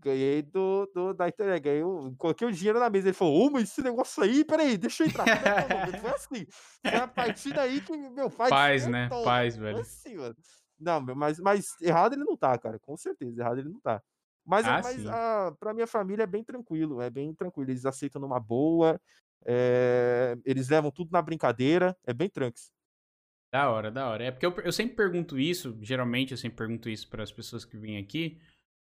ganhei 0.00 0.42
do, 0.42 0.90
do 0.92 1.14
da 1.14 1.28
internet, 1.28 1.62
ganhei, 1.62 1.82
coloquei 2.18 2.48
o 2.48 2.52
dinheiro 2.52 2.80
na 2.80 2.90
mesa. 2.90 3.08
Ele 3.08 3.14
falou, 3.14 3.46
ô, 3.46 3.50
mas 3.50 3.64
esse 3.64 3.82
negócio 3.82 4.22
aí, 4.22 4.44
peraí, 4.44 4.76
deixa 4.76 5.04
eu 5.04 5.08
entrar. 5.08 5.24
Foi 6.00 6.10
assim. 6.10 6.46
Foi 6.82 6.96
a 6.96 7.06
partir 7.06 7.54
daí 7.54 7.80
que 7.80 7.96
meu 7.96 8.28
pai. 8.28 8.50
Paz, 8.50 8.86
né? 8.86 9.08
Paz, 9.08 9.56
velho. 9.56 9.78
Assim. 9.78 10.16
Não, 10.78 11.00
mas, 11.00 11.38
mas 11.38 11.80
errado 11.80 12.14
ele 12.14 12.24
não 12.24 12.36
tá, 12.36 12.58
cara. 12.58 12.78
Com 12.80 12.96
certeza, 12.96 13.40
errado 13.40 13.60
ele 13.60 13.68
não 13.68 13.80
tá. 13.80 14.02
Mas, 14.44 14.66
ah, 14.66 14.80
mas 14.82 15.06
a, 15.06 15.56
pra 15.58 15.72
minha 15.72 15.86
família 15.86 16.24
é 16.24 16.26
bem 16.26 16.42
tranquilo, 16.42 17.00
é 17.00 17.08
bem 17.08 17.34
tranquilo. 17.34 17.70
Eles 17.70 17.86
aceitam 17.86 18.20
numa 18.20 18.40
boa, 18.40 19.00
é, 19.44 20.36
eles 20.44 20.68
levam 20.68 20.90
tudo 20.90 21.10
na 21.12 21.22
brincadeira, 21.22 21.96
é 22.04 22.12
bem 22.12 22.28
tranks. 22.28 22.72
Da 23.52 23.70
hora, 23.70 23.90
da 23.90 24.08
hora. 24.08 24.24
É 24.24 24.30
porque 24.30 24.46
eu, 24.46 24.54
eu 24.64 24.72
sempre 24.72 24.96
pergunto 24.96 25.38
isso, 25.38 25.78
geralmente 25.82 26.32
eu 26.32 26.38
sempre 26.38 26.56
pergunto 26.56 26.88
isso 26.88 27.08
para 27.08 27.22
as 27.22 27.30
pessoas 27.30 27.64
que 27.64 27.76
vêm 27.76 27.98
aqui. 27.98 28.40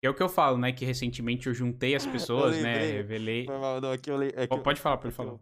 É 0.02 0.08
o 0.08 0.14
que 0.14 0.22
eu 0.22 0.28
falo, 0.28 0.58
né? 0.58 0.70
Que 0.70 0.84
recentemente 0.84 1.46
eu 1.46 1.54
juntei 1.54 1.94
as 1.94 2.06
pessoas, 2.06 2.60
né? 2.60 2.92
Revelei. 2.92 3.46
Não, 3.46 3.92
é 3.92 3.98
que 3.98 4.10
eu, 4.10 4.22
é 4.22 4.46
que 4.46 4.58
pode 4.58 4.80
falar, 4.80 4.98
pode 4.98 5.14
falar. 5.14 5.38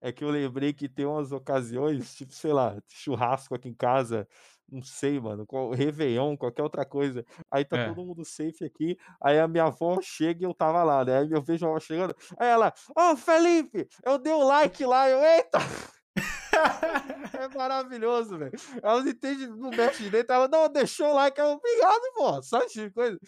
É 0.00 0.10
que 0.10 0.24
eu 0.24 0.30
lembrei 0.30 0.72
que 0.72 0.88
tem 0.88 1.06
umas 1.06 1.30
ocasiões, 1.30 2.16
tipo, 2.16 2.32
sei 2.32 2.52
lá, 2.52 2.76
churrasco 2.88 3.54
aqui 3.54 3.68
em 3.68 3.74
casa, 3.74 4.26
não 4.72 4.82
sei, 4.82 5.20
mano, 5.20 5.46
qual, 5.46 5.70
Réveillon, 5.70 6.34
qualquer 6.36 6.62
outra 6.62 6.84
coisa. 6.84 7.24
Aí 7.50 7.64
tá 7.64 7.76
é. 7.76 7.88
todo 7.88 8.06
mundo 8.06 8.24
safe 8.24 8.64
aqui. 8.64 8.96
Aí 9.22 9.38
a 9.38 9.46
minha 9.46 9.64
avó 9.64 10.00
chega 10.00 10.42
e 10.42 10.46
eu 10.46 10.54
tava 10.54 10.82
lá, 10.82 11.04
né? 11.04 11.18
Aí 11.18 11.30
eu 11.30 11.42
vejo 11.42 11.66
a 11.66 11.68
avó 11.68 11.78
chegando. 11.78 12.16
Aí 12.38 12.48
ela, 12.48 12.72
ô 12.96 13.12
oh, 13.12 13.16
Felipe, 13.16 13.86
eu 14.04 14.18
dei 14.18 14.32
um 14.32 14.44
like 14.44 14.84
lá. 14.86 15.08
Eu, 15.10 15.22
eita! 15.22 15.58
é 17.38 17.48
maravilhoso, 17.54 18.38
velho. 18.38 18.52
Ela 18.82 19.02
não 19.02 19.08
entende, 19.10 19.46
não 19.46 19.70
mexe 19.70 20.04
direito. 20.04 20.32
Ela 20.32 20.48
não 20.48 20.72
deixou 20.72 21.08
o 21.08 21.14
like. 21.14 21.38
Eu, 21.38 21.48
obrigado, 21.48 22.02
pô. 22.14 22.42
Só 22.42 22.64
de 22.64 22.90
coisa. 22.90 23.18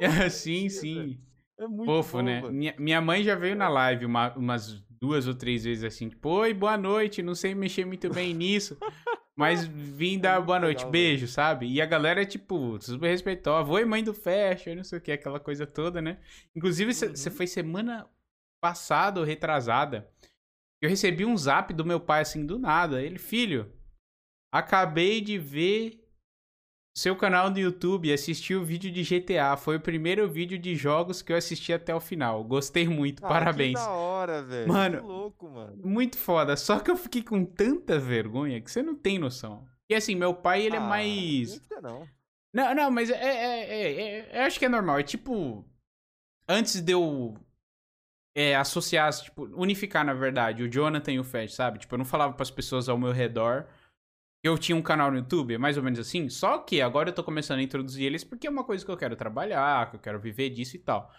É 0.00 0.08
sim, 0.30 0.70
sim. 0.70 1.20
É 1.58 1.68
muito 1.68 1.84
Fofo, 1.84 2.16
bom, 2.16 2.22
né? 2.22 2.40
Minha, 2.50 2.74
minha 2.78 3.00
mãe 3.00 3.22
já 3.22 3.34
veio 3.34 3.54
na 3.54 3.68
live 3.68 4.06
uma, 4.06 4.34
umas 4.34 4.82
duas 5.04 5.28
ou 5.28 5.34
três 5.34 5.64
vezes 5.64 5.84
assim, 5.84 6.08
tipo, 6.08 6.30
oi, 6.30 6.54
boa 6.54 6.76
noite, 6.78 7.22
não 7.22 7.34
sei 7.34 7.54
mexer 7.54 7.84
muito 7.84 8.08
bem 8.08 8.32
nisso. 8.32 8.76
Mas 9.36 9.66
vim 9.66 10.18
dar 10.18 10.40
boa 10.40 10.60
noite, 10.60 10.78
legal, 10.78 10.92
beijo, 10.92 11.26
sabe? 11.26 11.66
E 11.66 11.82
a 11.82 11.86
galera 11.86 12.22
é, 12.22 12.24
tipo, 12.24 12.80
super 12.80 13.08
respeitou. 13.08 13.54
Avô 13.54 13.78
e 13.78 13.84
mãe 13.84 14.04
do 14.04 14.14
Fashion, 14.14 14.76
não 14.76 14.84
sei 14.84 14.98
o 14.98 15.02
que, 15.02 15.10
aquela 15.10 15.40
coisa 15.40 15.66
toda, 15.66 16.00
né? 16.00 16.20
Inclusive, 16.54 16.94
você 16.94 17.28
uhum. 17.28 17.34
foi 17.34 17.46
semana 17.48 18.08
passada 18.60 19.18
ou 19.18 19.26
retrasada. 19.26 20.08
Eu 20.80 20.88
recebi 20.88 21.24
um 21.24 21.36
zap 21.36 21.72
do 21.74 21.84
meu 21.84 21.98
pai, 21.98 22.22
assim, 22.22 22.46
do 22.46 22.58
nada. 22.58 23.02
Ele, 23.02 23.18
filho, 23.18 23.72
acabei 24.52 25.20
de 25.20 25.36
ver 25.36 26.03
seu 26.96 27.16
canal 27.16 27.50
no 27.50 27.58
YouTube 27.58 28.12
assistir 28.12 28.54
o 28.54 28.64
vídeo 28.64 28.90
de 28.90 29.02
GTA. 29.02 29.56
Foi 29.56 29.76
o 29.76 29.80
primeiro 29.80 30.28
vídeo 30.28 30.56
de 30.56 30.76
jogos 30.76 31.22
que 31.22 31.32
eu 31.32 31.36
assisti 31.36 31.72
até 31.72 31.92
o 31.92 31.98
final. 31.98 32.44
Gostei 32.44 32.86
muito, 32.86 33.24
ah, 33.26 33.28
parabéns. 33.28 33.80
Que 33.80 33.84
da 33.84 33.90
hora, 33.90 34.42
velho. 34.42 34.68
Mano, 34.68 35.00
que 35.00 35.06
louco, 35.06 35.50
mano. 35.50 35.76
Muito 35.84 36.16
foda. 36.16 36.56
Só 36.56 36.78
que 36.78 36.90
eu 36.90 36.96
fiquei 36.96 37.22
com 37.22 37.44
tanta 37.44 37.98
vergonha 37.98 38.60
que 38.60 38.70
você 38.70 38.82
não 38.82 38.94
tem 38.94 39.18
noção. 39.18 39.66
E 39.90 39.94
assim, 39.94 40.14
meu 40.14 40.32
pai, 40.32 40.62
ele 40.62 40.76
é 40.76 40.78
ah, 40.78 40.84
é 40.84 40.88
mais. 40.88 41.60
Não, 41.82 42.06
não, 42.52 42.74
não, 42.74 42.90
mas 42.92 43.10
é, 43.10 43.14
é, 43.14 43.60
é, 43.60 44.18
é, 44.30 44.38
Eu 44.38 44.42
acho 44.42 44.58
que 44.58 44.64
é 44.64 44.68
normal. 44.68 45.00
É 45.00 45.02
tipo. 45.02 45.64
Antes 46.48 46.80
de 46.80 46.92
eu. 46.92 47.34
É, 48.36 48.56
associar, 48.56 49.12
tipo, 49.12 49.44
unificar, 49.54 50.04
na 50.04 50.12
verdade, 50.12 50.64
o 50.64 50.68
Jonathan 50.68 51.12
e 51.12 51.20
o 51.20 51.24
Fed, 51.24 51.52
sabe? 51.52 51.78
Tipo, 51.78 51.94
eu 51.94 51.98
não 51.98 52.04
falava 52.04 52.32
para 52.32 52.42
as 52.42 52.50
pessoas 52.50 52.88
ao 52.88 52.98
meu 52.98 53.12
redor 53.12 53.66
eu 54.44 54.58
tinha 54.58 54.76
um 54.76 54.82
canal 54.82 55.10
no 55.10 55.16
YouTube, 55.16 55.54
é 55.54 55.58
mais 55.58 55.78
ou 55.78 55.82
menos 55.82 55.98
assim, 55.98 56.28
só 56.28 56.58
que 56.58 56.82
agora 56.82 57.08
eu 57.08 57.14
tô 57.14 57.24
começando 57.24 57.60
a 57.60 57.62
introduzir 57.62 58.04
eles 58.04 58.22
porque 58.22 58.46
é 58.46 58.50
uma 58.50 58.62
coisa 58.62 58.84
que 58.84 58.90
eu 58.90 58.96
quero 58.96 59.16
trabalhar, 59.16 59.88
que 59.88 59.96
eu 59.96 60.00
quero 60.00 60.20
viver 60.20 60.50
disso 60.50 60.76
e 60.76 60.78
tal. 60.78 61.10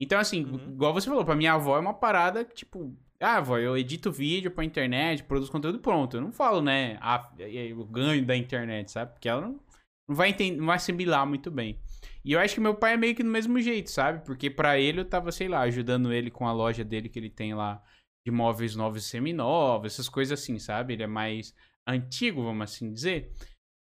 Então, 0.00 0.18
assim, 0.18 0.44
uhum. 0.44 0.72
igual 0.72 0.92
você 0.92 1.08
falou, 1.08 1.24
pra 1.24 1.36
minha 1.36 1.52
avó 1.52 1.76
é 1.76 1.80
uma 1.80 1.94
parada 1.94 2.44
que, 2.44 2.56
tipo, 2.56 2.92
ah, 3.20 3.36
avó, 3.36 3.56
eu 3.56 3.78
edito 3.78 4.10
vídeo 4.10 4.50
pra 4.50 4.64
internet, 4.64 5.22
produzo 5.22 5.52
conteúdo 5.52 5.78
pronto. 5.78 6.16
Eu 6.16 6.20
não 6.22 6.32
falo, 6.32 6.60
né, 6.60 6.98
a, 7.00 7.30
o 7.76 7.84
ganho 7.84 8.26
da 8.26 8.36
internet, 8.36 8.90
sabe? 8.90 9.12
Porque 9.12 9.28
ela 9.28 9.42
não, 9.42 9.60
não 10.08 10.16
vai 10.16 10.30
entender, 10.30 10.56
não 10.56 10.66
vai 10.66 10.74
assimilar 10.74 11.24
muito 11.24 11.52
bem. 11.52 11.78
E 12.24 12.32
eu 12.32 12.40
acho 12.40 12.54
que 12.54 12.60
meu 12.60 12.74
pai 12.74 12.94
é 12.94 12.96
meio 12.96 13.14
que 13.14 13.22
do 13.22 13.30
mesmo 13.30 13.60
jeito, 13.60 13.92
sabe? 13.92 14.24
Porque 14.26 14.50
para 14.50 14.76
ele 14.76 14.98
eu 14.98 15.04
tava, 15.04 15.30
sei 15.30 15.46
lá, 15.46 15.60
ajudando 15.60 16.12
ele 16.12 16.32
com 16.32 16.48
a 16.48 16.52
loja 16.52 16.82
dele 16.82 17.08
que 17.08 17.18
ele 17.18 17.30
tem 17.30 17.54
lá 17.54 17.80
de 18.26 18.32
móveis 18.32 18.74
novos 18.74 19.06
e 19.06 19.08
seminovos, 19.08 19.92
essas 19.92 20.08
coisas 20.08 20.40
assim, 20.40 20.58
sabe? 20.58 20.94
Ele 20.94 21.04
é 21.04 21.08
mais 21.08 21.54
antigo, 21.86 22.42
vamos 22.42 22.64
assim 22.64 22.92
dizer. 22.92 23.32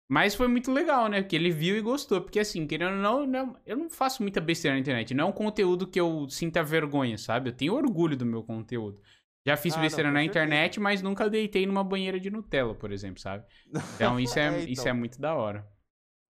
Mas 0.10 0.36
foi 0.36 0.48
muito 0.48 0.72
legal, 0.72 1.10
né? 1.10 1.22
Porque 1.22 1.36
ele 1.36 1.52
viu 1.52 1.78
e 1.78 1.82
gostou. 1.82 2.22
Porque 2.22 2.40
assim, 2.40 2.66
querendo 2.66 2.96
ou 2.96 3.02
não, 3.02 3.28
não, 3.28 3.60
eu 3.66 3.76
não 3.76 3.90
faço 3.90 4.22
muita 4.22 4.40
besteira 4.40 4.76
na 4.76 4.80
internet. 4.80 5.14
Não 5.14 5.26
é 5.26 5.28
um 5.28 5.34
conteúdo 5.34 5.86
que 5.86 6.00
eu 6.00 6.30
sinta 6.30 6.64
vergonha, 6.64 7.18
sabe? 7.18 7.50
Eu 7.50 7.54
tenho 7.54 7.74
orgulho 7.74 8.16
do 8.16 8.26
meu 8.26 8.42
conteúdo. 8.42 9.02
Já 9.46 9.58
fiz 9.58 9.76
ah, 9.76 9.82
besteira 9.82 10.10
não, 10.10 10.14
na 10.14 10.20
certeza. 10.22 10.46
internet, 10.46 10.80
mas 10.80 11.02
nunca 11.02 11.30
deitei 11.30 11.66
numa 11.66 11.84
banheira 11.84 12.20
de 12.20 12.30
Nutella, 12.30 12.74
por 12.74 12.92
exemplo, 12.92 13.22
sabe? 13.22 13.46
Então 13.96 14.20
isso 14.20 14.38
é, 14.40 14.46
é 14.46 14.48
então. 14.48 14.74
isso 14.74 14.88
é 14.88 14.94
muito 14.94 15.20
da 15.20 15.36
hora. 15.36 15.68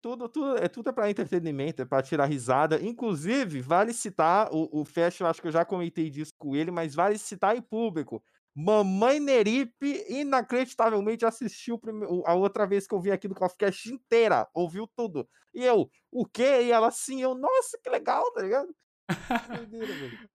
Tudo, 0.01 0.29
tudo, 0.29 0.57
é 0.57 0.67
tudo 0.67 0.89
é 0.89 0.93
para 0.93 1.09
entretenimento, 1.09 1.81
é 1.81 1.85
para 1.85 2.03
tirar 2.03 2.25
risada. 2.25 2.79
Inclusive, 2.81 3.61
vale 3.61 3.91
citar, 3.91 4.49
o, 4.51 4.81
o 4.81 4.85
eu 5.19 5.27
acho 5.27 5.41
que 5.41 5.47
eu 5.47 5.51
já 5.51 5.65
comentei 5.65 6.09
disso 6.09 6.31
com 6.37 6.55
ele, 6.55 6.69
mas 6.69 6.93
vale 6.93 7.17
citar 7.17 7.57
em 7.57 7.61
público 7.61 8.23
Mamãe 8.59 9.19
Neripe, 9.19 10.03
inacreditavelmente, 10.09 11.23
assistiu 11.23 11.79
a 12.25 12.33
outra 12.33 12.65
vez 12.65 12.87
que 12.87 12.95
eu 12.95 12.99
vi 12.99 13.11
aqui 13.11 13.27
do 13.27 13.35
Coffeecast 13.35 13.93
inteira, 13.93 14.49
ouviu 14.51 14.87
tudo. 14.87 15.29
E 15.53 15.63
eu, 15.63 15.87
o 16.11 16.25
quê? 16.25 16.63
E 16.63 16.71
ela 16.71 16.87
assim, 16.87 17.21
eu, 17.21 17.35
nossa, 17.35 17.77
que 17.83 17.87
legal, 17.87 18.23
tá 18.33 18.41
ligado? 18.41 18.75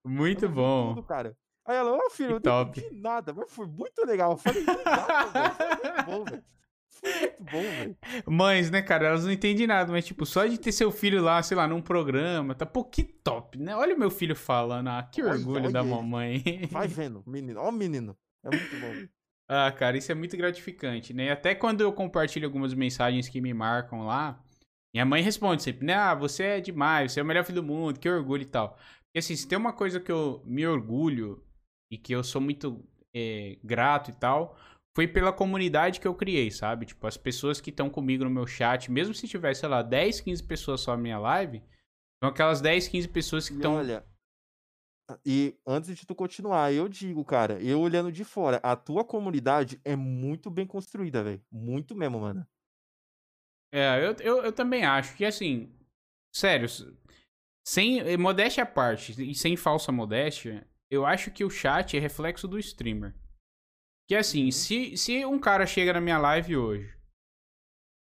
muito 0.05 0.47
bom. 0.47 0.95
Tudo, 0.95 1.05
cara. 1.05 1.35
Aí 1.65 1.75
ela, 1.75 1.91
ô 1.91 1.99
oh, 2.01 2.09
filho, 2.09 2.39
que 2.39 2.47
eu 2.47 2.53
não 2.53 2.61
entendi 2.61 2.95
nada, 3.01 3.33
mas 3.33 3.51
foi 3.51 3.67
muito 3.67 4.05
legal. 4.05 4.31
Eu 4.31 4.37
falei, 4.37 4.63
legal, 4.63 5.29
velho. 5.29 5.51
Foi 5.51 5.91
muito 5.91 6.05
bom, 6.05 6.23
velho. 6.23 6.43
Muito 7.03 7.43
bom, 7.43 7.61
velho. 7.61 7.97
Mães, 8.25 8.71
né, 8.71 8.81
cara? 8.81 9.07
Elas 9.07 9.25
não 9.25 9.31
entendem 9.31 9.67
nada, 9.67 9.91
mas, 9.91 10.05
tipo, 10.05 10.25
só 10.25 10.45
de 10.45 10.57
ter 10.57 10.71
seu 10.71 10.91
filho 10.91 11.21
lá, 11.21 11.43
sei 11.43 11.57
lá, 11.57 11.67
num 11.67 11.81
programa, 11.81 12.55
tá 12.55 12.65
pô, 12.65 12.83
que 12.83 13.03
top, 13.03 13.57
né? 13.59 13.75
Olha 13.75 13.95
o 13.95 13.99
meu 13.99 14.09
filho 14.09 14.35
falando, 14.35 14.87
ah, 14.87 15.03
que 15.03 15.21
orgulho 15.21 15.63
olha, 15.63 15.71
da 15.71 15.83
mamãe. 15.83 16.41
Vai 16.71 16.87
vendo, 16.87 17.23
menino, 17.27 17.59
ó, 17.59 17.71
menino. 17.71 18.17
É 18.43 18.49
muito 18.49 18.79
bom. 18.79 19.07
ah, 19.49 19.71
cara, 19.71 19.97
isso 19.97 20.11
é 20.11 20.15
muito 20.15 20.37
gratificante, 20.37 21.13
né? 21.13 21.31
Até 21.31 21.53
quando 21.53 21.81
eu 21.81 21.91
compartilho 21.91 22.45
algumas 22.45 22.73
mensagens 22.73 23.27
que 23.27 23.41
me 23.41 23.53
marcam 23.53 24.05
lá, 24.05 24.41
minha 24.93 25.05
mãe 25.05 25.21
responde 25.21 25.61
sempre, 25.61 25.85
né? 25.85 25.95
Ah, 25.95 26.15
você 26.15 26.43
é 26.43 26.61
demais, 26.61 27.11
você 27.11 27.19
é 27.19 27.23
o 27.23 27.25
melhor 27.25 27.43
filho 27.43 27.61
do 27.61 27.67
mundo, 27.67 27.99
que 27.99 28.09
orgulho 28.09 28.43
e 28.43 28.45
tal. 28.45 28.77
Porque, 29.07 29.19
assim, 29.19 29.35
se 29.35 29.47
tem 29.47 29.57
uma 29.57 29.73
coisa 29.73 29.99
que 29.99 30.11
eu 30.11 30.41
me 30.45 30.65
orgulho 30.65 31.43
e 31.91 31.97
que 31.97 32.13
eu 32.13 32.23
sou 32.23 32.41
muito 32.41 32.83
é, 33.13 33.57
grato 33.63 34.09
e 34.09 34.13
tal 34.13 34.57
foi 34.95 35.07
pela 35.07 35.33
comunidade 35.33 35.99
que 35.99 36.07
eu 36.07 36.13
criei, 36.13 36.51
sabe? 36.51 36.85
Tipo, 36.85 37.07
as 37.07 37.17
pessoas 37.17 37.59
que 37.59 37.71
estão 37.71 37.89
comigo 37.89 38.23
no 38.23 38.29
meu 38.29 38.45
chat, 38.45 38.91
mesmo 38.91 39.13
se 39.13 39.27
tiver, 39.27 39.53
sei 39.55 39.67
lá, 39.67 39.81
10, 39.81 40.21
15 40.21 40.43
pessoas 40.43 40.81
só 40.81 40.95
na 40.95 41.01
minha 41.01 41.17
live, 41.17 41.63
são 42.21 42.29
aquelas 42.29 42.61
10, 42.61 42.87
15 42.87 43.07
pessoas 43.07 43.49
que 43.49 43.55
estão. 43.55 43.75
Olha, 43.75 44.05
e 45.25 45.57
antes 45.65 45.95
de 45.95 46.05
tu 46.05 46.15
continuar, 46.15 46.71
eu 46.71 46.87
digo, 46.87 47.25
cara, 47.25 47.61
eu 47.61 47.79
olhando 47.79 48.11
de 48.11 48.23
fora, 48.23 48.57
a 48.63 48.75
tua 48.75 49.03
comunidade 49.03 49.81
é 49.83 49.95
muito 49.95 50.49
bem 50.49 50.65
construída, 50.65 51.23
velho. 51.23 51.43
Muito 51.51 51.95
mesmo, 51.95 52.19
mano. 52.19 52.47
É, 53.73 54.05
eu, 54.05 54.15
eu, 54.19 54.43
eu 54.45 54.51
também 54.53 54.85
acho 54.85 55.17
que, 55.17 55.25
assim, 55.25 55.75
sério, 56.33 56.67
sem 57.67 58.15
modéstia 58.17 58.63
à 58.63 58.67
parte 58.67 59.29
e 59.29 59.33
sem 59.33 59.57
falsa 59.57 59.91
modéstia, 59.91 60.67
eu 60.89 61.05
acho 61.05 61.31
que 61.31 61.43
o 61.43 61.49
chat 61.49 61.97
é 61.97 61.99
reflexo 61.99 62.47
do 62.47 62.59
streamer. 62.59 63.15
Que 64.07 64.15
assim, 64.15 64.45
uhum. 64.45 64.51
se, 64.51 64.97
se 64.97 65.25
um 65.25 65.39
cara 65.39 65.65
chega 65.65 65.93
na 65.93 66.01
minha 66.01 66.17
live 66.17 66.57
hoje 66.57 66.93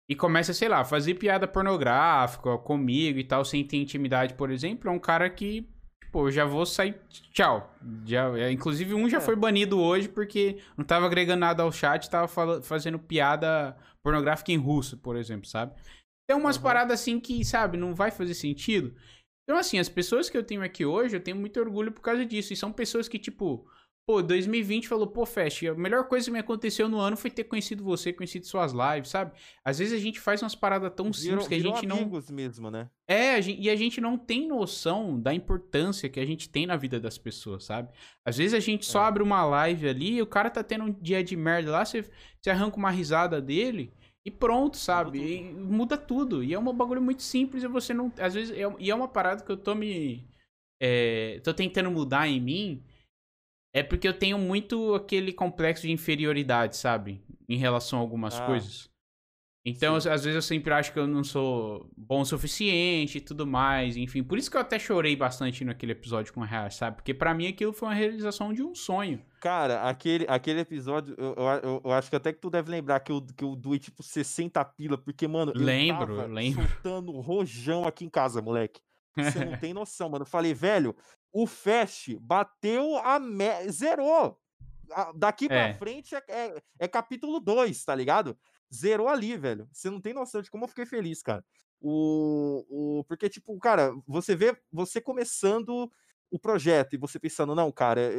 e 0.10 0.16
começa, 0.16 0.54
sei 0.54 0.68
lá, 0.68 0.80
a 0.80 0.86
fazer 0.86 1.14
piada 1.16 1.48
pornográfica 1.48 2.58
comigo 2.58 3.18
e 3.18 3.24
tal, 3.24 3.46
sem 3.46 3.64
ter 3.64 3.78
intimidade, 3.78 4.34
por 4.34 4.52
exemplo, 4.52 4.90
é 4.90 4.92
um 4.92 5.00
cara 5.00 5.30
que, 5.30 5.70
pô, 6.12 6.28
eu 6.28 6.32
já 6.32 6.44
vou 6.44 6.66
sair. 6.66 7.00
Tchau. 7.32 7.74
Já, 8.06 8.38
é, 8.38 8.52
inclusive, 8.52 8.94
um 8.94 9.08
já 9.08 9.20
é. 9.20 9.22
foi 9.22 9.36
banido 9.36 9.80
hoje 9.80 10.10
porque 10.10 10.58
não 10.76 10.84
tava 10.84 11.06
agregando 11.06 11.40
nada 11.40 11.64
ao 11.64 11.72
chat, 11.72 12.10
tava 12.10 12.28
fazendo 12.62 13.00
piada 13.00 13.78
pornográfica 14.04 14.52
em 14.52 14.58
russo, 14.58 14.98
por 14.98 15.16
exemplo, 15.16 15.48
sabe? 15.48 15.74
Tem 16.28 16.36
umas 16.36 16.58
uhum. 16.58 16.64
paradas 16.64 17.00
assim 17.00 17.20
que, 17.20 17.46
sabe, 17.46 17.78
não 17.78 17.94
vai 17.94 18.12
fazer 18.12 18.34
sentido. 18.34 18.96
Então, 19.44 19.58
assim, 19.58 19.80
as 19.80 19.90
pessoas 19.90 20.30
que 20.30 20.38
eu 20.38 20.44
tenho 20.44 20.64
aqui 20.64 20.86
hoje, 20.86 21.16
eu 21.16 21.24
tenho 21.24 21.38
muito 21.38 21.60
orgulho 21.60 21.92
por 21.92 22.02
causa 22.02 22.26
disso. 22.26 22.54
E 22.54 22.56
são 22.56 22.72
pessoas 22.72 23.08
que, 23.08 23.20
tipo, 23.20 23.66
Pô, 24.06 24.22
2020 24.22 24.88
falou, 24.88 25.06
pô, 25.06 25.26
Fest, 25.26 25.64
a 25.64 25.76
melhor 25.76 26.06
coisa 26.08 26.26
que 26.26 26.32
me 26.32 26.40
aconteceu 26.40 26.90
no 26.90 27.00
ano 27.00 27.16
foi 27.16 27.30
ter 27.30 27.44
conhecido 27.44 27.84
você, 27.84 28.12
conhecido 28.12 28.46
suas 28.48 28.74
lives, 28.74 29.10
sabe? 29.10 29.32
Às 29.64 29.78
vezes 29.78 29.94
a 29.94 30.02
gente 30.02 30.20
faz 30.20 30.42
umas 30.42 30.56
paradas 30.56 30.92
tão 30.96 31.14
simples 31.14 31.48
que 31.48 31.54
a 31.54 31.60
gente 31.60 31.86
não. 31.86 32.10
mesmo, 32.32 32.72
né? 32.72 32.90
É, 33.08 33.36
a 33.36 33.42
gente... 33.42 33.62
e 33.62 33.70
a 33.70 33.76
gente 33.76 34.02
não 34.02 34.18
tem 34.18 34.48
noção 34.48 35.20
da 35.20 35.34
importância 35.34 36.10
que 36.10 36.20
a 36.20 36.26
gente 36.26 36.50
tem 36.50 36.66
na 36.66 36.76
vida 36.76 37.00
das 37.00 37.18
pessoas, 37.18 37.64
sabe? 37.64 37.90
Às 38.26 38.38
vezes 38.38 38.56
a 38.56 38.60
gente 38.60 38.86
só 38.86 39.04
é. 39.04 39.08
abre 39.08 39.22
uma 39.22 39.46
live 39.46 39.88
ali 39.88 40.16
e 40.16 40.22
o 40.22 40.28
cara 40.28 40.50
tá 40.50 40.64
tendo 40.64 40.86
um 40.86 40.92
dia 40.92 41.24
de 41.24 41.38
merda 41.38 41.72
lá, 41.72 41.86
você, 41.86 42.04
você 42.42 42.50
arranca 42.50 42.78
uma 42.78 42.90
risada 42.90 43.40
dele 43.40 43.94
e 44.26 44.32
pronto, 44.32 44.78
sabe? 44.78 45.20
Muda 45.20 45.30
e 45.30 45.54
muda 45.54 45.98
tudo. 45.98 46.44
E 46.44 46.54
é 46.54 46.60
um 46.60 46.74
bagulho 46.74 47.02
muito 47.02 47.22
simples 47.22 47.64
e 47.64 47.68
você 47.68 47.94
não. 47.94 48.12
Às 48.20 48.34
vezes. 48.34 48.58
É... 48.58 48.64
E 48.80 48.92
é 48.92 48.96
uma 48.96 49.08
parada 49.08 49.44
que 49.44 49.52
eu 49.52 49.58
tô 49.58 49.74
me. 49.74 50.28
É... 50.80 51.40
tô 51.44 51.54
tentando 51.54 51.90
mudar 51.90 52.28
em 52.28 52.42
mim 52.42 52.84
é 53.74 53.82
porque 53.82 54.08
eu 54.08 54.14
tenho 54.14 54.38
muito 54.38 54.94
aquele 54.94 55.32
complexo 55.32 55.84
de 55.84 55.92
inferioridade, 55.92 56.76
sabe? 56.76 57.24
Em 57.48 57.58
relação 57.58 58.00
a 58.00 58.02
algumas 58.02 58.40
ah, 58.40 58.46
coisas. 58.46 58.92
Então, 59.64 59.96
às 59.96 60.06
vezes 60.06 60.34
eu 60.34 60.42
sempre 60.42 60.74
acho 60.74 60.92
que 60.92 60.98
eu 60.98 61.06
não 61.06 61.24
sou 61.24 61.88
bom 61.96 62.22
o 62.22 62.26
suficiente 62.26 63.20
e 63.20 63.22
tudo 63.22 63.46
mais, 63.46 63.96
enfim. 63.96 64.24
Por 64.24 64.40
isso 64.40 64.50
que 64.50 64.58
eu 64.58 64.62
até 64.62 64.80
chorei 64.80 65.16
bastante 65.16 65.64
naquele 65.64 65.92
episódio 65.92 66.34
com 66.34 66.42
a 66.42 66.46
Real, 66.46 66.72
sabe? 66.72 66.96
Porque 66.96 67.14
para 67.14 67.34
mim 67.34 67.48
aquilo 67.48 67.72
foi 67.72 67.90
uma 67.90 67.94
realização 67.94 68.52
de 68.52 68.64
um 68.64 68.74
sonho. 68.74 69.24
Cara, 69.40 69.88
aquele, 69.88 70.26
aquele 70.28 70.62
episódio, 70.62 71.14
eu, 71.16 71.36
eu, 71.64 71.82
eu, 71.86 71.92
acho 71.92 72.10
que 72.10 72.16
até 72.16 72.34
que 72.34 72.40
tu 72.40 72.50
deve 72.50 72.72
lembrar 72.72 73.00
que 73.02 73.12
eu, 73.12 73.22
que 73.22 73.44
eu 73.44 73.56
doei 73.56 73.78
tipo 73.78 74.02
60 74.02 74.64
pila, 74.66 74.98
porque, 74.98 75.28
mano, 75.28 75.52
eu 75.56 75.62
lembro, 75.62 76.16
tava 76.16 76.28
lembro. 76.28 76.68
soltando 76.68 77.12
rojão 77.20 77.86
aqui 77.86 78.04
em 78.04 78.10
casa, 78.10 78.42
moleque. 78.42 78.82
Você 79.16 79.46
não 79.46 79.58
tem 79.60 79.76
noção, 79.76 80.10
mano. 80.10 80.24
Eu 80.24 80.28
falei, 80.28 80.56
velho, 80.56 80.96
o 81.32 81.48
Fast 81.48 82.18
bateu 82.20 82.98
a. 82.98 83.20
Me... 83.20 83.70
Zerou. 83.72 84.38
Daqui 85.16 85.48
pra 85.48 85.70
é. 85.70 85.74
frente 85.74 86.14
é, 86.16 86.24
é, 86.28 86.64
é 86.80 86.88
capítulo 86.88 87.40
2, 87.40 87.84
tá 87.86 87.96
ligado? 87.96 88.38
Zerou 88.74 89.08
ali, 89.08 89.38
velho. 89.38 89.68
Você 89.72 89.90
não 89.90 90.02
tem 90.02 90.14
noção 90.14 90.42
de 90.42 90.52
como 90.52 90.66
eu 90.66 90.68
fiquei 90.68 90.86
feliz, 90.86 91.24
cara. 91.24 91.44
O, 91.80 92.66
o, 92.70 93.04
porque, 93.06 93.30
tipo, 93.30 93.58
cara, 93.58 93.94
você 94.06 94.36
vê 94.36 94.56
você 94.72 95.00
começando 95.00 95.90
o 96.30 96.40
projeto 96.40 96.94
e 96.94 96.98
você 96.98 97.20
pensando, 97.20 97.54
não, 97.54 97.72
cara, 97.72 98.10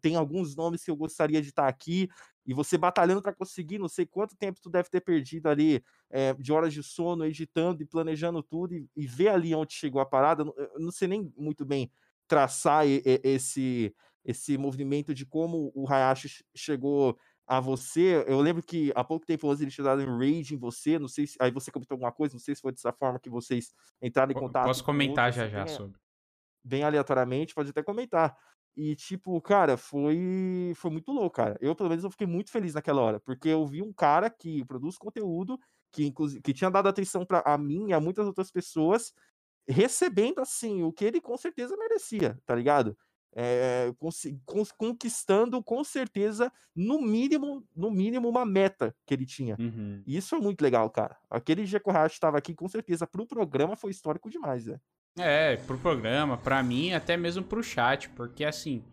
tem 0.00 0.16
alguns 0.16 0.54
nomes 0.54 0.84
que 0.84 0.90
eu 0.90 0.96
gostaria 0.96 1.40
de 1.40 1.48
estar 1.48 1.66
aqui, 1.66 2.10
e 2.46 2.52
você 2.52 2.76
batalhando 2.76 3.22
para 3.22 3.32
conseguir, 3.32 3.78
não 3.78 3.88
sei 3.88 4.04
quanto 4.04 4.36
tempo 4.36 4.60
tu 4.60 4.68
deve 4.68 4.90
ter 4.90 5.00
perdido 5.00 5.48
ali 5.48 5.82
é, 6.10 6.34
de 6.34 6.52
horas 6.52 6.74
de 6.74 6.82
sono, 6.82 7.24
editando 7.24 7.82
e 7.82 7.86
planejando 7.86 8.42
tudo, 8.42 8.74
e, 8.74 8.86
e 8.94 9.06
ver 9.06 9.28
ali 9.28 9.54
onde 9.54 9.72
chegou 9.72 10.00
a 10.00 10.06
parada. 10.06 10.42
Eu 10.42 10.78
não 10.78 10.90
sei 10.90 11.08
nem 11.08 11.32
muito 11.38 11.64
bem 11.64 11.90
traçar 12.26 12.84
esse, 12.86 13.94
esse 14.24 14.56
movimento 14.58 15.14
de 15.14 15.26
como 15.26 15.70
o 15.74 15.86
Hayashi 15.88 16.44
chegou 16.56 17.18
a 17.46 17.60
você. 17.60 18.24
Eu 18.26 18.40
lembro 18.40 18.62
que 18.62 18.92
há 18.94 19.04
pouco 19.04 19.26
tempo 19.26 19.52
ele 19.52 19.70
tinha 19.70 19.84
dado 19.84 20.02
um 20.02 20.18
rage 20.18 20.54
em 20.54 20.58
você, 20.58 20.98
não 20.98 21.08
sei 21.08 21.26
se 21.26 21.36
aí 21.40 21.50
você 21.50 21.70
comentou 21.70 21.94
alguma 21.94 22.12
coisa, 22.12 22.34
não 22.34 22.40
sei 22.40 22.54
se 22.54 22.60
foi 22.60 22.72
dessa 22.72 22.92
forma 22.92 23.20
que 23.20 23.30
vocês 23.30 23.72
entraram 24.00 24.32
em 24.32 24.34
contato. 24.34 24.66
Posso 24.66 24.84
comentar 24.84 25.32
já 25.32 25.48
já 25.48 25.66
sobre. 25.66 25.98
Bem 26.64 26.82
aleatoriamente, 26.82 27.54
pode 27.54 27.70
até 27.70 27.82
comentar. 27.82 28.34
E, 28.76 28.96
tipo, 28.96 29.40
cara, 29.40 29.76
foi, 29.76 30.72
foi 30.74 30.90
muito 30.90 31.12
louco, 31.12 31.36
cara. 31.36 31.56
Eu, 31.60 31.76
pelo 31.76 31.88
menos, 31.88 32.02
eu 32.02 32.10
fiquei 32.10 32.26
muito 32.26 32.50
feliz 32.50 32.74
naquela 32.74 33.00
hora, 33.02 33.20
porque 33.20 33.48
eu 33.48 33.64
vi 33.66 33.80
um 33.82 33.92
cara 33.92 34.28
que 34.28 34.64
produz 34.64 34.98
conteúdo, 34.98 35.58
que, 35.92 36.04
inclusive, 36.04 36.42
que 36.42 36.52
tinha 36.52 36.70
dado 36.70 36.88
atenção 36.88 37.24
para 37.24 37.40
a 37.46 37.56
mim 37.56 37.88
e 37.88 37.92
a 37.92 38.00
muitas 38.00 38.26
outras 38.26 38.50
pessoas, 38.50 39.12
recebendo, 39.68 40.40
assim, 40.40 40.82
o 40.82 40.92
que 40.92 41.04
ele 41.04 41.20
com 41.20 41.36
certeza 41.36 41.76
merecia, 41.76 42.38
tá 42.44 42.54
ligado? 42.54 42.96
É, 43.36 43.92
conquistando 44.76 45.60
com 45.60 45.82
certeza, 45.82 46.52
no 46.74 47.02
mínimo, 47.02 47.66
no 47.74 47.90
mínimo, 47.90 48.28
uma 48.28 48.46
meta 48.46 48.94
que 49.04 49.12
ele 49.12 49.26
tinha. 49.26 49.56
Uhum. 49.58 50.02
E 50.06 50.16
isso 50.16 50.36
é 50.36 50.38
muito 50.38 50.62
legal, 50.62 50.88
cara. 50.88 51.16
Aquele 51.28 51.64
dia 51.64 51.80
que 51.80 51.88
o 51.88 51.92
Hayashi 51.92 52.14
estava 52.14 52.38
aqui, 52.38 52.54
com 52.54 52.68
certeza, 52.68 53.08
pro 53.08 53.26
programa 53.26 53.74
foi 53.74 53.90
histórico 53.90 54.30
demais, 54.30 54.66
velho. 54.66 54.80
É, 55.18 55.56
pro 55.56 55.78
programa, 55.78 56.36
pra 56.36 56.62
mim, 56.62 56.92
até 56.92 57.16
mesmo 57.16 57.42
pro 57.42 57.62
chat, 57.62 58.08
porque 58.10 58.44
assim, 58.44 58.84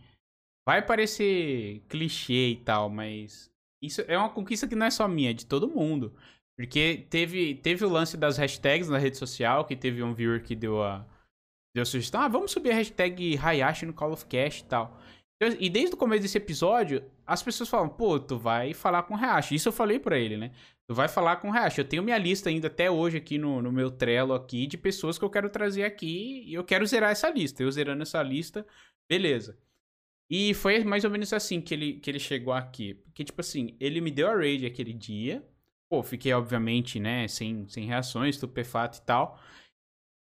vai 0.68 0.84
parecer 0.84 1.84
clichê 1.88 2.49
e 2.49 2.56
tal, 2.56 2.89
mas 2.89 3.52
isso 3.81 4.02
é 4.07 4.18
uma 4.18 4.30
conquista 4.30 4.68
que 4.68 4.76
não 4.76 4.85
é 4.85 4.91
só 4.91 5.07
minha, 5.07 5.31
é 5.31 5.34
de 5.34 5.45
todo 5.45 5.69
mundo. 5.69 6.15
Porque 6.61 7.07
teve, 7.09 7.55
teve 7.55 7.83
o 7.83 7.89
lance 7.89 8.15
das 8.15 8.38
hashtags 8.38 8.88
na 8.88 8.99
rede 8.99 9.17
social, 9.17 9.65
que 9.65 9.75
teve 9.75 10.03
um 10.03 10.13
viewer 10.13 10.43
que 10.43 10.55
deu 10.55 10.83
a, 10.83 11.03
deu 11.75 11.81
a 11.81 11.85
sugestão, 11.85 12.21
ah, 12.21 12.27
vamos 12.27 12.51
subir 12.51 12.71
a 12.71 12.75
hashtag 12.75 13.35
Hayashi 13.35 13.88
no 13.88 13.93
Call 13.93 14.11
of 14.11 14.25
Cast 14.27 14.61
e 14.61 14.65
tal. 14.65 14.99
E 15.59 15.71
desde 15.71 15.95
o 15.95 15.97
começo 15.97 16.21
desse 16.21 16.38
episódio, 16.38 17.03
as 17.25 17.41
pessoas 17.41 17.67
falam, 17.67 17.89
pô, 17.89 18.19
tu 18.19 18.38
vai 18.38 18.75
falar 18.75 19.01
com 19.03 19.15
o 19.15 19.17
Hayashi. 19.17 19.55
Isso 19.55 19.69
eu 19.69 19.73
falei 19.73 19.99
pra 19.99 20.19
ele, 20.19 20.38
né? 20.38 20.51
Tu 20.88 20.93
vai 20.93 21.07
falar 21.07 21.38
com 21.38 21.49
o 21.49 21.51
Hayashi. 21.51 21.79
Eu 21.79 21.88
tenho 21.88 22.03
minha 22.03 22.17
lista 22.19 22.47
ainda 22.47 22.67
até 22.67 22.91
hoje 22.91 23.17
aqui 23.17 23.39
no, 23.39 23.59
no 23.59 23.71
meu 23.71 23.89
Trello 23.89 24.35
aqui 24.35 24.67
de 24.67 24.77
pessoas 24.77 25.17
que 25.17 25.25
eu 25.25 25.31
quero 25.31 25.49
trazer 25.49 25.83
aqui 25.83 26.43
e 26.45 26.53
eu 26.53 26.63
quero 26.63 26.85
zerar 26.85 27.09
essa 27.09 27.27
lista. 27.31 27.63
Eu 27.63 27.71
zerando 27.71 28.03
essa 28.03 28.21
lista, 28.21 28.63
beleza. 29.09 29.57
E 30.29 30.53
foi 30.53 30.83
mais 30.83 31.03
ou 31.03 31.09
menos 31.09 31.33
assim 31.33 31.59
que 31.59 31.73
ele, 31.73 31.93
que 31.93 32.11
ele 32.11 32.19
chegou 32.19 32.53
aqui. 32.53 32.93
Porque, 32.93 33.23
tipo 33.23 33.41
assim, 33.41 33.75
ele 33.79 33.99
me 33.99 34.11
deu 34.11 34.29
a 34.29 34.35
raid 34.35 34.63
aquele 34.67 34.93
dia. 34.93 35.43
Pô, 35.91 36.01
fiquei, 36.01 36.31
obviamente, 36.31 37.01
né, 37.01 37.27
sem, 37.27 37.68
sem 37.68 37.85
reações, 37.85 38.35
estupefato 38.35 38.99
e 38.99 39.01
tal. 39.01 39.38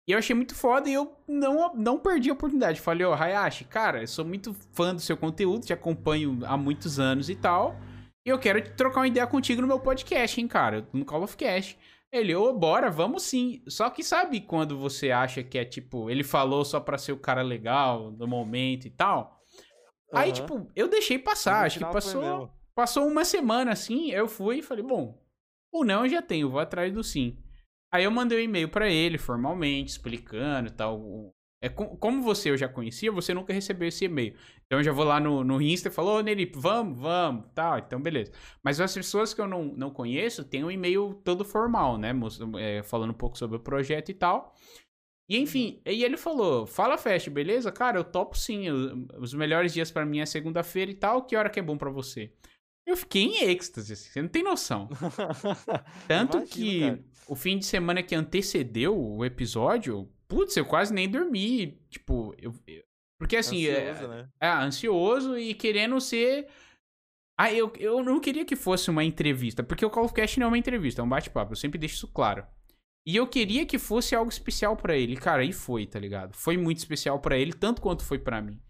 E 0.09 0.12
eu 0.12 0.19
achei 0.19 0.35
muito 0.35 0.55
foda 0.55 0.89
e 0.89 0.95
eu 0.95 1.15
não, 1.28 1.74
não 1.74 1.99
perdi 1.99 2.31
a 2.31 2.32
oportunidade. 2.32 2.81
Falei, 2.81 3.07
ó, 3.07 3.11
oh, 3.11 3.15
Hayashi, 3.15 3.66
cara, 3.66 4.01
eu 4.03 4.07
sou 4.07 4.24
muito 4.24 4.55
fã 4.73 4.95
do 4.95 5.03
seu 5.03 5.19
conteúdo, 5.19 5.66
te 5.66 5.74
acompanho 5.74 6.39
há 6.47 6.57
muitos 6.57 6.99
anos 6.99 7.28
e 7.28 7.37
tal. 7.37 7.77
E 8.27 8.31
eu 8.31 8.39
quero 8.39 8.74
trocar 8.74 9.01
uma 9.01 9.07
ideia 9.07 9.27
contigo 9.27 9.61
no 9.61 9.69
meu 9.69 9.78
podcast, 9.78 10.41
hein, 10.41 10.49
cara, 10.49 10.89
no 10.95 11.05
Call 11.05 11.24
of 11.24 11.37
Cast. 11.37 11.78
Ele, 12.11 12.35
ô, 12.35 12.49
oh, 12.49 12.59
bora, 12.59 12.91
vamos 12.91 13.23
sim. 13.24 13.62
Só 13.69 13.91
que 13.91 14.03
sabe 14.03 14.41
quando 14.41 14.78
você 14.78 15.11
acha 15.11 15.43
que 15.43 15.59
é 15.59 15.65
tipo, 15.65 16.09
ele 16.09 16.24
falou 16.24 16.65
só 16.65 16.81
pra 16.81 16.97
ser 16.97 17.12
o 17.12 17.19
cara 17.19 17.43
legal 17.43 18.11
do 18.11 18.27
momento 18.27 18.87
e 18.87 18.91
tal? 18.91 19.39
Uhum. 20.11 20.19
Aí, 20.19 20.32
tipo, 20.32 20.66
eu 20.74 20.89
deixei 20.89 21.19
passar, 21.19 21.66
acho 21.66 21.81
que 21.81 21.85
passou, 21.85 22.51
passou 22.74 23.07
uma 23.07 23.27
semana 23.27 23.73
assim, 23.73 24.11
eu 24.11 24.27
fui 24.27 24.61
e 24.61 24.62
falei, 24.62 24.82
bom, 24.82 25.19
o 25.72 25.84
não 25.84 26.05
eu 26.05 26.10
já 26.10 26.22
tenho, 26.22 26.51
vou 26.51 26.60
atrás 26.60 26.92
do 26.92 27.02
sim. 27.02 27.36
Aí 27.92 28.05
eu 28.05 28.10
mandei 28.10 28.38
um 28.38 28.42
e-mail 28.42 28.68
para 28.68 28.88
ele, 28.88 29.18
formalmente, 29.18 29.90
explicando 29.90 30.70
tal. 30.70 31.32
É, 31.62 31.68
como 31.68 32.22
você 32.22 32.51
eu 32.51 32.56
já 32.56 32.68
conhecia, 32.68 33.12
você 33.12 33.34
nunca 33.34 33.52
recebeu 33.52 33.88
esse 33.88 34.06
e-mail. 34.06 34.34
Então 34.64 34.78
eu 34.78 34.84
já 34.84 34.92
vou 34.92 35.05
lá 35.05 35.20
no, 35.20 35.44
no 35.44 35.60
Insta 35.60 35.88
e 35.88 35.92
falo, 35.92 36.18
ô 36.18 36.20
Nelipe, 36.22 36.59
vamos, 36.59 36.98
vamos, 36.98 37.47
tal, 37.55 37.78
então 37.78 38.01
beleza. 38.01 38.32
Mas 38.62 38.80
as 38.80 38.94
pessoas 38.94 39.34
que 39.34 39.40
eu 39.40 39.47
não, 39.47 39.64
não 39.64 39.90
conheço 39.90 40.44
têm 40.44 40.64
um 40.64 40.70
e-mail 40.70 41.20
todo 41.24 41.44
formal, 41.44 41.98
né? 41.98 42.12
É, 42.59 42.82
falando 42.82 43.10
um 43.10 43.14
pouco 43.14 43.36
sobre 43.36 43.56
o 43.56 43.60
projeto 43.60 44.09
e 44.10 44.14
tal. 44.14 44.55
E 45.28 45.38
enfim, 45.38 45.80
e 45.86 46.02
ele 46.02 46.16
falou: 46.16 46.66
Fala 46.66 46.98
Fest, 46.98 47.30
beleza? 47.30 47.70
Cara, 47.70 47.98
eu 47.98 48.05
topo 48.05 48.36
sim. 48.36 48.66
Os 49.18 49.34
melhores 49.34 49.72
dias 49.72 49.90
para 49.90 50.05
mim 50.05 50.20
é 50.20 50.26
segunda-feira 50.26 50.90
e 50.90 50.94
tal. 50.94 51.24
Que 51.24 51.36
hora 51.36 51.51
que 51.51 51.60
é 51.60 51.62
bom 51.62 51.76
para 51.78 51.90
você? 51.90 52.32
Eu 52.91 52.97
fiquei 52.97 53.23
em 53.23 53.45
êxtase, 53.45 53.93
assim, 53.93 54.11
você 54.11 54.21
não 54.21 54.29
tem 54.29 54.43
noção. 54.43 54.89
Tanto 56.09 56.39
Imagino, 56.39 56.53
que 56.53 56.81
cara. 56.81 57.05
o 57.29 57.37
fim 57.37 57.57
de 57.57 57.65
semana 57.65 58.03
que 58.03 58.17
antecedeu 58.17 59.01
o 59.01 59.25
episódio, 59.25 60.11
putz, 60.27 60.57
eu 60.57 60.67
quase 60.67 60.93
nem 60.93 61.09
dormi. 61.09 61.81
Tipo, 61.89 62.35
eu, 62.37 62.53
eu 62.67 62.83
porque 63.17 63.37
assim, 63.37 63.65
é, 63.67 63.91
ansioso, 63.91 64.05
é, 64.12 64.17
né? 64.17 64.29
é, 64.41 64.49
ansioso 64.49 65.39
e 65.39 65.55
querendo 65.55 66.01
ser. 66.01 66.49
Ah, 67.39 67.53
eu, 67.53 67.73
eu 67.79 68.03
não 68.03 68.19
queria 68.19 68.45
que 68.45 68.57
fosse 68.57 68.91
uma 68.91 69.05
entrevista, 69.05 69.62
porque 69.62 69.87
o 69.87 69.91
Call 69.91 70.07
of 70.07 70.15
Cast 70.15 70.41
não 70.41 70.47
é 70.47 70.49
uma 70.49 70.59
entrevista, 70.59 71.01
é 71.01 71.05
um 71.05 71.09
bate-papo, 71.09 71.53
eu 71.53 71.57
sempre 71.57 71.79
deixo 71.79 71.95
isso 71.95 72.09
claro. 72.09 72.45
E 73.07 73.15
eu 73.15 73.27
queria 73.27 73.65
que 73.65 73.79
fosse 73.79 74.17
algo 74.17 74.31
especial 74.31 74.77
para 74.77 74.97
ele, 74.97 75.17
cara, 75.17 75.45
e 75.45 75.53
foi, 75.53 75.87
tá 75.87 75.99
ligado? 75.99 76.35
Foi 76.35 76.57
muito 76.57 76.79
especial 76.79 77.21
para 77.21 77.39
ele, 77.39 77.53
tanto 77.53 77.81
quanto 77.81 78.05
foi 78.05 78.19
para 78.19 78.43
mim. 78.43 78.61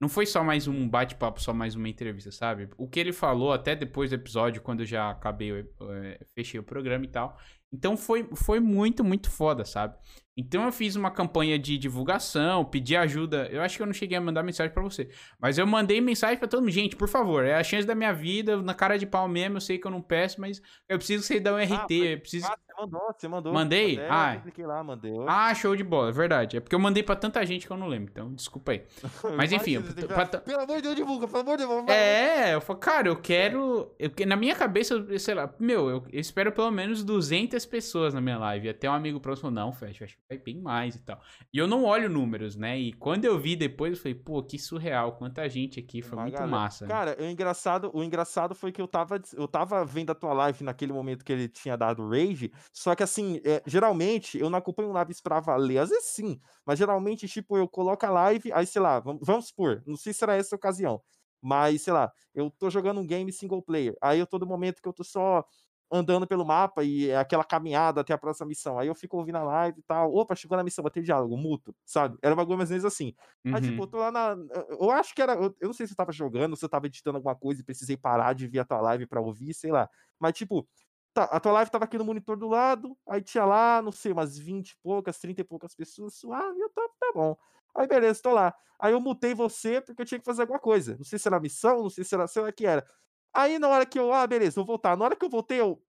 Não 0.00 0.08
foi 0.08 0.24
só 0.24 0.42
mais 0.42 0.66
um 0.66 0.88
bate-papo, 0.88 1.42
só 1.42 1.52
mais 1.52 1.74
uma 1.74 1.86
entrevista, 1.86 2.32
sabe? 2.32 2.70
O 2.78 2.88
que 2.88 2.98
ele 2.98 3.12
falou 3.12 3.52
até 3.52 3.76
depois 3.76 4.08
do 4.08 4.14
episódio, 4.14 4.62
quando 4.62 4.80
eu 4.80 4.86
já 4.86 5.10
acabei, 5.10 5.50
é, 5.60 6.26
fechei 6.34 6.58
o 6.58 6.62
programa 6.62 7.04
e 7.04 7.08
tal. 7.08 7.38
Então 7.70 7.96
foi, 7.96 8.28
foi 8.34 8.58
muito, 8.60 9.04
muito 9.04 9.30
foda, 9.30 9.64
sabe? 9.64 9.96
Então 10.36 10.64
eu 10.64 10.72
fiz 10.72 10.96
uma 10.96 11.10
campanha 11.10 11.58
de 11.58 11.76
divulgação, 11.76 12.64
pedi 12.64 12.96
ajuda. 12.96 13.46
Eu 13.52 13.60
acho 13.60 13.76
que 13.76 13.82
eu 13.82 13.86
não 13.86 13.92
cheguei 13.92 14.16
a 14.16 14.20
mandar 14.20 14.42
mensagem 14.42 14.72
para 14.72 14.82
você, 14.82 15.10
mas 15.38 15.58
eu 15.58 15.66
mandei 15.66 16.00
mensagem 16.00 16.38
para 16.38 16.48
todo 16.48 16.60
mundo. 16.62 16.72
Gente, 16.72 16.96
por 16.96 17.06
favor, 17.06 17.44
é 17.44 17.54
a 17.54 17.62
chance 17.62 17.86
da 17.86 17.94
minha 17.94 18.12
vida, 18.12 18.60
na 18.62 18.72
cara 18.72 18.98
de 18.98 19.06
pau 19.06 19.28
mesmo. 19.28 19.58
Eu 19.58 19.60
sei 19.60 19.78
que 19.78 19.86
eu 19.86 19.90
não 19.90 20.00
peço, 20.00 20.40
mas 20.40 20.62
eu 20.88 20.96
preciso 20.96 21.22
que 21.22 21.34
você 21.34 21.40
dê 21.40 21.50
um 21.50 21.58
RT. 21.58 21.74
Ah, 21.74 22.06
eu 22.06 22.20
preciso... 22.20 22.48
Mandou, 22.80 23.14
você 23.16 23.28
mandou. 23.28 23.52
Mandei? 23.52 23.94
Até 23.94 24.08
ah, 24.08 24.66
lá, 24.66 24.82
mandei. 24.82 25.12
Ah, 25.26 25.54
show 25.54 25.76
de 25.76 25.84
bola, 25.84 26.08
é 26.08 26.12
verdade. 26.12 26.56
É 26.56 26.60
porque 26.60 26.74
eu 26.74 26.78
mandei 26.78 27.02
para 27.02 27.16
tanta 27.16 27.44
gente 27.44 27.66
que 27.66 27.72
eu 27.72 27.76
não 27.76 27.86
lembro, 27.86 28.10
então 28.10 28.32
desculpa 28.32 28.72
aí. 28.72 28.84
Mas 29.36 29.52
enfim. 29.52 29.72
eu, 29.74 30.08
pra... 30.08 30.26
Pelo 30.26 30.62
amor 30.62 30.76
de 30.76 30.82
Deus, 30.82 30.96
divulga, 30.96 31.28
pelo 31.28 31.40
amor 31.40 31.58
de 31.58 31.66
Deus. 31.66 31.88
É, 31.88 32.54
eu 32.54 32.60
falo, 32.60 32.78
cara, 32.78 33.08
eu 33.08 33.16
quero. 33.16 33.94
Eu, 33.98 34.10
na 34.26 34.36
minha 34.36 34.54
cabeça, 34.54 34.94
eu, 34.94 35.18
sei 35.18 35.34
lá, 35.34 35.52
meu, 35.58 35.90
eu, 35.90 36.04
eu 36.10 36.20
espero 36.20 36.52
pelo 36.52 36.70
menos 36.70 37.04
200 37.04 37.64
pessoas 37.66 38.14
na 38.14 38.20
minha 38.20 38.38
live. 38.38 38.68
Até 38.68 38.88
um 38.88 38.94
amigo 38.94 39.20
próximo, 39.20 39.50
não, 39.50 39.72
fecha, 39.72 40.04
acho 40.04 40.16
que 40.16 40.22
vai 40.28 40.38
bem 40.38 40.58
mais 40.58 40.96
e 40.96 41.00
tal. 41.00 41.20
E 41.52 41.58
eu 41.58 41.66
não 41.66 41.84
olho 41.84 42.08
números, 42.08 42.56
né? 42.56 42.78
E 42.78 42.92
quando 42.92 43.24
eu 43.24 43.38
vi 43.38 43.56
depois, 43.56 43.92
eu 43.92 43.98
falei, 43.98 44.14
pô, 44.14 44.42
que 44.42 44.58
surreal, 44.58 45.12
quanta 45.12 45.48
gente 45.48 45.78
aqui, 45.78 46.00
foi 46.02 46.16
Uma 46.16 46.22
muito 46.22 46.34
galera. 46.34 46.50
massa. 46.50 46.86
Cara, 46.86 47.16
o 47.20 47.24
engraçado, 47.24 47.90
o 47.92 48.02
engraçado 48.02 48.54
foi 48.54 48.72
que 48.72 48.80
eu 48.80 48.88
tava, 48.88 49.20
eu 49.34 49.46
tava 49.46 49.84
vendo 49.84 50.10
a 50.10 50.14
tua 50.14 50.32
live 50.32 50.64
naquele 50.64 50.92
momento 50.92 51.24
que 51.24 51.32
ele 51.32 51.48
tinha 51.48 51.76
dado 51.76 52.08
rage, 52.08 52.52
só 52.72 52.94
que 52.94 53.02
assim, 53.02 53.40
é, 53.44 53.62
geralmente 53.66 54.38
eu 54.38 54.48
não 54.50 54.58
acompanho 54.58 54.92
lives 54.98 55.20
pra 55.20 55.40
valer, 55.40 55.78
às 55.78 55.90
vezes 55.90 56.06
sim, 56.06 56.40
mas 56.64 56.78
geralmente, 56.78 57.28
tipo, 57.28 57.56
eu 57.56 57.68
coloco 57.68 58.04
a 58.06 58.10
live, 58.10 58.52
aí 58.52 58.66
sei 58.66 58.80
lá, 58.80 59.00
vamos, 59.00 59.20
vamos 59.24 59.48
supor, 59.48 59.82
não 59.86 59.96
sei 59.96 60.12
se 60.12 60.20
será 60.20 60.36
essa 60.36 60.54
ocasião, 60.56 61.02
mas 61.40 61.82
sei 61.82 61.92
lá, 61.92 62.12
eu 62.34 62.50
tô 62.50 62.70
jogando 62.70 63.00
um 63.00 63.06
game 63.06 63.32
single 63.32 63.62
player, 63.62 63.96
aí 64.02 64.18
eu 64.20 64.26
todo 64.26 64.46
momento 64.46 64.82
que 64.82 64.88
eu 64.88 64.92
tô 64.92 65.04
só 65.04 65.44
andando 65.90 66.26
pelo 66.26 66.44
mapa 66.44 66.84
e 66.84 67.10
é 67.10 67.16
aquela 67.16 67.42
caminhada 67.42 68.00
até 68.00 68.12
a 68.12 68.18
próxima 68.18 68.46
missão. 68.46 68.78
Aí 68.78 68.86
eu 68.86 68.94
fico 68.94 69.16
ouvindo 69.16 69.36
a 69.36 69.42
live 69.42 69.80
e 69.80 69.82
tal. 69.82 70.14
Opa, 70.14 70.36
chegou 70.36 70.56
na 70.56 70.62
missão, 70.62 70.84
ter 70.84 71.02
diálogo, 71.02 71.36
mútuo, 71.36 71.74
sabe? 71.84 72.16
Era 72.22 72.34
uma 72.34 72.46
coisa 72.46 72.58
mais 72.58 72.70
ou 72.70 72.74
menos 72.74 72.84
assim. 72.84 73.12
Uhum. 73.44 73.56
Aí, 73.56 73.60
tipo, 73.60 73.74
uhum. 73.74 73.82
eu 73.82 73.86
tô 73.88 73.98
lá 73.98 74.12
na. 74.12 74.36
Eu 74.68 74.90
acho 74.90 75.14
que 75.14 75.20
era. 75.20 75.34
Eu 75.34 75.54
não 75.60 75.72
sei 75.72 75.86
se 75.86 75.92
eu 75.92 75.96
tava 75.96 76.12
jogando, 76.12 76.56
se 76.56 76.64
eu 76.64 76.68
tava 76.68 76.86
editando 76.86 77.16
alguma 77.16 77.34
coisa 77.34 77.60
e 77.60 77.64
precisei 77.64 77.96
parar 77.96 78.34
de 78.34 78.46
ver 78.46 78.60
a 78.60 78.64
tua 78.64 78.80
live 78.80 79.06
pra 79.06 79.20
ouvir, 79.20 79.52
sei 79.52 79.72
lá. 79.72 79.88
Mas, 80.18 80.34
tipo, 80.34 80.66
tá, 81.12 81.24
a 81.24 81.40
tua 81.40 81.52
live 81.52 81.70
tava 81.70 81.84
aqui 81.84 81.98
no 81.98 82.04
monitor 82.04 82.36
do 82.36 82.48
lado, 82.48 82.96
aí 83.08 83.20
tinha 83.22 83.44
lá, 83.44 83.82
não 83.82 83.92
sei, 83.92 84.12
umas 84.12 84.38
20 84.38 84.70
e 84.70 84.76
poucas, 84.82 85.18
30 85.18 85.40
e 85.40 85.44
poucas 85.44 85.74
pessoas, 85.74 86.14
suave, 86.14 86.58
eu 86.60 86.68
tô, 86.70 86.88
tá 86.98 87.12
bom. 87.14 87.36
Aí 87.74 87.86
beleza, 87.86 88.20
tô 88.22 88.32
lá. 88.32 88.54
Aí 88.78 88.92
eu 88.92 89.00
mutei 89.00 89.34
você 89.34 89.80
porque 89.80 90.02
eu 90.02 90.06
tinha 90.06 90.18
que 90.18 90.24
fazer 90.24 90.42
alguma 90.42 90.58
coisa. 90.58 90.96
Não 90.96 91.04
sei 91.04 91.18
se 91.18 91.28
era 91.28 91.38
missão, 91.38 91.82
não 91.82 91.90
sei 91.90 92.04
se 92.04 92.14
era, 92.14 92.26
sei 92.26 92.42
lá 92.42 92.52
que 92.52 92.66
era. 92.66 92.84
Aí 93.32 93.58
na 93.58 93.68
hora 93.68 93.86
que 93.86 93.98
eu, 93.98 94.12
ah, 94.12 94.26
beleza, 94.26 94.56
vou 94.56 94.64
voltar. 94.64 94.96
Na 94.96 95.04
hora 95.04 95.16
que 95.16 95.24
eu 95.24 95.30
voltei, 95.30 95.60
eu. 95.60 95.80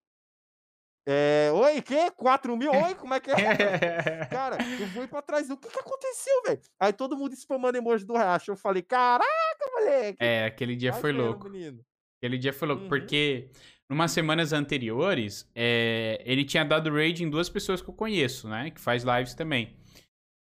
É, 1.08 1.50
oi, 1.52 1.82
que? 1.82 2.12
4 2.12 2.56
mil? 2.56 2.72
Oi, 2.72 2.94
como 2.94 3.14
é 3.14 3.20
que 3.20 3.32
é? 3.32 3.36
Cara, 4.30 4.58
eu 4.80 4.88
fui 4.90 5.08
pra 5.08 5.22
trás. 5.22 5.50
O 5.50 5.58
que 5.58 5.68
que 5.68 5.80
aconteceu, 5.80 6.44
velho? 6.44 6.62
Aí 6.80 6.94
todo 6.94 7.18
mundo 7.18 7.34
spamando 7.34 7.78
emoji 7.78 8.06
do 8.06 8.14
racha. 8.14 8.52
Eu 8.52 8.56
falei, 8.56 8.84
caraca, 8.84 9.26
moleque. 9.74 10.18
É, 10.20 10.46
aquele 10.46 10.76
dia 10.76 10.94
foi 10.94 11.12
louco. 11.12 11.50
Menino. 11.50 11.84
Aquele 12.20 12.38
dia 12.38 12.54
foi 12.54 12.68
louco, 12.68 12.84
uhum. 12.84 12.90
porque 12.90 13.50
numas 13.92 14.12
semanas 14.12 14.54
anteriores, 14.54 15.46
é, 15.54 16.24
ele 16.26 16.46
tinha 16.46 16.64
dado 16.64 16.90
raid 16.90 17.26
em 17.26 17.30
duas 17.30 17.50
pessoas 17.50 17.82
que 17.82 17.90
eu 17.90 17.94
conheço, 17.94 18.48
né? 18.48 18.72
Que 18.72 18.80
faz 18.80 19.04
lives 19.04 19.34
também. 19.34 19.76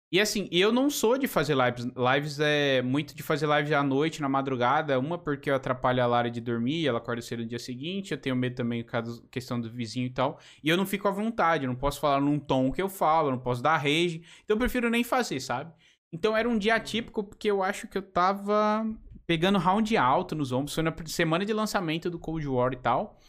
E 0.10 0.22
assim, 0.22 0.48
eu 0.54 0.72
não 0.72 0.90
sou 0.90 1.18
de 1.18 1.28
fazer 1.28 1.54
lives. 1.54 1.84
Lives 1.84 2.40
é 2.40 2.82
muito 2.82 3.14
de 3.14 3.22
fazer 3.22 3.46
lives 3.46 3.74
à 3.74 3.84
noite, 3.84 4.22
na 4.22 4.30
madrugada. 4.30 4.98
Uma 4.98 5.18
porque 5.18 5.50
eu 5.50 5.56
atrapalho 5.56 6.02
a 6.02 6.06
Lara 6.06 6.32
de 6.32 6.40
dormir, 6.40 6.88
ela 6.88 7.00
acorda 7.00 7.22
cedo 7.22 7.42
no 7.42 7.50
dia 7.50 7.60
seguinte. 7.60 8.14
Eu 8.14 8.18
tenho 8.18 8.38
medo 8.38 8.56
também 8.56 8.82
por 8.82 8.92
causa 8.92 9.22
da 9.22 9.28
questão 9.28 9.60
do 9.60 9.70
vizinho 9.70 10.06
e 10.06 10.12
tal. 10.12 10.40
E 10.64 10.70
eu 10.70 10.78
não 10.78 10.86
fico 10.86 11.06
à 11.10 11.12
vontade, 11.12 11.66
eu 11.66 11.68
não 11.68 11.76
posso 11.76 12.00
falar 12.00 12.22
num 12.22 12.40
tom 12.40 12.72
que 12.72 12.82
eu 12.82 12.88
falo, 12.88 13.28
eu 13.28 13.32
não 13.34 13.40
posso 13.40 13.62
dar 13.62 13.76
rage. 13.76 14.24
Então 14.46 14.56
eu 14.56 14.60
prefiro 14.60 14.90
nem 14.90 15.04
fazer, 15.04 15.42
sabe? 15.42 15.74
Então 16.14 16.38
era 16.38 16.48
um 16.48 16.58
dia 16.58 16.76
atípico 16.76 17.22
porque 17.22 17.52
eu 17.52 17.62
acho 17.62 17.86
que 17.90 17.98
eu 17.98 18.02
tava 18.02 18.88
pegando 19.26 19.60
round 19.60 19.96
alto 19.98 20.36
nos 20.36 20.52
ombros. 20.52 20.74
Foi 20.74 20.84
na 20.84 20.94
semana 21.06 21.46
de 21.46 21.54
lançamento 21.54 22.10
do 22.10 22.20
Cold 22.20 22.48
War 22.48 22.74
e 22.74 22.78
tal. 22.78 23.20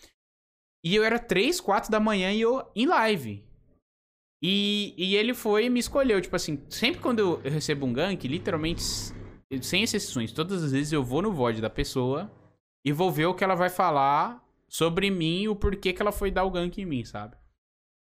E 0.85 0.95
eu 0.95 1.03
era 1.03 1.19
3, 1.19 1.61
4 1.61 1.91
da 1.91 1.99
manhã 1.99 2.33
e 2.33 2.41
eu 2.41 2.65
em 2.75 2.87
live. 2.87 3.45
E, 4.43 4.95
e 4.97 5.17
ele 5.17 5.35
foi 5.35 5.65
e 5.65 5.71
me 5.71 5.81
escolheu. 5.81 6.21
Tipo 6.21 6.37
assim, 6.37 6.63
sempre 6.69 7.01
quando 7.01 7.19
eu, 7.19 7.41
recebo 7.41 7.87
um 7.87 7.93
gank, 7.93 8.27
literalmente, 8.29 8.83
sem 9.63 9.83
exceções, 9.83 10.33
todas 10.33 10.63
as 10.63 10.73
vezes 10.73 10.93
eu 10.93 11.03
vou 11.03 11.23
no 11.23 11.33
VOD 11.33 11.61
da 11.61 11.71
pessoa 11.71 12.31
e 12.85 12.93
vou 12.93 13.11
ver 13.11 13.27
o 13.27 13.35
que 13.35 13.43
ela 13.43 13.55
vai 13.55 13.69
falar 13.69 14.45
sobre 14.69 15.11
mim 15.11 15.43
e 15.43 15.49
o 15.49 15.57
porquê 15.57 15.93
que 15.93 16.03
ela 16.03 16.13
foi 16.13 16.31
dar 16.31 16.45
o 16.45 16.51
gank 16.51 16.81
em 16.81 16.85
mim, 16.85 17.05
sabe? 17.05 17.37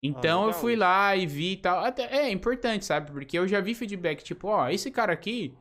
Então 0.03 0.45
ah, 0.45 0.47
eu 0.47 0.53
fui 0.53 0.77
lá 0.77 1.15
e 1.17 1.27
vi 1.27 1.53
e 1.53 1.57
tal. 1.57 1.85
Até, 1.85 2.05
é 2.05 2.31
importante, 2.31 2.85
sabe? 2.85 3.11
Porque 3.11 3.39
eu 3.39 3.47
já 3.47 3.61
vi 3.61 3.75
feedback, 3.75 4.23
tipo, 4.23 4.49
ó, 4.49 4.69
esse 4.69 4.91
cara 4.91 5.13
aqui, 5.13 5.55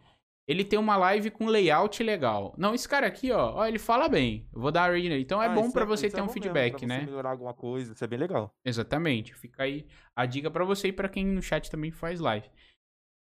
ele 0.50 0.64
tem 0.64 0.80
uma 0.80 0.98
live 0.98 1.30
com 1.30 1.46
layout 1.46 2.02
legal. 2.02 2.56
Não, 2.58 2.74
esse 2.74 2.90
cara 2.90 3.06
aqui, 3.06 3.32
ó, 3.32 3.58
ó 3.58 3.68
ele 3.68 3.78
fala 3.78 4.10
bem. 4.10 4.48
Eu 4.52 4.60
vou 4.60 4.72
dar 4.72 4.90
a 4.90 4.94
nele. 4.94 5.22
Então 5.22 5.40
é 5.40 5.46
ah, 5.46 5.50
bom 5.50 5.70
para 5.70 5.84
é, 5.84 5.86
você 5.86 6.10
ter 6.10 6.22
é 6.22 6.24
um 6.24 6.28
feedback, 6.28 6.74
mesmo, 6.74 6.88
né? 6.88 7.06
melhorar 7.06 7.30
alguma 7.30 7.54
coisa, 7.54 7.94
isso 7.94 8.04
é 8.04 8.08
bem 8.08 8.18
legal. 8.18 8.52
Exatamente. 8.66 9.36
Fica 9.36 9.62
aí 9.62 9.86
a 10.16 10.26
dica 10.26 10.50
para 10.50 10.66
você 10.66 10.88
e 10.88 10.92
para 10.92 11.08
quem 11.08 11.24
no 11.24 11.40
chat 11.40 11.70
também 11.70 11.92
faz 11.92 12.20
live. 12.20 12.50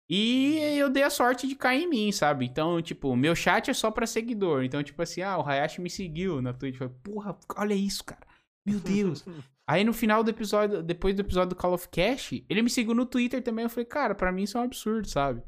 E 0.09 0.57
eu 0.79 0.89
dei 0.89 1.03
a 1.03 1.11
sorte 1.11 1.49
de 1.49 1.57
cair 1.57 1.83
em 1.83 1.91
mim, 1.91 2.13
sabe? 2.13 2.47
Então, 2.47 2.81
tipo, 2.81 3.17
meu 3.17 3.35
chat 3.35 3.73
é 3.73 3.75
só 3.75 3.91
pra 3.91 4.07
seguidor. 4.07 4.63
Então, 4.63 4.81
tipo 4.81 5.03
assim, 5.03 5.21
ah, 5.23 5.37
o 5.37 5.45
Hayashi 5.45 5.81
me 5.81 5.91
seguiu 5.91 6.41
na 6.41 6.53
Twitch. 6.53 6.77
Falei, 6.77 6.95
porra, 7.03 7.37
olha 7.57 7.75
isso, 7.75 8.05
cara. 8.05 8.25
Meu 8.65 8.79
Deus. 8.79 9.25
Aí 9.69 9.83
no 9.83 9.93
final 9.93 10.23
do 10.23 10.31
episódio, 10.31 10.81
depois 10.81 11.17
do 11.17 11.23
episódio 11.23 11.49
do 11.49 11.57
Call 11.57 11.75
of 11.75 11.89
Cash, 11.89 12.35
ele 12.49 12.63
me 12.63 12.71
seguiu 12.71 12.95
no 12.95 13.05
Twitter 13.05 13.43
também. 13.43 13.65
Eu 13.65 13.69
falei, 13.69 13.85
cara, 13.85 14.15
pra 14.15 14.31
mim 14.31 14.45
isso 14.45 14.57
é 14.57 14.61
um 14.61 14.65
absurdo, 14.65 15.09
sabe? 15.09 15.43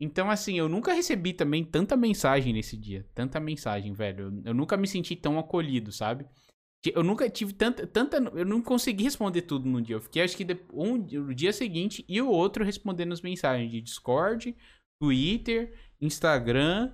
Então, 0.00 0.30
assim, 0.30 0.56
eu 0.56 0.68
nunca 0.68 0.92
recebi 0.92 1.32
também 1.32 1.64
tanta 1.64 1.96
mensagem 1.96 2.52
nesse 2.52 2.76
dia. 2.76 3.04
Tanta 3.14 3.40
mensagem, 3.40 3.92
velho. 3.92 4.42
Eu, 4.44 4.54
nunca 4.54 4.76
me 4.76 4.86
senti 4.86 5.16
tão 5.16 5.38
acolhido, 5.38 5.90
sabe? 5.90 6.24
Eu 6.94 7.02
nunca 7.02 7.28
tive 7.28 7.52
tanta, 7.52 7.84
tanta. 7.86 8.18
Eu 8.18 8.46
não 8.46 8.62
consegui 8.62 9.02
responder 9.02 9.42
tudo 9.42 9.68
num 9.68 9.82
dia. 9.82 9.96
Eu 9.96 10.00
fiquei, 10.00 10.22
acho 10.22 10.36
que, 10.36 10.46
um, 10.72 10.94
o 10.94 11.34
dia 11.34 11.52
seguinte 11.52 12.04
e 12.08 12.22
o 12.22 12.30
outro 12.30 12.64
respondendo 12.64 13.12
as 13.12 13.20
mensagens 13.20 13.70
de 13.70 13.80
Discord, 13.80 14.56
Twitter, 15.02 15.76
Instagram. 16.00 16.92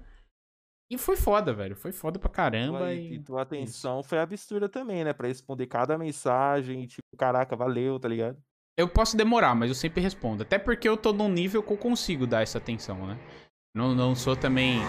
E 0.90 0.96
foi 0.96 1.16
foda, 1.16 1.52
velho. 1.52 1.76
Foi 1.76 1.92
foda 1.92 2.18
pra 2.18 2.30
caramba. 2.30 2.94
E, 2.94 3.14
e 3.14 3.22
tua 3.22 3.42
atenção 3.42 4.02
foi 4.02 4.18
absurda 4.18 4.66
também, 4.66 5.04
né? 5.04 5.12
Pra 5.12 5.28
responder 5.28 5.66
cada 5.66 5.98
mensagem, 5.98 6.86
tipo, 6.86 7.16
caraca, 7.18 7.54
valeu, 7.54 8.00
tá 8.00 8.08
ligado? 8.08 8.42
Eu 8.76 8.88
posso 8.88 9.16
demorar, 9.16 9.54
mas 9.54 9.68
eu 9.68 9.74
sempre 9.74 10.00
respondo. 10.00 10.42
Até 10.42 10.58
porque 10.58 10.88
eu 10.88 10.96
tô 10.96 11.12
num 11.12 11.28
nível 11.28 11.62
que 11.62 11.72
eu 11.72 11.76
consigo 11.76 12.26
dar 12.26 12.42
essa 12.42 12.58
atenção, 12.58 13.06
né? 13.06 13.18
Não, 13.74 13.94
não 13.94 14.16
sou 14.16 14.34
também. 14.34 14.80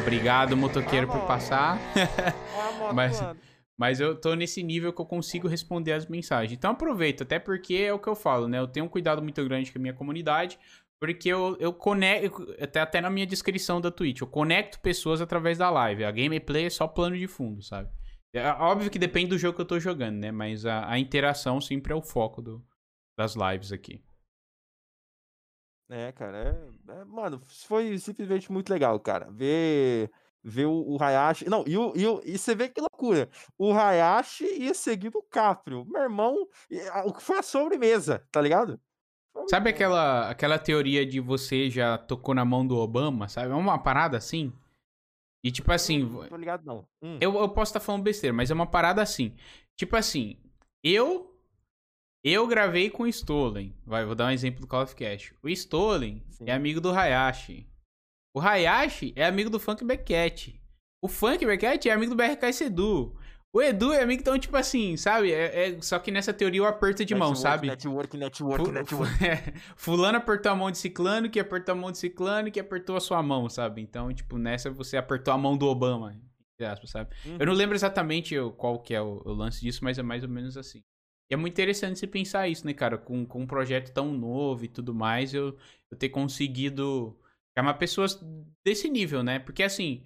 Obrigado, 0.00 0.56
motoqueiro, 0.56 1.08
por 1.08 1.26
passar. 1.26 1.78
mas, 2.94 3.20
mas 3.76 4.00
eu 4.00 4.14
tô 4.14 4.34
nesse 4.34 4.62
nível 4.62 4.92
que 4.92 5.00
eu 5.00 5.06
consigo 5.06 5.48
responder 5.48 5.92
as 5.92 6.06
mensagens. 6.06 6.52
Então 6.52 6.70
aproveita, 6.70 7.24
até 7.24 7.40
porque 7.40 7.74
é 7.74 7.92
o 7.92 7.98
que 7.98 8.08
eu 8.08 8.14
falo, 8.14 8.46
né? 8.46 8.60
Eu 8.60 8.68
tenho 8.68 8.86
um 8.86 8.88
cuidado 8.88 9.20
muito 9.20 9.44
grande 9.44 9.72
com 9.72 9.78
a 9.78 9.82
minha 9.82 9.94
comunidade. 9.94 10.58
Porque 11.00 11.28
eu, 11.28 11.56
eu 11.58 11.72
conecto, 11.72 12.54
até, 12.60 12.80
até 12.80 13.00
na 13.00 13.10
minha 13.10 13.26
descrição 13.26 13.80
da 13.80 13.90
Twitch, 13.90 14.20
eu 14.20 14.26
conecto 14.28 14.78
pessoas 14.78 15.20
através 15.20 15.58
da 15.58 15.68
live. 15.68 16.04
A 16.04 16.12
gameplay 16.12 16.66
é 16.66 16.70
só 16.70 16.86
plano 16.86 17.18
de 17.18 17.26
fundo, 17.26 17.60
sabe? 17.60 17.90
É 18.32 18.48
óbvio 18.52 18.88
que 18.88 19.00
depende 19.00 19.30
do 19.30 19.38
jogo 19.38 19.56
que 19.56 19.62
eu 19.62 19.66
tô 19.66 19.80
jogando, 19.80 20.18
né? 20.18 20.30
Mas 20.30 20.64
a, 20.64 20.88
a 20.88 21.00
interação 21.00 21.60
sempre 21.60 21.92
é 21.92 21.96
o 21.96 22.00
foco 22.00 22.40
do, 22.40 22.64
das 23.16 23.34
lives 23.34 23.72
aqui. 23.72 24.02
É, 25.90 26.10
cara, 26.12 26.72
é, 26.88 26.92
é, 26.92 27.04
mano, 27.04 27.40
foi 27.66 27.98
simplesmente 27.98 28.50
muito 28.50 28.70
legal, 28.70 28.98
cara. 28.98 29.30
Ver, 29.30 30.10
ver 30.42 30.66
o, 30.66 30.94
o 30.94 31.02
Hayashi. 31.02 31.48
Não, 31.48 31.64
e, 31.66 31.76
o, 31.76 31.92
e, 31.94 32.06
o, 32.06 32.22
e 32.24 32.38
você 32.38 32.54
vê 32.54 32.68
que 32.68 32.80
loucura. 32.80 33.28
O 33.58 33.72
Hayashi 33.72 34.44
ia 34.44 34.72
seguir 34.72 35.10
o 35.14 35.22
Caprio. 35.22 35.84
Meu 35.84 36.02
irmão, 36.02 36.48
o 37.04 37.12
que 37.12 37.22
foi 37.22 37.38
a 37.38 37.42
sobremesa, 37.42 38.26
tá 38.30 38.40
ligado? 38.40 38.80
Sabe 39.48 39.70
aquela, 39.70 40.30
aquela 40.30 40.58
teoria 40.58 41.04
de 41.06 41.18
você 41.20 41.68
já 41.70 41.96
tocou 41.98 42.34
na 42.34 42.44
mão 42.44 42.66
do 42.66 42.76
Obama, 42.76 43.28
sabe? 43.28 43.50
É 43.50 43.54
uma 43.54 43.78
parada 43.78 44.16
assim. 44.16 44.52
E 45.42 45.50
tipo 45.50 45.72
assim. 45.72 46.04
Não 46.04 46.28
tô 46.28 46.36
ligado, 46.36 46.64
não. 46.64 46.86
Hum. 47.02 47.18
Eu, 47.20 47.34
eu 47.36 47.48
posso 47.48 47.70
estar 47.70 47.80
tá 47.80 47.86
falando 47.86 48.02
besteira, 48.02 48.34
mas 48.34 48.50
é 48.50 48.54
uma 48.54 48.66
parada 48.66 49.02
assim. 49.02 49.34
Tipo 49.76 49.96
assim, 49.96 50.38
eu. 50.82 51.31
Eu 52.24 52.46
gravei 52.46 52.88
com 52.88 53.02
o 53.02 53.08
Stolen. 53.08 53.74
Vai, 53.84 54.04
vou 54.04 54.14
dar 54.14 54.26
um 54.26 54.30
exemplo 54.30 54.60
do 54.60 54.66
Call 54.66 54.82
of 54.82 54.94
Cash. 54.94 55.34
O 55.42 55.48
Stolen 55.48 56.22
Sim. 56.30 56.44
é 56.46 56.52
amigo 56.52 56.80
do 56.80 56.90
Hayashi. 56.90 57.66
O 58.34 58.40
Hayashi 58.40 59.12
é 59.16 59.24
amigo 59.24 59.50
do 59.50 59.58
Funk 59.58 59.84
Beckett. 59.84 60.60
O 61.02 61.08
Funk 61.08 61.44
Beckett 61.44 61.88
é 61.88 61.92
amigo 61.92 62.14
do 62.14 62.16
BRK 62.16 62.52
Sedu. 62.52 63.18
O 63.54 63.60
Edu 63.60 63.92
é 63.92 64.02
amigo, 64.02 64.22
então, 64.22 64.38
tipo 64.38 64.56
assim, 64.56 64.96
sabe? 64.96 65.30
É, 65.30 65.68
é, 65.68 65.82
só 65.82 65.98
que 65.98 66.10
nessa 66.10 66.32
teoria 66.32 66.62
o 66.62 66.66
aperto 66.66 67.04
de 67.04 67.12
network, 67.12 67.34
mão, 67.34 67.36
sabe? 67.36 67.66
Network, 67.66 68.16
network, 68.16 68.64
Fu 68.64 68.72
network. 68.72 69.12
É, 69.22 69.52
fulano 69.76 70.16
apertou 70.16 70.52
a 70.52 70.56
mão 70.56 70.70
de 70.70 70.78
ciclano, 70.78 71.28
que 71.28 71.38
apertou 71.38 71.74
a 71.74 71.76
mão 71.76 71.92
de 71.92 71.98
ciclano, 71.98 72.50
que 72.50 72.58
apertou 72.58 72.96
a 72.96 73.00
sua 73.00 73.22
mão, 73.22 73.50
sabe? 73.50 73.82
Então, 73.82 74.10
tipo, 74.14 74.38
nessa 74.38 74.70
você 74.70 74.96
apertou 74.96 75.34
a 75.34 75.38
mão 75.38 75.54
do 75.54 75.66
Obama, 75.66 76.18
aspas, 76.60 76.90
sabe? 76.90 77.14
Uhum. 77.26 77.36
Eu 77.40 77.46
não 77.46 77.52
lembro 77.52 77.74
exatamente 77.74 78.34
qual 78.56 78.78
que 78.78 78.94
é 78.94 79.02
o, 79.02 79.20
o, 79.24 79.32
lance 79.32 79.60
disso, 79.60 79.80
mas 79.82 79.98
é 79.98 80.02
mais 80.02 80.22
ou 80.22 80.30
menos 80.30 80.56
assim. 80.56 80.80
E 81.30 81.34
é 81.34 81.36
muito 81.36 81.54
interessante 81.54 81.98
você 81.98 82.06
pensar 82.06 82.48
isso, 82.48 82.66
né, 82.66 82.74
cara? 82.74 82.98
Com, 82.98 83.26
com 83.26 83.42
um 83.42 83.46
projeto 83.46 83.92
tão 83.92 84.12
novo 84.12 84.64
e 84.64 84.68
tudo 84.68 84.94
mais, 84.94 85.32
eu, 85.34 85.56
eu 85.90 85.96
ter 85.96 86.10
conseguido 86.10 87.18
chamar 87.56 87.74
pessoas 87.74 88.20
desse 88.64 88.88
nível, 88.88 89.22
né? 89.22 89.38
Porque, 89.38 89.62
assim... 89.62 90.04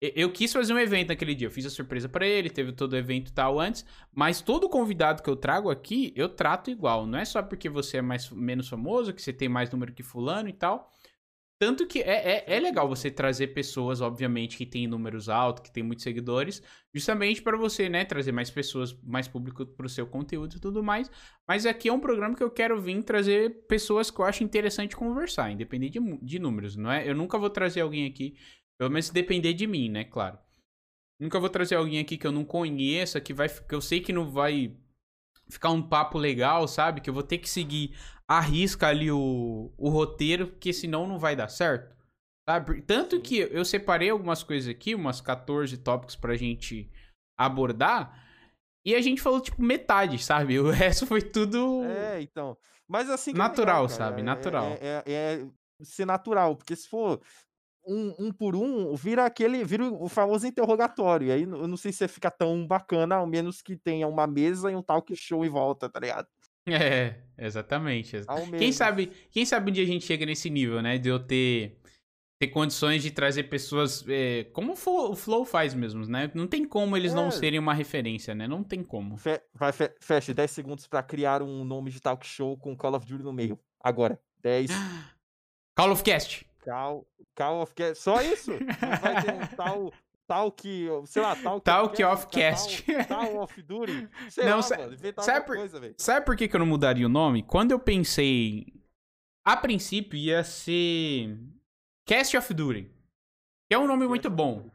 Eu 0.00 0.30
quis 0.30 0.52
fazer 0.52 0.74
um 0.74 0.78
evento 0.78 1.08
naquele 1.08 1.34
dia. 1.34 1.46
Eu 1.46 1.50
fiz 1.50 1.64
a 1.64 1.70
surpresa 1.70 2.10
para 2.10 2.26
ele, 2.26 2.50
teve 2.50 2.72
todo 2.72 2.92
o 2.92 2.96
evento 2.96 3.32
tal 3.32 3.58
antes. 3.58 3.86
Mas 4.12 4.42
todo 4.42 4.68
convidado 4.68 5.22
que 5.22 5.30
eu 5.30 5.36
trago 5.36 5.70
aqui, 5.70 6.12
eu 6.14 6.28
trato 6.28 6.70
igual. 6.70 7.06
Não 7.06 7.18
é 7.18 7.24
só 7.24 7.42
porque 7.42 7.70
você 7.70 7.98
é 7.98 8.02
mais, 8.02 8.28
menos 8.30 8.68
famoso, 8.68 9.14
que 9.14 9.22
você 9.22 9.32
tem 9.32 9.48
mais 9.48 9.70
número 9.70 9.94
que 9.94 10.02
fulano 10.02 10.46
e 10.46 10.52
tal. 10.52 10.92
Tanto 11.58 11.86
que 11.86 12.00
é, 12.00 12.44
é, 12.48 12.56
é 12.56 12.60
legal 12.60 12.88
você 12.88 13.10
trazer 13.10 13.48
pessoas, 13.48 14.00
obviamente, 14.00 14.56
que 14.56 14.66
têm 14.66 14.88
números 14.88 15.28
altos, 15.28 15.62
que 15.62 15.72
têm 15.72 15.82
muitos 15.82 16.02
seguidores, 16.02 16.62
justamente 16.92 17.40
para 17.40 17.56
você, 17.56 17.88
né, 17.88 18.04
trazer 18.04 18.32
mais 18.32 18.50
pessoas, 18.50 18.92
mais 19.02 19.28
público 19.28 19.64
pro 19.64 19.88
seu 19.88 20.06
conteúdo 20.06 20.56
e 20.56 20.60
tudo 20.60 20.82
mais. 20.82 21.10
Mas 21.46 21.64
aqui 21.64 21.88
é 21.88 21.92
um 21.92 22.00
programa 22.00 22.34
que 22.34 22.42
eu 22.42 22.50
quero 22.50 22.80
vir 22.80 23.02
trazer 23.04 23.66
pessoas 23.68 24.10
que 24.10 24.20
eu 24.20 24.24
acho 24.24 24.42
interessante 24.42 24.96
conversar, 24.96 25.50
independente 25.50 25.98
de, 25.98 26.18
de 26.18 26.38
números, 26.38 26.76
não 26.76 26.90
é? 26.90 27.08
Eu 27.08 27.14
nunca 27.14 27.38
vou 27.38 27.50
trazer 27.50 27.82
alguém 27.82 28.06
aqui 28.06 28.36
pelo 28.76 28.90
menos 28.90 29.10
depender 29.10 29.54
de 29.54 29.66
mim, 29.66 29.88
né? 29.88 30.04
Claro. 30.04 30.38
Nunca 31.20 31.38
vou 31.38 31.48
trazer 31.48 31.76
alguém 31.76 32.00
aqui 32.00 32.18
que 32.18 32.26
eu 32.26 32.32
não 32.32 32.44
conheça, 32.44 33.20
que 33.20 33.32
vai 33.32 33.48
que 33.48 33.74
eu 33.74 33.80
sei 33.80 34.00
que 34.00 34.12
não 34.12 34.30
vai 34.30 34.76
ficar 35.48 35.70
um 35.70 35.82
papo 35.82 36.18
legal, 36.18 36.66
sabe? 36.66 37.00
Que 37.00 37.10
eu 37.10 37.14
vou 37.14 37.22
ter 37.22 37.38
que 37.38 37.48
seguir 37.48 37.96
a 38.26 38.40
risca 38.40 38.88
ali 38.88 39.10
o, 39.10 39.72
o 39.76 39.88
roteiro, 39.88 40.48
porque 40.48 40.72
senão 40.72 41.06
não 41.06 41.18
vai 41.18 41.36
dar 41.36 41.48
certo. 41.48 41.94
Sabe? 42.48 42.82
Tanto 42.82 43.20
que 43.20 43.38
eu 43.38 43.64
separei 43.64 44.10
algumas 44.10 44.42
coisas 44.42 44.68
aqui, 44.68 44.94
umas 44.94 45.20
14 45.20 45.78
tópicos 45.78 46.16
pra 46.16 46.36
gente 46.36 46.90
abordar, 47.38 48.22
e 48.86 48.94
a 48.94 49.00
gente 49.00 49.22
falou, 49.22 49.40
tipo, 49.40 49.62
metade, 49.62 50.18
sabe? 50.18 50.58
O 50.60 50.70
resto 50.70 51.06
foi 51.06 51.22
tudo. 51.22 51.84
É, 51.84 52.20
então. 52.20 52.56
Mas 52.86 53.08
assim. 53.08 53.30
É 53.30 53.34
natural, 53.34 53.84
legal, 53.84 53.88
sabe? 53.88 54.20
É, 54.20 54.24
natural. 54.24 54.66
É, 54.80 55.02
é, 55.06 55.12
é, 55.12 55.46
ser 55.82 56.04
natural, 56.04 56.54
porque 56.54 56.76
se 56.76 56.88
for 56.88 57.20
um, 57.86 58.14
um 58.18 58.32
por 58.32 58.56
um, 58.56 58.94
vira 58.94 59.24
aquele, 59.24 59.64
vira 59.64 59.84
o 59.84 60.08
famoso 60.08 60.46
interrogatório. 60.46 61.28
E 61.28 61.32
aí 61.32 61.42
eu 61.42 61.68
não 61.68 61.76
sei 61.76 61.92
se 61.92 62.06
fica 62.08 62.30
tão 62.30 62.66
bacana, 62.66 63.16
ao 63.16 63.26
menos 63.26 63.62
que 63.62 63.76
tenha 63.76 64.06
uma 64.08 64.26
mesa 64.26 64.70
e 64.70 64.76
um 64.76 64.82
talk 64.82 65.14
show 65.16 65.44
em 65.44 65.48
volta, 65.48 65.88
tá 65.88 66.00
ligado? 66.00 66.28
É, 66.66 67.16
exatamente. 67.36 68.16
Quem 68.58 68.72
sabe, 68.72 69.10
quem 69.30 69.44
sabe 69.44 69.70
um 69.70 69.72
dia 69.72 69.84
a 69.84 69.86
gente 69.86 70.04
chega 70.04 70.24
nesse 70.24 70.48
nível, 70.48 70.80
né? 70.80 70.96
De 70.96 71.10
eu 71.10 71.18
ter, 71.18 71.78
ter 72.40 72.48
condições 72.48 73.02
de 73.02 73.10
trazer 73.10 73.44
pessoas 73.44 74.04
é, 74.08 74.44
como 74.44 74.72
o 74.72 75.16
Flow 75.16 75.44
faz 75.44 75.74
mesmo, 75.74 76.06
né? 76.06 76.30
Não 76.34 76.46
tem 76.46 76.64
como 76.64 76.96
eles 76.96 77.12
é. 77.12 77.14
não 77.14 77.30
serem 77.30 77.58
uma 77.58 77.74
referência, 77.74 78.34
né? 78.34 78.48
Não 78.48 78.64
tem 78.64 78.82
como. 78.82 79.18
Fe, 79.18 79.40
vai, 79.52 79.72
fe, 79.72 79.92
feche 80.00 80.32
10 80.32 80.50
segundos 80.50 80.86
para 80.86 81.02
criar 81.02 81.42
um 81.42 81.64
nome 81.64 81.90
de 81.90 82.00
talk 82.00 82.26
show 82.26 82.56
com 82.56 82.74
Call 82.76 82.94
of 82.94 83.06
Duty 83.06 83.22
no 83.22 83.32
meio. 83.32 83.58
Agora. 83.78 84.18
10. 84.42 84.70
Call 85.76 85.90
of 85.90 86.02
Cast. 86.02 86.46
Call, 86.64 87.06
Call 87.34 87.62
of 87.62 87.74
Cast. 87.74 88.02
Só 88.02 88.22
isso? 88.22 88.52
Não 88.52 88.98
vai 89.00 89.22
ter 89.22 89.32
um 89.32 89.56
tal. 89.56 89.92
Tal 90.26 90.50
que, 90.50 90.88
sei 91.04 91.20
lá, 91.20 91.36
tal 91.36 91.60
que. 91.60 91.64
Talk 91.64 92.04
of 92.04 92.26
Cast. 92.28 92.82
Tal, 92.82 93.04
tal 93.28 93.42
of 93.42 93.62
Duty. 93.62 94.08
Sei 94.30 94.44
não, 94.46 94.56
lá, 94.56 94.62
sa 94.62 94.78
mano, 94.78 94.96
sabe, 95.18 95.46
por, 95.46 95.56
coisa, 95.56 95.94
sabe 95.98 96.24
por 96.24 96.34
que, 96.34 96.48
que 96.48 96.56
eu 96.56 96.60
não 96.60 96.66
mudaria 96.66 97.04
o 97.04 97.10
nome? 97.10 97.42
Quando 97.42 97.72
eu 97.72 97.78
pensei. 97.78 98.72
A 99.44 99.54
princípio 99.54 100.18
ia 100.18 100.42
ser. 100.42 101.38
Cast 102.06 102.36
of 102.38 102.54
Duty. 102.54 102.90
Que 103.68 103.74
é 103.74 103.78
um 103.78 103.86
nome 103.86 104.06
muito 104.06 104.30
bom. 104.30 104.70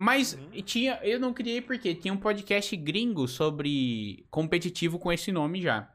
Mas 0.00 0.34
uhum. 0.34 0.62
tinha, 0.62 0.98
eu 1.02 1.18
não 1.18 1.34
criei 1.34 1.60
porque 1.60 1.94
tinha 1.94 2.14
um 2.14 2.16
podcast 2.16 2.74
gringo 2.76 3.26
sobre 3.28 4.24
competitivo 4.30 4.98
com 4.98 5.12
esse 5.12 5.30
nome 5.30 5.60
já. 5.60 5.92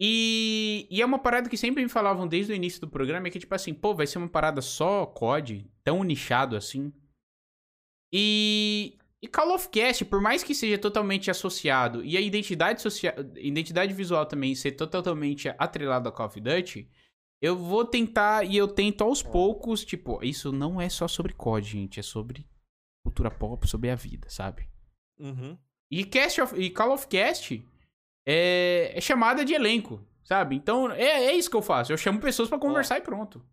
E, 0.00 0.86
e, 0.90 1.00
é 1.00 1.06
uma 1.06 1.18
parada 1.18 1.48
que 1.48 1.56
sempre 1.56 1.82
me 1.82 1.88
falavam 1.88 2.26
desde 2.26 2.52
o 2.52 2.56
início 2.56 2.80
do 2.80 2.88
programa, 2.88 3.28
é 3.28 3.30
que 3.30 3.38
tipo 3.38 3.54
assim, 3.54 3.72
pô, 3.72 3.94
vai 3.94 4.06
ser 4.06 4.18
uma 4.18 4.28
parada 4.28 4.60
só 4.60 5.06
COD, 5.06 5.70
tão 5.84 6.02
nichado 6.02 6.56
assim. 6.56 6.92
E, 8.12 8.98
e 9.22 9.28
Call 9.28 9.54
of 9.54 9.68
Cast, 9.68 10.04
por 10.06 10.20
mais 10.20 10.42
que 10.42 10.54
seja 10.54 10.76
totalmente 10.76 11.30
associado, 11.30 12.04
e 12.04 12.16
a 12.16 12.20
identidade, 12.20 12.82
social, 12.82 13.14
identidade 13.36 13.94
visual 13.94 14.26
também 14.26 14.54
ser 14.54 14.72
totalmente 14.72 15.48
atrelada 15.56 16.08
a 16.08 16.12
Call 16.12 16.26
of 16.26 16.40
Duty, 16.40 16.90
eu 17.40 17.56
vou 17.56 17.84
tentar, 17.84 18.44
e 18.44 18.56
eu 18.56 18.68
tento 18.68 19.02
aos 19.02 19.22
poucos, 19.22 19.84
tipo, 19.84 20.22
isso 20.24 20.52
não 20.52 20.80
é 20.80 20.88
só 20.88 21.06
sobre 21.06 21.32
COD, 21.32 21.66
gente, 21.68 22.00
é 22.00 22.02
sobre 22.02 22.46
cultura 23.04 23.30
pop, 23.30 23.68
sobre 23.68 23.90
a 23.90 23.94
vida, 23.94 24.28
sabe? 24.30 24.68
Uhum. 25.18 25.58
E, 25.90 26.04
Cast 26.04 26.40
of, 26.40 26.60
e 26.60 26.70
Call 26.70 26.92
of 26.92 27.06
Cast 27.06 27.62
é, 28.26 28.92
é 28.96 29.00
chamada 29.00 29.44
de 29.44 29.54
elenco, 29.54 30.06
sabe? 30.24 30.56
Então 30.56 30.90
é, 30.90 31.26
é 31.26 31.34
isso 31.34 31.50
que 31.50 31.56
eu 31.56 31.62
faço. 31.62 31.92
Eu 31.92 31.96
chamo 31.96 32.20
pessoas 32.20 32.48
para 32.48 32.58
conversar 32.58 32.96
ó, 32.96 32.98
e 32.98 33.02
pronto. 33.02 33.44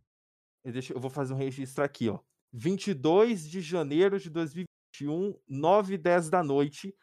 Eu, 0.64 0.72
deixo, 0.72 0.94
eu 0.94 1.00
vou 1.00 1.10
fazer 1.10 1.34
um 1.34 1.38
registro 1.38 1.84
aqui, 1.84 2.10
ó. 2.10 2.20
22 2.52 3.50
de 3.50 3.62
janeiro 3.62 4.20
de 4.20 4.30
2021, 4.30 5.36
9 5.48 5.94
e 5.94 5.98
10 5.98 6.30
da 6.30 6.44
noite. 6.44 6.96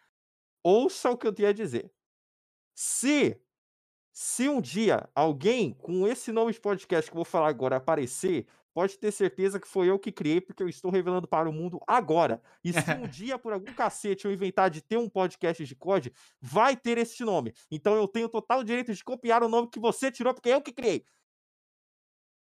Ouça 0.63 1.11
o 1.11 1.17
que 1.17 1.27
eu 1.27 1.33
tenho 1.33 1.49
a 1.49 1.53
dizer. 1.53 1.93
Se 2.75 3.41
se 4.19 4.49
um 4.49 4.63
dia 4.63 5.07
alguém 5.15 5.75
com 5.75 6.09
esse 6.09 6.33
nome 6.33 6.51
de 6.51 6.59
podcast 6.59 7.11
que 7.11 7.15
eu 7.15 7.19
vou 7.19 7.25
falar 7.25 7.49
agora 7.49 7.77
aparecer, 7.77 8.47
pode 8.77 8.99
ter 8.99 9.11
certeza 9.11 9.59
que 9.59 9.67
foi 9.67 9.89
eu 9.89 9.99
que 9.99 10.13
criei, 10.13 10.39
porque 10.39 10.63
eu 10.63 10.69
estou 10.69 10.91
revelando 10.91 11.27
para 11.27 11.49
o 11.49 11.53
mundo 11.53 11.81
agora. 11.87 12.43
E 12.63 12.75
se 12.75 12.91
um 12.91 13.09
dia, 13.09 13.39
por 13.39 13.55
algum 13.55 13.73
cacete, 13.73 14.27
eu 14.27 14.31
inventar 14.31 14.69
de 14.69 14.83
ter 14.83 14.99
um 14.99 15.09
podcast 15.09 15.65
de 15.65 15.75
COD, 15.75 16.13
vai 16.43 16.77
ter 16.77 16.99
este 16.99 17.25
nome. 17.25 17.55
Então 17.71 17.97
eu 17.97 18.07
tenho 18.07 18.29
total 18.29 18.63
direito 18.63 18.93
de 18.93 19.03
copiar 19.03 19.43
o 19.43 19.49
nome 19.49 19.71
que 19.71 19.81
você 19.81 20.13
tirou, 20.13 20.35
porque 20.35 20.51
eu 20.51 20.61
que 20.61 20.75
criei. 20.75 21.07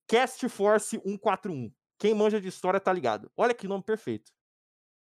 Cast 0.08 0.48
Force 0.48 0.98
141. 1.04 1.70
Quem 2.00 2.14
manja 2.14 2.40
de 2.40 2.48
história 2.48 2.80
tá 2.80 2.94
ligado. 2.94 3.30
Olha 3.36 3.54
que 3.54 3.68
nome 3.68 3.84
perfeito. 3.84 4.32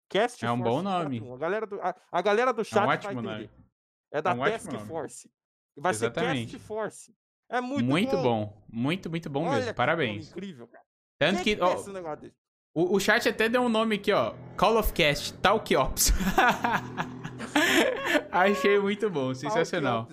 Cast 0.08 0.44
é 0.44 0.52
um 0.52 0.58
Force 0.58 0.70
bom 0.70 0.80
nome. 0.80 1.18
141. 1.18 1.34
A 1.34 1.38
galera 1.38 1.66
do, 1.66 1.80
a, 1.80 1.96
a 2.12 2.22
galera 2.22 2.52
do 2.52 2.64
chat 2.64 2.78
é 2.78 2.82
um 2.82 2.86
vai 2.86 2.96
entender. 2.98 3.20
Nome. 3.20 3.50
É 4.12 4.22
da 4.22 4.30
é 4.30 4.34
um 4.34 4.38
Task 4.38 4.72
Force. 4.86 5.28
Vai 5.76 5.90
Exatamente. 5.90 6.52
ser 6.52 6.52
Cast 6.52 6.68
Force. 6.68 7.16
É 7.48 7.60
muito, 7.60 7.84
muito 7.84 8.16
bom. 8.16 8.46
bom. 8.46 8.62
Muito, 8.68 9.10
muito 9.10 9.28
bom 9.28 9.46
Olha 9.46 9.58
mesmo. 9.58 9.74
Parabéns. 9.74 10.30
Incrível, 10.30 10.68
cara. 10.68 10.85
Tanto 11.18 11.42
que. 11.42 11.56
que, 11.56 11.62
oh, 11.62 11.76
O, 12.74 12.96
o 12.96 13.00
chat 13.00 13.28
até 13.28 13.48
deu 13.48 13.62
um 13.62 13.68
nome 13.68 13.96
aqui, 13.96 14.12
ó. 14.12 14.34
Call 14.56 14.78
of 14.78 14.92
Cast, 14.92 15.34
Talk 15.34 15.74
Ops. 15.76 16.12
Achei 18.30 18.78
muito 18.78 19.08
bom, 19.08 19.34
sensacional. 19.34 20.08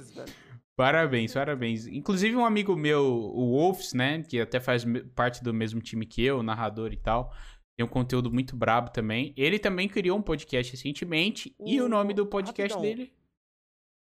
Parabéns, 0.76 1.34
parabéns. 1.34 1.88
Inclusive 1.88 2.36
um 2.36 2.46
amigo 2.46 2.76
meu, 2.76 3.06
o 3.06 3.52
Wolves, 3.52 3.94
né, 3.94 4.24
que 4.24 4.40
até 4.40 4.60
faz 4.60 4.86
parte 5.14 5.44
do 5.44 5.54
mesmo 5.54 5.82
time 5.82 6.06
que 6.06 6.24
eu, 6.24 6.42
narrador 6.42 6.92
e 6.92 6.98
tal, 6.98 7.32
tem 7.78 7.86
um 7.86 7.90
conteúdo 7.90 8.32
muito 8.32 8.56
brabo 8.56 8.90
também. 8.90 9.34
Ele 9.38 9.60
também 9.60 9.88
criou 9.88 10.18
um 10.18 10.22
podcast 10.22 10.72
recentemente 10.72 11.54
o... 11.60 11.70
e 11.70 11.80
o 11.80 11.88
nome 11.88 12.14
do 12.14 12.26
podcast 12.26 12.74
Rapidão. 12.74 12.82
dele 12.82 13.14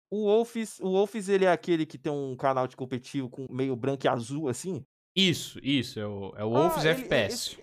o 0.09 0.25
Wolfs, 0.25 0.79
o 0.79 0.91
Wolfs, 0.91 1.27
ele 1.27 1.45
é 1.45 1.51
aquele 1.51 1.85
que 1.85 1.97
tem 1.97 2.11
um 2.11 2.35
canal 2.35 2.67
de 2.67 2.75
competitivo 2.75 3.29
com 3.29 3.45
meio 3.49 3.75
branco 3.75 4.05
e 4.05 4.09
azul, 4.09 4.47
assim? 4.47 4.85
Isso, 5.17 5.59
isso, 5.63 5.99
é 5.99 6.05
o, 6.05 6.33
é 6.37 6.43
o 6.43 6.51
Wolfs 6.51 6.85
ah, 6.85 6.89
FPS. 6.89 7.57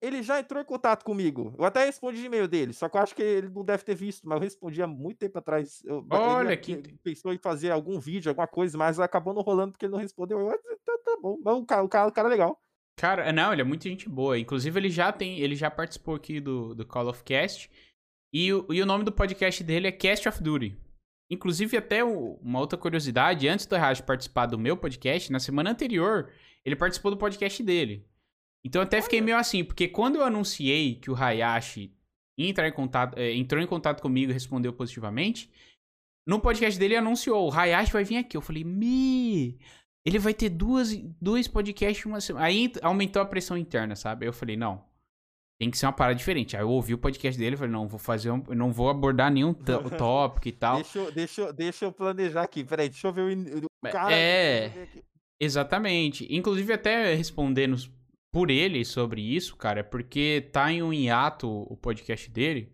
Ele, 0.00 0.16
ele, 0.16 0.22
já 0.22 0.38
entrou 0.38 0.62
em 0.62 0.64
contato 0.64 1.04
comigo. 1.04 1.52
Eu 1.58 1.64
até 1.64 1.84
respondi 1.84 2.20
de 2.20 2.26
e-mail 2.26 2.46
dele, 2.46 2.72
só 2.72 2.88
que 2.88 2.96
eu 2.96 3.00
acho 3.00 3.16
que 3.16 3.22
ele 3.22 3.48
não 3.48 3.64
deve 3.64 3.82
ter 3.82 3.96
visto, 3.96 4.28
mas 4.28 4.36
eu 4.36 4.42
respondi 4.42 4.80
há 4.80 4.86
muito 4.86 5.18
tempo 5.18 5.36
atrás. 5.36 5.82
Eu, 5.84 6.06
Olha 6.08 6.52
ele, 6.52 6.56
que. 6.56 6.72
Ele 6.72 6.96
pensou 7.02 7.32
em 7.34 7.38
fazer 7.38 7.72
algum 7.72 7.98
vídeo, 7.98 8.28
alguma 8.28 8.46
coisa, 8.46 8.78
mas 8.78 9.00
acabou 9.00 9.34
não 9.34 9.42
rolando 9.42 9.72
porque 9.72 9.86
ele 9.86 9.92
não 9.92 9.98
respondeu. 9.98 10.38
Eu, 10.38 10.50
tá, 10.84 10.98
tá 11.04 11.18
bom, 11.20 11.36
mas 11.42 11.56
o 11.56 11.66
cara, 11.66 11.82
o 11.82 11.88
cara, 11.88 12.08
o 12.08 12.12
cara 12.12 12.28
é 12.28 12.30
legal. 12.30 12.60
Cara, 12.96 13.32
não, 13.32 13.52
ele 13.52 13.62
é 13.62 13.64
muito 13.64 13.82
gente 13.82 14.08
boa. 14.08 14.38
Inclusive, 14.38 14.78
ele 14.78 14.88
já 14.88 15.10
tem. 15.10 15.40
Ele 15.40 15.56
já 15.56 15.72
participou 15.72 16.14
aqui 16.14 16.38
do, 16.38 16.76
do 16.76 16.86
Call 16.86 17.08
of 17.08 17.24
Cast. 17.24 17.68
E 18.32 18.52
o, 18.52 18.72
e 18.72 18.80
o 18.80 18.86
nome 18.86 19.02
do 19.02 19.10
podcast 19.10 19.64
dele 19.64 19.88
é 19.88 19.92
Cast 19.92 20.28
of 20.28 20.40
Duty. 20.40 20.76
Inclusive, 21.28 21.76
até 21.76 22.04
uma 22.04 22.60
outra 22.60 22.78
curiosidade, 22.78 23.48
antes 23.48 23.66
do 23.66 23.74
Hayashi 23.74 24.02
participar 24.04 24.46
do 24.46 24.58
meu 24.58 24.76
podcast, 24.76 25.32
na 25.32 25.40
semana 25.40 25.70
anterior, 25.70 26.30
ele 26.64 26.76
participou 26.76 27.10
do 27.10 27.16
podcast 27.16 27.62
dele. 27.62 28.06
Então 28.64 28.80
até 28.80 29.02
fiquei 29.02 29.20
meio 29.20 29.36
assim, 29.36 29.62
porque 29.62 29.86
quando 29.86 30.16
eu 30.16 30.24
anunciei 30.24 30.94
que 30.94 31.10
o 31.10 31.14
Hayashi 31.14 31.92
entrar 32.38 32.66
em 32.66 32.72
contato, 32.72 33.18
é, 33.18 33.32
entrou 33.32 33.62
em 33.62 33.66
contato 33.66 34.00
comigo 34.00 34.30
e 34.30 34.34
respondeu 34.34 34.72
positivamente, 34.72 35.50
no 36.26 36.40
podcast 36.40 36.78
dele 36.78 36.96
anunciou, 36.96 37.48
o 37.48 37.52
Hayashi 37.52 37.92
vai 37.92 38.04
vir 38.04 38.16
aqui. 38.16 38.36
Eu 38.36 38.40
falei, 38.40 38.64
me, 38.64 39.58
ele 40.04 40.18
vai 40.18 40.32
ter 40.32 40.48
duas, 40.48 40.96
dois 41.20 41.46
podcasts 41.46 42.04
uma 42.06 42.20
semana. 42.20 42.46
Aí 42.46 42.72
aumentou 42.82 43.20
a 43.20 43.26
pressão 43.26 43.56
interna, 43.56 43.94
sabe? 43.94 44.24
Aí 44.24 44.28
eu 44.28 44.32
falei, 44.32 44.56
não, 44.56 44.82
tem 45.58 45.70
que 45.70 45.76
ser 45.76 45.86
uma 45.86 45.92
parada 45.92 46.16
diferente. 46.16 46.56
Aí 46.56 46.62
eu 46.62 46.70
ouvi 46.70 46.94
o 46.94 46.98
podcast 46.98 47.38
dele 47.38 47.54
e 47.54 47.58
falei, 47.58 47.72
não, 47.72 47.86
vou 47.86 47.98
fazer 47.98 48.30
um, 48.30 48.42
não 48.48 48.72
vou 48.72 48.88
abordar 48.88 49.30
nenhum 49.30 49.52
tópico 49.98 50.48
e 50.48 50.52
tal. 50.52 50.76
Deixa 50.76 50.98
eu, 50.98 51.12
deixa, 51.12 51.52
deixa 51.52 51.84
eu 51.84 51.92
planejar 51.92 52.42
aqui. 52.42 52.64
Peraí, 52.64 52.88
deixa 52.88 53.06
eu 53.06 53.12
ver 53.12 53.22
o, 53.22 53.66
o 53.66 53.90
cara. 53.90 54.14
É, 54.14 54.88
exatamente. 55.40 56.26
Inclusive, 56.34 56.72
até 56.72 57.14
respondendo 57.14 57.76
por 58.32 58.50
ele 58.50 58.84
sobre 58.84 59.20
isso, 59.22 59.56
cara, 59.56 59.80
é 59.80 59.82
porque 59.82 60.48
tá 60.52 60.72
em 60.72 60.82
um 60.82 60.92
hiato 60.92 61.48
o 61.48 61.76
podcast 61.76 62.28
dele. 62.30 62.72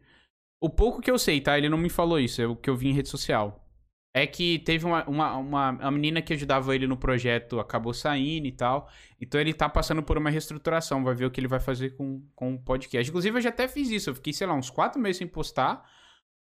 O 0.62 0.70
pouco 0.70 1.00
que 1.00 1.10
eu 1.10 1.18
sei, 1.18 1.40
tá? 1.40 1.56
Ele 1.56 1.68
não 1.68 1.78
me 1.78 1.90
falou 1.90 2.18
isso, 2.18 2.40
é 2.40 2.46
o 2.46 2.56
que 2.56 2.68
eu 2.68 2.76
vi 2.76 2.88
em 2.88 2.94
rede 2.94 3.08
social. 3.08 3.66
É 4.14 4.26
que 4.26 4.58
teve 4.60 4.84
uma, 4.84 5.04
uma, 5.04 5.36
uma, 5.36 5.70
uma 5.70 5.90
menina 5.90 6.20
que 6.20 6.32
ajudava 6.32 6.74
ele 6.74 6.86
no 6.86 6.96
projeto, 6.96 7.60
acabou 7.60 7.94
saindo 7.94 8.46
e 8.46 8.52
tal. 8.52 8.88
Então 9.20 9.40
ele 9.40 9.54
tá 9.54 9.68
passando 9.68 10.02
por 10.02 10.18
uma 10.18 10.30
reestruturação. 10.30 11.04
Vai 11.04 11.14
ver 11.14 11.26
o 11.26 11.30
que 11.30 11.38
ele 11.38 11.46
vai 11.46 11.60
fazer 11.60 11.90
com, 11.90 12.20
com 12.34 12.54
o 12.54 12.58
podcast. 12.58 13.08
Inclusive, 13.08 13.38
eu 13.38 13.42
já 13.42 13.50
até 13.50 13.68
fiz 13.68 13.90
isso. 13.90 14.10
Eu 14.10 14.14
fiquei, 14.14 14.32
sei 14.32 14.46
lá, 14.46 14.54
uns 14.54 14.68
quatro 14.68 15.00
meses 15.00 15.18
sem 15.18 15.28
postar 15.28 15.88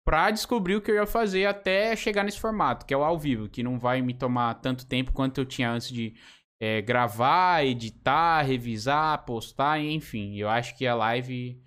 pra 0.09 0.30
descobrir 0.30 0.74
o 0.74 0.80
que 0.80 0.90
eu 0.90 0.94
ia 0.94 1.06
fazer 1.06 1.44
até 1.44 1.94
chegar 1.94 2.24
nesse 2.24 2.40
formato, 2.40 2.86
que 2.86 2.94
é 2.94 2.97
o 2.97 3.05
ao 3.05 3.18
vivo, 3.18 3.47
que 3.47 3.62
não 3.62 3.78
vai 3.78 4.01
me 4.01 4.14
tomar 4.14 4.55
tanto 4.55 4.86
tempo 4.86 5.12
quanto 5.12 5.39
eu 5.39 5.44
tinha 5.44 5.70
antes 5.70 5.90
de 5.90 6.14
é, 6.59 6.80
gravar, 6.80 7.62
editar, 7.62 8.40
revisar, 8.40 9.26
postar, 9.26 9.78
enfim. 9.78 10.35
Eu 10.36 10.48
acho 10.48 10.74
que 10.78 10.86
a 10.86 10.94
live 10.94 11.62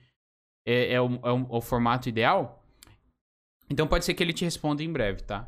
é, 0.65 0.93
é, 0.93 0.99
o, 0.99 1.19
é 1.23 1.31
o 1.49 1.61
formato 1.61 2.09
ideal. 2.09 2.65
Então 3.69 3.87
pode 3.87 4.05
ser 4.05 4.15
que 4.15 4.23
ele 4.23 4.33
te 4.33 4.43
responda 4.43 4.81
em 4.81 4.91
breve, 4.91 5.21
tá? 5.21 5.47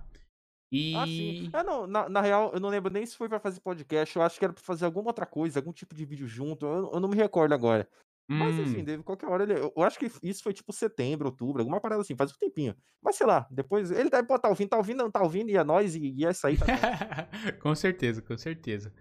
E. 0.72 0.96
Ah, 0.96 1.06
sim. 1.08 1.50
É, 1.52 1.64
não, 1.64 1.88
na, 1.88 2.08
na 2.08 2.22
real, 2.22 2.52
eu 2.54 2.60
não 2.60 2.70
lembro 2.70 2.94
nem 2.94 3.08
se 3.08 3.18
foi 3.18 3.28
pra 3.28 3.40
fazer 3.40 3.60
podcast. 3.60 4.16
Eu 4.16 4.22
acho 4.22 4.38
que 4.38 4.46
era 4.46 4.54
pra 4.54 4.64
fazer 4.64 4.86
alguma 4.86 5.10
outra 5.10 5.26
coisa, 5.26 5.58
algum 5.58 5.74
tipo 5.74 5.96
de 5.96 6.06
vídeo 6.06 6.28
junto. 6.28 6.64
Eu, 6.68 6.92
eu 6.94 7.00
não 7.00 7.10
me 7.10 7.16
recordo 7.16 7.54
agora. 7.54 7.90
Mas 8.28 8.58
enfim, 8.58 8.82
hum. 8.82 8.84
Dave, 8.84 9.04
qualquer 9.04 9.28
hora 9.28 9.44
ele. 9.44 9.54
Eu 9.54 9.84
acho 9.84 10.00
que 10.00 10.10
isso 10.24 10.44
foi 10.44 10.54
tipo 10.54 10.72
setembro, 10.72 11.28
outubro, 11.28 11.62
alguma 11.62 11.82
parada 11.82 12.02
assim, 12.02 12.16
faz 12.16 12.32
um 12.32 12.38
tempinho. 12.40 12.76
Mas 13.02 13.16
sei 13.18 13.28
lá, 13.28 13.46
depois. 13.52 13.92
Ele 13.92 14.10
deve 14.10 14.28
botar 14.28 14.50
ouvindo, 14.50 14.70
tá 14.70 14.78
ouvindo, 14.78 15.04
não 15.04 15.12
tá 15.12 15.22
ouvindo, 15.22 15.50
e 15.50 15.58
é 15.58 15.64
nós, 15.64 15.96
e, 15.96 16.14
e 16.18 16.26
é 16.26 16.32
isso 16.32 16.48
aí. 16.48 16.58
Tá 16.58 16.66
com 17.62 17.76
certeza, 17.76 18.22
com 18.22 18.38
certeza. 18.38 18.94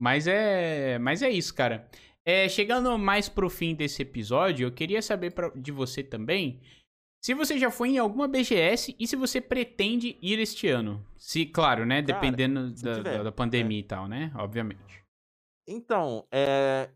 Mas 0.00 0.26
é. 0.26 0.98
Mas 0.98 1.22
é 1.22 1.30
isso, 1.30 1.54
cara. 1.54 1.88
É, 2.24 2.48
chegando 2.48 2.96
mais 2.98 3.28
pro 3.28 3.50
fim 3.50 3.74
desse 3.74 4.02
episódio, 4.02 4.66
eu 4.66 4.72
queria 4.72 5.02
saber 5.02 5.32
pra, 5.32 5.50
de 5.50 5.72
você 5.72 6.02
também 6.02 6.60
se 7.22 7.34
você 7.34 7.56
já 7.56 7.70
foi 7.70 7.90
em 7.90 7.98
alguma 7.98 8.26
BGS 8.26 8.96
e 8.98 9.06
se 9.06 9.14
você 9.14 9.40
pretende 9.40 10.18
ir 10.20 10.40
este 10.40 10.66
ano. 10.66 11.06
Se, 11.16 11.46
claro, 11.46 11.86
né? 11.86 12.02
Cara, 12.02 12.06
dependendo 12.20 12.72
da, 12.82 12.94
tiver, 12.96 13.22
da, 13.22 13.30
pandemia 13.30 13.78
é. 13.78 13.80
e 13.80 13.84
tal, 13.84 14.08
né? 14.08 14.32
Obviamente. 14.34 15.04
Então, 15.68 16.26
é, 16.32 16.90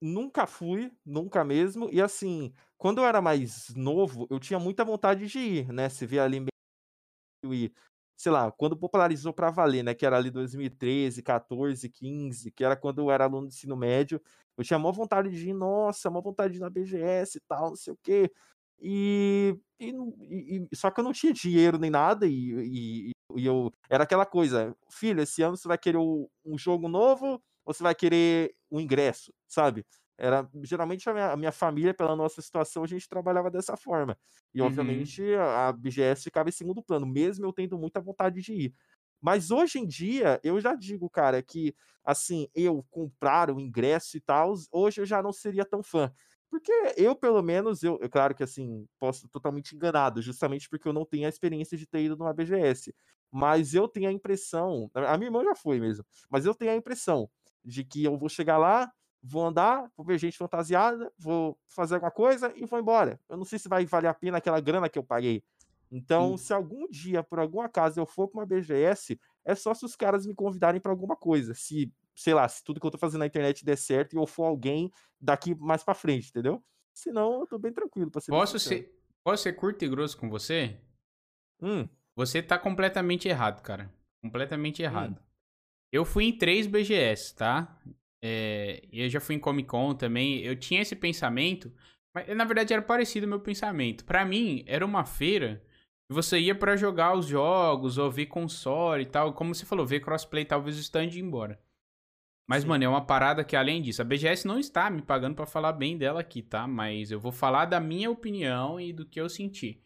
nunca 0.00 0.46
fui, 0.46 0.92
nunca 1.04 1.44
mesmo. 1.44 1.88
E 1.92 2.00
assim, 2.00 2.52
quando 2.78 2.98
eu 3.00 3.06
era 3.06 3.20
mais 3.22 3.74
novo, 3.74 4.26
eu 4.30 4.38
tinha 4.40 4.58
muita 4.58 4.84
vontade 4.84 5.26
de 5.26 5.38
ir, 5.38 5.72
né? 5.72 5.88
Se 5.88 6.06
vê 6.06 6.18
ali 6.20 6.40
e 7.44 7.72
sei 8.16 8.30
lá, 8.32 8.52
quando 8.52 8.76
popularizou 8.76 9.32
para 9.32 9.50
valer, 9.50 9.82
né, 9.82 9.94
que 9.94 10.04
era 10.04 10.16
ali 10.18 10.30
2013, 10.30 11.22
14, 11.22 11.88
15, 11.88 12.50
que 12.52 12.62
era 12.62 12.76
quando 12.76 13.00
eu 13.00 13.10
era 13.10 13.24
aluno 13.24 13.48
de 13.48 13.54
ensino 13.54 13.74
médio, 13.76 14.20
eu 14.58 14.64
tinha 14.64 14.78
maior 14.78 14.92
vontade 14.92 15.30
de 15.30 15.48
ir, 15.48 15.54
nossa, 15.54 16.10
maior 16.10 16.22
vontade 16.22 16.52
de 16.52 16.58
ir 16.58 16.60
na 16.60 16.68
BGS 16.68 17.38
e 17.38 17.40
tal, 17.48 17.70
não 17.70 17.76
sei 17.76 17.94
o 17.94 17.98
quê. 18.02 18.30
E, 18.78 19.56
e, 19.80 20.66
e, 20.70 20.76
só 20.76 20.90
que 20.90 21.00
eu 21.00 21.04
não 21.04 21.12
tinha 21.14 21.32
dinheiro 21.32 21.78
nem 21.78 21.90
nada 21.90 22.26
e, 22.26 23.10
e, 23.10 23.46
eu 23.46 23.72
era 23.88 24.04
aquela 24.04 24.26
coisa, 24.26 24.76
filho, 24.90 25.22
esse 25.22 25.42
ano 25.42 25.56
você 25.56 25.68
vai 25.68 25.78
querer 25.78 25.98
um 25.98 26.58
jogo 26.58 26.88
novo 26.88 27.42
você 27.72 27.82
vai 27.82 27.94
querer 27.94 28.54
um 28.70 28.80
ingresso, 28.80 29.32
sabe? 29.46 29.84
Era 30.18 30.46
geralmente 30.62 31.08
a 31.08 31.14
minha, 31.14 31.32
a 31.32 31.36
minha, 31.36 31.52
família, 31.52 31.94
pela 31.94 32.14
nossa 32.14 32.42
situação, 32.42 32.84
a 32.84 32.86
gente 32.86 33.08
trabalhava 33.08 33.50
dessa 33.50 33.74
forma. 33.76 34.18
E 34.54 34.60
uhum. 34.60 34.66
obviamente 34.66 35.22
a, 35.34 35.68
a 35.68 35.72
BGS 35.72 36.24
ficava 36.24 36.48
em 36.50 36.52
segundo 36.52 36.82
plano, 36.82 37.06
mesmo 37.06 37.46
eu 37.46 37.52
tendo 37.52 37.78
muita 37.78 38.00
vontade 38.00 38.42
de 38.42 38.52
ir. 38.52 38.74
Mas 39.20 39.50
hoje 39.50 39.78
em 39.78 39.86
dia, 39.86 40.38
eu 40.42 40.60
já 40.60 40.74
digo, 40.74 41.08
cara, 41.08 41.42
que 41.42 41.74
assim, 42.04 42.48
eu 42.54 42.84
comprar 42.90 43.50
o 43.50 43.60
ingresso 43.60 44.16
e 44.16 44.20
tal, 44.20 44.54
hoje 44.70 45.00
eu 45.00 45.06
já 45.06 45.22
não 45.22 45.32
seria 45.32 45.64
tão 45.64 45.82
fã. 45.82 46.12
Porque 46.50 46.72
eu, 46.96 47.14
pelo 47.14 47.42
menos, 47.42 47.82
eu, 47.82 47.98
eu 48.02 48.10
claro 48.10 48.34
que 48.34 48.42
assim, 48.42 48.86
posso 48.98 49.28
totalmente 49.28 49.74
enganado, 49.74 50.20
justamente 50.20 50.68
porque 50.68 50.88
eu 50.88 50.92
não 50.92 51.04
tenho 51.06 51.26
a 51.26 51.28
experiência 51.28 51.78
de 51.78 51.86
ter 51.86 52.02
ido 52.02 52.16
numa 52.16 52.34
BGS. 52.34 52.92
Mas 53.30 53.72
eu 53.72 53.86
tenho 53.86 54.08
a 54.08 54.12
impressão, 54.12 54.90
a 54.92 55.16
minha 55.16 55.28
irmã 55.28 55.44
já 55.44 55.54
foi 55.54 55.78
mesmo, 55.78 56.04
mas 56.28 56.44
eu 56.44 56.54
tenho 56.54 56.72
a 56.72 56.76
impressão 56.76 57.30
de 57.64 57.84
que 57.84 58.04
eu 58.04 58.16
vou 58.16 58.28
chegar 58.28 58.58
lá, 58.58 58.90
vou 59.22 59.46
andar, 59.46 59.90
vou 59.96 60.04
ver 60.04 60.18
gente 60.18 60.38
fantasiada, 60.38 61.12
vou 61.18 61.58
fazer 61.68 61.94
alguma 61.94 62.10
coisa 62.10 62.52
e 62.56 62.64
vou 62.64 62.78
embora. 62.78 63.20
Eu 63.28 63.36
não 63.36 63.44
sei 63.44 63.58
se 63.58 63.68
vai 63.68 63.84
valer 63.84 64.08
a 64.08 64.14
pena 64.14 64.38
aquela 64.38 64.60
grana 64.60 64.88
que 64.88 64.98
eu 64.98 65.04
paguei. 65.04 65.42
Então, 65.90 66.36
Sim. 66.36 66.44
se 66.44 66.52
algum 66.52 66.88
dia, 66.88 67.22
por 67.22 67.38
algum 67.38 67.60
acaso, 67.60 67.98
eu 68.00 68.06
for 68.06 68.28
para 68.28 68.40
uma 68.40 68.46
BGS, 68.46 69.18
é 69.44 69.54
só 69.54 69.74
se 69.74 69.84
os 69.84 69.96
caras 69.96 70.24
me 70.24 70.34
convidarem 70.34 70.80
para 70.80 70.92
alguma 70.92 71.16
coisa. 71.16 71.52
Se 71.54 71.92
sei 72.14 72.34
lá, 72.34 72.46
se 72.46 72.62
tudo 72.62 72.78
que 72.78 72.86
eu 72.86 72.90
tô 72.90 72.98
fazendo 72.98 73.20
na 73.20 73.26
internet 73.26 73.64
der 73.64 73.76
certo 73.76 74.12
e 74.12 74.16
eu 74.16 74.26
for 74.26 74.44
alguém 74.44 74.90
daqui 75.20 75.54
mais 75.54 75.82
pra 75.82 75.94
frente, 75.94 76.28
entendeu? 76.28 76.62
Senão, 76.92 77.40
eu 77.40 77.46
tô 77.46 77.58
bem 77.58 77.72
tranquilo 77.72 78.10
pra 78.10 78.20
ser 78.20 78.30
Posso 78.30 78.58
ser, 78.58 78.94
posso 79.24 79.42
ser 79.42 79.54
curto 79.54 79.84
e 79.84 79.88
grosso 79.88 80.18
com 80.18 80.28
você? 80.28 80.78
Hum. 81.62 81.88
Você 82.14 82.42
tá 82.42 82.58
completamente 82.58 83.28
errado, 83.28 83.62
cara. 83.62 83.92
Completamente 84.20 84.82
hum. 84.82 84.84
errado. 84.84 85.18
Hum. 85.18 85.29
Eu 85.92 86.04
fui 86.04 86.24
em 86.24 86.32
três 86.36 86.66
BGS, 86.66 87.34
tá? 87.34 87.80
É, 88.22 88.82
eu 88.92 89.08
já 89.08 89.20
fui 89.20 89.34
em 89.34 89.38
Comic 89.38 89.68
Con 89.68 89.94
também. 89.94 90.40
Eu 90.40 90.54
tinha 90.56 90.82
esse 90.82 90.94
pensamento, 90.94 91.72
mas 92.14 92.28
na 92.36 92.44
verdade 92.44 92.72
era 92.72 92.82
parecido 92.82 93.26
o 93.26 93.28
meu 93.28 93.40
pensamento. 93.40 94.04
Para 94.04 94.24
mim, 94.24 94.62
era 94.66 94.84
uma 94.84 95.04
feira 95.04 95.62
que 96.08 96.14
você 96.14 96.38
ia 96.38 96.54
para 96.54 96.76
jogar 96.76 97.16
os 97.16 97.26
jogos, 97.26 97.98
ou 97.98 98.10
ver 98.10 98.26
console 98.26 99.02
e 99.02 99.06
tal. 99.06 99.32
Como 99.32 99.54
você 99.54 99.64
falou, 99.64 99.86
ver 99.86 100.00
crossplay, 100.00 100.44
talvez 100.44 100.76
o 100.76 100.80
stand 100.80 101.04
ir 101.04 101.20
embora. 101.20 101.60
Mas, 102.48 102.62
Sim. 102.62 102.68
mano, 102.68 102.82
é 102.82 102.88
uma 102.88 103.06
parada 103.06 103.44
que, 103.44 103.54
além 103.54 103.80
disso, 103.80 104.02
a 104.02 104.04
BGS 104.04 104.44
não 104.44 104.58
está 104.58 104.90
me 104.90 105.02
pagando 105.02 105.36
para 105.36 105.46
falar 105.46 105.72
bem 105.72 105.96
dela 105.96 106.20
aqui, 106.20 106.42
tá? 106.42 106.66
Mas 106.66 107.12
eu 107.12 107.20
vou 107.20 107.30
falar 107.30 107.64
da 107.64 107.78
minha 107.78 108.10
opinião 108.10 108.80
e 108.80 108.92
do 108.92 109.06
que 109.06 109.20
eu 109.20 109.28
senti. 109.28 109.80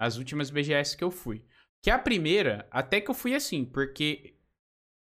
As 0.00 0.16
últimas 0.16 0.50
BGS 0.50 0.96
que 0.96 1.04
eu 1.04 1.12
fui. 1.12 1.44
Que 1.80 1.90
a 1.90 1.98
primeira, 1.98 2.66
até 2.72 3.00
que 3.00 3.08
eu 3.08 3.14
fui 3.14 3.36
assim, 3.36 3.64
porque. 3.64 4.34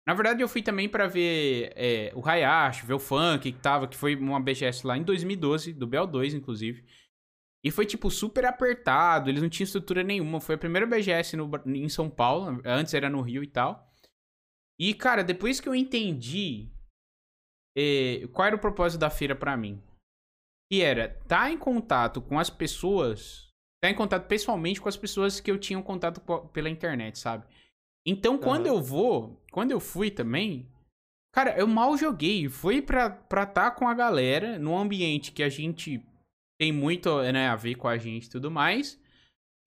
Na 0.06 0.14
verdade, 0.14 0.40
eu 0.40 0.48
fui 0.48 0.62
também 0.62 0.88
para 0.88 1.08
ver 1.08 1.72
é, 1.74 2.12
o 2.14 2.26
Hayashi, 2.26 2.86
ver 2.86 2.94
o 2.94 2.98
funk 2.98 3.50
que 3.50 3.58
tava, 3.58 3.88
que 3.88 3.96
foi 3.96 4.14
uma 4.14 4.40
BGS 4.40 4.86
lá 4.86 4.96
em 4.96 5.02
2012, 5.02 5.72
do 5.72 5.88
BL2, 5.88 6.34
inclusive. 6.34 6.84
E 7.64 7.70
foi, 7.70 7.84
tipo, 7.84 8.08
super 8.10 8.44
apertado, 8.44 9.28
eles 9.28 9.42
não 9.42 9.48
tinham 9.48 9.64
estrutura 9.64 10.04
nenhuma. 10.04 10.40
Foi 10.40 10.54
a 10.54 10.58
primeira 10.58 10.86
BGS 10.86 11.36
no, 11.36 11.50
em 11.66 11.88
São 11.88 12.08
Paulo, 12.08 12.62
antes 12.64 12.94
era 12.94 13.10
no 13.10 13.20
Rio 13.20 13.42
e 13.42 13.48
tal. 13.48 13.92
E, 14.78 14.94
cara, 14.94 15.24
depois 15.24 15.58
que 15.58 15.68
eu 15.68 15.74
entendi 15.74 16.70
eh, 17.76 18.28
qual 18.32 18.46
era 18.46 18.56
o 18.56 18.60
propósito 18.60 19.00
da 19.00 19.10
feira 19.10 19.34
para 19.34 19.56
mim? 19.56 19.82
que 20.70 20.82
era 20.82 21.06
estar 21.06 21.44
tá 21.44 21.50
em 21.50 21.58
contato 21.58 22.20
com 22.20 22.38
as 22.38 22.50
pessoas, 22.50 23.52
estar 23.76 23.82
tá 23.82 23.90
em 23.90 23.94
contato 23.94 24.26
pessoalmente 24.26 24.80
com 24.80 24.88
as 24.88 24.96
pessoas 24.96 25.40
que 25.40 25.50
eu 25.50 25.58
tinha 25.58 25.78
um 25.78 25.82
contato 25.82 26.20
pela 26.52 26.68
internet, 26.68 27.18
sabe? 27.18 27.46
Então, 28.06 28.38
quando 28.38 28.66
uhum. 28.66 28.74
eu 28.74 28.82
vou, 28.82 29.42
quando 29.50 29.72
eu 29.72 29.80
fui 29.80 30.10
também, 30.10 30.68
cara, 31.34 31.58
eu 31.58 31.66
mal 31.66 31.96
joguei. 31.96 32.48
Fui 32.48 32.80
pra 32.80 33.06
estar 33.06 33.46
tá 33.46 33.70
com 33.70 33.88
a 33.88 33.94
galera 33.94 34.58
num 34.58 34.78
ambiente 34.78 35.32
que 35.32 35.42
a 35.42 35.48
gente 35.48 36.00
tem 36.58 36.72
muito 36.72 37.20
né, 37.32 37.48
a 37.48 37.56
ver 37.56 37.74
com 37.74 37.88
a 37.88 37.98
gente 37.98 38.26
e 38.26 38.30
tudo 38.30 38.50
mais. 38.50 38.98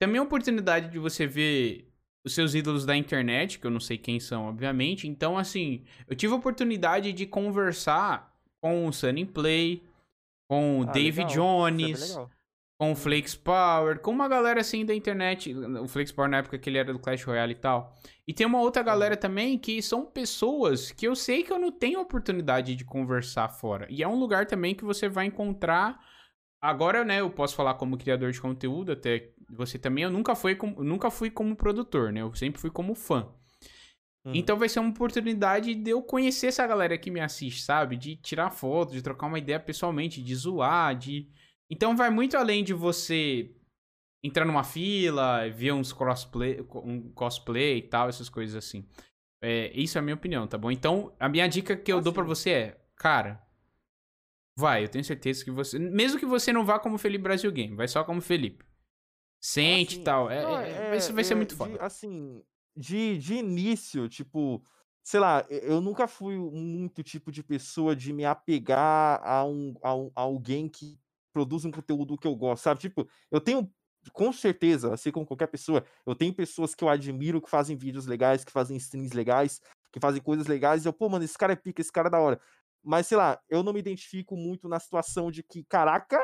Também 0.01 0.19
a 0.19 0.23
oportunidade 0.23 0.89
de 0.89 0.97
você 0.97 1.27
ver 1.27 1.89
os 2.25 2.33
seus 2.33 2.55
ídolos 2.55 2.85
da 2.85 2.95
internet, 2.95 3.59
que 3.59 3.67
eu 3.67 3.71
não 3.71 3.79
sei 3.79 3.97
quem 3.97 4.19
são, 4.19 4.47
obviamente. 4.47 5.07
Então, 5.07 5.37
assim, 5.37 5.83
eu 6.07 6.15
tive 6.15 6.33
a 6.33 6.37
oportunidade 6.37 7.11
de 7.11 7.25
conversar 7.25 8.33
com 8.61 8.87
o 8.87 8.93
Sunny 8.93 9.25
Play, 9.25 9.83
com 10.49 10.79
o 10.79 10.83
ah, 10.83 10.91
Dave 10.91 11.23
legal. 11.23 11.33
Jones, 11.33 12.17
com 12.79 12.93
o 12.93 12.95
Flakes 12.95 13.35
Power, 13.35 13.99
com 13.99 14.09
uma 14.09 14.29
galera 14.29 14.61
assim 14.61 14.85
da 14.85 14.95
internet. 14.95 15.53
O 15.53 15.87
Flakes 15.89 16.13
Power 16.13 16.31
na 16.31 16.37
época 16.37 16.57
que 16.57 16.69
ele 16.69 16.77
era 16.77 16.93
do 16.93 16.97
Clash 16.97 17.25
Royale 17.25 17.51
e 17.51 17.55
tal. 17.55 17.93
E 18.25 18.33
tem 18.33 18.47
uma 18.47 18.61
outra 18.61 18.81
galera 18.81 19.17
também 19.17 19.57
que 19.57 19.81
são 19.81 20.05
pessoas 20.05 20.89
que 20.89 21.05
eu 21.05 21.13
sei 21.13 21.43
que 21.43 21.51
eu 21.51 21.59
não 21.59 21.73
tenho 21.73 21.99
oportunidade 21.99 22.77
de 22.77 22.85
conversar 22.85 23.49
fora. 23.49 23.85
E 23.89 24.01
é 24.01 24.07
um 24.07 24.17
lugar 24.17 24.45
também 24.45 24.73
que 24.73 24.85
você 24.85 25.09
vai 25.09 25.25
encontrar. 25.25 25.99
Agora, 26.61 27.03
né, 27.03 27.19
eu 27.19 27.29
posso 27.29 27.53
falar 27.53 27.73
como 27.73 27.97
criador 27.97 28.31
de 28.31 28.39
conteúdo, 28.39 28.93
até 28.93 29.29
você 29.49 29.77
também. 29.77 30.05
Eu 30.05 30.11
nunca 30.11 30.33
fui 30.33 30.55
como, 30.55 30.81
nunca 30.81 31.11
fui 31.11 31.29
como 31.29 31.57
produtor, 31.57 32.13
né? 32.13 32.21
Eu 32.21 32.33
sempre 32.33 32.61
fui 32.61 32.71
como 32.71 32.95
fã. 32.95 33.27
Uhum. 34.23 34.31
Então 34.33 34.57
vai 34.57 34.69
ser 34.69 34.79
uma 34.79 34.89
oportunidade 34.89 35.75
de 35.75 35.89
eu 35.89 36.01
conhecer 36.01 36.47
essa 36.47 36.65
galera 36.65 36.97
que 36.97 37.11
me 37.11 37.19
assiste, 37.19 37.61
sabe? 37.61 37.97
De 37.97 38.15
tirar 38.15 38.51
foto, 38.51 38.93
de 38.93 39.01
trocar 39.01 39.27
uma 39.27 39.37
ideia 39.37 39.59
pessoalmente, 39.59 40.23
de 40.23 40.33
zoar, 40.33 40.95
de. 40.95 41.27
Então 41.69 41.95
vai 41.95 42.09
muito 42.09 42.35
além 42.35 42.63
de 42.63 42.73
você 42.73 43.53
entrar 44.23 44.45
numa 44.45 44.63
fila, 44.63 45.49
ver 45.49 45.71
uns 45.71 45.93
crossplay, 45.93 46.65
um 46.83 47.11
cosplay 47.11 47.77
e 47.77 47.81
tal, 47.81 48.09
essas 48.09 48.29
coisas 48.29 48.55
assim. 48.55 48.85
É, 49.41 49.71
isso 49.73 49.97
é 49.97 49.99
a 49.99 50.01
minha 50.01 50.15
opinião, 50.15 50.47
tá 50.47 50.57
bom? 50.57 50.69
Então, 50.69 51.15
a 51.19 51.29
minha 51.29 51.47
dica 51.47 51.77
que 51.77 51.91
eu 51.91 52.01
dou 52.01 52.11
para 52.11 52.23
você 52.23 52.49
é, 52.49 52.81
cara, 52.95 53.41
vai, 54.57 54.83
eu 54.83 54.89
tenho 54.89 55.03
certeza 55.03 55.45
que 55.45 55.51
você, 55.51 55.79
mesmo 55.79 56.19
que 56.19 56.25
você 56.25 56.51
não 56.51 56.65
vá 56.65 56.77
como 56.77 56.97
Felipe 56.97 57.23
Brasil 57.23 57.51
Game, 57.51 57.75
vai 57.75 57.87
só 57.87 58.03
como 58.03 58.19
Felipe. 58.19 58.65
Sente 59.41 59.93
e 59.93 59.95
assim, 59.95 60.03
tal. 60.03 60.29
É, 60.29 60.41
não, 60.41 60.59
é, 60.59 60.97
isso 60.97 61.13
vai 61.13 61.23
ser 61.23 61.33
é, 61.33 61.37
muito 61.37 61.55
foda. 61.55 61.71
De, 61.71 61.79
assim, 61.79 62.43
de, 62.75 63.17
de 63.17 63.35
início, 63.35 64.09
tipo, 64.09 64.61
sei 65.01 65.21
lá, 65.21 65.45
eu 65.49 65.79
nunca 65.79 66.05
fui 66.07 66.35
muito 66.35 67.01
tipo 67.01 67.31
de 67.31 67.41
pessoa 67.41 67.95
de 67.95 68.11
me 68.11 68.25
apegar 68.25 69.21
a, 69.23 69.45
um, 69.45 69.73
a, 69.81 69.95
um, 69.95 70.11
a 70.13 70.21
alguém 70.21 70.67
que 70.67 70.99
produz 71.39 71.63
um 71.63 71.71
conteúdo 71.71 72.17
que 72.17 72.27
eu 72.27 72.35
gosto, 72.35 72.63
sabe? 72.63 72.81
Tipo, 72.81 73.07
eu 73.31 73.39
tenho 73.39 73.71
com 74.13 74.31
certeza, 74.31 74.93
assim 74.93 75.11
como 75.11 75.25
qualquer 75.25 75.47
pessoa, 75.47 75.83
eu 76.05 76.15
tenho 76.15 76.33
pessoas 76.33 76.73
que 76.73 76.83
eu 76.83 76.89
admiro 76.89 77.41
que 77.41 77.49
fazem 77.49 77.75
vídeos 77.77 78.05
legais, 78.05 78.43
que 78.43 78.51
fazem 78.51 78.77
streams 78.77 79.15
legais, 79.15 79.61
que 79.91 79.99
fazem 79.99 80.21
coisas 80.21 80.47
legais, 80.47 80.85
e 80.85 80.87
eu, 80.87 80.93
pô, 80.93 81.09
mano, 81.09 81.23
esse 81.23 81.37
cara 81.37 81.53
é 81.53 81.55
pica, 81.55 81.81
esse 81.81 81.91
cara 81.91 82.07
é 82.07 82.11
da 82.11 82.19
hora. 82.19 82.39
Mas, 82.83 83.07
sei 83.07 83.17
lá, 83.17 83.39
eu 83.49 83.61
não 83.63 83.73
me 83.73 83.79
identifico 83.79 84.35
muito 84.35 84.67
na 84.69 84.79
situação 84.79 85.29
de 85.31 85.43
que, 85.43 85.63
caraca, 85.65 86.19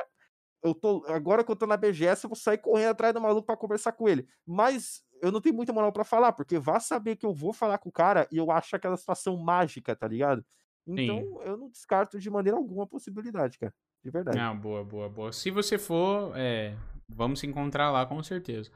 eu 0.64 0.74
tô. 0.74 1.06
Agora 1.08 1.44
que 1.44 1.52
eu 1.52 1.56
tô 1.56 1.68
na 1.68 1.78
BGS, 1.78 2.26
eu 2.26 2.30
vou 2.30 2.38
sair 2.38 2.58
correndo 2.58 2.90
atrás 2.90 3.14
do 3.14 3.22
maluco 3.22 3.46
para 3.46 3.58
conversar 3.58 3.92
com 3.92 4.08
ele. 4.08 4.28
Mas 4.46 5.04
eu 5.22 5.32
não 5.32 5.42
tenho 5.42 5.56
muita 5.56 5.74
moral 5.74 5.92
para 5.92 6.04
falar, 6.04 6.34
porque 6.34 6.58
vá 6.58 6.80
saber 6.80 7.18
que 7.18 7.26
eu 7.26 7.34
vou 7.34 7.54
falar 7.54 7.78
com 7.78 7.90
o 7.90 7.92
cara 7.92 8.28
e 8.32 8.38
eu 8.38 8.52
acho 8.52 8.76
aquela 8.76 8.98
situação 8.98 9.38
mágica, 9.38 9.96
tá 9.96 10.08
ligado? 10.08 10.46
Então, 10.88 11.20
Sim. 11.20 11.40
eu 11.44 11.58
não 11.58 11.70
descarto 11.70 12.20
de 12.20 12.30
maneira 12.30 12.58
alguma 12.58 12.84
a 12.84 12.88
possibilidade, 12.88 13.60
cara. 13.60 13.74
De 14.06 14.12
verdade. 14.12 14.38
Ah, 14.38 14.54
boa, 14.54 14.84
boa, 14.84 15.10
boa. 15.10 15.32
Se 15.32 15.50
você 15.50 15.80
for, 15.80 16.32
é, 16.36 16.78
vamos 17.10 17.40
se 17.40 17.48
encontrar 17.48 17.90
lá 17.90 18.06
com 18.06 18.22
certeza. 18.22 18.72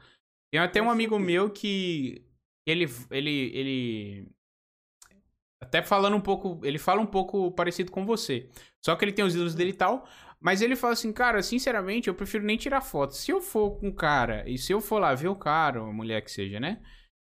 Tem 0.52 0.60
até 0.60 0.82
um 0.82 0.90
amigo 0.90 1.16
meu 1.20 1.48
que 1.48 2.26
ele, 2.66 2.86
ele, 3.12 3.56
ele 3.56 4.28
até 5.62 5.82
falando 5.82 6.16
um 6.16 6.20
pouco, 6.20 6.60
ele 6.64 6.80
fala 6.80 7.00
um 7.00 7.06
pouco 7.06 7.52
parecido 7.52 7.92
com 7.92 8.04
você. 8.04 8.50
Só 8.84 8.96
que 8.96 9.04
ele 9.04 9.12
tem 9.12 9.24
os 9.24 9.36
ídolos 9.36 9.54
dele 9.54 9.70
e 9.70 9.74
tal, 9.74 10.04
mas 10.40 10.62
ele 10.62 10.74
fala 10.74 10.94
assim, 10.94 11.12
cara, 11.12 11.40
sinceramente, 11.44 12.08
eu 12.08 12.14
prefiro 12.14 12.44
nem 12.44 12.56
tirar 12.56 12.80
foto. 12.80 13.14
Se 13.14 13.30
eu 13.30 13.40
for 13.40 13.78
com 13.78 13.86
um 13.86 13.94
cara, 13.94 14.42
e 14.50 14.58
se 14.58 14.72
eu 14.72 14.80
for 14.80 14.98
lá 14.98 15.14
ver 15.14 15.28
o 15.28 15.36
cara, 15.36 15.80
ou 15.80 15.90
a 15.90 15.92
mulher 15.92 16.22
que 16.22 16.32
seja, 16.32 16.58
né? 16.58 16.82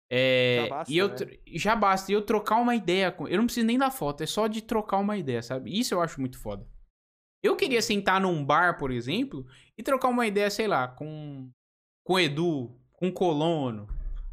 É, 0.08 0.62
já 0.62 0.70
basta, 0.70 0.94
e 0.94 0.98
eu, 1.00 1.08
né? 1.08 1.16
já 1.48 1.76
basta, 1.76 2.12
e 2.12 2.14
eu 2.14 2.22
trocar 2.22 2.58
uma 2.58 2.76
ideia 2.76 3.12
com. 3.12 3.28
Eu 3.28 3.40
não 3.40 3.46
preciso 3.46 3.66
nem 3.66 3.80
da 3.80 3.90
foto, 3.90 4.22
é 4.22 4.28
só 4.28 4.46
de 4.46 4.62
trocar 4.62 4.98
uma 4.98 5.18
ideia, 5.18 5.42
sabe? 5.42 5.78
Isso 5.78 5.96
eu 5.96 6.00
acho 6.00 6.22
muito 6.22 6.38
foda. 6.38 6.64
Eu 7.48 7.56
queria 7.56 7.82
sentar 7.82 8.20
num 8.22 8.44
bar, 8.44 8.78
por 8.78 8.92
exemplo, 8.92 9.46
e 9.78 9.84
trocar 9.84 10.10
uma 10.10 10.28
ideia, 10.28 10.50
sei 10.50 10.68
lá, 10.68 10.88
com, 10.88 11.50
com 12.04 12.20
Edu, 12.20 12.76
com 12.94 13.12
Colono, 13.12 13.88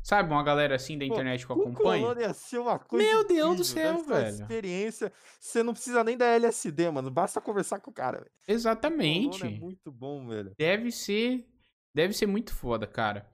Sabe, 0.05 0.31
uma 0.31 0.43
galera 0.43 0.75
assim 0.75 0.99
da 0.99 1.07
internet 1.07 1.47
Pô, 1.47 1.55
que 1.55 1.61
eu 1.61 1.65
acompanho. 1.65 2.09
O 2.15 2.21
ia 2.21 2.35
ser 2.35 2.59
uma 2.59 2.79
coisa 2.79 3.07
Meu 3.07 3.27
Deus 3.27 3.57
do 3.57 3.65
céu, 3.65 4.05
velho. 4.05 4.35
experiência. 4.35 5.11
Você 5.41 5.63
não 5.63 5.73
precisa 5.73 6.05
nem 6.05 6.15
da 6.15 6.27
LSD, 6.27 6.91
mano. 6.91 7.11
Basta 7.11 7.41
conversar 7.41 7.81
com 7.81 7.91
o 7.91 7.95
cara, 7.95 8.19
velho. 8.19 8.31
Exatamente. 8.47 9.47
é 9.47 9.49
muito 9.49 9.91
bom, 9.91 10.29
velho. 10.29 10.53
Deve 10.59 10.93
ser. 10.93 11.47
Deve 11.95 12.13
ser 12.13 12.27
muito 12.27 12.53
foda, 12.53 12.87
cara. 12.87 13.27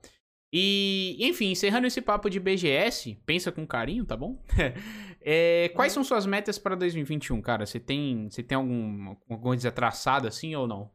E, 0.53 1.17
enfim, 1.19 1.51
encerrando 1.51 1.87
esse 1.87 2.01
papo 2.01 2.29
de 2.29 2.39
BGS, 2.39 3.15
pensa 3.25 3.51
com 3.51 3.67
carinho, 3.67 4.05
tá 4.05 4.15
bom? 4.15 4.41
é, 5.23 5.69
quais 5.69 5.93
são 5.93 6.03
suas 6.03 6.25
metas 6.25 6.57
para 6.57 6.75
2021, 6.75 7.41
cara? 7.41 7.65
Você 7.65 7.79
tem, 7.79 8.29
você 8.29 8.41
tem 8.41 8.55
algum, 8.55 9.09
alguma 9.09 9.39
coisa 9.39 9.71
traçada 9.71 10.27
assim 10.27 10.55
ou 10.55 10.67
não? 10.67 10.89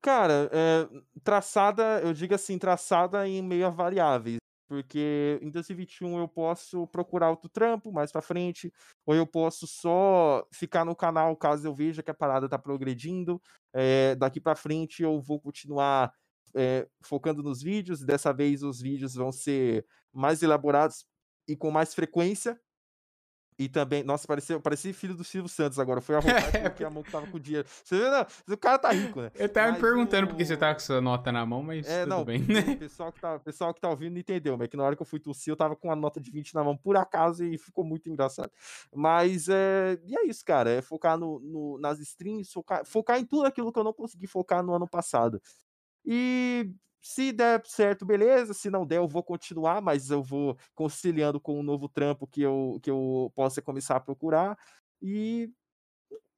Cara, 0.00 0.48
é, 0.52 0.88
traçada, 1.24 2.00
eu 2.02 2.12
digo 2.12 2.34
assim, 2.34 2.58
traçada 2.58 3.26
em 3.28 3.42
meio 3.42 3.66
a 3.66 3.70
variáveis. 3.70 4.38
Porque 4.68 5.38
em 5.40 5.50
2021 5.50 6.18
eu 6.18 6.28
posso 6.28 6.86
procurar 6.88 7.30
outro 7.30 7.48
trampo 7.48 7.90
mais 7.90 8.12
pra 8.12 8.20
frente, 8.20 8.70
ou 9.06 9.14
eu 9.14 9.26
posso 9.26 9.66
só 9.66 10.46
ficar 10.52 10.84
no 10.84 10.94
canal 10.94 11.34
caso 11.34 11.66
eu 11.66 11.74
veja 11.74 12.02
que 12.02 12.10
a 12.10 12.14
parada 12.14 12.48
tá 12.48 12.58
progredindo. 12.58 13.40
É, 13.72 14.14
daqui 14.14 14.38
para 14.38 14.54
frente 14.54 15.02
eu 15.02 15.20
vou 15.22 15.40
continuar 15.40 16.12
é, 16.54 16.86
focando 17.02 17.42
nos 17.42 17.62
vídeos, 17.62 18.04
dessa 18.04 18.32
vez 18.32 18.62
os 18.62 18.80
vídeos 18.80 19.14
vão 19.14 19.32
ser 19.32 19.86
mais 20.12 20.42
elaborados 20.42 21.06
e 21.48 21.56
com 21.56 21.70
mais 21.70 21.94
frequência, 21.94 22.60
e 23.58 23.68
também, 23.68 24.04
nossa, 24.04 24.26
parecia, 24.26 24.60
parecia 24.60 24.94
filho 24.94 25.14
do 25.14 25.24
Silvio 25.24 25.48
Santos 25.48 25.80
agora. 25.80 26.00
Foi 26.00 26.14
a 26.14 26.20
vontade 26.20 26.60
porque 26.60 26.84
a 26.84 26.90
mão 26.90 27.02
que 27.02 27.10
tava 27.10 27.26
com 27.26 27.36
o 27.36 27.40
dinheiro. 27.40 27.66
Você 27.82 27.98
vê, 27.98 28.08
não, 28.08 28.26
o 28.54 28.56
cara 28.56 28.78
tá 28.78 28.92
rico, 28.92 29.20
né? 29.20 29.32
Eu 29.34 29.48
tava 29.48 29.72
mas 29.72 29.76
me 29.76 29.80
perguntando 29.80 30.26
o... 30.26 30.28
porque 30.28 30.44
você 30.44 30.56
tava 30.56 30.74
com 30.74 30.80
sua 30.80 31.00
nota 31.00 31.32
na 31.32 31.44
mão, 31.44 31.62
mas 31.62 31.88
é, 31.88 32.02
tudo 32.02 32.10
não, 32.10 32.24
bem. 32.24 32.42
O 32.42 32.78
pessoal 32.78 33.10
que, 33.10 33.20
tá, 33.20 33.38
pessoal 33.40 33.74
que 33.74 33.80
tá 33.80 33.90
ouvindo 33.90 34.12
não 34.12 34.20
entendeu, 34.20 34.56
mas 34.56 34.66
é 34.66 34.68
que 34.68 34.76
na 34.76 34.84
hora 34.84 34.94
que 34.94 35.02
eu 35.02 35.06
fui 35.06 35.18
tossir, 35.18 35.50
eu 35.50 35.56
tava 35.56 35.74
com 35.74 35.88
uma 35.88 35.96
nota 35.96 36.20
de 36.20 36.30
20 36.30 36.54
na 36.54 36.62
mão 36.62 36.76
por 36.76 36.96
acaso 36.96 37.44
e 37.44 37.58
ficou 37.58 37.84
muito 37.84 38.08
engraçado. 38.08 38.52
Mas 38.94 39.48
é. 39.48 39.98
E 40.06 40.16
é 40.16 40.26
isso, 40.26 40.44
cara. 40.44 40.70
É 40.70 40.80
focar 40.80 41.18
no, 41.18 41.40
no 41.40 41.78
nas 41.80 41.98
streams, 41.98 42.52
focar, 42.52 42.84
focar 42.86 43.18
em 43.18 43.24
tudo 43.24 43.46
aquilo 43.46 43.72
que 43.72 43.78
eu 43.78 43.84
não 43.84 43.92
consegui 43.92 44.28
focar 44.28 44.62
no 44.62 44.72
ano 44.72 44.88
passado. 44.88 45.42
E 46.04 46.70
se 47.00 47.32
der 47.32 47.62
certo, 47.64 48.04
beleza. 48.04 48.54
Se 48.54 48.70
não 48.70 48.86
der, 48.86 48.98
eu 48.98 49.08
vou 49.08 49.22
continuar, 49.22 49.80
mas 49.80 50.10
eu 50.10 50.22
vou 50.22 50.56
conciliando 50.74 51.40
com 51.40 51.58
um 51.58 51.62
novo 51.62 51.88
trampo 51.88 52.26
que 52.26 52.42
eu, 52.42 52.78
que 52.82 52.90
eu 52.90 53.32
possa 53.34 53.62
começar 53.62 53.96
a 53.96 54.00
procurar. 54.00 54.56
E 55.00 55.50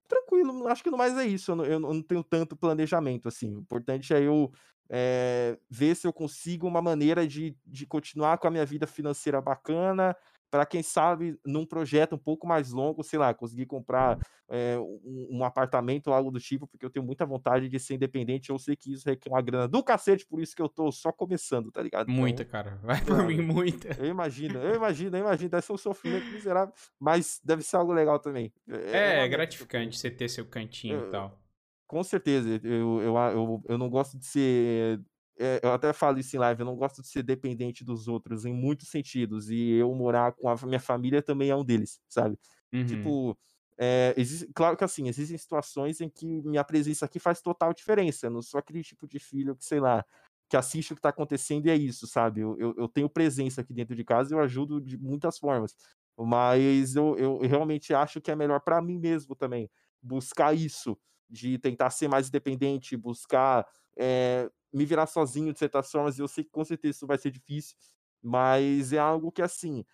tranquilo, 0.09 0.67
acho 0.69 0.83
que 0.83 0.91
no 0.91 0.99
mais 0.99 1.17
é 1.17 1.25
isso. 1.25 1.53
Eu 1.53 1.57
não, 1.57 1.65
eu 1.65 1.81
não 1.81 2.03
tenho 2.03 2.23
tanto 2.23 2.57
planejamento 2.57 3.29
assim. 3.29 3.55
O 3.57 3.61
importante 3.61 4.13
é 4.13 4.21
eu 4.21 4.53
é, 4.91 5.57
ver 5.71 5.95
se 5.95 6.07
eu 6.07 6.13
consigo 6.13 6.67
uma 6.67 6.83
maneira 6.83 7.27
de, 7.27 7.57
de 7.65 7.87
continuar 7.87 8.39
com 8.39 8.49
a 8.49 8.51
minha 8.51 8.67
vida 8.67 8.87
financeira 8.87 9.41
bacana, 9.41 10.17
para 10.51 10.67
quem 10.67 10.83
sabe, 10.83 11.39
num 11.47 11.65
projeto 11.65 12.17
um 12.17 12.19
pouco 12.19 12.47
mais 12.47 12.73
longo, 12.73 13.05
sei 13.05 13.19
lá, 13.19 13.33
conseguir 13.33 13.67
comprar 13.67 14.19
é, 14.49 14.77
um, 14.79 15.29
um, 15.39 15.45
apartamento 15.45 16.09
ou 16.09 16.15
algo 16.15 16.31
do 16.31 16.41
tipo, 16.41 16.67
porque 16.67 16.85
eu 16.85 16.91
tenho 16.91 17.07
muita 17.07 17.25
vontade 17.25 17.69
de 17.69 17.79
ser 17.79 17.95
independente. 17.95 18.51
Eu 18.51 18.59
sei 18.59 18.75
que 18.75 18.93
isso 18.93 19.09
requer 19.09 19.31
uma 19.31 19.41
grana 19.41 19.69
do 19.69 19.83
cacete, 19.83 20.27
por 20.27 20.41
isso 20.41 20.57
que 20.57 20.61
eu 20.61 20.69
tô 20.69 20.91
só 20.91 21.12
começando, 21.12 21.70
tá 21.70 21.81
ligado? 21.81 22.11
Então, 22.11 22.15
muita, 22.15 22.45
cara. 22.45 22.79
Vai 22.83 23.01
por 23.05 23.25
mim, 23.25 23.41
muita. 23.41 23.97
Eu 23.99 24.07
imagino, 24.07 24.59
eu 24.59 24.75
imagino, 24.75 25.17
eu 25.17 25.20
imagino. 25.20 25.51
Deve 25.51 25.62
ser 25.65 25.73
um 25.73 25.79
sofrimento 25.79 26.27
miserável, 26.27 26.75
mas 26.99 27.41
deve 27.45 27.62
ser 27.62 27.77
algo 27.77 27.93
legal 27.93 28.19
também. 28.19 28.53
É, 28.69 29.20
é, 29.20 29.25
é 29.25 29.29
gratificante 29.29 29.97
você 29.97 30.11
ter 30.11 30.29
seu 30.29 30.45
cantinho 30.45 31.07
e 31.07 31.11
tal. 31.11 31.39
Com 31.87 32.03
certeza, 32.05 32.49
eu, 32.62 33.03
eu, 33.03 33.17
eu, 33.17 33.62
eu 33.69 33.79
não 33.79 33.89
gosto 33.91 34.17
de 34.17 34.25
ser 34.25 35.01
é, 35.41 35.59
eu 35.62 35.73
até 35.73 35.91
falo 35.94 36.19
isso 36.19 36.36
em 36.36 36.39
live, 36.39 36.60
eu 36.60 36.67
não 36.67 36.77
gosto 36.77 37.01
de 37.01 37.09
ser 37.09 37.23
dependente 37.23 37.83
dos 37.83 38.07
outros 38.07 38.44
em 38.44 38.52
muitos 38.52 38.89
sentidos. 38.89 39.49
E 39.49 39.70
eu 39.73 39.94
morar 39.94 40.33
com 40.33 40.49
a 40.49 40.57
minha 40.67 40.78
família 40.78 41.23
também 41.23 41.49
é 41.49 41.57
um 41.57 41.65
deles, 41.65 41.99
sabe? 42.09 42.39
Uhum. 42.70 42.85
Tipo, 42.85 43.39
é, 43.78 44.12
existe, 44.19 44.52
claro 44.55 44.77
que 44.77 44.85
assim, 44.85 45.09
existem 45.09 45.39
situações 45.39 46.02
em 46.02 46.10
que 46.10 46.27
minha 46.27 46.62
presença 46.62 47.07
aqui 47.07 47.19
faz 47.19 47.41
total 47.41 47.73
diferença. 47.73 48.27
Eu 48.27 48.31
não 48.31 48.43
sou 48.43 48.59
aquele 48.60 48.83
tipo 48.83 49.09
de 49.09 49.19
filho 49.19 49.57
que, 49.57 49.65
sei 49.65 49.81
lá, 49.81 50.05
que 50.51 50.57
assiste 50.59 50.93
o 50.93 50.97
que 50.97 51.01
tá 51.01 51.09
acontecendo 51.09 51.67
e 51.67 51.70
é 51.70 51.77
isso, 51.77 52.07
sabe? 52.07 52.43
Eu, 52.43 52.59
eu, 52.59 52.75
eu 52.77 52.89
tenho 52.89 53.09
presença 53.09 53.62
aqui 53.62 53.73
dentro 53.73 53.97
de 53.97 54.05
casa 54.05 54.35
e 54.35 54.36
eu 54.36 54.41
ajudo 54.41 54.78
de 54.78 54.99
muitas 54.99 55.39
formas. 55.39 55.75
Mas 56.19 56.94
eu, 56.97 57.17
eu 57.17 57.39
realmente 57.39 57.94
acho 57.94 58.20
que 58.20 58.31
é 58.31 58.36
melhor 58.36 58.60
para 58.60 58.83
mim 58.83 58.99
mesmo 58.99 59.35
também 59.35 59.70
buscar 60.02 60.55
isso 60.55 60.99
de 61.31 61.57
tentar 61.59 61.89
ser 61.91 62.09
mais 62.09 62.28
independente, 62.28 62.97
buscar 62.97 63.65
é, 63.97 64.51
me 64.73 64.85
virar 64.85 65.07
sozinho 65.07 65.53
de 65.53 65.59
certas 65.59 65.91
formas, 65.91 66.19
eu 66.19 66.29
sei 66.29 66.45
que 66.45 66.51
com 66.51 66.65
certeza 66.65 66.97
isso 66.97 67.07
vai 67.07 67.19
ser 67.19 67.31
difícil, 67.31 67.77
mas 68.23 68.93
é 68.93 68.99
algo 68.99 69.33
que, 69.33 69.43
assim, 69.43 69.85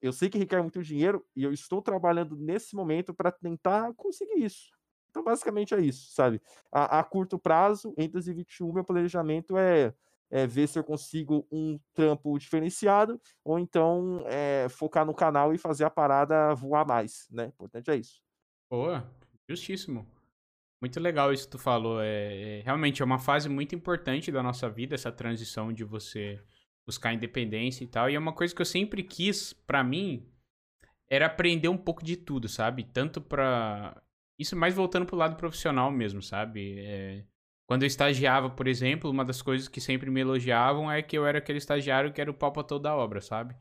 eu 0.00 0.12
sei 0.12 0.30
que 0.30 0.38
requer 0.38 0.62
muito 0.62 0.82
dinheiro 0.82 1.26
e 1.36 1.44
eu 1.44 1.52
estou 1.52 1.82
trabalhando 1.82 2.36
nesse 2.36 2.74
momento 2.74 3.14
para 3.14 3.30
tentar 3.30 3.92
conseguir 3.94 4.44
isso. 4.44 4.70
Então, 5.10 5.22
basicamente 5.24 5.74
é 5.74 5.80
isso, 5.80 6.12
sabe? 6.12 6.40
A, 6.72 7.00
a 7.00 7.04
curto 7.04 7.38
prazo, 7.38 7.92
em 7.98 8.08
2021, 8.08 8.72
meu 8.72 8.84
planejamento 8.84 9.56
é, 9.56 9.92
é, 10.30 10.46
ver 10.46 10.68
se 10.68 10.78
eu 10.78 10.84
consigo 10.84 11.46
um 11.50 11.78
trampo 11.92 12.38
diferenciado 12.38 13.20
ou 13.44 13.58
então 13.58 14.22
é, 14.26 14.68
focar 14.70 15.04
no 15.04 15.14
canal 15.14 15.52
e 15.52 15.58
fazer 15.58 15.84
a 15.84 15.90
parada 15.90 16.54
voar 16.54 16.86
mais, 16.86 17.26
né? 17.30 17.46
O 17.46 17.48
importante 17.48 17.90
é 17.90 17.96
isso. 17.96 18.22
Boa, 18.70 19.10
justíssimo. 19.48 20.06
Muito 20.80 20.98
legal 20.98 21.32
isso 21.32 21.44
que 21.44 21.52
tu 21.52 21.58
falou. 21.58 22.00
É, 22.00 22.58
é, 22.58 22.62
realmente 22.62 23.02
é 23.02 23.04
uma 23.04 23.18
fase 23.18 23.48
muito 23.48 23.74
importante 23.74 24.32
da 24.32 24.42
nossa 24.42 24.68
vida, 24.70 24.94
essa 24.94 25.12
transição 25.12 25.72
de 25.72 25.84
você 25.84 26.42
buscar 26.86 27.12
independência 27.12 27.84
e 27.84 27.86
tal. 27.86 28.08
E 28.08 28.14
é 28.14 28.18
uma 28.18 28.32
coisa 28.32 28.54
que 28.54 28.62
eu 28.62 28.66
sempre 28.66 29.02
quis, 29.02 29.52
para 29.52 29.84
mim, 29.84 30.26
era 31.08 31.26
aprender 31.26 31.68
um 31.68 31.76
pouco 31.76 32.04
de 32.04 32.16
tudo, 32.16 32.48
sabe? 32.48 32.84
Tanto 32.84 33.20
pra. 33.20 34.00
Isso 34.38 34.56
mais 34.56 34.74
voltando 34.74 35.04
pro 35.04 35.16
lado 35.16 35.36
profissional 35.36 35.90
mesmo, 35.90 36.22
sabe? 36.22 36.78
É... 36.80 37.24
Quando 37.66 37.82
eu 37.82 37.86
estagiava, 37.86 38.50
por 38.50 38.66
exemplo, 38.66 39.10
uma 39.10 39.24
das 39.24 39.42
coisas 39.42 39.68
que 39.68 39.80
sempre 39.80 40.10
me 40.10 40.20
elogiavam 40.20 40.90
é 40.90 41.02
que 41.02 41.16
eu 41.16 41.26
era 41.26 41.38
aquele 41.38 41.58
estagiário 41.58 42.12
que 42.12 42.20
era 42.20 42.30
o 42.30 42.34
pau 42.34 42.50
pra 42.52 42.64
toda 42.64 42.94
obra, 42.94 43.20
sabe? 43.20 43.54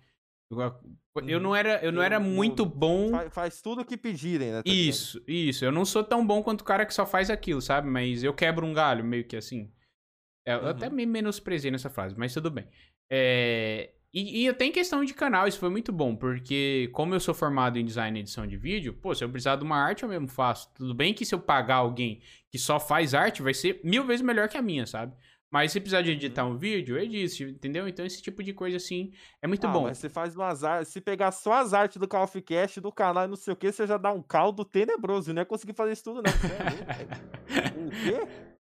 Eu 0.52 1.38
uhum. 1.38 1.44
não 1.44 1.56
era, 1.56 1.84
eu 1.84 1.92
não 1.92 2.02
era 2.02 2.20
muito 2.20 2.66
bom. 2.66 3.12
Faz, 3.12 3.34
faz 3.34 3.62
tudo 3.62 3.82
o 3.82 3.86
que 3.86 3.96
pedirem, 3.96 4.52
né? 4.52 4.64
Tá 4.64 4.70
isso, 4.70 5.22
isso. 5.28 5.64
Eu 5.64 5.72
não 5.72 5.86
sou 5.86 6.04
tão 6.04 6.26
bom 6.26 6.42
quanto 6.42 6.62
o 6.62 6.66
cara 6.66 6.86
que 6.86 6.94
só 6.94 7.06
faz 7.06 7.30
aquilo, 7.30 7.62
sabe? 7.62 7.88
Mas 7.88 8.24
eu 8.24 8.34
quebro 8.34 8.66
um 8.66 8.74
galho, 8.74 9.04
meio 9.04 9.26
que 9.26 9.38
assim. 9.38 9.72
É, 10.46 10.56
eu 10.56 10.62
uhum. 10.62 10.68
até 10.70 10.90
me 10.90 11.06
menosprezei 11.06 11.70
nessa 11.70 11.90
frase, 11.90 12.16
mas 12.18 12.34
tudo 12.34 12.50
bem. 12.50 12.68
É, 13.12 13.92
e, 14.12 14.48
e 14.48 14.54
tem 14.54 14.72
questão 14.72 15.06
de 15.06 15.14
canal, 15.14 15.48
isso 15.48 15.60
foi 15.60 15.70
muito 15.70 15.92
bom, 15.92 16.16
porque 16.16 16.90
como 16.94 17.14
eu 17.14 17.20
sou 17.20 17.34
formado 17.34 17.78
em 17.78 17.86
design 17.86 18.18
e 18.18 18.22
edição 18.22 18.48
de 18.48 18.58
vídeo, 18.58 18.94
pô, 18.94 19.14
se 19.14 19.24
eu 19.24 19.30
precisar 19.30 19.56
de 19.56 19.64
uma 19.64 19.78
arte, 19.78 20.02
eu 20.02 20.10
mesmo 20.10 20.28
faço. 20.28 20.68
Tudo 20.74 20.96
bem 20.96 21.14
que 21.14 21.26
se 21.26 21.36
eu 21.36 21.40
pagar 21.40 21.76
alguém 21.76 22.22
que 22.50 22.58
só 22.58 22.80
faz 22.80 23.14
arte, 23.14 23.44
vai 23.44 23.54
ser 23.54 23.80
mil 23.84 24.04
vezes 24.04 24.26
melhor 24.26 24.50
que 24.50 24.58
a 24.58 24.62
minha, 24.64 24.88
sabe? 24.88 25.14
Mas 25.52 25.72
se 25.72 25.80
precisar 25.80 26.04
de 26.04 26.12
editar 26.12 26.46
uhum. 26.46 26.52
um 26.54 26.58
vídeo, 26.58 26.96
eu 26.96 27.04
edito, 27.04 27.44
entendeu? 27.44 27.88
Então 27.88 28.06
esse 28.06 28.22
tipo 28.22 28.44
de 28.44 28.54
coisa 28.54 28.78
assim 28.78 29.12
é 29.42 29.48
muito 29.48 29.66
ah, 29.66 29.72
bom. 29.72 29.84
Mas 29.84 29.98
você 29.98 30.08
faz 30.08 30.36
umas 30.36 30.64
artes. 30.64 30.94
Se 30.94 31.02
pegar 31.02 31.32
só 31.32 31.54
as 31.54 31.74
artes 31.74 31.98
do 31.98 32.08
Call 32.08 32.24
of 32.24 32.42
Cast, 32.42 32.80
do 32.80 32.92
canal 32.92 33.26
e 33.26 33.28
não 33.28 33.36
sei 33.36 33.54
o 33.54 33.58
que, 33.58 33.72
você 33.72 33.88
já 33.88 33.98
dá 33.98 34.12
um 34.12 34.22
caldo 34.22 34.64
tenebroso. 34.64 35.34
Não 35.34 35.42
é 35.42 35.46
conseguir 35.46 35.74
fazer 35.74 35.94
isso 35.94 36.04
tudo, 36.04 36.22
não. 36.22 36.32
É 37.52 37.70
o 37.70 37.90
quê? 37.90 38.50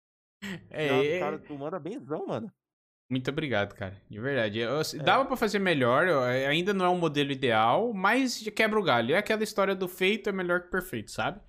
É. 0.68 1.14
Já, 1.14 1.20
cara, 1.20 1.38
tu 1.38 1.54
manda 1.54 1.80
benzão, 1.80 2.26
mano. 2.26 2.52
Muito 3.10 3.30
obrigado, 3.30 3.74
cara. 3.74 3.96
De 4.10 4.20
verdade. 4.20 4.58
Eu, 4.58 4.80
é. 4.80 5.02
Dava 5.02 5.24
pra 5.24 5.36
fazer 5.36 5.58
melhor, 5.58 6.06
eu, 6.06 6.22
eh, 6.24 6.46
ainda 6.46 6.74
não 6.74 6.84
é 6.84 6.88
um 6.88 6.98
modelo 6.98 7.32
ideal, 7.32 7.94
mas 7.94 8.42
quebra 8.54 8.78
o 8.78 8.82
galho. 8.82 9.14
É 9.14 9.18
aquela 9.18 9.42
história 9.42 9.74
do 9.74 9.88
feito 9.88 10.28
é 10.28 10.32
melhor 10.32 10.62
que 10.62 10.70
perfeito, 10.70 11.10
sabe? 11.10 11.40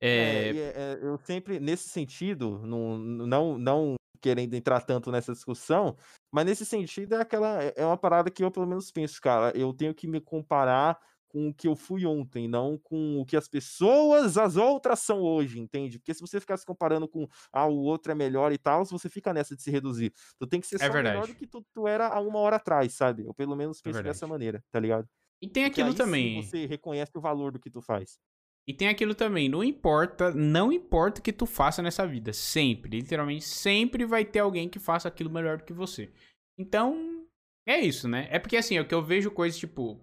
É... 0.00 0.08
É, 0.08 0.56
é, 0.56 0.98
eu 1.02 1.18
sempre, 1.18 1.58
nesse 1.58 1.88
sentido, 1.88 2.60
não, 2.64 2.98
não, 2.98 3.58
não 3.58 3.96
querendo 4.24 4.54
entrar 4.54 4.80
tanto 4.80 5.12
nessa 5.12 5.34
discussão, 5.34 5.94
mas 6.32 6.46
nesse 6.46 6.64
sentido 6.64 7.14
é 7.14 7.20
aquela 7.20 7.62
é, 7.62 7.74
é 7.76 7.84
uma 7.84 7.98
parada 7.98 8.30
que 8.30 8.42
eu 8.42 8.50
pelo 8.50 8.66
menos 8.66 8.90
penso, 8.90 9.20
cara, 9.20 9.54
eu 9.54 9.70
tenho 9.74 9.94
que 9.94 10.06
me 10.06 10.18
comparar 10.18 10.98
com 11.28 11.48
o 11.48 11.54
que 11.54 11.68
eu 11.68 11.76
fui 11.76 12.06
ontem, 12.06 12.48
não 12.48 12.78
com 12.78 13.20
o 13.20 13.26
que 13.26 13.36
as 13.36 13.46
pessoas, 13.46 14.38
as 14.38 14.56
outras 14.56 15.00
são 15.00 15.20
hoje, 15.20 15.60
entende? 15.60 15.98
Porque 15.98 16.14
se 16.14 16.22
você 16.22 16.40
ficar 16.40 16.56
se 16.56 16.64
comparando 16.64 17.06
com 17.06 17.28
ah, 17.52 17.66
o 17.66 17.82
outro 17.82 18.12
é 18.12 18.14
melhor 18.14 18.50
e 18.50 18.56
tal, 18.56 18.86
você 18.86 19.10
fica 19.10 19.34
nessa 19.34 19.54
de 19.54 19.62
se 19.62 19.70
reduzir. 19.70 20.10
Tu 20.38 20.46
tem 20.46 20.58
que 20.58 20.66
ser 20.66 20.76
é 20.76 20.86
só 20.86 20.92
verdade. 20.92 21.16
melhor 21.16 21.26
do 21.26 21.34
que 21.34 21.46
tu, 21.46 21.62
tu, 21.74 21.86
era 21.86 22.06
há 22.08 22.18
uma 22.20 22.38
hora 22.38 22.56
atrás, 22.56 22.94
sabe? 22.94 23.26
Eu 23.26 23.34
pelo 23.34 23.54
menos 23.54 23.80
é 23.80 23.82
penso 23.82 23.98
é 23.98 24.02
dessa 24.04 24.26
maneira, 24.26 24.64
tá 24.70 24.80
ligado? 24.80 25.06
E 25.42 25.48
tem 25.48 25.66
aquilo 25.66 25.92
também. 25.92 26.42
você 26.42 26.64
reconhece 26.64 27.12
o 27.14 27.20
valor 27.20 27.52
do 27.52 27.58
que 27.58 27.68
tu 27.68 27.82
faz. 27.82 28.18
E 28.66 28.72
tem 28.72 28.88
aquilo 28.88 29.14
também, 29.14 29.48
não 29.48 29.62
importa, 29.62 30.32
não 30.32 30.72
importa 30.72 31.20
o 31.20 31.22
que 31.22 31.32
tu 31.32 31.44
faça 31.44 31.82
nessa 31.82 32.06
vida, 32.06 32.32
sempre, 32.32 32.98
literalmente 32.98 33.44
sempre 33.44 34.06
vai 34.06 34.24
ter 34.24 34.38
alguém 34.38 34.68
que 34.68 34.78
faça 34.78 35.06
aquilo 35.06 35.30
melhor 35.30 35.58
do 35.58 35.64
que 35.64 35.72
você. 35.72 36.10
Então, 36.58 37.26
é 37.66 37.78
isso, 37.80 38.08
né? 38.08 38.26
É 38.30 38.38
porque 38.38 38.56
assim, 38.56 38.76
é 38.76 38.80
o 38.80 38.86
que 38.86 38.94
eu 38.94 39.02
vejo 39.02 39.30
coisas 39.30 39.58
tipo, 39.58 40.00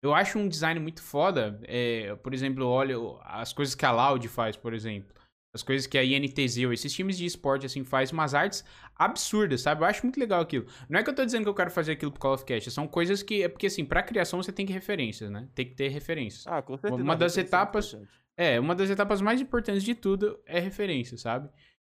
eu 0.00 0.14
acho 0.14 0.38
um 0.38 0.48
design 0.48 0.78
muito 0.78 1.02
foda, 1.02 1.60
é, 1.64 2.14
por 2.16 2.32
exemplo, 2.32 2.64
olha 2.66 2.96
as 3.24 3.52
coisas 3.52 3.74
que 3.74 3.84
a 3.84 3.90
Loud 3.90 4.28
faz, 4.28 4.56
por 4.56 4.72
exemplo 4.72 5.14
as 5.54 5.62
coisas 5.62 5.86
que 5.86 5.96
a 5.96 6.04
INTZ 6.04 6.64
ou 6.66 6.72
esses 6.72 6.92
times 6.92 7.16
de 7.16 7.24
esporte, 7.24 7.64
assim, 7.64 7.84
faz 7.84 8.10
umas 8.10 8.34
artes 8.34 8.64
absurdas, 8.96 9.60
sabe? 9.60 9.82
Eu 9.82 9.86
acho 9.86 10.02
muito 10.04 10.18
legal 10.18 10.40
aquilo. 10.40 10.66
Não 10.88 10.98
é 10.98 11.02
que 11.02 11.08
eu 11.08 11.14
tô 11.14 11.24
dizendo 11.24 11.44
que 11.44 11.48
eu 11.48 11.54
quero 11.54 11.70
fazer 11.70 11.92
aquilo 11.92 12.10
pro 12.10 12.20
Call 12.20 12.34
of 12.34 12.44
Cast, 12.44 12.70
são 12.72 12.88
coisas 12.88 13.22
que... 13.22 13.42
É 13.42 13.48
porque, 13.48 13.68
assim, 13.68 13.84
pra 13.84 14.02
criação 14.02 14.42
você 14.42 14.52
tem 14.52 14.66
que 14.66 14.72
referências, 14.72 15.30
né? 15.30 15.48
Tem 15.54 15.64
que 15.64 15.74
ter 15.74 15.88
referências. 15.88 16.44
Ah, 16.46 16.60
com 16.60 16.76
certeza. 16.76 17.02
Uma 17.02 17.16
das 17.16 17.36
etapas... 17.38 17.96
É, 18.36 18.58
uma 18.58 18.74
das 18.74 18.90
etapas 18.90 19.20
mais 19.20 19.40
importantes 19.40 19.84
de 19.84 19.94
tudo 19.94 20.40
é 20.44 20.58
referência, 20.58 21.16
sabe? 21.16 21.48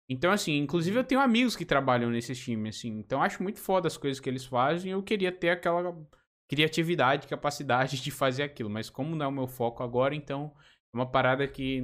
Então, 0.09 0.33
assim, 0.33 0.57
inclusive 0.57 0.99
eu 0.99 1.05
tenho 1.05 1.21
amigos 1.21 1.55
que 1.55 1.65
trabalham 1.65 2.11
nesses 2.11 2.37
times, 2.37 2.79
assim. 2.79 2.99
Então, 2.99 3.23
acho 3.23 3.43
muito 3.43 3.61
foda 3.61 3.87
as 3.87 3.97
coisas 3.97 4.19
que 4.19 4.29
eles 4.29 4.45
fazem. 4.45 4.91
Eu 4.91 5.03
queria 5.03 5.31
ter 5.31 5.51
aquela 5.51 5.95
criatividade, 6.51 7.29
capacidade 7.29 8.03
de 8.03 8.11
fazer 8.11 8.43
aquilo. 8.43 8.71
Mas 8.71 8.91
como 8.91 9.15
não 9.15 9.27
é 9.27 9.29
o 9.29 9.33
meu 9.33 9.47
foco 9.47 9.83
agora, 9.83 10.15
então 10.15 10.53
é 10.93 10.99
uma 10.99 11.07
parada 11.07 11.47
que 11.47 11.81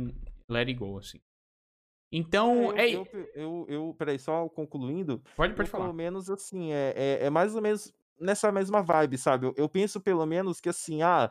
let 0.51 0.67
it 0.67 0.75
go, 0.75 0.99
assim. 0.99 1.21
Então, 2.17 2.73
é. 2.73 2.89
Eu, 2.89 3.03
é... 3.03 3.07
eu, 3.15 3.27
eu, 3.35 3.67
eu, 3.69 3.95
peraí, 3.99 4.19
só 4.19 4.49
concluindo. 4.49 5.23
Pode, 5.37 5.55
pode 5.55 5.69
eu, 5.69 5.71
falar. 5.71 5.85
Pelo 5.85 5.95
menos 5.95 6.31
assim, 6.31 6.73
é, 6.73 6.95
é, 6.97 7.27
é, 7.27 7.31
mais 7.31 7.55
ou 7.55 7.61
menos 7.61 7.93
nessa 8.19 8.51
mesma 8.51 8.83
vibe, 8.83 9.19
sabe? 9.19 9.47
Eu, 9.47 9.55
eu 9.55 9.69
penso 9.69 10.01
pelo 10.01 10.25
menos 10.25 10.59
que 10.59 10.71
assim, 10.71 11.03
ah, 11.03 11.31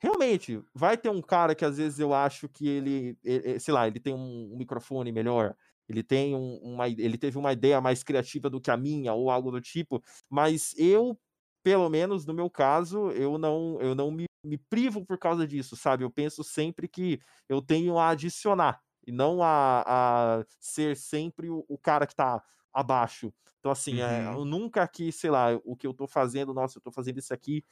realmente, 0.00 0.62
vai 0.74 0.96
ter 0.96 1.10
um 1.10 1.20
cara 1.20 1.54
que 1.54 1.64
às 1.64 1.76
vezes 1.76 1.98
eu 1.98 2.14
acho 2.14 2.48
que 2.48 2.66
ele, 2.66 3.18
ele 3.22 3.60
sei 3.60 3.74
lá, 3.74 3.86
ele 3.86 4.00
tem 4.00 4.14
um, 4.14 4.54
um 4.54 4.56
microfone 4.56 5.12
melhor, 5.12 5.54
ele 5.86 6.02
tem 6.02 6.34
um, 6.34 6.56
uma, 6.62 6.88
ele 6.88 7.18
teve 7.18 7.36
uma 7.36 7.52
ideia 7.52 7.78
mais 7.82 8.02
criativa 8.02 8.48
do 8.48 8.62
que 8.62 8.70
a 8.70 8.78
minha 8.78 9.12
ou 9.12 9.30
algo 9.30 9.50
do 9.50 9.60
tipo, 9.60 10.02
mas 10.30 10.72
eu, 10.78 11.18
pelo 11.62 11.90
menos 11.90 12.24
no 12.24 12.32
meu 12.32 12.48
caso, 12.48 13.10
eu 13.10 13.36
não, 13.36 13.78
eu 13.78 13.94
não 13.94 14.10
me, 14.10 14.24
me 14.42 14.56
privo 14.56 15.04
por 15.04 15.18
causa 15.18 15.46
disso, 15.46 15.76
sabe? 15.76 16.02
Eu 16.02 16.10
penso 16.10 16.42
sempre 16.42 16.88
que 16.88 17.20
eu 17.46 17.60
tenho 17.60 17.98
a 17.98 18.08
adicionar 18.08 18.80
e 19.06 19.12
não 19.12 19.42
a, 19.42 19.84
a 19.86 20.44
ser 20.60 20.96
sempre 20.96 21.50
o, 21.50 21.64
o 21.68 21.78
cara 21.78 22.06
que 22.06 22.14
tá 22.14 22.42
abaixo. 22.72 23.32
Então, 23.60 23.70
assim, 23.72 24.00
uhum. 24.00 24.08
é, 24.08 24.34
eu 24.34 24.44
nunca 24.44 24.86
que, 24.86 25.10
sei 25.10 25.30
lá, 25.30 25.48
o 25.64 25.76
que 25.76 25.86
eu 25.86 25.94
tô 25.94 26.06
fazendo, 26.06 26.52
nossa, 26.52 26.78
eu 26.78 26.82
tô 26.82 26.90
fazendo 26.90 27.18
isso 27.18 27.32
aqui 27.32 27.64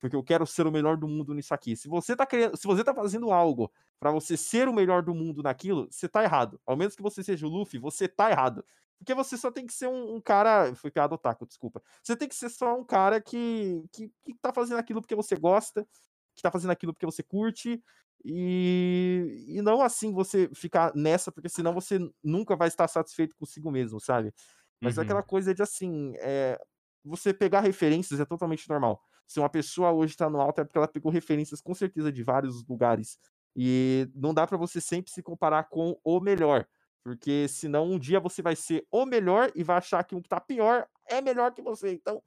porque 0.00 0.14
eu 0.14 0.22
quero 0.22 0.46
ser 0.46 0.66
o 0.66 0.72
melhor 0.72 0.96
do 0.96 1.08
mundo 1.08 1.34
nisso 1.34 1.52
aqui. 1.52 1.76
Se 1.76 1.88
você 1.88 2.14
tá 2.14 2.24
querendo, 2.24 2.56
se 2.56 2.66
você 2.66 2.84
tá 2.84 2.94
fazendo 2.94 3.30
algo 3.30 3.72
para 3.98 4.10
você 4.10 4.36
ser 4.36 4.68
o 4.68 4.72
melhor 4.72 5.02
do 5.02 5.14
mundo 5.14 5.42
naquilo, 5.42 5.88
você 5.90 6.08
tá 6.08 6.22
errado. 6.22 6.60
Ao 6.64 6.76
menos 6.76 6.94
que 6.94 7.02
você 7.02 7.22
seja 7.22 7.46
o 7.46 7.50
Luffy, 7.50 7.78
você 7.78 8.06
tá 8.06 8.30
errado. 8.30 8.64
Porque 8.98 9.14
você 9.14 9.36
só 9.36 9.50
tem 9.50 9.66
que 9.66 9.72
ser 9.72 9.88
um, 9.88 10.16
um 10.16 10.20
cara. 10.20 10.74
Foi 10.74 10.90
piada 10.90 11.14
otaku, 11.14 11.46
desculpa. 11.46 11.82
Você 12.02 12.16
tem 12.16 12.28
que 12.28 12.34
ser 12.34 12.48
só 12.48 12.76
um 12.78 12.84
cara 12.84 13.20
que, 13.20 13.84
que, 13.92 14.12
que 14.24 14.34
tá 14.40 14.52
fazendo 14.52 14.78
aquilo 14.78 15.00
porque 15.00 15.14
você 15.14 15.36
gosta, 15.36 15.86
que 16.38 16.42
tá 16.42 16.50
fazendo 16.50 16.70
aquilo 16.70 16.92
porque 16.92 17.06
você 17.06 17.22
curte, 17.22 17.82
e, 18.24 19.44
e 19.48 19.62
não 19.62 19.80
assim 19.80 20.12
você 20.12 20.50
ficar 20.54 20.92
nessa, 20.94 21.30
porque 21.30 21.48
senão 21.48 21.72
você 21.72 21.98
nunca 22.22 22.56
vai 22.56 22.68
estar 22.68 22.88
satisfeito 22.88 23.36
consigo 23.36 23.70
mesmo, 23.70 24.00
sabe? 24.00 24.32
Mas 24.80 24.96
uhum. 24.96 25.04
aquela 25.04 25.22
coisa 25.22 25.54
de 25.54 25.62
assim, 25.62 26.14
é, 26.18 26.58
você 27.04 27.32
pegar 27.32 27.60
referências 27.60 28.20
é 28.20 28.24
totalmente 28.24 28.68
normal. 28.68 29.00
Se 29.26 29.38
uma 29.38 29.48
pessoa 29.48 29.92
hoje 29.92 30.12
está 30.12 30.28
no 30.30 30.40
alto 30.40 30.60
é 30.60 30.64
porque 30.64 30.78
ela 30.78 30.88
pegou 30.88 31.12
referências 31.12 31.60
com 31.60 31.74
certeza 31.74 32.10
de 32.10 32.22
vários 32.22 32.66
lugares. 32.66 33.18
E 33.54 34.08
não 34.14 34.32
dá 34.32 34.46
para 34.46 34.56
você 34.56 34.80
sempre 34.80 35.10
se 35.10 35.22
comparar 35.22 35.64
com 35.64 35.98
o 36.04 36.20
melhor. 36.20 36.66
Porque 37.02 37.46
senão 37.48 37.90
um 37.90 37.98
dia 37.98 38.20
você 38.20 38.42
vai 38.42 38.54
ser 38.54 38.86
o 38.90 39.06
melhor 39.06 39.50
e 39.54 39.62
vai 39.62 39.78
achar 39.78 40.04
que 40.04 40.14
um 40.14 40.22
que 40.22 40.28
tá 40.28 40.40
pior 40.40 40.86
é 41.06 41.20
melhor 41.20 41.52
que 41.52 41.62
você. 41.62 41.92
Então, 41.92 42.22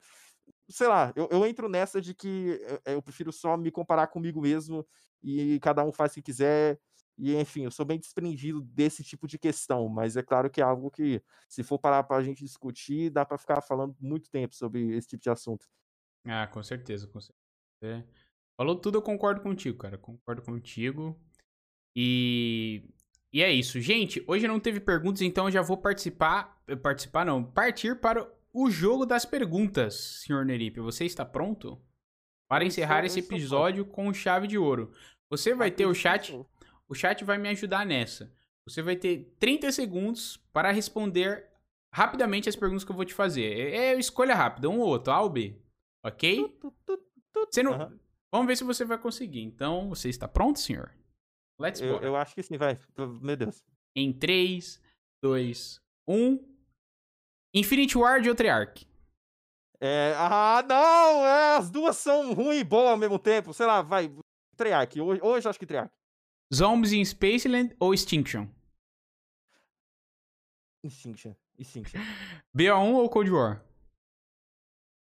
sei 0.68 0.86
lá, 0.86 1.12
eu, 1.16 1.28
eu 1.30 1.46
entro 1.46 1.68
nessa 1.68 2.00
de 2.00 2.14
que 2.14 2.60
eu, 2.84 2.94
eu, 2.94 3.02
prefiro 3.02 3.32
só 3.32 3.56
me 3.56 3.70
comparar 3.70 4.06
comigo 4.08 4.40
mesmo 4.40 4.86
e 5.22 5.58
cada 5.60 5.84
um 5.84 5.92
faz 5.92 6.12
o 6.12 6.14
que 6.16 6.22
quiser. 6.22 6.78
E 7.18 7.36
enfim, 7.36 7.64
eu 7.64 7.70
sou 7.70 7.84
bem 7.84 7.98
desprendido 7.98 8.62
desse 8.62 9.04
tipo 9.04 9.26
de 9.26 9.38
questão, 9.38 9.88
mas 9.88 10.16
é 10.16 10.22
claro 10.22 10.50
que 10.50 10.60
é 10.60 10.64
algo 10.64 10.90
que, 10.90 11.22
se 11.48 11.62
for 11.62 11.78
parar 11.78 12.02
para 12.04 12.16
a 12.16 12.22
gente 12.22 12.42
discutir, 12.42 13.10
dá 13.10 13.24
para 13.24 13.38
ficar 13.38 13.60
falando 13.60 13.94
muito 14.00 14.30
tempo 14.30 14.54
sobre 14.54 14.96
esse 14.96 15.08
tipo 15.08 15.22
de 15.22 15.30
assunto. 15.30 15.66
Ah, 16.24 16.46
com 16.46 16.62
certeza, 16.62 17.06
com 17.06 17.20
certeza. 17.20 17.38
É. 17.82 18.04
Falou 18.56 18.76
tudo, 18.76 18.98
eu 18.98 19.02
concordo 19.02 19.40
contigo, 19.40 19.76
cara. 19.76 19.98
Concordo 19.98 20.42
contigo. 20.42 21.20
E 21.94 22.82
e 23.32 23.42
é 23.42 23.50
isso. 23.50 23.80
Gente, 23.80 24.22
hoje 24.26 24.46
não 24.46 24.60
teve 24.60 24.78
perguntas, 24.78 25.22
então 25.22 25.46
eu 25.46 25.50
já 25.50 25.62
vou 25.62 25.76
participar. 25.76 26.60
Participar 26.82 27.24
não, 27.24 27.42
partir 27.42 27.98
para 27.98 28.30
o 28.52 28.70
jogo 28.70 29.06
das 29.06 29.24
perguntas, 29.24 30.22
senhor 30.24 30.44
Neripe. 30.44 30.80
Você 30.80 31.04
está 31.04 31.24
pronto? 31.24 31.80
Para 32.48 32.64
encerrar 32.64 33.04
esse 33.04 33.20
episódio 33.20 33.84
com 33.84 34.12
chave 34.12 34.46
de 34.46 34.58
ouro. 34.58 34.92
Você 35.30 35.54
vai 35.54 35.70
ter 35.70 35.86
o 35.86 35.94
chat. 35.94 36.32
O 36.86 36.94
chat 36.94 37.24
vai 37.24 37.38
me 37.38 37.48
ajudar 37.48 37.86
nessa. 37.86 38.30
Você 38.68 38.82
vai 38.82 38.96
ter 38.96 39.34
30 39.40 39.72
segundos 39.72 40.36
para 40.52 40.70
responder 40.70 41.48
rapidamente 41.94 42.48
as 42.48 42.56
perguntas 42.56 42.84
que 42.84 42.92
eu 42.92 42.96
vou 42.96 43.04
te 43.04 43.14
fazer. 43.14 43.44
É, 43.44 43.76
é 43.76 43.98
escolha 43.98 44.34
rápida, 44.34 44.68
um 44.68 44.80
ou 44.80 44.88
outro, 44.88 45.12
A 45.12 45.22
ou 45.22 45.30
B. 45.30 45.58
Ok? 46.04 46.58
Você 47.50 47.62
não... 47.62 47.72
Uhum. 47.72 47.98
Vamos 48.30 48.46
ver 48.46 48.56
se 48.56 48.64
você 48.64 48.84
vai 48.84 48.98
conseguir. 48.98 49.42
Então, 49.42 49.90
você 49.90 50.08
está 50.08 50.26
pronto, 50.26 50.58
senhor? 50.58 50.94
Let's 51.60 51.80
go. 51.80 51.86
Eu, 51.86 52.00
eu 52.00 52.16
acho 52.16 52.34
que 52.34 52.42
sim, 52.42 52.56
vai. 52.56 52.78
Meu 53.20 53.36
Deus. 53.36 53.62
Em 53.94 54.12
3, 54.12 54.82
2, 55.22 55.80
1. 56.08 56.51
Infinity 57.54 57.98
Ward 57.98 58.28
ou 58.28 58.34
Treyarch? 58.34 58.86
É, 59.80 60.14
ah, 60.16 60.64
não! 60.66 61.26
É, 61.26 61.56
as 61.56 61.70
duas 61.70 61.96
são 61.96 62.32
ruim 62.32 62.58
e 62.58 62.64
boa 62.64 62.92
ao 62.92 62.96
mesmo 62.96 63.18
tempo. 63.18 63.52
Sei 63.52 63.66
lá, 63.66 63.82
vai. 63.82 64.14
Treyarch. 64.56 65.00
Hoje, 65.00 65.20
hoje 65.22 65.48
acho 65.48 65.58
que 65.58 65.66
Treyarch. 65.66 65.92
Zombies 66.54 66.92
in 66.92 67.04
Spaceland 67.04 67.74
ou 67.80 67.92
Extinction? 67.92 68.46
Extinction. 70.84 71.34
Extinction. 71.58 72.00
BO1 72.56 72.94
ou 72.94 73.08
Cold 73.08 73.30
War? 73.30 73.64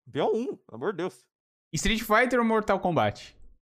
BO1, 0.09 0.47
pelo 0.47 0.61
amor 0.73 0.93
de 0.93 0.99
Deus. 0.99 1.27
Street 1.73 2.01
Fighter 2.01 2.39
ou 2.39 2.45
Mortal 2.45 2.81
Kombat? 2.81 3.37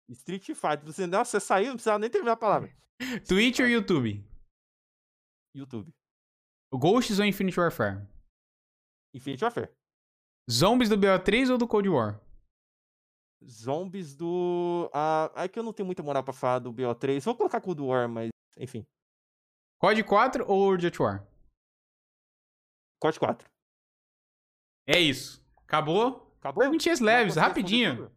Street 0.08 0.44
Fighter. 0.54 0.84
Você, 0.84 1.06
não, 1.06 1.24
você 1.24 1.40
saiu, 1.40 1.68
não 1.68 1.74
precisava 1.74 1.98
nem 1.98 2.10
terminar 2.10 2.32
a 2.32 2.36
palavra. 2.36 2.70
Twitch 3.26 3.60
ou 3.60 3.66
YouTube? 3.66 4.24
YouTube. 5.54 5.92
Ghosts 6.72 7.18
ou 7.18 7.24
Infinite 7.24 7.58
Warfare? 7.58 8.06
Infinite 9.16 9.42
Warfare. 9.42 9.70
Zombies 10.50 10.88
do 10.90 10.98
BO3 10.98 11.50
ou 11.50 11.58
do 11.58 11.66
Cold 11.66 11.88
War? 11.88 12.20
Zombies 13.44 14.14
do. 14.14 14.90
Ah, 14.92 15.32
é 15.34 15.48
que 15.48 15.58
eu 15.58 15.62
não 15.62 15.72
tenho 15.72 15.86
muita 15.86 16.02
moral 16.02 16.22
pra 16.22 16.32
falar 16.32 16.58
do 16.58 16.72
BO3. 16.72 17.20
Vou 17.22 17.34
colocar 17.34 17.60
Cold 17.60 17.80
War, 17.80 18.08
mas 18.08 18.28
enfim. 18.58 18.86
COD 19.80 20.04
4 20.04 20.44
ou 20.48 20.60
World 20.60 20.86
at 20.86 20.98
War? 21.00 21.26
COD 23.00 23.18
4. 23.18 23.48
É 24.86 24.98
isso. 24.98 25.44
Acabou? 25.64 26.32
Acabou? 26.38 26.62
Perguntinhas 26.62 27.00
leves, 27.00 27.36
rapidinho. 27.36 28.10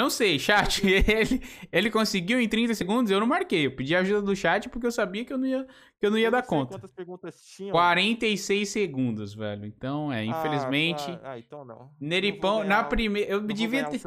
Não 0.00 0.08
sei, 0.08 0.38
chat. 0.38 0.80
Ele, 0.88 1.42
ele 1.70 1.90
conseguiu 1.90 2.40
em 2.40 2.48
30 2.48 2.74
segundos, 2.74 3.12
eu 3.12 3.20
não 3.20 3.26
marquei. 3.26 3.66
Eu 3.66 3.76
pedi 3.76 3.94
a 3.94 3.98
ajuda 3.98 4.22
do 4.22 4.34
chat 4.34 4.66
porque 4.70 4.86
eu 4.86 4.90
sabia 4.90 5.26
que 5.26 5.32
eu 5.32 5.36
não 5.36 5.46
ia, 5.46 5.66
que 5.98 6.06
eu 6.06 6.10
não 6.10 6.16
ia 6.16 6.28
eu 6.28 6.30
dar 6.30 6.40
conta. 6.40 6.78
Quantas 6.78 6.90
perguntas 6.90 7.44
tinham? 7.44 7.72
46 7.72 8.66
segundos, 8.66 9.34
velho. 9.34 9.66
Então, 9.66 10.10
é, 10.10 10.24
infelizmente. 10.24 11.04
Ah, 11.22 11.32
ah, 11.32 11.38
então 11.38 11.66
não. 11.66 11.90
Neripão, 12.00 12.64
na 12.64 12.82
primeira. 12.82 13.30
Eu 13.30 13.42
não 13.42 13.48
devia 13.48 13.84
ter. 13.90 14.00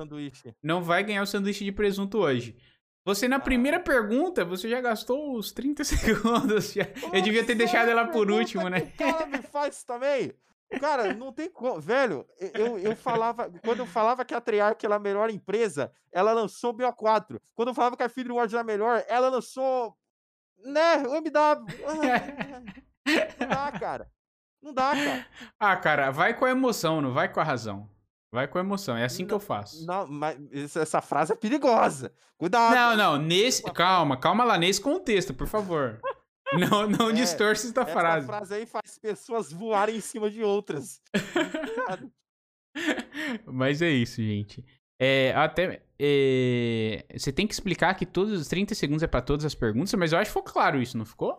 Não 0.64 0.82
vai 0.82 1.04
ganhar 1.04 1.22
o 1.22 1.28
sanduíche 1.28 1.64
de 1.64 1.72
presunto 1.72 2.18
hoje. 2.18 2.58
Você, 3.06 3.28
na 3.28 3.36
ah. 3.36 3.40
primeira 3.40 3.80
pergunta, 3.80 4.44
você 4.44 4.68
já 4.68 4.82
gastou 4.82 5.38
os 5.38 5.52
30 5.52 5.84
segundos. 5.86 6.74
Já. 6.74 6.88
eu 7.14 7.22
devia 7.22 7.44
ter 7.44 7.54
deixado 7.54 7.90
ela 7.90 8.08
por 8.08 8.32
último, 8.32 8.68
né? 8.68 8.92
Ela 8.98 9.28
me 9.28 9.44
faz 9.44 9.84
também. 9.84 10.34
Cara, 10.80 11.14
não 11.14 11.32
tem 11.32 11.50
como. 11.50 11.80
Velho, 11.80 12.26
eu, 12.54 12.78
eu 12.78 12.96
falava. 12.96 13.52
Quando 13.64 13.80
eu 13.80 13.86
falava 13.86 14.26
que 14.26 14.34
a 14.34 14.42
Treyarch 14.42 14.86
era 14.86 14.96
a 14.96 15.00
melhor 15.00 15.30
empresa, 15.30 15.92
ela 16.12 16.34
lançou 16.34 16.72
o 16.72 16.74
BO4. 16.74 17.40
Quando 17.56 17.70
eu 17.70 17.74
falava 17.74 17.98
que 17.98 18.04
a 18.04 18.10
Feed 18.10 18.32
Ward 18.32 18.54
era 18.54 18.62
a 18.62 18.66
melhor, 18.66 19.04
ela 19.08 19.30
lançou. 19.30 19.96
Né? 20.64 20.98
O 21.08 21.16
MW. 21.16 21.66
Não 23.40 23.48
dá, 23.48 23.72
cara. 23.80 24.10
Não 24.62 24.74
dá, 24.74 24.92
cara. 24.92 25.28
Ah, 25.60 25.76
cara, 25.76 26.12
vai 26.12 26.34
com 26.34 26.46
a 26.46 26.50
emoção, 26.50 27.02
não 27.02 27.14
vai 27.14 27.32
com 27.32 27.40
a 27.40 27.44
razão. 27.44 27.90
Vai 28.32 28.48
com 28.48 28.58
a 28.58 28.62
emoção, 28.62 28.98
é 28.98 29.06
assim 29.06 29.24
não, 29.24 29.28
que 29.28 29.34
eu 29.36 29.40
faço. 29.40 29.86
Não, 29.86 30.08
mas 30.08 30.76
essa 30.76 31.02
frase 31.02 31.34
é 31.34 31.36
perigosa. 31.36 32.12
Cuidado. 32.36 32.74
Não, 32.74 32.96
não, 32.98 33.18
nesse. 33.22 33.62
Calma, 33.62 34.18
calma 34.18 34.44
lá, 34.44 34.58
nesse 34.58 34.82
contexto, 34.82 35.34
por 35.34 35.46
favor. 35.48 36.00
Não, 36.54 36.88
não 36.88 37.10
é, 37.10 37.14
distorce 37.14 37.68
esta 37.68 37.86
frase. 37.86 38.26
Essa 38.26 38.28
frase 38.28 38.54
aí 38.54 38.66
faz 38.66 39.00
pessoas 39.00 39.52
voarem 39.52 39.96
em 39.98 40.02
cima 40.02 40.30
de 40.30 40.44
outras. 40.44 41.02
Mas 43.46 43.82
é 43.82 43.90
isso, 43.90 44.22
gente. 44.22 44.64
É, 45.00 45.34
até. 45.34 45.84
É, 46.00 47.06
você 47.16 47.32
tem 47.32 47.48
que 47.48 47.54
explicar 47.54 47.94
que 47.96 48.06
todos 48.06 48.40
os 48.40 48.48
30 48.48 48.76
segundos 48.76 49.04
é 49.04 49.08
para 49.08 49.22
todas 49.22 49.46
as 49.46 49.56
perguntas, 49.56 49.94
mas 49.94 50.12
eu 50.12 50.20
acho 50.20 50.30
que 50.30 50.38
ficou 50.38 50.54
claro 50.54 50.82
isso, 50.82 50.98
não 50.98 51.06
ficou? 51.06 51.38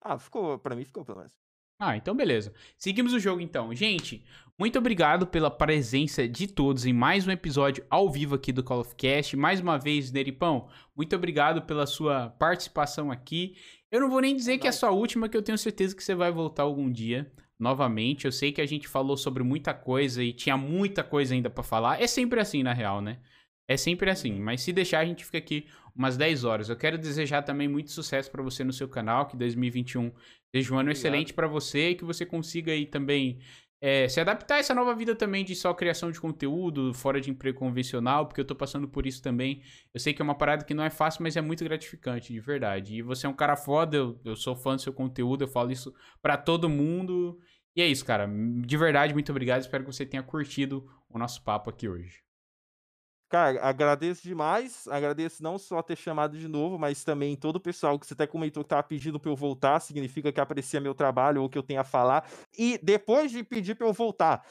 Ah, 0.00 0.18
ficou. 0.18 0.58
Pra 0.58 0.74
mim 0.74 0.84
ficou, 0.84 1.04
pelo 1.04 1.18
menos. 1.18 1.32
Ah, 1.78 1.96
então 1.96 2.14
beleza. 2.16 2.54
Seguimos 2.78 3.12
o 3.12 3.18
jogo 3.18 3.40
então. 3.40 3.74
Gente, 3.74 4.24
muito 4.58 4.78
obrigado 4.78 5.26
pela 5.26 5.50
presença 5.50 6.26
de 6.26 6.46
todos 6.46 6.86
em 6.86 6.92
mais 6.92 7.26
um 7.26 7.30
episódio 7.30 7.84
ao 7.90 8.10
vivo 8.10 8.34
aqui 8.34 8.50
do 8.50 8.64
Call 8.64 8.80
of 8.80 8.94
Cast. 8.94 9.36
Mais 9.36 9.60
uma 9.60 9.78
vez, 9.78 10.10
Neripão, 10.10 10.68
muito 10.96 11.14
obrigado 11.14 11.62
pela 11.62 11.86
sua 11.86 12.30
participação 12.30 13.10
aqui. 13.10 13.56
Eu 13.96 14.02
não 14.02 14.10
vou 14.10 14.20
nem 14.20 14.36
dizer 14.36 14.58
que 14.58 14.66
é 14.66 14.70
a 14.70 14.72
sua 14.72 14.90
última, 14.90 15.26
que 15.26 15.34
eu 15.34 15.42
tenho 15.42 15.56
certeza 15.56 15.96
que 15.96 16.04
você 16.04 16.14
vai 16.14 16.30
voltar 16.30 16.64
algum 16.64 16.92
dia 16.92 17.32
novamente. 17.58 18.26
Eu 18.26 18.32
sei 18.32 18.52
que 18.52 18.60
a 18.60 18.66
gente 18.66 18.86
falou 18.86 19.16
sobre 19.16 19.42
muita 19.42 19.72
coisa 19.72 20.22
e 20.22 20.34
tinha 20.34 20.54
muita 20.54 21.02
coisa 21.02 21.32
ainda 21.32 21.48
para 21.48 21.62
falar. 21.62 21.98
É 21.98 22.06
sempre 22.06 22.38
assim, 22.38 22.62
na 22.62 22.74
real, 22.74 23.00
né? 23.00 23.18
É 23.66 23.74
sempre 23.74 24.10
assim, 24.10 24.32
uhum. 24.32 24.44
mas 24.44 24.60
se 24.60 24.70
deixar 24.70 25.00
a 25.00 25.04
gente 25.06 25.24
fica 25.24 25.38
aqui 25.38 25.66
umas 25.94 26.14
10 26.14 26.44
horas. 26.44 26.68
Eu 26.68 26.76
quero 26.76 26.98
desejar 26.98 27.40
também 27.40 27.68
muito 27.68 27.90
sucesso 27.90 28.30
para 28.30 28.42
você 28.42 28.62
no 28.62 28.72
seu 28.72 28.86
canal, 28.86 29.26
que 29.26 29.36
2021 29.36 30.12
seja 30.54 30.74
um 30.74 30.78
ano 30.78 30.90
Obrigado. 30.90 30.92
excelente 30.92 31.32
para 31.32 31.48
você 31.48 31.90
e 31.90 31.94
que 31.94 32.04
você 32.04 32.26
consiga 32.26 32.72
aí 32.72 32.84
também 32.84 33.38
é, 33.88 34.08
se 34.08 34.20
adaptar 34.20 34.56
a 34.56 34.58
essa 34.58 34.74
nova 34.74 34.92
vida 34.96 35.14
também 35.14 35.44
de 35.44 35.54
só 35.54 35.72
criação 35.72 36.10
de 36.10 36.20
conteúdo, 36.20 36.92
fora 36.92 37.20
de 37.20 37.30
emprego 37.30 37.56
convencional, 37.56 38.26
porque 38.26 38.40
eu 38.40 38.44
tô 38.44 38.52
passando 38.52 38.88
por 38.88 39.06
isso 39.06 39.22
também. 39.22 39.62
Eu 39.94 40.00
sei 40.00 40.12
que 40.12 40.20
é 40.20 40.24
uma 40.24 40.34
parada 40.34 40.64
que 40.64 40.74
não 40.74 40.82
é 40.82 40.90
fácil, 40.90 41.22
mas 41.22 41.36
é 41.36 41.40
muito 41.40 41.62
gratificante, 41.62 42.32
de 42.32 42.40
verdade. 42.40 42.96
E 42.96 43.02
você 43.02 43.26
é 43.26 43.28
um 43.28 43.32
cara 43.32 43.54
foda, 43.54 43.96
eu, 43.96 44.20
eu 44.24 44.34
sou 44.34 44.56
fã 44.56 44.74
do 44.74 44.82
seu 44.82 44.92
conteúdo, 44.92 45.44
eu 45.44 45.48
falo 45.48 45.70
isso 45.70 45.94
para 46.20 46.36
todo 46.36 46.68
mundo. 46.68 47.38
E 47.76 47.80
é 47.80 47.86
isso, 47.86 48.04
cara. 48.04 48.28
De 48.28 48.76
verdade, 48.76 49.14
muito 49.14 49.30
obrigado. 49.30 49.60
Espero 49.60 49.84
que 49.84 49.92
você 49.92 50.04
tenha 50.04 50.22
curtido 50.22 50.84
o 51.08 51.16
nosso 51.16 51.44
papo 51.44 51.70
aqui 51.70 51.88
hoje. 51.88 52.25
Cara, 53.28 53.60
agradeço 53.60 54.22
demais. 54.22 54.86
Agradeço 54.88 55.42
não 55.42 55.58
só 55.58 55.82
ter 55.82 55.96
chamado 55.96 56.38
de 56.38 56.46
novo, 56.46 56.78
mas 56.78 57.02
também 57.02 57.34
todo 57.36 57.56
o 57.56 57.60
pessoal 57.60 57.98
que 57.98 58.06
você 58.06 58.14
até 58.14 58.26
comentou 58.26 58.62
que 58.62 58.68
tava 58.68 58.82
pedindo 58.84 59.18
para 59.18 59.30
eu 59.30 59.36
voltar, 59.36 59.80
significa 59.80 60.32
que 60.32 60.40
aprecia 60.40 60.80
meu 60.80 60.94
trabalho 60.94 61.42
ou 61.42 61.48
que 61.48 61.58
eu 61.58 61.62
tenho 61.62 61.80
a 61.80 61.84
falar. 61.84 62.28
E 62.56 62.78
depois 62.82 63.32
de 63.32 63.42
pedir 63.42 63.74
para 63.74 63.86
eu 63.86 63.92
voltar, 63.92 64.46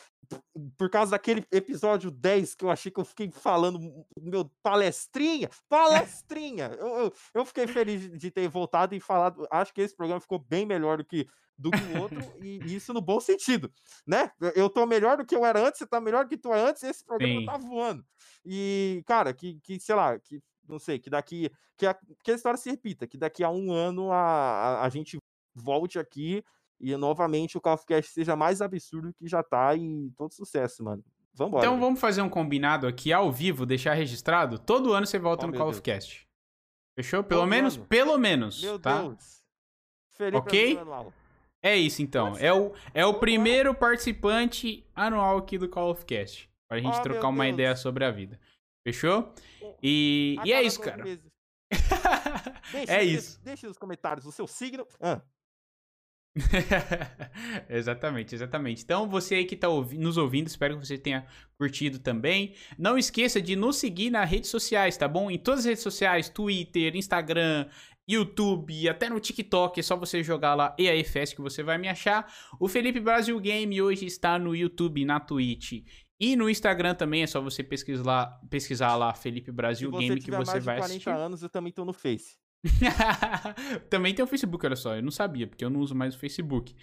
por 0.78 0.90
causa 0.90 1.12
daquele 1.12 1.46
episódio 1.52 2.12
10 2.12 2.56
que 2.56 2.66
eu 2.66 2.70
achei 2.70 2.92
que 2.92 3.00
eu 3.00 3.06
fiquei 3.06 3.32
falando 3.32 3.80
meu 4.20 4.50
palestrinha, 4.62 5.50
palestrinha. 5.70 6.72
eu, 6.80 6.88
eu, 6.88 7.14
eu, 7.34 7.46
fiquei 7.46 7.68
feliz 7.68 8.12
de 8.18 8.32
ter 8.32 8.48
voltado 8.48 8.96
e 8.96 9.00
falado. 9.00 9.48
Acho 9.52 9.74
que 9.74 9.82
esse 9.82 9.96
programa 9.96 10.20
ficou 10.20 10.40
bem 10.40 10.66
melhor 10.66 10.98
do 10.98 11.06
que 11.06 11.28
do 11.58 11.72
que 11.72 11.78
o 11.78 12.02
outro, 12.02 12.20
e 12.42 12.76
isso 12.76 12.94
no 12.94 13.02
bom 13.02 13.20
sentido, 13.20 13.72
né? 14.06 14.32
Eu 14.56 14.70
tô 14.70 14.86
melhor 14.86 15.18
do 15.18 15.26
que 15.26 15.36
eu 15.36 15.46
era 15.46 15.60
antes, 15.60 15.80
você 15.80 15.88
tá 15.88 16.02
melhor 16.02 16.26
do 16.26 16.30
que 16.30 16.38
tu 16.38 16.54
é 16.54 16.62
antes, 16.62 16.84
esse 16.84 17.04
programa 17.06 17.40
Sim. 17.40 17.46
tá 17.46 17.58
voando. 17.58 18.06
E, 18.46 19.04
cara, 19.06 19.34
que, 19.34 19.60
que 19.62 19.80
sei 19.80 19.96
lá, 19.96 20.20
que 20.20 20.42
não 20.68 20.80
sei, 20.80 21.00
que 21.00 21.10
daqui. 21.10 21.50
Que 21.78 21.86
a, 21.86 21.98
que 22.24 22.32
a 22.32 22.36
história 22.36 22.58
se 22.58 22.70
repita, 22.70 23.06
que 23.06 23.18
daqui 23.18 23.44
a 23.44 23.50
um 23.50 23.72
ano 23.72 24.12
a, 24.12 24.18
a, 24.18 24.86
a 24.86 24.90
gente 24.90 25.18
volte 25.54 26.00
aqui 26.00 26.44
e 26.80 26.96
novamente 26.96 27.58
o 27.58 27.62
Call 27.62 27.74
of 27.74 27.86
Cast 27.86 28.12
seja 28.12 28.36
mais 28.36 28.62
absurdo 28.62 29.14
que 29.14 29.28
já 29.28 29.44
tá 29.44 29.76
e 29.76 30.12
todo 30.18 30.34
sucesso, 30.34 30.84
mano. 30.84 31.04
Vambora. 31.34 31.66
Então 31.66 31.80
vamos 31.80 32.00
fazer 32.00 32.22
um 32.22 32.30
combinado 32.30 32.88
aqui 32.88 33.12
ao 33.12 33.30
vivo, 33.32 33.66
deixar 33.66 33.94
registrado? 33.94 34.58
Todo 34.58 34.94
ano 34.94 35.06
você 35.06 35.20
volta 35.20 35.46
oh, 35.46 35.48
no 35.48 35.54
Call 35.54 35.68
Deus. 35.68 35.78
of 35.78 35.82
Cast. 35.84 36.28
Fechou? 36.96 37.24
Pelo 37.24 37.42
todo 37.42 37.50
menos? 37.50 37.76
Ano. 37.76 37.86
Pelo 37.88 38.18
menos. 38.18 38.62
Meu 38.62 38.80
tá? 38.80 39.02
Deus. 39.02 39.44
Felipe 40.12 40.38
ok? 40.38 40.80
É 41.66 41.76
isso 41.76 42.04
então. 42.04 42.38
É 42.38 42.54
o, 42.54 42.74
é 42.94 43.04
o 43.04 43.16
primeiro 43.16 43.74
participante 43.74 44.86
anual 44.94 45.40
aqui 45.40 45.58
do 45.58 45.68
Call 45.68 45.90
of 45.90 46.06
Cast. 46.06 46.48
Pra 46.68 46.80
gente 46.80 46.96
oh, 46.96 47.02
trocar 47.02 47.30
uma 47.30 47.44
Deus. 47.44 47.54
ideia 47.56 47.76
sobre 47.76 48.06
a 48.06 48.12
vida. 48.12 48.40
Fechou? 48.88 49.34
E, 49.82 50.38
e 50.46 50.54
é 50.54 50.62
isso, 50.62 50.80
cara. 50.80 51.04
é 52.88 53.04
isso. 53.04 53.42
Deixa 53.44 53.68
nos 53.68 53.80
comentários 53.80 54.28
o 54.28 54.32
seu 54.32 54.46
signo. 54.46 54.86
Ah. 55.02 55.20
exatamente, 57.68 58.36
exatamente. 58.36 58.84
Então, 58.84 59.10
você 59.10 59.34
aí 59.34 59.46
que 59.46 59.56
está 59.56 59.68
ouvi 59.68 59.98
nos 59.98 60.18
ouvindo, 60.18 60.46
espero 60.46 60.78
que 60.78 60.86
você 60.86 61.00
tenha 61.00 61.26
curtido 61.58 61.98
também. 61.98 62.54
Não 62.78 62.96
esqueça 62.96 63.42
de 63.42 63.56
nos 63.56 63.78
seguir 63.78 64.12
nas 64.12 64.30
redes 64.30 64.52
sociais, 64.52 64.98
tá 64.98 65.08
bom? 65.08 65.32
Em 65.32 65.40
todas 65.40 65.62
as 65.62 65.66
redes 65.66 65.84
sociais, 65.84 66.30
Twitter, 66.30 66.96
Instagram, 66.96 67.68
YouTube, 68.08 68.88
até 68.88 69.10
no 69.10 69.20
TikTok, 69.20 69.80
é 69.80 69.84
só 69.84 69.96
você 69.96 70.24
jogar 70.24 70.54
lá 70.54 70.76
EAFS 70.78 71.34
que 71.34 71.42
você 71.42 71.64
vai 71.64 71.78
me 71.78 71.88
achar. 71.88 72.32
O 72.60 72.68
Felipe 72.68 73.00
Brasil 73.00 73.40
Game 73.40 73.82
hoje 73.82 74.06
está 74.06 74.38
no 74.38 74.56
YouTube, 74.56 75.04
na 75.06 75.20
Twitch 75.20 75.84
e 76.20 76.36
no 76.36 76.50
Instagram 76.50 76.96
também, 76.96 77.24
é 77.24 77.28
só 77.28 77.42
você 77.42 77.64
pesquisar 77.64 78.04
lá, 78.04 78.40
pesquisar 78.50 78.96
lá 78.96 79.14
Felipe 79.14 79.52
Brasil 79.52 79.92
Game 79.92 80.22
que 80.22 80.32
você 80.32 80.60
vai 80.60 80.80
assistir. 80.80 81.00
Se 81.00 81.04
40 81.06 81.26
anos, 81.26 81.44
eu 81.44 81.50
também 81.50 81.74
tô 81.74 81.84
no 81.84 81.94
Face. 81.94 82.38
também 83.90 84.14
tem 84.14 84.24
o 84.24 84.28
Facebook, 84.28 84.66
olha 84.66 84.76
só, 84.76 84.96
eu 84.96 85.04
não 85.04 85.12
sabia, 85.12 85.46
porque 85.46 85.64
eu 85.64 85.70
não 85.70 85.82
uso 85.82 85.94
mais 85.94 86.16
o 86.16 86.20
Facebook. 86.20 86.76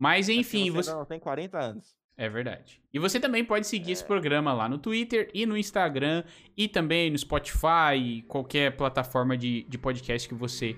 Mas 0.00 0.28
enfim, 0.28 0.70
você, 0.70 0.90
você 0.90 0.96
não 0.96 1.04
tem 1.04 1.20
40 1.20 1.58
anos. 1.58 1.96
É 2.18 2.28
verdade. 2.28 2.80
E 2.92 2.98
você 2.98 3.20
também 3.20 3.44
pode 3.44 3.68
seguir 3.68 3.90
é. 3.90 3.92
esse 3.92 4.04
programa 4.04 4.52
lá 4.52 4.68
no 4.68 4.76
Twitter 4.76 5.30
e 5.32 5.46
no 5.46 5.56
Instagram 5.56 6.24
e 6.56 6.66
também 6.66 7.10
no 7.10 7.16
Spotify, 7.16 8.24
qualquer 8.26 8.76
plataforma 8.76 9.38
de, 9.38 9.62
de 9.68 9.78
podcast 9.78 10.28
que 10.28 10.34
você 10.34 10.76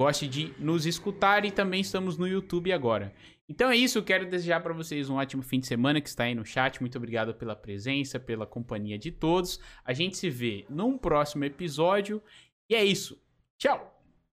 goste 0.00 0.26
de 0.26 0.54
nos 0.58 0.86
escutar 0.86 1.44
e 1.44 1.50
também 1.50 1.82
estamos 1.82 2.16
no 2.16 2.26
YouTube 2.26 2.72
agora. 2.72 3.12
Então 3.46 3.70
é 3.70 3.76
isso, 3.76 4.02
quero 4.02 4.28
desejar 4.28 4.60
para 4.62 4.72
vocês 4.72 5.10
um 5.10 5.16
ótimo 5.16 5.42
fim 5.42 5.60
de 5.60 5.66
semana 5.66 6.00
que 6.00 6.08
está 6.08 6.24
aí 6.24 6.34
no 6.34 6.44
chat. 6.44 6.80
Muito 6.80 6.96
obrigado 6.96 7.34
pela 7.34 7.54
presença, 7.54 8.18
pela 8.18 8.46
companhia 8.46 8.98
de 8.98 9.10
todos. 9.10 9.60
A 9.84 9.92
gente 9.92 10.16
se 10.16 10.30
vê 10.30 10.64
num 10.70 10.96
próximo 10.96 11.44
episódio. 11.44 12.22
E 12.68 12.74
é 12.74 12.84
isso. 12.84 13.22
Tchau! 13.58 13.97